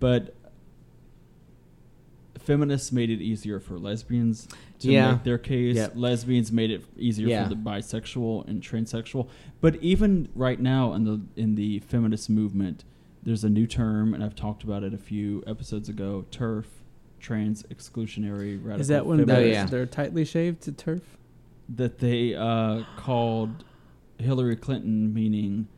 but 0.00 0.34
feminists 2.48 2.90
made 2.92 3.10
it 3.10 3.20
easier 3.20 3.60
for 3.60 3.78
lesbians 3.78 4.48
to 4.80 4.90
Yeah. 4.90 5.12
make 5.12 5.22
their 5.24 5.36
case. 5.38 5.76
Yep. 5.76 5.92
Lesbians 5.96 6.50
made 6.50 6.70
it 6.70 6.82
easier 6.96 7.28
Yeah. 7.28 7.42
for 7.44 7.50
the 7.50 7.60
bisexual 7.60 8.48
and 8.48 8.62
transsexual. 8.62 9.28
But 9.60 9.76
even 9.82 10.28
right 10.34 10.58
now 10.58 10.94
in 10.94 11.04
the 11.04 11.20
in 11.36 11.54
the 11.56 11.80
feminist 11.80 12.30
movement, 12.30 12.84
there's 13.22 13.44
a 13.44 13.50
new 13.50 13.66
term, 13.66 14.14
and 14.14 14.24
I've 14.24 14.34
talked 14.34 14.64
about 14.64 14.82
it 14.82 14.94
a 14.94 14.98
few 14.98 15.44
episodes 15.46 15.88
ago. 15.90 16.24
TERF, 16.30 16.64
trans 17.20 17.64
exclusionary 17.64 18.56
radical. 18.58 18.80
Is 18.80 18.88
that 18.88 19.04
when 19.04 19.20
Oh, 19.20 19.24
they're, 19.26 19.46
yeah. 19.46 19.66
they're 19.66 19.84
tightly 19.86 20.24
shaved 20.24 20.62
to 20.62 20.72
turf? 20.72 21.02
that 21.68 21.98
they 21.98 22.34
uh, 22.34 22.82
called 22.96 23.62
Hillary 24.18 24.56
Clinton, 24.56 25.12
meaning 25.12 25.68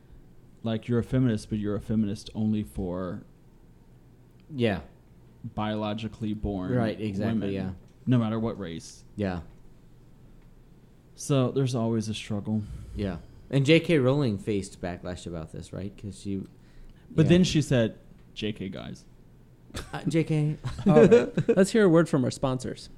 like 0.63 0.87
you're 0.87 0.99
a 0.99 1.03
feminist, 1.03 1.49
but 1.49 1.59
you're 1.59 1.75
a 1.75 1.81
feminist 1.81 2.29
only 2.33 2.63
for 2.63 3.23
Yeah. 4.55 4.79
Biologically 5.43 6.33
born 6.33 6.73
Right. 6.73 6.99
Exactly. 6.99 7.33
women, 7.33 7.51
Yeah. 7.53 7.69
no 8.05 8.17
matter 8.17 8.39
what 8.39 8.59
race. 8.59 9.03
Yeah. 9.15 9.41
So 11.15 11.51
there's 11.51 11.75
always 11.75 12.09
a 12.09 12.13
struggle. 12.13 12.63
Yeah. 12.95 13.17
And 13.49 13.65
J.K. 13.65 13.99
Rowling 13.99 14.37
faced 14.37 14.81
backlash 14.81 15.25
about 15.27 15.51
this, 15.51 15.73
right? 15.73 15.93
Because 15.95 16.19
she. 16.21 16.41
But 17.13 17.25
yeah. 17.25 17.29
then 17.29 17.43
she 17.43 17.61
said, 17.61 17.95
"JK 18.35 18.71
guys." 18.71 19.03
Uh, 19.93 20.01
J.K. 20.07 20.57
All 20.87 21.05
right. 21.05 21.47
Let's 21.57 21.71
hear 21.71 21.83
a 21.85 21.89
word 21.89 22.07
from 22.07 22.23
our 22.23 22.31
sponsors. 22.31 22.89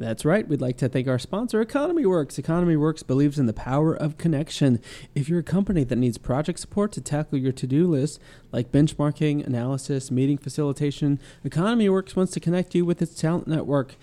That's 0.00 0.24
right. 0.24 0.48
We'd 0.48 0.62
like 0.62 0.78
to 0.78 0.88
thank 0.88 1.08
our 1.08 1.18
sponsor, 1.18 1.60
Economy 1.60 2.06
Works. 2.06 2.38
Economy 2.38 2.74
Works 2.74 3.02
believes 3.02 3.38
in 3.38 3.44
the 3.44 3.52
power 3.52 3.94
of 3.94 4.16
connection. 4.16 4.80
If 5.14 5.28
you're 5.28 5.40
a 5.40 5.42
company 5.42 5.84
that 5.84 5.96
needs 5.96 6.16
project 6.16 6.58
support 6.58 6.92
to 6.92 7.02
tackle 7.02 7.36
your 7.36 7.52
to 7.52 7.66
do 7.66 7.86
list, 7.86 8.18
like 8.50 8.72
benchmarking, 8.72 9.46
analysis, 9.46 10.10
meeting 10.10 10.38
facilitation, 10.38 11.20
Economy 11.44 11.90
Works 11.90 12.16
wants 12.16 12.32
to 12.32 12.40
connect 12.40 12.74
you 12.74 12.86
with 12.86 13.02
its 13.02 13.20
talent 13.20 13.46
network. 13.46 13.96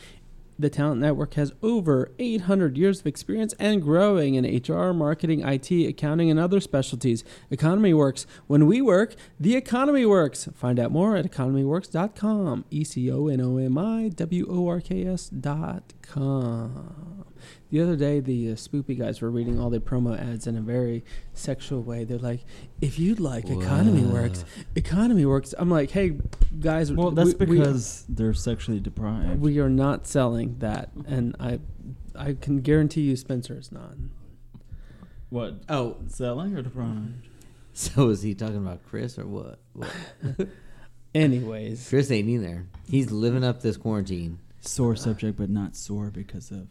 The 0.59 0.69
Talent 0.69 1.01
Network 1.01 1.35
has 1.35 1.51
over 1.61 2.11
800 2.17 2.77
years 2.77 2.99
of 2.99 3.07
experience 3.07 3.53
and 3.59 3.81
growing 3.81 4.35
in 4.35 4.43
HR, 4.45 4.91
marketing, 4.91 5.41
IT, 5.47 5.71
accounting, 5.71 6.31
and 6.31 6.39
other 6.39 6.59
specialties. 6.59 7.23
Economy 7.51 7.93
Works. 7.93 8.25
When 8.47 8.65
we 8.65 8.81
work, 8.81 9.15
the 9.39 9.55
economy 9.55 10.05
works. 10.05 10.49
Find 10.55 10.79
out 10.79 10.91
more 10.91 11.15
at 11.15 11.29
economyworks.com. 11.29 12.65
E 12.71 12.83
C 12.83 13.11
O 13.11 13.27
N 13.27 13.41
O 13.41 13.57
M 13.57 13.77
I 13.77 14.09
W 14.09 14.47
O 14.49 14.67
R 14.67 14.81
K 14.81 15.05
S 15.05 15.29
dot 15.29 15.93
com. 16.01 17.26
The 17.69 17.81
other 17.81 17.95
day, 17.97 18.21
the 18.21 18.51
uh, 18.51 18.55
Spoopy 18.55 18.97
guys 18.97 19.19
were 19.19 19.29
reading 19.29 19.59
all 19.59 19.69
the 19.69 19.79
promo 19.79 20.17
ads 20.17 20.47
in 20.47 20.55
a 20.55 20.61
very 20.61 21.03
sexual 21.33 21.81
way. 21.83 22.05
They're 22.05 22.17
like, 22.17 22.45
"If 22.79 22.97
you'd 22.97 23.19
like 23.19 23.49
economy 23.49 24.03
works, 24.03 24.45
economy 24.75 25.25
works." 25.25 25.53
I'm 25.57 25.69
like, 25.69 25.91
"Hey, 25.91 26.17
guys, 26.61 26.93
Well, 26.93 27.11
that's 27.11 27.35
we- 27.35 27.45
we- 27.45 27.57
because 27.57 28.05
they're 28.07 28.33
sexually 28.33 28.79
deprived. 28.79 29.41
we 29.41 29.59
are 29.59 29.69
not 29.69 30.07
selling 30.07 30.55
that, 30.59 30.91
and 31.05 31.35
I, 31.41 31.59
I 32.15 32.33
can 32.39 32.61
guarantee 32.61 33.01
you, 33.01 33.15
Spencer 33.17 33.57
is 33.57 33.69
not." 33.71 33.95
what? 35.29 35.55
Oh, 35.67 35.97
Selling 36.07 36.55
or 36.55 36.61
deprived? 36.61 37.27
so 37.73 38.07
is 38.09 38.21
he 38.21 38.33
talking 38.33 38.57
about 38.57 38.79
Chris 38.87 39.19
or 39.19 39.27
what? 39.27 39.59
what? 39.73 39.91
Anyways, 41.13 41.89
Chris 41.89 42.11
ain't 42.11 42.29
either. 42.29 42.67
He's 42.89 43.11
living 43.11 43.43
up 43.43 43.61
this 43.61 43.75
quarantine. 43.77 44.39
Sore 44.61 44.95
subject, 44.95 45.37
but 45.37 45.49
not 45.49 45.75
sore 45.75 46.09
because 46.11 46.51
of. 46.51 46.67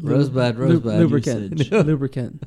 Rosebud, 0.00 0.56
rosebud. 0.56 0.98
lubricant, 0.98 1.52
usage. 1.58 1.70
lubricant. 1.86 2.42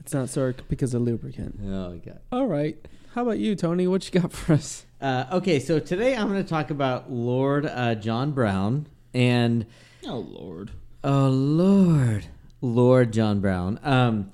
It's 0.00 0.12
not 0.14 0.28
sorry 0.28 0.54
because 0.68 0.94
of 0.94 1.02
lubricant. 1.02 1.58
Oh 1.64 1.90
my 1.90 1.96
god. 1.98 2.20
All 2.30 2.46
right. 2.46 2.76
How 3.14 3.22
about 3.22 3.38
you, 3.38 3.54
Tony? 3.54 3.86
What 3.86 4.12
you 4.12 4.20
got 4.20 4.32
for 4.32 4.54
us? 4.54 4.86
Uh, 5.00 5.26
okay, 5.32 5.58
so 5.58 5.78
today 5.78 6.16
I'm 6.16 6.28
going 6.28 6.42
to 6.42 6.48
talk 6.48 6.70
about 6.70 7.10
Lord 7.10 7.66
uh, 7.66 7.94
John 7.96 8.32
Browne 8.32 8.86
and 9.12 9.66
Oh 10.06 10.18
Lord. 10.18 10.70
oh 11.04 11.28
Lord, 11.28 12.26
Lord 12.60 13.12
John 13.12 13.40
Browne. 13.40 13.78
Um, 13.82 14.32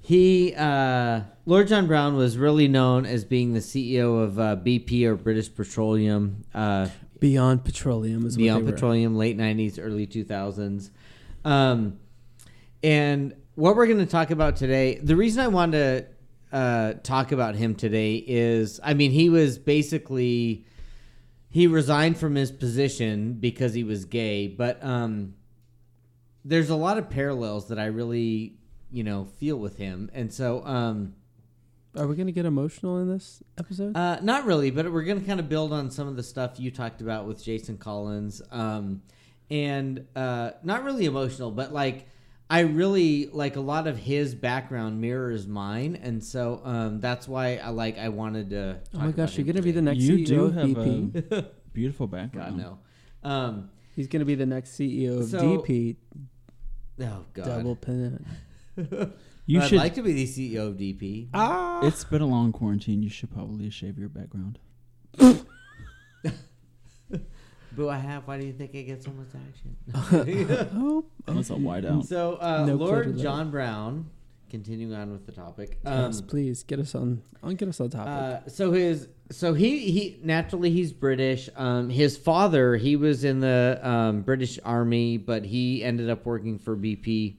he 0.00 0.54
uh, 0.54 1.20
Lord 1.46 1.68
John 1.68 1.86
Browne 1.86 2.16
was 2.16 2.36
really 2.38 2.68
known 2.68 3.04
as 3.06 3.24
being 3.24 3.52
the 3.52 3.60
CEO 3.60 4.22
of 4.22 4.38
uh, 4.38 4.56
BP 4.56 5.04
or 5.04 5.14
British 5.16 5.54
Petroleum. 5.54 6.44
Uh, 6.54 6.88
Beyond 7.20 7.64
Petroleum 7.64 8.26
is 8.26 8.36
Beyond 8.36 8.60
what 8.62 8.66
they 8.66 8.70
were. 8.70 8.76
Petroleum, 8.76 9.16
late 9.16 9.36
'90s, 9.36 9.78
early 9.80 10.06
2000s. 10.06 10.90
Um, 11.44 11.98
and 12.82 13.34
what 13.54 13.76
we're 13.76 13.86
going 13.86 13.98
to 13.98 14.06
talk 14.06 14.30
about 14.30 14.56
today, 14.56 14.98
the 15.02 15.16
reason 15.16 15.42
I 15.42 15.48
wanted 15.48 16.06
to 16.50 16.56
uh, 16.56 16.92
talk 17.02 17.32
about 17.32 17.54
him 17.54 17.74
today 17.74 18.16
is, 18.16 18.80
I 18.82 18.94
mean, 18.94 19.10
he 19.10 19.28
was 19.28 19.58
basically 19.58 20.64
he 21.50 21.66
resigned 21.66 22.18
from 22.18 22.34
his 22.34 22.50
position 22.50 23.32
because 23.34 23.74
he 23.74 23.82
was 23.82 24.04
gay, 24.04 24.46
but 24.46 24.82
um, 24.84 25.34
there's 26.44 26.70
a 26.70 26.76
lot 26.76 26.98
of 26.98 27.10
parallels 27.10 27.68
that 27.68 27.78
I 27.78 27.86
really, 27.86 28.54
you 28.90 29.02
know, 29.02 29.24
feel 29.24 29.56
with 29.56 29.76
him, 29.76 30.10
and 30.14 30.32
so. 30.32 30.64
Um, 30.64 31.14
Are 31.96 32.06
we 32.06 32.16
gonna 32.16 32.32
get 32.32 32.44
emotional 32.44 32.98
in 32.98 33.08
this 33.08 33.42
episode? 33.58 33.96
uh, 33.96 34.20
not 34.20 34.44
really, 34.44 34.70
but 34.70 34.92
we're 34.92 35.02
going 35.02 35.20
to 35.20 35.26
kind 35.26 35.40
of 35.40 35.48
build 35.48 35.72
on 35.72 35.90
some 35.90 36.06
of 36.06 36.16
the 36.16 36.22
stuff 36.22 36.60
you 36.60 36.70
talked 36.70 37.00
about 37.00 37.26
with 37.26 37.42
Jason 37.42 37.78
Collins. 37.78 38.42
Um, 38.50 39.02
and 39.50 40.06
uh, 40.16 40.52
not 40.62 40.84
really 40.84 41.04
emotional, 41.06 41.50
but 41.50 41.72
like 41.72 42.06
I 42.50 42.60
really 42.60 43.26
like 43.26 43.56
a 43.56 43.60
lot 43.60 43.86
of 43.86 43.98
his 43.98 44.34
background 44.34 45.00
mirrors 45.00 45.46
mine, 45.46 45.98
and 46.02 46.22
so 46.24 46.60
um, 46.64 47.00
that's 47.00 47.28
why 47.28 47.56
I 47.56 47.68
like 47.70 47.98
I 47.98 48.08
wanted 48.08 48.50
to. 48.50 48.78
oh 48.80 48.92
talk 48.92 49.00
my 49.00 49.04
about 49.08 49.16
gosh, 49.16 49.36
you're 49.38 49.46
gonna 49.46 49.62
be 49.62 49.72
the 49.72 49.82
next 49.82 49.98
you 50.00 50.18
CEO 50.18 50.26
do 50.26 50.44
of 50.46 50.54
have 50.54 50.68
BP. 50.68 51.32
a 51.32 51.50
beautiful 51.72 52.06
background. 52.06 52.56
God 52.62 52.78
no. 53.24 53.28
Um, 53.30 53.70
He's 53.96 54.06
gonna 54.06 54.24
be 54.24 54.34
the 54.36 54.46
next 54.46 54.70
CEO 54.78 55.20
of 55.20 55.28
So- 55.28 55.58
DP. 55.62 55.96
oh 57.00 57.24
God. 57.34 57.44
Double 57.44 57.76
pin. 57.76 58.24
You 59.46 59.60
I'd 59.62 59.68
should. 59.68 59.78
like 59.78 59.94
to 59.94 60.02
be 60.02 60.12
the 60.12 60.26
CEO 60.26 60.68
of 60.68 60.76
DP. 60.76 61.28
Ah. 61.34 61.80
it's 61.86 62.04
been 62.04 62.20
a 62.22 62.26
long 62.26 62.52
quarantine. 62.52 63.02
You 63.02 63.08
should 63.08 63.32
probably 63.32 63.70
shave 63.70 63.98
your 63.98 64.08
background. 64.10 64.58
But 67.78 67.90
I 67.90 67.98
have. 67.98 68.26
Why 68.26 68.40
do 68.40 68.44
you 68.44 68.52
think 68.52 68.74
I 68.74 68.82
get 68.82 69.04
so 69.04 69.12
much 69.12 69.28
action? 69.48 69.76
oh. 70.74 71.04
That's 71.26 71.50
a 71.50 71.54
wide 71.54 71.86
out. 71.86 72.06
so 72.06 72.34
uh, 72.40 72.64
No 72.66 72.74
Lord. 72.74 73.16
John 73.16 73.52
Browne. 73.52 74.10
Continuing 74.50 74.94
on 74.94 75.12
with 75.12 75.26
the 75.26 75.32
topic. 75.32 75.78
yes, 75.84 76.20
Um, 76.20 76.26
please 76.26 76.64
get 76.64 76.80
us 76.80 76.94
on. 76.94 77.22
On 77.42 77.54
get 77.54 77.68
us 77.68 77.80
on 77.80 77.90
topic. 77.90 78.08
Uh, 78.46 78.48
so 78.50 78.72
his 78.72 79.06
so 79.30 79.54
he 79.54 79.90
he 79.90 80.18
naturally 80.24 80.70
he's 80.70 80.92
British. 80.92 81.48
Um, 81.54 81.88
his 81.88 82.16
father 82.16 82.76
he 82.76 82.96
was 82.96 83.22
in 83.22 83.38
the 83.40 83.78
um, 83.82 84.22
British 84.22 84.58
Army, 84.64 85.16
but 85.18 85.44
he 85.44 85.84
ended 85.84 86.10
up 86.10 86.26
working 86.26 86.58
for 86.58 86.76
BP. 86.76 87.36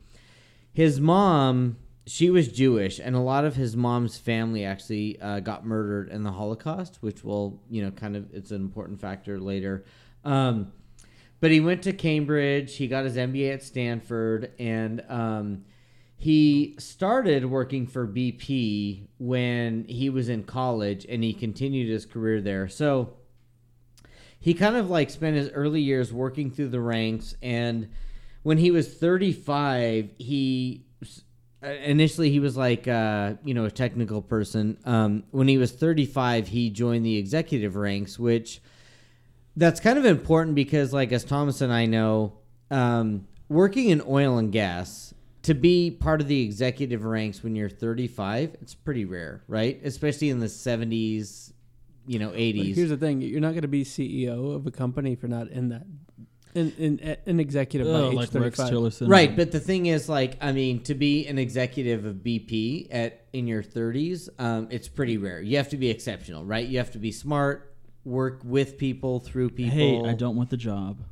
His 0.71 1.01
mom 1.01 1.77
she 2.05 2.29
was 2.31 2.47
Jewish, 2.47 2.99
and 2.99 3.15
a 3.15 3.19
lot 3.19 3.45
of 3.45 3.55
his 3.55 3.75
mom's 3.75 4.17
family 4.17 4.65
actually 4.65 5.19
uh, 5.21 5.41
got 5.41 5.63
murdered 5.65 6.09
in 6.09 6.23
the 6.23 6.31
Holocaust, 6.31 6.97
which 7.01 7.23
will 7.23 7.61
you 7.69 7.83
know 7.83 7.91
kind 7.91 8.15
of 8.15 8.33
it's 8.33 8.51
an 8.51 8.61
important 8.61 9.01
factor 9.01 9.39
later. 9.39 9.83
Um, 10.23 10.71
but 11.39 11.51
he 11.51 11.59
went 11.59 11.83
to 11.83 11.93
Cambridge. 11.93 12.75
He 12.75 12.87
got 12.87 13.05
his 13.05 13.15
MBA 13.15 13.53
at 13.53 13.63
Stanford, 13.63 14.51
and 14.59 15.03
um, 15.07 15.65
he 16.17 16.75
started 16.79 17.45
working 17.45 17.87
for 17.87 18.05
BP 18.05 19.07
when 19.19 19.85
he 19.85 20.09
was 20.09 20.27
in 20.27 20.43
college, 20.43 21.05
and 21.07 21.23
he 21.23 21.33
continued 21.33 21.89
his 21.89 22.05
career 22.05 22.41
there. 22.41 22.67
So 22.67 23.13
he 24.39 24.53
kind 24.53 24.75
of 24.75 24.89
like 24.89 25.09
spent 25.09 25.37
his 25.37 25.49
early 25.49 25.81
years 25.81 26.11
working 26.11 26.51
through 26.51 26.69
the 26.69 26.81
ranks, 26.81 27.35
and 27.41 27.89
when 28.43 28.57
he 28.57 28.71
was 28.71 28.93
35, 28.93 30.11
he 30.17 30.85
uh, 31.61 31.67
initially 31.67 32.31
he 32.31 32.39
was 32.39 32.55
like 32.55 32.87
uh, 32.87 33.33
you 33.43 33.53
know 33.53 33.65
a 33.65 33.71
technical 33.71 34.21
person. 34.21 34.77
Um, 34.85 35.23
when 35.31 35.47
he 35.47 35.57
was 35.57 35.71
35, 35.71 36.49
he 36.49 36.69
joined 36.69 37.05
the 37.05 37.17
executive 37.17 37.75
ranks, 37.75 38.19
which 38.19 38.61
that's 39.59 39.79
kind 39.79 39.97
of 39.99 40.05
important 40.05 40.55
because 40.55 40.93
like 40.93 41.11
as 41.11 41.23
thomas 41.23 41.61
and 41.61 41.71
i 41.71 41.85
know 41.85 42.33
um, 42.71 43.27
working 43.49 43.89
in 43.89 44.01
oil 44.07 44.37
and 44.37 44.51
gas 44.51 45.13
to 45.41 45.53
be 45.53 45.89
part 45.89 46.21
of 46.21 46.27
the 46.27 46.41
executive 46.43 47.03
ranks 47.03 47.43
when 47.43 47.55
you're 47.55 47.69
35 47.69 48.55
it's 48.61 48.75
pretty 48.75 49.05
rare 49.05 49.43
right 49.47 49.79
especially 49.83 50.29
in 50.29 50.39
the 50.39 50.45
70s 50.47 51.51
you 52.07 52.19
know 52.19 52.29
But 52.29 52.37
80s 52.39 52.75
here's 52.75 52.89
the 52.89 52.97
thing: 52.97 53.21
you're 53.21 53.39
not 53.41 53.53
gonna 53.53 53.67
be 53.67 53.83
CEO 53.83 54.55
of 54.55 54.65
a 54.65 54.71
company 54.71 55.13
if 55.13 55.21
you're 55.21 55.29
not 55.29 55.49
in 55.49 55.69
that. 55.69 55.85
In, 56.55 56.71
in, 56.79 57.15
an 57.27 57.39
executive 57.39 57.87
by 57.87 57.93
Oh, 57.99 58.09
age 58.09 58.15
like 58.15 58.33
Rex 58.33 58.57
35. 58.57 58.73
Tillerson. 58.73 59.07
right 59.09 59.35
but 59.35 59.51
the 59.51 59.59
thing 59.59 59.85
is 59.85 60.09
like 60.09 60.35
i 60.41 60.51
mean 60.51 60.81
to 60.83 60.95
be 60.95 61.27
an 61.27 61.37
executive 61.37 62.05
of 62.05 62.15
bp 62.15 62.87
at 62.89 63.25
in 63.33 63.45
your 63.45 63.61
30s 63.61 64.29
um, 64.39 64.67
it's 64.71 64.87
pretty 64.87 65.17
rare 65.17 65.39
you 65.41 65.57
have 65.57 65.69
to 65.69 65.77
be 65.77 65.91
exceptional 65.91 66.43
right 66.43 66.67
you 66.67 66.79
have 66.79 66.89
to 66.91 66.97
be 66.97 67.11
smart 67.11 67.68
work 68.03 68.41
with 68.43 68.77
people 68.77 69.19
through 69.19 69.49
people 69.51 69.77
Hey, 69.77 70.01
I 70.03 70.13
don't 70.13 70.35
want 70.35 70.49
the 70.49 70.57
job. 70.57 71.03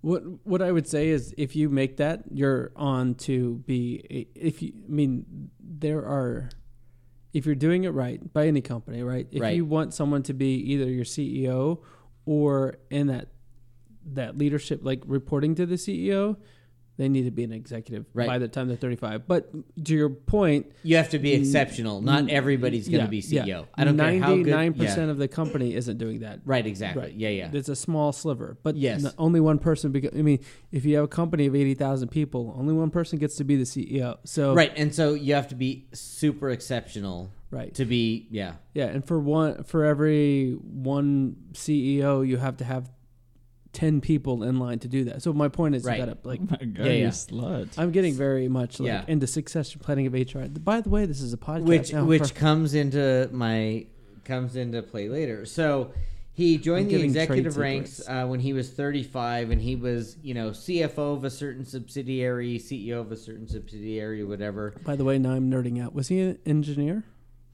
What 0.00 0.22
what 0.46 0.60
I 0.60 0.70
would 0.70 0.86
say 0.86 1.08
is 1.08 1.34
if 1.38 1.56
you 1.56 1.70
make 1.70 1.96
that, 1.96 2.24
you're 2.30 2.72
on 2.76 3.14
to 3.26 3.56
be. 3.66 4.28
If 4.34 4.62
you, 4.62 4.72
I 4.86 4.90
mean, 4.90 5.50
there 5.60 6.00
are. 6.00 6.50
If 7.32 7.46
you're 7.46 7.54
doing 7.56 7.82
it 7.84 7.88
right 7.90 8.32
by 8.32 8.46
any 8.46 8.60
company, 8.60 9.02
right? 9.02 9.26
If 9.32 9.40
Right. 9.42 9.56
you 9.56 9.64
want 9.64 9.92
someone 9.92 10.22
to 10.24 10.34
be 10.34 10.54
either 10.72 10.88
your 10.88 11.04
CEO 11.04 11.80
or 12.26 12.76
in 12.90 13.06
that 13.08 13.28
that 14.12 14.36
leadership, 14.36 14.80
like 14.84 15.02
reporting 15.06 15.54
to 15.56 15.66
the 15.66 15.74
CEO, 15.76 16.36
they 16.96 17.08
need 17.08 17.24
to 17.24 17.30
be 17.30 17.42
an 17.44 17.52
executive 17.52 18.06
Right. 18.14 18.26
by 18.26 18.38
the 18.38 18.46
time 18.48 18.68
they're 18.68 18.76
35. 18.76 19.26
But 19.26 19.50
to 19.84 19.94
your 19.94 20.08
point, 20.10 20.70
You 20.84 20.96
have 20.96 21.10
to 21.10 21.18
be 21.18 21.32
exceptional. 21.32 22.00
Not 22.00 22.30
everybody's 22.30 22.88
going 22.88 23.00
to 23.00 23.16
yeah, 23.16 23.20
be 23.20 23.20
CEO. 23.20 23.46
yeah. 23.46 23.62
I 23.74 23.84
don't 23.84 23.96
care 23.98 24.20
how 24.20 24.36
good. 24.36 24.46
99% 24.46 24.76
yeah. 24.78 25.02
of 25.10 25.18
the 25.18 25.26
company 25.28 25.74
isn't 25.74 25.98
doing 25.98 26.20
that. 26.20 26.40
Right, 26.44 26.64
exactly. 26.66 27.02
Right. 27.02 27.14
Yeah, 27.14 27.30
yeah. 27.30 27.50
It's 27.52 27.68
a 27.68 27.74
small 27.76 28.12
sliver, 28.12 28.58
but 28.62 28.76
Yes. 28.76 29.04
n- 29.04 29.12
only 29.18 29.40
one 29.40 29.58
person. 29.58 29.90
Because 29.90 30.16
I 30.16 30.22
mean, 30.22 30.38
if 30.70 30.84
you 30.84 30.94
have 30.96 31.04
a 31.04 31.08
company 31.08 31.46
of 31.46 31.56
eighty 31.56 31.74
thousand 31.74 32.08
people, 32.08 32.54
only 32.56 32.72
one 32.74 32.90
person 32.90 33.18
gets 33.18 33.36
to 33.36 33.44
be 33.44 33.56
the 33.56 33.64
CEO. 33.64 34.18
So 34.24 34.54
Right, 34.54 34.72
and 34.76 34.94
so 34.94 35.14
you 35.14 35.34
have 35.34 35.48
to 35.48 35.54
be 35.56 35.86
super 35.92 36.50
exceptional 36.50 37.30
right, 37.50 37.74
to 37.74 37.84
be. 37.84 38.28
Yeah, 38.30 38.54
yeah. 38.72 38.86
And 38.86 39.04
for 39.04 39.18
one, 39.18 39.64
for 39.64 39.84
every 39.84 40.52
one 40.52 41.36
CEO, 41.54 42.26
you 42.26 42.36
have 42.36 42.56
to 42.58 42.64
have 42.64 42.88
ten 43.74 44.00
people 44.00 44.42
in 44.42 44.58
line 44.58 44.78
to 44.78 44.88
do 44.88 45.04
that. 45.04 45.20
So 45.22 45.32
my 45.34 45.48
point 45.48 45.74
is, 45.74 45.84
Right. 45.84 45.98
you 46.00 46.06
gotta 46.06 46.18
like. 46.24 46.40
Oh 46.42 46.46
my 46.50 46.56
god, 46.66 46.86
Yeah, 46.86 46.92
you 46.92 47.02
yeah. 47.02 47.08
slut. 47.08 47.78
I'm 47.78 47.90
getting 47.90 48.14
very 48.14 48.48
much 48.48 48.80
like 48.80 48.86
Yeah. 48.86 49.04
into 49.06 49.26
succession 49.26 49.80
planning 49.84 50.06
of 50.06 50.14
HR. 50.14 50.46
By 50.48 50.80
the 50.80 50.88
way, 50.88 51.04
this 51.04 51.20
is 51.20 51.32
a 51.34 51.36
podcast 51.36 51.64
which 51.66 51.92
now 51.92 52.04
which 52.06 52.28
for- 52.28 52.34
comes 52.34 52.72
into 52.74 53.28
my 53.32 53.86
comes 54.24 54.56
into 54.56 54.82
play 54.82 55.08
later. 55.10 55.44
So 55.44 55.90
he 56.32 56.56
joined 56.58 56.86
I'm 56.90 56.98
the 56.98 57.02
executive 57.04 57.56
ranks 57.58 58.00
uh, 58.08 58.26
when 58.26 58.40
he 58.40 58.52
was 58.52 58.70
35, 58.70 59.50
and 59.50 59.60
he 59.60 59.76
was 59.76 60.16
you 60.22 60.32
know 60.34 60.50
CFO 60.50 61.14
of 61.16 61.24
a 61.24 61.30
certain 61.30 61.64
subsidiary, 61.64 62.58
CEO 62.58 63.00
of 63.00 63.12
a 63.12 63.16
certain 63.16 63.46
subsidiary, 63.46 64.24
whatever. 64.24 64.74
by 64.84 64.96
the 64.96 65.04
way, 65.04 65.18
now 65.18 65.32
I'm 65.32 65.50
nerding 65.50 65.82
out. 65.82 65.94
Was 65.94 66.08
he 66.08 66.20
an 66.20 66.38
engineer? 66.46 67.04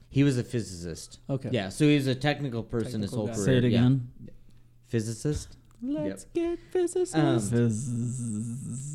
He 0.09 0.23
was 0.23 0.37
a 0.37 0.43
physicist. 0.43 1.19
Okay. 1.29 1.49
Yeah, 1.53 1.69
so 1.69 1.85
he 1.85 1.95
was 1.95 2.07
a 2.07 2.15
technical 2.15 2.63
person 2.63 3.01
his 3.01 3.11
Technical 3.11 3.17
whole 3.17 3.27
guy. 3.27 3.33
career. 3.33 3.45
Say 3.45 3.57
it 3.57 3.71
yeah. 3.71 3.79
again. 3.79 4.09
Physicist. 4.87 5.55
Let's 5.83 6.25
get 6.33 6.59
physicists. 6.71 7.15
Um, 7.15 7.39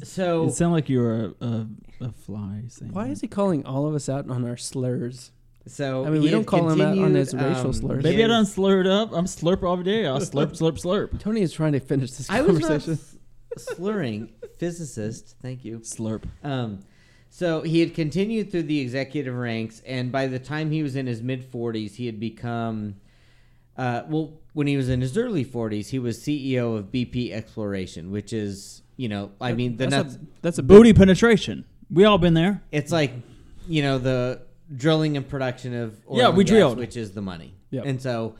So 0.05 0.45
It 0.47 0.53
sounded 0.53 0.75
like 0.75 0.89
you 0.89 1.01
were 1.01 1.35
a, 1.41 1.45
a, 1.45 1.67
a 2.03 2.13
fly. 2.13 2.63
Saying 2.69 2.93
Why 2.93 3.07
that. 3.07 3.13
is 3.13 3.21
he 3.21 3.29
calling 3.29 3.65
all 3.67 3.87
of 3.87 3.95
us 3.95 4.09
out 4.09 4.29
on 4.31 4.45
our 4.47 4.57
slurs? 4.57 5.33
so 5.69 6.05
I 6.05 6.11
mean, 6.11 6.21
he 6.23 6.27
we 6.29 6.31
don't 6.31 6.45
call 6.47 6.69
him 6.71 6.81
out 6.81 6.91
on 6.91 6.95
continued, 6.95 7.17
his 7.17 7.35
racial 7.35 7.67
um, 7.67 7.73
slurs. 7.73 8.05
Maybe 8.05 8.19
I 8.23 8.29
his- 8.29 8.29
done 8.29 8.47
slurred 8.47 8.87
up. 8.87 9.11
I'm 9.13 9.25
slurp 9.25 9.65
all 9.65 9.77
day. 9.79 10.07
I'll 10.07 10.21
slurp, 10.21 10.53
slurp, 10.61 10.81
slurp. 10.81 11.19
Tony 11.19 11.43
is 11.43 11.53
trying 11.53 11.73
to 11.73 11.81
finish 11.81 12.13
this 12.13 12.31
I 12.31 12.41
was 12.43 12.61
not 12.61 12.69
conversation. 12.69 12.93
s- 12.93 13.17
slurring. 13.75 14.33
physicist. 14.59 15.35
Thank 15.43 15.65
you. 15.65 15.79
Slurp. 15.81 16.23
Um, 16.45 16.81
so 17.31 17.63
he 17.63 17.81
had 17.81 17.95
continued 17.95 18.51
through 18.53 18.63
the 18.65 18.79
executive 18.81 19.35
ranks, 19.35 19.83
and 19.85 20.13
by 20.13 20.29
the 20.29 20.39
time 20.39 20.71
he 20.71 20.83
was 20.85 20.95
in 20.95 21.07
his 21.09 21.21
mid 21.21 21.51
40s, 21.51 21.97
he 21.97 22.07
had 22.07 22.21
become, 22.21 22.95
uh, 23.79 24.03
well, 24.09 24.33
when 24.53 24.67
he 24.67 24.77
was 24.77 24.89
in 24.89 25.01
his 25.01 25.17
early 25.19 25.45
40s, 25.45 25.89
he 25.91 25.99
was 25.99 26.19
CEO 26.19 26.77
of 26.79 26.87
BP 26.93 27.33
Exploration, 27.33 28.11
which 28.11 28.33
is, 28.33 28.83
you 28.97 29.09
know, 29.09 29.31
I 29.41 29.53
mean, 29.53 29.77
the 29.77 29.87
that's 29.87 29.93
nuts. 29.95 30.15
a, 30.17 30.21
that's 30.43 30.59
a 30.59 30.63
big- 30.63 30.69
Booty 30.69 30.93
penetration. 30.95 31.65
We 31.91 32.05
all 32.05 32.19
been 32.19 32.35
there. 32.35 32.63
it's 32.73 32.91
like, 32.91 33.13
you 33.69 33.83
know, 33.83 33.99
the 33.99 34.41
drilling 34.75 35.17
and 35.17 35.29
production 35.29 35.75
of 35.75 35.97
oil 36.11 36.19
Yeah, 36.19 36.29
and 36.29 36.37
we 36.37 36.45
gas, 36.45 36.51
drilled. 36.51 36.79
which 36.79 36.97
is 36.97 37.13
the 37.13 37.23
money. 37.23 37.55
Yep. 37.71 37.85
And 37.87 38.03
so 38.03 38.35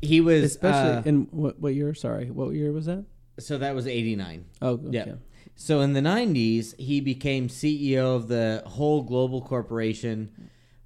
he 0.00 0.20
was, 0.20 0.42
especially 0.44 0.96
uh, 0.96 1.02
in 1.04 1.22
what, 1.32 1.58
what 1.60 1.74
year? 1.74 1.92
Sorry, 1.94 2.30
what 2.30 2.50
year 2.54 2.72
was 2.72 2.86
that? 2.86 3.04
so 3.38 3.58
that 3.58 3.74
was 3.74 3.86
89. 3.86 4.44
Oh, 4.60 4.68
okay. 4.72 4.82
Yeah. 4.90 5.14
So 5.56 5.80
in 5.80 5.92
the 5.94 6.00
90s, 6.00 6.78
he 6.78 7.00
became 7.00 7.48
CEO 7.48 8.14
of 8.16 8.28
the 8.28 8.62
whole 8.66 9.02
global 9.02 9.42
corporation, 9.42 10.30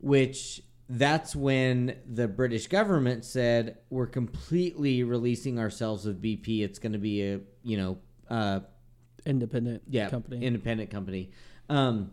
which 0.01 0.63
that's 0.89 1.35
when 1.35 1.97
the 2.07 2.29
British 2.29 2.69
government 2.69 3.25
said 3.25 3.79
we're 3.91 4.07
completely 4.07 5.03
releasing 5.03 5.59
ourselves 5.59 6.07
of 6.07 6.17
BP. 6.17 6.63
It's 6.63 6.79
going 6.79 6.93
to 6.93 6.99
be 6.99 7.23
a, 7.23 7.41
you 7.63 7.77
know, 7.77 7.99
uh, 8.31 8.61
independent 9.25 9.83
yeah, 9.89 10.09
company. 10.09 10.45
independent 10.45 10.91
company. 10.91 11.31
Um, 11.69 12.13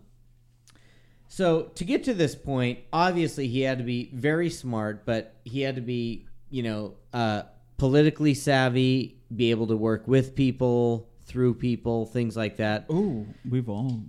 so 1.28 1.64
to 1.76 1.86
get 1.86 2.04
to 2.06 2.14
this 2.14 2.36
point, 2.36 2.80
obviously 2.92 3.48
he 3.48 3.62
had 3.62 3.78
to 3.78 3.84
be 3.84 4.10
very 4.14 4.50
smart, 4.50 5.06
but 5.06 5.36
he 5.44 5.62
had 5.62 5.76
to 5.76 5.82
be, 5.82 6.28
you 6.50 6.64
know, 6.64 6.96
uh, 7.14 7.44
politically 7.78 8.34
savvy, 8.34 9.20
be 9.36 9.52
able 9.52 9.68
to 9.68 9.76
work 9.76 10.08
with 10.08 10.36
people, 10.36 11.10
through 11.26 11.56
people, 11.56 12.06
things 12.06 12.36
like 12.38 12.58
that. 12.58 12.86
Oh, 12.90 13.26
we've 13.50 13.70
all 13.70 14.04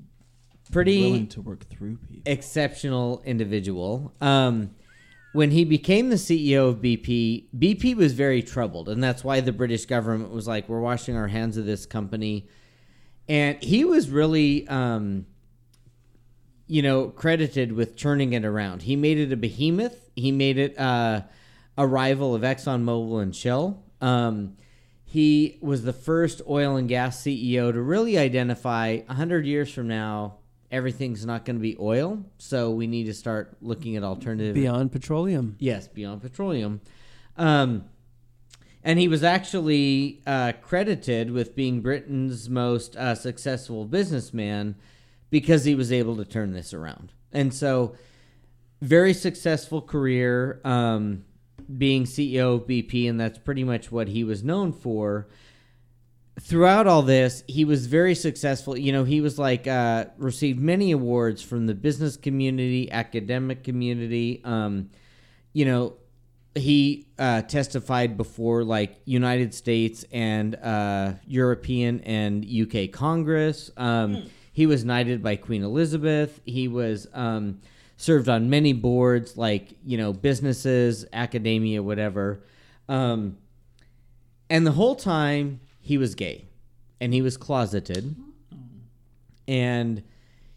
Pretty 0.75 1.01
willing 1.01 1.29
to 1.29 1.41
work 1.41 1.69
through 1.69 1.97
people. 1.97 2.31
exceptional 2.31 3.23
individual. 3.25 4.13
Um, 4.21 4.75
when 5.33 5.51
he 5.51 5.65
became 5.65 6.11
the 6.11 6.17
CEO 6.17 6.69
of 6.69 6.77
BP, 6.77 7.47
BP 7.57 7.97
was 7.97 8.13
very 8.13 8.43
troubled, 8.43 8.89
and 8.89 9.03
that's 9.03 9.25
why 9.25 9.41
the 9.41 9.53
British 9.53 9.87
government 9.87 10.31
was 10.31 10.47
like, 10.47 10.69
"We're 10.69 10.81
washing 10.81 11.17
our 11.17 11.29
hands 11.29 11.57
of 11.57 11.65
this 11.65 11.87
company." 11.87 12.49
And 13.29 13.63
he 13.63 13.85
was 13.85 14.11
really, 14.11 14.69
um, 14.69 15.27
you 16.67 16.83
know, 16.83 17.09
credited 17.09 17.73
with 17.73 17.97
turning 17.97 18.33
it 18.33 18.45
around. 18.45 18.83
He 18.83 18.97
made 18.97 19.19
it 19.19 19.33
a 19.33 19.37
behemoth. 19.37 20.11
He 20.15 20.31
made 20.31 20.59
it 20.59 20.79
uh, 20.79 21.23
a 21.77 21.87
rival 21.87 22.35
of 22.35 22.43
ExxonMobil 22.43 23.23
and 23.23 23.35
Shell. 23.35 23.83
Um, 24.01 24.57
he 25.05 25.59
was 25.61 25.85
the 25.85 25.93
first 25.93 26.43
oil 26.49 26.77
and 26.77 26.89
gas 26.89 27.23
CEO 27.23 27.73
to 27.73 27.81
really 27.81 28.19
identify 28.19 28.99
100 29.07 29.47
years 29.47 29.73
from 29.73 29.89
now, 29.89 30.39
everything's 30.71 31.25
not 31.25 31.45
going 31.45 31.57
to 31.57 31.63
be 31.63 31.77
oil. 31.79 32.25
So 32.39 32.71
we 32.71 32.87
need 32.87 33.05
to 33.05 33.15
start 33.15 33.57
looking 33.61 33.97
at 33.97 34.03
alternative. 34.03 34.55
Beyond 34.55 34.93
petroleum. 34.93 35.57
Yes, 35.59 35.89
beyond 35.89 36.23
petroleum. 36.23 36.81
Um, 37.37 37.85
and 38.83 38.99
he 38.99 39.09
was 39.09 39.25
actually 39.25 40.21
uh, 40.27 40.53
credited 40.61 41.31
with 41.31 41.57
being 41.57 41.81
Britain's 41.81 42.51
most 42.51 42.97
uh, 42.97 43.15
successful 43.15 43.87
businessman 43.87 44.77
because 45.31 45.65
he 45.65 45.75
was 45.75 45.91
able 45.91 46.17
to 46.17 46.25
turn 46.25 46.53
this 46.53 46.75
around. 46.75 47.13
And 47.33 47.53
so, 47.53 47.97
very 48.83 49.15
successful 49.15 49.81
career 49.81 50.61
um, 50.65 51.25
being 51.79 52.05
CEO 52.05 52.57
of 52.57 52.67
BP, 52.67 53.09
and 53.09 53.19
that's 53.19 53.39
pretty 53.39 53.65
much 53.65 53.91
what 53.91 54.09
he 54.09 54.23
was 54.23 54.45
known 54.45 54.73
for. 54.73 55.29
Throughout 56.41 56.87
all 56.87 57.03
this, 57.03 57.45
he 57.47 57.65
was 57.65 57.87
very 57.87 58.15
successful. 58.15 58.77
You 58.77 58.93
know, 58.93 59.05
he 59.05 59.21
was 59.21 59.39
like 59.39 59.67
uh, 59.67 60.07
received 60.19 60.61
many 60.61 60.91
awards 60.91 61.43
from 61.43 61.67
the 61.67 61.75
business 61.75 62.17
community, 62.17 62.91
academic 62.91 63.63
community. 63.63 64.41
Um, 64.45 64.91
you 65.53 65.65
know, 65.65 65.95
he 66.57 67.07
uh, 67.19 67.43
testified 67.43 68.17
before 68.17 68.65
like 68.65 68.97
United 69.05 69.55
States 69.55 70.05
and 70.13 70.57
uh, 70.57 71.13
European 71.27 72.01
and 72.01 72.45
UK 72.45 72.91
Congress. 72.91 73.71
Um, 73.77 74.25
He 74.55 74.67
was 74.67 74.85
knighted 74.85 75.21
by 75.21 75.35
Queen 75.35 75.65
Elizabeth. 75.65 76.41
He 76.45 76.69
was 76.69 77.09
um, 77.13 77.61
served 77.97 78.29
on 78.29 78.49
many 78.51 78.73
boards, 78.73 79.37
like 79.37 79.75
you 79.85 79.99
know 79.99 80.13
businesses, 80.13 81.05
academia, 81.13 81.83
whatever. 81.83 82.45
Um, 82.89 83.37
and 84.49 84.65
the 84.65 84.71
whole 84.71 84.95
time 84.95 85.59
he 85.85 85.99
was 85.99 86.15
gay, 86.15 86.47
and 87.01 87.13
he 87.13 87.21
was 87.21 87.37
closeted, 87.37 88.17
and 89.47 90.03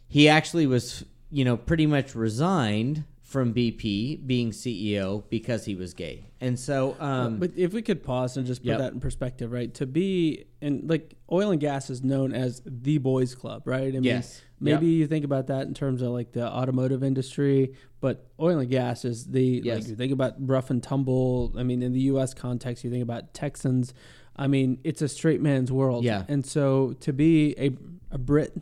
he 0.08 0.30
actually 0.30 0.66
was 0.68 1.04
you 1.30 1.44
know 1.44 1.58
pretty 1.58 1.86
much 1.86 2.16
resigned 2.16 3.04
from 3.24 3.54
BP 3.54 4.26
being 4.26 4.52
CEO 4.52 5.22
because 5.30 5.66
he 5.66 5.76
was 5.76 5.94
gay. 5.94 6.24
And 6.40 6.58
so 6.58 6.95
um 7.02 7.40
but 7.40 7.52
if 7.58 7.74
we 7.74 7.82
could 7.82 8.02
pause 8.04 8.38
and 8.38 8.48
just 8.48 8.62
put 8.62 8.70
Yep. 8.70 8.78
that 8.80 8.94
in 8.94 9.02
perspective, 9.02 9.52
right? 9.52 9.74
To 9.76 9.86
be 9.86 10.45
and 10.62 10.90
like 10.90 11.16
oil 11.30 11.52
and 11.52 11.60
gas 11.60 11.90
is 11.90 12.02
known 12.02 12.32
as 12.34 12.62
the 12.66 12.99
boys 12.99 13.36
club, 13.36 13.64
right? 13.68 13.90
I 13.90 13.91
mean, 13.99 14.04
Yes. 14.06 14.41
Maybe 14.60 14.88
Yep. 14.88 14.99
you 14.99 15.08
think 15.08 15.26
about 15.26 15.48
that 15.48 15.68
in 15.68 15.74
terms 15.76 16.02
of 16.02 16.10
like 16.14 16.32
the 16.32 16.48
automotive 16.48 17.04
industry, 17.04 17.74
but 17.99 18.26
oil 18.40 18.58
and 18.60 18.70
gas 18.70 19.04
is 19.06 19.26
the 19.26 19.62
Yes. 19.64 19.80
like 19.82 19.90
you 19.90 19.95
think 19.98 20.14
about 20.14 20.34
rough 20.40 20.70
and 20.72 20.82
tumble. 20.82 21.54
I 21.58 21.64
mean, 21.64 21.84
in 21.84 21.91
the 21.91 21.99
U.S. 22.14 22.34
context, 22.34 22.84
you 22.86 22.90
think 22.90 23.04
about 23.04 23.34
Texans. 23.36 23.94
I 24.38 24.47
mean, 24.47 24.80
it's 24.84 25.01
a 25.01 25.07
straight 25.07 25.41
man's 25.41 25.72
world. 25.72 26.03
Yeah. 26.03 26.23
And 26.27 26.45
so 26.45 26.95
to 27.01 27.14
be 27.14 27.55
a 27.57 27.76
a 28.11 28.18
Brit 28.18 28.55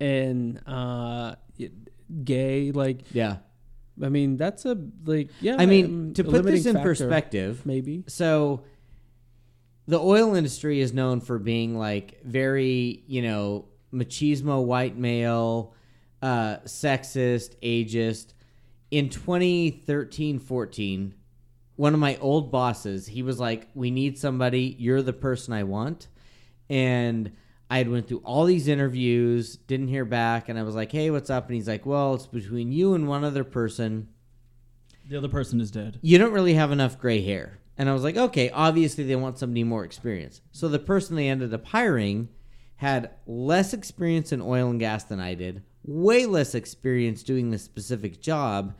and 0.00 0.60
uh, 0.66 1.34
gay, 2.24 2.72
like 2.72 3.02
yeah. 3.12 3.36
I 4.02 4.08
mean, 4.08 4.36
that's 4.36 4.64
a 4.64 4.76
like 5.04 5.30
yeah. 5.40 5.56
I 5.58 5.66
mean, 5.66 5.84
um, 5.84 6.14
to 6.14 6.24
put 6.24 6.44
this 6.44 6.66
in 6.66 6.74
factor, 6.74 6.88
perspective, 6.88 7.64
maybe. 7.64 8.04
so 8.08 8.64
the 9.86 10.00
oil 10.00 10.34
industry 10.34 10.80
is 10.80 10.92
known 10.92 11.20
for 11.20 11.38
being 11.38 11.76
like 11.76 12.20
very, 12.24 13.04
you 13.06 13.22
know, 13.22 13.66
machismo, 13.92 14.64
white 14.64 14.96
male, 14.96 15.74
uh, 16.22 16.56
sexist, 16.64 17.54
ageist. 17.62 18.32
In 18.90 19.08
2013 19.08 20.38
14, 20.38 21.14
one 21.76 21.94
of 21.94 22.00
my 22.00 22.16
old 22.18 22.50
bosses, 22.50 23.06
he 23.06 23.22
was 23.22 23.38
like, 23.40 23.68
We 23.74 23.90
need 23.90 24.18
somebody, 24.18 24.76
you're 24.78 25.02
the 25.02 25.12
person 25.12 25.52
I 25.52 25.64
want. 25.64 26.08
And 26.70 27.32
I 27.70 27.78
had 27.78 27.88
went 27.88 28.08
through 28.08 28.22
all 28.24 28.44
these 28.44 28.68
interviews, 28.68 29.56
didn't 29.56 29.88
hear 29.88 30.04
back, 30.04 30.48
and 30.48 30.58
I 30.58 30.62
was 30.62 30.74
like, 30.74 30.92
Hey, 30.92 31.10
what's 31.10 31.30
up? 31.30 31.46
And 31.46 31.54
he's 31.56 31.68
like, 31.68 31.84
Well, 31.86 32.14
it's 32.14 32.26
between 32.26 32.72
you 32.72 32.94
and 32.94 33.08
one 33.08 33.24
other 33.24 33.44
person 33.44 34.08
The 35.08 35.16
other 35.18 35.28
person 35.28 35.60
is 35.60 35.70
dead. 35.70 35.98
you 36.02 36.18
don't 36.18 36.32
really 36.32 36.54
have 36.54 36.72
enough 36.72 36.98
gray 36.98 37.20
hair. 37.22 37.58
And 37.76 37.88
I 37.88 37.92
was 37.92 38.04
like, 38.04 38.16
okay, 38.16 38.50
obviously 38.50 39.02
they 39.02 39.16
want 39.16 39.36
somebody 39.36 39.64
more 39.64 39.84
experienced. 39.84 40.42
So 40.52 40.68
the 40.68 40.78
person 40.78 41.16
they 41.16 41.26
ended 41.28 41.52
up 41.52 41.66
hiring 41.66 42.28
had 42.76 43.10
less 43.26 43.72
experience 43.74 44.30
in 44.30 44.40
oil 44.40 44.70
and 44.70 44.78
gas 44.78 45.02
than 45.02 45.18
I 45.18 45.34
did, 45.34 45.64
way 45.82 46.24
less 46.24 46.54
experience 46.54 47.24
doing 47.24 47.50
this 47.50 47.64
specific 47.64 48.20
job. 48.20 48.76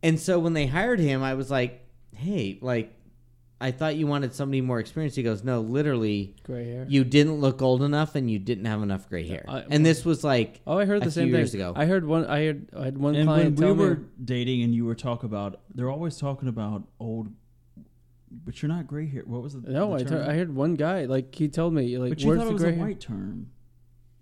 And 0.00 0.20
so 0.20 0.38
when 0.38 0.52
they 0.52 0.66
hired 0.66 1.00
him, 1.00 1.24
I 1.24 1.34
was 1.34 1.50
like, 1.50 1.84
hey, 2.20 2.58
like, 2.60 2.94
I 3.62 3.72
thought 3.72 3.96
you 3.96 4.06
wanted 4.06 4.32
somebody 4.34 4.60
more 4.62 4.78
experienced. 4.80 5.16
He 5.16 5.22
goes, 5.22 5.44
no, 5.44 5.60
literally, 5.60 6.34
Gray 6.44 6.64
hair. 6.66 6.86
you 6.88 7.04
didn't 7.04 7.40
look 7.40 7.60
old 7.60 7.82
enough 7.82 8.14
and 8.14 8.30
you 8.30 8.38
didn't 8.38 8.64
have 8.64 8.82
enough 8.82 9.08
gray 9.08 9.26
hair. 9.28 9.44
I- 9.48 9.64
and 9.68 9.84
this 9.84 10.04
was 10.04 10.24
like, 10.24 10.60
Oh, 10.66 10.78
I 10.78 10.86
heard 10.86 11.02
a 11.02 11.04
the 11.06 11.10
same 11.10 11.24
few 11.26 11.32
thing. 11.32 11.40
years 11.40 11.52
ago. 11.54 11.74
I 11.76 11.84
heard 11.84 12.06
one. 12.06 12.24
I 12.26 12.44
heard. 12.46 12.68
I 12.74 12.84
had 12.86 12.96
one 12.96 13.14
And 13.14 13.26
client 13.26 13.58
when 13.58 13.68
we 13.68 13.74
tell 13.74 13.88
were 13.88 13.94
me. 13.96 14.04
dating 14.24 14.62
and 14.62 14.74
you 14.74 14.86
were 14.86 14.94
talking 14.94 15.26
about, 15.28 15.60
they're 15.74 15.90
always 15.90 16.16
talking 16.16 16.48
about 16.48 16.84
old, 16.98 17.28
but 18.46 18.62
you're 18.62 18.70
not 18.70 18.86
gray 18.86 19.06
hair. 19.06 19.24
What 19.26 19.42
was 19.42 19.52
the 19.60 19.70
No, 19.70 19.90
the 19.90 20.04
I, 20.04 20.08
term? 20.08 20.24
t- 20.24 20.30
I 20.30 20.34
heard 20.36 20.54
one 20.54 20.74
guy 20.76 21.04
like 21.04 21.34
he 21.34 21.48
told 21.48 21.74
me 21.74 21.98
like 21.98 22.10
but 22.10 22.20
you 22.20 22.28
where's 22.28 22.38
thought 22.38 22.44
the 22.44 22.50
it 22.50 22.54
was 22.54 22.62
gray 22.62 22.72
a 22.72 22.76
hair? 22.76 22.84
white 22.86 23.00
term. 23.00 23.50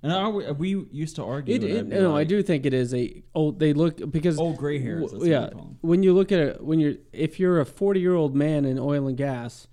And 0.02 0.12
I, 0.12 0.28
we 0.28 0.86
used 0.92 1.16
to 1.16 1.24
argue. 1.24 1.54
It, 1.56 1.64
it, 1.64 1.78
I'd 1.78 1.90
be 1.90 1.96
no, 1.96 2.16
I 2.16 2.22
do 2.24 2.40
think 2.42 2.64
it 2.66 2.72
is 2.72 2.94
a 2.94 3.22
old. 3.34 3.58
They 3.58 3.72
look 3.72 3.96
because 4.12 4.38
Old 4.38 4.56
gray 4.56 4.78
hairs. 4.80 5.00
w- 5.10 5.18
That's 5.18 5.28
yeah, 5.28 5.40
what 5.40 5.50
they 5.50 5.54
call 5.56 5.62
'em. 5.66 5.78
when 5.80 6.02
you 6.04 6.14
look 6.14 6.30
at 6.30 6.38
it, 6.38 6.62
when 6.64 6.78
you're 6.78 6.94
if 7.12 7.40
you're 7.40 7.58
a 7.60 7.66
40 7.66 7.98
year 8.00 8.14
old 8.14 8.36
man 8.36 8.64
in 8.64 8.78
oil 8.78 9.08
and 9.08 9.16
gas, 9.16 9.66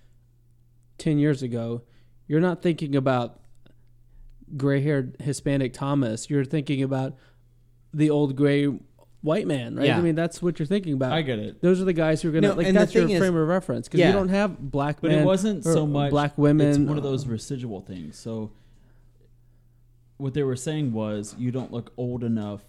10 0.97 1.19
years 1.19 1.43
ago, 1.43 1.83
you're 2.27 2.39
not 2.41 2.63
thinking 2.63 2.95
about 2.95 3.39
gray 4.57 4.81
haired 4.81 5.15
Hispanic 5.19 5.73
Thomas. 5.73 6.29
You're 6.29 6.45
thinking 6.45 6.81
about 6.81 7.15
the 7.93 8.09
old 8.09 8.35
gray 8.35 8.65
white 9.21 9.47
man, 9.47 9.75
right? 9.75 9.87
Yeah. 9.87 9.97
I 9.97 10.01
mean, 10.01 10.15
that's 10.15 10.41
what 10.41 10.57
you're 10.59 10.65
thinking 10.67 10.93
about. 10.93 11.11
I 11.11 11.21
get 11.21 11.39
it. 11.39 11.61
Those 11.61 11.81
are 11.81 11.85
the 11.85 11.93
guys 11.93 12.21
who 12.21 12.29
are 12.29 12.31
gonna 12.31 12.49
No, 12.49 12.53
like. 12.55 12.73
That's 12.73 12.93
your 12.93 13.05
thing 13.05 13.15
is- 13.15 13.19
frame 13.19 13.35
of 13.35 13.47
reference 13.47 13.87
because 13.87 13.99
Yeah. 13.99 14.07
you 14.07 14.13
don't 14.13 14.29
have 14.29 14.59
black 14.71 15.01
But 15.01 15.11
men. 15.11 15.19
it 15.21 15.25
wasn't 15.25 15.65
or 15.65 15.73
so 15.73 15.85
much 15.87 16.09
black 16.11 16.37
women. 16.37 16.67
It's 16.69 16.77
one 16.79 16.97
of 16.97 17.03
those 17.03 17.25
residual 17.27 17.81
things. 17.81 18.17
So 18.17 18.51
what 20.17 20.33
they 20.33 20.43
were 20.43 20.55
saying 20.55 20.93
was 20.93 21.35
you 21.37 21.51
don't 21.51 21.71
look 21.71 21.91
old 21.97 22.23
enough 22.23 22.61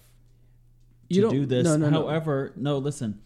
to 1.11 1.15
You 1.15 1.23
don't- 1.23 1.33
do 1.35 1.47
this. 1.47 1.65
no, 1.65 1.77
no, 1.77 1.89
no. 1.91 2.03
However, 2.03 2.53
no. 2.57 2.79
listen. 2.79 3.21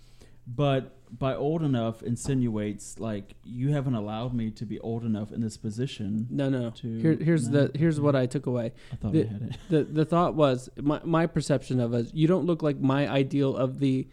But 0.46 0.96
by 1.16 1.34
old 1.34 1.62
enough 1.62 2.02
insinuates 2.02 2.98
like 3.00 3.34
you 3.44 3.70
haven't 3.72 3.94
allowed 3.94 4.32
me 4.34 4.50
to 4.52 4.64
be 4.64 4.78
old 4.80 5.04
enough 5.04 5.32
in 5.32 5.40
this 5.40 5.56
position. 5.56 6.26
No, 6.30 6.48
no. 6.48 6.70
To- 6.70 6.98
Here, 7.00 7.14
here's 7.20 7.48
no. 7.48 7.66
the 7.66 7.78
here's 7.78 8.00
what 8.00 8.14
I 8.14 8.26
took 8.26 8.46
away. 8.46 8.72
I 8.92 8.96
thought 8.96 9.12
The- 9.12 9.24
I 9.24 9.26
had 9.26 9.42
it. 9.42 9.56
the 9.70 9.84
The 9.84 10.04
thought 10.04 10.34
was 10.34 10.68
my 10.80 11.00
my 11.04 11.26
perception 11.26 11.80
of 11.80 11.94
us. 11.94 12.10
You 12.12 12.26
don't 12.28 12.46
look 12.46 12.62
like 12.62 12.78
my 12.80 13.08
ideal 13.08 13.56
of 13.56 13.78
the 13.80 14.06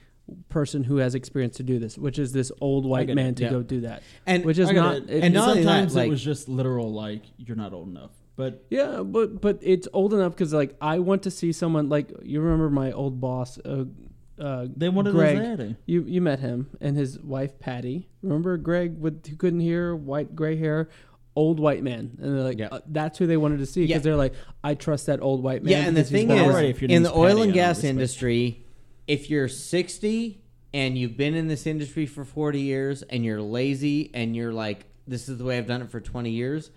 person 0.50 0.84
who 0.84 0.98
has 0.98 1.16
experience 1.16 1.56
to 1.58 1.64
do 1.64 1.80
this, 1.80 1.98
which 1.98 2.20
is 2.20 2.34
this 2.34 2.52
old 2.62 2.86
white 2.86 3.08
man 3.10 3.30
it, 3.30 3.38
to 3.38 3.44
yeah. 3.44 3.50
go 3.50 3.62
do 3.64 3.82
that. 3.82 4.04
and 4.26 4.44
Which 4.44 4.58
is 4.60 4.70
not. 4.72 4.98
it. 5.10 5.24
and 5.24 5.34
not 5.34 5.56
sometimes 5.56 5.96
like- 5.96 6.08
it 6.08 6.10
was 6.10 6.22
just 6.24 6.50
literal 6.50 6.92
like 6.92 7.22
you're 7.38 7.56
not 7.58 7.74
old 7.74 7.88
enough. 7.90 8.12
But 8.38 8.64
Yeah, 8.70 9.02
but 9.04 9.42
but 9.42 9.60
it's 9.62 9.88
old 9.92 10.14
enough 10.14 10.32
because 10.34 10.54
like 10.54 10.76
I 10.80 11.00
want 11.00 11.24
to 11.24 11.32
see 11.32 11.52
someone 11.52 11.90
like 11.90 12.12
you 12.22 12.40
remember 12.40 12.70
my 12.70 12.92
old 12.94 13.20
boss, 13.20 13.58
uh, 13.66 13.86
uh, 14.40 14.68
they 14.76 14.88
wanted 14.90 15.14
Greg. 15.14 15.38
a 15.38 15.42
daddy. 15.42 15.76
You 15.88 16.04
you 16.08 16.22
met 16.22 16.40
him 16.40 16.70
and 16.80 16.96
his 16.96 17.20
wife 17.20 17.60
Patty. 17.60 18.08
Remember 18.22 18.56
Greg 18.58 19.00
with 19.00 19.26
who 19.28 19.36
couldn't 19.36 19.60
hear, 19.62 19.96
white 19.96 20.36
gray 20.36 20.56
hair, 20.56 20.90
old 21.36 21.60
white 21.60 21.82
man, 21.84 22.16
and 22.22 22.36
they're 22.38 22.44
like 22.44 22.60
Yeah. 22.60 22.68
uh, 22.72 22.80
that's 22.88 23.18
who 23.18 23.26
they 23.26 23.38
wanted 23.38 23.58
to 23.58 23.66
see 23.66 23.82
because 23.82 23.96
Yeah. 24.02 24.12
they're 24.12 24.16
like 24.16 24.34
I 24.64 24.76
trust 24.76 25.08
that 25.08 25.20
old 25.22 25.42
white 25.42 25.64
man. 25.64 25.72
yeah, 25.72 25.88
and 25.88 25.98
the 25.98 26.04
thing 26.04 26.30
is, 26.30 26.54
right, 26.54 26.66
if 26.70 26.84
in 26.84 27.02
the 27.02 27.12
oil 27.12 27.30
Patty, 27.30 27.42
I 27.42 27.44
and 27.46 27.54
gas 27.54 27.84
industry, 27.84 28.66
if 29.08 29.32
you're 29.32 29.48
60 29.48 30.42
and 30.76 30.96
you've 30.96 31.18
been 31.18 31.34
in 31.34 31.48
this 31.48 31.66
industry 31.66 32.06
for 32.06 32.24
40 32.24 32.60
years 32.62 33.02
and 33.02 33.26
you're 33.26 33.42
lazy 33.42 34.12
and 34.14 34.36
you're 34.36 34.54
like, 34.54 34.86
this 35.08 35.28
is 35.28 35.40
the 35.40 35.44
way 35.46 35.58
I've 35.58 35.66
done 35.66 35.82
it 35.82 35.90
for 35.90 36.00
20 36.02 36.30
years, 36.30 36.70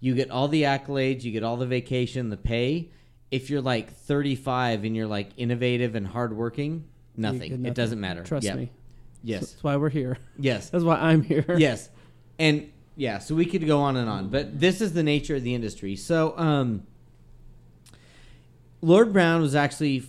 you 0.00 0.14
get 0.14 0.30
all 0.30 0.48
the 0.48 0.62
accolades, 0.62 1.22
you 1.24 1.32
get 1.32 1.42
all 1.42 1.56
the 1.56 1.66
vacation, 1.66 2.30
the 2.30 2.36
pay. 2.36 2.90
If 3.30 3.50
you're 3.50 3.60
like 3.60 3.92
35 3.92 4.84
and 4.84 4.96
you're 4.96 5.06
like 5.06 5.30
innovative 5.36 5.94
and 5.94 6.06
hardworking, 6.06 6.84
You 7.16 7.22
nothing. 7.22 7.66
It 7.66 7.74
doesn't 7.74 8.00
matter. 8.00 8.22
Trust 8.22 8.44
Yep. 8.46 8.56
me. 8.56 8.70
Yes. 9.22 9.40
That's 9.52 9.64
why 9.64 9.76
we're 9.76 9.90
here. 9.90 10.18
Yes. 10.38 10.70
That's 10.70 10.84
why 10.84 10.96
I'm 10.96 11.22
here. 11.22 11.44
yes. 11.58 11.90
And 12.38 12.70
yeah, 12.96 13.18
so 13.18 13.34
we 13.34 13.44
could 13.46 13.66
go 13.66 13.80
on 13.80 13.96
and 13.96 14.08
on, 14.08 14.28
but 14.28 14.58
this 14.58 14.80
is 14.80 14.92
the 14.92 15.02
nature 15.02 15.36
of 15.36 15.42
the 15.42 15.54
industry. 15.54 15.94
So, 15.96 16.36
um, 16.38 16.84
Lord 18.80 19.12
Browne 19.12 19.40
was 19.40 19.54
actually 19.54 19.98
f- 19.98 20.04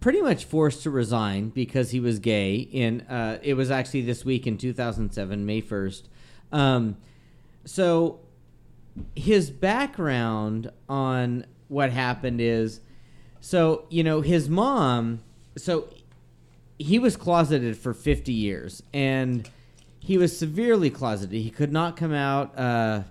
pretty 0.00 0.20
much 0.22 0.44
forced 0.46 0.82
to 0.84 0.90
resign 0.90 1.50
because 1.50 1.90
he 1.90 2.00
was 2.00 2.18
gay. 2.18 2.56
In 2.56 3.02
uh, 3.02 3.38
it 3.42 3.54
was 3.54 3.70
actually 3.70 4.02
this 4.02 4.24
week 4.24 4.46
in 4.46 4.56
2007, 4.58 5.44
May 5.46 5.60
1st. 5.62 6.02
Um, 6.52 6.96
so 7.64 8.20
his 9.16 9.50
background 9.50 10.70
on 10.88 11.46
what 11.68 11.90
happened 11.90 12.40
is, 12.40 12.80
so 13.40 13.84
you 13.90 14.02
know 14.04 14.20
his 14.20 14.48
mom. 14.48 15.20
So 15.56 15.88
he 16.78 16.98
was 16.98 17.16
closeted 17.16 17.76
for 17.76 17.94
50 17.94 18.32
years 18.32 18.82
and 18.92 19.48
he 20.00 20.18
was 20.18 20.36
severely 20.36 20.90
closeted 20.90 21.40
he 21.40 21.50
could 21.50 21.72
not 21.72 21.96
come 21.96 22.12
out 22.12 22.58
uh 22.58 23.02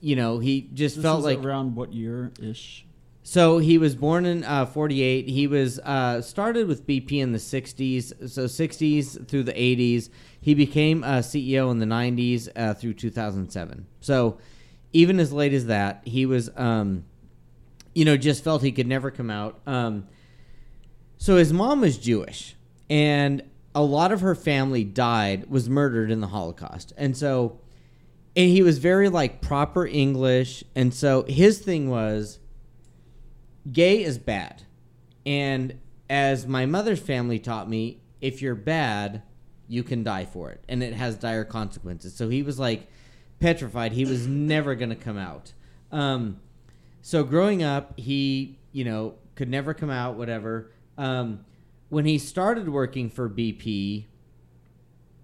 you 0.00 0.14
know 0.14 0.38
he 0.38 0.68
just 0.74 0.96
This 0.96 1.02
felt 1.02 1.24
like 1.24 1.42
around 1.42 1.74
what 1.74 1.92
year 1.92 2.30
ish? 2.40 2.84
so 3.24 3.58
he 3.58 3.78
was 3.78 3.96
born 3.96 4.24
in 4.26 4.44
uh, 4.44 4.64
48 4.66 5.28
he 5.28 5.46
was 5.48 5.80
uh, 5.80 6.22
started 6.22 6.68
with 6.68 6.86
bp 6.86 7.12
in 7.18 7.32
the 7.32 7.38
60s 7.38 8.30
so 8.30 8.44
60s 8.44 9.26
through 9.26 9.42
the 9.42 9.52
80s 9.54 10.08
he 10.40 10.54
became 10.54 11.02
a 11.02 11.18
ceo 11.18 11.70
in 11.72 11.78
the 11.78 11.86
90s 11.86 12.48
uh, 12.54 12.74
through 12.74 12.94
2007 12.94 13.86
so 14.00 14.38
even 14.92 15.20
as 15.20 15.32
late 15.32 15.52
as 15.52 15.66
that 15.66 16.02
he 16.04 16.26
was 16.26 16.50
um, 16.56 17.04
you 17.94 18.04
know 18.04 18.16
just 18.16 18.44
felt 18.44 18.62
he 18.62 18.72
could 18.72 18.86
never 18.86 19.10
come 19.10 19.30
out. 19.30 19.60
Um, 19.66 20.06
so 21.16 21.36
his 21.36 21.52
mom 21.52 21.80
was 21.80 21.98
Jewish, 21.98 22.54
and 22.88 23.42
a 23.74 23.82
lot 23.82 24.12
of 24.12 24.20
her 24.20 24.34
family 24.34 24.84
died, 24.84 25.50
was 25.50 25.68
murdered 25.68 26.10
in 26.10 26.20
the 26.20 26.28
Holocaust, 26.28 26.92
and 26.96 27.16
so, 27.16 27.60
and 28.36 28.50
he 28.50 28.62
was 28.62 28.78
very 28.78 29.08
like 29.08 29.40
proper 29.40 29.86
English, 29.86 30.62
and 30.74 30.94
so 30.94 31.24
his 31.24 31.58
thing 31.58 31.90
was, 31.90 32.38
gay 33.70 34.02
is 34.02 34.18
bad, 34.18 34.62
and 35.26 35.78
as 36.08 36.46
my 36.46 36.66
mother's 36.66 37.00
family 37.00 37.38
taught 37.38 37.68
me, 37.68 38.00
if 38.20 38.40
you're 38.40 38.54
bad, 38.54 39.22
you 39.66 39.82
can 39.82 40.02
die 40.02 40.24
for 40.24 40.50
it, 40.50 40.62
and 40.68 40.82
it 40.82 40.94
has 40.94 41.16
dire 41.16 41.44
consequences. 41.44 42.14
So 42.14 42.28
he 42.28 42.42
was 42.42 42.58
like 42.58 42.88
petrified; 43.40 43.92
he 43.92 44.04
was 44.04 44.26
never 44.26 44.74
going 44.74 44.90
to 44.90 44.96
come 44.96 45.18
out. 45.18 45.52
Um, 45.90 46.40
so 47.02 47.24
growing 47.24 47.62
up, 47.62 47.98
he 47.98 48.58
you 48.72 48.84
know 48.84 49.14
could 49.34 49.48
never 49.48 49.74
come 49.74 49.90
out, 49.90 50.16
whatever. 50.16 50.70
Um, 50.96 51.44
when 51.88 52.04
he 52.04 52.18
started 52.18 52.68
working 52.68 53.08
for 53.08 53.28
BP, 53.28 54.04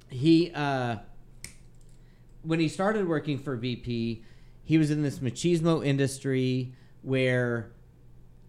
he 0.08 0.52
uh, 0.54 0.96
when 2.42 2.60
he 2.60 2.68
started 2.68 3.08
working 3.08 3.38
for 3.38 3.56
BP, 3.56 4.22
he 4.62 4.78
was 4.78 4.90
in 4.90 5.02
this 5.02 5.18
machismo 5.18 5.84
industry 5.84 6.72
where 7.02 7.70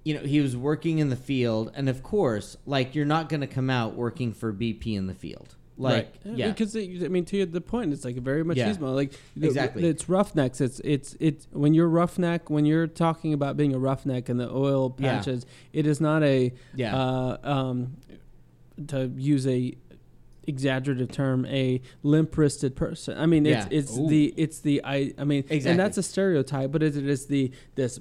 you 0.04 0.14
know 0.14 0.22
he 0.22 0.40
was 0.40 0.56
working 0.56 1.00
in 1.00 1.10
the 1.10 1.16
field, 1.16 1.72
and 1.76 1.90
of 1.90 2.04
course, 2.04 2.58
like 2.66 2.96
you're 2.96 3.06
not 3.06 3.28
going 3.30 3.42
to 3.42 3.48
come 3.48 3.70
out 3.70 3.96
working 3.96 4.34
for 4.34 4.54
BP 4.54 4.96
in 4.96 5.08
the 5.08 5.14
field, 5.14 5.56
like 5.78 6.14
Right. 6.26 6.38
yeah, 6.38 6.48
Because 6.50 6.72
they, 6.74 6.84
I 7.04 7.08
mean, 7.10 7.26
to 7.26 7.46
the 7.46 7.60
point, 7.62 7.92
it's 7.92 8.06
like 8.06 8.16
very 8.18 8.40
Yeah. 8.54 8.72
machismo. 8.72 8.96
Like 8.96 9.12
the- 9.36 9.48
Exactly. 9.48 9.86
it's 9.88 10.08
roughnecks. 10.08 10.62
It's 10.62 10.80
it's 10.84 11.18
it's 11.20 11.48
when 11.52 11.74
you're 11.74 11.90
roughneck. 11.90 12.50
When 12.50 12.66
you're 12.66 12.88
talking 12.88 13.34
about 13.34 13.58
being 13.58 13.74
a 13.74 13.80
roughneck 13.80 14.30
in 14.30 14.38
the 14.38 14.50
oil 14.50 14.96
Yeah. 14.98 15.18
patches, 15.18 15.46
it 15.74 15.86
is 15.86 16.00
not 16.00 16.24
a 16.24 16.54
Yeah. 16.76 16.96
uh, 16.98 17.38
um, 17.44 17.98
to 18.88 19.12
use 19.18 19.46
a 19.48 19.74
exaggerative 20.48 21.12
term, 21.12 21.46
a 21.46 21.82
limp-wristed 22.04 22.76
person. 22.76 23.18
I 23.18 23.26
mean, 23.26 23.46
it's 23.46 23.66
Yeah. 23.72 23.78
it's 23.78 23.98
Ooh. 23.98 24.08
the 24.08 24.34
it's 24.38 24.60
the 24.60 24.82
I 24.84 25.14
I 25.18 25.24
mean, 25.24 25.40
Exactly. 25.40 25.72
and 25.72 25.80
that's 25.80 25.98
a 25.98 26.04
stereotype, 26.04 26.72
but 26.72 26.84
it 26.84 26.96
is 26.96 27.26
the 27.28 27.52
this 27.76 28.00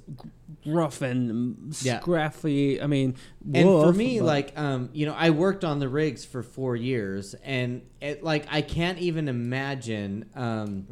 rough 0.65 1.01
and 1.01 1.75
Yeah. 1.81 1.99
scraffy. 1.99 2.81
I 2.81 2.87
mean, 2.87 3.15
and 3.53 3.67
for 3.69 3.93
me 3.93 4.21
like 4.21 4.57
um 4.57 4.89
you 4.93 5.05
know 5.05 5.13
i 5.17 5.29
worked 5.29 5.63
on 5.63 5.79
the 5.79 5.87
rigs 5.89 6.25
for 6.25 6.41
four 6.41 6.75
years 6.75 7.35
and 7.43 7.81
it 8.01 8.23
like 8.23 8.45
i 8.51 8.61
can't 8.61 8.97
even 8.99 9.27
imagine 9.27 10.25
um 10.35 10.87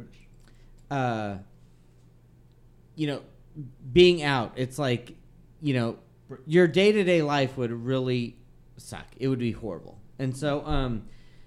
uh 0.90 1.36
you 2.94 3.06
know 3.06 3.20
being 3.92 4.22
out 4.22 4.52
it's 4.56 4.78
like 4.78 5.14
you 5.60 5.74
know 5.74 5.98
your 6.46 6.66
day-to-day 6.66 7.22
life 7.22 7.56
would 7.56 7.72
really 7.72 8.36
suck 8.76 9.06
it 9.16 9.28
would 9.28 9.38
be 9.38 9.52
horrible 9.52 9.98
and 10.18 10.36
so 10.36 10.64
um 10.66 11.02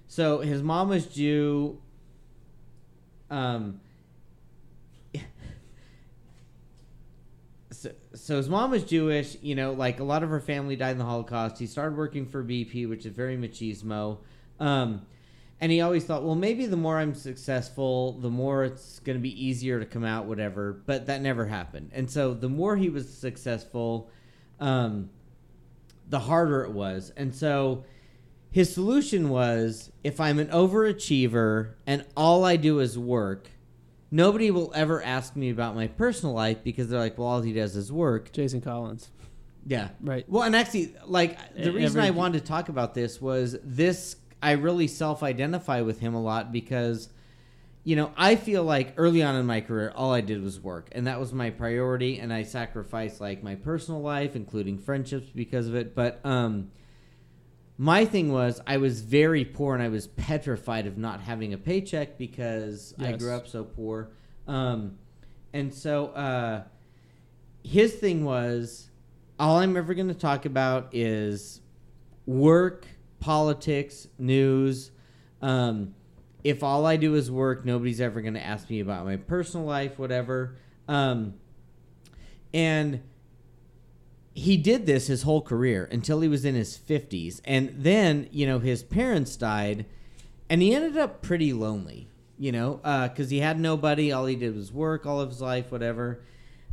so 0.07 0.39
his 0.39 0.61
mom 0.61 0.89
was 0.89 1.05
jew 1.05 1.77
um 3.29 3.79
so, 7.77 7.91
so 8.15 8.37
his 8.37 8.49
mom 8.49 8.71
was 8.71 8.83
Jewish, 8.83 9.37
you 9.41 9.53
know, 9.53 9.71
like 9.71 9.99
a 9.99 10.03
lot 10.03 10.23
of 10.23 10.29
her 10.29 10.39
family 10.39 10.75
died 10.75 10.91
in 10.91 10.97
the 10.97 11.05
Holocaust. 11.05 11.59
He 11.59 11.67
started 11.67 11.95
working 11.95 12.25
for 12.25 12.43
BP, 12.43 12.89
which 12.89 13.05
is 13.05 13.13
very 13.13 13.37
machismo. 13.37 14.17
Um, 14.59 15.05
and 15.61 15.71
he 15.71 15.81
always 15.81 16.03
thought, 16.03 16.23
well, 16.23 16.35
maybe 16.35 16.65
the 16.65 16.77
more 16.77 16.97
I'm 16.97 17.13
successful, 17.13 18.13
the 18.13 18.29
more 18.29 18.63
it's 18.63 18.99
going 18.99 19.15
to 19.17 19.21
be 19.21 19.45
easier 19.45 19.79
to 19.79 19.85
come 19.85 20.03
out, 20.03 20.25
whatever. 20.25 20.81
But 20.85 21.05
that 21.05 21.21
never 21.21 21.45
happened. 21.45 21.91
And 21.93 22.09
so 22.09 22.33
the 22.33 22.49
more 22.49 22.75
he 22.75 22.89
was 22.89 23.07
successful, 23.07 24.09
um, 24.59 25.11
the 26.09 26.19
harder 26.19 26.63
it 26.63 26.71
was. 26.71 27.11
And 27.15 27.33
so 27.33 27.85
his 28.51 28.73
solution 28.73 29.29
was 29.29 29.91
if 30.03 30.19
I'm 30.19 30.39
an 30.39 30.47
overachiever 30.47 31.73
and 31.85 32.05
all 32.15 32.43
I 32.45 32.55
do 32.55 32.79
is 32.79 32.97
work, 32.97 33.49
nobody 34.09 34.51
will 34.51 34.71
ever 34.73 35.03
ask 35.03 35.35
me 35.35 35.49
about 35.49 35.75
my 35.75 35.87
personal 35.87 36.33
life 36.33 36.63
because 36.63 36.89
they're 36.89 36.99
like, 36.99 37.17
well, 37.17 37.27
all 37.27 37.41
he 37.41 37.53
does 37.53 37.75
is 37.75 37.91
work. 37.91 38.31
Jason 38.31 38.61
Collins, 38.61 39.09
Yeah. 39.65 39.89
right? 40.01 40.25
Well, 40.29 40.43
and 40.43 40.55
actually, 40.55 40.95
like 41.05 41.37
the 41.55 41.71
reason 41.71 41.99
every- 41.99 42.07
I 42.07 42.11
wanted 42.11 42.39
to 42.41 42.45
talk 42.47 42.69
about 42.69 42.93
this 42.93 43.21
was 43.21 43.57
this. 43.63 44.15
I 44.41 44.51
really 44.51 44.87
self-identify 44.87 45.81
with 45.81 45.99
him 45.99 46.13
a 46.13 46.21
lot 46.21 46.51
because, 46.51 47.09
you 47.83 47.95
know, 47.95 48.11
I 48.15 48.35
feel 48.35 48.63
like 48.63 48.93
early 48.95 49.23
on 49.23 49.35
in 49.35 49.45
my 49.45 49.61
career, 49.61 49.91
all 49.95 50.13
I 50.13 50.21
did 50.21 50.41
was 50.43 50.59
work, 50.61 50.89
and 50.93 51.05
that 51.07 51.19
was 51.19 51.33
my 51.33 51.49
priority, 51.49 52.19
and 52.19 52.31
I 52.31 52.43
sacrificed 52.43 53.19
like 53.19 53.43
my 53.43 53.55
personal 53.55 53.99
life, 54.01 54.35
including 54.35 54.77
friendships, 54.77 55.27
because 55.33 55.67
of 55.67 55.75
it. 55.75 55.95
But 55.95 56.21
um, 56.23 56.69
my 57.77 58.05
thing 58.05 58.31
was, 58.31 58.59
I 58.65 58.77
was 58.77 59.01
very 59.01 59.45
poor, 59.45 59.73
and 59.73 59.83
I 59.83 59.89
was 59.89 60.07
petrified 60.07 60.87
of 60.87 60.97
not 60.97 61.21
having 61.21 61.53
a 61.53 61.57
paycheck 61.57 62.17
because 62.17 62.93
I 62.99 63.11
grew 63.13 63.33
up 63.33 63.47
so 63.47 63.63
poor, 63.63 64.11
um, 64.47 64.97
and 65.53 65.73
so. 65.73 66.07
Uh, 66.07 66.63
his 67.67 67.93
thing 67.95 68.23
was 68.23 68.89
all 69.37 69.57
I'm 69.57 69.75
ever 69.75 69.93
going 69.93 70.07
to 70.07 70.13
talk 70.13 70.45
about 70.45 70.89
is 70.93 71.59
work, 72.25 72.87
politics, 73.19 74.07
news. 74.17 74.91
Um, 75.41 75.93
if 76.43 76.63
all 76.63 76.85
I 76.85 76.95
do 76.95 77.15
is 77.15 77.29
work, 77.29 77.65
nobody's 77.65 77.99
ever 77.99 78.21
going 78.21 78.35
to 78.35 78.45
ask 78.45 78.69
me 78.69 78.79
about 78.79 79.05
my 79.05 79.17
personal 79.17 79.65
life, 79.65 79.99
whatever. 79.99 80.55
Um, 80.87 81.33
and 82.53 83.03
he 84.37 84.55
did 84.55 84.85
this 84.85 85.07
his 85.07 85.23
whole 85.23 85.41
career 85.41 85.89
until 85.91 86.21
he 86.21 86.27
was 86.27 86.45
in 86.45 86.53
his 86.53 86.77
50s. 86.77 87.41
And 87.43 87.73
then, 87.77 88.27
you 88.31 88.45
know, 88.45 88.59
his 88.59 88.83
parents 88.83 89.35
died. 89.35 89.85
and 90.49 90.61
he 90.61 90.73
ended 90.75 90.95
up 90.95 91.21
pretty 91.23 91.51
lonely, 91.53 92.07
you 92.37 92.51
know, 92.51 92.75
because 93.09 93.29
he 93.31 93.39
had 93.39 93.59
nobody. 93.59 94.11
All 94.11 94.25
he 94.27 94.35
did 94.35 94.55
was 94.55 94.71
work 94.71 95.05
all 95.07 95.19
of 95.19 95.29
his 95.29 95.41
life, 95.41 95.71
whatever. 95.71 96.21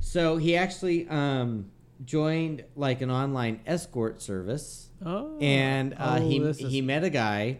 So 0.00 0.36
he 0.36 0.56
actually 0.56 1.08
um, 1.08 1.70
joined 2.04 2.64
like 2.76 3.00
an 3.00 3.10
online 3.10 3.60
escort 3.66 4.20
service, 4.20 4.90
Oh, 5.04 5.36
and 5.40 5.94
uh, 5.94 6.18
Oh, 6.20 6.28
he 6.28 6.36
is- 6.38 6.58
he 6.58 6.80
met 6.82 7.02
a 7.02 7.10
guy. 7.10 7.58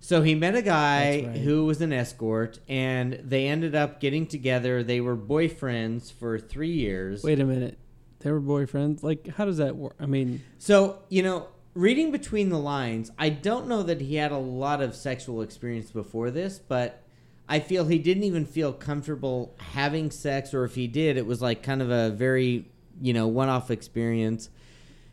So 0.00 0.20
he 0.20 0.34
met 0.34 0.54
a 0.54 0.60
guy 0.60 1.24
right. 1.26 1.38
who 1.38 1.64
was 1.64 1.80
an 1.80 1.90
escort, 1.92 2.58
and 2.68 3.14
they 3.24 3.46
ended 3.48 3.74
up 3.74 4.00
getting 4.00 4.26
together. 4.26 4.82
They 4.82 5.00
were 5.00 5.16
boyfriends 5.16 6.12
for 6.12 6.38
three 6.38 6.72
years. 6.72 7.22
Wait 7.24 7.40
a 7.40 7.44
minute, 7.46 7.78
they 8.24 8.32
were 8.32 8.40
boyfriends. 8.40 9.02
Like, 9.02 9.28
how 9.28 9.44
does 9.44 9.58
that 9.58 9.76
work? 9.76 9.94
I 10.00 10.06
mean, 10.06 10.42
So, 10.58 10.98
you 11.10 11.22
know, 11.22 11.46
reading 11.74 12.10
between 12.10 12.48
the 12.48 12.58
lines, 12.58 13.12
I 13.18 13.28
don't 13.28 13.68
know 13.68 13.82
that 13.82 14.00
he 14.00 14.16
had 14.16 14.32
a 14.32 14.38
lot 14.38 14.80
of 14.82 14.96
sexual 14.96 15.42
experience 15.42 15.90
before 15.90 16.30
this, 16.30 16.58
but 16.58 17.02
I 17.48 17.60
feel 17.60 17.84
he 17.84 17.98
didn't 17.98 18.24
even 18.24 18.46
feel 18.46 18.72
comfortable 18.72 19.54
having 19.58 20.10
sex, 20.10 20.54
or 20.54 20.64
if 20.64 20.74
he 20.74 20.86
did, 20.86 21.18
it 21.18 21.26
was 21.26 21.42
like 21.42 21.62
kind 21.62 21.82
of 21.82 21.90
a 21.90 22.10
very, 22.10 22.66
you 23.00 23.12
know, 23.12 23.28
one 23.28 23.50
off 23.50 23.70
experience. 23.70 24.48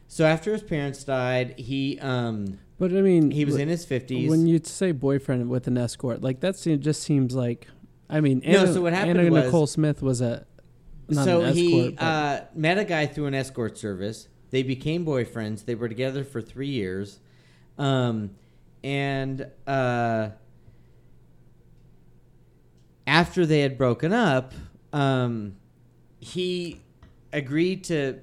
So 0.08 0.26
after 0.26 0.54
his 0.54 0.64
parents 0.64 1.04
died, 1.04 1.56
he 1.58 2.00
um 2.00 2.60
but 2.80 2.92
I 2.92 3.02
mean, 3.02 3.30
he 3.32 3.44
was 3.46 3.58
in 3.58 3.68
his 3.68 3.84
fifties. 3.86 4.30
When 4.30 4.48
you 4.48 4.60
say 4.64 4.92
boyfriend 4.94 5.50
with 5.50 5.68
an 5.68 5.78
escort, 5.78 6.22
like 6.22 6.40
that 6.40 6.56
seem, 6.56 6.80
just 6.80 7.04
seems 7.04 7.36
like, 7.36 7.68
I 8.10 8.22
mean, 8.22 8.42
No, 8.46 8.60
Anna, 8.62 8.74
so 8.74 8.82
what 8.82 8.94
happened 8.94 9.20
Anna 9.20 9.32
was- 9.32 9.46
Nicole 9.46 9.68
Smith 9.68 10.02
was 10.02 10.22
a 10.22 10.46
not 11.08 11.26
so 11.26 11.42
escort, 11.42 11.56
he 11.56 11.96
uh, 11.98 12.42
met 12.54 12.78
a 12.78 12.86
guy 12.86 13.06
through 13.06 13.28
an 13.28 13.34
escort 13.34 13.78
service. 13.78 14.28
They 14.50 14.64
became 14.64 15.06
boyfriends. 15.06 15.66
They 15.66 15.76
were 15.76 15.90
together 15.90 16.24
for 16.24 16.42
three 16.42 16.70
years, 16.70 17.20
um, 17.78 18.32
and 18.84 19.48
uh, 19.66 20.30
after 23.08 23.46
they 23.46 23.62
had 23.62 23.78
broken 23.78 24.14
up, 24.14 24.54
um, 24.94 25.56
he 26.20 26.82
agreed 27.34 27.84
to 27.86 28.20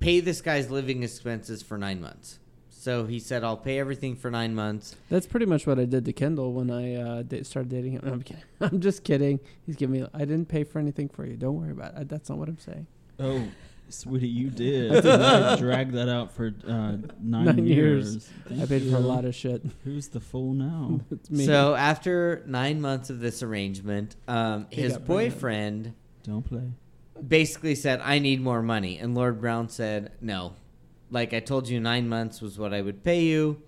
pay 0.00 0.20
this 0.20 0.40
guy's 0.40 0.70
living 0.70 1.02
expenses 1.02 1.62
for 1.62 1.78
nine 1.78 2.00
months. 2.00 2.38
So 2.86 3.04
he 3.04 3.18
said, 3.18 3.42
"I'll 3.42 3.56
pay 3.56 3.80
everything 3.80 4.14
for 4.14 4.30
nine 4.30 4.54
months." 4.54 4.94
That's 5.10 5.26
pretty 5.26 5.44
much 5.46 5.66
what 5.66 5.80
I 5.80 5.86
did 5.86 6.04
to 6.04 6.12
Kendall 6.12 6.52
when 6.52 6.70
I 6.70 6.94
uh, 6.94 7.22
da- 7.22 7.42
started 7.42 7.68
dating 7.68 7.94
him. 7.94 8.02
I'm 8.06 8.22
kidding. 8.22 8.44
I'm 8.60 8.80
just 8.80 9.02
kidding. 9.02 9.40
He's 9.66 9.74
giving 9.74 10.02
me. 10.02 10.08
I 10.14 10.20
didn't 10.20 10.46
pay 10.46 10.62
for 10.62 10.78
anything 10.78 11.08
for 11.08 11.26
you. 11.26 11.36
Don't 11.36 11.56
worry 11.60 11.72
about 11.72 12.00
it. 12.00 12.08
That's 12.08 12.28
not 12.28 12.38
what 12.38 12.48
I'm 12.48 12.60
saying. 12.60 12.86
Oh, 13.18 13.42
sweetie, 13.88 14.28
you 14.28 14.50
did. 14.50 15.04
I 15.06 15.56
dragged 15.56 15.94
that 15.94 16.08
out 16.08 16.30
for 16.30 16.54
uh, 16.64 16.98
nine, 17.20 17.46
Nine 17.46 17.66
years. 17.66 18.30
years. 18.48 18.62
I 18.62 18.66
paid 18.66 18.88
for 18.88 18.94
a 18.98 19.00
lot 19.00 19.24
of 19.24 19.34
shit. 19.34 19.62
Who's 19.82 20.06
the 20.06 20.20
fool 20.20 20.52
now? 20.54 21.00
it's 21.10 21.28
me. 21.28 21.44
So 21.44 21.74
after 21.74 22.44
nine 22.46 22.80
months 22.80 23.10
of 23.10 23.18
this 23.18 23.42
arrangement, 23.42 24.14
um, 24.28 24.68
his 24.70 24.92
got 24.92 25.06
pregnant. 25.06 25.34
boyfriend 25.34 25.94
Don't 26.22 26.42
play. 26.44 26.70
basically 27.26 27.74
said, 27.74 28.00
"I 28.04 28.20
need 28.20 28.40
more 28.40 28.62
money," 28.62 28.96
and 28.98 29.16
Lord 29.16 29.40
Browne 29.40 29.68
said, 29.70 30.12
"No." 30.20 30.52
Like 31.16 31.32
I 31.32 31.40
told 31.40 31.66
you, 31.66 31.80
nine 31.80 32.10
months 32.10 32.42
was 32.42 32.58
what 32.58 32.74
I 32.74 32.82
would 32.82 33.02
pay 33.02 33.22
you, 33.22 33.62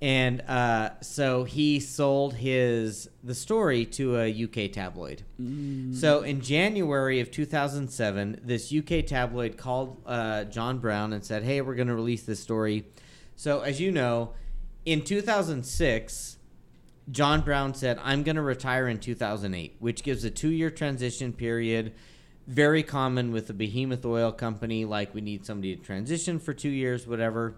and 0.00 0.40
uh, 0.48 0.98
so 1.02 1.44
he 1.44 1.78
sold 1.78 2.32
his 2.32 3.10
the 3.22 3.34
story 3.34 3.84
to 3.84 4.16
a 4.16 4.44
UK 4.44 4.72
tabloid. 4.72 5.22
Mm. 5.38 5.94
So 5.94 6.22
in 6.22 6.40
January 6.40 7.20
of 7.20 7.30
2007, 7.30 8.40
this 8.42 8.72
UK 8.72 9.04
tabloid 9.04 9.58
called 9.58 10.00
uh, 10.06 10.44
John 10.44 10.78
Browne 10.78 11.12
and 11.12 11.22
said, 11.22 11.42
"Hey, 11.42 11.60
we're 11.60 11.74
going 11.74 11.88
to 11.88 11.94
release 11.94 12.22
this 12.22 12.40
story." 12.40 12.86
So 13.34 13.60
as 13.60 13.78
you 13.78 13.92
know, 13.92 14.32
in 14.86 15.02
2006, 15.02 16.38
John 17.10 17.42
Browne 17.42 17.74
said, 17.74 18.00
"I'm 18.02 18.22
going 18.22 18.36
to 18.36 18.42
retire 18.42 18.88
in 18.88 19.00
2008," 19.00 19.76
which 19.80 20.02
gives 20.02 20.24
a 20.24 20.30
two-year 20.30 20.70
transition 20.70 21.34
period. 21.34 21.92
Very 22.46 22.82
common 22.82 23.32
with 23.32 23.50
a 23.50 23.52
behemoth 23.52 24.04
oil 24.04 24.30
company, 24.32 24.84
like 24.84 25.14
we 25.14 25.20
need 25.20 25.44
somebody 25.44 25.74
to 25.76 25.82
transition 25.82 26.38
for 26.38 26.54
two 26.54 26.68
years, 26.68 27.06
whatever. 27.06 27.56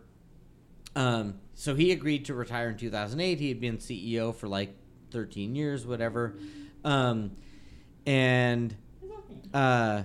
Um, 0.97 1.35
so 1.55 1.74
he 1.74 1.93
agreed 1.93 2.24
to 2.27 2.35
retire 2.35 2.70
in 2.70 2.77
2008. 2.77 3.39
He 3.39 3.48
had 3.48 3.60
been 3.60 3.78
CEO 3.78 4.35
for 4.35 4.48
like 4.48 4.74
13 5.10 5.55
years, 5.55 5.86
whatever. 5.86 6.36
Um, 6.85 7.32
and 8.06 8.74
uh, 9.52 10.05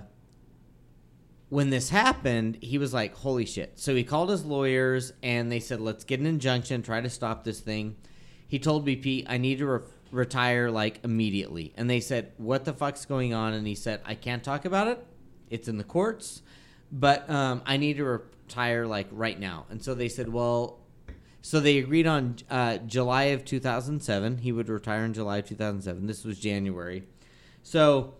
when 1.48 1.70
this 1.70 1.90
happened, 1.90 2.58
he 2.60 2.78
was 2.78 2.92
like, 2.92 3.14
holy 3.14 3.46
shit. 3.46 3.78
So 3.78 3.94
he 3.94 4.04
called 4.04 4.30
his 4.30 4.44
lawyers 4.44 5.12
and 5.22 5.50
they 5.50 5.60
said, 5.60 5.80
let's 5.80 6.04
get 6.04 6.20
an 6.20 6.26
injunction, 6.26 6.82
try 6.82 7.00
to 7.00 7.10
stop 7.10 7.44
this 7.44 7.60
thing. 7.60 7.96
He 8.46 8.58
told 8.58 8.86
BP, 8.86 9.24
I 9.28 9.38
need 9.38 9.58
to 9.58 9.66
re- 9.66 9.80
retire 10.14 10.70
like 10.70 11.00
immediately. 11.04 11.72
And 11.76 11.90
they 11.90 12.00
said, 12.00 12.32
what 12.36 12.64
the 12.64 12.72
fuck's 12.72 13.04
going 13.04 13.34
on? 13.34 13.52
And 13.52 13.66
he 13.66 13.74
said, 13.74 14.00
I 14.04 14.14
can't 14.14 14.42
talk 14.42 14.64
about 14.64 14.88
it. 14.88 15.04
It's 15.50 15.68
in 15.68 15.76
the 15.76 15.84
courts, 15.84 16.42
but 16.90 17.28
um, 17.28 17.62
I 17.66 17.76
need 17.76 17.98
to 17.98 18.04
retire 18.04 18.86
like 18.86 19.08
right 19.10 19.38
now. 19.38 19.66
And 19.68 19.82
so 19.82 19.94
they 19.94 20.08
said, 20.08 20.32
well, 20.32 20.80
so 21.42 21.60
they 21.60 21.78
agreed 21.78 22.06
on 22.06 22.36
uh, 22.48 22.78
July 22.78 23.24
of 23.24 23.44
2007. 23.44 24.38
He 24.38 24.52
would 24.52 24.68
retire 24.68 25.04
in 25.04 25.12
July 25.12 25.38
of 25.38 25.46
2007. 25.46 26.06
This 26.06 26.24
was 26.24 26.38
January. 26.38 27.04
So 27.62 28.14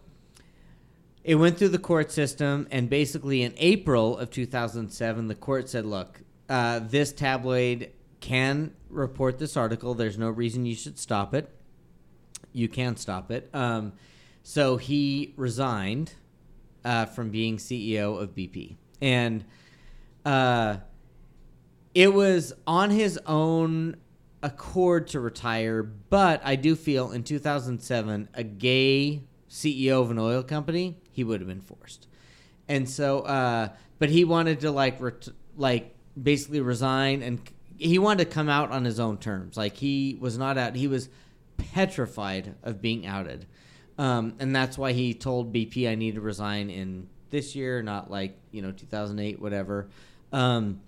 it 1.23 1.37
went 1.37 1.57
through 1.57 1.71
the 1.71 1.79
court 1.79 2.13
system, 2.13 2.69
and 2.71 2.91
basically 2.91 3.43
in 3.43 3.55
April 3.57 4.19
of 4.19 4.31
2007, 4.31 5.29
the 5.29 5.35
court 5.35 5.71
said, 5.71 5.87
"Look, 5.87 6.21
uh, 6.51 6.81
this 6.81 7.13
tabloid 7.13 7.93
can 8.21 8.75
report 8.91 9.39
this 9.39 9.57
article. 9.57 9.95
There's 9.95 10.19
no 10.19 10.29
reason 10.29 10.67
you 10.67 10.75
should 10.75 10.99
stop 10.99 11.35
it. 11.35 11.51
You 12.55 12.69
can 12.69 12.97
stop 12.97 13.31
it." 13.31 13.51
Um, 13.53 13.93
so 14.43 14.79
he 14.79 15.35
resigned 15.37 16.15
uh, 16.85 17.05
from 17.07 17.31
being 17.31 17.59
CEO 17.59 18.19
of 18.19 18.35
BP, 18.35 18.77
and 19.03 19.45
uh, 20.25 20.79
it 21.95 22.13
was 22.15 22.55
on 22.67 22.91
his 22.91 23.19
own 23.27 23.97
accord 24.43 25.09
to 25.09 25.21
retire. 25.21 25.83
But 25.83 26.41
I 26.45 26.57
do 26.57 26.77
feel 26.77 27.11
in 27.13 27.25
2007, 27.25 28.29
a 28.35 28.45
gay 28.45 29.23
CEO 29.49 30.03
of 30.03 30.11
an 30.11 30.19
oil 30.19 30.43
company, 30.43 30.97
he 31.11 31.25
would 31.25 31.41
have 31.41 31.49
been 31.49 31.61
forced. 31.61 32.07
And 32.69 32.89
so, 32.89 33.21
uh, 33.21 33.69
but 33.99 34.11
he 34.11 34.25
wanted 34.25 34.61
to 34.61 34.71
like, 34.71 35.01
ret- 35.01 35.29
like 35.57 35.95
basically 36.21 36.61
resign, 36.61 37.23
and 37.23 37.41
he 37.79 37.99
wanted 37.99 38.25
to 38.25 38.31
come 38.31 38.49
out 38.49 38.71
on 38.71 38.85
his 38.85 39.01
own 39.01 39.19
terms. 39.19 39.57
Like 39.57 39.77
he 39.77 40.17
was 40.21 40.37
not 40.39 40.59
out; 40.59 40.75
he 40.75 40.89
was 40.89 41.09
petrified 41.57 42.55
of 42.63 42.81
being 42.83 43.07
outed, 43.07 43.47
um, 43.99 44.35
and 44.39 44.55
that's 44.55 44.77
why 44.79 44.93
he 44.93 45.15
told 45.15 45.53
BP, 45.53 45.89
"I 45.89 45.95
need 45.95 46.15
to 46.17 46.21
resign 46.21 46.71
in 46.71 47.09
this 47.31 47.55
year, 47.57 47.83
not 47.83 48.11
like 48.11 48.39
you 48.51 48.63
know 48.63 48.73
2008, 48.73 49.41
whatever." 49.41 49.89
Um, 50.33 50.81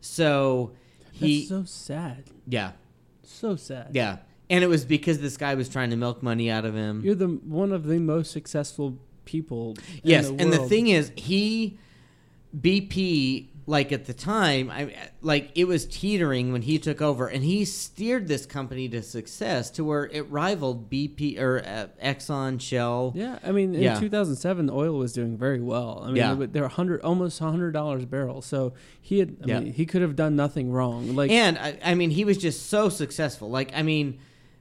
so 0.00 0.72
he, 1.12 1.38
That's 1.40 1.48
so 1.48 1.64
sad. 1.64 2.24
yeah, 2.46 2.72
So 3.22 3.56
sad. 3.56 3.90
yeah, 3.92 4.18
and 4.50 4.62
it 4.62 4.66
was 4.68 4.84
because 4.84 5.20
this 5.20 5.36
guy 5.36 5.54
was 5.54 5.68
trying 5.68 5.90
to 5.90 5.96
milk 5.96 6.22
money 6.22 6.50
out 6.50 6.64
of 6.64 6.74
him. 6.74 7.02
You're 7.04 7.14
the 7.14 7.28
one 7.28 7.72
of 7.72 7.84
the 7.86 7.98
most 7.98 8.30
successful 8.32 8.98
people. 9.24 9.76
Yes, 10.02 10.28
the 10.28 10.36
and 10.38 10.52
the 10.52 10.58
thing 10.68 10.88
is, 10.88 11.10
he 11.16 11.78
BP 12.58 13.48
like 13.66 13.92
at 13.92 14.04
the 14.04 14.12
time, 14.12 14.70
I 14.70 14.94
like 15.22 15.50
it 15.54 15.64
was 15.66 15.86
teetering 15.86 16.52
when 16.52 16.62
he 16.62 16.78
took 16.78 17.00
over, 17.00 17.28
and 17.28 17.42
he 17.42 17.64
steered 17.64 18.28
this 18.28 18.44
company 18.44 18.88
to 18.90 19.02
success 19.02 19.70
to 19.70 19.84
where 19.84 20.04
it 20.06 20.30
rivaled 20.30 20.90
BP 20.90 21.38
or 21.40 21.62
uh, 21.64 21.86
Exxon, 22.04 22.60
Shell. 22.60 23.12
Yeah, 23.16 23.38
I 23.42 23.52
mean, 23.52 23.74
in 23.74 23.80
Yeah. 23.82 23.98
2007, 23.98 24.68
oil 24.70 24.98
was 24.98 25.12
doing 25.14 25.36
very 25.38 25.60
well. 25.60 26.00
I 26.02 26.08
mean, 26.08 26.16
Yeah. 26.16 26.34
they 26.34 26.60
were 26.60 26.68
hundred, 26.68 27.00
almost 27.02 27.38
hundred 27.38 27.72
dollars 27.72 28.02
a 28.02 28.06
barrel. 28.06 28.42
So 28.42 28.74
he 29.00 29.18
had, 29.20 29.36
I 29.42 29.46
Yeah. 29.46 29.60
mean, 29.60 29.72
he 29.72 29.86
could 29.86 30.02
have 30.02 30.14
done 30.16 30.36
nothing 30.36 30.70
wrong. 30.70 31.14
Like, 31.16 31.30
and 31.30 31.56
I, 31.58 31.78
I 31.82 31.94
mean, 31.94 32.10
he 32.10 32.24
was 32.26 32.36
just 32.36 32.66
so 32.66 32.88
successful. 32.90 33.48
Like, 33.48 33.72
I 33.74 33.82
mean, 33.82 34.18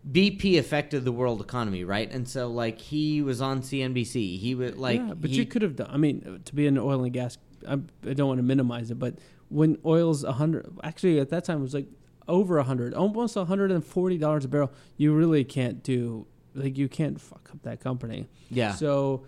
BP 0.10 0.58
affected 0.58 1.06
the 1.06 1.12
world 1.14 1.40
economy, 1.42 1.84
right? 1.86 2.12
And 2.12 2.28
so, 2.28 2.50
like, 2.50 2.80
he 2.80 3.22
was 3.22 3.42
on 3.42 3.62
CNBC. 3.62 4.38
He 4.38 4.54
was 4.56 4.76
like, 4.76 5.00
yeah, 5.00 5.14
but 5.14 5.30
he- 5.30 5.38
you 5.38 5.46
could 5.46 5.62
have 5.62 5.76
done. 5.78 5.90
I 5.92 5.98
mean, 5.98 6.42
to 6.46 6.56
be 6.56 6.68
an 6.68 6.78
oil 6.78 7.04
and 7.04 7.14
gas, 7.14 7.38
I, 7.68 7.74
I 8.10 8.14
don't 8.14 8.28
want 8.28 8.40
to 8.40 8.44
minimize 8.44 8.92
it, 8.92 9.00
but 9.00 9.16
when 9.50 9.78
oil's 9.86 10.24
a 10.24 10.34
hundred, 10.34 10.68
actually 10.84 11.20
at 11.20 11.30
that 11.30 11.44
time 11.46 11.60
it 11.60 11.62
was 11.62 11.74
like 11.74 11.88
over 12.28 12.58
a 12.58 12.64
hundred, 12.64 12.94
almost 12.94 13.36
a 13.36 13.46
hundred 13.46 13.72
and 13.72 13.84
forty 13.86 14.18
dollars 14.18 14.46
a 14.46 14.48
barrel. 14.48 14.72
You 14.98 15.14
really 15.14 15.44
can't 15.44 15.84
do 15.84 16.26
like 16.56 16.78
you 16.78 16.88
can't 16.88 17.20
fuck 17.20 17.50
up 17.52 17.62
that 17.64 17.80
company. 17.80 18.28
yeah, 18.50 18.74
So 18.74 19.26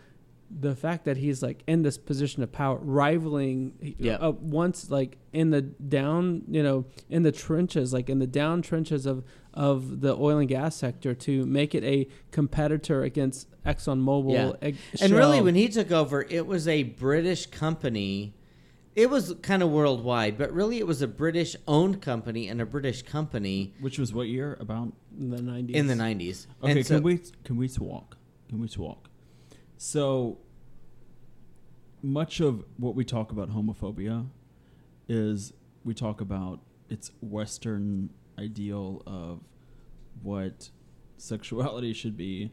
the 0.60 0.76
fact 0.76 1.06
that 1.06 1.18
he's 1.18 1.42
like 1.42 1.64
in 1.66 1.82
this 1.82 1.98
position 1.98 2.44
of 2.44 2.52
power, 2.52 2.78
rivaling, 2.80 3.74
Yeah. 3.98 4.16
uh, 4.18 4.30
once 4.32 4.92
like 4.92 5.18
in 5.34 5.50
the 5.50 5.62
down, 5.64 6.44
you 6.48 6.62
know, 6.62 6.86
in 7.10 7.24
the 7.24 7.32
trenches, 7.32 7.92
like 7.94 8.10
in 8.12 8.20
the 8.20 8.28
down 8.28 8.62
trenches 8.62 9.06
of 9.08 9.24
of 9.56 10.02
the 10.02 10.16
oil 10.16 10.38
and 10.40 10.50
gas 10.50 10.76
sector, 10.76 11.14
to 11.16 11.46
make 11.46 11.74
it 11.74 11.84
a 11.84 12.08
competitor 12.32 13.04
against 13.04 13.48
ExxonMobil. 13.66 14.34
Yeah. 14.34 14.52
Eg- 14.62 14.76
And 15.02 15.14
really, 15.14 15.42
when 15.42 15.56
he 15.56 15.68
took 15.70 15.92
over, 15.92 16.24
it 16.30 16.46
was 16.46 16.68
a 16.68 16.84
British 16.84 17.46
company 17.48 18.34
it 18.96 19.10
was 19.10 19.36
kind 19.42 19.62
of 19.62 19.70
worldwide, 19.72 20.38
but 20.38 20.54
really 20.54 20.78
it 20.78 20.88
was 20.88 21.02
a 21.02 21.08
British 21.08 21.54
owned 21.68 22.02
company 22.02 22.48
and 22.48 22.62
a 22.62 22.66
British 22.66 23.02
company 23.02 23.74
Which 23.82 24.00
was 24.00 24.14
what 24.14 24.30
year? 24.30 24.56
About 24.62 24.94
in 25.20 25.32
the 25.32 25.40
90s. 25.42 25.72
in 25.72 25.88
the 25.88 25.96
90s. 25.96 26.48
Okay, 26.64 26.72
And 26.72 26.86
so- 26.86 26.96
can 26.96 27.04
we 27.04 27.20
can 27.44 27.58
we 27.58 27.68
talk? 27.68 28.16
Can 28.48 28.62
we 28.62 28.70
talk? 28.70 29.10
So 29.76 30.38
much 32.02 32.40
of 32.40 32.64
what 32.78 32.96
we 32.96 33.04
talk 33.04 33.32
about 33.34 33.50
homophobia 33.50 34.28
is 35.10 35.52
we 35.84 35.94
talk 35.94 36.22
about 36.22 36.62
its 36.90 37.12
Western 37.22 38.12
ideal 38.38 39.02
of 39.06 39.42
what 40.22 40.70
sexuality 41.18 41.94
should 41.94 42.18
be, 42.18 42.52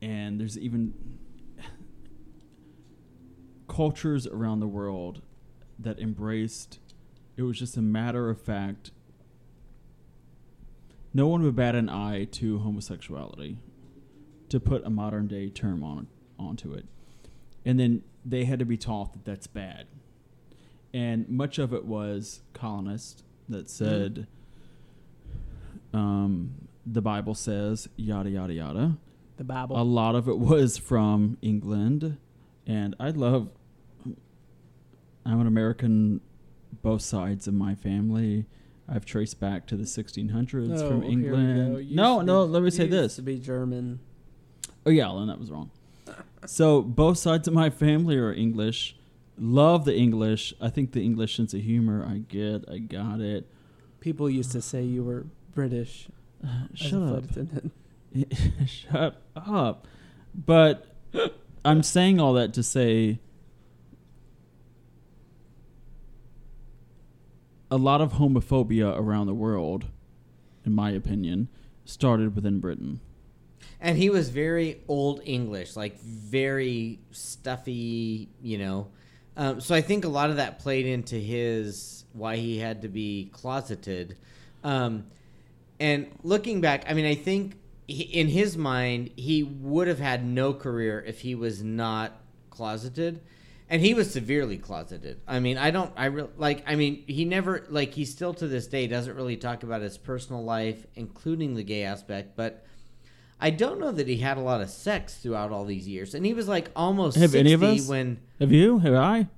and 0.00 0.40
there's 0.40 0.58
even 0.58 0.94
cultures 3.68 4.26
around 4.26 4.60
the 4.60 4.68
world 4.68 5.22
that 5.78 5.98
embraced. 5.98 6.78
It 7.36 7.42
was 7.42 7.58
just 7.58 7.76
a 7.76 7.82
matter 7.82 8.30
of 8.30 8.40
fact. 8.40 8.90
No 11.14 11.28
one 11.28 11.42
would 11.42 11.56
bat 11.56 11.74
an 11.74 11.88
eye 11.88 12.24
to 12.24 12.58
homosexuality 12.58 13.58
to 14.48 14.60
put 14.60 14.84
a 14.84 14.90
modern 14.90 15.26
day 15.26 15.48
term 15.48 15.82
on 15.82 16.08
onto 16.38 16.72
it. 16.72 16.86
And 17.64 17.78
then 17.78 18.02
they 18.24 18.44
had 18.44 18.58
to 18.58 18.64
be 18.64 18.76
taught 18.76 19.12
that 19.12 19.24
that's 19.24 19.46
bad. 19.46 19.86
And 20.92 21.28
much 21.28 21.58
of 21.58 21.72
it 21.72 21.84
was 21.84 22.40
colonists 22.54 23.22
that 23.48 23.66
mm. 23.66 23.70
said, 23.70 24.26
um, 25.92 26.54
the 26.86 27.02
Bible 27.02 27.34
says, 27.34 27.88
yada, 27.96 28.30
yada, 28.30 28.52
yada. 28.52 28.96
The 29.36 29.44
Babel. 29.44 29.80
A 29.80 29.82
lot 29.82 30.14
of 30.14 30.28
it 30.28 30.38
was 30.38 30.76
from 30.78 31.38
England. 31.42 32.18
And 32.66 32.94
I 33.00 33.10
love, 33.10 33.48
I'm 35.24 35.40
an 35.40 35.46
American, 35.46 36.20
both 36.82 37.02
sides 37.02 37.46
of 37.46 37.54
my 37.54 37.74
family. 37.74 38.46
I've 38.88 39.04
traced 39.04 39.38
back 39.38 39.66
to 39.68 39.76
the 39.76 39.84
1600s 39.84 40.80
Oh, 40.80 40.88
from 40.88 41.02
here 41.02 41.10
we 41.10 41.28
go. 41.28 41.36
England. 41.36 41.90
No, 41.94 42.20
no, 42.22 42.46
be- 42.46 42.52
let 42.52 42.62
me 42.62 42.70
say 42.70 42.86
this. 42.86 43.16
to 43.16 43.22
be 43.22 43.38
German. 43.38 44.00
Oh 44.86 44.90
yeah, 44.90 45.04
Alan, 45.06 45.28
that 45.28 45.38
was 45.38 45.50
wrong. 45.50 45.70
So 46.46 46.80
both 46.82 47.18
sides 47.18 47.46
of 47.46 47.52
my 47.54 47.68
family 47.68 48.16
are 48.16 48.32
English. 48.32 48.96
Love 49.36 49.84
the 49.84 49.94
English. 49.94 50.54
I 50.60 50.70
think 50.70 50.92
the 50.92 51.04
English 51.04 51.36
sense 51.36 51.52
of 51.52 51.60
humor. 51.60 52.06
I 52.08 52.18
get. 52.18 52.64
I 52.70 52.78
got 52.78 53.20
it. 53.20 53.46
People 54.00 54.30
used 54.30 54.52
to 54.52 54.62
say 54.62 54.82
you 54.82 55.04
were 55.04 55.26
British. 55.54 56.08
as 56.42 56.50
a 56.72 56.76
Shut 56.76 57.02
up. 57.02 57.24
Shut 58.66 59.22
up. 59.36 59.86
But 60.34 60.86
I'm 61.64 61.82
saying 61.82 62.20
all 62.20 62.34
that 62.34 62.54
to 62.54 62.62
say 62.62 63.18
a 67.70 67.76
lot 67.76 68.00
of 68.00 68.14
homophobia 68.14 68.96
around 68.96 69.26
the 69.26 69.34
world, 69.34 69.86
in 70.64 70.74
my 70.74 70.90
opinion, 70.90 71.48
started 71.84 72.34
within 72.34 72.60
Britain. 72.60 73.00
And 73.80 73.96
he 73.96 74.10
was 74.10 74.30
very 74.30 74.80
old 74.88 75.20
English, 75.24 75.76
like 75.76 75.98
very 76.00 76.98
stuffy, 77.10 78.28
you 78.42 78.58
know. 78.58 78.88
Um, 79.36 79.60
so 79.60 79.74
I 79.74 79.80
think 79.80 80.04
a 80.04 80.08
lot 80.08 80.30
of 80.30 80.36
that 80.36 80.58
played 80.58 80.86
into 80.86 81.16
his 81.16 82.04
why 82.12 82.36
he 82.36 82.58
had 82.58 82.82
to 82.82 82.88
be 82.88 83.30
closeted. 83.32 84.16
Um, 84.64 85.06
and 85.80 86.06
looking 86.22 86.60
back, 86.60 86.84
I 86.88 86.94
mean, 86.94 87.06
I 87.06 87.14
think 87.14 87.56
he, 87.86 88.02
in 88.02 88.28
his 88.28 88.56
mind, 88.56 89.10
he 89.16 89.42
would 89.42 89.88
have 89.88 89.98
had 90.00 90.24
no 90.24 90.52
career 90.54 91.02
if 91.06 91.20
he 91.20 91.34
was 91.34 91.62
not 91.62 92.12
closeted. 92.50 93.20
And 93.70 93.82
he 93.82 93.92
was 93.92 94.10
severely 94.10 94.56
closeted. 94.56 95.20
I 95.28 95.40
mean, 95.40 95.58
I 95.58 95.70
don't, 95.70 95.92
I 95.94 96.06
re- 96.06 96.28
like, 96.38 96.64
I 96.66 96.74
mean, 96.74 97.04
he 97.06 97.26
never, 97.26 97.66
like, 97.68 97.92
he 97.92 98.06
still 98.06 98.32
to 98.34 98.48
this 98.48 98.66
day 98.66 98.86
doesn't 98.86 99.14
really 99.14 99.36
talk 99.36 99.62
about 99.62 99.82
his 99.82 99.98
personal 99.98 100.42
life, 100.42 100.86
including 100.96 101.54
the 101.54 101.62
gay 101.62 101.82
aspect, 101.84 102.34
but 102.34 102.64
I 103.38 103.50
don't 103.50 103.78
know 103.78 103.92
that 103.92 104.08
he 104.08 104.16
had 104.16 104.38
a 104.38 104.40
lot 104.40 104.62
of 104.62 104.70
sex 104.70 105.18
throughout 105.18 105.52
all 105.52 105.66
these 105.66 105.86
years. 105.86 106.14
And 106.14 106.24
he 106.24 106.32
was 106.32 106.48
like 106.48 106.70
almost 106.74 107.18
Have 107.18 107.32
60 107.32 107.38
any 107.40 107.52
of 107.52 107.62
us? 107.62 107.86
when, 107.86 108.20
Have 108.40 108.52
you? 108.52 108.78
Have 108.78 108.94
I? 108.94 109.28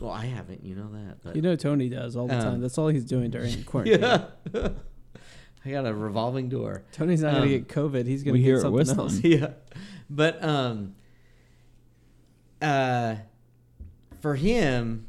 well, 0.00 0.10
I 0.10 0.26
haven't, 0.26 0.64
you 0.64 0.74
know 0.74 0.90
that. 0.92 1.18
But 1.22 1.36
You 1.36 1.42
know 1.42 1.54
Tony 1.54 1.88
does 1.88 2.16
all 2.16 2.26
the 2.26 2.34
Um, 2.34 2.42
time. 2.42 2.60
That's 2.60 2.76
all 2.78 2.88
he's 2.88 3.04
doing 3.04 3.30
during 3.30 3.62
quarantine. 3.64 4.00
yeah. 4.00 4.24
I 5.66 5.70
got 5.72 5.86
a 5.86 5.92
revolving 5.94 6.48
door. 6.48 6.82
Tony's 6.92 7.22
not 7.22 7.34
Um, 7.34 7.40
gonna 7.40 7.48
get 7.58 7.68
COVID. 7.68 8.06
He's 8.06 8.22
gonna 8.22 8.38
get 8.38 8.56
something 8.60 8.72
whistling. 8.72 9.00
else. 9.00 9.20
yeah. 9.24 9.50
But 10.08 10.42
um 10.44 10.94
uh 12.62 13.16
for 14.20 14.34
him 14.36 15.06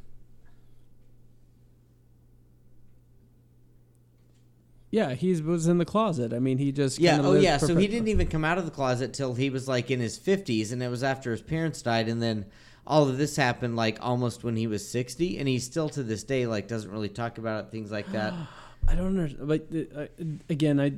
Yeah, 4.90 5.14
he 5.16 5.40
was 5.42 5.68
in 5.68 5.78
the 5.80 5.86
closet. 5.86 6.34
I 6.34 6.40
mean, 6.40 6.58
he 6.58 6.72
just 6.72 6.98
Yeah, 6.98 7.20
oh 7.22 7.32
lived 7.32 7.44
yeah, 7.44 7.58
so 7.58 7.76
he 7.76 7.88
didn't 7.88 8.08
even 8.08 8.28
come 8.28 8.46
out 8.46 8.58
of 8.58 8.66
the 8.66 8.72
closet 8.72 9.14
till 9.14 9.34
he 9.34 9.50
was 9.50 9.68
like 9.68 9.92
in 9.92 10.00
his 10.00 10.18
50s 10.18 10.72
and 10.72 10.82
it 10.82 10.88
was 10.90 11.04
after 11.04 11.32
his 11.32 11.42
parents 11.42 11.82
died 11.82 12.08
and 12.08 12.22
then 12.22 12.46
all 12.86 13.08
of 13.10 13.18
this 13.18 13.36
happened 13.36 13.76
like 13.76 13.98
almost 14.02 14.46
when 14.46 14.56
he 14.56 14.66
was 14.66 14.88
60 14.90 15.38
and 15.40 15.48
he 15.48 15.60
still 15.60 15.90
to 15.90 16.04
this 16.04 16.24
day 16.24 16.48
like 16.48 16.70
doesn't 16.70 16.90
really 16.90 17.10
talk 17.10 17.38
about 17.38 17.66
it 17.66 17.72
things 17.72 17.92
like 17.92 18.10
that. 18.14 18.34
I 18.88 18.96
don't 18.96 19.08
understand. 19.20 19.48
But 19.48 19.68
uh, 19.74 20.00
uh, 20.02 20.08
again, 20.50 20.80
I, 20.80 20.94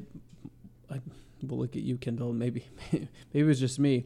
I 0.93 0.99
will 1.47 1.57
look 1.57 1.75
at 1.75 1.81
you, 1.81 1.97
Kendall. 1.97 2.33
Maybe, 2.33 2.65
maybe 2.91 3.07
it 3.33 3.43
was 3.43 3.59
just 3.59 3.79
me. 3.79 4.05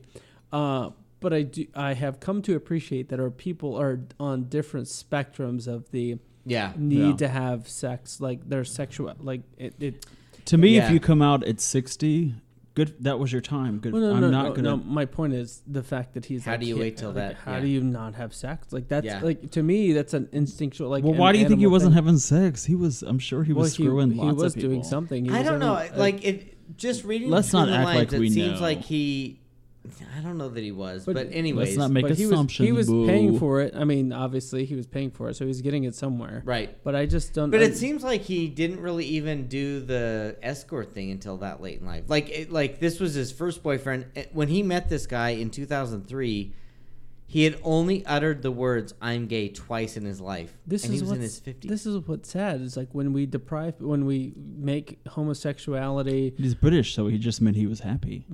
Uh, 0.52 0.92
but 1.20 1.34
I 1.34 1.44
do. 1.44 1.66
I 1.76 1.94
have 1.94 2.20
come 2.20 2.42
to 2.44 2.56
appreciate 2.56 3.10
that 3.10 3.20
our 3.20 3.30
people 3.32 3.76
are 3.80 4.00
on 4.20 4.46
different 4.46 4.88
spectrums 4.88 5.68
of 5.68 5.90
the 5.92 6.18
Yeah. 6.46 6.74
need 6.78 6.98
Yeah. 7.12 7.16
to 7.18 7.28
have 7.30 7.68
sex. 7.70 8.20
Like 8.22 8.48
their 8.50 8.64
sexual, 8.64 9.14
like 9.20 9.42
it. 9.58 9.74
it 9.80 10.06
To 10.46 10.58
me, 10.58 10.76
Yeah. 10.76 10.86
if 10.88 10.92
you 10.92 11.00
come 11.00 11.22
out 11.22 11.44
at 11.46 11.60
60, 11.62 12.36
good. 12.74 12.96
That 13.04 13.20
was 13.20 13.32
your 13.32 13.42
time. 13.42 13.80
Good. 13.80 13.94
well, 13.94 14.02
no, 14.02 14.14
I'm 14.16 14.22
no, 14.22 14.30
not 14.30 14.44
no, 14.46 14.52
gonna. 14.54 14.70
no. 14.70 14.78
My 14.78 15.06
point 15.06 15.34
is 15.34 15.62
the 15.68 15.84
fact 15.84 16.14
that 16.14 16.26
he's. 16.26 16.46
How 16.46 16.52
like, 16.52 16.62
do 16.62 16.66
you 16.66 16.78
wait 16.78 16.98
till 16.98 17.10
like, 17.10 17.16
that? 17.16 17.36
How 17.36 17.54
Yeah. 17.54 17.60
do 17.62 17.68
you 17.68 17.82
not 17.82 18.16
have 18.16 18.34
sex? 18.34 18.72
Like 18.74 18.88
that's 18.88 19.06
Yeah. 19.06 19.22
like 19.22 19.52
to 19.52 19.64
me 19.64 19.94
that's 19.94 20.14
an 20.14 20.30
instinctual. 20.32 20.90
Like 20.90 21.04
well, 21.04 21.14
why 21.14 21.32
do 21.32 21.38
you 21.40 21.48
think 21.48 21.60
he 21.60 21.64
animal 21.66 21.72
wasn't 21.74 21.96
thing. 21.96 22.04
having 22.04 22.18
sex? 22.18 22.66
He 22.66 22.76
was. 22.76 23.02
I'm 23.04 23.20
sure 23.20 23.44
he 23.44 23.54
was 23.54 23.78
Well, 23.78 23.88
screwing 23.88 24.12
he, 24.12 24.20
lots 24.22 24.36
was 24.36 24.54
of 24.54 24.56
people. 24.56 24.70
doing 24.70 24.84
something. 24.84 25.26
He 25.26 25.32
I 25.32 25.44
don't 25.44 25.60
know. 25.60 25.76
having, 25.76 25.98
like 26.00 26.26
it, 26.26 26.78
just 26.78 27.04
reading 27.04 27.30
Let's 27.30 27.54
not 27.54 27.68
the 27.68 27.74
act 27.74 27.86
lines, 27.86 27.98
like 28.00 28.14
it 28.14 28.20
we 28.20 28.30
seems 28.30 28.62
like 28.62 28.82
he. 28.82 29.40
I 30.18 30.22
don't 30.22 30.38
know 30.38 30.48
that 30.48 30.64
he 30.64 30.72
was, 30.72 31.06
but, 31.06 31.16
But 31.16 31.30
anyways, 31.34 31.76
not 31.78 31.92
make 31.92 32.04
but 32.08 32.16
he 32.16 32.24
was, 32.26 32.32
assumptions, 32.32 32.66
he 32.66 32.72
was 32.72 32.88
paying 32.88 33.38
for 33.38 33.60
it. 33.60 33.76
I 33.76 33.84
mean, 33.84 34.14
obviously 34.14 34.64
he 34.64 34.76
was 34.76 34.88
paying 34.88 35.12
for 35.12 35.28
it, 35.30 35.36
so 35.36 35.46
he's 35.46 35.62
getting 35.62 35.84
it 35.84 35.94
somewhere. 35.94 36.42
right. 36.46 36.82
But 36.86 36.96
I 36.96 37.06
just 37.06 37.34
don't. 37.34 37.50
But 37.50 37.60
I- 37.62 37.66
it 37.66 37.76
seems 37.76 38.02
like 38.04 38.22
he 38.22 38.48
didn't 38.48 38.80
really 38.80 39.06
even 39.06 39.48
do 39.48 39.82
the 39.82 40.38
escort 40.42 40.94
thing 40.94 41.12
until 41.12 41.38
that 41.38 41.62
late 41.62 41.82
in 41.82 41.86
life. 41.86 42.06
Like, 42.08 42.30
it, 42.30 42.52
like 42.52 42.80
this 42.80 43.00
was 43.02 43.14
his 43.14 43.32
first 43.34 43.62
boyfriend. 43.62 44.06
Eh, 44.16 44.26
When 44.32 44.48
he 44.48 44.64
met 44.64 44.88
this 44.88 45.06
guy 45.06 45.32
in 45.32 45.50
2003, 45.50 46.54
he 47.26 47.44
had 47.46 47.58
only 47.64 48.06
uttered 48.06 48.42
the 48.42 48.52
words 48.52 48.94
"I'm 49.02 49.26
gay" 49.28 49.50
twice 49.50 49.98
in 49.98 50.06
his 50.06 50.22
life, 50.22 50.56
This 50.68 50.86
and 50.86 50.94
is 50.94 51.00
he 51.02 51.04
was 51.06 51.12
in 51.16 51.22
his 51.22 51.40
50s. 51.42 51.68
This 51.68 51.86
is 51.86 51.98
what's 52.08 52.30
sad. 52.30 52.62
Is 52.62 52.78
like 52.78 52.90
when 52.94 53.12
we 53.12 53.26
deprive, 53.26 53.82
when 53.82 54.06
we 54.06 54.34
make 54.38 55.00
homosexuality 55.08 56.34
He's 56.38 56.56
British, 56.56 56.94
so 56.94 57.08
he 57.08 57.18
just 57.18 57.42
meant 57.42 57.56
he 57.58 57.68
was 57.68 57.80
happy. 57.82 58.26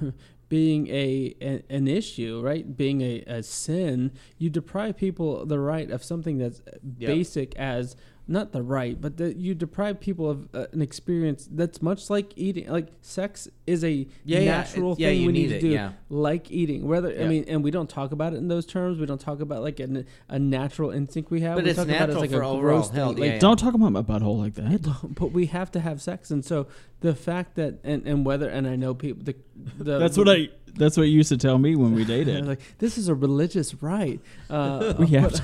being 0.48 0.88
a, 0.88 1.34
a 1.40 1.62
an 1.70 1.88
issue, 1.88 2.40
right? 2.42 2.76
Being 2.76 3.00
a, 3.00 3.22
a 3.26 3.42
sin, 3.42 4.12
you 4.38 4.50
deprive 4.50 4.96
people 4.96 5.44
the 5.46 5.58
right 5.58 5.90
of 5.90 6.04
something 6.04 6.38
that's 6.38 6.60
basic 6.98 7.54
as 7.56 7.96
not 8.28 8.50
the 8.52 8.60
right, 8.62 9.00
but 9.00 9.16
that 9.18 9.36
you 9.36 9.54
deprive 9.54 10.00
people 10.00 10.28
of 10.28 10.48
uh, 10.52 10.66
an 10.72 10.82
experience 10.82 11.48
that's 11.50 11.80
much 11.80 12.10
like 12.10 12.32
eating. 12.36 12.68
Like 12.68 12.88
sex 13.00 13.46
is 13.68 13.84
a 13.84 13.90
Yeah, 14.24 14.40
yeah, 14.40 14.44
natural 14.50 14.92
it- 14.94 14.98
yeah, 14.98 15.08
thing 15.10 15.20
you 15.20 15.26
we 15.28 15.32
need, 15.32 15.42
need 15.42 15.48
to 15.48 15.56
it, 15.56 15.60
do, 15.60 15.68
yeah. 15.68 15.92
like 16.10 16.50
eating. 16.50 16.88
Whether 16.88 17.20
I 17.22 17.26
mean, 17.28 17.44
and 17.46 17.62
we 17.62 17.70
don't 17.70 17.88
talk 17.88 18.10
about 18.10 18.32
it 18.32 18.38
in 18.38 18.48
those 18.48 18.66
terms. 18.66 18.98
We 18.98 19.06
don't 19.06 19.20
talk 19.20 19.40
about 19.40 19.62
like 19.62 19.78
a, 19.78 20.04
a 20.28 20.38
natural 20.40 20.90
instinct 20.90 21.30
we 21.30 21.40
have. 21.42 21.54
But 21.56 21.64
we 21.64 21.70
it's 21.70 21.76
talk 21.78 21.86
about 21.86 21.94
it 21.94 21.98
natural 22.00 22.16
as 22.16 22.20
like 22.22 22.30
for 22.30 22.42
a 22.42 22.48
overall 22.48 22.60
gross 22.60 22.86
thing. 22.88 22.96
health, 22.96 23.18
Like, 23.18 23.30
yeah, 23.30 23.38
Don't 23.38 23.58
talk 23.58 23.74
about 23.74 23.92
my 23.92 24.02
butthole 24.02 24.38
like 24.38 24.54
that. 24.54 25.14
but 25.14 25.30
we 25.30 25.46
have 25.46 25.70
to 25.72 25.80
have 25.80 26.02
sex, 26.02 26.30
and 26.32 26.44
so 26.44 26.66
the 27.00 27.14
fact 27.14 27.54
that 27.54 27.78
and, 27.84 28.04
and 28.06 28.26
whether 28.26 28.48
and 28.48 28.66
I 28.66 28.74
know 28.74 28.92
people 28.94 29.22
the, 29.22 29.36
the 29.78 29.98
That's 30.00 30.16
what 30.18 30.28
I. 30.28 30.48
That's 30.78 30.96
what 30.98 31.04
you 31.04 31.12
used 31.16 31.30
to 31.30 31.38
tell 31.38 31.56
me 31.58 31.74
when 31.74 31.94
we 31.94 32.04
dated. 32.16 32.44
like 32.46 32.60
this 32.78 32.98
is 32.98 33.08
a 33.08 33.14
religious 33.14 33.80
right. 33.82 34.20
Uh, 34.50 34.92
We 34.98 35.06
have 35.08 35.22
but 35.30 35.34
to- 35.36 35.42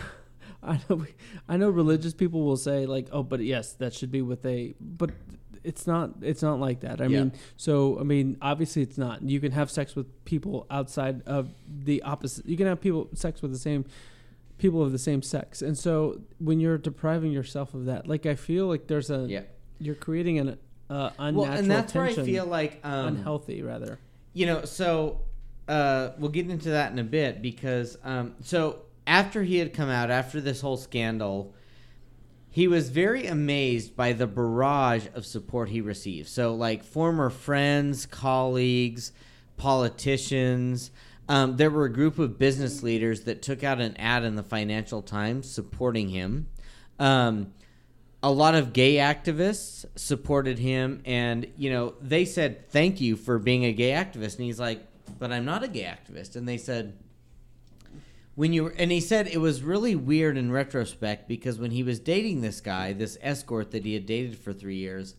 I 0.72 0.80
know 0.88 0.96
we, 0.96 1.06
I 1.48 1.56
know 1.56 1.70
religious 1.70 2.14
people 2.14 2.42
will 2.42 2.56
say 2.56 2.86
like 2.86 3.08
oh 3.12 3.22
but 3.22 3.40
yes 3.40 3.72
that 3.74 3.92
should 3.94 4.10
be 4.12 4.22
with 4.22 4.44
a 4.46 4.74
but 4.80 5.10
it's 5.64 5.86
not 5.86 6.10
it's 6.22 6.42
not 6.42 6.58
like 6.60 6.80
that. 6.80 7.00
I 7.00 7.06
Yeah. 7.06 7.20
mean 7.20 7.32
so 7.56 7.98
I 8.00 8.02
mean 8.02 8.36
obviously 8.42 8.82
it's 8.82 8.98
not. 8.98 9.22
You 9.22 9.40
can 9.40 9.52
have 9.52 9.70
sex 9.70 9.94
with 9.94 10.24
people 10.24 10.66
outside 10.70 11.22
of 11.26 11.50
the 11.68 12.02
opposite. 12.02 12.46
You 12.46 12.56
can 12.56 12.66
have 12.66 12.80
people 12.80 13.08
sex 13.14 13.42
with 13.42 13.52
the 13.52 13.58
same 13.58 13.84
people 14.58 14.82
of 14.82 14.92
the 14.92 14.98
same 14.98 15.22
sex, 15.22 15.62
and 15.62 15.76
so 15.76 16.20
when 16.38 16.60
you're 16.60 16.78
depriving 16.78 17.32
yourself 17.32 17.74
of 17.74 17.84
that, 17.86 18.06
like 18.08 18.26
I 18.26 18.34
feel 18.34 18.66
like 18.66 18.86
there's 18.86 19.10
a 19.10 19.26
yeah. 19.28 19.42
you're 19.78 19.94
creating 19.96 20.38
an 20.38 20.58
uh, 20.90 21.10
unnatural 21.18 21.42
Well, 21.42 21.52
and 21.58 21.70
that's 21.70 21.94
where 21.94 22.04
I 22.04 22.12
feel 22.14 22.46
like 22.46 22.80
um, 22.84 23.08
unhealthy 23.08 23.62
rather. 23.62 23.98
you 24.34 24.46
know 24.46 24.64
so 24.64 25.20
uh, 25.68 26.10
we'll 26.18 26.30
get 26.30 26.48
into 26.50 26.70
that 26.70 26.92
in 26.92 26.98
a 26.98 27.04
bit 27.04 27.40
because 27.40 27.96
um, 28.04 28.34
so 28.42 28.82
after 29.06 29.42
he 29.42 29.58
had 29.58 29.72
come 29.72 29.88
out 29.88 30.10
after 30.10 30.40
this 30.40 30.60
whole 30.60 30.76
scandal, 30.76 31.54
he 32.50 32.68
was 32.68 32.90
very 32.90 33.26
amazed 33.26 33.96
by 33.96 34.12
the 34.12 34.26
barrage 34.26 35.06
of 35.14 35.24
support 35.24 35.70
he 35.70 35.80
received. 35.80 36.28
So, 36.28 36.54
like 36.54 36.84
former 36.84 37.30
friends, 37.30 38.04
colleagues, 38.06 39.12
politicians. 39.56 40.90
Um, 41.28 41.56
there 41.56 41.70
were 41.70 41.84
a 41.84 41.92
group 41.92 42.18
of 42.18 42.38
business 42.38 42.82
leaders 42.82 43.22
that 43.22 43.42
took 43.42 43.64
out 43.64 43.80
an 43.80 43.96
ad 43.96 44.24
in 44.24 44.34
the 44.34 44.42
Financial 44.42 45.00
Times 45.00 45.48
supporting 45.50 46.08
him. 46.08 46.48
Um, 46.98 47.54
a 48.22 48.30
lot 48.30 48.54
of 48.54 48.72
gay 48.72 48.96
activists 48.96 49.84
supported 49.96 50.58
him, 50.58 51.00
and 51.04 51.46
you 51.56 51.70
know 51.70 51.94
they 52.00 52.24
said 52.24 52.68
thank 52.70 53.00
you 53.00 53.16
for 53.16 53.38
being 53.38 53.64
a 53.64 53.72
gay 53.72 53.90
activist, 53.90 54.36
and 54.36 54.44
he's 54.44 54.60
like, 54.60 54.86
but 55.18 55.32
I'm 55.32 55.44
not 55.44 55.62
a 55.62 55.68
gay 55.68 55.84
activist, 55.84 56.36
and 56.36 56.46
they 56.46 56.58
said 56.58 56.98
when 58.34 58.52
you 58.52 58.68
and 58.78 58.90
he 58.90 59.00
said 59.00 59.26
it 59.26 59.40
was 59.40 59.62
really 59.62 59.94
weird 59.94 60.36
in 60.36 60.50
retrospect 60.50 61.28
because 61.28 61.58
when 61.58 61.70
he 61.70 61.82
was 61.82 61.98
dating 61.98 62.40
this 62.40 62.60
guy, 62.60 62.92
this 62.92 63.18
escort 63.20 63.70
that 63.72 63.84
he 63.84 63.94
had 63.94 64.06
dated 64.06 64.38
for 64.38 64.52
three 64.52 64.76
years, 64.76 65.14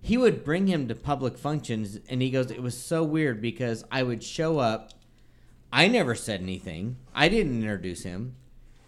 he 0.00 0.16
would 0.16 0.44
bring 0.44 0.66
him 0.66 0.88
to 0.88 0.94
public 0.94 1.36
functions, 1.36 1.98
and 2.08 2.22
he 2.22 2.30
goes, 2.30 2.50
it 2.50 2.62
was 2.62 2.78
so 2.78 3.02
weird 3.02 3.42
because 3.42 3.84
I 3.90 4.02
would 4.02 4.22
show 4.22 4.58
up, 4.58 4.92
I 5.72 5.88
never 5.88 6.14
said 6.14 6.40
anything, 6.40 6.96
I 7.14 7.28
didn't 7.28 7.60
introduce 7.60 8.04
him, 8.04 8.36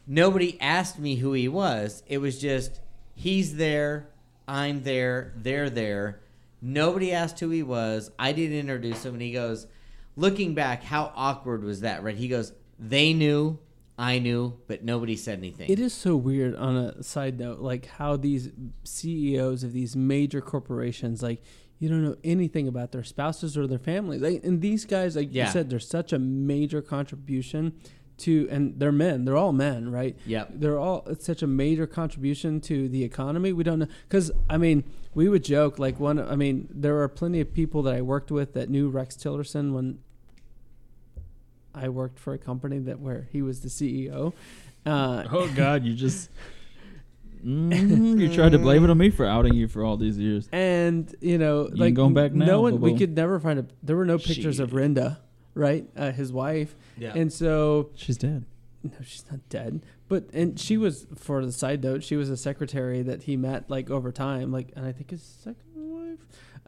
nobody 0.07 0.59
asked 0.61 0.99
me 0.99 1.17
who 1.17 1.33
he 1.33 1.49
was. 1.49 2.03
It 2.07 2.19
was 2.19 2.41
just 2.41 2.81
he's 3.15 3.57
there, 3.57 4.09
I'm 4.49 4.83
there, 4.83 5.35
they're 5.37 5.71
there. 5.71 6.21
Nobody 6.63 7.13
asked 7.13 7.41
who 7.41 7.51
he 7.51 7.63
was. 7.63 8.11
I 8.19 8.33
didn't 8.33 8.59
introduce 8.59 9.05
him, 9.05 9.15
and 9.15 9.23
he 9.23 9.33
goes, 9.33 9.67
looking 10.17 10.55
back, 10.55 10.83
how 10.83 11.13
awkward 11.15 11.65
was 11.65 11.81
that? 11.81 12.03
Right? 12.03 12.17
He 12.17 12.29
goes, 12.29 12.53
they 12.81 13.13
knew, 13.13 13.59
I 13.99 14.19
knew, 14.19 14.59
but 14.67 14.83
nobody 14.83 15.15
said 15.15 15.39
anything. 15.39 15.69
It 15.71 15.79
is 15.79 15.93
so 15.93 16.17
weird 16.17 16.57
on 16.57 16.77
a 16.77 17.03
side 17.03 17.39
note, 17.39 17.61
like 17.61 17.87
how 17.87 18.17
these 18.17 18.49
CEOs 18.85 19.63
of 19.63 19.73
these 19.73 19.95
major 19.95 20.41
corporations, 20.41 21.23
like 21.23 21.43
you 21.79 21.89
don't 21.89 22.03
know 22.05 22.17
anything 22.25 22.69
about 22.69 22.93
their 22.93 23.05
spouses 23.05 23.57
or 23.57 23.67
their 23.67 23.79
families. 23.79 24.21
Like, 24.21 24.45
and 24.45 24.61
these 24.61 24.85
guys, 24.85 25.17
like 25.17 25.29
Yeah. 25.31 25.47
you 25.47 25.53
said, 25.53 25.71
they're 25.71 25.79
such 25.79 26.13
a 26.13 26.19
major 26.19 26.83
contribution 26.83 27.75
to, 28.19 28.47
and 28.51 28.79
they're 28.79 28.93
men. 28.93 29.25
They're 29.25 29.37
all 29.37 29.53
men, 29.55 29.91
right? 29.91 30.15
Yeah. 30.27 30.45
They're 30.51 30.79
all 30.79 31.05
it's 31.07 31.25
such 31.25 31.43
a 31.43 31.47
major 31.47 31.87
contribution 31.87 32.61
to 32.63 32.87
the 32.89 33.03
economy. 33.03 33.53
We 33.55 33.65
don't 33.65 33.79
know 33.79 33.87
because 34.09 34.31
I 34.49 34.59
mean 34.59 34.85
we 35.15 35.29
would 35.31 35.43
joke 35.45 35.79
like 35.79 35.99
one. 35.99 36.19
I 36.19 36.37
mean 36.37 36.69
there 36.71 37.01
are 37.01 37.09
plenty 37.09 37.41
of 37.41 37.55
people 37.55 37.83
that 37.85 37.95
I 37.95 38.03
worked 38.03 38.31
with 38.31 38.53
that 38.55 38.69
knew 38.69 38.91
Rex 38.91 39.17
Tillerson 39.17 39.73
when 39.73 40.01
I 41.75 41.89
worked 41.89 42.19
for 42.19 42.33
a 42.35 42.39
company 42.39 42.79
that 42.81 43.01
where 43.01 43.29
he 43.33 43.43
was 43.43 43.61
the 43.61 43.69
CEO. 43.69 44.33
Uh, 44.87 45.25
Oh 45.31 45.51
God, 45.55 45.85
you 45.85 45.95
just 45.95 46.31
Mhm, 47.47 48.21
you 48.21 48.33
tried 48.35 48.53
to 48.53 48.59
blame 48.59 48.85
it 48.85 48.91
on 48.91 48.99
me 48.99 49.09
for 49.09 49.25
outing 49.25 49.55
you 49.55 49.67
for 49.67 49.83
all 49.83 49.97
these 49.97 50.19
years. 50.19 50.47
and 50.53 51.15
you 51.23 51.39
know, 51.39 51.67
ain't 51.69 51.79
like 51.79 51.95
going 51.95 52.13
back 52.13 52.33
now, 52.33 52.45
no 52.45 52.61
one 52.61 52.81
we 52.81 52.91
boo-boo. 52.91 52.99
could 52.99 53.17
never 53.17 53.41
find 53.41 53.59
a. 53.61 53.67
There 53.83 53.97
were 53.97 54.05
no 54.05 54.19
pictures 54.19 54.59
of 54.61 54.73
Renda, 54.73 55.19
right? 55.55 55.87
Uh, 55.97 56.13
his 56.13 56.33
wife, 56.33 56.77
yeah. 56.99 57.13
and 57.15 57.33
so 57.33 57.91
She's 57.95 58.19
dead. 58.19 58.45
no, 58.83 58.93
she's 59.03 59.25
not 59.31 59.41
dead. 59.49 59.81
But 60.09 60.25
and 60.35 60.61
she 60.61 60.77
was 60.77 61.07
for 61.17 61.45
the 61.47 61.53
side 61.53 61.83
note, 61.83 62.03
she 62.05 62.17
was 62.17 62.29
a 62.29 62.37
secretary 62.37 63.01
that 63.03 63.23
he 63.23 63.39
met 63.39 63.71
like 63.71 63.89
over 63.89 64.13
time, 64.13 64.53
like, 64.53 64.73
and 64.77 64.85
I 64.85 64.93
think 64.93 65.11
his 65.11 65.23
second 65.23 65.57
wife. 65.77 66.19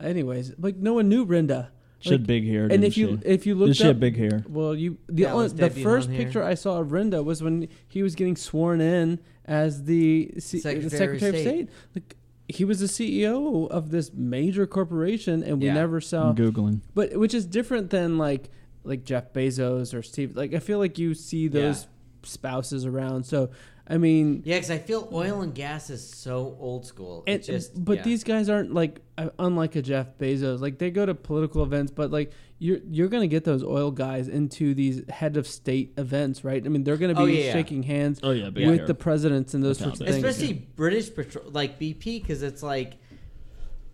Anyways, 0.01 0.55
like 0.59 0.77
no 0.77 0.95
one 0.95 1.09
knew 1.11 1.27
Renda. 1.27 1.69
She 2.03 2.11
had 2.11 2.27
big 2.27 2.47
hair. 2.47 2.65
and 2.71 2.85
if 2.85 2.97
you 2.97 3.19
she? 3.23 3.29
if 3.29 3.47
you 3.47 3.55
did 3.55 3.61
looked 3.61 3.77
she 3.77 3.85
up, 3.85 3.89
have 3.89 4.01
big 4.01 4.17
hair? 4.17 4.45
well, 4.49 4.75
you 4.75 4.99
the 5.09 5.23
Yeah, 5.23 5.33
only, 5.35 5.49
the 5.49 5.71
first 5.71 6.09
blonde 6.09 6.17
hair? 6.17 6.25
picture 6.27 6.43
I 6.43 6.55
saw 6.55 6.81
of 6.81 6.89
Renda 6.89 7.25
was 7.25 7.43
when 7.43 7.69
he 7.89 8.03
was 8.03 8.15
getting 8.15 8.37
sworn 8.37 8.81
in 8.81 9.19
as 9.45 9.85
the, 9.85 10.33
C- 10.39 10.59
Secretary 10.61 10.81
the 10.81 10.87
of 10.87 10.93
Secretary 10.93 11.31
of 11.31 11.37
State. 11.37 11.45
State. 11.45 11.69
Like 11.95 12.17
he 12.49 12.65
was 12.65 12.81
the 12.81 12.87
CEO 12.87 13.69
of 13.71 13.91
this 13.91 14.13
major 14.13 14.67
corporation, 14.67 15.43
and 15.43 15.61
we 15.61 15.67
Yeah. 15.67 15.75
never 15.75 16.01
saw. 16.01 16.31
I'm 16.31 16.37
googling. 16.37 16.81
But 16.95 17.17
which 17.17 17.35
is 17.35 17.47
different 17.47 17.91
than 17.91 18.19
like 18.19 18.51
like 18.85 19.05
Jeff 19.05 19.33
Bezos 19.33 19.95
or 19.97 20.03
Steve. 20.03 20.37
Like 20.37 20.53
I 20.55 20.59
feel 20.59 20.79
like 20.79 20.99
you 20.99 21.15
see 21.15 21.47
those 21.49 21.83
Yeah. 21.83 21.89
spouses 22.25 22.85
around. 22.85 23.25
So 23.25 23.51
I 23.89 23.99
mean, 23.99 24.43
Yeah, 24.45 24.57
because 24.57 24.71
I 24.71 24.79
feel 24.79 25.09
oil 25.13 25.43
and 25.43 25.55
gas 25.55 25.91
is 25.91 26.09
so 26.09 26.57
old 26.61 26.87
school. 26.87 27.25
and, 27.27 27.37
It's 27.37 27.47
just, 27.49 27.85
but 27.85 27.99
yeah. 27.99 28.03
these 28.05 28.23
guys 28.25 28.49
aren't 28.49 28.73
like 28.73 29.01
uh, 29.19 29.31
unlike 29.39 29.75
a 29.77 29.83
Jeff 29.83 30.17
Bezos. 30.19 30.61
Like 30.61 30.79
they 30.79 30.91
go 30.91 31.05
to 31.05 31.15
political 31.15 31.63
events, 31.65 31.91
but 31.91 32.11
like 32.13 32.33
you're 32.59 32.79
you're 32.89 33.09
gonna 33.09 33.27
get 33.27 33.43
those 33.45 33.65
oil 33.65 33.91
guys 33.91 34.29
into 34.29 34.73
these 34.75 35.03
head 35.11 35.37
of 35.37 35.49
state 35.49 35.95
events, 35.99 36.45
right? 36.45 36.65
I 36.65 36.69
mean, 36.69 36.85
they're 36.85 36.97
gonna 36.97 37.15
be 37.15 37.21
Oh, 37.23 37.27
yeah, 37.27 37.45
yeah. 37.47 37.53
shaking 37.53 37.83
hands 37.83 38.21
Oh 38.23 38.31
yeah, 38.31 38.51
with 38.51 38.57
hair. 38.79 38.87
the 38.87 38.95
presidents 38.95 39.53
and 39.53 39.65
those 39.65 39.79
sorts 39.79 40.01
of 40.01 40.07
things. 40.07 40.23
they- 40.23 40.29
especially 40.29 40.55
British 40.77 41.13
petrol, 41.15 41.51
like 41.51 41.81
BP, 41.81 42.21
because 42.23 42.43
it's 42.45 42.63
like 42.63 42.95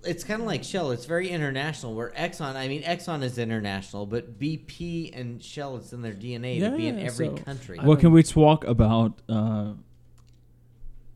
it's 0.05 0.25
kind 0.25 0.41
of 0.41 0.47
like 0.47 0.63
Shell. 0.65 0.91
It's 0.93 1.05
very 1.05 1.29
international. 1.29 1.95
Where 1.95 2.11
Exxon, 2.11 2.55
I 2.55 2.69
mean, 2.69 2.83
Exxon 2.83 3.23
is 3.23 3.39
international, 3.39 4.07
but 4.07 4.39
BP 4.39 5.19
and 5.19 5.43
Shell, 5.43 5.77
it's 5.79 5.93
in 5.93 6.03
their 6.03 6.13
DNA 6.15 6.61
to 6.61 6.77
be 6.77 6.87
in 6.89 6.99
every 6.99 7.27
so 7.27 7.35
country. 7.37 7.79
I 7.79 7.85
Well, 7.87 7.97
can 7.97 8.13
we 8.13 8.23
talk 8.23 8.65
about 8.65 9.21
uh, 9.29 9.73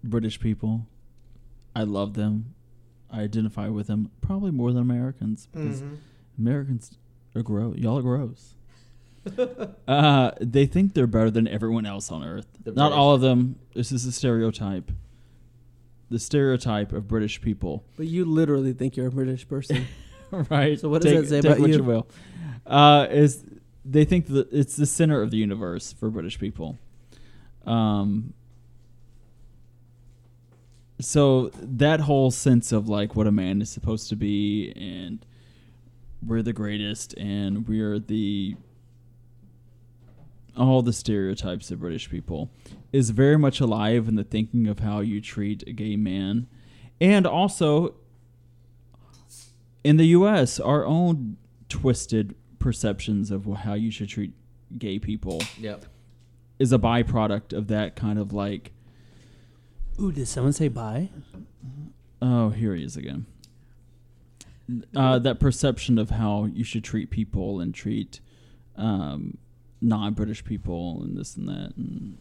British 0.05 0.41
people? 0.41 0.87
I 1.75 1.85
love 1.85 2.15
them. 2.15 2.55
I 3.11 3.21
identify 3.23 3.69
with 3.69 3.87
them 3.87 4.11
probably 4.21 4.51
more 4.51 4.73
than 4.73 4.83
Americans 4.83 5.47
because 5.53 5.83
Mhm. 5.83 5.97
Americans 6.39 6.99
are 7.35 7.43
gross. 7.43 7.77
Y'all 7.79 7.99
are 7.99 8.03
gross. 8.03 8.55
uh, 9.89 10.33
they 10.41 10.67
think 10.67 10.95
they're 10.95 11.07
better 11.07 11.31
than 11.31 11.47
everyone 11.47 11.87
else 11.87 12.11
on 12.11 12.25
Earth. 12.25 12.47
The 12.65 12.73
Not 12.73 12.89
British. 12.89 12.99
all 12.99 13.15
of 13.15 13.21
them. 13.21 13.57
This 13.75 13.93
is 13.93 14.05
a 14.07 14.13
stereotype. 14.13 14.91
The 16.13 16.19
stereotype 16.19 16.93
of 16.93 17.09
British 17.09 17.41
people. 17.41 17.85
But 17.97 18.07
you 18.07 18.27
literally 18.27 18.75
think 18.75 18.97
you're 18.99 19.07
a 19.07 19.11
British 19.11 19.49
person. 19.49 19.87
right. 20.31 20.79
So 20.79 20.91
what 20.91 21.01
does 21.01 21.13
Take- 21.13 21.21
that 21.23 21.29
say 21.29 21.39
about 21.39 21.59
what 21.59 21.71
you? 21.71 21.83
will. 21.83 22.07
Uh, 22.67 23.07
is 23.11 23.43
they 23.85 24.05
think 24.05 24.27
that 24.27 24.53
it's 24.53 24.77
the 24.77 24.85
center 24.87 25.23
of 25.23 25.31
the 25.31 25.39
universe 25.39 25.95
for 25.95 26.11
British 26.11 26.39
people. 26.39 26.79
Um. 27.65 28.35
So 31.01 31.51
that 31.55 32.01
whole 32.01 32.31
sense 32.31 32.73
of 32.73 32.89
like 32.91 33.17
what 33.17 33.27
a 33.27 33.33
man 33.33 33.63
is 33.63 33.71
supposed 33.71 34.11
to 34.11 34.17
be, 34.17 34.73
and 34.77 35.25
we're 36.25 36.43
the 36.43 36.53
greatest, 36.53 37.15
and 37.15 37.67
we're 37.67 37.99
the 37.99 38.57
all 40.57 40.83
the 40.83 40.93
stereotypes 40.93 41.71
of 41.71 41.81
British 41.81 42.11
people 42.11 42.51
is 42.93 43.11
very 43.11 43.39
much 43.39 43.61
alive 43.61 44.09
in 44.09 44.17
the 44.17 44.25
thinking 44.25 44.67
of 44.67 44.81
how 44.81 45.01
you 45.01 45.21
treat 45.21 45.63
a 45.67 45.73
gay 45.73 45.97
man, 45.97 46.47
and 47.01 47.27
also 47.27 47.95
in 49.85 49.97
the 49.97 50.07
U.S., 50.07 50.61
our 50.61 50.85
own 50.85 51.37
twisted 51.69 52.35
perceptions 52.59 53.31
of 53.31 53.45
how 53.47 53.75
you 53.75 53.91
should 53.91 54.09
treat 54.09 54.33
gay 54.79 54.99
people 54.99 55.43
Yep. 55.59 55.87
is 56.59 56.73
a 56.73 56.79
byproduct 56.79 57.53
of 57.53 57.67
that 57.69 57.97
kind 57.97 58.19
of 58.19 58.33
like, 58.33 58.73
Ooh, 60.01 60.13
did 60.13 60.27
someone 60.29 60.53
say 60.53 60.69
bye? 60.69 61.09
oh, 62.21 62.51
here 62.51 62.75
he 62.75 62.85
is 62.85 62.97
again. 62.97 63.27
Uh, 64.95 65.19
that 65.19 65.41
perception 65.41 65.99
of 65.99 66.11
how 66.11 66.45
you 66.45 66.63
should 66.65 66.85
treat 66.85 67.11
people 67.11 67.61
and 67.61 67.75
treat 67.75 68.21
um, 68.77 69.37
non-British 69.83 70.45
people 70.45 71.03
and 71.03 71.17
this 71.17 71.37
and 71.37 71.49
that. 71.49 71.73
And 71.77 72.17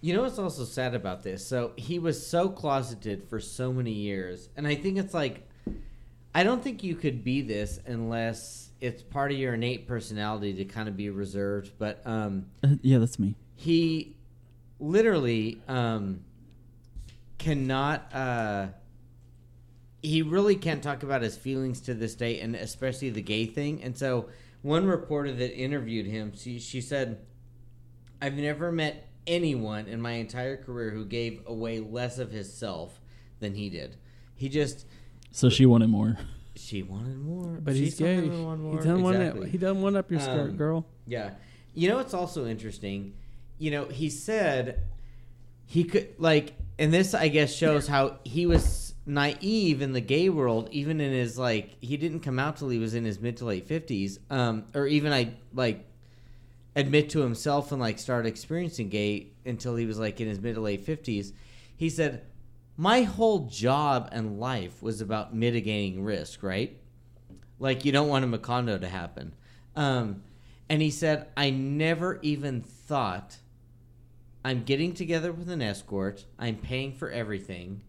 You 0.00 0.14
know 0.14 0.22
what's 0.22 0.38
also 0.38 0.64
sad 0.64 0.94
about 0.94 1.22
this? 1.22 1.44
So 1.46 1.72
he 1.76 1.98
was 1.98 2.24
so 2.24 2.48
closeted 2.48 3.28
for 3.28 3.40
so 3.40 3.72
many 3.72 3.92
years, 3.92 4.48
and 4.56 4.66
I 4.66 4.74
think 4.74 4.98
it's 4.98 5.14
like, 5.14 5.48
I 6.34 6.44
don't 6.44 6.62
think 6.62 6.82
you 6.82 6.94
could 6.94 7.24
be 7.24 7.42
this 7.42 7.80
unless 7.86 8.70
it's 8.80 9.02
part 9.02 9.32
of 9.32 9.38
your 9.38 9.54
innate 9.54 9.86
personality 9.86 10.54
to 10.54 10.64
kind 10.64 10.88
of 10.88 10.96
be 10.96 11.10
reserved. 11.10 11.72
But 11.78 12.00
um, 12.06 12.46
uh, 12.64 12.68
yeah, 12.82 12.98
that's 12.98 13.18
me. 13.18 13.34
he 13.54 14.16
literally 14.80 15.60
um, 15.68 16.24
cannot. 17.38 18.12
Uh, 18.14 18.66
he 20.02 20.22
really 20.22 20.56
can't 20.56 20.82
talk 20.82 21.04
about 21.04 21.22
his 21.22 21.36
feelings 21.36 21.80
to 21.82 21.94
this 21.94 22.14
day, 22.16 22.40
and 22.40 22.56
especially 22.56 23.10
the 23.10 23.22
gay 23.22 23.46
thing. 23.46 23.82
And 23.84 23.96
so, 23.96 24.28
one 24.62 24.86
reporter 24.86 25.32
that 25.32 25.54
interviewed 25.56 26.06
him, 26.06 26.32
she 26.36 26.58
she 26.58 26.80
said, 26.80 27.18
"I've 28.20 28.34
never 28.34 28.72
met 28.72 29.08
anyone 29.26 29.86
in 29.86 30.00
my 30.00 30.12
entire 30.12 30.56
career 30.56 30.90
who 30.90 31.04
gave 31.04 31.42
away 31.46 31.80
less 31.80 32.18
of 32.18 32.30
himself 32.32 33.00
than 33.40 33.54
he 33.54 33.68
did. 33.70 33.96
He 34.34 34.48
just." 34.48 34.86
So 35.30 35.48
she 35.48 35.66
wanted 35.66 35.88
more. 35.88 36.18
She 36.54 36.82
wanted 36.82 37.18
more, 37.18 37.58
But 37.62 37.74
She 37.74 37.84
he's 37.84 37.96
saw 37.96 38.04
gay. 38.04 38.14
him 38.16 38.24
He 38.24 38.30
and 38.30 38.44
wanted 38.44 38.62
more. 38.62 38.76
doesn't 38.76 39.02
want 39.02 39.16
it. 39.16 39.48
He 39.48 39.56
doesn't 39.58 39.80
want 39.80 39.96
up 39.96 40.10
your 40.10 40.20
skirt, 40.20 40.50
Um, 40.50 40.56
girl. 40.56 40.86
Yeah. 41.06 41.30
You 41.74 41.88
know 41.88 41.96
what's 41.96 42.12
also 42.12 42.46
interesting? 42.46 43.14
You 43.58 43.70
know, 43.70 43.84
he 43.86 44.10
said 44.10 44.82
he 45.64 45.84
could 45.84 46.08
like 46.18 46.52
and 46.78 46.92
this 46.92 47.14
I 47.14 47.28
guess 47.28 47.54
shows 47.54 47.86
how 47.88 48.18
he 48.24 48.44
was 48.44 48.62
naive 49.04 49.82
in 49.82 49.92
the 49.92 50.00
gay 50.00 50.28
world 50.28 50.68
even 50.70 51.00
in 51.00 51.12
his 51.12 51.36
like 51.36 51.76
he 51.80 51.96
didn't 51.96 52.20
come 52.20 52.38
out 52.38 52.56
till 52.56 52.68
he 52.68 52.78
was 52.78 52.94
in 52.94 53.04
his 53.04 53.18
mid 53.18 53.36
to 53.36 53.44
late 53.44 53.68
50s 53.68 54.18
um 54.30 54.64
or 54.74 54.86
even 54.86 55.12
I 55.12 55.34
like 55.52 55.84
admit 56.74 57.10
to 57.10 57.20
himself 57.20 57.72
and 57.72 57.80
like 57.80 57.98
start 57.98 58.26
experiencing 58.26 58.88
gay 58.88 59.28
until 59.44 59.76
he 59.76 59.86
was 59.86 59.98
like 59.98 60.20
in 60.20 60.28
his 60.28 60.40
mid 60.40 60.54
to 60.54 60.60
late 60.60 60.86
50s. 60.86 61.32
He 61.76 61.90
said, 61.90 62.24
My 62.76 63.02
whole 63.02 63.46
job 63.46 64.08
and 64.12 64.38
life 64.40 64.82
was 64.82 65.00
about 65.00 65.34
mitigating 65.34 66.02
risk, 66.04 66.42
right? 66.42 66.78
Like, 67.58 67.84
you 67.84 67.92
don't 67.92 68.08
want 68.08 68.24
a 68.24 68.28
Macondo 68.28 68.80
to 68.80 68.88
happen. 68.88 69.34
Um, 69.76 70.22
and 70.68 70.82
he 70.82 70.90
said, 70.90 71.28
I 71.36 71.50
never 71.50 72.18
even 72.22 72.60
thought 72.60 73.36
I'm 74.44 74.64
getting 74.64 74.94
together 74.94 75.32
with 75.32 75.48
an 75.48 75.62
escort, 75.62 76.24
I'm 76.38 76.56
paying 76.56 76.92
for 76.92 77.10
everything. 77.10 77.82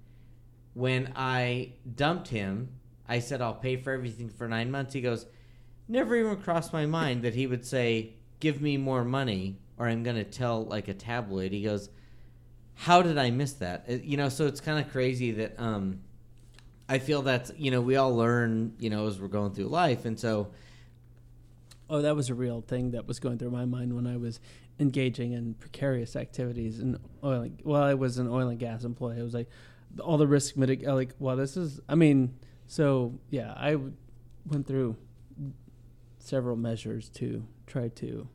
When 0.73 1.13
I 1.15 1.73
dumped 1.95 2.27
him, 2.29 2.69
I 3.07 3.19
said, 3.19 3.41
I'll 3.41 3.53
pay 3.53 3.75
for 3.75 3.91
everything 3.91 4.29
for 4.29 4.47
nine 4.47 4.71
months. 4.71 4.93
He 4.93 5.01
goes, 5.01 5.25
Never 5.87 6.15
even 6.15 6.37
crossed 6.37 6.71
my 6.73 6.85
mind 6.85 7.23
that 7.23 7.35
he 7.35 7.45
would 7.47 7.65
say, 7.65 8.13
Give 8.39 8.61
me 8.61 8.77
more 8.77 9.03
money, 9.03 9.59
or 9.77 9.87
I'm 9.87 10.03
going 10.03 10.15
to 10.15 10.23
tell 10.23 10.65
like 10.65 10.87
a 10.87 10.93
tabloid. 10.93 11.51
He 11.51 11.61
goes, 11.61 11.89
How 12.75 13.01
did 13.01 13.17
I 13.17 13.29
miss 13.29 13.53
that? 13.53 13.85
Uh, 13.89 13.93
You 14.03 14.17
know, 14.17 14.29
so 14.29 14.47
it's 14.47 14.61
kind 14.61 14.83
of 14.83 14.91
crazy 14.91 15.31
that 15.31 15.59
um, 15.59 15.99
I 16.89 16.99
feel 16.99 17.21
that's, 17.21 17.51
you 17.57 17.69
know, 17.71 17.81
we 17.81 17.95
all 17.95 18.15
learn, 18.15 18.73
you 18.79 18.89
know, 18.89 19.07
as 19.07 19.19
we're 19.19 19.27
going 19.27 19.53
through 19.53 19.67
life. 19.67 20.05
And 20.05 20.19
so, 20.19 20.51
Oh, 21.89 22.01
that 22.01 22.15
was 22.15 22.29
a 22.29 22.33
real 22.33 22.61
thing 22.61 22.91
that 22.91 23.07
was 23.07 23.19
going 23.19 23.37
through 23.37 23.51
my 23.51 23.65
mind 23.65 23.93
when 23.93 24.07
I 24.07 24.17
was 24.17 24.39
engaging 24.79 25.33
in 25.33 25.53
precarious 25.55 26.15
activities 26.15 26.79
in 26.79 26.97
oil. 27.23 27.49
Well, 27.63 27.83
I 27.83 27.93
was 27.93 28.17
an 28.17 28.27
oil 28.27 28.47
and 28.47 28.57
gas 28.57 28.83
employee. 28.83 29.19
I 29.19 29.23
was 29.23 29.33
like 29.33 29.49
all 29.99 30.17
the 30.17 30.27
risk 30.27 30.55
mitig. 30.55 30.85
Like, 30.85 31.13
well, 31.19 31.35
this 31.35 31.57
is. 31.57 31.80
I 31.88 31.95
mean, 31.95 32.35
so 32.67 33.19
yeah, 33.30 33.53
I 33.55 33.72
w- 33.72 33.93
went 34.45 34.67
through 34.67 34.95
several 36.19 36.55
measures 36.55 37.09
to 37.09 37.45
try 37.67 37.89
to 37.89 38.27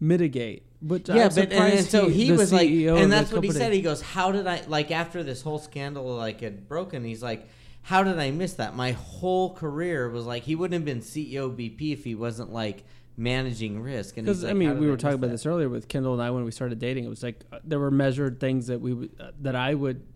mitigate. 0.00 0.64
But 0.80 1.08
yeah, 1.08 1.24
I'm 1.24 1.34
but 1.34 1.52
and, 1.52 1.74
and 1.74 1.86
so 1.86 2.08
he, 2.08 2.30
the 2.30 2.36
was 2.36 2.52
like, 2.52 2.68
CEO 2.68 2.92
of 2.92 3.02
and 3.02 3.12
that's 3.12 3.32
what 3.32 3.42
he 3.42 3.50
said. 3.50 3.72
He 3.72 3.82
goes, 3.82 4.00
"How 4.00 4.30
did 4.30 4.46
I 4.46 4.62
like 4.68 4.90
after 4.90 5.22
this 5.22 5.42
whole 5.42 5.58
scandal 5.58 6.04
like 6.16 6.40
had 6.40 6.68
broken?" 6.68 7.04
He's 7.04 7.22
like, 7.22 7.48
"How 7.82 8.02
did 8.04 8.18
I 8.18 8.30
miss 8.30 8.54
that? 8.54 8.76
My 8.76 8.92
whole 8.92 9.54
career 9.54 10.08
was 10.08 10.24
like 10.24 10.44
he 10.44 10.54
wouldn't 10.54 10.74
have 10.74 10.84
been 10.84 11.00
CEO 11.00 11.50
BP 11.50 11.92
if 11.92 12.04
he 12.04 12.14
wasn't 12.14 12.52
like 12.52 12.84
managing 13.16 13.80
risk." 13.80 14.16
And 14.18 14.26
Because 14.26 14.42
he's 14.42 14.50
I 14.50 14.54
mean, 14.54 14.78
we 14.78 14.88
were 14.88 14.96
talking 14.96 15.16
about 15.16 15.28
that?" 15.28 15.32
this 15.32 15.46
earlier 15.46 15.68
with 15.68 15.88
Kendall 15.88 16.12
and 16.12 16.22
I 16.22 16.30
when 16.30 16.44
we 16.44 16.52
started 16.52 16.78
dating. 16.78 17.04
It 17.04 17.08
was 17.08 17.24
like 17.24 17.40
uh, 17.52 17.58
there 17.64 17.80
were 17.80 17.90
measured 17.90 18.38
things 18.38 18.68
that 18.68 18.80
we 18.80 18.94
would, 18.94 19.10
uh, 19.18 19.32
that 19.40 19.56
I 19.56 19.74
would 19.74 20.06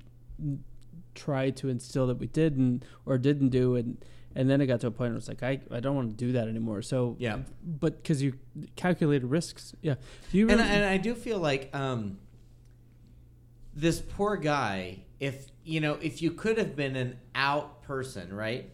try 1.15 1.51
to 1.51 1.69
instill 1.69 2.07
that 2.09 2.17
we 2.19 2.27
did 2.27 2.57
and 2.57 2.85
or 3.07 3.19
didn't 3.19 3.51
do, 3.51 3.77
and 3.77 4.05
and 4.35 4.49
then 4.49 4.61
it 4.61 4.67
got 4.67 4.81
to 4.81 4.87
a 4.87 4.91
point 4.91 5.11
where 5.13 5.19
it's 5.19 5.29
like 5.29 5.43
I, 5.43 5.61
I 5.71 5.81
don't 5.81 5.95
want 5.95 6.11
to 6.11 6.17
do 6.25 6.33
that 6.33 6.49
anymore. 6.49 6.83
So 6.83 7.17
Yeah. 7.19 7.41
but 7.63 8.03
because 8.03 8.23
you 8.23 8.35
calculated 8.77 9.27
risks, 9.27 9.75
yeah. 9.83 9.97
Do 10.31 10.39
you 10.39 10.49
and 10.49 10.61
I, 10.61 10.67
and 10.67 10.85
I 10.85 10.97
do 10.97 11.15
feel 11.15 11.39
like 11.39 11.71
um, 11.75 12.19
this 13.75 14.01
poor 14.01 14.37
guy. 14.37 15.01
If 15.21 15.47
you 15.65 15.81
know, 15.81 15.99
if 16.03 16.21
you 16.21 16.33
could 16.33 16.59
have 16.59 16.75
been 16.75 16.97
an 16.97 17.19
out 17.35 17.83
person, 17.83 18.33
right? 18.35 18.71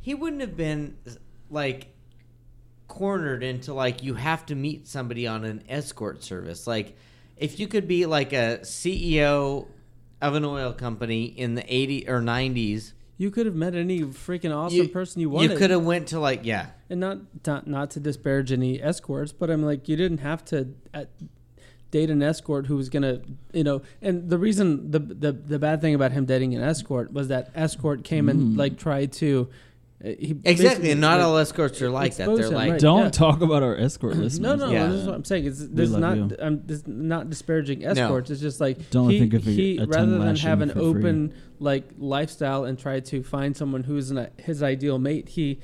He 0.00 0.14
wouldn't 0.14 0.40
have 0.40 0.56
been 0.56 0.96
like 1.50 1.88
cornered 2.88 3.42
into 3.42 3.72
like 3.72 4.02
you 4.02 4.14
have 4.14 4.44
to 4.46 4.54
meet 4.54 4.86
somebody 4.86 5.26
on 5.26 5.44
an 5.44 5.62
escort 5.68 6.22
service. 6.22 6.66
Like 6.66 6.96
if 7.36 7.58
you 7.58 7.68
could 7.68 7.86
be 7.88 8.06
like 8.06 8.32
a 8.32 8.58
CEO 8.62 9.66
of 10.24 10.34
an 10.34 10.44
oil 10.44 10.72
company 10.72 11.24
in 11.24 11.54
the 11.54 11.62
80s 11.62 12.08
or 12.08 12.20
90s, 12.20 12.92
you 13.18 13.30
could 13.30 13.46
have 13.46 13.54
met 13.54 13.74
any 13.74 14.00
freaking 14.00 14.54
awesome 14.54 14.76
you, 14.78 14.88
person 14.88 15.20
you 15.20 15.30
wanted. 15.30 15.52
You 15.52 15.56
could 15.56 15.70
have 15.70 15.84
went 15.84 16.08
to 16.08 16.18
like 16.18 16.40
yeah. 16.44 16.66
and 16.90 16.98
not, 16.98 17.18
not 17.46 17.66
not 17.66 17.90
to 17.92 18.00
disparage 18.00 18.50
any 18.50 18.82
escorts, 18.82 19.32
but 19.32 19.50
I'm 19.50 19.62
like 19.62 19.88
you 19.88 19.96
didn't 19.96 20.18
have 20.18 20.44
to 20.46 20.74
uh, 20.92 21.04
date 21.90 22.10
an 22.10 22.22
escort 22.22 22.66
who 22.66 22.76
was 22.76 22.88
gonna, 22.88 23.20
you 23.52 23.62
know. 23.62 23.82
And 24.02 24.28
the 24.28 24.38
reason 24.38 24.90
the 24.90 24.98
the 24.98 25.32
the 25.32 25.58
bad 25.58 25.80
thing 25.80 25.94
about 25.94 26.10
him 26.12 26.24
dating 26.24 26.54
an 26.54 26.62
escort 26.62 27.12
was 27.12 27.28
that 27.28 27.50
escort 27.54 28.02
came 28.02 28.28
and 28.28 28.54
Mm. 28.54 28.58
like 28.58 28.76
tried 28.78 29.12
to. 29.14 29.48
Uh, 30.04 30.08
He 30.18 30.36
Exactly, 30.44 30.90
and 30.90 31.00
not 31.00 31.18
like, 31.18 31.26
all 31.26 31.36
escorts 31.38 31.80
are 31.80 31.90
like 31.90 32.16
that. 32.16 32.26
They're 32.26 32.46
him, 32.48 32.52
like 32.54 32.70
right. 32.72 32.80
Don't 32.80 33.04
yeah. 33.04 33.10
talk 33.10 33.40
about 33.40 33.62
our 33.62 33.76
escort 33.76 34.16
listeners. 34.16 34.40
No, 34.40 34.54
no, 34.66 34.70
Yeah. 34.72 34.86
this 34.88 35.00
is 35.00 35.06
what 35.06 35.14
I'm 35.16 35.24
saying. 35.24 35.46
It's, 35.46 35.58
this 35.66 35.90
is 35.90 35.96
not. 35.96 36.16
you. 36.16 36.36
I'm 36.40 36.66
this 36.66 36.86
not 36.86 37.30
disparaging 37.30 37.84
escorts. 37.84 38.30
It's 38.30 38.40
just 38.40 38.60
like 38.60 38.90
Don't 38.90 39.10
he, 39.10 39.18
think 39.18 39.34
of 39.34 39.46
it 39.48 39.52
he 39.52 39.78
a 39.78 39.86
rather 39.86 40.18
than 40.18 40.36
have 40.36 40.60
an 40.60 40.68
lashing 40.68 40.82
for 40.82 40.92
free. 40.92 41.00
open 41.00 41.34
like 41.58 41.84
lifestyle 41.98 42.64
and 42.64 42.78
try 42.78 43.00
to 43.00 43.22
find 43.22 43.56
someone 43.56 43.84
who's 43.84 44.10
an, 44.10 44.28
his 44.36 44.62
ideal 44.62 44.98
mate. 44.98 45.30
He 45.30 45.60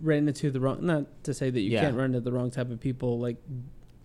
ran 0.00 0.28
into 0.28 0.50
the 0.50 0.60
wrong. 0.60 0.84
Not 0.84 1.24
to 1.24 1.34
say 1.34 1.50
that 1.50 1.60
you 1.60 1.70
Yeah. 1.70 1.82
can't 1.82 1.96
run 1.96 2.06
into 2.06 2.20
the 2.20 2.32
wrong 2.32 2.50
type 2.50 2.70
of 2.70 2.80
people 2.80 3.18
like 3.18 3.36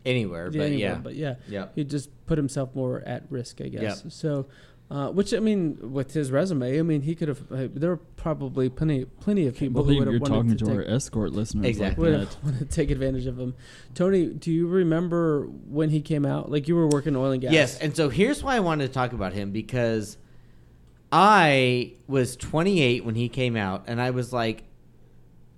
anywhere, 0.06 0.50
but 0.50 0.62
anywhere, 0.62 0.78
yeah, 0.94 0.96
but 0.96 1.16
yeah, 1.16 1.36
yeah. 1.48 1.68
he 1.76 1.84
just 1.84 2.10
put 2.26 2.38
himself 2.38 2.74
more 2.76 3.02
at 3.06 3.24
risk, 3.30 3.62
I 3.62 3.68
guess. 3.68 4.02
Yep. 4.04 4.12
So. 4.14 4.46
Uh, 4.92 5.10
which 5.10 5.36
I 5.36 5.40
mean, 5.40 5.78
with 5.94 6.14
his 6.14 6.32
resume, 6.32 6.80
I 6.80 6.82
mean, 6.82 7.04
he 7.04 7.14
could 7.14 7.28
have. 7.28 7.40
Uh, 7.52 7.68
there 7.72 7.92
were 7.92 7.98
probably 7.98 8.70
plenty, 8.70 9.06
plenty 9.06 9.46
of 9.46 9.56
I 9.56 9.60
people 9.60 9.84
who 9.84 9.88
believe 9.88 10.00
would 10.00 10.08
have 10.08 10.14
you're 10.14 10.20
wanted 10.22 10.36
talking 10.36 10.50
to 10.52 10.58
to, 10.58 10.66
take 10.66 10.76
our 10.76 10.96
escort 10.96 11.32
listeners 11.32 11.68
Exactly. 11.68 12.10
would 12.10 12.20
like 12.20 12.30
have 12.30 12.42
that. 12.42 12.44
want 12.44 12.58
to 12.60 12.66
take 12.66 12.90
advantage 12.90 13.28
of 13.28 13.38
him. 13.38 13.54
Tony, 13.94 14.26
do 14.26 14.52
you 14.52 14.68
remember 14.68 15.44
when 15.46 15.92
he 15.92 16.02
came 16.02 16.26
out? 16.26 16.50
Like 16.52 16.68
you 16.68 16.76
were 16.76 16.88
working 16.88 17.16
oil 17.16 17.30
and 17.32 17.40
gas. 17.42 17.52
Yes, 17.52 17.78
and 17.78 17.96
so 17.96 18.10
here's 18.10 18.42
why 18.44 18.56
I 18.56 18.62
wanted 18.62 18.88
to 18.88 18.94
talk 18.94 19.14
about 19.14 19.34
him 19.34 19.52
because 19.52 20.18
I 21.12 21.94
was 22.08 22.36
28 22.36 23.06
when 23.06 23.16
he 23.16 23.30
came 23.30 23.56
out, 23.56 23.84
and 23.88 24.02
I 24.02 24.10
was 24.12 24.32
like, 24.34 24.64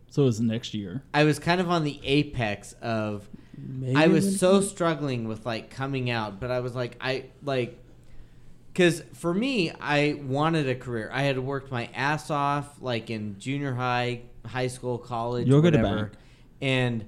So 0.09 0.23
it 0.23 0.25
was 0.25 0.41
next 0.41 0.73
year. 0.73 1.03
I 1.13 1.23
was 1.23 1.39
kind 1.39 1.61
of 1.61 1.69
on 1.69 1.83
the 1.83 1.99
apex 2.03 2.73
of. 2.81 3.29
Maybe 3.57 3.95
I 3.95 4.07
was 4.07 4.39
so 4.39 4.59
struggling 4.59 5.27
with 5.27 5.45
like 5.45 5.69
coming 5.69 6.09
out, 6.09 6.39
but 6.39 6.49
I 6.51 6.61
was 6.61 6.73
like, 6.73 6.97
I 6.99 7.25
like, 7.43 7.77
because 8.71 9.03
for 9.13 9.33
me, 9.33 9.71
I 9.79 10.19
wanted 10.23 10.67
a 10.69 10.75
career. 10.75 11.09
I 11.13 11.23
had 11.23 11.37
worked 11.39 11.71
my 11.71 11.89
ass 11.93 12.29
off, 12.29 12.81
like 12.81 13.09
in 13.09 13.37
junior 13.39 13.73
high, 13.73 14.21
high 14.45 14.67
school, 14.67 14.97
college, 14.97 15.47
it 15.47 15.61
whatever, 15.61 16.05
back. 16.05 16.11
and 16.61 17.05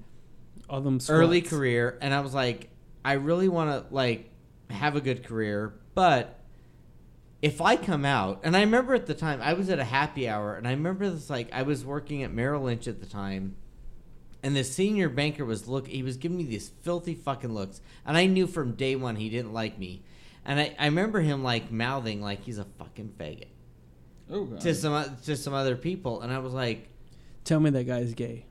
all 0.69 0.82
them 0.82 1.00
early 1.09 1.42
career 1.42 1.98
and 2.01 2.14
i 2.14 2.19
was 2.19 2.33
like 2.33 2.69
i 3.03 3.14
really 3.14 3.48
want 3.48 3.69
to 3.69 3.93
like 3.93 4.32
have 4.69 4.95
a 4.95 5.01
good 5.01 5.24
career 5.24 5.74
but 5.93 6.40
if 7.42 7.61
i 7.61 7.75
come 7.75 8.06
out 8.06 8.40
and 8.43 8.56
i 8.56 8.61
remember 8.61 8.95
at 8.95 9.06
the 9.06 9.14
time 9.14 9.40
i 9.42 9.53
was 9.53 9.69
at 9.69 9.77
a 9.77 9.83
happy 9.83 10.27
hour 10.27 10.56
and 10.56 10.67
i 10.67 10.72
remember 10.72 11.09
this 11.09 11.30
like 11.30 11.48
i 11.53 11.61
was 11.61 11.85
working 11.85 12.24
at 12.24 12.33
merrill 12.33 12.64
lynch 12.64 12.88
at 12.88 13.00
the 13.00 13.06
time 13.06 13.56
and 14.42 14.56
the 14.56 14.64
senior 14.64 15.09
banker 15.09 15.45
was 15.45 15.67
look 15.67 15.88
he 15.88 16.01
was 16.01 16.17
giving 16.17 16.38
me 16.38 16.43
these 16.45 16.72
filthy 16.82 17.14
fucking 17.14 17.53
looks 17.53 17.82
and 18.06 18.17
i 18.17 18.25
knew 18.25 18.48
from 18.48 18.72
day 18.72 18.95
one 18.95 19.17
he 19.17 19.30
didn't 19.30 19.53
like 19.53 19.77
me 19.77 20.01
and 20.46 20.60
i, 20.60 20.76
I 20.80 20.86
remember 20.86 21.20
him 21.22 21.44
like 21.44 21.72
mouthing 21.72 22.22
like 22.22 22.44
he's 22.44 22.58
a 22.58 22.66
fucking 22.78 23.14
faggot 23.20 23.48
Oh 24.30 24.46
god. 24.46 24.62
to 24.62 24.74
some 24.76 25.18
to 25.26 25.36
some 25.36 25.54
other 25.54 25.76
people 25.76 26.22
and 26.22 26.32
i 26.34 26.40
was 26.40 26.54
like 26.54 26.90
Tell 27.44 27.60
me 27.60 27.70
that 27.72 27.84
guy's 27.84 28.14
gay. 28.14 28.46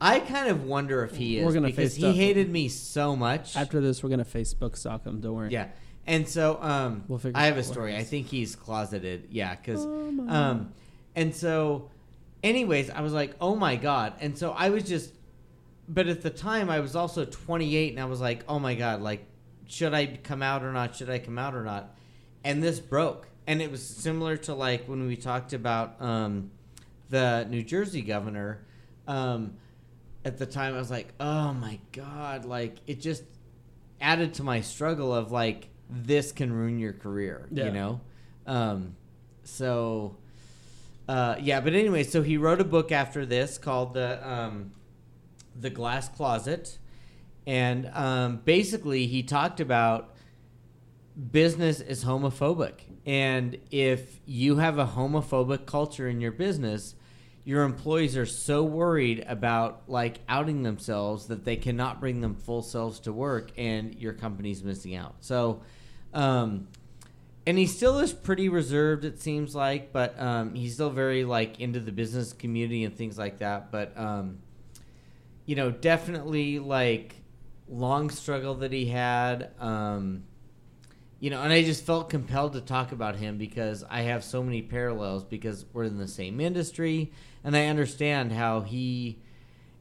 i 0.00 0.20
kind 0.20 0.48
of 0.48 0.64
wonder 0.64 1.04
if 1.04 1.16
he 1.16 1.38
is 1.38 1.46
We're 1.46 1.52
gonna 1.52 1.68
because 1.68 1.92
face 1.92 1.96
he 1.96 2.02
stuff. 2.02 2.14
hated 2.16 2.50
me 2.50 2.68
so 2.68 3.16
much 3.16 3.56
After 3.56 3.80
this, 3.80 4.02
we're 4.02 4.10
gonna 4.10 4.24
Facebook 4.24 4.76
stalk 4.76 5.04
him. 5.06 5.20
Don't 5.20 5.34
worry. 5.34 5.50
Yeah. 5.50 5.68
And 6.06 6.28
so 6.28 6.58
um 6.62 7.04
We'll 7.08 7.18
figure 7.18 7.38
I 7.38 7.44
have 7.46 7.54
out 7.54 7.64
a 7.64 7.66
what 7.66 7.72
story. 7.72 7.90
I 7.92 7.96
happens. 7.96 8.10
think 8.10 8.26
he's 8.28 8.56
closeted. 8.56 9.28
Yeah, 9.30 9.54
cuz 9.56 9.80
Oh 9.80 10.10
my 10.10 10.34
um 10.50 10.72
and 11.16 11.34
so 11.34 11.90
anyways, 12.42 12.88
I 12.90 13.00
was 13.02 13.12
like, 13.12 13.34
"Oh 13.40 13.56
my 13.56 13.76
god." 13.76 14.14
And 14.20 14.36
so 14.38 14.52
I 14.52 14.70
was 14.70 14.84
just 14.84 15.12
but 15.88 16.06
at 16.06 16.22
the 16.22 16.30
time 16.30 16.70
I 16.70 16.80
was 16.80 16.94
also 16.94 17.24
28 17.24 17.90
and 17.92 18.00
I 18.00 18.04
was 18.04 18.20
like, 18.20 18.44
"Oh 18.48 18.58
my 18.58 18.74
god, 18.74 19.02
like 19.02 19.26
should 19.70 19.94
I 19.94 20.06
come 20.22 20.42
out 20.42 20.62
or 20.62 20.72
not? 20.72 20.96
Should 20.96 21.08
I 21.10 21.18
come 21.18 21.38
out 21.38 21.54
or 21.54 21.62
not?" 21.64 21.94
And 22.44 22.62
this 22.62 22.80
broke. 22.80 23.28
And 23.46 23.60
it 23.62 23.70
was 23.70 23.84
similar 23.86 24.36
to 24.38 24.54
like 24.54 24.86
when 24.86 25.06
we 25.06 25.16
talked 25.16 25.52
about 25.52 26.00
um 26.00 26.50
the 27.08 27.46
New 27.48 27.62
Jersey 27.62 28.02
governor 28.02 28.60
um 29.08 29.54
at 30.24 30.36
the 30.38 30.46
time 30.46 30.74
I 30.74 30.78
was 30.78 30.90
like, 30.90 31.08
"Oh 31.18 31.52
my 31.54 31.78
god, 31.92 32.44
like 32.44 32.76
it 32.86 33.00
just 33.00 33.22
added 34.00 34.34
to 34.34 34.42
my 34.42 34.60
struggle 34.60 35.14
of 35.14 35.32
like 35.32 35.68
this 35.88 36.30
can 36.32 36.52
ruin 36.52 36.78
your 36.78 36.92
career, 36.92 37.48
Yeah. 37.50 37.66
you 37.66 37.70
know? 37.72 38.00
Um 38.46 38.96
so 39.44 40.16
uh 41.08 41.36
yeah, 41.40 41.60
but 41.60 41.74
anyway, 41.74 42.02
so 42.04 42.22
he 42.22 42.36
wrote 42.36 42.60
a 42.60 42.64
book 42.64 42.92
after 42.92 43.24
this 43.26 43.58
called 43.58 43.94
the 43.94 44.28
um 44.28 44.72
The 45.58 45.70
Glass 45.70 46.08
Closet 46.08 46.78
and 47.50 47.90
um 47.94 48.40
basically 48.44 49.08
he 49.08 49.24
talked 49.24 49.58
about 49.58 50.14
business 51.32 51.80
is 51.80 52.04
homophobic. 52.04 52.74
And 53.04 53.58
if 53.72 54.20
you 54.24 54.56
have 54.56 54.78
a 54.78 54.86
homophobic 54.86 55.66
culture 55.66 56.08
in 56.08 56.20
your 56.20 56.30
business, 56.30 56.94
your 57.44 57.64
employees 57.64 58.16
are 58.16 58.24
so 58.24 58.62
worried 58.62 59.24
about 59.26 59.82
like 59.88 60.20
outing 60.28 60.62
themselves 60.62 61.26
that 61.26 61.44
they 61.44 61.56
cannot 61.56 61.98
bring 61.98 62.20
them 62.20 62.36
full 62.36 62.62
selves 62.62 63.00
to 63.00 63.12
work 63.12 63.50
and 63.58 63.96
your 63.96 64.12
company's 64.12 64.62
missing 64.62 64.94
out. 64.94 65.16
So 65.18 65.62
um 66.14 66.68
and 67.46 67.58
he 67.58 67.66
still 67.66 67.98
is 67.98 68.12
pretty 68.12 68.48
reserved 68.48 69.04
it 69.04 69.20
seems 69.20 69.56
like, 69.56 69.92
but 69.92 70.16
um 70.20 70.54
he's 70.54 70.74
still 70.74 70.90
very 70.90 71.24
like 71.24 71.58
into 71.58 71.80
the 71.80 71.90
business 71.90 72.32
community 72.32 72.84
and 72.84 72.96
things 72.96 73.18
like 73.18 73.40
that, 73.40 73.72
but 73.72 73.92
um 73.98 74.38
you 75.46 75.56
know, 75.56 75.72
definitely 75.72 76.60
like 76.60 77.19
long 77.70 78.10
struggle 78.10 78.56
that 78.56 78.72
he 78.72 78.86
had. 78.86 79.50
Um, 79.58 80.24
you 81.20 81.28
know, 81.28 81.42
and 81.42 81.52
I 81.52 81.62
just 81.62 81.84
felt 81.84 82.08
compelled 82.08 82.54
to 82.54 82.62
talk 82.62 82.92
about 82.92 83.16
him 83.16 83.36
because 83.36 83.84
I 83.88 84.02
have 84.02 84.24
so 84.24 84.42
many 84.42 84.62
parallels 84.62 85.22
because 85.22 85.66
we're 85.72 85.84
in 85.84 85.98
the 85.98 86.08
same 86.08 86.40
industry, 86.40 87.12
and 87.44 87.54
I 87.54 87.66
understand 87.66 88.32
how 88.32 88.62
he, 88.62 89.18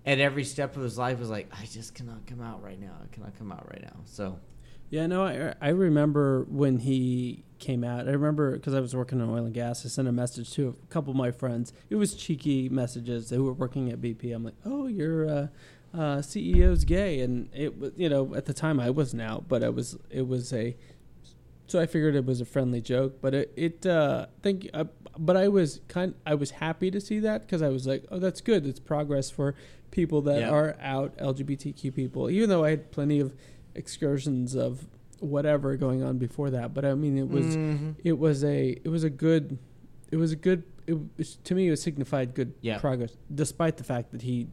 at 0.06 0.19
every 0.19 0.43
step 0.43 0.76
of 0.76 0.84
his 0.84 0.98
life, 0.98 1.18
was 1.18 1.30
like, 1.30 1.50
I 1.51 1.66
just 1.66 1.95
cannot 1.95 2.27
come 2.27 2.42
out 2.42 2.61
right 2.61 2.80
now. 2.80 2.92
I 3.01 3.14
cannot 3.16 3.38
come 3.38 3.53
out 3.53 3.66
right 3.69 3.82
now. 3.82 4.01
So, 4.06 4.38
Yeah, 4.90 5.08
no, 5.08 5.24
I 5.24 5.53
I 5.61 5.69
remember 5.69 6.45
when 6.50 6.80
he 6.80 7.45
came 7.58 7.85
out. 7.85 8.09
I 8.09 8.11
remember 8.11 8.51
because 8.51 8.74
I 8.74 8.82
was 8.82 8.93
working 8.93 9.22
in 9.22 9.30
oil 9.30 9.45
and 9.45 9.53
gas. 9.53 9.85
I 9.85 9.90
sent 9.90 10.09
a 10.09 10.11
message 10.11 10.51
to 10.56 10.76
a 10.84 10.88
couple 10.88 11.11
of 11.11 11.18
my 11.18 11.32
friends. 11.32 11.72
It 11.90 11.95
was 11.95 12.16
cheeky 12.16 12.68
messages 12.68 13.30
who 13.30 13.45
were 13.45 13.53
working 13.53 13.90
at 13.92 14.01
BP. 14.01 14.35
I'm 14.35 14.43
like, 14.43 14.56
oh, 14.66 14.88
your 14.88 15.30
uh, 15.30 15.48
uh, 15.93 16.18
CEO's 16.18 16.85
gay, 16.85 17.22
and 17.22 17.50
it 17.53 17.77
was 17.80 17.92
you 17.95 18.09
know 18.09 18.35
at 18.35 18.45
the 18.45 18.53
time 18.53 18.80
I 18.80 18.90
wasn't 18.90 19.22
out, 19.22 19.48
but 19.48 19.64
it 19.64 19.74
was 19.74 19.98
it 20.09 20.27
was 20.27 20.53
a. 20.53 20.76
So 21.68 21.80
I 21.80 21.85
figured 21.85 22.16
it 22.16 22.26
was 22.26 22.42
a 22.42 22.45
friendly 22.45 22.82
joke, 22.82 23.18
but 23.22 23.34
it 23.35 23.53
it 23.56 23.85
uh, 23.85 24.26
think 24.42 24.69
uh, 24.74 24.85
but 25.18 25.38
I 25.38 25.48
was 25.50 25.82
kind 25.88 26.16
I 26.26 26.34
was 26.35 26.51
happy 26.51 26.90
to 26.92 27.00
see 27.00 27.19
that 27.19 27.42
because 27.42 27.61
I 27.61 27.69
was 27.69 27.85
like, 27.85 28.06
oh, 28.11 28.18
that's 28.19 28.42
good. 28.42 28.66
It's 28.66 28.80
progress 28.80 29.30
for 29.30 29.53
people 29.92 30.22
that 30.24 30.40
Yeah. 30.42 30.50
are 30.50 30.76
out 30.82 31.16
LGBTQ 31.18 31.93
people. 31.93 32.30
Even 32.30 32.50
though 32.50 32.64
I 32.64 32.72
had 32.72 32.92
plenty 32.92 33.19
of 33.19 33.35
excursions 33.76 34.56
of 34.56 34.88
whatever 35.19 35.76
going 35.76 36.01
on 36.03 36.18
before 36.18 36.50
that, 36.51 36.74
but 36.74 36.85
I 36.85 36.93
mean 36.95 37.18
it 37.18 37.27
was 37.30 37.56
Mhm. 37.58 37.95
it 38.03 38.18
was 38.18 38.43
a 38.43 38.69
it 38.84 38.88
was 38.90 39.03
a 39.03 39.09
good 39.09 39.58
it 40.11 40.18
was 40.18 40.32
a 40.32 40.35
good 40.35 40.64
it 40.88 40.98
to 41.43 41.53
me 41.56 41.68
it 41.68 41.72
was 41.72 41.82
signified 41.82 42.34
good 42.34 42.53
Yeah. 42.61 42.80
progress 42.80 43.16
despite 43.34 43.77
the 43.77 43.84
fact 43.84 44.11
that 44.11 44.22
he 44.24 44.48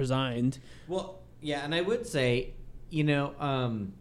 resigned. 0.00 0.58
Well, 0.88 1.20
yeah, 1.40 1.64
and 1.64 1.74
I 1.74 1.82
would 1.82 2.06
say, 2.06 2.54
you 2.88 3.04
know, 3.04 3.34
um, 3.38 3.92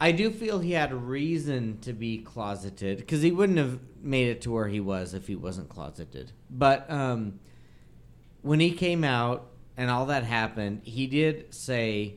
I 0.00 0.12
do 0.12 0.30
feel 0.30 0.60
he 0.60 0.72
had 0.72 0.94
reason 0.94 1.78
to 1.80 1.92
be 1.92 2.18
closeted 2.18 2.98
because 2.98 3.20
he 3.20 3.32
wouldn't 3.32 3.58
have 3.58 3.78
made 4.00 4.28
it 4.28 4.40
to 4.42 4.50
where 4.50 4.68
he 4.68 4.80
was 4.80 5.12
if 5.12 5.26
he 5.26 5.36
wasn't 5.36 5.68
closeted. 5.68 6.32
But 6.48 6.90
um, 6.90 7.40
when 8.40 8.60
he 8.60 8.70
came 8.70 9.04
out 9.04 9.48
and 9.76 9.90
all 9.90 10.06
that 10.06 10.24
happened, 10.24 10.82
he 10.84 11.06
did 11.06 11.52
say 11.52 12.14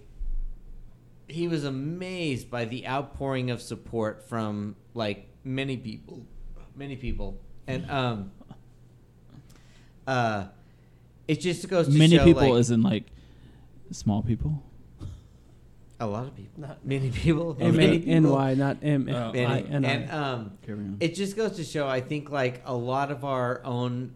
he 1.27 1.48
was 1.48 1.65
amazed 1.65 2.49
by 2.49 2.65
the 2.65 2.88
outpouring 2.88 3.51
of 3.51 3.61
support 3.61 4.30
from 4.30 4.75
like 4.93 5.27
many 5.43 5.75
people, 5.75 6.25
many 6.75 6.95
people, 6.95 7.41
and 7.67 7.90
um, 7.90 8.32
uh, 10.07 10.45
it 11.27 11.40
just 11.42 11.68
goes 11.69 11.85
to 11.88 11.92
show. 11.92 11.98
Many 11.98 12.18
show, 12.18 12.24
people, 12.26 12.50
like, 12.50 12.60
as 12.60 12.72
in 12.72 12.82
like 12.82 13.06
small 13.92 14.22
people. 14.24 14.64
a 16.00 16.08
lot 16.08 16.26
of 16.26 16.35
people, 16.35 16.61
Not- 16.61 16.85
many 16.85 17.11
people, 17.11 17.56
M 17.60 17.76
many 17.77 18.06
N 18.08 18.27
Y, 18.30 18.53
not 18.56 18.77
M. 18.82 19.08
I 19.10 19.66
and 19.69 20.10
um, 20.11 20.52
it 21.00 21.16
just 21.16 21.35
goes 21.38 21.56
to 21.58 21.64
show. 21.64 21.88
I 21.88 22.02
think 22.02 22.30
like 22.30 22.61
a 22.66 22.76
lot 22.76 23.11
of 23.11 23.24
our 23.24 23.61
own 23.64 24.16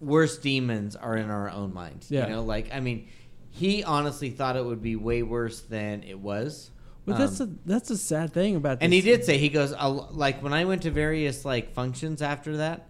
worst 0.00 0.42
demons 0.42 0.94
are 0.94 1.16
in 1.16 1.28
our 1.30 1.50
own 1.50 1.74
mind. 1.74 2.06
Yeah. 2.08 2.26
You 2.26 2.34
know, 2.34 2.42
like 2.44 2.72
I 2.72 2.80
mean, 2.80 3.08
he 3.50 3.82
honestly 3.82 4.30
thought 4.30 4.56
it 4.56 4.64
would 4.64 4.82
be 4.82 4.94
way 4.96 5.22
worse 5.22 5.60
than 5.60 6.02
it 6.04 6.18
was. 6.20 6.70
But 7.04 7.16
that's 7.18 7.40
Um, 7.40 7.58
a 7.64 7.68
that's 7.68 7.90
a 7.90 7.96
sad 7.96 8.32
thing 8.32 8.54
about. 8.54 8.78
and 8.82 8.92
this. 8.92 9.02
he 9.02 9.10
did 9.10 9.24
say 9.24 9.38
he 9.38 9.48
goes 9.48 9.72
like 10.12 10.42
when 10.42 10.52
I 10.52 10.66
went 10.66 10.82
to 10.82 10.90
various 10.90 11.44
like 11.44 11.72
functions 11.72 12.20
after 12.22 12.58
that, 12.58 12.86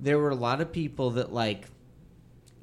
there 0.00 0.18
were 0.18 0.30
a 0.30 0.34
lot 0.34 0.60
of 0.60 0.72
people 0.72 1.10
that 1.12 1.32
like 1.32 1.66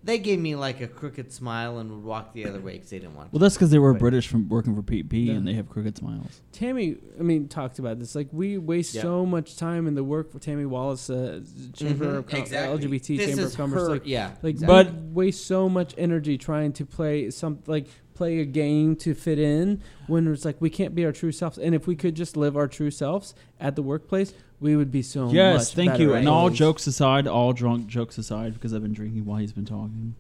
they 0.06 0.18
gave 0.20 0.40
me 0.40 0.56
like 0.56 0.80
a 0.82 0.88
crooked 0.88 1.32
smile 1.34 1.80
and 1.80 1.90
would 1.92 2.04
walk 2.04 2.32
the 2.34 2.46
other 2.46 2.60
way 2.62 2.74
because 2.74 2.92
they 2.92 3.00
didn't 3.00 3.16
want. 3.16 3.34
Well, 3.34 3.40
that's 3.40 3.56
because 3.56 3.72
they 3.72 3.80
were 3.80 3.94
But- 3.94 4.00
British 4.00 4.28
from 4.28 4.48
working 4.48 4.76
for 4.76 4.82
BP, 4.82 5.26
Yeah. 5.28 5.34
and 5.34 5.48
they 5.48 5.54
have 5.54 5.68
crooked 5.68 5.98
smiles. 5.98 6.42
Tammy, 6.52 6.98
I 7.20 7.24
mean, 7.24 7.48
talked 7.48 7.80
about 7.80 8.00
this. 8.00 8.16
Like 8.16 8.30
we 8.32 8.58
waste 8.58 8.96
Yeah. 8.96 9.02
so 9.02 9.26
much 9.26 9.58
time 9.58 9.88
in 9.88 9.96
the 9.96 10.04
work 10.04 10.32
for 10.32 10.40
Tammy 10.40 10.66
Wallace, 10.66 11.10
uh, 11.10 11.42
Chamber 11.74 12.06
Mhm, 12.06 12.18
of 12.20 12.28
Com- 12.28 12.40
exactly. 12.40 12.74
LGBT 12.78 13.18
This 13.18 13.28
Chamber 13.28 13.42
is 13.44 13.52
of 13.52 13.58
Commerce. 13.58 13.82
her- 13.82 13.90
like, 13.90 14.04
yeah, 14.06 14.32
like 14.44 14.52
exactly. 14.56 14.84
But- 14.92 14.94
waste 15.14 15.46
so 15.46 15.68
much 15.68 15.94
energy 15.98 16.38
trying 16.38 16.72
to 16.74 16.86
play 16.86 17.30
some 17.32 17.60
like 17.68 17.88
play 18.16 18.40
a 18.40 18.46
game 18.46 18.96
to 18.96 19.14
fit 19.14 19.38
in 19.38 19.82
when 20.08 20.28
it's 20.32 20.46
like 20.46 20.60
we 20.60 20.70
can't 20.70 20.96
be 20.96 21.06
our 21.06 21.12
true 21.12 21.32
selves. 21.32 21.58
And 21.58 21.76
if 21.76 21.86
we 21.86 21.96
could 21.96 22.16
just 22.16 22.36
live 22.36 22.58
our 22.58 22.68
true 22.68 22.90
selves 22.90 23.36
at 23.60 23.76
the 23.76 23.82
workplace, 23.82 24.34
we 24.60 24.76
would 24.76 24.92
be 24.92 25.02
so 25.02 25.30
yes, 25.30 25.58
much 25.58 25.76
thank 25.76 25.92
better 25.92 26.04
you. 26.04 26.14
And 26.14 26.28
all 26.28 26.50
jokes 26.50 26.88
aside, 26.88 27.28
all 27.28 27.54
drunk 27.54 27.88
jokes 27.88 28.18
aside, 28.18 28.54
because 28.54 28.74
I've 28.74 28.82
been 28.82 28.94
drinking 28.94 29.26
while 29.26 29.38
he's 29.38 29.54
been 29.54 29.66
talking. 29.66 30.16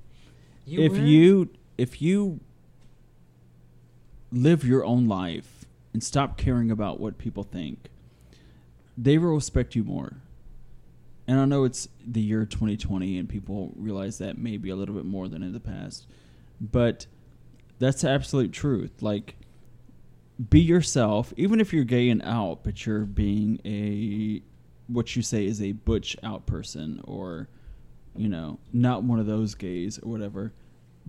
if 0.67 0.91
were? 0.91 0.97
you 0.99 1.49
if 1.77 2.01
you 2.01 2.39
live 4.31 4.65
your 4.65 4.83
own 4.85 5.07
life 5.07 5.65
and 5.93 6.03
stop 6.03 6.37
caring 6.37 6.69
about 6.69 6.99
what 6.99 7.17
people 7.17 7.43
think, 7.43 7.89
they 8.97 9.17
will 9.17 9.33
respect 9.33 9.75
you 9.75 9.83
more. 9.83 10.17
And 11.27 11.39
I 11.39 11.45
know 11.45 11.63
it's 11.63 11.87
the 12.05 12.21
year 12.21 12.45
2020 12.45 13.17
and 13.17 13.27
people 13.27 13.73
realize 13.75 14.19
that 14.19 14.37
maybe 14.37 14.69
a 14.69 14.75
little 14.75 14.93
bit 14.93 15.05
more 15.05 15.27
than 15.27 15.41
in 15.41 15.53
the 15.53 15.59
past. 15.59 16.05
But 16.61 17.07
that's 17.79 18.01
the 18.01 18.09
absolute 18.09 18.51
truth. 18.51 19.01
Like 19.01 19.35
be 20.49 20.59
yourself, 20.59 21.33
even 21.37 21.59
if 21.59 21.73
you're 21.73 21.83
gay 21.83 22.09
and 22.09 22.21
out, 22.23 22.63
but 22.63 22.85
you're 22.85 23.05
being 23.05 23.59
a 23.65 24.41
what 24.87 25.15
you 25.15 25.21
say 25.21 25.45
is 25.45 25.61
a 25.61 25.71
butch 25.71 26.15
out 26.23 26.45
person 26.45 27.01
or 27.03 27.47
you 28.15 28.29
know, 28.29 28.59
not 28.71 29.03
one 29.03 29.19
of 29.19 29.25
those 29.25 29.55
gays 29.55 29.99
or 29.99 30.09
whatever. 30.09 30.53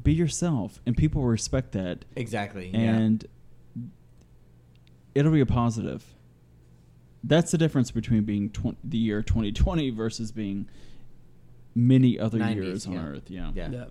Be 0.03 0.13
yourself, 0.13 0.81
and 0.85 0.97
people 0.97 1.23
will 1.23 1.29
respect 1.29 1.73
that, 1.73 2.05
exactly. 2.17 2.69
yeah. 2.69 2.81
and 2.81 3.25
it'll 5.15 5.33
be 5.33 5.41
a 5.41 5.47
positive. 5.47 6.05
That's 7.25 7.51
the 7.51 7.59
difference 7.59 7.91
between 7.91 8.25
being 8.25 8.51
tw- 8.51 8.77
the 8.85 8.99
year 8.99 9.23
2020 9.23 9.91
versus 9.91 10.33
being 10.33 10.69
many 11.75 12.19
other 12.19 12.39
90s, 12.39 12.55
years 12.55 12.87
on 12.87 12.93
yeah. 12.93 13.07
Earth. 13.07 13.31
Yeah. 13.31 13.51
Yeah. 13.55 13.69
Yeah. 13.71 13.85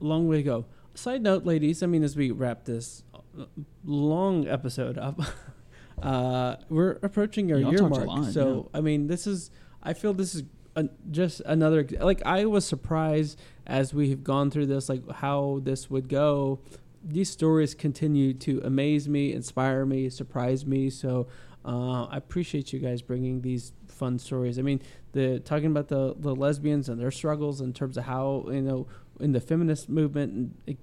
Long 0.00 0.26
way 0.26 0.38
to 0.38 0.42
go. 0.42 0.64
Side 0.98 1.22
note, 1.22 1.44
ladies. 1.44 1.84
I 1.84 1.86
mean, 1.86 2.02
as 2.02 2.16
we 2.16 2.32
wrap 2.32 2.64
this 2.64 3.04
uh, 3.14 3.44
long 3.84 4.48
episode 4.48 4.98
up, 4.98 5.20
uh, 6.02 6.56
we're 6.68 6.98
approaching 7.04 7.52
our 7.52 7.58
Y'all 7.60 7.70
year 7.70 7.88
mark. 7.88 8.04
lot, 8.04 8.32
so, 8.32 8.68
I 8.74 8.80
mean, 8.80 9.06
this 9.06 9.24
is. 9.24 9.52
I 9.80 9.92
feel 9.92 10.12
this 10.12 10.34
is 10.34 10.42
an 10.74 10.90
just 11.12 11.40
another. 11.46 11.86
Like, 12.00 12.20
I 12.26 12.46
was 12.46 12.66
surprised 12.66 13.38
as 13.64 13.94
we 13.94 14.10
have 14.10 14.24
gone 14.24 14.50
through 14.50 14.66
this, 14.66 14.88
like 14.88 15.08
how 15.08 15.60
this 15.62 15.88
would 15.88 16.08
go. 16.08 16.58
These 17.04 17.30
stories 17.30 17.76
continue 17.76 18.34
to 18.34 18.60
amaze 18.64 19.08
me, 19.08 19.32
inspire 19.32 19.86
me, 19.86 20.10
surprise 20.10 20.66
me. 20.66 20.90
So, 20.90 21.28
uh, 21.64 22.06
I 22.06 22.16
appreciate 22.16 22.72
you 22.72 22.80
guys 22.80 23.02
bringing 23.02 23.42
these 23.42 23.72
fun 23.86 24.18
stories. 24.18 24.58
I 24.58 24.62
mean, 24.62 24.82
the 25.12 25.38
talking 25.38 25.66
about 25.66 25.86
the 25.86 26.16
the 26.18 26.34
lesbians 26.34 26.88
and 26.88 27.00
their 27.00 27.12
struggles 27.12 27.60
in 27.60 27.72
terms 27.72 27.96
of 27.96 28.04
how 28.04 28.46
you 28.48 28.62
know 28.62 28.88
in 29.20 29.32
the 29.32 29.40
feminist 29.40 29.88
movement 29.88 30.54
and 30.66 30.76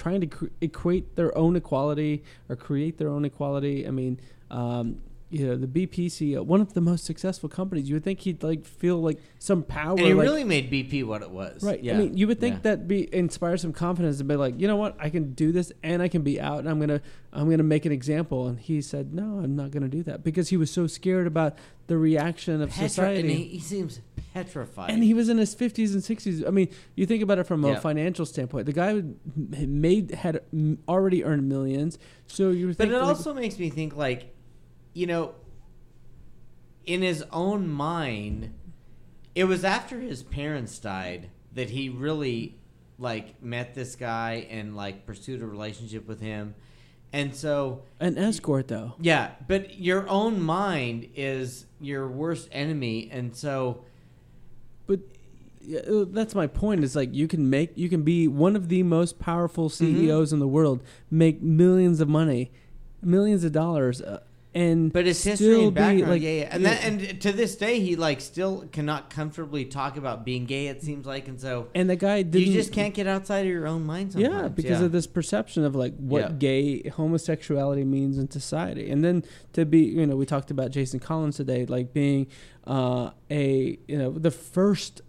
trying 0.00 0.20
to 0.22 0.50
equate 0.62 1.14
their 1.14 1.36
own 1.36 1.56
equality 1.56 2.24
or 2.48 2.56
create 2.56 2.96
their 2.96 3.10
own 3.10 3.26
equality. 3.26 3.86
I 3.86 3.90
mean, 3.90 4.18
um, 4.50 4.96
you 5.30 5.46
know, 5.46 5.56
the 5.56 5.66
BP 5.68 6.06
CEO, 6.06 6.44
one 6.44 6.60
of 6.60 6.74
the 6.74 6.80
most 6.80 7.04
successful 7.04 7.48
companies. 7.48 7.88
You 7.88 7.94
would 7.94 8.02
think 8.04 8.18
he'd 8.20 8.42
like 8.42 8.64
feel 8.64 9.00
like 9.00 9.20
some 9.38 9.62
power. 9.62 9.90
and 9.92 10.00
he 10.00 10.12
like, 10.12 10.24
really 10.24 10.42
made 10.42 10.70
BP 10.70 11.04
what 11.04 11.22
it 11.22 11.30
was. 11.30 11.62
Right. 11.62 11.80
Yeah. 11.82 11.94
I 11.94 11.98
mean, 11.98 12.16
you 12.16 12.26
would 12.26 12.40
think 12.40 12.56
Yeah. 12.56 12.60
that 12.62 12.88
be 12.88 13.12
inspire 13.14 13.56
some 13.56 13.72
confidence 13.72 14.18
to 14.18 14.24
be 14.24 14.34
like, 14.34 14.58
you 14.60 14.66
know 14.66 14.76
what, 14.76 14.96
I 14.98 15.08
can 15.08 15.32
do 15.34 15.52
this 15.52 15.70
and 15.84 16.02
I 16.02 16.08
can 16.08 16.22
be 16.22 16.40
out 16.40 16.58
and 16.58 16.68
I'm 16.68 16.80
gonna 16.80 17.00
I'm 17.32 17.48
gonna 17.48 17.62
make 17.62 17.86
an 17.86 17.92
example. 17.92 18.48
And 18.48 18.58
he 18.58 18.82
said, 18.82 19.14
no, 19.14 19.38
I'm 19.38 19.54
not 19.54 19.70
gonna 19.70 19.86
do 19.88 20.02
that 20.02 20.24
because 20.24 20.48
he 20.48 20.56
was 20.56 20.68
so 20.70 20.88
scared 20.88 21.28
about 21.28 21.56
the 21.86 21.96
reaction 21.96 22.60
of 22.60 22.70
Petra- 22.70 22.88
society. 22.88 23.20
and 23.20 23.30
he, 23.30 23.44
he 23.44 23.60
seems 23.60 24.00
petrified. 24.34 24.90
And 24.90 25.04
he 25.04 25.14
was 25.14 25.28
in 25.28 25.38
his 25.38 25.54
50s 25.54 25.92
and 25.92 26.02
60s. 26.02 26.44
I 26.46 26.50
mean, 26.50 26.68
you 26.96 27.06
think 27.06 27.22
about 27.22 27.38
it 27.38 27.44
from 27.44 27.64
a 27.64 27.68
Yeah. 27.72 27.78
financial 27.80 28.26
standpoint. 28.26 28.66
The 28.66 28.72
guy 28.72 28.94
had 28.94 29.68
made 29.68 30.10
had 30.10 30.40
already 30.88 31.24
earned 31.24 31.48
millions. 31.48 31.98
So 32.26 32.50
you 32.50 32.66
were 32.66 32.72
But 32.74 32.88
it 32.88 32.90
thinking, 32.90 32.98
like, 32.98 33.16
also 33.16 33.32
makes 33.34 33.58
me 33.60 33.70
think 33.70 33.96
like, 33.96 34.34
you 34.92 35.06
know, 35.06 35.34
in 36.86 37.02
his 37.02 37.24
own 37.32 37.68
mind, 37.68 38.52
it 39.34 39.44
was 39.44 39.64
after 39.64 40.00
his 40.00 40.22
parents 40.22 40.78
died 40.78 41.30
that 41.54 41.70
he 41.70 41.88
really 41.88 42.56
like 42.98 43.42
met 43.42 43.74
this 43.74 43.96
guy 43.96 44.46
and 44.50 44.76
like 44.76 45.06
pursued 45.06 45.42
a 45.42 45.46
relationship 45.46 46.06
with 46.06 46.20
him. 46.20 46.54
And 47.12 47.34
so, 47.34 47.82
an 47.98 48.16
escort 48.18 48.68
though. 48.68 48.94
yeah, 49.00 49.32
but 49.48 49.78
your 49.80 50.08
own 50.08 50.40
mind 50.40 51.08
is 51.16 51.66
your 51.80 52.06
worst 52.06 52.48
enemy 52.52 53.08
and 53.10 53.34
so 53.34 53.82
But 54.86 55.00
yeah, 55.60 55.80
uh, 55.80 56.04
that's 56.08 56.34
my 56.36 56.46
point. 56.46 56.84
Is 56.84 56.94
like 56.94 57.12
you 57.12 57.26
can 57.26 57.50
make 57.50 57.72
you 57.76 57.88
can 57.88 58.02
be 58.02 58.28
one 58.28 58.54
of 58.54 58.68
the 58.68 58.82
most 58.84 59.18
powerful 59.18 59.68
Mm-hmm. 59.68 59.96
CEOs 60.06 60.32
in 60.32 60.38
the 60.38 60.46
world, 60.48 60.82
make 61.10 61.42
millions 61.42 62.00
of 62.00 62.08
money, 62.08 62.52
millions 63.02 63.42
of 63.42 63.50
dollars. 63.52 64.00
Uh, 64.00 64.20
and 64.52 64.92
But 64.92 65.06
his 65.06 65.22
history 65.22 65.62
and 65.64 65.72
background, 65.74 66.10
like, 66.10 66.22
yeah, 66.22 66.30
yeah, 66.30 66.48
and 66.50 66.64
that, 66.66 66.84
and 66.84 67.20
to 67.20 67.30
this 67.30 67.54
day, 67.54 67.78
he 67.78 67.94
like 67.94 68.20
still 68.20 68.66
cannot 68.72 69.08
comfortably 69.08 69.64
talk 69.64 69.96
about 69.96 70.24
being 70.24 70.44
gay. 70.44 70.66
It 70.66 70.82
seems 70.82 71.06
like, 71.06 71.28
and 71.28 71.40
so 71.40 71.68
and 71.74 71.88
the 71.88 71.94
guy 71.96 72.22
didn't. 72.22 72.48
you 72.48 72.52
just 72.52 72.72
can't 72.72 72.92
get 72.92 73.06
outside 73.06 73.40
of 73.40 73.46
your 73.46 73.66
own 73.68 73.86
mind. 73.86 74.12
Sometimes. 74.12 74.34
Yeah, 74.34 74.48
because 74.48 74.80
of 74.80 74.90
this 74.90 75.06
perception 75.06 75.64
of 75.64 75.76
like 75.76 75.94
what 75.96 76.20
Yeah. 76.22 76.32
gay 76.36 76.88
homosexuality 76.88 77.84
means 77.84 78.18
in 78.18 78.28
society, 78.30 78.90
and 78.90 79.04
then 79.04 79.24
to 79.52 79.64
be, 79.64 79.80
you 79.80 80.04
know, 80.06 80.16
we 80.16 80.26
talked 80.26 80.50
about 80.50 80.72
Jason 80.72 80.98
Collins 80.98 81.36
today, 81.36 81.64
like 81.66 81.92
being 81.92 82.26
uh, 82.66 83.10
a, 83.30 83.78
you 83.86 83.96
know, 83.98 84.10
the 84.10 84.30
first 84.32 85.00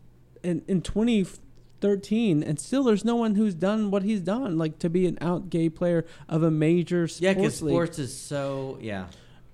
in 0.43 0.61
in 0.67 0.81
2013, 0.81 2.43
and 2.43 2.59
still 2.59 2.83
there's 2.83 3.03
no 3.05 3.15
one 3.15 3.35
who's 3.35 3.53
done 3.55 3.91
what 3.91 4.03
he's 4.03 4.21
done, 4.21 4.57
like 4.57 4.79
to 4.79 4.89
be 4.89 5.07
an 5.07 5.17
out 5.21 5.49
gay 5.49 5.69
player 5.69 6.05
of 6.29 6.43
a 6.43 6.51
major 6.51 7.07
sports 7.07 7.21
Yeah, 7.21 7.33
because 7.33 7.55
sports 7.55 7.99
is 7.99 8.15
so 8.15 8.77
yeah. 8.81 9.07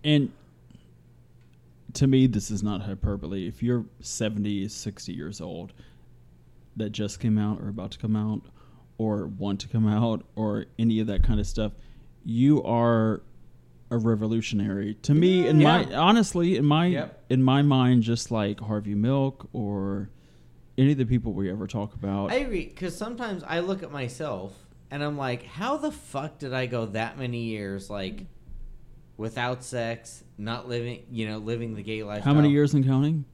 And 0.03 0.31
to 1.93 2.07
me, 2.07 2.27
this 2.27 2.51
is 2.51 2.63
not 2.63 2.81
hyperbole. 2.83 3.47
If 3.47 3.63
you're 3.63 3.85
70, 4.01 4.67
60 4.67 5.13
years 5.13 5.41
old 5.41 5.73
that 6.75 6.91
just 6.91 7.19
came 7.19 7.37
out 7.37 7.59
or 7.61 7.69
about 7.69 7.91
to 7.91 7.97
come 7.97 8.15
out 8.15 8.41
or 8.97 9.27
want 9.27 9.59
to 9.61 9.67
come 9.67 9.87
out 9.87 10.23
or 10.35 10.65
any 10.77 10.99
of 10.99 11.07
that 11.07 11.23
kind 11.23 11.39
of 11.39 11.47
stuff, 11.47 11.71
you 12.23 12.63
are 12.63 13.21
a 13.89 13.97
revolutionary. 13.97 14.95
To 15.03 15.13
me, 15.13 15.47
in 15.47 15.59
my 15.59 15.85
honestly, 15.93 16.57
in 16.57 16.65
my 16.65 16.87
Yep. 16.87 17.23
in 17.29 17.41
my 17.41 17.61
mind, 17.61 18.03
just 18.03 18.31
like 18.31 18.59
Harvey 18.59 18.95
Milk 18.95 19.47
or 19.53 20.09
any 20.77 20.91
of 20.91 20.97
the 20.97 21.05
people 21.05 21.31
we 21.33 21.49
ever 21.49 21.67
talk 21.67 21.93
about. 21.93 22.31
I 22.31 22.35
agree 22.35 22.65
because 22.65 22.95
sometimes 22.95 23.43
I 23.47 23.59
look 23.61 23.81
at 23.83 23.91
myself 23.91 24.53
and 24.91 25.03
I'm 25.03 25.17
like, 25.17 25.43
how 25.43 25.77
the 25.77 25.91
fuck 25.91 26.37
did 26.37 26.53
I 26.53 26.65
go 26.65 26.85
that 26.87 27.17
many 27.17 27.43
years 27.45 27.89
like 27.89 28.25
without 29.17 29.63
sex, 29.63 30.23
not 30.37 30.67
living, 30.69 31.03
you 31.11 31.27
know, 31.27 31.37
living 31.39 31.75
the 31.75 31.83
gay 31.83 32.03
lifestyle? 32.03 32.33
how 32.33 32.39
many 32.39 32.51
years 32.51 32.73
and 32.73 32.85
counting? 32.85 33.25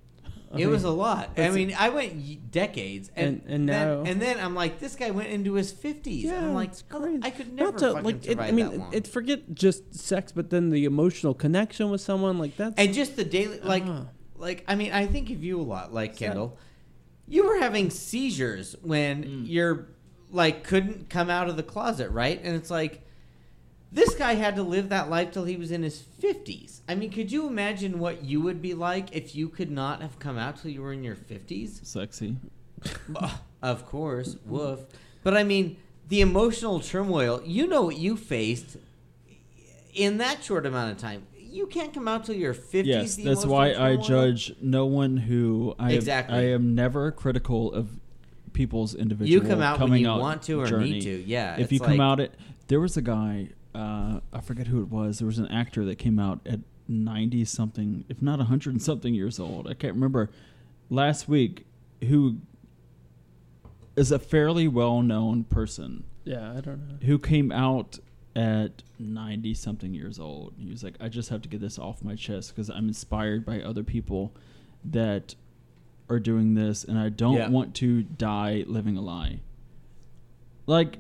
It 0.56 0.68
was 0.68 0.84
a 0.84 0.92
lot. 0.92 1.32
I 1.36 1.50
mean, 1.50 1.74
I 1.76 1.90
went 1.90 2.52
decades, 2.52 3.10
and 3.16 3.42
And- 3.42 3.52
and 3.54 3.70
then, 3.70 3.88
now- 3.88 4.04
and 4.12 4.22
then 4.22 4.40
I'm 4.40 4.54
like, 4.54 4.78
this 4.80 4.96
guy 4.96 5.10
went 5.10 5.30
into 5.30 5.54
his 5.56 5.72
fifties. 5.72 6.26
Yeah, 6.26 6.46
I'm 6.46 6.54
like, 6.54 6.70
"Oh, 6.92 7.00
crazy. 7.00 7.20
I 7.24 7.30
could 7.32 7.54
never 7.54 7.72
Not 7.72 7.80
to, 7.80 7.88
fucking 7.94 8.04
like, 8.04 8.16
it, 8.18 8.24
survive 8.26 8.48
I 8.50 8.52
mean, 8.52 8.70
that 8.70 8.78
long. 8.78 8.94
it 8.94 9.08
forget 9.08 9.56
just 9.56 9.96
sex, 9.96 10.32
but 10.32 10.52
then 10.52 10.70
the 10.70 10.86
emotional 10.86 11.34
connection 11.34 11.90
with 11.90 12.02
someone, 12.02 12.38
like 12.38 12.56
that's 12.56 12.76
and 12.78 12.94
just 12.94 13.16
the 13.16 13.24
daily, 13.26 13.62
like, 13.62 13.82
Ah. 13.88 14.06
like 14.38 14.64
I 14.68 14.76
mean, 14.76 14.92
I 14.92 15.08
think 15.08 15.32
of 15.32 15.44
you 15.44 15.60
a 15.60 15.64
lot, 15.64 15.92
like 15.92 16.12
What's 16.12 16.20
that? 16.20 16.26
Kendall. 16.28 16.58
You 17.28 17.48
were 17.48 17.58
having 17.60 17.90
seizures 17.90 18.76
when 18.84 19.24
Mm. 19.24 19.44
you're 19.48 19.88
like 20.32 20.64
couldn't 20.64 21.10
come 21.10 21.32
out 21.32 21.50
of 21.50 21.58
the 21.58 21.64
closet, 21.64 22.12
right? 22.12 22.40
And 22.44 22.56
it's 22.56 22.70
like. 22.70 23.00
This 23.94 24.16
guy 24.16 24.34
had 24.34 24.56
to 24.56 24.64
live 24.64 24.90
that 24.90 25.12
life 25.12 25.32
till 25.32 25.46
he 25.46 25.56
was 25.56 25.72
in 25.72 25.84
his 25.84 26.04
50s. 26.20 26.80
I 26.90 26.96
mean, 26.96 27.12
could 27.12 27.32
you 27.32 27.46
imagine 27.46 28.00
what 28.00 28.24
you 28.24 28.42
would 28.42 28.60
be 28.60 28.74
like 28.74 29.16
if 29.16 29.36
you 29.36 29.50
could 29.50 29.70
not 29.70 30.02
have 30.02 30.18
come 30.18 30.36
out 30.36 30.60
till 30.60 30.72
you 30.72 30.82
were 30.82 30.92
in 30.94 31.04
your 31.04 31.16
50s? 31.16 31.86
Sexy. 31.86 32.38
Of 33.64 33.86
course, 33.86 34.36
woof. 34.46 34.82
But 35.24 35.38
I 35.38 35.46
mean, 35.46 35.78
the 36.10 36.20
emotional 36.20 36.82
turmoil, 36.82 37.42
you 37.46 37.66
know 37.66 37.84
what 37.84 37.96
you 37.96 38.18
faced 38.18 38.76
in 39.94 40.18
that 40.18 40.44
short 40.44 40.66
amount 40.66 40.92
of 40.92 40.98
time. 40.98 41.26
You 41.38 41.66
can't 41.68 41.94
come 41.94 42.10
out 42.10 42.26
till 42.26 42.36
your 42.36 42.54
50s. 42.54 42.86
Yes, 42.86 43.16
that's 43.16 43.46
why 43.46 43.74
I 43.74 43.96
judge 43.96 44.54
no 44.60 44.86
one 44.86 45.16
who 45.16 45.76
I 45.80 45.94
Exactly. 45.94 46.38
I 46.38 46.42
am 46.50 46.76
never 46.76 47.10
critical 47.12 47.72
of 47.72 47.90
people's 48.52 48.96
individual. 48.96 49.30
You 49.30 49.50
come 49.50 49.62
out 49.62 49.80
when 49.80 49.94
you 49.94 50.10
out 50.10 50.20
want 50.20 50.42
to 50.44 50.60
or 50.60 50.66
journey. 50.66 50.92
need 50.92 51.02
to. 51.04 51.24
Yeah. 51.24 51.56
If 51.58 51.72
you 51.72 51.80
come 51.80 52.02
out 52.02 52.20
at 52.20 52.32
there 52.68 52.82
was 52.82 52.98
a 52.98 53.02
guy 53.02 53.48
uh, 53.76 54.20
I 54.32 54.42
forget 54.42 54.68
who 54.68 54.82
it 54.82 54.90
was. 54.90 55.20
There 55.20 55.26
was 55.28 55.40
an 55.40 55.48
actor 55.48 55.84
that 55.86 55.96
came 55.98 56.20
out 56.20 56.40
at 56.46 56.60
ninety 56.88 57.44
something, 57.46 58.06
if 58.10 58.22
not 58.22 58.40
hundred 58.42 58.72
and 58.74 58.82
something 58.82 59.14
years 59.14 59.40
old. 59.40 59.68
I 59.68 59.74
can't 59.74 59.94
remember. 59.96 60.30
Last 60.90 61.28
week, 61.28 61.66
who 62.08 62.38
is 63.96 64.12
a 64.12 64.20
fairly 64.20 64.68
well 64.68 65.02
known 65.02 65.44
person 65.46 66.04
yeah, 66.26 66.52
I 66.52 66.62
don't 66.62 66.88
know. 66.88 66.96
who 67.06 67.18
came 67.20 67.52
out 67.52 68.00
at 68.36 68.82
90 68.98 69.54
something 69.54 69.94
years 69.94 70.20
old. 70.20 70.54
He 70.58 70.72
was 70.72 70.84
like, 70.84 70.96
I 71.00 71.08
just 71.08 71.30
have 71.30 71.42
to 71.44 71.50
get 71.50 71.62
this 71.62 71.78
off 71.78 72.04
my 72.04 72.16
chest 72.16 72.50
because 72.56 72.70
I'm 72.70 72.88
inspired 72.88 73.46
by 73.46 73.62
other 73.62 73.84
people 73.84 74.34
that 74.86 75.36
are 76.10 76.20
doing 76.20 76.56
this 76.56 76.84
and 76.84 76.98
I 76.98 77.10
don't 77.10 77.36
Yeah. 77.36 77.50
want 77.50 77.76
to 77.76 78.02
die 78.04 78.64
living 78.66 78.98
a 78.98 79.02
lie. 79.02 79.42
Like, 80.66 80.98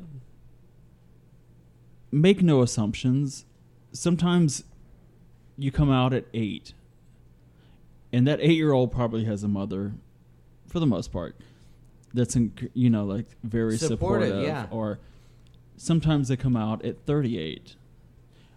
make 2.13 2.41
no 2.43 2.61
assumptions. 2.61 3.45
Sometimes 3.91 4.63
you 5.57 5.71
come 5.71 5.91
out 5.91 6.13
at 6.13 6.25
eight, 6.33 6.73
and 8.11 8.27
that 8.27 8.39
eight 8.41 8.55
year 8.55 8.71
old 8.71 8.91
probably 8.91 9.25
has 9.25 9.43
a 9.43 9.47
mother, 9.47 9.93
for 10.67 10.79
the 10.79 10.85
most 10.87 11.11
part, 11.11 11.35
that's, 12.13 12.35
in, 12.35 12.53
you 12.73 12.89
know, 12.89 13.05
like 13.05 13.25
very 13.43 13.77
Supportive, 13.77 14.27
supportive. 14.29 14.43
yeah. 14.47 14.67
Or 14.71 14.99
sometimes 15.77 16.27
they 16.27 16.37
come 16.37 16.55
out 16.55 16.85
at 16.85 17.05
38, 17.05 17.75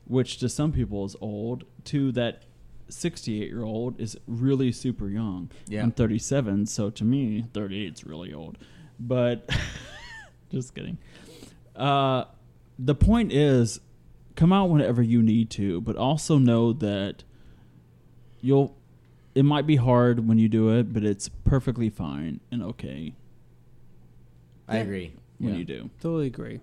which 0.07 0.39
to 0.39 0.49
some 0.49 0.73
people 0.73 1.05
is 1.07 1.17
old. 1.21 1.65
To 1.85 2.13
that 2.13 2.43
68 2.89 3.49
year 3.49 3.63
old 3.65 3.99
is 4.01 4.17
really 4.27 4.73
super 4.73 5.09
young. 5.09 5.51
Yeah. 5.67 5.83
I'm 5.83 5.93
37, 5.93 6.67
so 6.67 6.91
to 6.91 7.05
me, 7.05 7.45
38 7.55 7.95
is 7.95 8.05
really 8.05 8.33
old. 8.35 8.59
But 9.01 9.49
just 10.51 10.75
kidding. 10.75 10.99
Uh, 11.75 12.25
the 12.79 12.95
point 12.95 13.33
is, 13.33 13.81
come 14.35 14.53
out 14.53 14.69
whenever 14.71 15.03
you 15.03 15.23
need 15.23 15.51
to, 15.51 15.81
but 15.81 15.97
also 15.97 16.39
know 16.39 16.73
that 16.75 17.25
you'll. 18.41 18.77
It 19.35 19.45
might 19.45 19.67
be 19.67 19.77
hard 19.77 20.27
when 20.27 20.39
you 20.39 20.49
do 20.49 20.71
it, 20.71 20.95
but 20.95 21.05
it's 21.05 21.29
perfectly 21.45 21.91
fine 21.91 22.41
and 22.51 22.63
okay 22.63 23.15
I 24.67 24.77
Yeah. 24.77 24.83
agree. 24.83 25.13
when 25.39 25.53
Yeah. 25.53 25.59
you 25.59 25.65
do. 25.67 25.91
Totally 26.01 26.27
agree. 26.29 26.61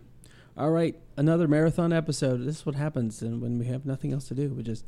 All 0.57 0.71
right, 0.71 0.95
another 1.15 1.47
marathon 1.47 1.93
episode. 1.93 2.37
This 2.37 2.57
is 2.61 2.65
what 2.65 2.73
happens, 2.75 3.21
and 3.21 3.41
when 3.41 3.59
we 3.59 3.65
have 3.65 3.85
nothing 3.85 4.11
else 4.11 4.27
to 4.29 4.35
do, 4.35 4.49
we 4.49 4.63
just 4.63 4.85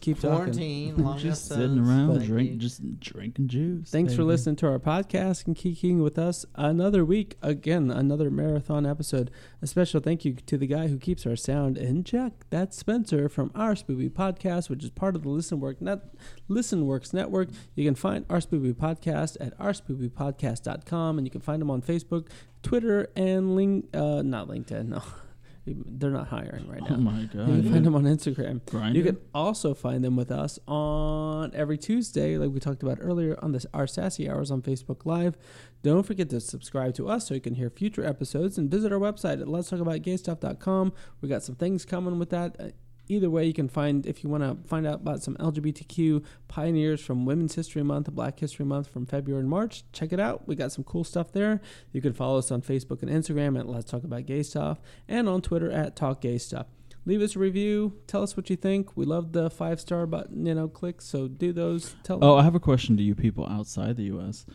keep 0.00 0.20
talking. 0.20 0.36
Quarantine, 0.36 0.96
long 1.04 1.18
just 1.18 1.50
episodes, 1.50 1.70
sitting 1.70 1.78
around, 1.86 2.18
like 2.18 2.26
drink, 2.26 2.58
just 2.58 3.00
drinking 3.00 3.48
juice. 3.48 3.90
Thanks 3.90 4.14
for 4.14 4.22
listening 4.24 4.56
to 4.56 4.66
our 4.68 4.78
podcast 4.78 5.46
and 5.46 5.54
kicking 5.54 6.02
with 6.02 6.18
us 6.18 6.44
another 6.54 7.04
week. 7.04 7.36
Again, 7.42 7.90
another 7.90 8.30
marathon 8.30 8.86
episode. 8.86 9.30
A 9.62 9.66
special 9.66 10.00
thank 10.00 10.24
you 10.24 10.34
to 10.34 10.58
the 10.58 10.66
guy 10.66 10.88
who 10.88 10.98
keeps 10.98 11.26
our 11.26 11.36
sound 11.36 11.76
in 11.78 12.04
check. 12.04 12.32
That's 12.50 12.76
Spencer 12.76 13.28
from 13.28 13.50
our 13.54 13.74
Spoopy 13.74 14.10
Podcast, 14.10 14.68
which 14.70 14.82
is 14.84 14.90
part 14.90 15.16
of 15.16 15.22
the 15.22 15.28
Listen 15.28 15.60
Work 15.60 15.80
net, 15.80 16.00
Listen 16.48 16.86
Works 16.86 17.12
network. 17.12 17.48
You 17.74 17.84
can 17.84 17.94
find 17.94 18.24
our 18.30 18.38
Spoopy 18.38 18.74
Podcast 18.74 19.36
at 19.40 19.58
ourspoopypodcast.com, 19.58 21.18
and 21.18 21.26
you 21.26 21.30
can 21.30 21.40
find 21.40 21.60
them 21.60 21.70
on 21.70 21.82
Facebook, 21.82 22.28
Twitter, 22.62 23.08
and 23.16 23.54
link, 23.56 23.86
uh, 23.94 24.22
not 24.22 24.48
LinkedIn. 24.48 24.88
No, 24.88 25.02
they're 25.66 26.10
not 26.10 26.28
hiring 26.28 26.68
right 26.68 26.80
oh 26.82 26.88
now. 26.88 26.94
Oh 26.94 26.98
my 26.98 27.24
god! 27.24 27.48
You 27.48 27.62
can 27.62 27.72
find 27.72 27.86
them 27.86 27.94
on 27.94 28.04
Instagram. 28.04 28.60
Grindr? 28.62 28.94
You 28.94 29.02
can 29.02 29.18
also 29.34 29.74
find 29.74 30.02
them 30.02 30.16
with 30.16 30.30
us 30.30 30.58
on 30.66 31.52
every 31.54 31.76
Tuesday, 31.76 32.38
like 32.38 32.50
we 32.50 32.60
talked 32.60 32.82
about 32.82 32.98
earlier, 33.00 33.38
on 33.42 33.52
this 33.52 33.66
our 33.74 33.86
Sassy 33.86 34.28
Hours 34.28 34.50
on 34.50 34.62
Facebook 34.62 35.04
Live. 35.04 35.36
Don't 35.82 36.04
forget 36.04 36.30
to 36.30 36.40
subscribe 36.40 36.94
to 36.94 37.08
us 37.08 37.28
so 37.28 37.34
you 37.34 37.40
can 37.40 37.54
hear 37.54 37.70
future 37.70 38.04
episodes 38.04 38.58
and 38.58 38.70
visit 38.70 38.92
our 38.92 38.98
website 38.98 39.40
at 39.40 39.48
let's 39.48 39.68
talk 39.68 39.80
about 39.80 40.00
gaystuff.com. 40.00 40.92
We 41.20 41.28
got 41.28 41.42
some 41.42 41.56
things 41.56 41.84
coming 41.84 42.18
with 42.18 42.30
that. 42.30 42.56
Uh, 42.58 42.68
Either 43.10 43.28
way, 43.28 43.44
you 43.44 43.52
can 43.52 43.68
find 43.68 44.06
if 44.06 44.22
you 44.22 44.30
want 44.30 44.42
to 44.44 44.68
find 44.68 44.86
out 44.86 45.00
about 45.00 45.20
some 45.22 45.34
LGBTQ 45.36 46.24
pioneers 46.46 47.00
from 47.00 47.24
Women's 47.24 47.56
History 47.56 47.82
Month, 47.82 48.10
Black 48.12 48.38
History 48.38 48.64
Month 48.64 48.88
from 48.88 49.04
February 49.04 49.40
and 49.40 49.50
March. 49.50 49.82
Check 49.92 50.12
it 50.12 50.20
out. 50.20 50.46
We 50.46 50.54
got 50.54 50.70
some 50.70 50.84
cool 50.84 51.02
stuff 51.02 51.32
there. 51.32 51.60
You 51.92 52.00
can 52.00 52.12
follow 52.12 52.38
us 52.38 52.52
on 52.52 52.62
Facebook 52.62 53.02
and 53.02 53.10
Instagram 53.10 53.58
at 53.58 53.66
Let's 53.66 53.90
Talk 53.90 54.04
About 54.04 54.26
Gay 54.26 54.44
Stuff 54.44 54.80
and 55.08 55.28
on 55.28 55.42
Twitter 55.42 55.70
at 55.70 55.96
Talk 55.96 56.20
Gay 56.20 56.38
Stuff 56.38 56.66
leave 57.06 57.22
us 57.22 57.34
a 57.34 57.38
review. 57.38 57.94
Tell 58.06 58.22
us 58.22 58.36
what 58.36 58.50
you 58.50 58.56
think. 58.56 58.96
We 58.96 59.04
love 59.04 59.32
the 59.32 59.50
five 59.50 59.80
star 59.80 60.06
button, 60.06 60.46
you 60.46 60.54
know, 60.54 60.68
clicks. 60.68 61.06
So 61.06 61.28
do 61.28 61.52
those. 61.52 61.96
Tell. 62.04 62.22
Oh, 62.22 62.36
I 62.36 62.44
have 62.44 62.54
a 62.54 62.60
question 62.60 62.96
to 62.98 63.02
you 63.02 63.14
people 63.14 63.46
outside 63.48 63.96
the 63.96 64.04
U.S. 64.04 64.46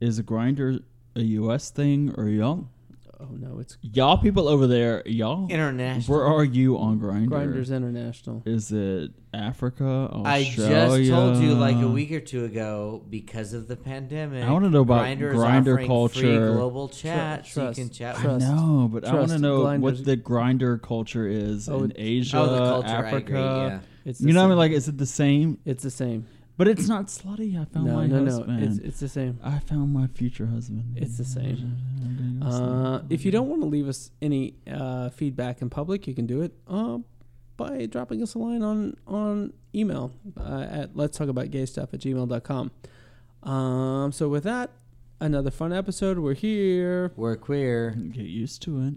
Is 0.00 0.18
a 0.18 0.22
Grindr 0.22 0.82
a 1.16 1.22
U.S. 1.22 1.70
thing 1.70 2.14
or 2.16 2.28
y'all? 2.28 2.68
Oh 3.20 3.26
no, 3.36 3.58
it's 3.58 3.76
Y'all 3.82 4.16
people 4.18 4.46
over 4.48 4.68
there, 4.68 5.02
y'all. 5.04 5.48
International. 5.48 6.16
Where 6.18 6.24
are 6.26 6.44
you 6.44 6.78
on 6.78 7.00
Grindr? 7.00 7.28
Grindr's 7.28 7.70
International. 7.72 8.44
Is 8.46 8.70
it 8.70 9.10
Africa? 9.34 9.84
Australia? 9.84 10.76
I 10.78 10.98
just 10.98 11.10
told 11.10 11.36
you 11.38 11.54
like 11.54 11.76
a 11.82 11.88
week 11.88 12.12
or 12.12 12.20
two 12.20 12.44
ago 12.44 13.04
because 13.10 13.54
of 13.54 13.66
the 13.66 13.74
pandemic. 13.74 14.44
I 14.44 14.52
wanna 14.52 14.70
know 14.70 14.82
about 14.82 15.04
Grindr 15.04 15.32
is 15.32 15.36
Grindr 15.36 15.84
culture. 15.86 16.20
Free 16.20 16.36
global 16.36 16.88
chat, 16.88 17.44
so 17.46 17.68
you 17.70 17.74
can 17.74 17.90
chat. 17.90 18.18
I 18.18 18.22
Trust. 18.22 18.46
know, 18.46 18.88
but 18.92 19.04
I 19.04 19.14
want 19.14 19.30
to 19.30 19.38
know 19.38 19.62
Grindr's- 19.64 19.80
what 19.82 20.04
the 20.04 20.16
Grindr 20.16 20.80
culture 20.80 21.26
is 21.26 21.68
Oh, 21.68 21.82
in 21.82 21.92
Asia, 21.96 22.38
oh, 22.38 22.52
the 22.52 22.58
culture. 22.58 22.88
Africa. 22.88 23.14
I 23.14 23.16
agree. 23.18 23.40
Yeah. 23.40 23.80
It's 24.04 24.20
You 24.20 24.32
know 24.32 24.34
what 24.34 24.38
I 24.38 24.42
same. 24.44 24.48
mean? 24.50 24.58
Like, 24.58 24.72
is 24.72 24.88
it 24.88 24.96
the 24.96 25.06
same? 25.06 25.58
it's 25.64 25.82
the 25.82 25.90
same. 25.90 26.26
But 26.58 26.66
it's 26.66 26.88
not 26.88 27.06
slutty. 27.06 27.52
I 27.54 27.64
found 27.66 27.86
no, 27.86 27.94
my 27.94 28.06
no, 28.08 28.24
husband. 28.24 28.60
No, 28.60 28.66
it's, 28.66 28.78
it's 28.78 28.98
the 28.98 29.08
same. 29.08 29.38
I 29.44 29.60
found 29.60 29.92
my 29.92 30.08
future 30.08 30.46
husband. 30.46 30.96
It's 30.96 31.16
the 31.16 31.24
same. 31.24 32.42
Uh, 32.42 33.02
if 33.08 33.24
you 33.24 33.30
don't 33.30 33.48
want 33.48 33.62
to 33.62 33.68
leave 33.68 33.88
us 33.88 34.10
any 34.20 34.54
uh, 34.68 35.08
feedback 35.10 35.62
in 35.62 35.70
public, 35.70 36.08
you 36.08 36.14
can 36.14 36.26
do 36.26 36.42
it 36.42 36.52
uh, 36.66 36.98
by 37.56 37.86
dropping 37.86 38.24
us 38.24 38.34
a 38.34 38.40
line 38.40 38.62
on, 38.62 38.96
on 39.06 39.52
email 39.72 40.12
uh, 40.36 40.66
at 40.68 40.96
let's 40.96 41.16
talk 41.16 41.28
about 41.28 41.52
gay 41.52 41.64
stuff 41.64 41.94
at 41.94 42.00
gmail.com. 42.00 42.72
Um, 43.44 44.10
so, 44.10 44.28
with 44.28 44.42
that, 44.42 44.70
another 45.20 45.52
fun 45.52 45.72
episode. 45.72 46.18
We're 46.18 46.34
here. 46.34 47.12
We're 47.14 47.36
queer. 47.36 47.90
Get 47.90 48.26
used 48.26 48.62
to 48.62 48.82
it. 48.82 48.94